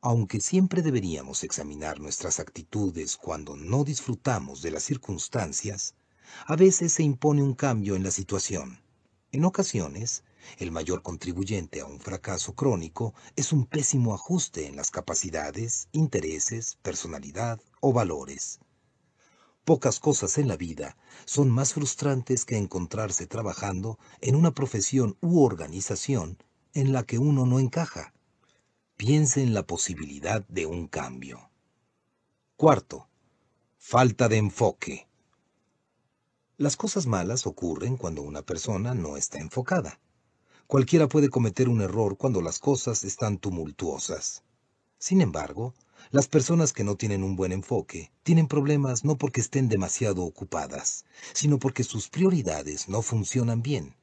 Aunque 0.00 0.40
siempre 0.40 0.82
deberíamos 0.82 1.44
examinar 1.44 2.00
nuestras 2.00 2.40
actitudes 2.40 3.16
cuando 3.16 3.56
no 3.56 3.84
disfrutamos 3.84 4.62
de 4.62 4.70
las 4.70 4.84
circunstancias, 4.84 5.94
a 6.46 6.56
veces 6.56 6.92
se 6.92 7.02
impone 7.02 7.42
un 7.42 7.54
cambio 7.54 7.96
en 7.96 8.04
la 8.04 8.10
situación. 8.10 8.80
En 9.32 9.44
ocasiones, 9.44 10.24
el 10.58 10.72
mayor 10.72 11.02
contribuyente 11.02 11.80
a 11.80 11.86
un 11.86 12.00
fracaso 12.00 12.54
crónico 12.54 13.14
es 13.36 13.52
un 13.52 13.66
pésimo 13.66 14.14
ajuste 14.14 14.66
en 14.66 14.76
las 14.76 14.90
capacidades, 14.90 15.88
intereses, 15.92 16.78
personalidad 16.82 17.60
o 17.80 17.92
valores. 17.92 18.60
Pocas 19.64 20.00
cosas 20.00 20.38
en 20.38 20.48
la 20.48 20.56
vida 20.56 20.96
son 21.26 21.50
más 21.50 21.74
frustrantes 21.74 22.44
que 22.44 22.56
encontrarse 22.56 23.26
trabajando 23.26 23.98
en 24.20 24.34
una 24.34 24.52
profesión 24.52 25.16
u 25.20 25.44
organización 25.44 26.38
en 26.74 26.92
la 26.92 27.04
que 27.04 27.18
uno 27.18 27.46
no 27.46 27.60
encaja. 27.60 28.12
Piense 28.96 29.42
en 29.42 29.54
la 29.54 29.66
posibilidad 29.66 30.46
de 30.48 30.66
un 30.66 30.88
cambio. 30.88 31.50
Cuarto, 32.56 33.08
falta 33.78 34.28
de 34.28 34.36
enfoque. 34.36 35.08
Las 36.56 36.76
cosas 36.76 37.06
malas 37.06 37.46
ocurren 37.46 37.96
cuando 37.96 38.22
una 38.22 38.42
persona 38.42 38.92
no 38.92 39.16
está 39.16 39.38
enfocada. 39.38 39.98
Cualquiera 40.70 41.08
puede 41.08 41.30
cometer 41.30 41.68
un 41.68 41.80
error 41.80 42.16
cuando 42.16 42.40
las 42.40 42.60
cosas 42.60 43.02
están 43.02 43.38
tumultuosas. 43.38 44.44
Sin 45.00 45.20
embargo, 45.20 45.74
las 46.12 46.28
personas 46.28 46.72
que 46.72 46.84
no 46.84 46.94
tienen 46.94 47.24
un 47.24 47.34
buen 47.34 47.50
enfoque 47.50 48.12
tienen 48.22 48.46
problemas 48.46 49.04
no 49.04 49.18
porque 49.18 49.40
estén 49.40 49.68
demasiado 49.68 50.22
ocupadas, 50.22 51.06
sino 51.32 51.58
porque 51.58 51.82
sus 51.82 52.08
prioridades 52.08 52.88
no 52.88 53.02
funcionan 53.02 53.62
bien. 53.62 53.96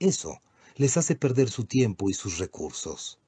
Eso 0.00 0.42
les 0.74 0.96
hace 0.96 1.14
perder 1.14 1.50
su 1.50 1.66
tiempo 1.66 2.10
y 2.10 2.14
sus 2.14 2.38
recursos. 2.38 3.20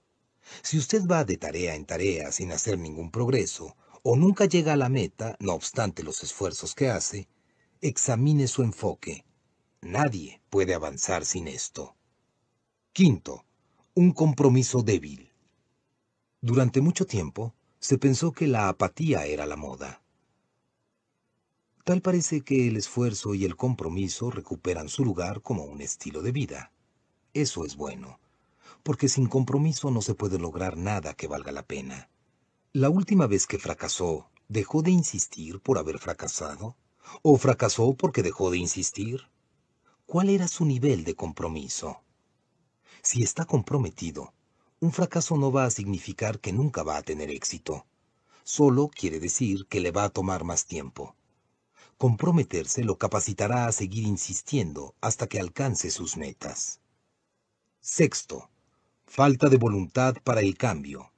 Si 0.61 0.77
usted 0.77 1.07
va 1.07 1.25
de 1.25 1.37
tarea 1.37 1.77
en 1.77 1.85
tarea 1.85 2.33
sin 2.33 2.51
hacer 2.51 2.77
ningún 2.77 3.13
progreso, 3.13 3.77
o 4.03 4.17
nunca 4.17 4.47
llega 4.47 4.73
a 4.73 4.77
la 4.77 4.89
meta, 4.89 5.37
no 5.39 5.53
obstante 5.55 6.03
los 6.03 6.25
esfuerzos 6.25 6.75
que 6.75 6.91
hace, 6.91 7.29
examine 7.81 8.49
su 8.49 8.65
enfoque. 8.65 9.25
Nadie 9.81 10.43
puede 10.51 10.75
avanzar 10.75 11.25
sin 11.25 11.47
esto. 11.47 11.95
Quinto, 12.93 13.45
un 13.95 14.11
compromiso 14.11 14.83
débil. 14.83 15.31
Durante 16.41 16.81
mucho 16.81 17.07
tiempo, 17.07 17.55
se 17.79 17.99
pensó 17.99 18.33
que 18.33 18.49
la 18.49 18.69
apatía 18.69 19.27
era 19.27 19.47
la 19.47 19.55
moda. 19.55 20.03
Tal 21.85 22.03
parece 22.03 22.41
que 22.41 22.67
el 22.67 22.77
esfuerzo 22.77 23.37
y 23.37 23.45
el 23.45 23.55
compromiso 23.55 24.33
recuperan 24.33 24.89
su 24.89 25.05
lugar 25.05 25.41
como 25.41 25.67
un 25.67 25.81
estilo 25.81 26.21
de 26.21 26.33
vida. 26.33 26.73
Eso 27.33 27.65
es 27.65 27.77
bueno, 27.77 28.19
porque 28.83 29.09
sin 29.09 29.29
compromiso 29.29 29.93
no 29.93 30.03
se 30.03 30.15
puede 30.15 30.41
lograr 30.41 30.77
nada 30.77 31.15
que 31.15 31.29
valga 31.29 31.53
la 31.53 31.63
pena. 31.63 32.11
La 32.73 32.91
última 32.91 33.29
vez 33.29 33.47
que 33.47 33.61
fracasó, 33.61 34.31
¿dejó 34.49 34.83
de 34.83 34.91
insistir 34.91 35.61
por 35.61 35.79
haber 35.79 36.01
fracasado? 36.01 36.77
¿O 37.23 37.39
fracasó 37.39 37.95
porque 37.95 38.25
dejó 38.25 38.51
de 38.51 38.59
insistir? 38.59 39.31
¿Cuál 40.07 40.29
era 40.29 40.49
su 40.49 40.65
nivel 40.65 41.05
de 41.05 41.15
compromiso? 41.15 42.03
Si 43.03 43.23
está 43.23 43.45
comprometido, 43.47 44.35
un 44.81 44.93
fracaso 44.93 45.37
no 45.37 45.51
va 45.51 45.65
a 45.65 45.71
significar 45.71 46.39
que 46.39 46.53
nunca 46.53 46.83
va 46.83 46.97
a 46.99 47.03
tener 47.03 47.31
éxito. 47.31 47.87
Solo 48.45 48.89
quiere 48.89 49.21
decir 49.21 49.67
que 49.67 49.81
le 49.81 49.91
va 49.91 50.05
a 50.05 50.11
tomar 50.11 50.45
más 50.45 50.67
tiempo. 50.67 51.15
Comprometerse 51.97 52.85
lo 52.85 52.97
capacitará 52.97 53.67
a 53.67 53.73
seguir 53.73 54.07
insistiendo 54.07 54.95
hasta 55.01 55.27
que 55.27 55.41
alcance 55.41 55.91
sus 55.91 56.17
metas. 56.17 56.81
Sexto, 57.81 58.51
falta 59.07 59.49
de 59.49 59.57
voluntad 59.57 60.17
para 60.23 60.41
el 60.41 60.57
cambio. 60.57 61.13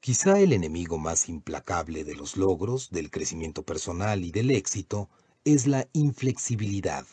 Quizá 0.00 0.40
el 0.40 0.52
enemigo 0.52 0.98
más 0.98 1.28
implacable 1.28 2.04
de 2.04 2.14
los 2.14 2.36
logros, 2.36 2.90
del 2.90 3.10
crecimiento 3.10 3.62
personal 3.62 4.24
y 4.24 4.30
del 4.30 4.50
éxito 4.50 5.08
es 5.44 5.66
la 5.66 5.88
inflexibilidad. 5.92 7.06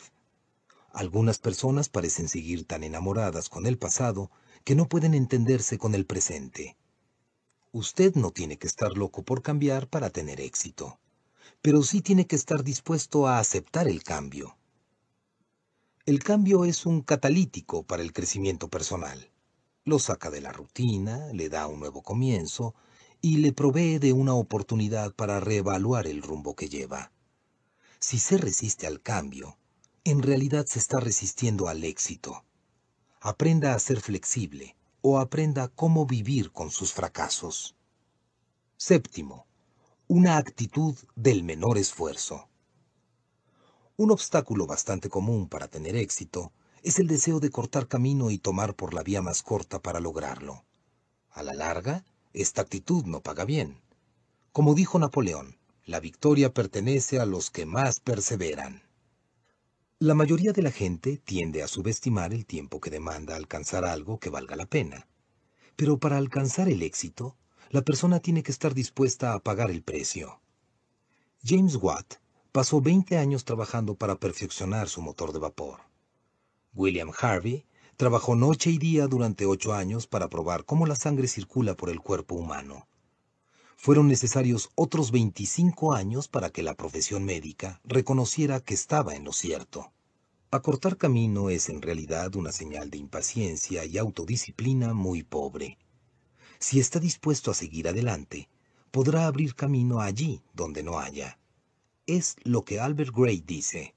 Algunas 0.92 1.38
personas 1.38 1.88
parecen 1.88 2.28
seguir 2.28 2.66
tan 2.66 2.84
enamoradas 2.84 3.48
con 3.48 3.66
el 3.66 3.78
pasado 3.78 4.30
que 4.62 4.74
no 4.74 4.88
pueden 4.88 5.14
entenderse 5.14 5.78
con 5.78 5.94
el 5.94 6.04
presente. 6.04 6.76
Usted 7.72 8.14
no 8.14 8.30
tiene 8.30 8.58
que 8.58 8.66
estar 8.66 8.96
loco 8.98 9.22
por 9.22 9.40
cambiar 9.40 9.88
para 9.88 10.10
tener 10.10 10.40
éxito, 10.40 11.00
pero 11.62 11.82
sí 11.82 12.02
tiene 12.02 12.26
que 12.26 12.36
estar 12.36 12.62
dispuesto 12.62 13.26
a 13.26 13.38
aceptar 13.38 13.88
el 13.88 14.02
cambio. 14.02 14.58
El 16.04 16.22
cambio 16.22 16.66
es 16.66 16.84
un 16.84 17.00
catalítico 17.00 17.84
para 17.84 18.02
el 18.02 18.12
crecimiento 18.12 18.68
personal. 18.68 19.30
Lo 19.84 19.98
saca 19.98 20.30
de 20.30 20.42
la 20.42 20.52
rutina, 20.52 21.32
le 21.32 21.48
da 21.48 21.68
un 21.68 21.80
nuevo 21.80 22.02
comienzo 22.02 22.74
y 23.22 23.38
le 23.38 23.52
provee 23.52 23.98
de 23.98 24.12
una 24.12 24.34
oportunidad 24.34 25.14
para 25.14 25.40
reevaluar 25.40 26.06
el 26.06 26.20
rumbo 26.20 26.54
que 26.54 26.68
lleva. 26.68 27.12
Si 27.98 28.18
se 28.18 28.36
resiste 28.36 28.86
al 28.86 29.00
cambio, 29.00 29.56
en 30.04 30.22
realidad 30.22 30.66
se 30.66 30.78
está 30.78 30.98
resistiendo 30.98 31.68
al 31.68 31.84
éxito. 31.84 32.44
Aprenda 33.20 33.74
a 33.74 33.78
ser 33.78 34.00
flexible 34.00 34.76
o 35.00 35.18
aprenda 35.18 35.68
cómo 35.68 36.06
vivir 36.06 36.50
con 36.50 36.70
sus 36.70 36.92
fracasos. 36.92 37.76
Séptimo, 38.76 39.46
una 40.08 40.38
actitud 40.38 40.96
del 41.14 41.44
menor 41.44 41.78
esfuerzo. 41.78 42.48
Un 43.96 44.10
obstáculo 44.10 44.66
bastante 44.66 45.08
común 45.08 45.48
para 45.48 45.68
tener 45.68 45.94
éxito 45.94 46.52
es 46.82 46.98
el 46.98 47.06
deseo 47.06 47.38
de 47.38 47.50
cortar 47.50 47.86
camino 47.86 48.32
y 48.32 48.38
tomar 48.38 48.74
por 48.74 48.94
la 48.94 49.04
vía 49.04 49.22
más 49.22 49.44
corta 49.44 49.80
para 49.80 50.00
lograrlo. 50.00 50.64
A 51.30 51.44
la 51.44 51.54
larga, 51.54 52.04
esta 52.32 52.62
actitud 52.62 53.04
no 53.04 53.20
paga 53.20 53.44
bien. 53.44 53.80
Como 54.50 54.74
dijo 54.74 54.98
Napoleón, 54.98 55.58
la 55.84 56.00
victoria 56.00 56.52
pertenece 56.52 57.20
a 57.20 57.26
los 57.26 57.50
que 57.50 57.66
más 57.66 58.00
perseveran. 58.00 58.82
La 60.04 60.14
mayoría 60.14 60.52
de 60.52 60.62
la 60.62 60.72
gente 60.72 61.16
tiende 61.16 61.62
a 61.62 61.68
subestimar 61.68 62.34
el 62.34 62.44
tiempo 62.44 62.80
que 62.80 62.90
demanda 62.90 63.36
alcanzar 63.36 63.84
algo 63.84 64.18
que 64.18 64.30
valga 64.30 64.56
la 64.56 64.66
pena. 64.66 65.06
Pero 65.76 65.98
para 65.98 66.18
alcanzar 66.18 66.68
el 66.68 66.82
éxito, 66.82 67.36
la 67.70 67.82
persona 67.82 68.18
tiene 68.18 68.42
que 68.42 68.50
estar 68.50 68.74
dispuesta 68.74 69.32
a 69.32 69.38
pagar 69.38 69.70
el 69.70 69.84
precio. 69.84 70.40
James 71.44 71.76
Watt 71.76 72.14
pasó 72.50 72.80
20 72.80 73.16
años 73.16 73.44
trabajando 73.44 73.94
para 73.94 74.16
perfeccionar 74.16 74.88
su 74.88 75.02
motor 75.02 75.32
de 75.32 75.38
vapor. 75.38 75.82
William 76.74 77.12
Harvey 77.16 77.64
trabajó 77.96 78.34
noche 78.34 78.70
y 78.70 78.78
día 78.78 79.06
durante 79.06 79.46
ocho 79.46 79.72
años 79.72 80.08
para 80.08 80.28
probar 80.28 80.64
cómo 80.64 80.84
la 80.84 80.96
sangre 80.96 81.28
circula 81.28 81.76
por 81.76 81.90
el 81.90 82.00
cuerpo 82.00 82.34
humano. 82.34 82.88
Fueron 83.82 84.08
necesarios 84.08 84.70
otros 84.76 85.10
25 85.10 85.92
años 85.92 86.28
para 86.28 86.48
que 86.48 86.62
la 86.62 86.74
profesión 86.74 87.24
médica 87.24 87.82
reconociera 87.84 88.60
que 88.60 88.74
estaba 88.74 89.14
en 89.14 89.24
lo 89.24 89.34
cierto. 89.34 89.92
Acortar 90.50 90.96
camino 90.96 91.50
es 91.50 91.68
en 91.68 91.82
realidad 91.82 92.34
una 92.36 92.52
señal 92.52 92.88
de 92.88 92.96
impaciencia 92.96 93.84
y 93.84 93.98
autodisciplina 93.98 94.94
muy 94.94 95.22
pobre. 95.22 95.76
Si 96.60 96.80
está 96.80 96.98
dispuesto 96.98 97.50
a 97.50 97.54
seguir 97.54 97.88
adelante, 97.88 98.48
podrá 98.90 99.26
abrir 99.26 99.54
camino 99.54 100.00
allí 100.00 100.40
donde 100.54 100.82
no 100.82 100.98
haya 100.98 101.38
es 102.06 102.36
lo 102.42 102.64
que 102.64 102.80
Albert 102.80 103.14
Gray 103.14 103.40
dice. 103.40 103.94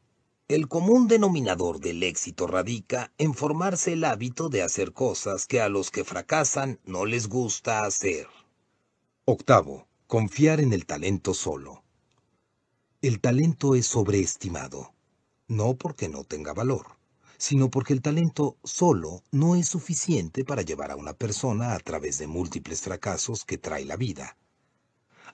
El 0.47 0.67
común 0.67 1.07
denominador 1.07 1.80
del 1.80 2.03
éxito 2.03 2.45
radica 2.45 3.11
en 3.17 3.33
formarse 3.33 3.93
el 3.93 4.03
hábito 4.03 4.47
de 4.49 4.61
hacer 4.61 4.93
cosas 4.93 5.47
que 5.47 5.59
a 5.59 5.69
los 5.69 5.89
que 5.89 6.03
fracasan 6.03 6.80
no 6.85 7.05
les 7.05 7.27
gusta 7.27 7.83
hacer. 7.83 8.27
Octavo, 9.28 9.88
confiar 10.06 10.60
en 10.60 10.72
el 10.72 10.86
talento 10.86 11.34
solo. 11.34 11.84
El 13.02 13.20
talento 13.20 13.74
es 13.74 13.88
sobreestimado, 13.88 14.94
no 15.48 15.74
porque 15.74 16.10
no 16.10 16.24
tenga 16.24 16.54
valor, 16.54 16.86
sino 17.40 17.72
porque 17.72 17.94
el 17.94 18.04
talento 18.04 18.56
solo 18.64 19.24
no 19.32 19.56
es 19.56 19.68
suficiente 19.68 20.45
para 20.45 20.62
llevar 20.62 20.92
a 20.92 20.95
una 20.95 21.14
persona 21.14 21.74
a 21.74 21.80
través 21.80 22.20
de 22.20 22.28
múltiples 22.28 22.82
fracasos 22.82 23.45
que 23.45 23.58
trae 23.58 23.84
la 23.84 23.95
vida. 23.95 24.38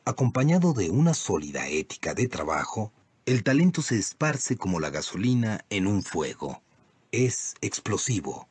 Acompañado 0.05 0.71
de 0.71 0.89
una 0.89 1.13
sólida 1.13 1.67
ética 1.67 2.13
de 2.13 2.29
trabajo, 2.29 2.93
el 3.25 3.43
talento 3.43 3.81
se 3.81 3.99
esparce 3.99 4.55
como 4.55 4.79
la 4.79 4.89
gasolina 4.89 5.65
en 5.69 5.85
un 5.85 6.01
fuego. 6.01 6.61
Es 7.11 7.55
explosivo. 7.59 8.47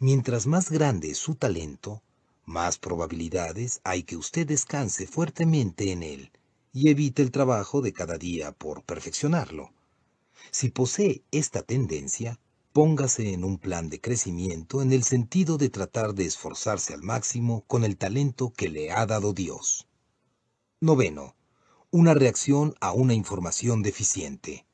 Mientras 0.00 0.48
más 0.48 0.68
grande 0.68 1.12
es 1.12 1.18
su 1.18 1.36
talento, 1.36 2.02
más 2.44 2.78
probabilidades 2.78 3.80
hay 3.84 4.02
que 4.02 4.16
usted 4.16 4.46
descanse 4.46 5.06
fuertemente 5.06 5.92
en 5.92 6.02
él 6.02 6.30
y 6.72 6.88
evite 6.88 7.22
el 7.22 7.30
trabajo 7.30 7.82
de 7.82 7.92
cada 7.92 8.18
día 8.18 8.52
por 8.52 8.82
perfeccionarlo. 8.82 9.72
Si 10.50 10.70
posee 10.70 11.22
esta 11.30 11.62
tendencia, 11.62 12.40
póngase 12.72 13.32
en 13.32 13.44
un 13.44 13.58
plan 13.58 13.88
de 13.90 14.00
crecimiento 14.00 14.82
en 14.82 14.92
el 14.92 15.04
sentido 15.04 15.58
de 15.58 15.68
tratar 15.68 16.14
de 16.14 16.24
esforzarse 16.24 16.94
al 16.94 17.02
máximo 17.02 17.64
con 17.66 17.84
el 17.84 17.96
talento 17.96 18.52
que 18.52 18.68
le 18.68 18.90
ha 18.90 19.06
dado 19.06 19.32
Dios. 19.32 19.86
Noveno. 20.80 21.36
Una 21.90 22.14
reacción 22.14 22.74
a 22.80 22.92
una 22.92 23.12
información 23.12 23.82
deficiente. 23.82 24.66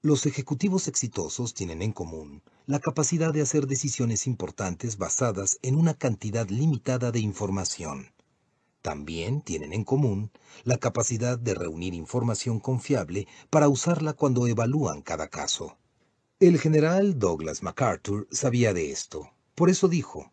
Los 0.00 0.24
ejecutivos 0.24 0.88
exitosos 0.88 1.52
tienen 1.52 1.82
en 1.82 1.92
común 1.92 2.42
la 2.66 2.80
capacidad 2.80 3.32
de 3.34 3.42
hacer 3.42 3.66
decisiones 3.66 4.26
importantes 4.26 4.96
basadas 4.96 5.58
en 5.60 5.76
una 5.76 5.92
cantidad 5.92 6.48
limitada 6.48 7.12
de 7.12 7.20
información. 7.20 8.12
También 8.80 9.42
tienen 9.42 9.72
en 9.72 9.84
común 9.84 10.30
la 10.62 10.78
capacidad 10.78 11.38
de 11.38 11.54
reunir 11.54 11.92
información 11.92 12.60
confiable 12.60 13.28
para 13.50 13.68
usarla 13.68 14.14
cuando 14.14 14.46
evalúan 14.46 15.02
cada 15.02 15.28
caso. 15.28 15.76
El 16.40 16.58
general 16.58 17.18
Douglas 17.18 17.62
MacArthur 17.62 18.28
sabía 18.30 18.72
de 18.74 18.90
esto. 18.90 19.30
Por 19.54 19.70
eso 19.70 19.88
dijo, 19.88 20.32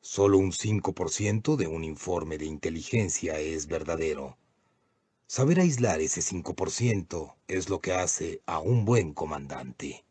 Solo 0.00 0.38
un 0.38 0.52
5% 0.52 1.56
de 1.56 1.66
un 1.66 1.84
informe 1.84 2.38
de 2.38 2.44
inteligencia 2.44 3.40
es 3.40 3.66
verdadero. 3.66 4.38
Saber 5.26 5.58
aislar 5.58 6.00
ese 6.00 6.20
5% 6.20 7.34
es 7.48 7.68
lo 7.68 7.80
que 7.80 7.92
hace 7.92 8.40
a 8.46 8.60
un 8.60 8.84
buen 8.84 9.12
comandante. 9.12 10.05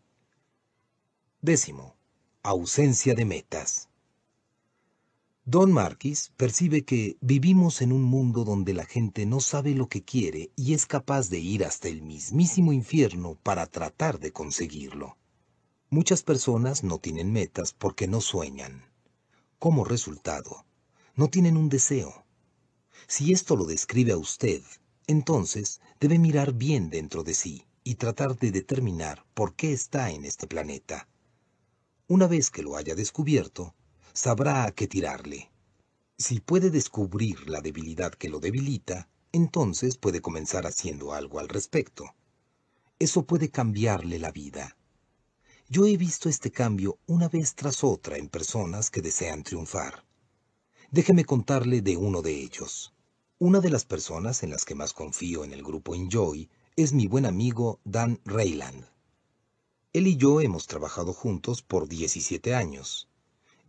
Décimo. 1.45 1.95
Ausencia 2.41 3.13
de 3.13 3.23
metas. 3.23 3.87
Don 5.43 5.71
Marquis 5.71 6.31
percibe 6.37 6.85
que 6.85 7.17
vivimos 7.21 7.83
en 7.83 7.91
un 7.91 8.01
mundo 8.01 8.43
donde 8.43 8.73
la 8.73 8.83
gente 8.83 9.27
no 9.27 9.39
sabe 9.39 9.75
lo 9.75 9.87
que 9.87 10.03
quiere 10.03 10.49
y 10.55 10.73
es 10.73 10.87
capaz 10.87 11.29
de 11.29 11.37
ir 11.37 11.63
hasta 11.63 11.87
el 11.87 12.01
mismísimo 12.01 12.73
infierno 12.73 13.37
para 13.43 13.67
tratar 13.67 14.19
de 14.19 14.31
conseguirlo. 14.31 15.17
Muchas 15.91 16.23
personas 16.23 16.83
no 16.83 16.97
tienen 16.97 17.31
metas 17.31 17.73
porque 17.73 18.07
no 18.07 18.21
sueñan. 18.21 18.81
Como 19.59 19.83
resultado, 19.83 20.65
no 21.15 21.27
tienen 21.27 21.57
un 21.57 21.69
deseo. 21.69 22.25
Si 23.05 23.33
esto 23.33 23.55
lo 23.55 23.65
describe 23.65 24.13
a 24.13 24.17
usted, 24.17 24.63
entonces 25.05 25.79
debe 25.99 26.17
mirar 26.17 26.53
bien 26.53 26.89
dentro 26.89 27.21
de 27.21 27.35
sí 27.35 27.67
y 27.83 27.95
tratar 28.01 28.35
de 28.35 28.49
determinar 28.49 29.27
por 29.35 29.53
qué 29.53 29.73
está 29.73 30.09
en 30.09 30.25
este 30.25 30.47
planeta. 30.47 31.07
Una 32.07 32.27
vez 32.27 32.51
que 32.51 32.61
lo 32.61 32.77
haya 32.77 32.93
descubierto, 32.93 33.73
sabrá 34.13 34.65
a 34.65 34.71
qué 34.71 34.87
tirarle. 34.87 35.49
Si 36.19 36.39
puede 36.39 36.69
descubrir 36.69 37.49
la 37.49 37.61
debilidad 37.61 38.13
que 38.13 38.29
lo 38.29 38.39
debilita, 38.39 39.09
entonces 39.31 39.97
puede 39.97 40.21
comenzar 40.21 40.67
haciendo 40.67 41.13
algo 41.13 41.39
al 41.39 41.49
respecto. 41.49 42.13
Eso 42.99 43.25
puede 43.25 43.49
cambiarle 43.49 44.19
la 44.19 44.31
vida. 44.31 44.77
Yo 45.67 45.87
he 45.87 45.97
visto 45.97 46.29
este 46.29 46.51
cambio 46.51 46.99
una 47.07 47.27
vez 47.27 47.55
tras 47.55 47.83
otra 47.83 48.17
en 48.17 48.29
personas 48.29 48.91
que 48.91 49.01
desean 49.01 49.41
triunfar. 49.41 50.05
Déjeme 50.91 51.25
contarle 51.25 51.81
de 51.81 51.97
uno 51.97 52.21
de 52.21 52.39
ellos. 52.39 52.93
Una 53.39 53.61
de 53.61 53.71
las 53.71 53.83
personas 53.83 54.43
en 54.43 54.51
las 54.51 54.63
que 54.63 54.75
más 54.75 54.93
confío 54.93 55.43
en 55.43 55.53
el 55.53 55.63
grupo 55.63 55.95
Enjoy 55.95 56.51
es 56.75 56.93
mi 56.93 57.07
buen 57.07 57.25
amigo 57.25 57.79
Dan 57.83 58.21
Rayland. 58.25 58.94
Él 59.95 60.07
y 60.07 60.17
yo 60.17 60.41
hemos 60.41 60.67
trabajado 60.67 61.13
juntos 61.13 61.61
por 61.61 61.87
17 61.87 62.53
años. 62.53 63.07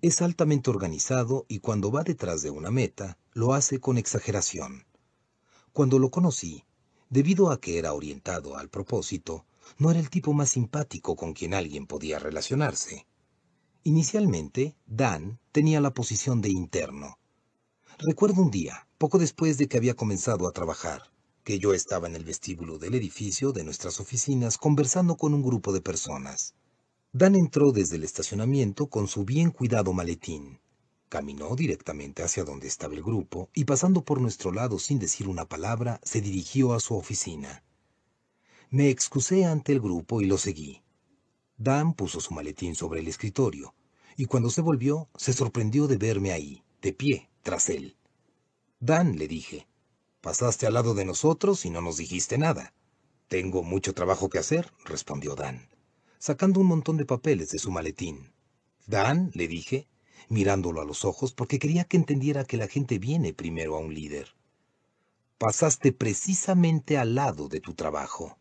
Es 0.02 0.20
altamente 0.22 0.70
organizado 0.70 1.46
y 1.46 1.60
cuando 1.60 1.92
va 1.92 2.02
detrás 2.02 2.42
de 2.42 2.50
una 2.50 2.72
meta, 2.72 3.16
lo 3.32 3.54
hace 3.54 3.78
con 3.78 3.96
exageración. 3.96 4.86
Cuando 5.72 6.00
lo 6.00 6.10
conocí, 6.10 6.64
debido 7.10 7.52
a 7.52 7.60
que 7.60 7.78
era 7.78 7.92
orientado 7.92 8.56
al 8.56 8.68
propósito, 8.68 9.46
no 9.78 9.92
era 9.92 10.00
el 10.00 10.10
tipo 10.10 10.32
más 10.32 10.50
simpático 10.50 11.14
con 11.14 11.32
quien 11.32 11.54
alguien 11.54 11.86
podía 11.86 12.18
relacionarse. 12.18 13.06
Inicialmente, 13.84 14.74
Dan 14.84 15.38
tenía 15.52 15.80
la 15.80 15.94
posición 15.94 16.40
de 16.40 16.50
interno. 16.50 17.20
Recuerdo 17.98 18.42
un 18.42 18.50
día, 18.50 18.88
poco 18.98 19.18
después 19.18 19.58
de 19.58 19.68
que 19.68 19.76
había 19.76 19.94
comenzado 19.94 20.48
a 20.48 20.52
trabajar, 20.52 21.04
que 21.46 21.60
yo 21.60 21.74
estaba 21.74 22.08
en 22.08 22.16
el 22.16 22.24
vestíbulo 22.24 22.76
del 22.76 22.96
edificio 22.96 23.52
de 23.52 23.62
nuestras 23.62 24.00
oficinas 24.00 24.58
conversando 24.58 25.16
con 25.16 25.32
un 25.32 25.44
grupo 25.44 25.72
de 25.72 25.80
personas. 25.80 26.56
Dan 27.12 27.36
entró 27.36 27.70
desde 27.70 27.94
el 27.94 28.02
estacionamiento 28.02 28.88
con 28.88 29.06
su 29.06 29.24
bien 29.24 29.52
cuidado 29.52 29.92
maletín. 29.92 30.58
Caminó 31.08 31.54
directamente 31.54 32.24
hacia 32.24 32.42
donde 32.42 32.66
estaba 32.66 32.94
el 32.94 33.02
grupo 33.04 33.48
y 33.54 33.64
pasando 33.64 34.04
por 34.04 34.20
nuestro 34.20 34.50
lado 34.50 34.80
sin 34.80 34.98
decir 34.98 35.28
una 35.28 35.48
palabra, 35.48 36.00
se 36.02 36.20
dirigió 36.20 36.74
a 36.74 36.80
su 36.80 36.96
oficina. 36.96 37.62
Me 38.70 38.90
excusé 38.90 39.44
ante 39.44 39.70
el 39.70 39.80
grupo 39.80 40.20
y 40.20 40.24
lo 40.24 40.38
seguí. 40.38 40.82
Dan 41.58 41.94
puso 41.94 42.18
su 42.20 42.34
maletín 42.34 42.74
sobre 42.74 42.98
el 42.98 43.06
escritorio, 43.06 43.72
y 44.16 44.24
cuando 44.24 44.50
se 44.50 44.62
volvió, 44.62 45.08
se 45.14 45.32
sorprendió 45.32 45.86
de 45.86 45.96
verme 45.96 46.32
ahí, 46.32 46.64
de 46.82 46.92
pie, 46.92 47.30
tras 47.42 47.70
él. 47.70 47.96
Dan, 48.80 49.16
le 49.16 49.28
dije, 49.28 49.68
pasaste 50.26 50.66
al 50.66 50.74
lado 50.74 50.94
de 50.94 51.04
nosotros 51.04 51.64
y 51.64 51.70
no 51.70 51.80
nos 51.80 51.98
dijiste 51.98 52.36
nada. 52.36 52.74
Tengo 53.28 53.62
mucho 53.62 53.94
trabajo 53.94 54.28
que 54.28 54.40
hacer, 54.40 54.72
respondió 54.84 55.36
Dan 55.36 55.68
sacando 56.18 56.58
un 56.58 56.66
montón 56.66 56.96
de 56.96 57.04
papeles 57.04 57.50
de 57.50 57.60
su 57.60 57.70
maletín. 57.70 58.32
Dan, 58.86 59.30
le 59.34 59.46
dije, 59.46 59.86
mirándolo 60.28 60.80
a 60.80 60.84
los 60.84 61.04
ojos 61.04 61.32
porque 61.32 61.60
quería 61.60 61.84
que 61.84 61.96
entendiera 61.96 62.44
que 62.44 62.56
la 62.56 62.66
gente 62.66 62.98
viene 62.98 63.32
primero 63.32 63.76
a 63.76 63.78
un 63.78 63.94
líder. 63.94 64.34
Pasaste 65.38 65.92
precisamente 65.92 66.98
al 66.98 67.14
lado 67.14 67.48
de 67.48 67.60
tu 67.60 67.74
trabajo. 67.74 68.38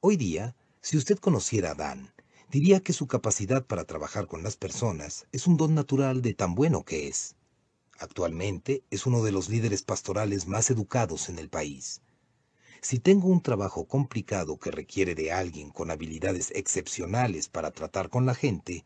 Hoy 0.00 0.18
día, 0.18 0.54
si 0.82 0.98
usted 0.98 1.18
conociera 1.18 1.70
a 1.70 1.74
Dan, 1.74 2.12
diría 2.50 2.80
que 2.80 2.92
su 2.92 3.06
capacidad 3.06 3.64
para 3.64 3.84
trabajar 3.84 4.26
con 4.26 4.42
las 4.42 4.56
personas 4.56 5.26
es 5.32 5.46
un 5.46 5.56
don 5.56 5.74
natural 5.74 6.20
de 6.20 6.34
tan 6.34 6.54
bueno 6.54 6.84
que 6.84 7.08
es. 7.08 7.34
Actualmente 7.98 8.84
es 8.90 9.06
uno 9.06 9.22
de 9.22 9.32
los 9.32 9.48
líderes 9.48 9.82
pastorales 9.82 10.46
más 10.46 10.70
educados 10.70 11.30
en 11.30 11.38
el 11.38 11.48
país. 11.48 12.02
Si 12.82 12.98
tengo 12.98 13.28
un 13.28 13.40
trabajo 13.40 13.86
complicado 13.86 14.58
que 14.58 14.70
requiere 14.70 15.14
de 15.14 15.32
alguien 15.32 15.70
con 15.70 15.90
habilidades 15.90 16.52
excepcionales 16.54 17.48
para 17.48 17.70
tratar 17.70 18.10
con 18.10 18.26
la 18.26 18.34
gente, 18.34 18.84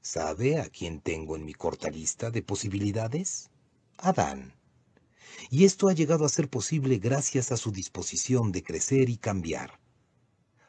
¿sabe 0.00 0.60
a 0.60 0.68
quién 0.68 1.00
tengo 1.00 1.34
en 1.34 1.44
mi 1.44 1.54
corta 1.54 1.90
lista 1.90 2.30
de 2.30 2.42
posibilidades? 2.42 3.50
Adán. 3.98 4.54
Y 5.50 5.64
esto 5.64 5.88
ha 5.88 5.92
llegado 5.92 6.24
a 6.24 6.28
ser 6.28 6.48
posible 6.48 6.98
gracias 6.98 7.50
a 7.50 7.56
su 7.56 7.72
disposición 7.72 8.52
de 8.52 8.62
crecer 8.62 9.10
y 9.10 9.16
cambiar. 9.16 9.80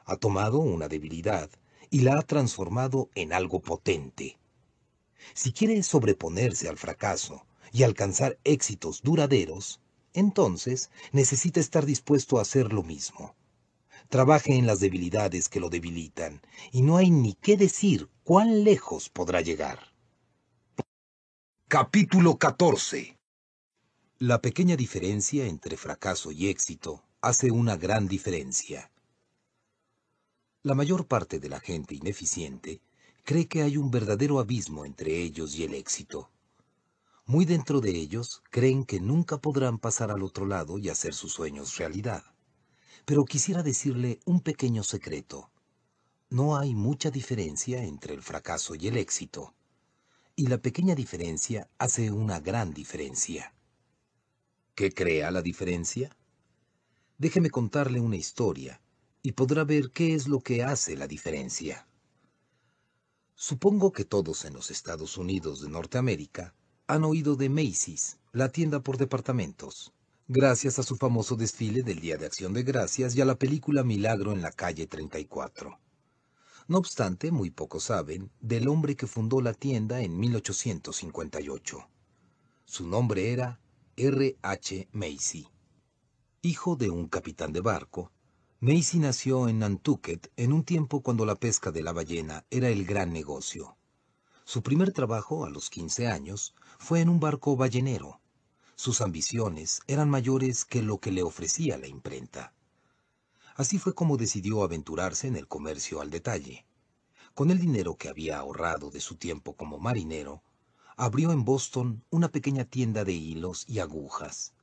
Ha 0.04 0.18
tomado 0.18 0.60
una 0.60 0.88
debilidad 0.88 1.50
y 1.92 2.00
la 2.00 2.18
ha 2.18 2.22
transformado 2.24 3.10
en 3.14 3.34
algo 3.34 3.62
potente. 3.62 4.38
Si 5.36 5.54
quiere 5.54 5.84
sobreponerse 5.84 6.68
al 6.68 6.78
fracaso 6.78 7.47
y 7.78 7.84
alcanzar 7.84 8.40
éxitos 8.44 9.04
duraderos, 9.04 9.80
entonces 10.14 10.90
necesita 11.12 11.60
estar 11.60 11.86
dispuesto 11.86 12.40
a 12.40 12.42
hacer 12.42 12.74
lo 12.74 12.82
mismo. 12.82 13.36
Trabaje 14.10 14.56
en 14.56 14.66
las 14.66 14.80
debilidades 14.80 15.48
que 15.48 15.60
lo 15.60 15.70
debilitan, 15.70 16.42
y 16.72 16.82
no 16.82 16.98
hay 16.98 17.12
ni 17.12 17.36
qué 17.36 17.56
decir 17.56 18.10
cuán 18.24 18.64
lejos 18.64 19.10
podrá 19.10 19.42
llegar. 19.42 19.94
Capítulo 21.68 22.38
14 22.40 23.16
La 24.18 24.42
pequeña 24.42 24.76
diferencia 24.76 25.46
entre 25.46 25.78
fracaso 25.78 26.32
y 26.32 26.48
éxito 26.48 27.04
hace 27.22 27.52
una 27.52 27.78
gran 27.78 28.08
diferencia. 28.08 28.90
La 30.64 30.74
mayor 30.74 31.06
parte 31.06 31.40
de 31.40 31.50
la 31.50 31.60
gente 31.60 31.94
ineficiente 31.94 32.82
cree 33.24 33.48
que 33.48 33.62
hay 33.62 33.78
un 33.78 33.92
verdadero 33.92 34.40
abismo 34.40 34.84
entre 34.84 35.22
ellos 35.22 35.56
y 35.56 35.64
el 35.64 35.76
éxito. 35.76 36.32
Muy 37.30 37.44
dentro 37.44 37.82
de 37.82 37.90
ellos 37.90 38.42
creen 38.52 38.86
que 38.86 39.02
nunca 39.02 39.38
podrán 39.38 39.80
pasar 39.80 40.12
al 40.12 40.24
otro 40.24 40.46
lado 40.46 40.78
y 40.78 40.88
hacer 40.88 41.14
sus 41.14 41.34
sueños 41.34 41.76
realidad. 41.76 42.24
Pero 43.04 43.26
quisiera 43.26 43.64
decirle 43.64 44.22
un 44.24 44.40
pequeño 44.40 44.82
secreto. 44.82 45.52
No 46.30 46.56
hay 46.56 46.74
mucha 46.74 47.12
diferencia 47.12 47.84
entre 47.84 48.14
el 48.14 48.22
fracaso 48.22 48.76
y 48.76 48.88
el 48.88 48.96
éxito. 48.96 49.54
Y 50.38 50.48
la 50.48 50.60
pequeña 50.60 50.96
diferencia 50.96 51.70
hace 51.78 52.12
una 52.12 52.40
gran 52.40 52.74
diferencia. 52.74 53.54
¿Qué 54.74 54.94
crea 54.94 55.30
la 55.30 55.42
diferencia? 55.42 56.16
Déjeme 57.18 57.50
contarle 57.50 58.00
una 58.00 58.16
historia 58.16 58.80
y 59.22 59.34
podrá 59.34 59.66
ver 59.66 59.92
qué 59.92 60.14
es 60.14 60.30
lo 60.30 60.40
que 60.40 60.64
hace 60.64 60.96
la 60.96 61.08
diferencia. 61.08 61.90
Supongo 63.36 63.92
que 63.92 64.06
todos 64.06 64.46
en 64.46 64.54
los 64.54 64.72
Estados 64.72 65.18
Unidos 65.18 65.60
de 65.62 65.68
Norteamérica 65.68 66.54
han 66.88 67.04
oído 67.04 67.36
de 67.36 67.50
Macy's, 67.50 68.18
la 68.32 68.50
tienda 68.50 68.80
por 68.80 68.98
departamentos, 68.98 69.92
gracias 70.30 70.80
a 70.80 70.84
su 70.84 70.96
famoso 70.96 71.36
desfile 71.36 71.84
del 71.84 72.00
Día 72.00 72.16
de 72.16 72.26
Acción 72.26 72.54
de 72.54 72.64
Gracias 72.64 73.14
y 73.14 73.20
a 73.20 73.26
la 73.26 73.36
película 73.36 73.84
Milagro 73.84 74.32
en 74.32 74.42
la 74.42 74.54
calle 74.54 74.88
34. 74.88 75.78
No 76.70 76.78
obstante, 76.78 77.30
muy 77.30 77.50
pocos 77.50 77.84
saben 77.84 78.32
del 78.40 78.70
hombre 78.70 78.96
que 78.96 79.06
fundó 79.06 79.42
la 79.42 79.54
tienda 79.54 80.00
en 80.02 80.18
1858. 80.18 81.90
Su 82.64 82.88
nombre 82.88 83.34
era 83.34 83.60
R. 83.98 84.38
H. 84.42 84.88
Macy. 84.94 85.46
Hijo 86.42 86.78
de 86.78 86.90
un 86.90 87.10
capitán 87.10 87.52
de 87.52 87.60
barco, 87.60 88.14
Macy 88.62 89.00
nació 89.00 89.50
en 89.50 89.60
Nantucket 89.60 90.32
en 90.38 90.54
un 90.54 90.64
tiempo 90.64 91.02
cuando 91.02 91.26
la 91.26 91.36
pesca 91.36 91.72
de 91.72 91.84
la 91.84 91.92
ballena 91.92 92.46
era 92.50 92.70
el 92.70 92.86
gran 92.86 93.12
negocio. 93.12 93.76
Su 94.46 94.64
primer 94.64 94.94
trabajo, 94.94 95.44
a 95.44 95.50
los 95.50 95.70
15 95.70 96.08
años, 96.08 96.56
fue 96.80 97.02
en 97.02 97.10
un 97.10 97.20
barco 97.20 97.56
ballenero. 97.56 98.20
Sus 98.76 99.02
ambiciones 99.02 99.82
eran 99.88 100.10
mayores 100.10 100.66
que 100.66 100.82
lo 100.82 101.00
que 101.00 101.12
le 101.12 101.24
ofrecía 101.24 101.78
la 101.78 101.88
imprenta. 101.88 102.54
Así 103.56 103.80
fue 103.80 103.96
como 103.96 104.18
decidió 104.18 104.64
aventurarse 104.64 105.28
en 105.28 105.36
el 105.36 105.48
comercio 105.48 106.00
al 106.00 106.12
detalle. 106.12 106.66
Con 107.34 107.50
el 107.50 107.60
dinero 107.60 107.96
que 107.96 108.10
había 108.10 108.38
ahorrado 108.38 108.92
de 108.92 109.00
su 109.00 109.16
tiempo 109.16 109.56
como 109.56 109.80
marinero, 109.80 110.44
abrió 110.96 111.32
en 111.32 111.44
Boston 111.44 112.04
una 112.10 112.30
pequeña 112.30 112.66
tienda 112.66 113.04
de 113.04 113.14
hilos 113.14 113.66
y 113.68 113.80
agujas. 113.80 114.54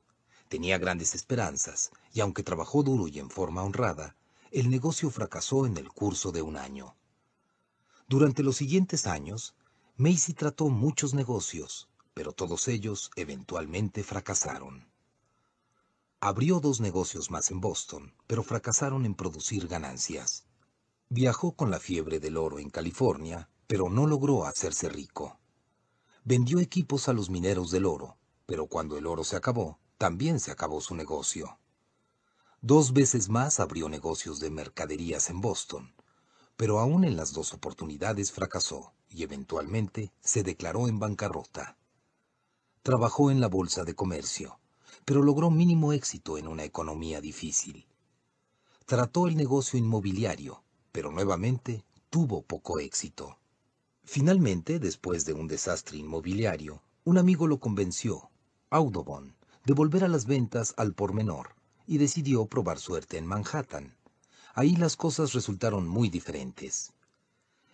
Tenía 0.49 0.77
grandes 0.77 1.15
esperanzas, 1.15 1.91
y 2.13 2.21
aunque 2.21 2.43
trabajó 2.43 2.83
duro 2.83 3.07
y 3.07 3.19
en 3.19 3.29
forma 3.29 3.63
honrada, 3.63 4.15
el 4.51 4.69
negocio 4.69 5.09
fracasó 5.09 5.65
en 5.65 5.75
el 5.77 5.89
curso 5.89 6.31
de 6.31 6.41
un 6.41 6.55
año. 6.55 6.95
Durante 8.07 8.43
los 8.43 8.57
siguientes 8.57 9.07
años, 9.07 9.55
Macy 9.97 10.33
trató 10.33 10.69
muchos 10.69 11.13
negocios, 11.13 11.89
pero 12.15 12.31
todos 12.31 12.67
ellos 12.69 13.11
eventualmente 13.17 14.01
fracasaron. 14.01 14.87
Abrió 16.21 16.59
dos 16.61 16.79
negocios 16.79 17.29
más 17.29 17.51
en 17.51 17.59
Boston, 17.59 18.15
pero 18.25 18.41
fracasaron 18.41 19.05
en 19.05 19.13
producir 19.13 19.67
ganancias. 19.67 20.45
Viajó 21.09 21.51
con 21.51 21.69
la 21.69 21.79
fiebre 21.79 22.19
del 22.19 22.37
oro 22.37 22.57
en 22.57 22.71
California, 22.71 23.49
pero 23.67 23.89
no 23.89 24.07
logró 24.07 24.45
hacerse 24.45 24.89
rico. 24.89 25.37
Vendió 26.23 26.59
equipos 26.59 27.09
a 27.09 27.13
los 27.13 27.29
mineros 27.29 27.69
del 27.69 27.85
oro, 27.85 28.17
pero 28.45 28.65
cuando 28.67 28.97
el 28.97 29.05
oro 29.05 29.23
se 29.25 29.35
acabó, 29.35 29.77
también 29.97 30.39
se 30.39 30.51
acabó 30.51 30.79
su 30.81 30.95
negocio. 30.95 31.59
Dos 32.61 32.93
veces 32.93 33.27
más 33.27 33.59
abrió 33.59 33.89
negocios 33.89 34.39
de 34.39 34.49
mercaderías 34.49 35.29
en 35.29 35.41
Boston, 35.41 35.93
pero 36.55 36.79
aún 36.79 37.03
en 37.03 37.17
las 37.17 37.33
dos 37.33 37.53
oportunidades 37.53 38.31
fracasó 38.31 38.93
y 39.09 39.23
eventualmente 39.23 40.13
se 40.21 40.43
declaró 40.43 40.87
en 40.87 40.97
bancarrota. 40.97 41.77
Trabajó 42.85 43.31
en 43.31 43.39
la 43.41 43.47
Bolsa 43.47 43.83
de 43.83 43.95
Comercio, 43.95 44.59
pero 45.05 45.23
logró 45.23 45.49
mínimo 45.49 45.91
éxito 45.91 46.37
en 46.37 46.47
una 46.47 46.65
economía 46.65 47.19
difícil. 47.19 47.87
Trató 48.85 49.25
el 49.25 49.35
negocio 49.35 49.79
inmobiliario, 49.79 50.61
pero 50.91 51.11
nuevamente 51.11 51.83
tuvo 52.11 52.43
poco 52.43 52.77
éxito. 52.77 53.39
Finalmente, 54.03 54.77
después 54.77 55.25
de 55.25 55.33
un 55.33 55.47
desastre 55.47 55.97
inmobiliario, 55.97 56.83
un 57.05 57.17
amigo 57.17 57.47
lo 57.47 57.59
convenció, 57.59 58.29
Audubon, 58.69 59.35
de 59.65 59.73
volver 59.73 60.03
a 60.03 60.07
las 60.07 60.27
ventas 60.27 60.75
al 60.77 60.93
por 60.93 61.11
menor, 61.11 61.55
y 61.87 61.97
decidió 61.97 62.45
probar 62.45 62.77
suerte 62.77 63.17
en 63.17 63.25
Manhattan. 63.25 63.97
Ahí 64.53 64.75
las 64.75 64.95
cosas 64.95 65.33
resultaron 65.33 65.87
muy 65.87 66.09
diferentes. 66.09 66.93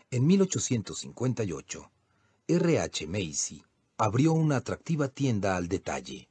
En 0.10 0.26
1858, 0.26 1.92
R.H. 2.48 3.08
Macy 3.08 3.66
abrió 4.02 4.34
una 4.34 4.56
atractiva 4.56 5.10
tienda 5.10 5.56
al 5.56 5.68
detalle. 5.68 6.28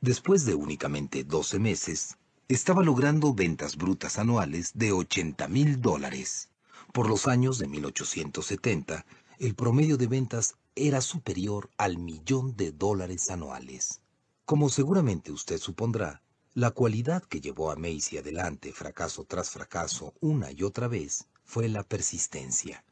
Después 0.00 0.46
de 0.46 0.54
únicamente 0.54 1.22
12 1.22 1.58
meses, 1.58 2.16
estaba 2.48 2.82
logrando 2.82 3.34
ventas 3.34 3.76
brutas 3.76 4.18
anuales 4.18 4.70
de 4.72 4.92
80 4.92 5.46
mil 5.48 5.82
dólares. 5.82 6.48
Por 6.94 7.10
los 7.10 7.28
años 7.28 7.58
de 7.58 7.68
1870, 7.68 9.04
el 9.38 9.54
promedio 9.54 9.98
de 9.98 10.06
ventas 10.06 10.54
era 10.74 11.02
superior 11.02 11.68
al 11.76 11.98
millón 11.98 12.56
de 12.56 12.72
dólares 12.72 13.28
anuales. 13.28 14.00
Como 14.46 14.70
seguramente 14.70 15.30
usted 15.30 15.58
supondrá, 15.58 16.22
la 16.54 16.70
cualidad 16.70 17.22
que 17.24 17.42
llevó 17.42 17.70
a 17.70 17.76
Macy 17.76 18.16
adelante 18.16 18.72
fracaso 18.72 19.24
tras 19.24 19.50
fracaso 19.50 20.14
una 20.20 20.52
y 20.52 20.62
otra 20.62 20.88
vez 20.88 21.26
fue 21.44 21.68
la 21.68 21.82
persistencia. 21.82 22.82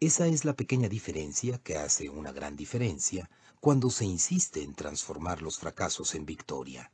Esa 0.00 0.26
es 0.26 0.44
la 0.44 0.54
pequeña 0.54 0.88
diferencia 0.88 1.58
que 1.58 1.76
hace 1.76 2.10
una 2.10 2.32
gran 2.32 2.56
diferencia 2.56 3.30
cuando 3.60 3.90
se 3.90 4.04
insiste 4.04 4.62
en 4.62 4.74
transformar 4.74 5.40
los 5.40 5.58
fracasos 5.58 6.14
en 6.14 6.26
victoria. 6.26 6.92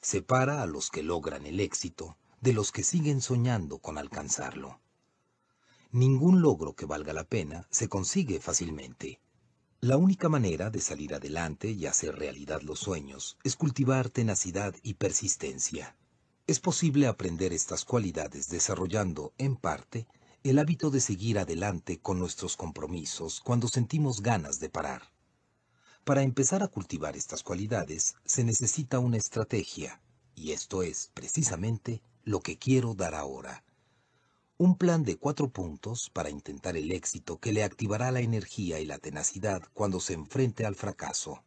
Separa 0.00 0.62
a 0.62 0.66
los 0.66 0.90
que 0.90 1.02
logran 1.02 1.46
el 1.46 1.60
éxito 1.60 2.16
de 2.40 2.52
los 2.52 2.72
que 2.72 2.82
siguen 2.82 3.20
soñando 3.20 3.78
con 3.78 3.96
alcanzarlo. 3.96 4.80
Ningún 5.92 6.42
logro 6.42 6.74
que 6.74 6.84
valga 6.84 7.12
la 7.12 7.24
pena 7.24 7.66
se 7.70 7.88
consigue 7.88 8.40
fácilmente. 8.40 9.20
La 9.80 9.96
única 9.96 10.28
manera 10.28 10.68
de 10.68 10.80
salir 10.80 11.14
adelante 11.14 11.70
y 11.70 11.86
hacer 11.86 12.18
realidad 12.18 12.60
los 12.62 12.80
sueños 12.80 13.38
es 13.44 13.56
cultivar 13.56 14.10
tenacidad 14.10 14.74
y 14.82 14.94
persistencia. 14.94 15.96
Es 16.46 16.60
posible 16.60 17.06
aprender 17.06 17.52
estas 17.52 17.84
cualidades 17.84 18.48
desarrollando, 18.48 19.32
en 19.38 19.56
parte, 19.56 20.06
el 20.50 20.58
hábito 20.58 20.90
de 20.90 21.00
seguir 21.00 21.38
adelante 21.38 21.98
con 21.98 22.18
nuestros 22.18 22.56
compromisos 22.56 23.40
cuando 23.40 23.68
sentimos 23.68 24.22
ganas 24.22 24.60
de 24.60 24.68
parar. 24.68 25.02
Para 26.04 26.22
empezar 26.22 26.62
a 26.62 26.68
cultivar 26.68 27.16
estas 27.16 27.42
cualidades 27.42 28.14
se 28.24 28.44
necesita 28.44 28.98
una 28.98 29.16
estrategia, 29.16 30.00
y 30.34 30.52
esto 30.52 30.82
es 30.82 31.10
precisamente 31.14 32.02
lo 32.24 32.40
que 32.40 32.58
quiero 32.58 32.94
dar 32.94 33.14
ahora 33.14 33.64
un 34.58 34.74
plan 34.74 35.02
de 35.02 35.18
cuatro 35.18 35.50
puntos 35.50 36.08
para 36.08 36.30
intentar 36.30 36.78
el 36.78 36.90
éxito 36.90 37.38
que 37.38 37.52
le 37.52 37.62
activará 37.62 38.10
la 38.10 38.20
energía 38.20 38.80
y 38.80 38.86
la 38.86 38.98
tenacidad 38.98 39.62
cuando 39.74 40.00
se 40.00 40.14
enfrente 40.14 40.64
al 40.64 40.74
fracaso. 40.74 41.44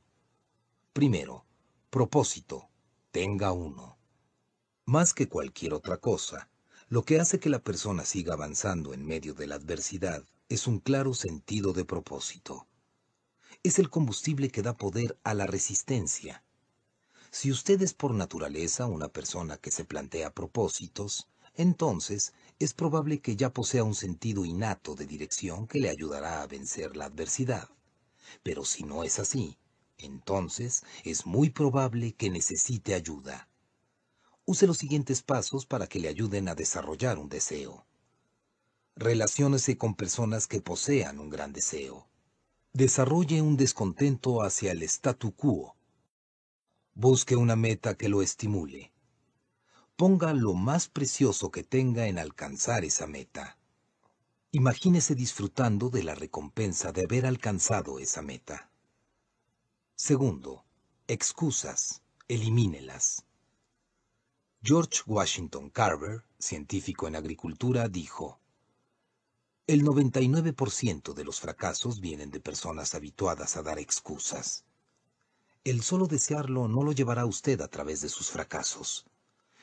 Primero, 0.94 1.46
propósito. 1.90 2.70
Tenga 3.12 3.52
uno. 3.52 3.98
Más 4.86 5.16
que 5.16 5.28
cualquier 5.28 5.74
otra 5.74 5.98
cosa, 5.98 6.49
lo 6.90 7.04
que 7.06 7.20
hace 7.20 7.40
que 7.40 7.50
la 7.50 7.60
persona 7.60 8.04
siga 8.04 8.34
avanzando 8.34 8.96
en 8.96 9.06
medio 9.06 9.36
de 9.36 9.46
la 9.46 9.56
adversidad 9.56 10.24
es 10.50 10.66
un 10.66 10.80
claro 10.80 11.14
sentido 11.14 11.72
de 11.72 11.86
propósito. 11.86 12.66
Es 13.62 13.78
el 13.78 13.92
combustible 13.92 14.50
que 14.50 14.64
da 14.64 14.76
poder 14.76 15.16
a 15.24 15.36
la 15.36 15.46
resistencia. 15.46 16.44
Si 17.30 17.52
usted 17.52 17.80
es 17.84 17.94
por 17.94 18.16
naturaleza 18.16 18.88
una 18.88 19.08
persona 19.08 19.58
que 19.58 19.70
se 19.70 19.86
plantea 19.86 20.34
propósitos, 20.34 21.28
entonces 21.54 22.34
es 22.58 22.74
probable 22.74 23.20
que 23.20 23.36
ya 23.36 23.54
posea 23.54 23.84
un 23.84 23.94
sentido 23.94 24.44
innato 24.44 24.96
de 24.96 25.06
dirección 25.06 25.68
que 25.68 25.80
le 25.80 25.90
ayudará 25.90 26.42
a 26.42 26.48
vencer 26.48 26.98
la 26.98 27.06
adversidad. 27.06 27.70
Pero 28.42 28.66
si 28.66 28.84
no 28.84 29.04
es 29.04 29.20
así, 29.20 29.60
entonces 30.00 30.84
es 31.04 31.28
muy 31.28 31.52
probable 31.52 32.14
que 32.14 32.32
necesite 32.32 32.96
ayuda. 32.96 33.49
Use 34.50 34.66
los 34.66 34.78
siguientes 34.78 35.22
pasos 35.22 35.66
para 35.66 35.88
que 35.88 36.00
le 36.00 36.08
ayuden 36.08 36.50
a 36.50 36.56
desarrollar 36.56 37.20
un 37.20 37.30
deseo. 37.30 37.86
Relaciónese 38.96 39.78
con 39.78 39.94
personas 39.96 40.48
que 40.48 40.62
posean 40.62 41.20
un 41.20 41.30
gran 41.30 41.54
deseo. 41.54 42.08
Desarrolle 42.74 43.42
un 43.42 43.58
descontento 43.58 44.42
hacia 44.42 44.72
el 44.72 44.82
statu 44.84 45.36
quo. 45.36 45.76
Busque 46.96 47.36
una 47.36 47.56
meta 47.56 47.96
que 47.96 48.10
lo 48.10 48.22
estimule 48.22 48.92
ponga 50.00 50.32
lo 50.34 50.54
más 50.54 50.88
precioso 50.88 51.52
que 51.52 51.62
tenga 51.62 52.08
en 52.08 52.20
alcanzar 52.20 52.86
esa 52.86 53.06
meta. 53.06 53.58
Imagínese 54.52 55.14
disfrutando 55.14 55.90
de 55.90 56.04
la 56.04 56.16
recompensa 56.16 56.94
de 56.94 57.02
haber 57.04 57.26
alcanzado 57.26 58.00
esa 58.00 58.22
meta. 58.22 58.72
Segundo, 59.98 60.64
excusas, 61.10 62.02
elimínelas. 62.30 63.26
George 64.62 65.04
Washington 65.06 65.70
Carver, 65.70 66.26
científico 66.38 67.08
en 67.08 67.16
agricultura, 67.16 67.88
dijo, 67.88 68.42
El 69.68 69.86
99% 69.86 71.14
de 71.14 71.24
los 71.24 71.40
fracasos 71.40 72.02
vienen 72.02 72.30
de 72.30 72.42
personas 72.42 72.94
habituadas 72.94 73.56
a 73.56 73.64
dar 73.64 73.80
excusas. 73.80 74.66
El 75.64 75.82
solo 75.82 76.08
desearlo 76.08 76.68
no 76.68 76.84
lo 76.84 76.92
llevará 76.92 77.26
usted 77.26 77.62
a 77.62 77.70
través 77.70 78.02
de 78.02 78.10
sus 78.10 78.32
fracasos. 78.32 79.06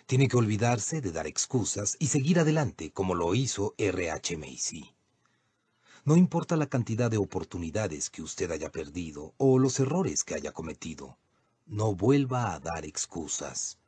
Tiene 0.06 0.28
que 0.28 0.38
olvidarse 0.38 1.02
de 1.02 1.12
dar 1.12 1.26
excusas 1.26 1.98
y 1.98 2.06
seguir 2.06 2.38
adelante 2.38 2.90
como 2.90 3.14
lo 3.14 3.34
hizo 3.34 3.74
R.H. 3.76 4.38
Macy. 4.38 4.94
No 6.06 6.16
importa 6.16 6.56
la 6.56 6.68
cantidad 6.68 7.10
de 7.10 7.18
oportunidades 7.18 8.08
que 8.08 8.22
usted 8.22 8.50
haya 8.50 8.72
perdido 8.72 9.34
o 9.36 9.58
los 9.58 9.78
errores 9.78 10.24
que 10.24 10.36
haya 10.36 10.52
cometido, 10.52 11.18
no 11.66 11.94
vuelva 11.94 12.54
a 12.54 12.60
dar 12.60 12.86
excusas. 12.86 13.78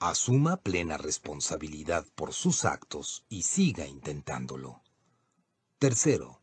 Asuma 0.00 0.58
plena 0.58 0.96
responsabilidad 0.96 2.06
por 2.14 2.32
sus 2.32 2.64
actos 2.64 3.24
y 3.28 3.42
siga 3.42 3.84
intentándolo. 3.84 4.80
Tercero, 5.80 6.40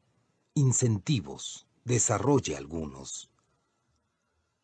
incentivos. 0.54 1.66
Desarrolle 1.86 2.58
algunos. 2.58 3.30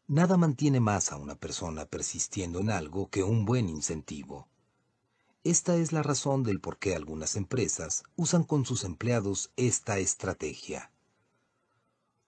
Nada 0.08 0.36
mantiene 0.36 0.82
más 0.82 1.14
a 1.14 1.16
una 1.16 1.36
persona 1.36 1.86
persistiendo 1.86 2.60
en 2.60 2.70
algo 2.70 3.10
que 3.10 3.24
un 3.24 3.46
buen 3.46 3.70
incentivo. 3.70 4.50
Esta 5.46 5.78
es 5.78 5.94
la 5.94 6.04
razón 6.04 6.44
del 6.44 6.60
por 6.60 6.78
qué 6.78 6.94
algunas 6.94 7.38
empresas 7.38 8.04
usan 8.18 8.44
con 8.44 8.66
sus 8.66 8.84
empleados 8.84 9.52
esta 9.56 10.00
estrategia. 10.00 10.92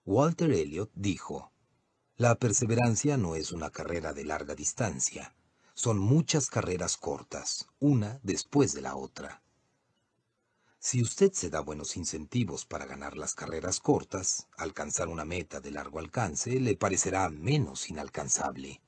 Walter 0.06 0.50
Elliot 0.50 0.90
dijo, 0.94 1.52
La 2.16 2.36
perseverancia 2.36 3.18
no 3.18 3.34
es 3.34 3.52
una 3.52 3.70
carrera 3.70 4.14
de 4.14 4.24
larga 4.24 4.54
distancia, 4.54 5.34
son 5.74 5.98
muchas 5.98 6.48
carreras 6.48 6.96
cortas, 6.96 7.66
una 7.80 8.20
después 8.22 8.72
de 8.72 8.80
la 8.80 8.96
otra. 8.96 9.42
Si 10.78 11.02
usted 11.02 11.32
se 11.32 11.50
da 11.50 11.60
buenos 11.60 11.96
incentivos 11.96 12.64
para 12.64 12.86
ganar 12.86 13.16
las 13.16 13.34
carreras 13.34 13.80
cortas, 13.80 14.48
alcanzar 14.56 15.08
una 15.08 15.24
meta 15.24 15.60
de 15.60 15.70
largo 15.70 15.98
alcance 15.98 16.60
le 16.60 16.76
parecerá 16.76 17.28
menos 17.28 17.90
inalcanzable. 17.90 18.82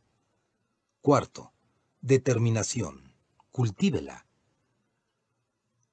Cuarto, 1.00 1.52
determinación 2.00 3.14
cultívela. 3.50 4.26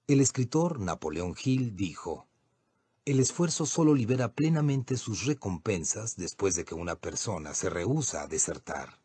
El 0.06 0.20
escritor 0.20 0.80
Napoleón 0.80 1.36
Hill 1.42 1.76
dijo, 1.76 2.28
El 3.06 3.22
esfuerzo 3.22 3.66
solo 3.66 3.96
libera 3.96 4.34
plenamente 4.34 4.98
sus 4.98 5.26
recompensas 5.26 6.18
después 6.18 6.56
de 6.56 6.66
que 6.66 6.76
una 6.76 6.96
persona 6.96 7.54
se 7.54 7.70
rehúsa 7.70 8.24
a 8.24 8.28
desertar. 8.28 9.03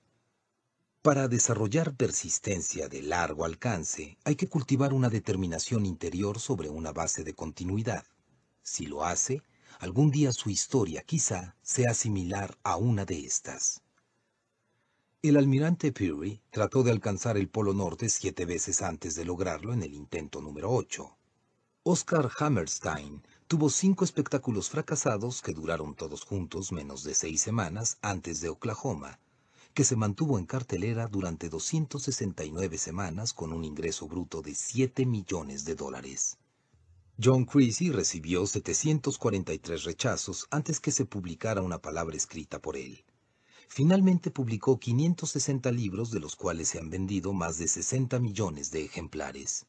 Para 1.03 1.29
desarrollar 1.29 1.95
persistencia 1.95 2.89
de 2.89 3.03
largo 3.03 3.45
alcance, 3.45 4.19
hay 4.25 4.35
que 4.35 4.49
cultivar 4.49 4.93
una 4.93 5.09
determinación 5.09 5.87
interior 5.87 6.41
sobre 6.41 6.71
una 6.71 6.93
base 6.93 7.23
de 7.23 7.35
continuidad. 7.35 8.05
Si 8.63 8.87
lo 8.87 9.05
hace, 9.05 9.43
algún 9.79 10.11
día 10.11 10.33
su 10.33 10.51
historia 10.51 11.03
quizá 11.03 11.55
sea 11.63 11.95
similar 11.95 12.59
a 12.65 12.77
una 12.77 13.05
de 13.05 13.25
estas. 13.25 13.81
El 15.23 15.37
almirante 15.37 15.93
Peary 15.93 16.43
trató 16.51 16.83
de 16.83 16.91
alcanzar 16.91 17.37
el 17.37 17.49
Polo 17.49 17.75
Norte 17.75 18.09
siete 18.09 18.45
veces 18.45 18.83
antes 18.83 19.15
de 19.15 19.25
lograrlo 19.25 19.73
en 19.73 19.85
el 19.85 19.95
intento 19.95 20.41
número 20.41 20.73
ocho. 20.73 21.17
Oscar 21.85 22.29
Hammerstein 22.41 23.23
tuvo 23.47 23.71
cinco 23.71 24.05
espectáculos 24.05 24.69
fracasados 24.69 25.43
que 25.43 25.55
duraron 25.55 25.95
todos 25.95 26.25
juntos 26.25 26.73
menos 26.73 27.05
de 27.05 27.15
seis 27.15 27.41
semanas 27.41 27.99
antes 28.03 28.41
de 28.41 28.49
Oklahoma, 28.49 29.21
que 29.79 29.85
se 29.85 29.95
mantuvo 29.95 30.41
en 30.41 30.45
cartelera 30.45 31.07
durante 31.07 31.49
269 31.49 32.79
semanas 32.79 33.33
con 33.33 33.53
un 33.53 33.65
ingreso 33.65 34.09
bruto 34.09 34.43
de 34.43 34.57
7 34.57 35.07
millones 35.07 35.65
de 35.65 35.77
dólares. 35.77 36.37
John 37.23 37.45
Creasy 37.45 37.93
recibió 37.93 38.45
743 38.45 39.85
rechazos 39.85 40.49
antes 40.51 40.81
que 40.81 40.91
se 40.91 41.05
publicara 41.05 41.63
una 41.63 41.79
palabra 41.79 42.17
escrita 42.17 42.59
por 42.61 42.77
él. 42.77 43.05
Finalmente 43.69 44.33
publicó 44.33 44.81
560 44.81 45.71
libros 45.71 46.11
de 46.11 46.19
los 46.19 46.35
cuales 46.35 46.71
se 46.71 46.81
han 46.81 46.91
vendido 46.91 47.33
más 47.33 47.57
de 47.59 47.69
60 47.69 48.19
millones 48.19 48.73
de 48.73 48.85
ejemplares. 48.85 49.65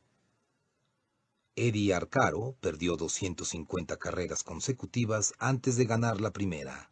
Eddie 1.55 1.93
Arcaro 1.93 2.55
perdió 2.61 2.95
250 2.95 3.97
carreras 3.97 4.41
consecutivas 4.41 5.35
antes 5.37 5.77
de 5.77 5.85
ganar 5.85 6.19
la 6.19 6.31
primera. 6.31 6.89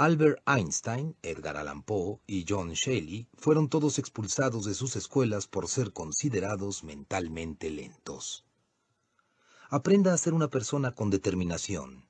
Albert 0.00 0.40
Einstein, 0.46 1.16
Edgar 1.22 1.56
Allan 1.56 1.82
Poe 1.82 2.20
y 2.24 2.44
John 2.48 2.70
Shelley 2.70 3.26
fueron 3.36 3.68
todos 3.68 3.98
expulsados 3.98 4.64
de 4.64 4.74
sus 4.74 4.94
escuelas 4.94 5.48
por 5.48 5.66
ser 5.66 5.92
considerados 5.92 6.84
mentalmente 6.84 7.68
lentos. 7.68 8.44
Aprenda 9.68 10.14
a 10.14 10.16
ser 10.16 10.34
una 10.34 10.50
persona 10.50 10.94
con 10.94 11.10
determinación. 11.10 12.06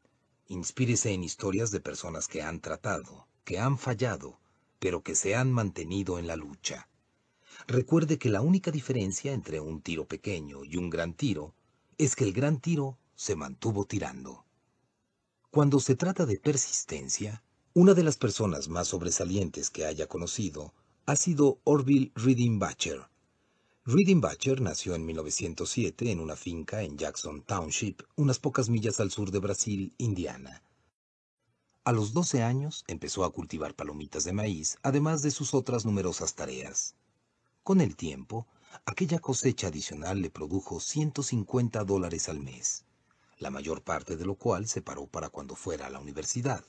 Inspírese 0.48 1.12
en 1.12 1.24
historias 1.24 1.70
de 1.70 1.80
personas 1.80 2.28
que 2.28 2.42
han 2.42 2.60
tratado, 2.60 3.26
que 3.44 3.58
han 3.58 3.78
fallado, 3.78 4.38
pero 4.78 5.02
que 5.02 5.14
se 5.14 5.34
han 5.34 5.50
mantenido 5.50 6.18
en 6.18 6.26
la 6.26 6.36
lucha. 6.36 6.90
Recuerde 7.66 8.18
que 8.18 8.28
la 8.28 8.42
única 8.42 8.70
diferencia 8.70 9.32
entre 9.32 9.60
un 9.60 9.80
tiro 9.80 10.06
pequeño 10.06 10.62
y 10.62 10.76
un 10.76 10.90
gran 10.90 11.14
tiro 11.14 11.54
es 11.96 12.16
que 12.16 12.24
el 12.24 12.34
gran 12.34 12.60
tiro 12.60 12.98
se 13.14 13.34
mantuvo 13.34 13.86
tirando. 13.86 14.44
Cuando 15.50 15.80
se 15.80 15.94
trata 15.94 16.26
de 16.26 16.38
persistencia, 16.38 17.42
una 17.78 17.94
de 17.94 18.02
las 18.02 18.16
personas 18.16 18.68
más 18.68 18.88
sobresalientes 18.88 19.70
que 19.70 19.86
haya 19.86 20.08
conocido 20.08 20.74
ha 21.06 21.14
sido 21.14 21.60
Orville 21.62 22.10
Reading-Bacher. 22.16 23.06
Reading-Bacher 23.84 24.60
nació 24.60 24.96
en 24.96 25.06
1907 25.06 26.10
en 26.10 26.18
una 26.18 26.34
finca 26.34 26.82
en 26.82 26.98
Jackson 26.98 27.40
Township, 27.42 28.02
unas 28.16 28.40
pocas 28.40 28.68
millas 28.68 28.98
al 28.98 29.12
sur 29.12 29.30
de 29.30 29.38
Brasil, 29.38 29.94
Indiana. 29.96 30.64
A 31.84 31.92
los 31.92 32.12
12 32.12 32.42
años 32.42 32.82
empezó 32.88 33.24
a 33.24 33.30
cultivar 33.30 33.76
palomitas 33.76 34.24
de 34.24 34.32
maíz, 34.32 34.76
además 34.82 35.22
de 35.22 35.30
sus 35.30 35.54
otras 35.54 35.86
numerosas 35.86 36.34
tareas. 36.34 36.96
Con 37.62 37.80
el 37.80 37.94
tiempo, 37.94 38.48
aquella 38.86 39.20
cosecha 39.20 39.68
adicional 39.68 40.20
le 40.20 40.30
produjo 40.30 40.80
150 40.80 41.84
dólares 41.84 42.28
al 42.28 42.40
mes, 42.40 42.86
la 43.38 43.50
mayor 43.50 43.82
parte 43.82 44.16
de 44.16 44.26
lo 44.26 44.34
cual 44.34 44.66
se 44.66 44.82
paró 44.82 45.06
para 45.06 45.28
cuando 45.28 45.54
fuera 45.54 45.86
a 45.86 45.90
la 45.90 46.00
universidad. 46.00 46.64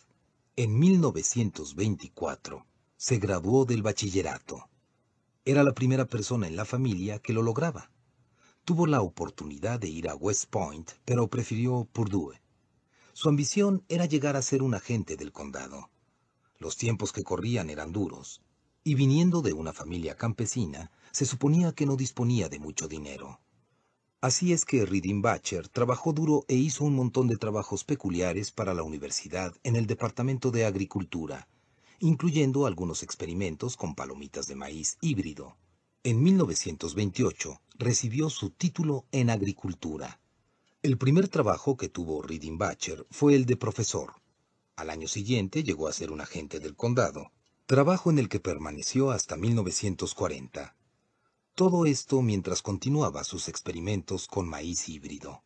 En 0.61 0.77
1924 0.77 2.65
se 2.97 3.17
graduó 3.17 3.63
del 3.63 3.81
bachillerato. 3.81 4.67
Era 5.45 5.63
la 5.63 5.73
primera 5.73 6.03
persona 6.03 6.47
en 6.47 6.57
la 6.57 6.65
familia 6.65 7.19
que 7.19 7.31
lo 7.31 7.43
lograba. 7.43 7.89
Tuvo 8.65 8.85
la 8.85 9.01
oportunidad 9.01 9.79
de 9.79 9.87
ir 9.87 10.09
a 10.09 10.15
West 10.15 10.49
Point, 10.49 10.91
pero 11.05 11.29
prefirió 11.29 11.87
Purdue. 11.93 12.41
Su 13.13 13.29
ambición 13.29 13.85
era 13.87 14.03
llegar 14.03 14.35
a 14.35 14.41
ser 14.41 14.61
un 14.61 14.73
agente 14.73 15.15
del 15.15 15.31
condado. 15.31 15.91
Los 16.57 16.75
tiempos 16.75 17.13
que 17.13 17.23
corrían 17.23 17.69
eran 17.69 17.93
duros, 17.93 18.41
y 18.83 18.95
viniendo 18.95 19.41
de 19.41 19.53
una 19.53 19.71
familia 19.71 20.17
campesina, 20.17 20.91
se 21.11 21.25
suponía 21.25 21.71
que 21.71 21.85
no 21.85 21.95
disponía 21.95 22.49
de 22.49 22.59
mucho 22.59 22.89
dinero. 22.89 23.39
Así 24.21 24.51
es 24.51 24.65
que 24.65 24.85
Reading 24.85 25.21
Bacher 25.21 25.69
trabajó 25.69 26.11
duro 26.11 26.43
e 26.49 26.55
hizo 26.55 26.83
un 26.83 26.93
montón 26.93 27.27
de 27.27 27.37
trabajos 27.37 27.85
peculiares 27.85 28.51
para 28.51 28.73
la 28.73 28.83
universidad 28.83 29.55
en 29.63 29.77
el 29.77 29.87
Departamento 29.87 30.51
de 30.51 30.65
Agricultura, 30.65 31.47
incluyendo 31.99 32.65
algunos 32.65 33.01
experimentos 33.01 33.77
con 33.77 33.95
palomitas 33.95 34.45
de 34.47 34.55
maíz 34.55 34.97
híbrido. 34.99 35.55
En 36.03 36.21
1928 36.21 37.61
recibió 37.75 38.29
su 38.29 38.49
título 38.49 39.05
en 39.13 39.29
agricultura. 39.29 40.19
El 40.81 40.97
primer 40.97 41.29
trabajo 41.29 41.77
que 41.77 41.87
tuvo 41.87 42.21
Reading 42.21 42.57
Bacher 42.57 43.07
fue 43.11 43.35
el 43.35 43.45
de 43.45 43.55
profesor. 43.55 44.15
Al 44.75 44.89
año 44.89 45.07
siguiente 45.07 45.63
llegó 45.63 45.87
a 45.87 45.93
ser 45.93 46.11
un 46.11 46.19
agente 46.19 46.59
del 46.59 46.75
condado, 46.75 47.31
trabajo 47.65 48.09
en 48.09 48.19
el 48.19 48.27
que 48.27 48.41
permaneció 48.41 49.11
hasta 49.11 49.37
1940. 49.37 50.75
Todo 51.59 51.85
esto 51.85 52.21
mientras 52.21 52.61
continuaba 52.61 53.25
sus 53.25 53.49
experimentos 53.49 54.27
con 54.27 54.47
maíz 54.47 54.87
híbrido. 54.87 55.43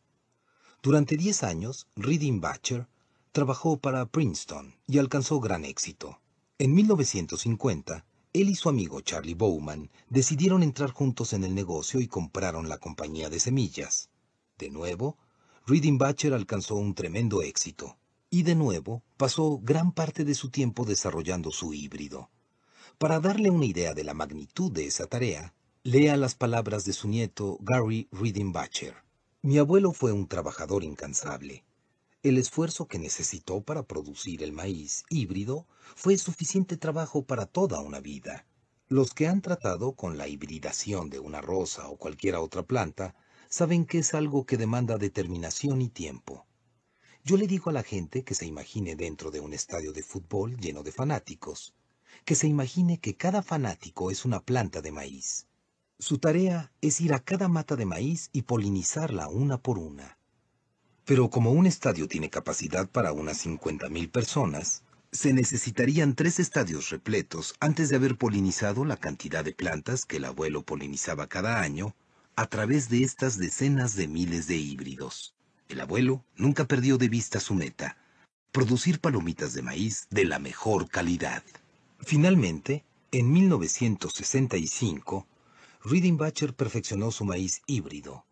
Durante 0.80 1.16
diez 1.16 1.42
años, 1.42 1.88
Reading 1.96 2.40
Bacher 2.40 2.86
trabajó 3.32 3.78
para 3.78 4.06
Princeton 4.06 4.76
y 4.86 4.98
alcanzó 4.98 5.40
gran 5.40 5.64
éxito. 5.64 6.20
En 6.58 6.72
1950, 6.72 8.06
él 8.32 8.48
y 8.48 8.54
su 8.54 8.68
amigo 8.68 9.00
Charlie 9.00 9.34
Bowman 9.34 9.90
decidieron 10.08 10.62
entrar 10.62 10.92
juntos 10.92 11.32
en 11.32 11.42
el 11.42 11.52
negocio 11.52 12.00
y 12.00 12.06
compraron 12.06 12.68
la 12.68 12.78
compañía 12.78 13.28
de 13.28 13.40
semillas. 13.40 14.08
De 14.56 14.70
nuevo, 14.70 15.18
Reading 15.66 15.98
Bacher 15.98 16.32
alcanzó 16.32 16.76
un 16.76 16.94
tremendo 16.94 17.42
éxito 17.42 17.98
y 18.30 18.44
de 18.44 18.54
nuevo 18.54 19.02
pasó 19.16 19.58
gran 19.60 19.90
parte 19.90 20.24
de 20.24 20.36
su 20.36 20.50
tiempo 20.50 20.84
desarrollando 20.84 21.50
su 21.50 21.74
híbrido. 21.74 22.30
Para 22.98 23.18
darle 23.18 23.50
una 23.50 23.66
idea 23.66 23.94
de 23.94 24.04
la 24.04 24.14
magnitud 24.14 24.70
de 24.70 24.86
esa 24.86 25.08
tarea, 25.08 25.52
Lea 25.86 26.16
las 26.16 26.34
palabras 26.34 26.86
de 26.86 26.94
su 26.94 27.08
nieto 27.08 27.58
Gary 27.60 28.08
Reading 28.10 28.52
Bacher. 28.52 28.94
Mi 29.42 29.58
abuelo 29.58 29.92
fue 29.92 30.12
un 30.12 30.26
trabajador 30.26 30.82
incansable. 30.82 31.62
El 32.22 32.38
esfuerzo 32.38 32.88
que 32.88 32.98
necesitó 32.98 33.60
para 33.60 33.82
producir 33.82 34.42
el 34.42 34.52
maíz 34.52 35.04
híbrido 35.10 35.66
fue 35.94 36.16
suficiente 36.16 36.78
trabajo 36.78 37.26
para 37.26 37.44
toda 37.44 37.82
una 37.82 38.00
vida. 38.00 38.46
Los 38.88 39.12
que 39.12 39.28
han 39.28 39.42
tratado 39.42 39.92
con 39.92 40.16
la 40.16 40.26
hibridación 40.26 41.10
de 41.10 41.18
una 41.18 41.42
rosa 41.42 41.86
o 41.88 41.98
cualquier 41.98 42.36
otra 42.36 42.62
planta 42.62 43.14
saben 43.50 43.84
que 43.84 43.98
es 43.98 44.14
algo 44.14 44.46
que 44.46 44.56
demanda 44.56 44.96
determinación 44.96 45.82
y 45.82 45.90
tiempo. 45.90 46.46
Yo 47.24 47.36
le 47.36 47.46
digo 47.46 47.68
a 47.68 47.74
la 47.74 47.82
gente 47.82 48.24
que 48.24 48.34
se 48.34 48.46
imagine 48.46 48.96
dentro 48.96 49.30
de 49.30 49.40
un 49.40 49.52
estadio 49.52 49.92
de 49.92 50.02
fútbol 50.02 50.56
lleno 50.56 50.82
de 50.82 50.92
fanáticos, 50.92 51.74
que 52.24 52.36
se 52.36 52.46
imagine 52.46 53.00
que 53.00 53.16
cada 53.16 53.42
fanático 53.42 54.10
es 54.10 54.24
una 54.24 54.40
planta 54.40 54.80
de 54.80 54.90
maíz. 54.90 55.46
Su 55.98 56.18
tarea 56.18 56.72
es 56.80 57.00
ir 57.00 57.14
a 57.14 57.20
cada 57.20 57.48
mata 57.48 57.76
de 57.76 57.86
maíz 57.86 58.28
y 58.32 58.42
polinizarla 58.42 59.28
una 59.28 59.58
por 59.58 59.78
una. 59.78 60.18
Pero 61.04 61.30
como 61.30 61.52
un 61.52 61.66
estadio 61.66 62.08
tiene 62.08 62.30
capacidad 62.30 62.88
para 62.88 63.12
unas 63.12 63.46
50.000 63.46 64.10
personas, 64.10 64.82
se 65.12 65.32
necesitarían 65.32 66.16
tres 66.16 66.40
estadios 66.40 66.90
repletos 66.90 67.54
antes 67.60 67.88
de 67.88 67.96
haber 67.96 68.16
polinizado 68.16 68.84
la 68.84 68.96
cantidad 68.96 69.44
de 69.44 69.54
plantas 69.54 70.04
que 70.04 70.16
el 70.16 70.24
abuelo 70.24 70.64
polinizaba 70.64 71.28
cada 71.28 71.60
año 71.60 71.94
a 72.34 72.48
través 72.48 72.88
de 72.88 73.04
estas 73.04 73.38
decenas 73.38 73.94
de 73.94 74.08
miles 74.08 74.48
de 74.48 74.56
híbridos. 74.56 75.36
El 75.68 75.80
abuelo 75.80 76.24
nunca 76.36 76.64
perdió 76.66 76.98
de 76.98 77.08
vista 77.08 77.38
su 77.38 77.54
meta, 77.54 77.96
producir 78.50 78.98
palomitas 78.98 79.54
de 79.54 79.62
maíz 79.62 80.08
de 80.10 80.24
la 80.24 80.40
mejor 80.40 80.88
calidad. 80.88 81.44
Finalmente, 82.00 82.84
en 83.12 83.32
1965, 83.32 85.28
Reading 85.86 86.16
Bacher 86.16 86.54
perfeccionó 86.56 87.10
su 87.10 87.26
maíz 87.26 87.60
híbrido. 87.66 88.24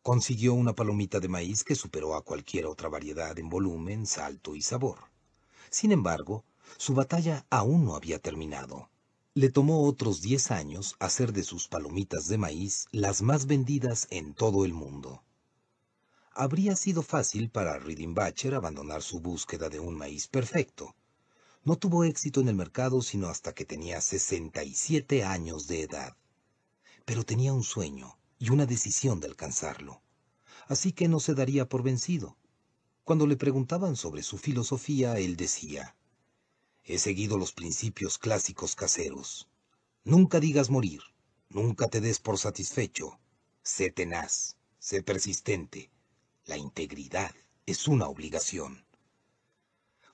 Consiguió 0.00 0.54
una 0.54 0.74
palomita 0.74 1.20
de 1.20 1.28
maíz 1.28 1.62
que 1.62 1.74
superó 1.74 2.14
a 2.14 2.22
cualquier 2.22 2.64
otra 2.64 2.88
variedad 2.88 3.38
en 3.38 3.50
volumen, 3.50 4.06
salto 4.06 4.56
y 4.56 4.62
sabor. 4.62 5.00
Sin 5.68 5.92
embargo, 5.92 6.46
su 6.78 6.94
batalla 6.94 7.44
aún 7.50 7.84
no 7.84 7.94
había 7.94 8.20
terminado. 8.20 8.88
Le 9.34 9.50
tomó 9.50 9.86
otros 9.86 10.22
10 10.22 10.50
años 10.50 10.96
hacer 10.98 11.34
de 11.34 11.42
sus 11.42 11.68
palomitas 11.68 12.26
de 12.28 12.38
maíz 12.38 12.86
las 12.90 13.20
más 13.20 13.44
vendidas 13.44 14.06
en 14.08 14.32
todo 14.32 14.64
el 14.64 14.72
mundo. 14.72 15.22
Habría 16.32 16.74
sido 16.74 17.02
fácil 17.02 17.50
para 17.50 17.78
Reading 17.78 18.14
Bacher 18.14 18.54
abandonar 18.54 19.02
su 19.02 19.20
búsqueda 19.20 19.68
de 19.68 19.78
un 19.78 19.94
maíz 19.94 20.26
perfecto. 20.26 20.96
No 21.64 21.76
tuvo 21.76 22.04
éxito 22.04 22.40
en 22.40 22.48
el 22.48 22.54
mercado 22.54 23.02
sino 23.02 23.28
hasta 23.28 23.52
que 23.52 23.66
tenía 23.66 24.00
67 24.00 25.22
años 25.22 25.66
de 25.66 25.82
edad 25.82 26.16
pero 27.04 27.24
tenía 27.24 27.52
un 27.52 27.62
sueño 27.62 28.18
y 28.38 28.50
una 28.50 28.66
decisión 28.66 29.20
de 29.20 29.28
alcanzarlo. 29.28 30.02
Así 30.66 30.92
que 30.92 31.08
no 31.08 31.20
se 31.20 31.34
daría 31.34 31.68
por 31.68 31.82
vencido. 31.82 32.36
Cuando 33.04 33.26
le 33.26 33.36
preguntaban 33.36 33.96
sobre 33.96 34.22
su 34.22 34.38
filosofía, 34.38 35.18
él 35.18 35.36
decía, 35.36 35.94
He 36.84 36.98
seguido 36.98 37.38
los 37.38 37.52
principios 37.52 38.18
clásicos 38.18 38.74
caseros. 38.74 39.48
Nunca 40.04 40.40
digas 40.40 40.70
morir, 40.70 41.00
nunca 41.48 41.88
te 41.88 42.00
des 42.00 42.20
por 42.20 42.38
satisfecho. 42.38 43.18
Sé 43.62 43.90
tenaz, 43.90 44.56
sé 44.78 45.02
persistente. 45.02 45.90
La 46.44 46.58
integridad 46.58 47.34
es 47.64 47.88
una 47.88 48.06
obligación. 48.06 48.84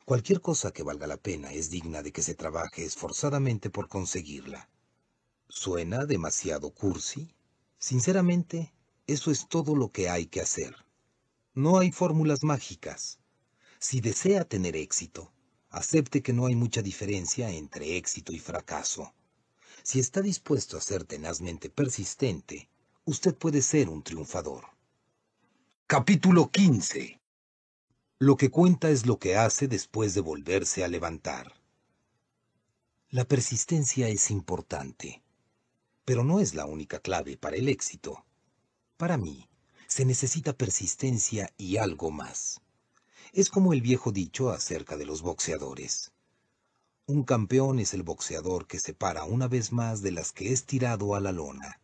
Cualquier 0.05 0.41
cosa 0.41 0.73
que 0.73 0.85
valga 0.85 1.07
la 1.07 1.17
pena 1.17 1.53
es 1.53 1.71
digna 1.71 2.03
de 2.03 2.13
que 2.13 2.23
se 2.23 2.35
trabaje 2.35 2.85
esforzadamente 2.85 3.71
por 3.71 3.89
conseguirla. 3.89 4.69
¿Suena 5.53 6.07
demasiado 6.07 6.71
cursi? 6.71 7.35
Sinceramente, 7.77 8.73
eso 9.09 9.33
es 9.33 9.49
todo 9.49 9.75
lo 9.75 9.91
que 9.91 10.09
hay 10.09 10.27
que 10.27 10.41
hacer. 10.41 10.77
No 11.55 11.81
hay 11.81 11.91
fórmulas 11.91 12.45
mágicas. 12.45 13.19
Si 13.81 14.01
desea 14.01 14.45
tener 14.45 14.77
éxito, 14.77 15.33
acepte 15.69 16.23
que 16.23 16.33
no 16.33 16.47
hay 16.47 16.55
mucha 16.55 16.83
diferencia 16.83 17.51
entre 17.51 17.97
éxito 17.97 18.33
y 18.33 18.39
fracaso. 18.39 19.13
Si 19.83 19.99
está 19.99 20.23
dispuesto 20.23 20.77
a 20.77 20.81
ser 20.81 21.03
tenazmente 21.03 21.69
persistente, 21.69 22.71
usted 23.05 23.35
puede 23.35 23.61
ser 23.61 23.89
un 23.89 24.05
triunfador. 24.05 24.67
Capítulo 25.89 26.53
15 26.53 27.21
Lo 28.21 28.37
que 28.37 28.51
cuenta 28.51 28.89
es 28.89 29.05
lo 29.05 29.19
que 29.19 29.35
hace 29.35 29.67
después 29.67 30.15
de 30.15 30.21
volverse 30.21 30.85
a 30.85 30.89
levantar. 30.89 31.61
La 33.09 33.25
persistencia 33.25 34.07
es 34.09 34.31
importante, 34.31 35.21
pero 36.11 36.25
no 36.25 36.41
es 36.41 36.57
la 36.57 36.67
única 36.67 36.99
clave 36.99 37.37
para 37.37 37.55
el 37.55 37.69
éxito. 37.69 38.27
Para 38.97 39.17
mí, 39.17 39.49
se 39.87 40.05
necesita 40.05 40.53
persistencia 40.53 41.55
y 41.57 41.77
algo 41.77 42.11
más. 42.11 42.61
Es 43.33 43.49
como 43.49 43.73
el 43.73 43.81
viejo 43.81 44.11
dicho 44.11 44.51
acerca 44.51 44.97
de 44.97 45.07
los 45.07 45.23
boxeadores. 45.23 46.11
Un 47.07 47.23
campeón 47.23 47.79
es 47.79 47.95
el 47.95 48.03
boxeador 48.03 48.67
que 48.67 48.81
se 48.81 48.93
para 48.93 49.23
una 49.23 49.47
vez 49.47 49.71
más 49.71 50.03
de 50.03 50.11
las 50.11 50.33
que 50.33 50.53
es 50.53 50.65
tirado 50.65 51.15
a 51.15 51.21
la 51.21 51.31
lona. 51.31 51.81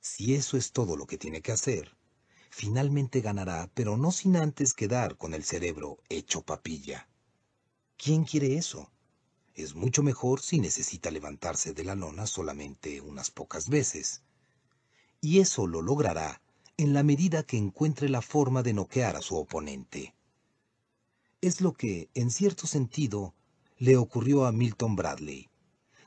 Si 0.00 0.34
eso 0.34 0.56
es 0.56 0.72
todo 0.72 0.96
lo 0.96 1.06
que 1.06 1.16
tiene 1.16 1.40
que 1.40 1.52
hacer, 1.52 1.96
finalmente 2.50 3.20
ganará, 3.20 3.70
pero 3.72 3.96
no 3.96 4.10
sin 4.10 4.34
antes 4.34 4.74
quedar 4.74 5.16
con 5.16 5.32
el 5.32 5.44
cerebro 5.44 5.98
hecho 6.08 6.42
papilla. 6.42 7.08
¿Quién 7.98 8.24
quiere 8.24 8.56
eso? 8.56 8.90
Es 9.54 9.76
mucho 9.76 10.02
mejor 10.02 10.40
si 10.40 10.58
necesita 10.58 11.12
levantarse 11.12 11.74
de 11.74 11.84
la 11.84 11.94
lona 11.94 12.26
solamente 12.26 13.00
unas 13.00 13.30
pocas 13.30 13.68
veces. 13.68 14.22
Y 15.20 15.38
eso 15.38 15.68
lo 15.68 15.80
logrará 15.80 16.42
en 16.76 16.92
la 16.92 17.04
medida 17.04 17.44
que 17.44 17.56
encuentre 17.56 18.08
la 18.08 18.20
forma 18.20 18.64
de 18.64 18.72
noquear 18.72 19.14
a 19.14 19.22
su 19.22 19.36
oponente. 19.36 20.12
Es 21.40 21.60
lo 21.60 21.72
que, 21.72 22.08
en 22.14 22.32
cierto 22.32 22.66
sentido, 22.66 23.32
le 23.78 23.96
ocurrió 23.96 24.44
a 24.44 24.50
Milton 24.50 24.96
Bradley. 24.96 25.48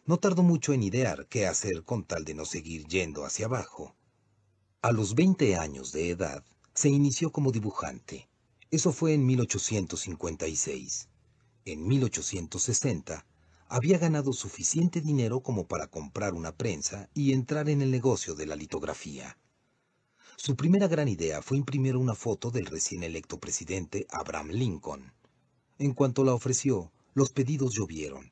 No 0.05 0.17
tardó 0.17 0.43
mucho 0.43 0.73
en 0.73 0.83
idear 0.83 1.27
qué 1.27 1.47
hacer 1.47 1.83
con 1.83 2.03
tal 2.03 2.25
de 2.25 2.33
no 2.33 2.43
seguir 2.43 2.85
yendo 2.87 3.25
hacia 3.25 3.45
abajo. 3.45 3.95
A 4.81 4.91
los 4.91 5.15
20 5.15 5.55
años 5.55 5.93
de 5.93 6.09
edad, 6.09 6.43
se 6.73 6.89
inició 6.89 7.31
como 7.31 7.51
dibujante. 7.51 8.27
Eso 8.71 8.91
fue 8.91 9.13
en 9.13 9.25
1856. 9.25 11.07
En 11.65 11.87
1860, 11.87 13.25
había 13.69 13.97
ganado 13.97 14.33
suficiente 14.33 15.01
dinero 15.01 15.41
como 15.41 15.67
para 15.67 15.87
comprar 15.87 16.33
una 16.33 16.53
prensa 16.53 17.09
y 17.13 17.33
entrar 17.33 17.69
en 17.69 17.81
el 17.81 17.91
negocio 17.91 18.33
de 18.33 18.45
la 18.45 18.55
litografía. 18.55 19.37
Su 20.37 20.55
primera 20.55 20.87
gran 20.87 21.07
idea 21.07 21.41
fue 21.41 21.57
imprimir 21.57 21.97
una 21.97 22.13
foto 22.13 22.51
del 22.51 22.67
recién 22.67 23.03
electo 23.03 23.39
presidente 23.39 24.05
Abraham 24.09 24.49
Lincoln. 24.49 25.13
En 25.79 25.93
cuanto 25.93 26.23
la 26.23 26.33
ofreció, 26.33 26.91
los 27.13 27.31
pedidos 27.31 27.73
llovieron, 27.73 28.31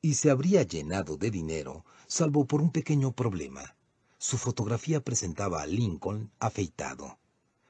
y 0.00 0.14
se 0.14 0.30
habría 0.30 0.62
llenado 0.62 1.16
de 1.16 1.30
dinero, 1.30 1.84
salvo 2.06 2.46
por 2.46 2.62
un 2.62 2.70
pequeño 2.70 3.12
problema. 3.12 3.76
Su 4.18 4.38
fotografía 4.38 5.00
presentaba 5.00 5.62
a 5.62 5.66
Lincoln 5.66 6.30
afeitado, 6.38 7.18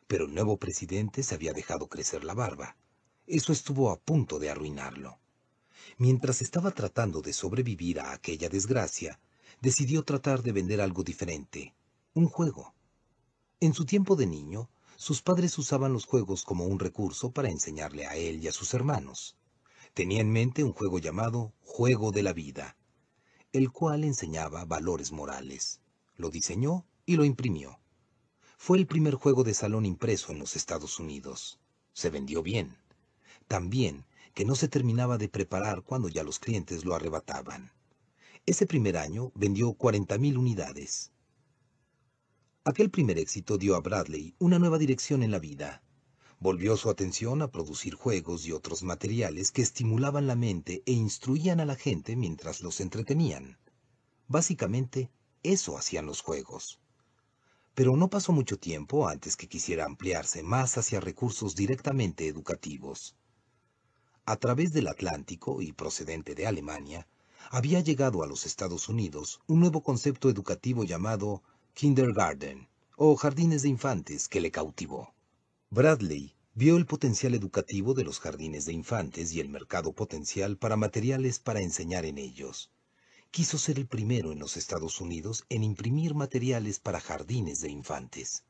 pero 0.07 0.27
el 0.27 0.35
nuevo 0.35 0.59
presidente 0.59 1.23
se 1.23 1.35
había 1.35 1.53
dejado 1.53 1.89
crecer 1.89 2.25
la 2.25 2.35
barba. 2.35 2.77
Eso 3.27 3.53
estuvo 3.53 3.91
a 3.91 3.99
punto 3.99 4.39
de 4.39 4.51
arruinarlo. 4.51 5.19
Mientras 5.99 6.43
estaba 6.43 6.71
tratando 6.71 7.21
de 7.21 7.33
sobrevivir 7.33 8.01
a 8.01 8.13
aquella 8.13 8.49
desgracia, 8.49 9.21
decidió 9.61 10.03
tratar 10.05 10.43
de 10.43 10.53
vender 10.53 10.81
algo 10.81 11.03
diferente, 11.03 11.75
un 12.15 12.27
juego. 12.27 12.75
En 13.61 13.75
su 13.75 13.85
tiempo 13.85 14.17
de 14.17 14.27
niño, 14.27 14.71
sus 14.97 15.23
padres 15.23 15.57
usaban 15.59 15.93
los 15.93 16.07
juegos 16.07 16.45
como 16.45 16.67
un 16.67 16.79
recurso 16.79 17.31
para 17.31 17.51
enseñarle 17.51 18.07
a 18.07 18.17
él 18.17 18.43
y 18.43 18.49
a 18.49 18.53
sus 18.53 18.75
hermanos. 18.75 19.37
Tenía 19.95 20.21
en 20.21 20.31
mente 20.31 20.63
un 20.63 20.73
juego 20.73 20.99
llamado 20.99 21.53
Juego 21.63 22.13
de 22.13 22.23
la 22.23 22.33
Vida, 22.33 22.77
el 23.53 23.73
cual 23.73 24.05
enseñaba 24.05 24.65
valores 24.65 25.11
morales. 25.11 25.81
Lo 26.17 26.31
diseñó 26.31 26.87
y 27.07 27.17
lo 27.17 27.25
imprimió. 27.25 27.81
Fue 28.57 28.79
el 28.79 28.87
primer 28.87 29.15
juego 29.15 29.43
de 29.43 29.55
salón 29.55 29.87
impreso 29.87 30.33
en 30.33 30.39
los 30.39 30.55
Estados 30.55 30.99
Unidos. 31.01 31.59
Se 31.93 32.11
vendió 32.11 32.43
bien. 32.43 32.77
También 33.49 34.05
que 34.41 34.47
no 34.47 34.55
se 34.55 34.69
terminaba 34.69 35.19
de 35.19 35.29
preparar 35.29 35.83
cuando 35.83 36.09
ya 36.09 36.23
los 36.23 36.39
clientes 36.39 36.87
lo 36.87 36.95
arrebataban. 36.95 37.73
Ese 38.47 38.65
primer 38.65 38.97
año 38.97 39.33
vendió 39.35 39.77
40.000 39.77 40.39
unidades. 40.39 41.13
Aquel 42.65 42.91
primer 42.91 43.19
éxito 43.19 43.59
dio 43.59 43.77
a 43.77 43.81
Bradley 43.81 44.35
una 44.39 44.59
nueva 44.59 44.79
dirección 44.79 45.23
en 45.23 45.31
la 45.31 45.41
vida 45.41 45.83
volvió 46.39 46.79
su 46.79 46.89
atención 46.89 47.43
a 47.43 47.51
producir 47.51 47.95
juegos 47.95 48.47
y 48.47 48.53
otros 48.53 48.83
materiales 48.83 49.53
que 49.53 49.61
estimulaban 49.61 50.27
la 50.27 50.37
mente 50.37 50.83
e 50.87 50.93
instruían 50.93 51.61
a 51.61 51.67
la 51.67 51.77
gente 51.77 52.17
mientras 52.17 52.63
los 52.63 52.81
entretenían. 52.81 53.59
Básicamente, 54.27 55.11
eso 55.43 55.77
hacían 55.77 56.07
los 56.07 56.23
juegos. 56.23 56.81
Pero 57.75 57.95
no 57.95 58.09
pasó 58.09 58.33
mucho 58.33 58.59
tiempo 58.59 59.07
antes 59.07 59.37
que 59.37 59.49
quisiera 59.49 59.85
ampliarse 59.85 60.43
más 60.43 60.79
hacia 60.79 60.99
recursos 60.99 61.55
directamente 61.55 62.27
educativos. 62.27 63.17
A 64.27 64.37
través 64.37 64.73
del 64.73 64.89
Atlántico 64.89 65.63
y 65.63 65.73
procedente 65.73 66.35
de 66.35 66.47
Alemania, 66.47 67.07
había 67.51 67.81
llegado 67.81 68.23
a 68.23 68.27
los 68.27 68.47
Estados 68.47 68.89
Unidos 68.89 69.41
un 69.47 69.61
nuevo 69.61 69.83
concepto 69.83 70.29
educativo 70.29 70.85
llamado 70.85 71.43
kindergarten 71.75 72.69
o 72.97 73.17
jardines 73.17 73.63
de 73.63 73.71
infantes 73.71 74.29
que 74.29 74.41
le 74.41 74.51
cautivó. 74.51 75.15
Bradley 75.71 76.35
vio 76.55 76.77
el 76.77 76.85
potencial 76.85 77.35
educativo 77.35 77.95
de 77.95 78.05
los 78.05 78.21
jardines 78.21 78.67
de 78.67 78.73
infantes 78.73 79.33
y 79.33 79.41
el 79.41 79.49
mercado 79.49 79.93
potencial 79.93 80.59
para 80.59 80.77
materiales 80.77 81.39
para 81.39 81.61
enseñar 81.61 82.05
en 82.05 82.19
ellos. 82.19 82.71
Quiso 83.31 83.57
ser 83.57 83.79
el 83.79 83.87
primero 83.87 84.33
en 84.33 84.39
los 84.39 84.57
Estados 84.57 85.01
Unidos 85.01 85.45
en 85.49 85.65
imprimir 85.65 86.15
materiales 86.15 86.79
para 86.81 87.01
jardines 87.01 87.61
de 87.61 87.71
infantes. 87.71 88.45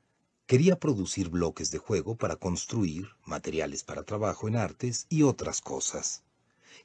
Quería 0.51 0.81
producir 0.81 1.29
bloques 1.29 1.71
de 1.71 1.79
juego 1.79 2.17
para 2.17 2.35
construir, 2.35 3.07
materiales 3.25 3.85
para 3.85 4.03
trabajo 4.03 4.49
en 4.49 4.57
artes 4.57 5.07
y 5.09 5.23
otras 5.23 5.61
cosas. 5.61 6.25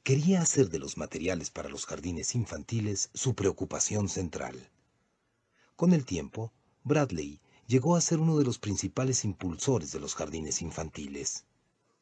Quería 0.03 0.43
hacer 0.43 0.69
de 0.69 0.77
los 0.77 0.97
materiales 0.97 1.49
para 1.49 1.69
los 1.69 1.87
jardines 1.87 2.35
infantiles 2.35 3.09
su 3.15 3.33
preocupación 3.33 4.07
central. 4.07 4.69
Con 5.75 5.93
el 5.93 6.05
tiempo, 6.05 6.53
Bradley 6.83 7.41
llegó 7.65 7.95
a 7.95 8.01
ser 8.01 8.19
uno 8.19 8.37
de 8.37 8.45
los 8.45 8.59
principales 8.59 9.25
impulsores 9.25 9.91
de 9.91 9.99
los 9.99 10.13
jardines 10.13 10.61
infantiles. 10.61 11.45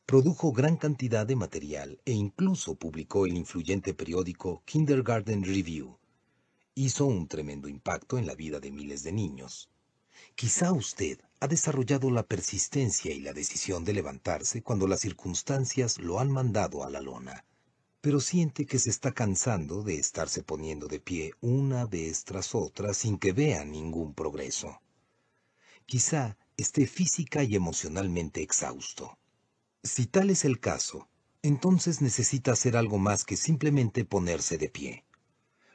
Produjo 0.05 0.51
gran 0.51 0.75
cantidad 0.75 1.25
de 1.25 1.37
material 1.37 1.97
e 2.03 2.11
incluso 2.11 2.75
publicó 2.75 3.25
el 3.25 3.37
influyente 3.37 3.93
periódico 3.93 4.63
Kindergarten 4.65 5.45
Review. 5.45 5.97
Hizo 6.75 7.05
un 7.05 7.29
tremendo 7.29 7.69
impacto 7.69 8.17
en 8.17 8.27
la 8.27 8.35
vida 8.35 8.59
de 8.59 8.69
miles 8.69 9.03
de 9.03 9.13
niños. 9.13 9.69
Quizá 10.35 10.73
usted 10.73 11.19
ha 11.43 11.47
desarrollado 11.47 12.09
la 12.09 12.23
persistencia 12.23 13.13
y 13.13 13.19
la 13.19 13.33
decisión 13.33 13.85
de 13.85 13.93
levantarse 13.93 14.63
cuando 14.63 14.87
las 14.87 15.01
circunstancias 15.01 15.99
lo 15.99 16.19
han 16.19 16.31
mandado 16.31 16.83
a 16.83 16.89
la 16.89 17.01
lona, 17.01 17.45
pero 18.01 18.19
siente 18.19 18.65
que 18.65 18.79
se 18.79 18.89
está 18.89 19.11
cansando 19.11 19.83
de 19.83 19.95
estarse 19.95 20.43
poniendo 20.43 20.87
de 20.87 20.99
pie 20.99 21.33
una 21.41 21.85
vez 21.85 22.23
tras 22.23 22.55
otra 22.55 22.93
sin 22.93 23.17
que 23.17 23.33
vea 23.33 23.63
ningún 23.65 24.13
progreso 24.13 24.79
quizá 25.85 26.37
esté 26.57 26.87
física 26.87 27.43
y 27.43 27.55
emocionalmente 27.55 28.41
exhausto. 28.41 29.17
Si 29.83 30.05
tal 30.05 30.29
es 30.29 30.45
el 30.45 30.59
caso, 30.59 31.07
entonces 31.41 32.01
necesita 32.01 32.53
hacer 32.53 32.77
algo 32.77 32.97
más 32.97 33.25
que 33.25 33.35
simplemente 33.35 34.05
ponerse 34.05 34.57
de 34.57 34.69
pie. 34.69 35.03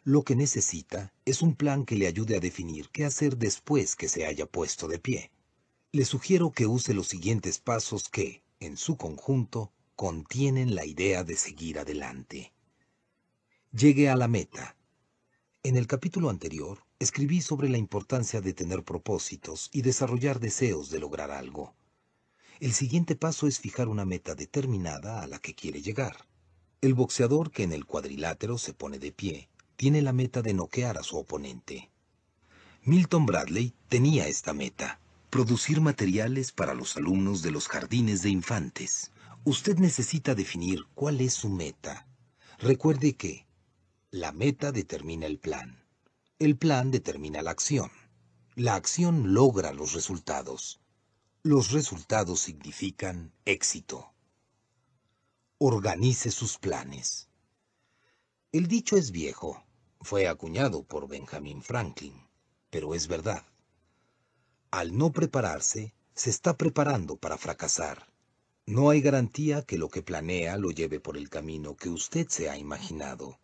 Lo 0.04 0.22
que 0.22 0.34
necesita 0.34 1.12
es 1.26 1.42
un 1.42 1.54
plan 1.54 1.84
que 1.84 1.96
le 1.96 2.06
ayude 2.06 2.36
a 2.36 2.40
definir 2.40 2.88
qué 2.90 3.04
hacer 3.04 3.36
después 3.36 3.96
que 3.96 4.08
se 4.08 4.24
haya 4.24 4.46
puesto 4.46 4.88
de 4.88 4.98
pie. 4.98 5.30
Le 5.90 6.04
sugiero 6.04 6.52
que 6.52 6.66
use 6.66 6.92
los 6.92 7.08
siguientes 7.08 7.60
pasos 7.60 8.10
que, 8.10 8.42
en 8.60 8.76
su 8.76 8.98
conjunto, 8.98 9.72
contienen 9.96 10.74
la 10.74 10.84
idea 10.84 11.24
de 11.24 11.34
seguir 11.34 11.78
adelante. 11.78 12.52
Llegue 13.72 14.10
a 14.10 14.16
la 14.16 14.28
meta. 14.28 14.76
En 15.62 15.78
el 15.78 15.86
capítulo 15.86 16.28
anterior 16.28 16.84
escribí 16.98 17.40
sobre 17.40 17.70
la 17.70 17.78
importancia 17.78 18.42
de 18.42 18.52
tener 18.52 18.84
propósitos 18.84 19.70
y 19.72 19.80
desarrollar 19.80 20.40
deseos 20.40 20.90
de 20.90 20.98
lograr 20.98 21.30
algo. 21.30 21.72
El 22.60 22.74
siguiente 22.74 23.16
paso 23.16 23.46
es 23.46 23.58
fijar 23.58 23.88
una 23.88 24.04
meta 24.04 24.34
determinada 24.34 25.22
a 25.22 25.26
la 25.26 25.38
que 25.38 25.54
quiere 25.54 25.80
llegar. 25.80 26.26
El 26.82 26.92
boxeador 26.92 27.50
que 27.50 27.62
en 27.62 27.72
el 27.72 27.86
cuadrilátero 27.86 28.58
se 28.58 28.74
pone 28.74 28.98
de 28.98 29.12
pie 29.12 29.48
tiene 29.76 30.02
la 30.02 30.12
meta 30.12 30.42
de 30.42 30.52
noquear 30.52 30.98
a 30.98 31.02
su 31.02 31.16
oponente. 31.16 31.88
Milton 32.82 33.24
Bradley 33.24 33.72
tenía 33.88 34.28
esta 34.28 34.52
meta, 34.52 35.00
producir 35.30 35.80
materiales 35.80 36.52
para 36.52 36.74
los 36.74 36.96
alumnos 36.96 37.42
de 37.42 37.50
los 37.50 37.68
jardines 37.68 38.22
de 38.22 38.30
infantes. 38.30 39.12
Usted 39.44 39.78
necesita 39.78 40.34
definir 40.34 40.86
cuál 40.94 41.20
es 41.20 41.34
su 41.34 41.48
meta. 41.48 42.06
Recuerde 42.58 43.14
que 43.16 43.46
la 44.10 44.32
meta 44.32 44.72
determina 44.72 45.26
el 45.26 45.38
plan. 45.38 45.84
El 46.38 46.56
plan 46.56 46.90
determina 46.90 47.42
la 47.42 47.50
acción. 47.50 47.90
La 48.54 48.74
acción 48.74 49.34
logra 49.34 49.72
los 49.72 49.92
resultados. 49.92 50.80
Los 51.42 51.72
resultados 51.72 52.40
significan 52.40 53.32
éxito. 53.44 54.12
Organice 55.58 56.30
sus 56.30 56.58
planes. 56.58 57.28
El 58.50 58.66
dicho 58.66 58.96
es 58.96 59.10
viejo, 59.10 59.62
fue 60.00 60.26
acuñado 60.26 60.84
por 60.84 61.06
Benjamin 61.06 61.62
Franklin, 61.62 62.26
pero 62.70 62.94
es 62.94 63.08
verdad. 63.08 63.44
Al 64.70 64.96
no 64.96 65.12
prepararse, 65.12 65.94
se 66.14 66.28
está 66.28 66.56
preparando 66.56 67.16
para 67.16 67.38
fracasar. 67.38 68.06
No 68.66 68.90
hay 68.90 69.00
garantía 69.00 69.62
que 69.62 69.78
lo 69.78 69.88
que 69.88 70.02
planea 70.02 70.58
lo 70.58 70.70
lleve 70.70 71.00
por 71.00 71.16
el 71.16 71.30
camino 71.30 71.74
que 71.74 71.88
usted 71.88 72.28
se 72.28 72.50
ha 72.50 72.58
imaginado. 72.58 73.38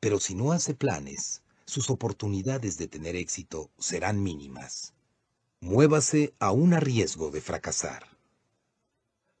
Pero 0.00 0.18
si 0.18 0.34
no 0.34 0.50
hace 0.50 0.74
planes, 0.74 1.42
sus 1.66 1.88
oportunidades 1.88 2.78
de 2.78 2.88
tener 2.88 3.14
éxito 3.14 3.70
serán 3.78 4.22
mínimas. 4.22 4.92
Muévase 5.60 6.34
a 6.40 6.50
un 6.50 6.72
riesgo 6.72 7.30
de 7.30 7.40
fracasar. 7.40 8.18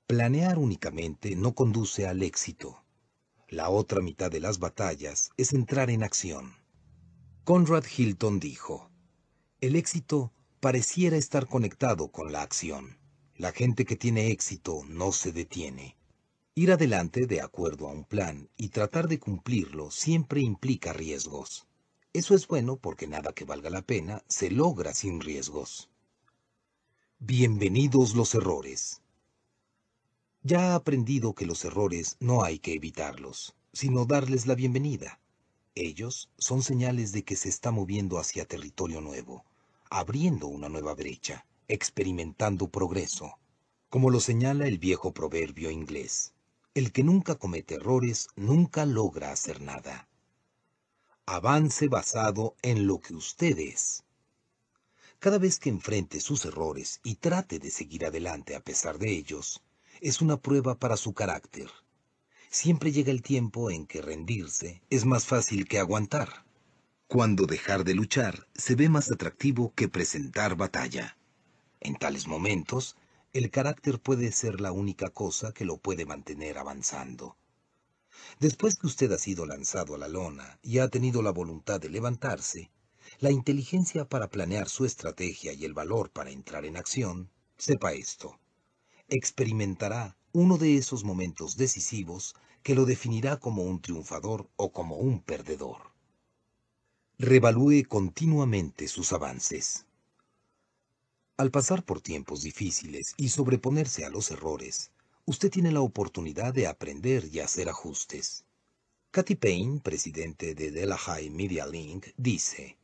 Planear 0.06 0.58
únicamente 0.58 1.34
no 1.34 1.56
conduce 1.56 2.06
al 2.06 2.22
éxito. 2.22 2.84
La 3.48 3.68
otra 3.68 4.00
mitad 4.00 4.30
de 4.30 4.38
las 4.38 4.60
batallas 4.60 5.30
es 5.36 5.52
entrar 5.52 5.90
en 5.90 6.04
acción. 6.04 6.54
Conrad 7.42 7.84
Hilton 7.96 8.38
dijo, 8.38 8.90
el 9.60 9.74
éxito 9.74 10.32
pareciera 10.60 11.16
estar 11.16 11.46
conectado 11.46 12.08
con 12.08 12.32
la 12.32 12.42
acción. 12.42 12.98
La 13.36 13.52
gente 13.52 13.84
que 13.84 13.96
tiene 13.96 14.30
éxito 14.30 14.82
no 14.88 15.12
se 15.12 15.32
detiene. 15.32 15.96
Ir 16.54 16.72
adelante 16.72 17.26
de 17.26 17.42
acuerdo 17.42 17.88
a 17.88 17.92
un 17.92 18.04
plan 18.04 18.48
y 18.56 18.70
tratar 18.70 19.08
de 19.08 19.18
cumplirlo 19.18 19.90
siempre 19.90 20.40
implica 20.40 20.92
riesgos. 20.94 21.66
Eso 22.14 22.34
es 22.34 22.48
bueno 22.48 22.78
porque 22.78 23.06
nada 23.06 23.34
que 23.34 23.44
valga 23.44 23.68
la 23.68 23.82
pena 23.82 24.24
se 24.26 24.50
logra 24.50 24.94
sin 24.94 25.20
riesgos. 25.20 25.90
Bienvenidos 27.18 28.14
los 28.14 28.34
errores. 28.34 29.02
Ya 30.42 30.72
ha 30.72 30.74
aprendido 30.76 31.34
que 31.34 31.44
los 31.44 31.64
errores 31.64 32.16
no 32.20 32.42
hay 32.42 32.58
que 32.58 32.72
evitarlos, 32.72 33.54
sino 33.72 34.06
darles 34.06 34.46
la 34.46 34.54
bienvenida. 34.54 35.20
Ellos 35.74 36.30
son 36.38 36.62
señales 36.62 37.12
de 37.12 37.22
que 37.22 37.36
se 37.36 37.50
está 37.50 37.70
moviendo 37.70 38.18
hacia 38.18 38.46
territorio 38.46 39.02
nuevo, 39.02 39.44
abriendo 39.90 40.46
una 40.46 40.68
nueva 40.68 40.94
brecha, 40.94 41.46
experimentando 41.68 42.68
progreso, 42.68 43.38
como 43.88 44.10
lo 44.10 44.20
señala 44.20 44.66
el 44.66 44.78
viejo 44.78 45.12
proverbio 45.12 45.70
inglés. 45.70 46.32
El 46.74 46.92
que 46.92 47.02
nunca 47.02 47.36
comete 47.36 47.76
errores 47.76 48.28
nunca 48.36 48.84
logra 48.84 49.32
hacer 49.32 49.60
nada 49.60 50.08
avance 51.28 51.88
basado 51.88 52.54
en 52.62 52.86
lo 52.86 53.00
que 53.00 53.12
usted 53.12 53.58
es. 53.58 54.04
Cada 55.18 55.38
vez 55.38 55.58
que 55.58 55.70
enfrente 55.70 56.20
sus 56.20 56.44
errores 56.44 57.00
y 57.02 57.16
trate 57.16 57.58
de 57.58 57.72
seguir 57.72 58.06
adelante 58.06 58.54
a 58.54 58.60
pesar 58.60 58.98
de 58.98 59.10
ellos, 59.10 59.60
es 60.00 60.20
una 60.20 60.36
prueba 60.36 60.78
para 60.78 60.96
su 60.96 61.14
carácter. 61.14 61.68
Siempre 62.48 62.92
llega 62.92 63.10
el 63.10 63.22
tiempo 63.22 63.72
en 63.72 63.86
que 63.86 64.02
rendirse 64.02 64.82
es 64.88 65.04
más 65.04 65.26
fácil 65.26 65.66
que 65.66 65.80
aguantar. 65.80 66.45
Cuando 67.08 67.46
dejar 67.46 67.84
de 67.84 67.94
luchar 67.94 68.48
se 68.54 68.74
ve 68.74 68.88
más 68.88 69.12
atractivo 69.12 69.72
que 69.76 69.88
presentar 69.88 70.56
batalla. 70.56 71.16
En 71.78 71.94
tales 71.94 72.26
momentos, 72.26 72.96
el 73.32 73.48
carácter 73.52 74.00
puede 74.00 74.32
ser 74.32 74.60
la 74.60 74.72
única 74.72 75.10
cosa 75.10 75.52
que 75.52 75.64
lo 75.64 75.76
puede 75.76 76.04
mantener 76.04 76.58
avanzando. 76.58 77.36
Después 78.40 78.76
que 78.76 78.88
usted 78.88 79.12
ha 79.12 79.18
sido 79.18 79.46
lanzado 79.46 79.94
a 79.94 79.98
la 79.98 80.08
lona 80.08 80.58
y 80.62 80.78
ha 80.80 80.88
tenido 80.88 81.22
la 81.22 81.30
voluntad 81.30 81.80
de 81.80 81.90
levantarse, 81.90 82.72
la 83.20 83.30
inteligencia 83.30 84.08
para 84.08 84.28
planear 84.28 84.68
su 84.68 84.84
estrategia 84.84 85.52
y 85.52 85.64
el 85.64 85.74
valor 85.74 86.10
para 86.10 86.30
entrar 86.30 86.64
en 86.64 86.76
acción, 86.76 87.30
sepa 87.56 87.92
esto. 87.92 88.40
Experimentará 89.06 90.16
uno 90.32 90.58
de 90.58 90.76
esos 90.76 91.04
momentos 91.04 91.56
decisivos 91.56 92.34
que 92.64 92.74
lo 92.74 92.84
definirá 92.84 93.36
como 93.36 93.62
un 93.62 93.80
triunfador 93.80 94.50
o 94.56 94.72
como 94.72 94.96
un 94.96 95.22
perdedor. 95.22 95.95
Revalúe 97.18 97.84
continuamente 97.88 98.88
sus 98.88 99.10
avances. 99.14 99.86
Al 101.38 101.50
pasar 101.50 101.82
por 101.82 102.02
tiempos 102.02 102.42
difíciles 102.42 103.14
y 103.16 103.30
sobreponerse 103.30 104.04
a 104.04 104.10
los 104.10 104.30
errores, 104.30 104.90
usted 105.24 105.50
tiene 105.50 105.72
la 105.72 105.80
oportunidad 105.80 106.52
de 106.52 106.66
aprender 106.66 107.26
y 107.32 107.40
hacer 107.40 107.70
ajustes. 107.70 108.44
Cathy 109.12 109.34
Payne, 109.34 109.80
presidente 109.80 110.54
de 110.54 110.70
Delahai 110.70 111.30
Media 111.30 111.66
Link, 111.66 112.08
dice, 112.18 112.76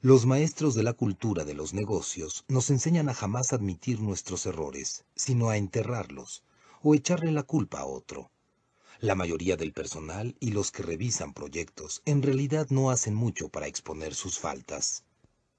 los 0.00 0.24
maestros 0.24 0.74
de 0.74 0.82
la 0.82 0.94
cultura 0.94 1.44
de 1.44 1.52
los 1.52 1.74
negocios 1.74 2.46
nos 2.48 2.70
enseñan 2.70 3.10
a 3.10 3.14
jamás 3.14 3.52
admitir 3.52 4.00
nuestros 4.00 4.46
errores, 4.46 5.04
sino 5.14 5.50
a 5.50 5.58
enterrarlos 5.58 6.42
o 6.82 6.94
echarle 6.94 7.32
la 7.32 7.42
culpa 7.42 7.80
a 7.80 7.84
otro. 7.84 8.30
La 9.04 9.14
mayoría 9.14 9.58
del 9.58 9.74
personal 9.74 10.34
y 10.40 10.52
los 10.52 10.70
que 10.70 10.82
revisan 10.82 11.34
proyectos 11.34 12.00
en 12.06 12.22
realidad 12.22 12.68
no 12.70 12.88
hacen 12.88 13.14
mucho 13.14 13.50
para 13.50 13.66
exponer 13.66 14.14
sus 14.14 14.38
faltas. 14.38 15.04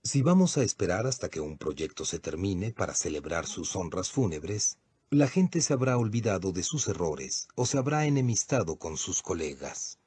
Si 0.01 0.23
vamos 0.23 0.57
a 0.57 0.63
esperar 0.63 1.05
hasta 1.05 1.29
que 1.29 1.41
un 1.41 1.59
proyecto 1.59 2.05
se 2.05 2.17
termine 2.17 2.71
para 2.71 2.95
celebrar 2.95 3.45
sus 3.45 3.75
honras 3.75 4.09
fúnebres, 4.09 4.79
la 5.11 5.27
gente 5.27 5.61
se 5.61 5.73
habrá 5.73 5.95
olvidado 5.99 6.53
de 6.53 6.63
sus 6.63 6.87
errores 6.87 7.47
o 7.53 7.67
se 7.67 7.77
habrá 7.77 8.07
enemistado 8.07 8.77
con 8.77 8.97
sus 8.97 9.21
colegas. 9.21 9.99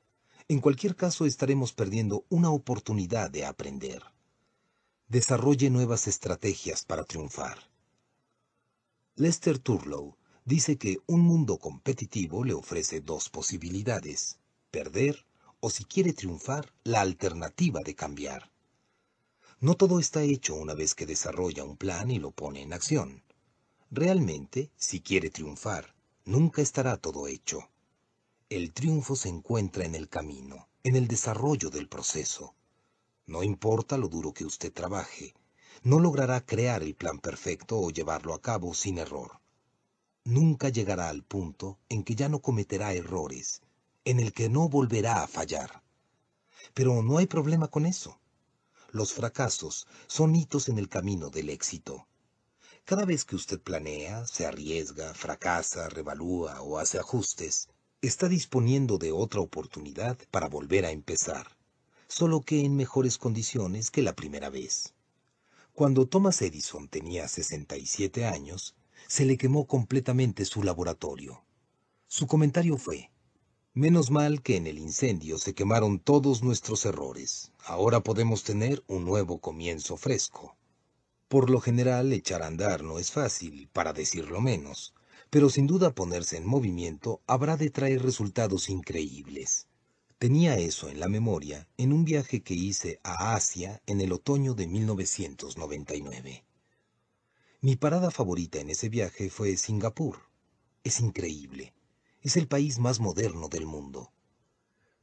En 0.48 0.58
cualquier 0.60 0.96
caso 0.96 1.24
estaremos 1.24 1.72
perdiendo 1.72 2.24
una 2.30 2.50
oportunidad 2.50 3.30
de 3.30 3.44
aprender. 3.44 4.02
Desarrolle 5.06 5.70
nuevas 5.70 6.08
estrategias 6.08 6.84
para 6.84 7.04
triunfar. 7.04 7.70
Lester 9.14 9.60
Turlow 9.60 10.16
dice 10.48 10.78
que 10.78 11.02
un 11.06 11.20
mundo 11.20 11.58
competitivo 11.58 12.42
le 12.42 12.54
ofrece 12.54 13.02
dos 13.02 13.28
posibilidades, 13.28 14.38
perder 14.70 15.26
o 15.60 15.68
si 15.68 15.84
quiere 15.84 16.14
triunfar, 16.14 16.72
la 16.84 17.02
alternativa 17.02 17.82
de 17.82 17.94
cambiar. 17.94 18.50
No 19.60 19.74
todo 19.74 20.00
está 20.00 20.22
hecho 20.22 20.54
una 20.54 20.72
vez 20.72 20.94
que 20.94 21.04
desarrolla 21.04 21.64
un 21.64 21.76
plan 21.76 22.10
y 22.10 22.18
lo 22.18 22.30
pone 22.30 22.62
en 22.62 22.72
acción. 22.72 23.22
Realmente, 23.90 24.70
si 24.74 25.00
quiere 25.00 25.28
triunfar, 25.28 25.94
nunca 26.24 26.62
estará 26.62 26.96
todo 26.96 27.28
hecho. 27.28 27.68
El 28.48 28.72
triunfo 28.72 29.16
se 29.16 29.28
encuentra 29.28 29.84
en 29.84 29.94
el 29.94 30.08
camino, 30.08 30.66
en 30.82 30.96
el 30.96 31.08
desarrollo 31.08 31.68
del 31.68 31.88
proceso. 31.88 32.54
No 33.26 33.42
importa 33.42 33.98
lo 33.98 34.08
duro 34.08 34.32
que 34.32 34.46
usted 34.46 34.72
trabaje, 34.72 35.34
no 35.82 35.98
logrará 35.98 36.40
crear 36.40 36.82
el 36.82 36.94
plan 36.94 37.18
perfecto 37.18 37.78
o 37.78 37.90
llevarlo 37.90 38.32
a 38.32 38.40
cabo 38.40 38.72
sin 38.72 38.96
error. 38.96 39.40
Nunca 40.24 40.68
llegará 40.68 41.08
al 41.08 41.22
punto 41.22 41.78
en 41.88 42.02
que 42.04 42.14
ya 42.14 42.28
no 42.28 42.40
cometerá 42.40 42.92
errores, 42.92 43.62
en 44.04 44.20
el 44.20 44.32
que 44.32 44.48
no 44.48 44.68
volverá 44.68 45.22
a 45.22 45.28
fallar. 45.28 45.82
Pero 46.74 47.02
no 47.02 47.18
hay 47.18 47.26
problema 47.26 47.68
con 47.68 47.86
eso. 47.86 48.18
Los 48.90 49.12
fracasos 49.12 49.86
son 50.06 50.34
hitos 50.34 50.68
en 50.68 50.78
el 50.78 50.88
camino 50.88 51.30
del 51.30 51.50
éxito. 51.50 52.06
Cada 52.84 53.04
vez 53.04 53.24
que 53.24 53.36
usted 53.36 53.60
planea, 53.60 54.26
se 54.26 54.46
arriesga, 54.46 55.12
fracasa, 55.12 55.90
revalúa 55.90 56.62
o 56.62 56.78
hace 56.78 56.98
ajustes, 56.98 57.68
está 58.00 58.28
disponiendo 58.28 58.96
de 58.96 59.12
otra 59.12 59.40
oportunidad 59.40 60.16
para 60.30 60.48
volver 60.48 60.86
a 60.86 60.90
empezar, 60.90 61.56
solo 62.06 62.40
que 62.40 62.64
en 62.64 62.76
mejores 62.76 63.18
condiciones 63.18 63.90
que 63.90 64.00
la 64.02 64.14
primera 64.14 64.48
vez. 64.48 64.94
Cuando 65.74 66.06
Thomas 66.06 66.40
Edison 66.40 66.88
tenía 66.88 67.28
67 67.28 68.24
años, 68.24 68.74
se 69.08 69.24
le 69.24 69.38
quemó 69.38 69.66
completamente 69.66 70.44
su 70.44 70.62
laboratorio. 70.62 71.42
Su 72.06 72.26
comentario 72.26 72.76
fue, 72.76 73.10
Menos 73.72 74.10
mal 74.10 74.42
que 74.42 74.56
en 74.56 74.66
el 74.66 74.78
incendio 74.78 75.38
se 75.38 75.54
quemaron 75.54 75.98
todos 75.98 76.42
nuestros 76.42 76.84
errores. 76.84 77.52
Ahora 77.64 78.00
podemos 78.00 78.42
tener 78.42 78.82
un 78.86 79.04
nuevo 79.04 79.40
comienzo 79.40 79.96
fresco. 79.96 80.56
Por 81.28 81.48
lo 81.48 81.60
general, 81.60 82.12
echar 82.12 82.42
a 82.42 82.48
andar 82.48 82.82
no 82.82 82.98
es 82.98 83.12
fácil, 83.12 83.68
para 83.72 83.92
decirlo 83.92 84.40
menos, 84.40 84.94
pero 85.30 85.48
sin 85.48 85.66
duda 85.66 85.94
ponerse 85.94 86.36
en 86.36 86.46
movimiento 86.46 87.22
habrá 87.26 87.56
de 87.56 87.70
traer 87.70 88.02
resultados 88.02 88.68
increíbles. 88.68 89.68
Tenía 90.18 90.58
eso 90.58 90.88
en 90.88 90.98
la 90.98 91.08
memoria 91.08 91.68
en 91.76 91.92
un 91.92 92.04
viaje 92.04 92.42
que 92.42 92.54
hice 92.54 92.98
a 93.04 93.36
Asia 93.36 93.80
en 93.86 94.00
el 94.00 94.12
otoño 94.12 94.54
de 94.54 94.66
1999. 94.66 96.47
Mi 97.60 97.74
parada 97.74 98.12
favorita 98.12 98.60
en 98.60 98.70
ese 98.70 98.88
viaje 98.88 99.30
fue 99.30 99.56
Singapur. 99.56 100.20
Es 100.84 101.00
increíble. 101.00 101.74
Es 102.22 102.36
el 102.36 102.46
país 102.46 102.78
más 102.78 103.00
moderno 103.00 103.48
del 103.48 103.66
mundo. 103.66 104.12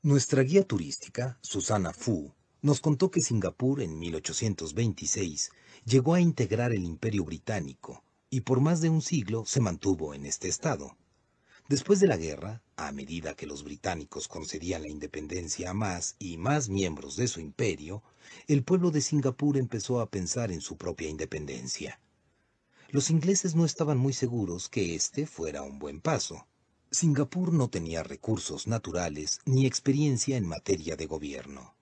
Nuestra 0.01 0.41
guía 0.41 0.65
turística, 0.65 1.37
Susana 1.41 1.91
Fu, 1.91 2.31
nos 2.61 2.79
contó 2.79 3.11
que 3.11 3.19
Singapur 3.19 3.81
en 3.81 3.99
1826 3.99 5.51
llegó 5.83 6.13
a 6.13 6.21
integrar 6.21 6.71
el 6.71 6.85
imperio 6.85 7.25
británico 7.25 8.05
y 8.29 8.39
por 8.39 8.61
más 8.61 8.79
de 8.79 8.89
un 8.89 9.01
siglo 9.01 9.43
se 9.45 9.59
mantuvo 9.59 10.13
en 10.13 10.25
este 10.25 10.47
estado. 10.47 10.95
Después 11.67 11.99
de 11.99 12.07
la 12.07 12.15
guerra, 12.15 12.61
a 12.77 12.93
medida 12.93 13.35
que 13.35 13.47
los 13.47 13.65
británicos 13.65 14.29
concedían 14.29 14.83
la 14.83 14.89
independencia 14.89 15.71
a 15.71 15.73
más 15.73 16.15
y 16.19 16.37
más 16.37 16.69
miembros 16.69 17.17
de 17.17 17.27
su 17.27 17.41
imperio, 17.41 18.01
el 18.47 18.63
pueblo 18.63 18.91
de 18.91 19.01
Singapur 19.01 19.57
empezó 19.57 19.99
a 19.99 20.09
pensar 20.09 20.53
en 20.53 20.61
su 20.61 20.77
propia 20.77 21.09
independencia. 21.09 21.99
Los 22.95 23.09
ingleses 23.09 23.55
no 23.55 23.65
estaban 23.65 23.97
muy 23.97 24.13
seguros 24.13 24.69
que 24.69 24.95
este 24.95 25.27
fuera 25.27 25.63
un 25.63 25.79
buen 25.79 25.99
paso. 25.99 26.47
Singapur 26.91 27.51
no 27.51 27.67
tenía 27.67 28.03
recursos 28.03 28.67
naturales 28.67 29.41
ni 29.43 29.65
experiencia 29.65 30.37
en 30.37 30.47
materia 30.47 30.95
de 30.95 31.05
gobierno. 31.05 31.75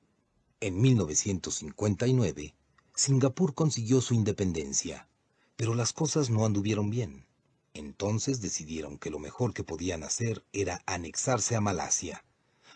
En 0.60 0.82
1959, 0.82 2.56
Singapur 2.96 3.54
consiguió 3.54 4.02
su 4.02 4.16
independencia, 4.16 5.08
pero 5.56 5.76
las 5.76 5.94
cosas 5.94 6.32
no 6.32 6.48
anduvieron 6.48 6.90
bien. 6.90 7.28
Entonces 7.76 8.42
decidieron 8.42 8.98
que 8.98 9.12
lo 9.12 9.20
mejor 9.20 9.54
que 9.54 9.64
podían 9.64 10.02
hacer 10.02 10.44
era 10.52 10.82
anexarse 10.88 11.56
a 11.56 11.62
Malasia, 11.62 12.26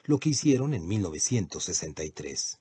lo 0.03 0.19
que 0.19 0.29
hicieron 0.29 0.75
en 0.75 0.87
1963. 0.87 2.59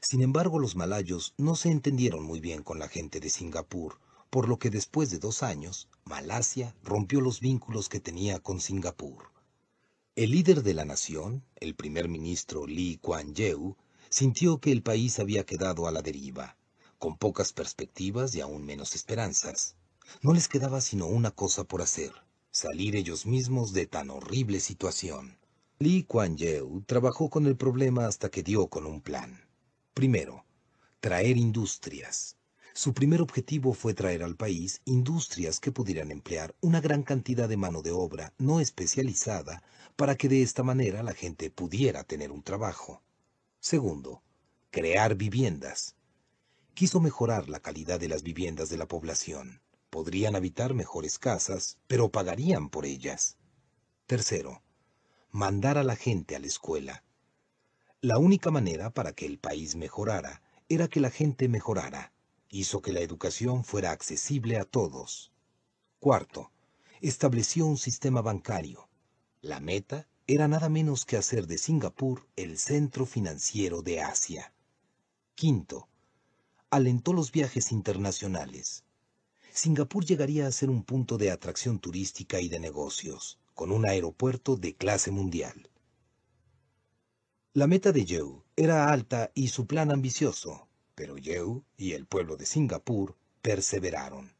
Sin 0.00 0.22
embargo, 0.22 0.58
los 0.58 0.74
malayos 0.74 1.34
no 1.36 1.54
se 1.54 1.68
entendieron 1.68 2.24
muy 2.24 2.40
bien 2.40 2.62
con 2.62 2.78
la 2.78 2.88
gente 2.88 3.20
de 3.20 3.28
Singapur, 3.28 3.98
por 4.32 4.48
lo 4.48 4.58
que 4.58 4.70
después 4.70 5.10
de 5.10 5.18
dos 5.18 5.42
años, 5.42 5.90
Malasia 6.06 6.74
rompió 6.82 7.20
los 7.20 7.40
vínculos 7.40 7.90
que 7.90 8.00
tenía 8.00 8.40
con 8.40 8.62
Singapur. 8.62 9.30
El 10.16 10.30
líder 10.30 10.62
de 10.62 10.72
la 10.72 10.86
nación, 10.86 11.44
el 11.56 11.74
primer 11.74 12.08
ministro 12.08 12.66
Lee 12.66 12.96
Kuan 12.96 13.34
Yew, 13.34 13.76
sintió 14.08 14.58
que 14.58 14.72
el 14.72 14.82
país 14.82 15.18
había 15.18 15.44
quedado 15.44 15.86
a 15.86 15.92
la 15.92 16.00
deriva, 16.00 16.56
con 16.98 17.18
pocas 17.18 17.52
perspectivas 17.52 18.34
y 18.34 18.40
aún 18.40 18.64
menos 18.64 18.94
esperanzas. 18.94 19.76
No 20.22 20.32
les 20.32 20.48
quedaba 20.48 20.80
sino 20.80 21.08
una 21.08 21.30
cosa 21.30 21.64
por 21.64 21.82
hacer, 21.82 22.12
salir 22.50 22.96
ellos 22.96 23.26
mismos 23.26 23.74
de 23.74 23.86
tan 23.86 24.08
horrible 24.08 24.60
situación. 24.60 25.36
Lee 25.78 26.04
Kuan 26.04 26.38
Yew 26.38 26.84
trabajó 26.86 27.28
con 27.28 27.44
el 27.46 27.58
problema 27.58 28.06
hasta 28.06 28.30
que 28.30 28.42
dio 28.42 28.68
con 28.68 28.86
un 28.86 29.02
plan. 29.02 29.44
Primero, 29.92 30.46
traer 31.00 31.36
industrias. 31.36 32.38
Su 32.74 32.94
primer 32.94 33.20
objetivo 33.20 33.74
fue 33.74 33.92
traer 33.92 34.22
al 34.22 34.36
país 34.36 34.80
industrias 34.86 35.60
que 35.60 35.72
pudieran 35.72 36.10
emplear 36.10 36.54
una 36.62 36.80
gran 36.80 37.02
cantidad 37.02 37.46
de 37.46 37.58
mano 37.58 37.82
de 37.82 37.90
obra 37.90 38.32
no 38.38 38.60
especializada 38.60 39.62
para 39.94 40.16
que 40.16 40.28
de 40.28 40.42
esta 40.42 40.62
manera 40.62 41.02
la 41.02 41.12
gente 41.12 41.50
pudiera 41.50 42.02
tener 42.04 42.32
un 42.32 42.42
trabajo. 42.42 43.02
Segundo, 43.60 44.22
crear 44.70 45.16
viviendas. 45.16 45.96
Quiso 46.72 46.98
mejorar 47.00 47.50
la 47.50 47.60
calidad 47.60 48.00
de 48.00 48.08
las 48.08 48.22
viviendas 48.22 48.70
de 48.70 48.78
la 48.78 48.88
población. 48.88 49.60
Podrían 49.90 50.34
habitar 50.34 50.72
mejores 50.72 51.18
casas, 51.18 51.76
pero 51.86 52.10
pagarían 52.10 52.70
por 52.70 52.86
ellas. 52.86 53.36
Tercero, 54.06 54.62
mandar 55.30 55.76
a 55.76 55.84
la 55.84 55.96
gente 55.96 56.36
a 56.36 56.38
la 56.38 56.46
escuela. 56.46 57.04
La 58.00 58.16
única 58.16 58.50
manera 58.50 58.88
para 58.88 59.12
que 59.12 59.26
el 59.26 59.38
país 59.38 59.76
mejorara 59.76 60.40
era 60.70 60.88
que 60.88 61.00
la 61.00 61.10
gente 61.10 61.48
mejorara. 61.48 62.12
Hizo 62.54 62.82
que 62.82 62.92
la 62.92 63.00
educación 63.00 63.64
fuera 63.64 63.92
accesible 63.92 64.58
a 64.58 64.66
todos. 64.66 65.32
Cuarto, 65.98 66.52
estableció 67.00 67.64
un 67.64 67.78
sistema 67.78 68.20
bancario. 68.20 68.90
La 69.40 69.58
meta 69.58 70.06
era 70.26 70.48
nada 70.48 70.68
menos 70.68 71.06
que 71.06 71.16
hacer 71.16 71.46
de 71.46 71.56
Singapur 71.56 72.28
el 72.36 72.58
centro 72.58 73.06
financiero 73.06 73.80
de 73.80 74.02
Asia. 74.02 74.52
Quinto, 75.34 75.88
alentó 76.68 77.14
los 77.14 77.32
viajes 77.32 77.72
internacionales. 77.72 78.84
Singapur 79.54 80.04
llegaría 80.04 80.46
a 80.46 80.52
ser 80.52 80.68
un 80.68 80.82
punto 80.82 81.16
de 81.16 81.30
atracción 81.30 81.78
turística 81.78 82.38
y 82.38 82.50
de 82.50 82.60
negocios, 82.60 83.38
con 83.54 83.72
un 83.72 83.86
aeropuerto 83.86 84.56
de 84.56 84.76
clase 84.76 85.10
mundial. 85.10 85.70
La 87.54 87.66
meta 87.66 87.92
de 87.92 88.04
Yew 88.04 88.44
era 88.56 88.92
alta 88.92 89.30
y 89.34 89.48
su 89.48 89.66
plan 89.66 89.90
ambicioso, 89.90 90.68
pero 90.94 91.16
Yew 91.16 91.64
y 91.76 91.92
el 91.92 92.06
pueblo 92.06 92.36
de 92.36 92.46
Singapur 92.46 93.16
perseveraron. 93.40 94.34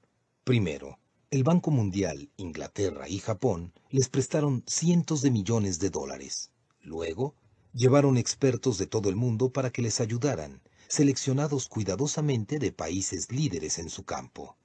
Primero, 0.44 0.98
el 1.30 1.44
Banco 1.44 1.70
Mundial, 1.70 2.30
Inglaterra 2.36 3.08
y 3.08 3.18
Japón 3.18 3.72
les 3.90 4.08
prestaron 4.08 4.64
cientos 4.66 5.22
de 5.22 5.30
millones 5.30 5.78
de 5.78 5.90
dólares. 5.90 6.50
Luego, 6.82 7.34
llevaron 7.72 8.18
expertos 8.18 8.76
de 8.78 8.86
todo 8.86 9.08
el 9.08 9.16
mundo 9.16 9.50
para 9.50 9.70
que 9.70 9.82
les 9.82 10.00
ayudaran, 10.00 10.60
seleccionados 10.88 11.68
cuidadosamente 11.68 12.58
de 12.58 12.70
países 12.70 13.32
líderes 13.32 13.78
en 13.78 13.88
su 13.88 14.04
campo. 14.04 14.56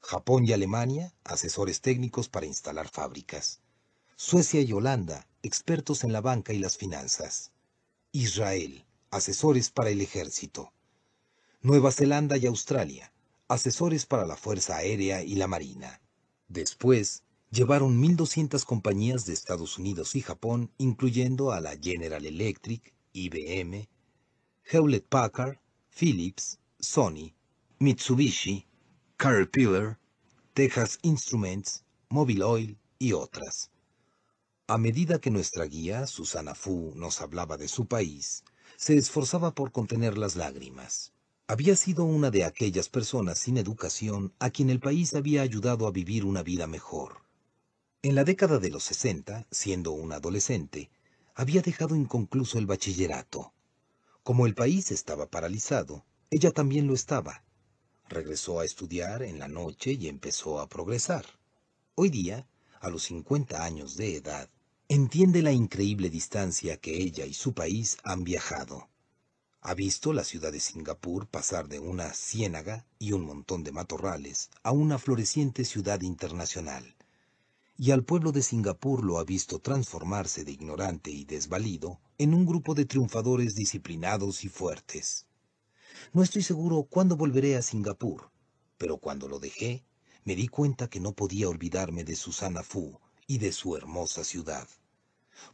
Japón 0.00 0.46
y 0.46 0.52
Alemania, 0.52 1.14
asesores 1.24 1.80
técnicos 1.80 2.28
para 2.28 2.46
instalar 2.46 2.88
fábricas. 2.88 3.60
Suecia 4.14 4.60
y 4.60 4.72
Holanda, 4.72 5.26
expertos 5.42 6.04
en 6.04 6.12
la 6.12 6.20
banca 6.20 6.52
y 6.52 6.58
las 6.58 6.76
finanzas. 6.76 7.50
Israel, 8.12 8.84
asesores 9.10 9.70
para 9.70 9.90
el 9.90 10.00
ejército. 10.00 10.72
Nueva 11.60 11.90
Zelanda 11.90 12.36
y 12.36 12.46
Australia, 12.46 13.12
asesores 13.48 14.06
para 14.06 14.24
la 14.24 14.36
Fuerza 14.36 14.76
Aérea 14.76 15.24
y 15.24 15.34
la 15.34 15.48
Marina. 15.48 16.00
Después, 16.46 17.24
llevaron 17.50 18.00
1.200 18.00 18.64
compañías 18.64 19.26
de 19.26 19.32
Estados 19.32 19.76
Unidos 19.76 20.14
y 20.14 20.20
Japón, 20.20 20.70
incluyendo 20.78 21.50
a 21.50 21.60
la 21.60 21.76
General 21.76 22.24
Electric, 22.24 22.94
IBM, 23.12 23.88
Hewlett 24.70 25.08
Packard, 25.08 25.58
Philips, 25.90 26.60
Sony, 26.78 27.34
Mitsubishi, 27.80 28.64
Caterpillar, 29.16 29.98
Texas 30.54 31.00
Instruments, 31.02 31.82
Mobile 32.08 32.44
Oil 32.44 32.78
y 33.00 33.14
otras. 33.14 33.72
A 34.68 34.78
medida 34.78 35.18
que 35.18 35.32
nuestra 35.32 35.64
guía, 35.64 36.06
Susana 36.06 36.54
Fu, 36.54 36.92
nos 36.94 37.20
hablaba 37.20 37.56
de 37.56 37.66
su 37.66 37.86
país, 37.86 38.44
se 38.76 38.96
esforzaba 38.96 39.56
por 39.56 39.72
contener 39.72 40.16
las 40.16 40.36
lágrimas. 40.36 41.12
Había 41.50 41.76
sido 41.76 42.04
una 42.04 42.30
de 42.30 42.44
aquellas 42.44 42.90
personas 42.90 43.38
sin 43.38 43.56
educación 43.56 44.34
a 44.38 44.50
quien 44.50 44.68
el 44.68 44.80
país 44.80 45.14
había 45.14 45.40
ayudado 45.40 45.86
a 45.86 45.90
vivir 45.90 46.26
una 46.26 46.42
vida 46.42 46.66
mejor. 46.66 47.22
En 48.02 48.14
la 48.14 48.24
década 48.24 48.58
de 48.58 48.68
los 48.68 48.84
sesenta, 48.84 49.46
siendo 49.50 49.92
un 49.92 50.12
adolescente, 50.12 50.90
había 51.34 51.62
dejado 51.62 51.96
inconcluso 51.96 52.58
el 52.58 52.66
bachillerato. 52.66 53.54
Como 54.22 54.44
el 54.44 54.54
país 54.54 54.90
estaba 54.90 55.30
paralizado, 55.30 56.04
ella 56.28 56.50
también 56.50 56.86
lo 56.86 56.92
estaba. 56.92 57.42
Regresó 58.10 58.60
a 58.60 58.66
estudiar 58.66 59.22
en 59.22 59.38
la 59.38 59.48
noche 59.48 59.92
y 59.92 60.08
empezó 60.08 60.60
a 60.60 60.68
progresar. 60.68 61.24
Hoy 61.94 62.10
día, 62.10 62.46
a 62.78 62.90
los 62.90 63.04
50 63.04 63.64
años 63.64 63.96
de 63.96 64.16
edad, 64.16 64.50
entiende 64.86 65.40
la 65.40 65.52
increíble 65.52 66.10
distancia 66.10 66.76
que 66.76 66.98
ella 66.98 67.24
y 67.24 67.32
su 67.32 67.54
país 67.54 67.96
han 68.04 68.22
viajado. 68.22 68.90
Ha 69.60 69.74
visto 69.74 70.12
la 70.12 70.22
ciudad 70.22 70.52
de 70.52 70.60
Singapur 70.60 71.26
pasar 71.26 71.68
de 71.68 71.80
una 71.80 72.14
ciénaga 72.14 72.86
y 72.98 73.12
un 73.12 73.22
montón 73.22 73.64
de 73.64 73.72
matorrales 73.72 74.50
a 74.62 74.70
una 74.70 74.98
floreciente 74.98 75.64
ciudad 75.64 76.00
internacional. 76.02 76.94
Y 77.76 77.90
al 77.90 78.04
pueblo 78.04 78.32
de 78.32 78.42
Singapur 78.42 79.04
lo 79.04 79.18
ha 79.18 79.24
visto 79.24 79.58
transformarse 79.58 80.44
de 80.44 80.52
ignorante 80.52 81.10
y 81.10 81.24
desvalido 81.24 82.00
en 82.18 82.34
un 82.34 82.46
grupo 82.46 82.74
de 82.74 82.84
triunfadores 82.84 83.54
disciplinados 83.56 84.44
y 84.44 84.48
fuertes. 84.48 85.26
No 86.12 86.22
estoy 86.22 86.42
seguro 86.42 86.84
cuándo 86.84 87.16
volveré 87.16 87.56
a 87.56 87.62
Singapur, 87.62 88.30
pero 88.78 88.98
cuando 88.98 89.28
lo 89.28 89.40
dejé, 89.40 89.84
me 90.24 90.36
di 90.36 90.46
cuenta 90.48 90.88
que 90.88 91.00
no 91.00 91.12
podía 91.12 91.48
olvidarme 91.48 92.04
de 92.04 92.14
Susana 92.14 92.62
Fu 92.62 93.00
y 93.26 93.38
de 93.38 93.52
su 93.52 93.76
hermosa 93.76 94.24
ciudad. 94.24 94.68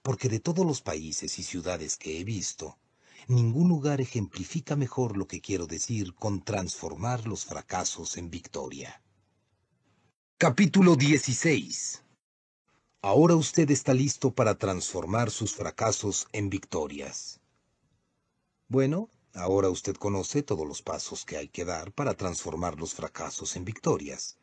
Porque 0.02 0.28
de 0.28 0.40
todos 0.40 0.66
los 0.66 0.82
países 0.82 1.38
y 1.38 1.42
ciudades 1.42 1.96
que 1.96 2.20
he 2.20 2.24
visto, 2.24 2.78
ningún 3.28 3.68
lugar 3.68 4.00
ejemplifica 4.00 4.76
mejor 4.76 5.16
lo 5.16 5.26
que 5.26 5.40
quiero 5.40 5.66
decir 5.66 6.14
con 6.14 6.42
transformar 6.42 7.26
los 7.26 7.44
fracasos 7.44 8.16
en 8.16 8.30
victoria. 8.30 9.02
Capítulo 10.38 10.96
16 10.96 12.02
Ahora 13.02 13.36
usted 13.36 13.70
está 13.70 13.92
listo 13.94 14.34
para 14.34 14.56
transformar 14.56 15.30
sus 15.30 15.54
fracasos 15.54 16.26
en 16.32 16.48
victorias. 16.50 17.40
Bueno, 18.68 19.10
ahora 19.34 19.68
usted 19.68 19.94
conoce 19.96 20.42
todos 20.42 20.66
los 20.66 20.82
pasos 20.82 21.24
que 21.24 21.36
hay 21.36 21.48
que 21.48 21.64
dar 21.64 21.92
para 21.92 22.14
transformar 22.14 22.78
los 22.78 22.94
fracasos 22.94 23.56
en 23.56 23.64
victorias 23.64 24.38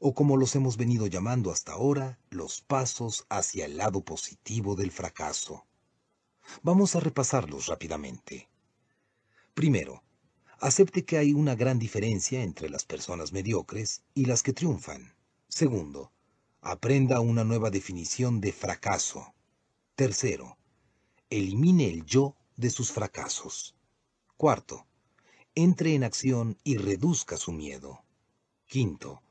o 0.00 0.14
como 0.14 0.36
los 0.36 0.54
hemos 0.54 0.76
venido 0.76 1.06
llamando 1.06 1.50
hasta 1.50 1.72
ahora, 1.72 2.18
los 2.30 2.60
pasos 2.60 3.26
hacia 3.28 3.64
el 3.64 3.76
lado 3.76 4.02
positivo 4.02 4.74
del 4.74 4.90
fracaso. 4.90 5.66
Vamos 6.62 6.96
a 6.96 7.00
repasarlos 7.00 7.66
rápidamente. 7.66 8.48
Primero, 9.54 10.02
acepte 10.60 11.04
que 11.04 11.18
hay 11.18 11.32
una 11.32 11.54
gran 11.54 11.78
diferencia 11.78 12.42
entre 12.42 12.68
las 12.68 12.84
personas 12.84 13.32
mediocres 13.32 14.02
y 14.14 14.26
las 14.26 14.42
que 14.42 14.52
triunfan. 14.52 15.14
Segundo, 15.48 16.12
aprenda 16.60 17.20
una 17.20 17.44
nueva 17.44 17.70
definición 17.70 18.40
de 18.40 18.52
fracaso. 18.52 19.34
Tercero, 19.94 20.58
elimine 21.30 21.88
el 21.88 22.04
yo 22.04 22.36
de 22.56 22.70
sus 22.70 22.92
fracasos. 22.92 23.74
Cuarto, 24.36 24.86
entre 25.54 25.94
en 25.94 26.04
acción 26.04 26.58
y 26.64 26.76
reduzca 26.76 27.36
su 27.36 27.52
miedo. 27.52 28.04
Quinto, 28.66 29.22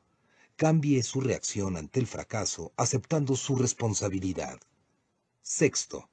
cambie 0.56 1.04
su 1.04 1.22
reacción 1.22 1.78
ante 1.78 2.00
el 2.00 2.08
fracaso 2.08 2.74
aceptando 2.78 3.36
su 3.36 3.56
responsabilidad. 3.58 4.60
Sexto, 5.42 6.10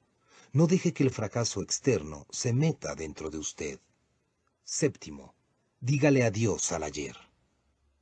no 0.53 0.67
deje 0.67 0.93
que 0.93 1.03
el 1.03 1.09
fracaso 1.09 1.61
externo 1.61 2.27
se 2.29 2.53
meta 2.53 2.93
dentro 2.95 3.29
de 3.31 3.39
usted. 3.39 3.79
Séptimo, 4.63 5.33
dígale 5.81 6.23
adiós 6.23 6.71
al 6.71 6.83
ayer. 6.83 7.17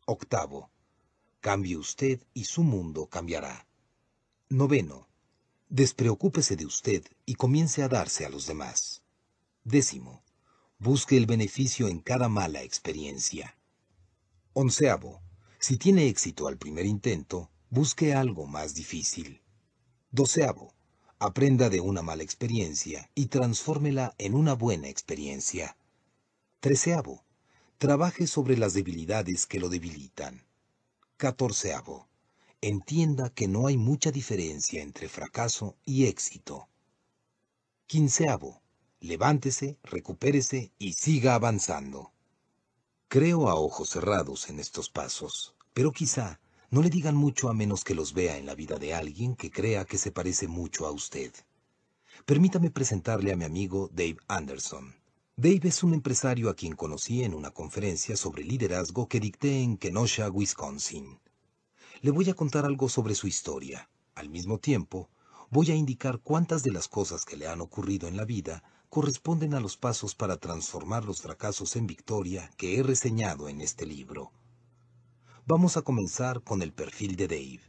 Octavo, 0.06 0.70
cambie 1.40 1.78
usted 1.78 2.22
y 2.34 2.44
su 2.44 2.64
mundo 2.64 3.08
cambiará. 3.08 3.66
Noveno. 4.50 5.08
Despreocúpese 5.70 6.58
de 6.58 6.66
usted 6.66 7.06
y 7.26 7.36
comience 7.36 7.82
a 7.82 7.88
darse 7.88 8.26
a 8.26 8.30
los 8.30 8.46
demás. 8.46 9.02
Décimo. 9.64 10.22
Busque 10.78 11.16
el 11.16 11.26
beneficio 11.26 11.88
en 11.88 12.00
cada 12.00 12.28
mala 12.28 12.62
experiencia. 12.64 13.58
Onceavo. 14.52 15.22
Si 15.60 15.78
tiene 15.78 16.08
éxito 16.08 16.50
al 16.50 16.58
primer 16.58 16.86
intento, 16.86 17.50
busque 17.70 18.14
algo 18.14 18.46
más 18.48 18.74
difícil. 18.74 19.42
Doceavo. 20.12 20.74
Aprenda 21.24 21.70
de 21.70 21.82
una 21.82 22.02
mala 22.02 22.24
experiencia 22.24 23.12
y 23.14 23.28
transfórmela 23.28 24.16
en 24.18 24.34
una 24.34 24.54
buena 24.54 24.88
experiencia. 24.90 25.78
Treceavo. 26.62 27.24
Trabaje 27.78 28.26
sobre 28.26 28.58
las 28.58 28.74
debilidades 28.74 29.46
que 29.46 29.60
lo 29.60 29.70
debilitan. 29.70 30.44
Catorceavo. 31.18 32.08
Entienda 32.60 33.30
que 33.30 33.48
no 33.48 33.68
hay 33.68 33.78
mucha 33.78 34.10
diferencia 34.10 34.82
entre 34.82 35.10
fracaso 35.10 35.78
y 35.86 36.08
éxito. 36.08 36.70
Quinceavo. 37.86 38.64
Levántese, 39.00 39.78
recupérese 39.84 40.72
y 40.80 40.94
siga 40.94 41.36
avanzando. 41.36 42.14
Creo 43.10 43.48
a 43.48 43.54
ojos 43.54 43.90
cerrados 43.90 44.50
en 44.50 44.60
estos 44.60 44.90
pasos, 44.90 45.54
pero 45.76 45.92
quizá 45.92 46.41
no 46.72 46.82
le 46.82 46.90
digan 46.90 47.16
mucho 47.16 47.50
a 47.50 47.54
menos 47.54 47.84
que 47.84 47.94
los 47.94 48.14
vea 48.14 48.38
en 48.38 48.46
la 48.46 48.56
vida 48.56 48.80
de 48.80 48.94
alguien 48.94 49.36
que 49.36 49.52
crea 49.52 49.84
que 49.84 49.98
se 49.98 50.10
parece 50.10 50.48
mucho 50.48 50.88
a 50.88 50.92
usted. 50.92 51.34
Permítame 52.26 52.72
presentarle 52.72 53.34
a 53.34 53.36
mi 53.36 53.44
amigo 53.44 53.90
Dave 53.92 54.18
Anderson. 54.30 54.96
Dave 55.36 55.60
es 55.64 55.84
un 55.84 55.94
empresario 55.94 56.50
a 56.50 56.56
quien 56.56 56.78
conocí 56.78 57.24
en 57.26 57.34
una 57.34 57.52
conferencia 57.52 58.16
sobre 58.16 58.46
liderazgo 58.46 59.10
que 59.10 59.20
dicté 59.20 59.62
en 59.62 59.76
Kenosha, 59.76 60.30
Wisconsin. 60.30 61.20
Le 62.00 62.12
voy 62.12 62.30
a 62.30 62.36
contar 62.36 62.66
algo 62.66 62.88
sobre 62.88 63.16
su 63.16 63.28
historia. 63.28 63.90
Al 64.16 64.30
mismo 64.30 64.58
tiempo, 64.58 65.10
voy 65.50 65.72
a 65.72 65.76
indicar 65.76 66.20
cuántas 66.20 66.64
de 66.64 66.72
las 66.72 66.88
cosas 66.88 67.26
que 67.26 67.36
le 67.36 67.48
han 67.48 67.60
ocurrido 67.60 68.08
en 68.08 68.16
la 68.16 68.24
vida 68.24 68.64
corresponden 68.88 69.56
a 69.56 69.60
los 69.60 69.76
pasos 69.76 70.16
para 70.16 70.38
transformar 70.38 71.04
los 71.04 71.22
fracasos 71.22 71.76
en 71.76 71.86
victoria 71.86 72.50
que 72.56 72.78
he 72.78 72.84
reseñado 72.84 73.50
en 73.50 73.60
este 73.60 73.86
libro. 73.86 74.32
Vamos 75.48 75.76
a 75.76 75.82
comenzar 75.82 76.44
con 76.44 76.62
el 76.62 76.72
perfil 76.72 77.16
de 77.16 77.28
Dave. 77.28 77.62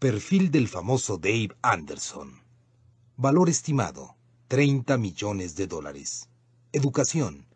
Perfil 0.00 0.50
del 0.50 0.66
famoso 0.66 1.16
Dave 1.16 1.50
Anderson. 1.62 2.42
Valor 3.16 3.48
estimado, 3.48 4.16
30 4.48 4.98
millones 4.98 5.54
de 5.54 5.68
dólares. 5.68 6.28
Educación, 6.72 7.46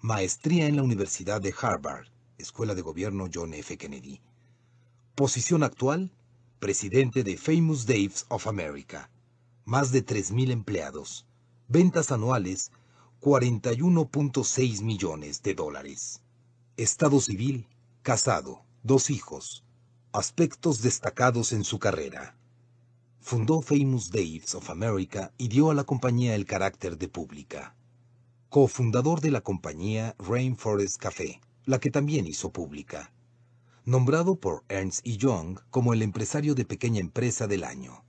maestría 0.00 0.66
en 0.66 0.76
la 0.76 0.82
Universidad 0.82 1.42
de 1.42 1.54
Harvard, 1.60 2.06
Escuela 2.38 2.74
de 2.74 2.80
Gobierno 2.80 3.28
John 3.32 3.52
F. 3.52 3.76
Kennedy. 3.76 4.22
Posición 5.14 5.62
actual, 5.62 6.10
presidente 6.58 7.24
de 7.24 7.36
Famous 7.36 7.84
Daves 7.84 8.24
of 8.28 8.46
America. 8.46 9.10
Más 9.66 9.92
de 9.92 10.04
3.000 10.04 10.52
empleados. 10.52 11.26
Ventas 11.68 12.12
anuales, 12.12 12.72
41.6 13.20 14.82
millones 14.82 15.42
de 15.42 15.54
dólares. 15.54 16.22
Estado 16.78 17.20
civil, 17.20 17.66
Casado, 18.02 18.64
dos 18.82 19.10
hijos. 19.10 19.64
Aspectos 20.12 20.80
destacados 20.80 21.52
en 21.52 21.62
su 21.62 21.78
carrera. 21.78 22.38
Fundó 23.20 23.60
Famous 23.60 24.10
Daves 24.10 24.54
of 24.54 24.70
America 24.70 25.32
y 25.36 25.48
dio 25.48 25.70
a 25.70 25.74
la 25.74 25.84
compañía 25.84 26.34
el 26.34 26.46
carácter 26.46 26.96
de 26.96 27.08
pública. 27.08 27.76
Cofundador 28.48 29.20
de 29.20 29.30
la 29.30 29.42
compañía 29.42 30.14
Rainforest 30.18 30.96
Café, 30.96 31.40
la 31.66 31.80
que 31.80 31.90
también 31.90 32.26
hizo 32.26 32.50
pública. 32.50 33.12
Nombrado 33.84 34.36
por 34.36 34.64
Ernst 34.68 35.06
y 35.06 35.18
Young 35.18 35.58
como 35.68 35.92
el 35.92 36.00
empresario 36.00 36.54
de 36.54 36.64
pequeña 36.64 37.00
empresa 37.00 37.46
del 37.46 37.64
año. 37.64 38.04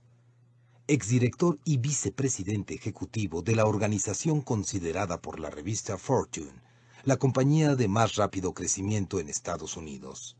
Exdirector 0.86 1.58
y 1.64 1.76
vicepresidente 1.76 2.74
ejecutivo 2.74 3.42
de 3.42 3.56
la 3.56 3.66
organización 3.66 4.40
considerada 4.40 5.20
por 5.20 5.40
la 5.40 5.50
revista 5.50 5.98
Fortune 5.98 6.69
la 7.04 7.16
compañía 7.16 7.76
de 7.76 7.88
más 7.88 8.16
rápido 8.16 8.52
crecimiento 8.52 9.20
en 9.20 9.28
Estados 9.28 9.76
Unidos. 9.76 10.36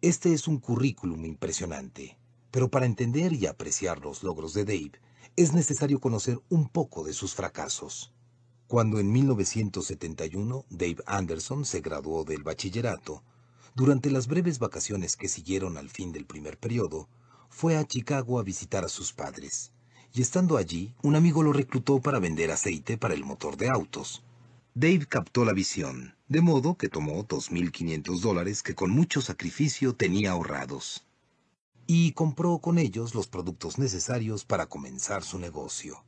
Este 0.00 0.32
es 0.32 0.48
un 0.48 0.58
currículum 0.58 1.24
impresionante, 1.26 2.18
pero 2.50 2.70
para 2.70 2.86
entender 2.86 3.32
y 3.34 3.46
apreciar 3.46 4.00
los 4.00 4.22
logros 4.22 4.54
de 4.54 4.64
Dave, 4.64 4.92
es 5.36 5.52
necesario 5.52 6.00
conocer 6.00 6.40
un 6.48 6.68
poco 6.68 7.04
de 7.04 7.12
sus 7.12 7.34
fracasos. 7.34 8.12
Cuando 8.68 9.00
en 9.00 9.12
1971 9.12 10.64
Dave 10.70 11.02
Anderson 11.06 11.64
se 11.64 11.80
graduó 11.80 12.24
del 12.24 12.42
bachillerato, 12.42 13.22
durante 13.74 14.10
las 14.10 14.28
breves 14.28 14.58
vacaciones 14.58 15.16
que 15.16 15.28
siguieron 15.28 15.76
al 15.76 15.90
fin 15.90 16.12
del 16.12 16.26
primer 16.26 16.58
periodo, 16.58 17.08
fue 17.50 17.76
a 17.76 17.86
Chicago 17.86 18.38
a 18.38 18.42
visitar 18.42 18.84
a 18.84 18.88
sus 18.88 19.12
padres 19.12 19.72
y 20.12 20.22
estando 20.22 20.56
allí, 20.56 20.94
un 21.02 21.16
amigo 21.16 21.42
lo 21.42 21.52
reclutó 21.52 22.00
para 22.00 22.18
vender 22.18 22.50
aceite 22.50 22.96
para 22.98 23.14
el 23.14 23.24
motor 23.24 23.56
de 23.56 23.68
autos. 23.68 24.22
Dave 24.74 25.06
captó 25.06 25.44
la 25.44 25.52
visión, 25.52 26.14
de 26.28 26.40
modo 26.40 26.76
que 26.76 26.88
tomó 26.88 27.26
2.500 27.26 28.20
dólares 28.20 28.62
que 28.62 28.74
con 28.74 28.90
mucho 28.90 29.20
sacrificio 29.20 29.94
tenía 29.94 30.32
ahorrados. 30.32 31.04
Y 31.86 32.12
compró 32.12 32.58
con 32.58 32.78
ellos 32.78 33.14
los 33.14 33.26
productos 33.26 33.78
necesarios 33.78 34.44
para 34.44 34.66
comenzar 34.66 35.22
su 35.22 35.38
negocio. 35.38 36.04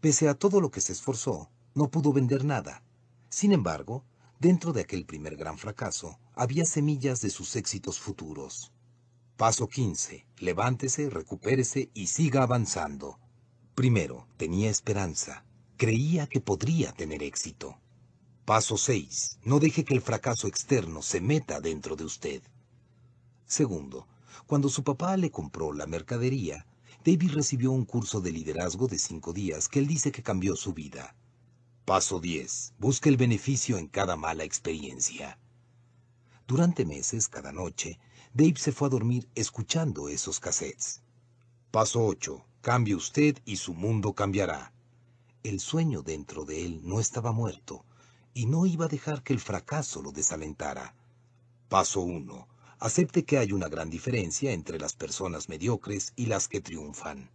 Pese 0.00 0.28
a 0.28 0.34
todo 0.34 0.60
lo 0.60 0.70
que 0.70 0.80
se 0.80 0.92
esforzó, 0.92 1.50
no 1.74 1.90
pudo 1.90 2.12
vender 2.12 2.44
nada. 2.44 2.82
Sin 3.28 3.52
embargo, 3.52 4.04
dentro 4.38 4.72
de 4.72 4.80
aquel 4.80 5.04
primer 5.04 5.36
gran 5.36 5.58
fracaso, 5.58 6.18
había 6.34 6.64
semillas 6.64 7.20
de 7.20 7.30
sus 7.30 7.54
éxitos 7.56 8.00
futuros. 8.00 8.72
Paso 9.40 9.68
15. 9.68 10.26
Levántese, 10.40 11.08
recupérese 11.08 11.88
y 11.94 12.08
siga 12.08 12.42
avanzando. 12.42 13.18
Primero, 13.74 14.26
tenía 14.36 14.68
esperanza. 14.68 15.46
Creía 15.78 16.26
que 16.26 16.42
podría 16.42 16.92
tener 16.92 17.22
éxito. 17.22 17.78
Paso 18.44 18.76
6. 18.76 19.38
No 19.44 19.58
deje 19.58 19.86
que 19.86 19.94
el 19.94 20.02
fracaso 20.02 20.46
externo 20.46 21.00
se 21.00 21.22
meta 21.22 21.62
dentro 21.62 21.96
de 21.96 22.04
usted. 22.04 22.42
Segundo, 23.46 24.06
cuando 24.46 24.68
su 24.68 24.84
papá 24.84 25.16
le 25.16 25.30
compró 25.30 25.72
la 25.72 25.86
mercadería, 25.86 26.66
David 27.02 27.32
recibió 27.32 27.72
un 27.72 27.86
curso 27.86 28.20
de 28.20 28.32
liderazgo 28.32 28.88
de 28.88 28.98
cinco 28.98 29.32
días 29.32 29.70
que 29.70 29.78
él 29.78 29.86
dice 29.86 30.12
que 30.12 30.22
cambió 30.22 30.54
su 30.54 30.74
vida. 30.74 31.16
Paso 31.86 32.20
10. 32.20 32.74
Busque 32.78 33.08
el 33.08 33.16
beneficio 33.16 33.78
en 33.78 33.86
cada 33.86 34.16
mala 34.16 34.44
experiencia. 34.44 35.38
Durante 36.46 36.84
meses, 36.84 37.28
cada 37.28 37.52
noche, 37.52 38.00
Dave 38.32 38.54
se 38.58 38.70
fue 38.70 38.86
a 38.86 38.90
dormir 38.90 39.28
escuchando 39.34 40.08
esos 40.08 40.38
cassettes. 40.38 41.02
Paso 41.72 42.04
8. 42.04 42.44
Cambie 42.60 42.94
usted 42.94 43.36
y 43.44 43.56
su 43.56 43.74
mundo 43.74 44.12
cambiará. 44.12 44.72
El 45.42 45.58
sueño 45.58 46.02
dentro 46.02 46.44
de 46.44 46.64
él 46.64 46.80
no 46.84 47.00
estaba 47.00 47.32
muerto 47.32 47.84
y 48.32 48.46
no 48.46 48.66
iba 48.66 48.84
a 48.84 48.88
dejar 48.88 49.24
que 49.24 49.32
el 49.32 49.40
fracaso 49.40 50.00
lo 50.00 50.12
desalentara. 50.12 50.94
Paso 51.68 52.02
1. 52.02 52.46
Acepte 52.78 53.24
que 53.24 53.38
hay 53.38 53.52
una 53.52 53.68
gran 53.68 53.90
diferencia 53.90 54.52
entre 54.52 54.78
las 54.78 54.92
personas 54.92 55.48
mediocres 55.48 56.12
y 56.14 56.26
las 56.26 56.46
que 56.46 56.60
triunfan. 56.60 57.30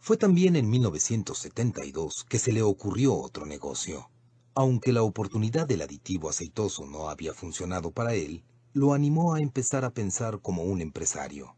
Fue 0.00 0.16
también 0.16 0.56
en 0.56 0.70
1972 0.70 2.24
que 2.24 2.38
se 2.38 2.52
le 2.52 2.62
ocurrió 2.62 3.14
otro 3.14 3.44
negocio. 3.44 4.08
Aunque 4.54 4.92
la 4.92 5.02
oportunidad 5.02 5.66
del 5.66 5.82
aditivo 5.82 6.30
aceitoso 6.30 6.86
no 6.86 7.10
había 7.10 7.34
funcionado 7.34 7.90
para 7.90 8.14
él, 8.14 8.42
lo 8.74 8.92
animó 8.92 9.34
a 9.34 9.40
empezar 9.40 9.84
a 9.84 9.94
pensar 9.94 10.40
como 10.40 10.64
un 10.64 10.80
empresario. 10.80 11.54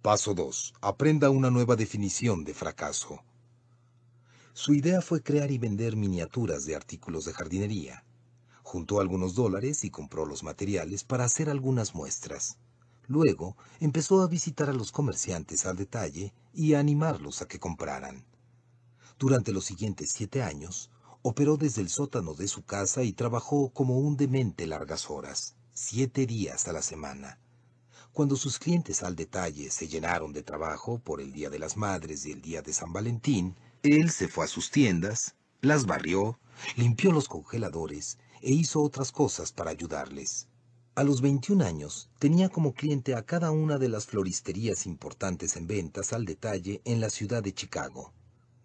Paso 0.00 0.32
2. 0.32 0.72
Aprenda 0.80 1.28
una 1.28 1.50
nueva 1.50 1.76
definición 1.76 2.44
de 2.44 2.54
fracaso. 2.54 3.22
Su 4.54 4.72
idea 4.72 5.02
fue 5.02 5.22
crear 5.22 5.50
y 5.50 5.58
vender 5.58 5.96
miniaturas 5.96 6.64
de 6.64 6.74
artículos 6.74 7.26
de 7.26 7.34
jardinería. 7.34 8.06
Juntó 8.62 9.00
algunos 9.00 9.34
dólares 9.34 9.84
y 9.84 9.90
compró 9.90 10.24
los 10.24 10.42
materiales 10.42 11.04
para 11.04 11.24
hacer 11.24 11.50
algunas 11.50 11.94
muestras. 11.94 12.56
Luego 13.06 13.58
empezó 13.78 14.22
a 14.22 14.26
visitar 14.26 14.70
a 14.70 14.72
los 14.72 14.92
comerciantes 14.92 15.66
al 15.66 15.76
detalle 15.76 16.32
y 16.54 16.72
a 16.72 16.78
animarlos 16.78 17.42
a 17.42 17.48
que 17.48 17.60
compraran. 17.60 18.24
Durante 19.18 19.52
los 19.52 19.66
siguientes 19.66 20.12
siete 20.14 20.42
años, 20.42 20.90
operó 21.20 21.58
desde 21.58 21.82
el 21.82 21.90
sótano 21.90 22.32
de 22.32 22.48
su 22.48 22.64
casa 22.64 23.02
y 23.02 23.12
trabajó 23.12 23.68
como 23.74 23.98
un 23.98 24.16
demente 24.16 24.66
largas 24.66 25.10
horas 25.10 25.54
siete 25.82 26.26
días 26.26 26.68
a 26.68 26.74
la 26.74 26.82
semana. 26.82 27.38
Cuando 28.12 28.36
sus 28.36 28.58
clientes 28.58 29.02
al 29.02 29.16
detalle 29.16 29.70
se 29.70 29.88
llenaron 29.88 30.34
de 30.34 30.42
trabajo 30.42 30.98
por 30.98 31.22
el 31.22 31.32
Día 31.32 31.48
de 31.48 31.58
las 31.58 31.78
Madres 31.78 32.26
y 32.26 32.32
el 32.32 32.42
Día 32.42 32.60
de 32.60 32.74
San 32.74 32.92
Valentín, 32.92 33.56
él 33.82 34.10
se 34.10 34.28
fue 34.28 34.44
a 34.44 34.48
sus 34.48 34.70
tiendas, 34.70 35.36
las 35.62 35.86
barrió, 35.86 36.38
limpió 36.76 37.12
los 37.12 37.28
congeladores 37.28 38.18
e 38.42 38.52
hizo 38.52 38.82
otras 38.82 39.10
cosas 39.10 39.52
para 39.52 39.70
ayudarles. 39.70 40.48
A 40.96 41.02
los 41.02 41.22
21 41.22 41.64
años 41.64 42.10
tenía 42.18 42.50
como 42.50 42.74
cliente 42.74 43.14
a 43.14 43.24
cada 43.24 43.50
una 43.50 43.78
de 43.78 43.88
las 43.88 44.04
floristerías 44.04 44.84
importantes 44.84 45.56
en 45.56 45.66
ventas 45.66 46.12
al 46.12 46.26
detalle 46.26 46.82
en 46.84 47.00
la 47.00 47.08
ciudad 47.08 47.42
de 47.42 47.54
Chicago. 47.54 48.12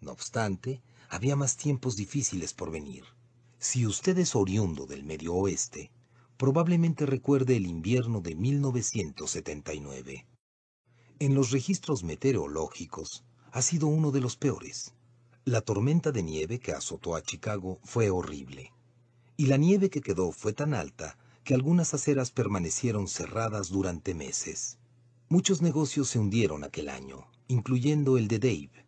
No 0.02 0.12
obstante, 0.12 0.82
había 1.08 1.34
más 1.34 1.56
tiempos 1.56 1.96
difíciles 1.96 2.52
por 2.52 2.70
venir. 2.70 3.04
Si 3.58 3.86
usted 3.86 4.18
es 4.18 4.36
oriundo 4.36 4.84
del 4.84 5.02
Medio 5.02 5.32
Oeste, 5.34 5.90
probablemente 6.36 7.06
recuerde 7.06 7.56
el 7.56 7.66
invierno 7.66 8.20
de 8.20 8.34
1979. 8.34 10.26
En 11.18 11.34
los 11.34 11.50
registros 11.50 12.04
meteorológicos, 12.04 13.24
ha 13.52 13.62
sido 13.62 13.86
uno 13.86 14.10
de 14.10 14.20
los 14.20 14.36
peores. 14.36 14.92
La 15.46 15.62
tormenta 15.62 16.12
de 16.12 16.22
nieve 16.22 16.58
que 16.58 16.72
azotó 16.72 17.14
a 17.14 17.22
Chicago 17.22 17.78
fue 17.84 18.10
horrible. 18.10 18.72
Y 19.38 19.46
la 19.46 19.56
nieve 19.56 19.88
que 19.88 20.02
quedó 20.02 20.32
fue 20.32 20.52
tan 20.52 20.74
alta 20.74 21.16
que 21.42 21.54
algunas 21.54 21.94
aceras 21.94 22.30
permanecieron 22.30 23.08
cerradas 23.08 23.70
durante 23.70 24.14
meses. 24.14 24.76
Muchos 25.28 25.62
negocios 25.62 26.08
se 26.08 26.18
hundieron 26.18 26.64
aquel 26.64 26.88
año, 26.88 27.28
incluyendo 27.48 28.18
el 28.18 28.28
de 28.28 28.38
Dave. 28.38 28.86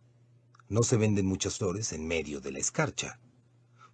No 0.67 0.83
se 0.83 0.97
venden 0.97 1.25
muchas 1.25 1.57
flores 1.57 1.93
en 1.93 2.07
medio 2.07 2.41
de 2.41 2.51
la 2.51 2.59
escarcha. 2.59 3.19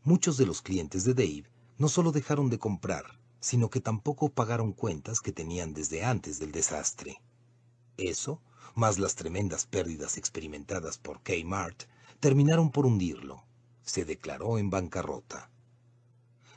Muchos 0.04 0.36
de 0.38 0.46
los 0.46 0.62
clientes 0.62 1.06
de 1.06 1.14
Dave 1.14 1.46
no 1.78 1.88
solo 1.88 2.12
dejaron 2.12 2.50
de 2.50 2.60
comprar, 2.60 3.20
sino 3.46 3.70
que 3.70 3.80
tampoco 3.80 4.30
pagaron 4.30 4.74
cuentas 4.74 5.22
que 5.22 5.32
tenían 5.32 5.76
desde 5.76 6.04
antes 6.04 6.40
del 6.40 6.52
desastre. 6.52 7.22
Eso, 7.96 8.42
más 8.74 8.98
las 8.98 9.14
tremendas 9.14 9.68
pérdidas 9.68 10.18
experimentadas 10.18 10.98
por 10.98 11.22
Kmart, 11.22 11.84
terminaron 12.20 12.72
por 12.72 12.88
hundirlo. 12.88 13.44
Se 13.84 14.04
declaró 14.04 14.58
en 14.58 14.72
bancarrota. 14.72 15.52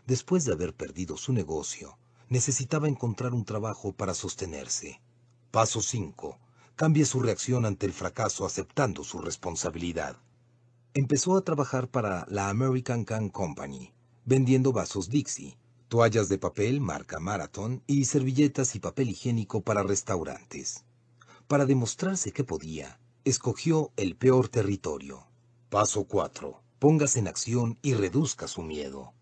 Después 0.07 0.47
de 0.47 0.55
haber 0.55 0.73
perdido 0.73 1.19
su 1.19 1.35
negocio, 1.35 1.99
necesitaba 2.31 2.89
encontrar 2.89 3.35
un 3.35 3.45
trabajo 3.45 3.93
para 3.93 4.15
sostenerse. 4.15 5.03
Paso 5.51 5.83
5. 5.83 6.39
Cambie 6.75 7.05
su 7.05 7.21
reacción 7.21 7.67
ante 7.67 7.85
el 7.85 7.93
fracaso 7.93 8.47
aceptando 8.47 9.05
su 9.05 9.19
responsabilidad. 9.19 10.17
Empezó 10.95 11.37
a 11.37 11.43
trabajar 11.43 11.89
para 11.91 12.25
la 12.31 12.49
American 12.49 13.05
Can 13.05 13.29
Company, 13.29 13.93
vendiendo 14.25 14.73
vasos 14.73 15.11
Dixie, 15.11 15.59
toallas 15.89 16.29
de 16.29 16.37
papel 16.37 16.83
marca 16.83 17.19
Marathon 17.19 17.83
y 17.87 18.05
servilletas 18.05 18.75
y 18.75 18.79
papel 18.79 19.09
higiénico 19.09 19.63
para 19.63 19.83
restaurantes. 19.83 20.85
Para 21.47 21.65
demostrarse 21.65 22.31
que 22.31 22.45
podía, 22.45 23.01
escogió 23.25 23.91
el 23.97 24.15
peor 24.15 24.49
territorio. 24.49 25.27
Paso 25.71 26.05
4. 26.05 26.63
Póngase 26.79 27.21
en 27.21 27.29
acción 27.29 27.79
y 27.81 27.95
reduzca 27.95 28.49
su 28.49 28.63
miedo. 28.63 29.15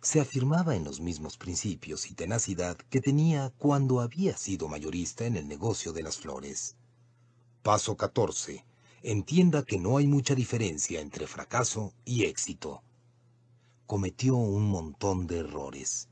Se 0.00 0.20
afirmaba 0.20 0.76
en 0.76 0.84
los 0.84 1.00
mismos 1.00 1.36
principios 1.36 2.10
y 2.10 2.14
tenacidad 2.14 2.76
que 2.76 3.00
tenía 3.00 3.52
cuando 3.58 4.00
había 4.00 4.36
sido 4.36 4.68
mayorista 4.68 5.26
en 5.26 5.36
el 5.36 5.48
negocio 5.48 5.92
de 5.92 6.04
las 6.04 6.16
flores. 6.16 6.76
Paso 7.62 7.96
14. 7.96 8.64
Entienda 9.02 9.64
que 9.64 9.78
no 9.78 9.96
hay 9.96 10.06
mucha 10.06 10.36
diferencia 10.36 11.00
entre 11.00 11.26
fracaso 11.26 11.92
y 12.04 12.24
éxito 12.24 12.82
cometió 13.86 14.36
un 14.36 14.68
montón 14.68 15.26
de 15.26 15.38
errores. 15.38 16.08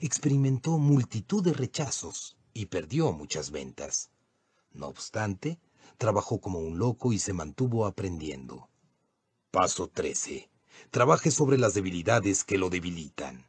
Experimentó 0.00 0.78
multitud 0.78 1.42
de 1.42 1.52
rechazos 1.52 2.36
y 2.52 2.66
perdió 2.66 3.12
muchas 3.12 3.50
ventas. 3.50 4.10
No 4.72 4.88
obstante, 4.88 5.58
trabajó 5.98 6.40
como 6.40 6.58
un 6.58 6.78
loco 6.78 7.12
y 7.12 7.18
se 7.18 7.32
mantuvo 7.32 7.86
aprendiendo. 7.86 8.68
Paso 9.50 9.88
13. 9.88 10.50
Trabaje 10.90 11.30
sobre 11.30 11.58
las 11.58 11.74
debilidades 11.74 12.44
que 12.44 12.58
lo 12.58 12.68
debilitan. 12.68 13.46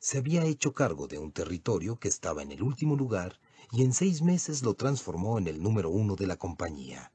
Se 0.00 0.18
había 0.18 0.44
hecho 0.44 0.72
cargo 0.72 1.06
de 1.06 1.18
un 1.18 1.30
territorio 1.30 1.98
que 2.00 2.08
estaba 2.08 2.42
en 2.42 2.50
el 2.50 2.62
último 2.62 2.96
lugar 2.96 3.38
y 3.70 3.82
en 3.82 3.92
seis 3.92 4.20
meses 4.20 4.62
lo 4.62 4.74
transformó 4.74 5.38
en 5.38 5.46
el 5.46 5.62
número 5.62 5.90
uno 5.90 6.16
de 6.16 6.26
la 6.26 6.36
compañía. 6.36 7.12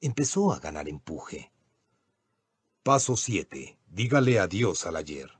Empezó 0.00 0.52
a 0.52 0.58
ganar 0.58 0.88
empuje. 0.88 1.52
Paso 2.82 3.16
7. 3.16 3.78
Dígale 3.94 4.40
adiós 4.40 4.86
al 4.86 4.96
ayer. 4.96 5.30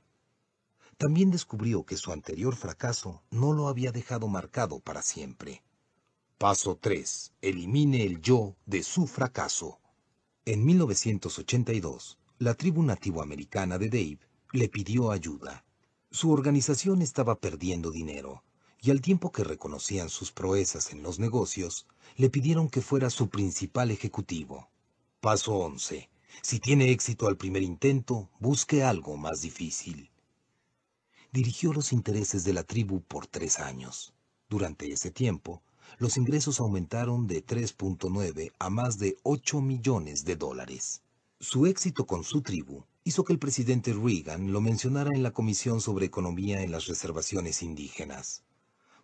También 0.97 1.31
descubrió 1.31 1.85
que 1.85 1.97
su 1.97 2.11
anterior 2.11 2.55
fracaso 2.55 3.23
no 3.31 3.51
lo 3.51 3.67
había 3.67 3.91
dejado 3.91 4.27
marcado 4.27 4.79
para 4.79 5.01
siempre. 5.01 5.63
Paso 6.37 6.77
3. 6.79 7.33
Elimine 7.41 8.03
el 8.03 8.21
yo 8.21 8.55
de 8.67 8.83
su 8.83 9.07
fracaso. 9.07 9.79
En 10.45 10.63
1982, 10.65 12.19
la 12.37 12.53
tribu 12.53 12.83
nativoamericana 12.83 13.79
de 13.79 13.89
Dave 13.89 14.19
le 14.51 14.69
pidió 14.69 15.09
ayuda. 15.09 15.65
Su 16.11 16.31
organización 16.31 17.01
estaba 17.01 17.39
perdiendo 17.39 17.89
dinero, 17.89 18.43
y 18.79 18.91
al 18.91 19.01
tiempo 19.01 19.31
que 19.31 19.43
reconocían 19.43 20.09
sus 20.09 20.31
proezas 20.31 20.91
en 20.91 21.01
los 21.01 21.17
negocios, 21.17 21.87
le 22.17 22.29
pidieron 22.29 22.69
que 22.69 22.81
fuera 22.83 23.09
su 23.09 23.29
principal 23.29 23.89
ejecutivo. 23.89 24.69
Paso 25.21 25.55
11. 25.55 26.12
Si 26.41 26.59
tiene 26.59 26.91
éxito 26.91 27.27
al 27.27 27.37
primer 27.37 27.63
intento, 27.63 28.29
busque 28.39 28.83
algo 28.83 29.17
más 29.17 29.41
difícil. 29.41 30.09
Dirigió 31.31 31.73
los 31.73 31.93
intereses 31.93 32.43
de 32.43 32.53
la 32.53 32.63
tribu 32.63 33.01
por 33.01 33.27
tres 33.27 33.59
años. 33.59 34.13
Durante 34.49 34.91
ese 34.91 35.11
tiempo, 35.11 35.63
los 35.97 36.17
ingresos 36.17 36.59
aumentaron 36.59 37.27
de 37.27 37.45
3.9 37.45 38.51
a 38.59 38.69
más 38.69 38.99
de 38.99 39.17
8 39.23 39.61
millones 39.61 40.25
de 40.25 40.35
dólares. 40.35 41.01
Su 41.39 41.65
éxito 41.65 42.05
con 42.05 42.23
su 42.23 42.41
tribu 42.41 42.85
hizo 43.03 43.23
que 43.23 43.33
el 43.33 43.39
presidente 43.39 43.93
Reagan 43.93 44.51
lo 44.51 44.61
mencionara 44.61 45.09
en 45.13 45.23
la 45.23 45.31
Comisión 45.31 45.81
sobre 45.81 46.05
Economía 46.05 46.61
en 46.61 46.71
las 46.71 46.87
Reservaciones 46.87 47.61
Indígenas. 47.61 48.43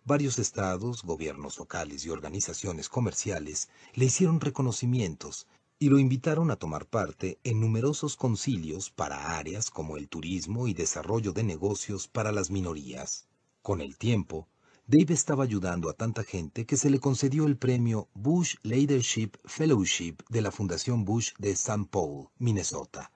Varios 0.04 0.38
estados, 0.38 1.02
gobiernos 1.02 1.58
locales 1.58 2.04
y 2.06 2.10
organizaciones 2.10 2.88
comerciales 2.88 3.68
le 3.94 4.06
hicieron 4.06 4.40
reconocimientos 4.40 5.46
y 5.82 5.88
lo 5.88 5.98
invitaron 5.98 6.50
a 6.50 6.56
tomar 6.56 6.84
parte 6.84 7.38
en 7.42 7.58
numerosos 7.58 8.14
concilios 8.14 8.90
para 8.90 9.38
áreas 9.38 9.70
como 9.70 9.96
el 9.96 10.10
turismo 10.10 10.68
y 10.68 10.74
desarrollo 10.74 11.32
de 11.32 11.42
negocios 11.42 12.06
para 12.06 12.32
las 12.32 12.50
minorías. 12.50 13.26
Con 13.62 13.80
el 13.80 13.96
tiempo, 13.96 14.46
Dave 14.86 15.14
estaba 15.14 15.42
ayudando 15.42 15.88
a 15.88 15.94
tanta 15.94 16.22
gente 16.22 16.66
que 16.66 16.76
se 16.76 16.90
le 16.90 17.00
concedió 17.00 17.46
el 17.46 17.56
premio 17.56 18.08
Bush 18.12 18.56
Leadership 18.62 19.30
Fellowship 19.46 20.16
de 20.28 20.42
la 20.42 20.50
Fundación 20.50 21.06
Bush 21.06 21.30
de 21.38 21.52
St. 21.52 21.86
Paul, 21.90 22.28
Minnesota, 22.38 23.10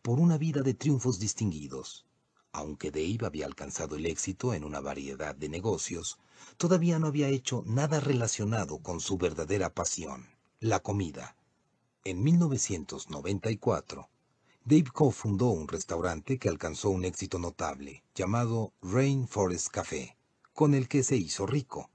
por 0.00 0.20
una 0.20 0.38
vida 0.38 0.62
de 0.62 0.74
triunfos 0.74 1.18
distinguidos. 1.18 2.06
Aunque 2.52 2.92
Dave 2.92 3.26
había 3.26 3.46
alcanzado 3.46 3.96
el 3.96 4.06
éxito 4.06 4.54
en 4.54 4.62
una 4.62 4.78
variedad 4.78 5.34
de 5.34 5.48
negocios, 5.48 6.20
todavía 6.56 7.00
no 7.00 7.08
había 7.08 7.30
hecho 7.30 7.64
nada 7.66 7.98
relacionado 7.98 8.78
con 8.78 9.00
su 9.00 9.18
verdadera 9.18 9.74
pasión, 9.74 10.28
la 10.60 10.78
comida. 10.78 11.34
En 12.08 12.22
1994, 12.22 14.08
Dave 14.64 14.90
cofundó 14.92 15.46
un 15.48 15.66
restaurante 15.66 16.38
que 16.38 16.48
alcanzó 16.48 16.90
un 16.90 17.04
éxito 17.04 17.40
notable, 17.40 18.04
llamado 18.14 18.72
Rainforest 18.80 19.70
Café, 19.70 20.16
con 20.52 20.74
el 20.74 20.86
que 20.86 21.02
se 21.02 21.16
hizo 21.16 21.46
rico. 21.46 21.90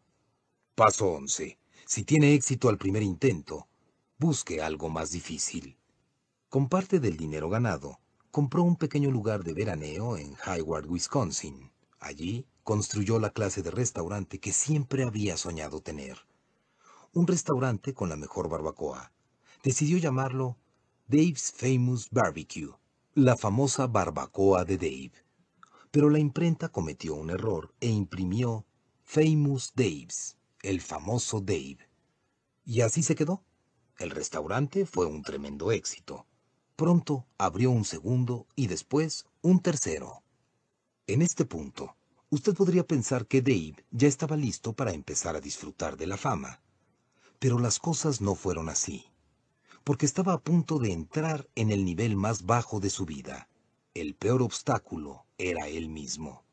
Paso 0.76 1.14
11. 1.14 1.58
Si 1.86 2.04
tiene 2.04 2.34
éxito 2.34 2.68
al 2.68 2.78
primer 2.78 3.04
intento, 3.04 3.70
busque 4.18 4.62
algo 4.62 4.90
más 4.90 5.12
difícil. 5.12 5.78
Con 6.50 6.68
parte 6.68 7.00
del 7.00 7.16
dinero 7.16 7.50
ganado, 7.50 8.02
compró 8.32 8.64
un 8.64 8.76
pequeño 8.76 9.12
lugar 9.12 9.46
de 9.46 9.54
veraneo 9.54 10.18
en 10.18 10.36
Hayward, 10.44 10.90
Wisconsin. 10.90 11.72
Allí 12.02 12.46
construyó 12.66 13.18
la 13.18 13.30
clase 13.30 13.62
de 13.62 13.72
restaurante 13.72 14.42
que 14.42 14.52
siempre 14.52 15.06
había 15.06 15.38
soñado 15.38 15.80
tener. 15.80 16.18
Un 17.14 17.28
restaurante 17.28 17.94
con 17.94 18.10
la 18.10 18.18
mejor 18.18 18.50
barbacoa, 18.50 19.14
decidió 19.64 20.00
llamarlo 20.00 20.58
Dave's 21.08 21.52
Famous 21.52 22.10
Barbecue, 22.10 22.72
la 23.14 23.38
famosa 23.38 23.86
barbacoa 23.86 24.66
de 24.66 24.78
Dave. 24.78 25.12
Pero 25.92 26.10
la 26.10 26.18
imprenta 26.18 26.70
cometió 26.70 27.14
un 27.16 27.30
error 27.30 27.74
e 27.80 27.88
imprimió 27.88 28.66
Famous 29.04 29.74
Dave's, 29.76 30.38
el 30.64 30.82
famoso 30.82 31.42
Dave. 31.42 31.78
Y 32.66 32.82
así 32.82 33.04
se 33.04 33.14
quedó. 33.14 33.44
El 34.00 34.10
restaurante 34.10 34.86
fue 34.86 35.06
un 35.06 35.22
tremendo 35.22 35.72
éxito. 35.72 36.26
Pronto 36.76 37.28
abrió 37.38 37.70
un 37.70 37.86
segundo 37.86 38.48
y 38.56 38.66
después 38.66 39.28
un 39.42 39.60
tercero. 39.60 40.24
En 41.06 41.22
este 41.22 41.46
punto, 41.46 41.98
usted 42.30 42.56
podría 42.56 42.88
pensar 42.88 43.28
que 43.28 43.44
Dave 43.44 43.86
ya 43.92 44.08
estaba 44.08 44.38
listo 44.38 44.74
para 44.74 44.94
empezar 44.94 45.36
a 45.36 45.42
disfrutar 45.42 45.98
de 45.98 46.08
la 46.08 46.18
fama. 46.18 46.62
Pero 47.38 47.60
las 47.60 47.78
cosas 47.78 48.22
no 48.22 48.34
fueron 48.34 48.70
así 48.70 49.11
porque 49.84 50.06
estaba 50.06 50.34
a 50.34 50.40
punto 50.40 50.80
de 50.80 50.92
entrar 50.92 51.50
en 51.56 51.72
el 51.72 51.86
nivel 51.86 52.16
más 52.16 52.46
bajo 52.46 52.80
de 52.80 52.90
su 52.90 53.06
vida. 53.06 53.48
El 53.94 54.16
peor 54.16 54.42
obstáculo 54.42 55.26
era 55.38 55.68
él 55.68 55.90
mismo. 55.90 56.44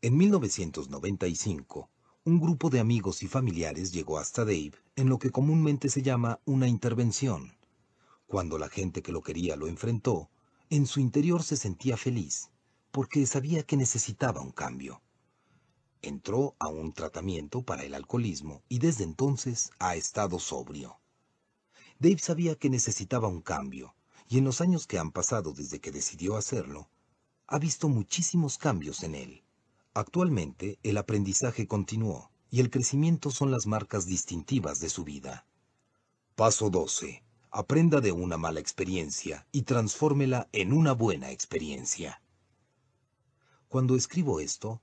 En 0.00 0.16
1995, 0.16 1.90
un 2.24 2.40
grupo 2.40 2.70
de 2.70 2.78
amigos 2.78 3.22
y 3.22 3.26
familiares 3.26 3.92
llegó 3.92 4.18
hasta 4.18 4.44
Dave 4.44 4.72
en 4.96 5.08
lo 5.08 5.18
que 5.18 5.30
comúnmente 5.30 5.88
se 5.88 6.02
llama 6.02 6.40
una 6.44 6.68
intervención. 6.68 7.56
Cuando 8.26 8.58
la 8.58 8.68
gente 8.68 9.02
que 9.02 9.12
lo 9.12 9.22
quería 9.22 9.56
lo 9.56 9.66
enfrentó, 9.66 10.30
en 10.70 10.86
su 10.86 11.00
interior 11.00 11.42
se 11.42 11.56
sentía 11.56 11.96
feliz, 11.96 12.50
porque 12.90 13.26
sabía 13.26 13.62
que 13.62 13.76
necesitaba 13.76 14.40
un 14.40 14.52
cambio. 14.52 15.00
Entró 16.02 16.54
a 16.58 16.68
un 16.68 16.92
tratamiento 16.92 17.62
para 17.62 17.82
el 17.84 17.94
alcoholismo 17.94 18.62
y 18.68 18.78
desde 18.78 19.04
entonces 19.04 19.70
ha 19.78 19.96
estado 19.96 20.38
sobrio. 20.38 20.97
Dave 22.00 22.18
sabía 22.18 22.54
que 22.54 22.70
necesitaba 22.70 23.28
un 23.28 23.40
cambio, 23.40 23.94
y 24.28 24.38
en 24.38 24.44
los 24.44 24.60
años 24.60 24.86
que 24.86 24.98
han 24.98 25.10
pasado 25.10 25.52
desde 25.52 25.80
que 25.80 25.90
decidió 25.90 26.36
hacerlo, 26.36 26.88
ha 27.46 27.58
visto 27.58 27.88
muchísimos 27.88 28.58
cambios 28.58 29.02
en 29.02 29.14
él. 29.14 29.42
Actualmente, 29.94 30.78
el 30.82 30.96
aprendizaje 30.96 31.66
continuó 31.66 32.30
y 32.50 32.60
el 32.60 32.70
crecimiento 32.70 33.30
son 33.30 33.50
las 33.50 33.66
marcas 33.66 34.06
distintivas 34.06 34.80
de 34.80 34.90
su 34.90 35.02
vida. 35.02 35.46
Paso 36.36 36.70
12. 36.70 37.24
Aprenda 37.50 38.00
de 38.00 38.12
una 38.12 38.36
mala 38.36 38.60
experiencia 38.60 39.46
y 39.50 39.62
transfórmela 39.62 40.48
en 40.52 40.72
una 40.72 40.92
buena 40.92 41.32
experiencia. 41.32 42.22
Cuando 43.68 43.96
escribo 43.96 44.38
esto, 44.38 44.80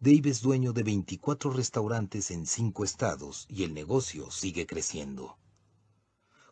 Dave 0.00 0.30
es 0.30 0.42
dueño 0.42 0.72
de 0.72 0.82
24 0.82 1.50
restaurantes 1.50 2.30
en 2.30 2.46
5 2.46 2.84
estados 2.84 3.46
y 3.48 3.62
el 3.62 3.72
negocio 3.72 4.30
sigue 4.30 4.66
creciendo. 4.66 5.38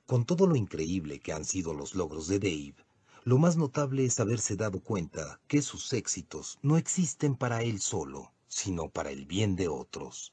Con 0.06 0.24
todo 0.24 0.46
lo 0.46 0.54
increíble 0.54 1.18
que 1.18 1.32
han 1.32 1.44
sido 1.44 1.74
los 1.74 1.96
logros 1.96 2.28
de 2.28 2.38
Dave, 2.38 2.76
lo 3.24 3.38
más 3.38 3.56
notable 3.56 4.04
es 4.04 4.20
haberse 4.20 4.54
dado 4.54 4.78
cuenta 4.78 5.40
que 5.48 5.62
sus 5.62 5.92
éxitos 5.92 6.60
no 6.62 6.76
existen 6.76 7.34
para 7.34 7.64
él 7.64 7.80
solo, 7.80 8.32
sino 8.46 8.88
para 8.88 9.10
el 9.10 9.26
bien 9.26 9.56
de 9.56 9.66
otros. 9.66 10.32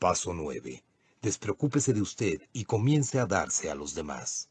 Paso 0.00 0.34
9. 0.34 0.82
Despreocúpese 1.22 1.92
de 1.92 2.02
usted 2.02 2.42
y 2.52 2.64
comience 2.64 3.20
a 3.20 3.26
darse 3.26 3.70
a 3.70 3.76
los 3.76 3.94
demás. 3.94 4.48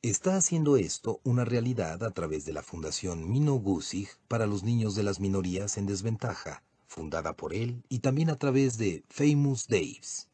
Está 0.00 0.36
haciendo 0.36 0.78
esto 0.78 1.20
una 1.22 1.44
realidad 1.44 2.02
a 2.04 2.10
través 2.10 2.46
de 2.46 2.54
la 2.54 2.62
Fundación 2.62 3.30
Mino 3.30 3.56
Gusig 3.56 4.08
para 4.28 4.46
los 4.46 4.62
niños 4.62 4.94
de 4.94 5.02
las 5.02 5.20
minorías 5.20 5.76
en 5.76 5.84
desventaja, 5.84 6.64
fundada 6.86 7.36
por 7.36 7.52
él, 7.52 7.84
y 7.90 7.98
también 7.98 8.30
a 8.30 8.38
través 8.38 8.78
de 8.78 9.04
Famous 9.10 9.68
Daves. 9.68 10.31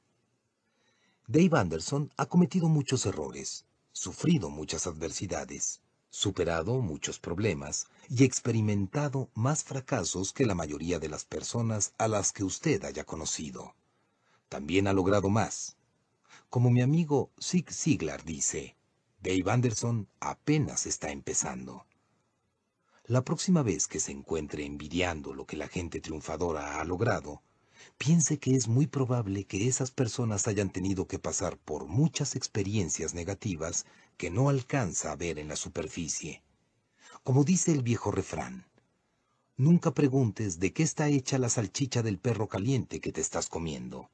Dave 1.30 1.58
Anderson 1.58 2.10
ha 2.16 2.24
cometido 2.24 2.70
muchos 2.70 3.04
errores, 3.04 3.66
sufrido 3.92 4.48
muchas 4.48 4.86
adversidades, 4.86 5.82
superado 6.08 6.80
muchos 6.80 7.18
problemas 7.18 7.86
y 8.08 8.24
experimentado 8.24 9.28
más 9.34 9.62
fracasos 9.62 10.32
que 10.32 10.46
la 10.46 10.54
mayoría 10.54 10.98
de 10.98 11.10
las 11.10 11.26
personas 11.26 11.92
a 11.98 12.08
las 12.08 12.32
que 12.32 12.44
usted 12.44 12.82
haya 12.82 13.04
conocido. 13.04 13.74
También 14.48 14.86
ha 14.86 14.94
logrado 14.94 15.28
más. 15.28 15.76
Como 16.48 16.70
mi 16.70 16.80
amigo 16.80 17.30
Zig 17.38 17.70
Ziglar 17.70 18.24
dice, 18.24 18.78
Dave 19.20 19.52
Anderson 19.52 20.08
apenas 20.20 20.86
está 20.86 21.10
empezando. 21.10 21.84
La 23.04 23.22
próxima 23.22 23.62
vez 23.62 23.86
que 23.86 24.00
se 24.00 24.12
encuentre 24.12 24.64
envidiando 24.64 25.34
lo 25.34 25.44
que 25.44 25.58
la 25.58 25.68
gente 25.68 26.00
triunfadora 26.00 26.80
ha 26.80 26.84
logrado, 26.84 27.42
piense 27.98 28.38
que 28.38 28.54
es 28.54 28.68
muy 28.68 28.86
probable 28.86 29.44
que 29.44 29.66
esas 29.66 29.90
personas 29.90 30.46
hayan 30.46 30.70
tenido 30.70 31.06
que 31.06 31.18
pasar 31.18 31.58
por 31.58 31.86
muchas 31.86 32.36
experiencias 32.36 33.12
negativas 33.12 33.86
que 34.16 34.30
no 34.30 34.48
alcanza 34.48 35.12
a 35.12 35.16
ver 35.16 35.38
en 35.38 35.48
la 35.48 35.56
superficie. 35.56 36.42
Como 37.24 37.44
dice 37.44 37.72
el 37.72 37.82
viejo 37.82 38.10
refrán, 38.12 38.66
nunca 39.56 39.92
preguntes 39.92 40.60
de 40.60 40.72
qué 40.72 40.84
está 40.84 41.08
hecha 41.08 41.38
la 41.38 41.48
salchicha 41.48 42.02
del 42.02 42.18
perro 42.18 42.48
caliente 42.48 43.00
que 43.00 43.12
te 43.12 43.20
estás 43.20 43.48
comiendo. 43.48 44.08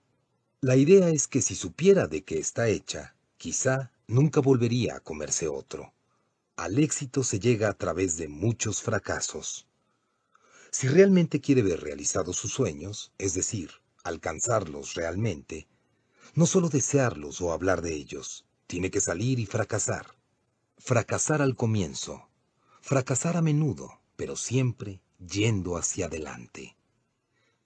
La 0.60 0.76
idea 0.76 1.10
es 1.10 1.28
que 1.28 1.42
si 1.42 1.54
supiera 1.54 2.06
de 2.06 2.24
qué 2.24 2.38
está 2.38 2.68
hecha, 2.68 3.14
quizá 3.36 3.92
nunca 4.06 4.40
volvería 4.40 4.96
a 4.96 5.00
comerse 5.00 5.46
otro. 5.46 5.92
Al 6.56 6.78
éxito 6.78 7.22
se 7.22 7.38
llega 7.38 7.68
a 7.68 7.74
través 7.74 8.16
de 8.16 8.28
muchos 8.28 8.80
fracasos. 8.80 9.66
Si 10.76 10.88
realmente 10.88 11.40
quiere 11.40 11.62
ver 11.62 11.82
realizados 11.82 12.34
sus 12.36 12.52
sueños, 12.52 13.12
es 13.16 13.32
decir, 13.34 13.70
alcanzarlos 14.02 14.94
realmente, 14.94 15.68
no 16.34 16.46
solo 16.46 16.68
desearlos 16.68 17.40
o 17.40 17.52
hablar 17.52 17.80
de 17.80 17.94
ellos, 17.94 18.44
tiene 18.66 18.90
que 18.90 19.00
salir 19.00 19.38
y 19.38 19.46
fracasar. 19.46 20.16
Fracasar 20.76 21.42
al 21.42 21.54
comienzo, 21.54 22.28
fracasar 22.80 23.36
a 23.36 23.40
menudo, 23.40 24.00
pero 24.16 24.34
siempre 24.34 25.00
yendo 25.24 25.76
hacia 25.76 26.06
adelante. 26.06 26.76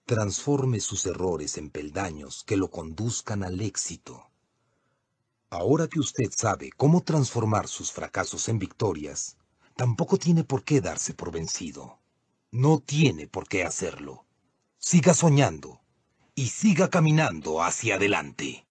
Transforme 0.05 0.79
sus 0.79 1.07
errores 1.07 1.57
en 1.57 1.71
peldaños 1.71 2.43
que 2.43 2.57
lo 2.57 2.69
conduzcan 2.69 3.41
al 3.41 3.59
éxito. 3.59 4.29
Ahora 5.49 5.87
que 5.87 5.99
usted 5.99 6.29
sabe 6.29 6.69
cómo 6.77 7.01
transformar 7.01 7.69
sus 7.69 7.91
fracasos 7.91 8.47
en 8.49 8.59
victorias, 8.59 9.35
tampoco 9.75 10.17
tiene 10.17 10.43
por 10.43 10.63
qué 10.63 10.79
darse 10.79 11.15
por 11.15 11.31
vencido. 11.31 11.97
No 12.51 12.79
tiene 12.79 13.27
por 13.27 13.47
qué 13.47 13.63
hacerlo. 13.63 14.25
Siga 14.79 15.13
soñando 15.13 15.81
y 16.33 16.47
siga 16.47 16.89
caminando 16.89 17.61
hacia 17.61 17.95
adelante. 17.95 18.65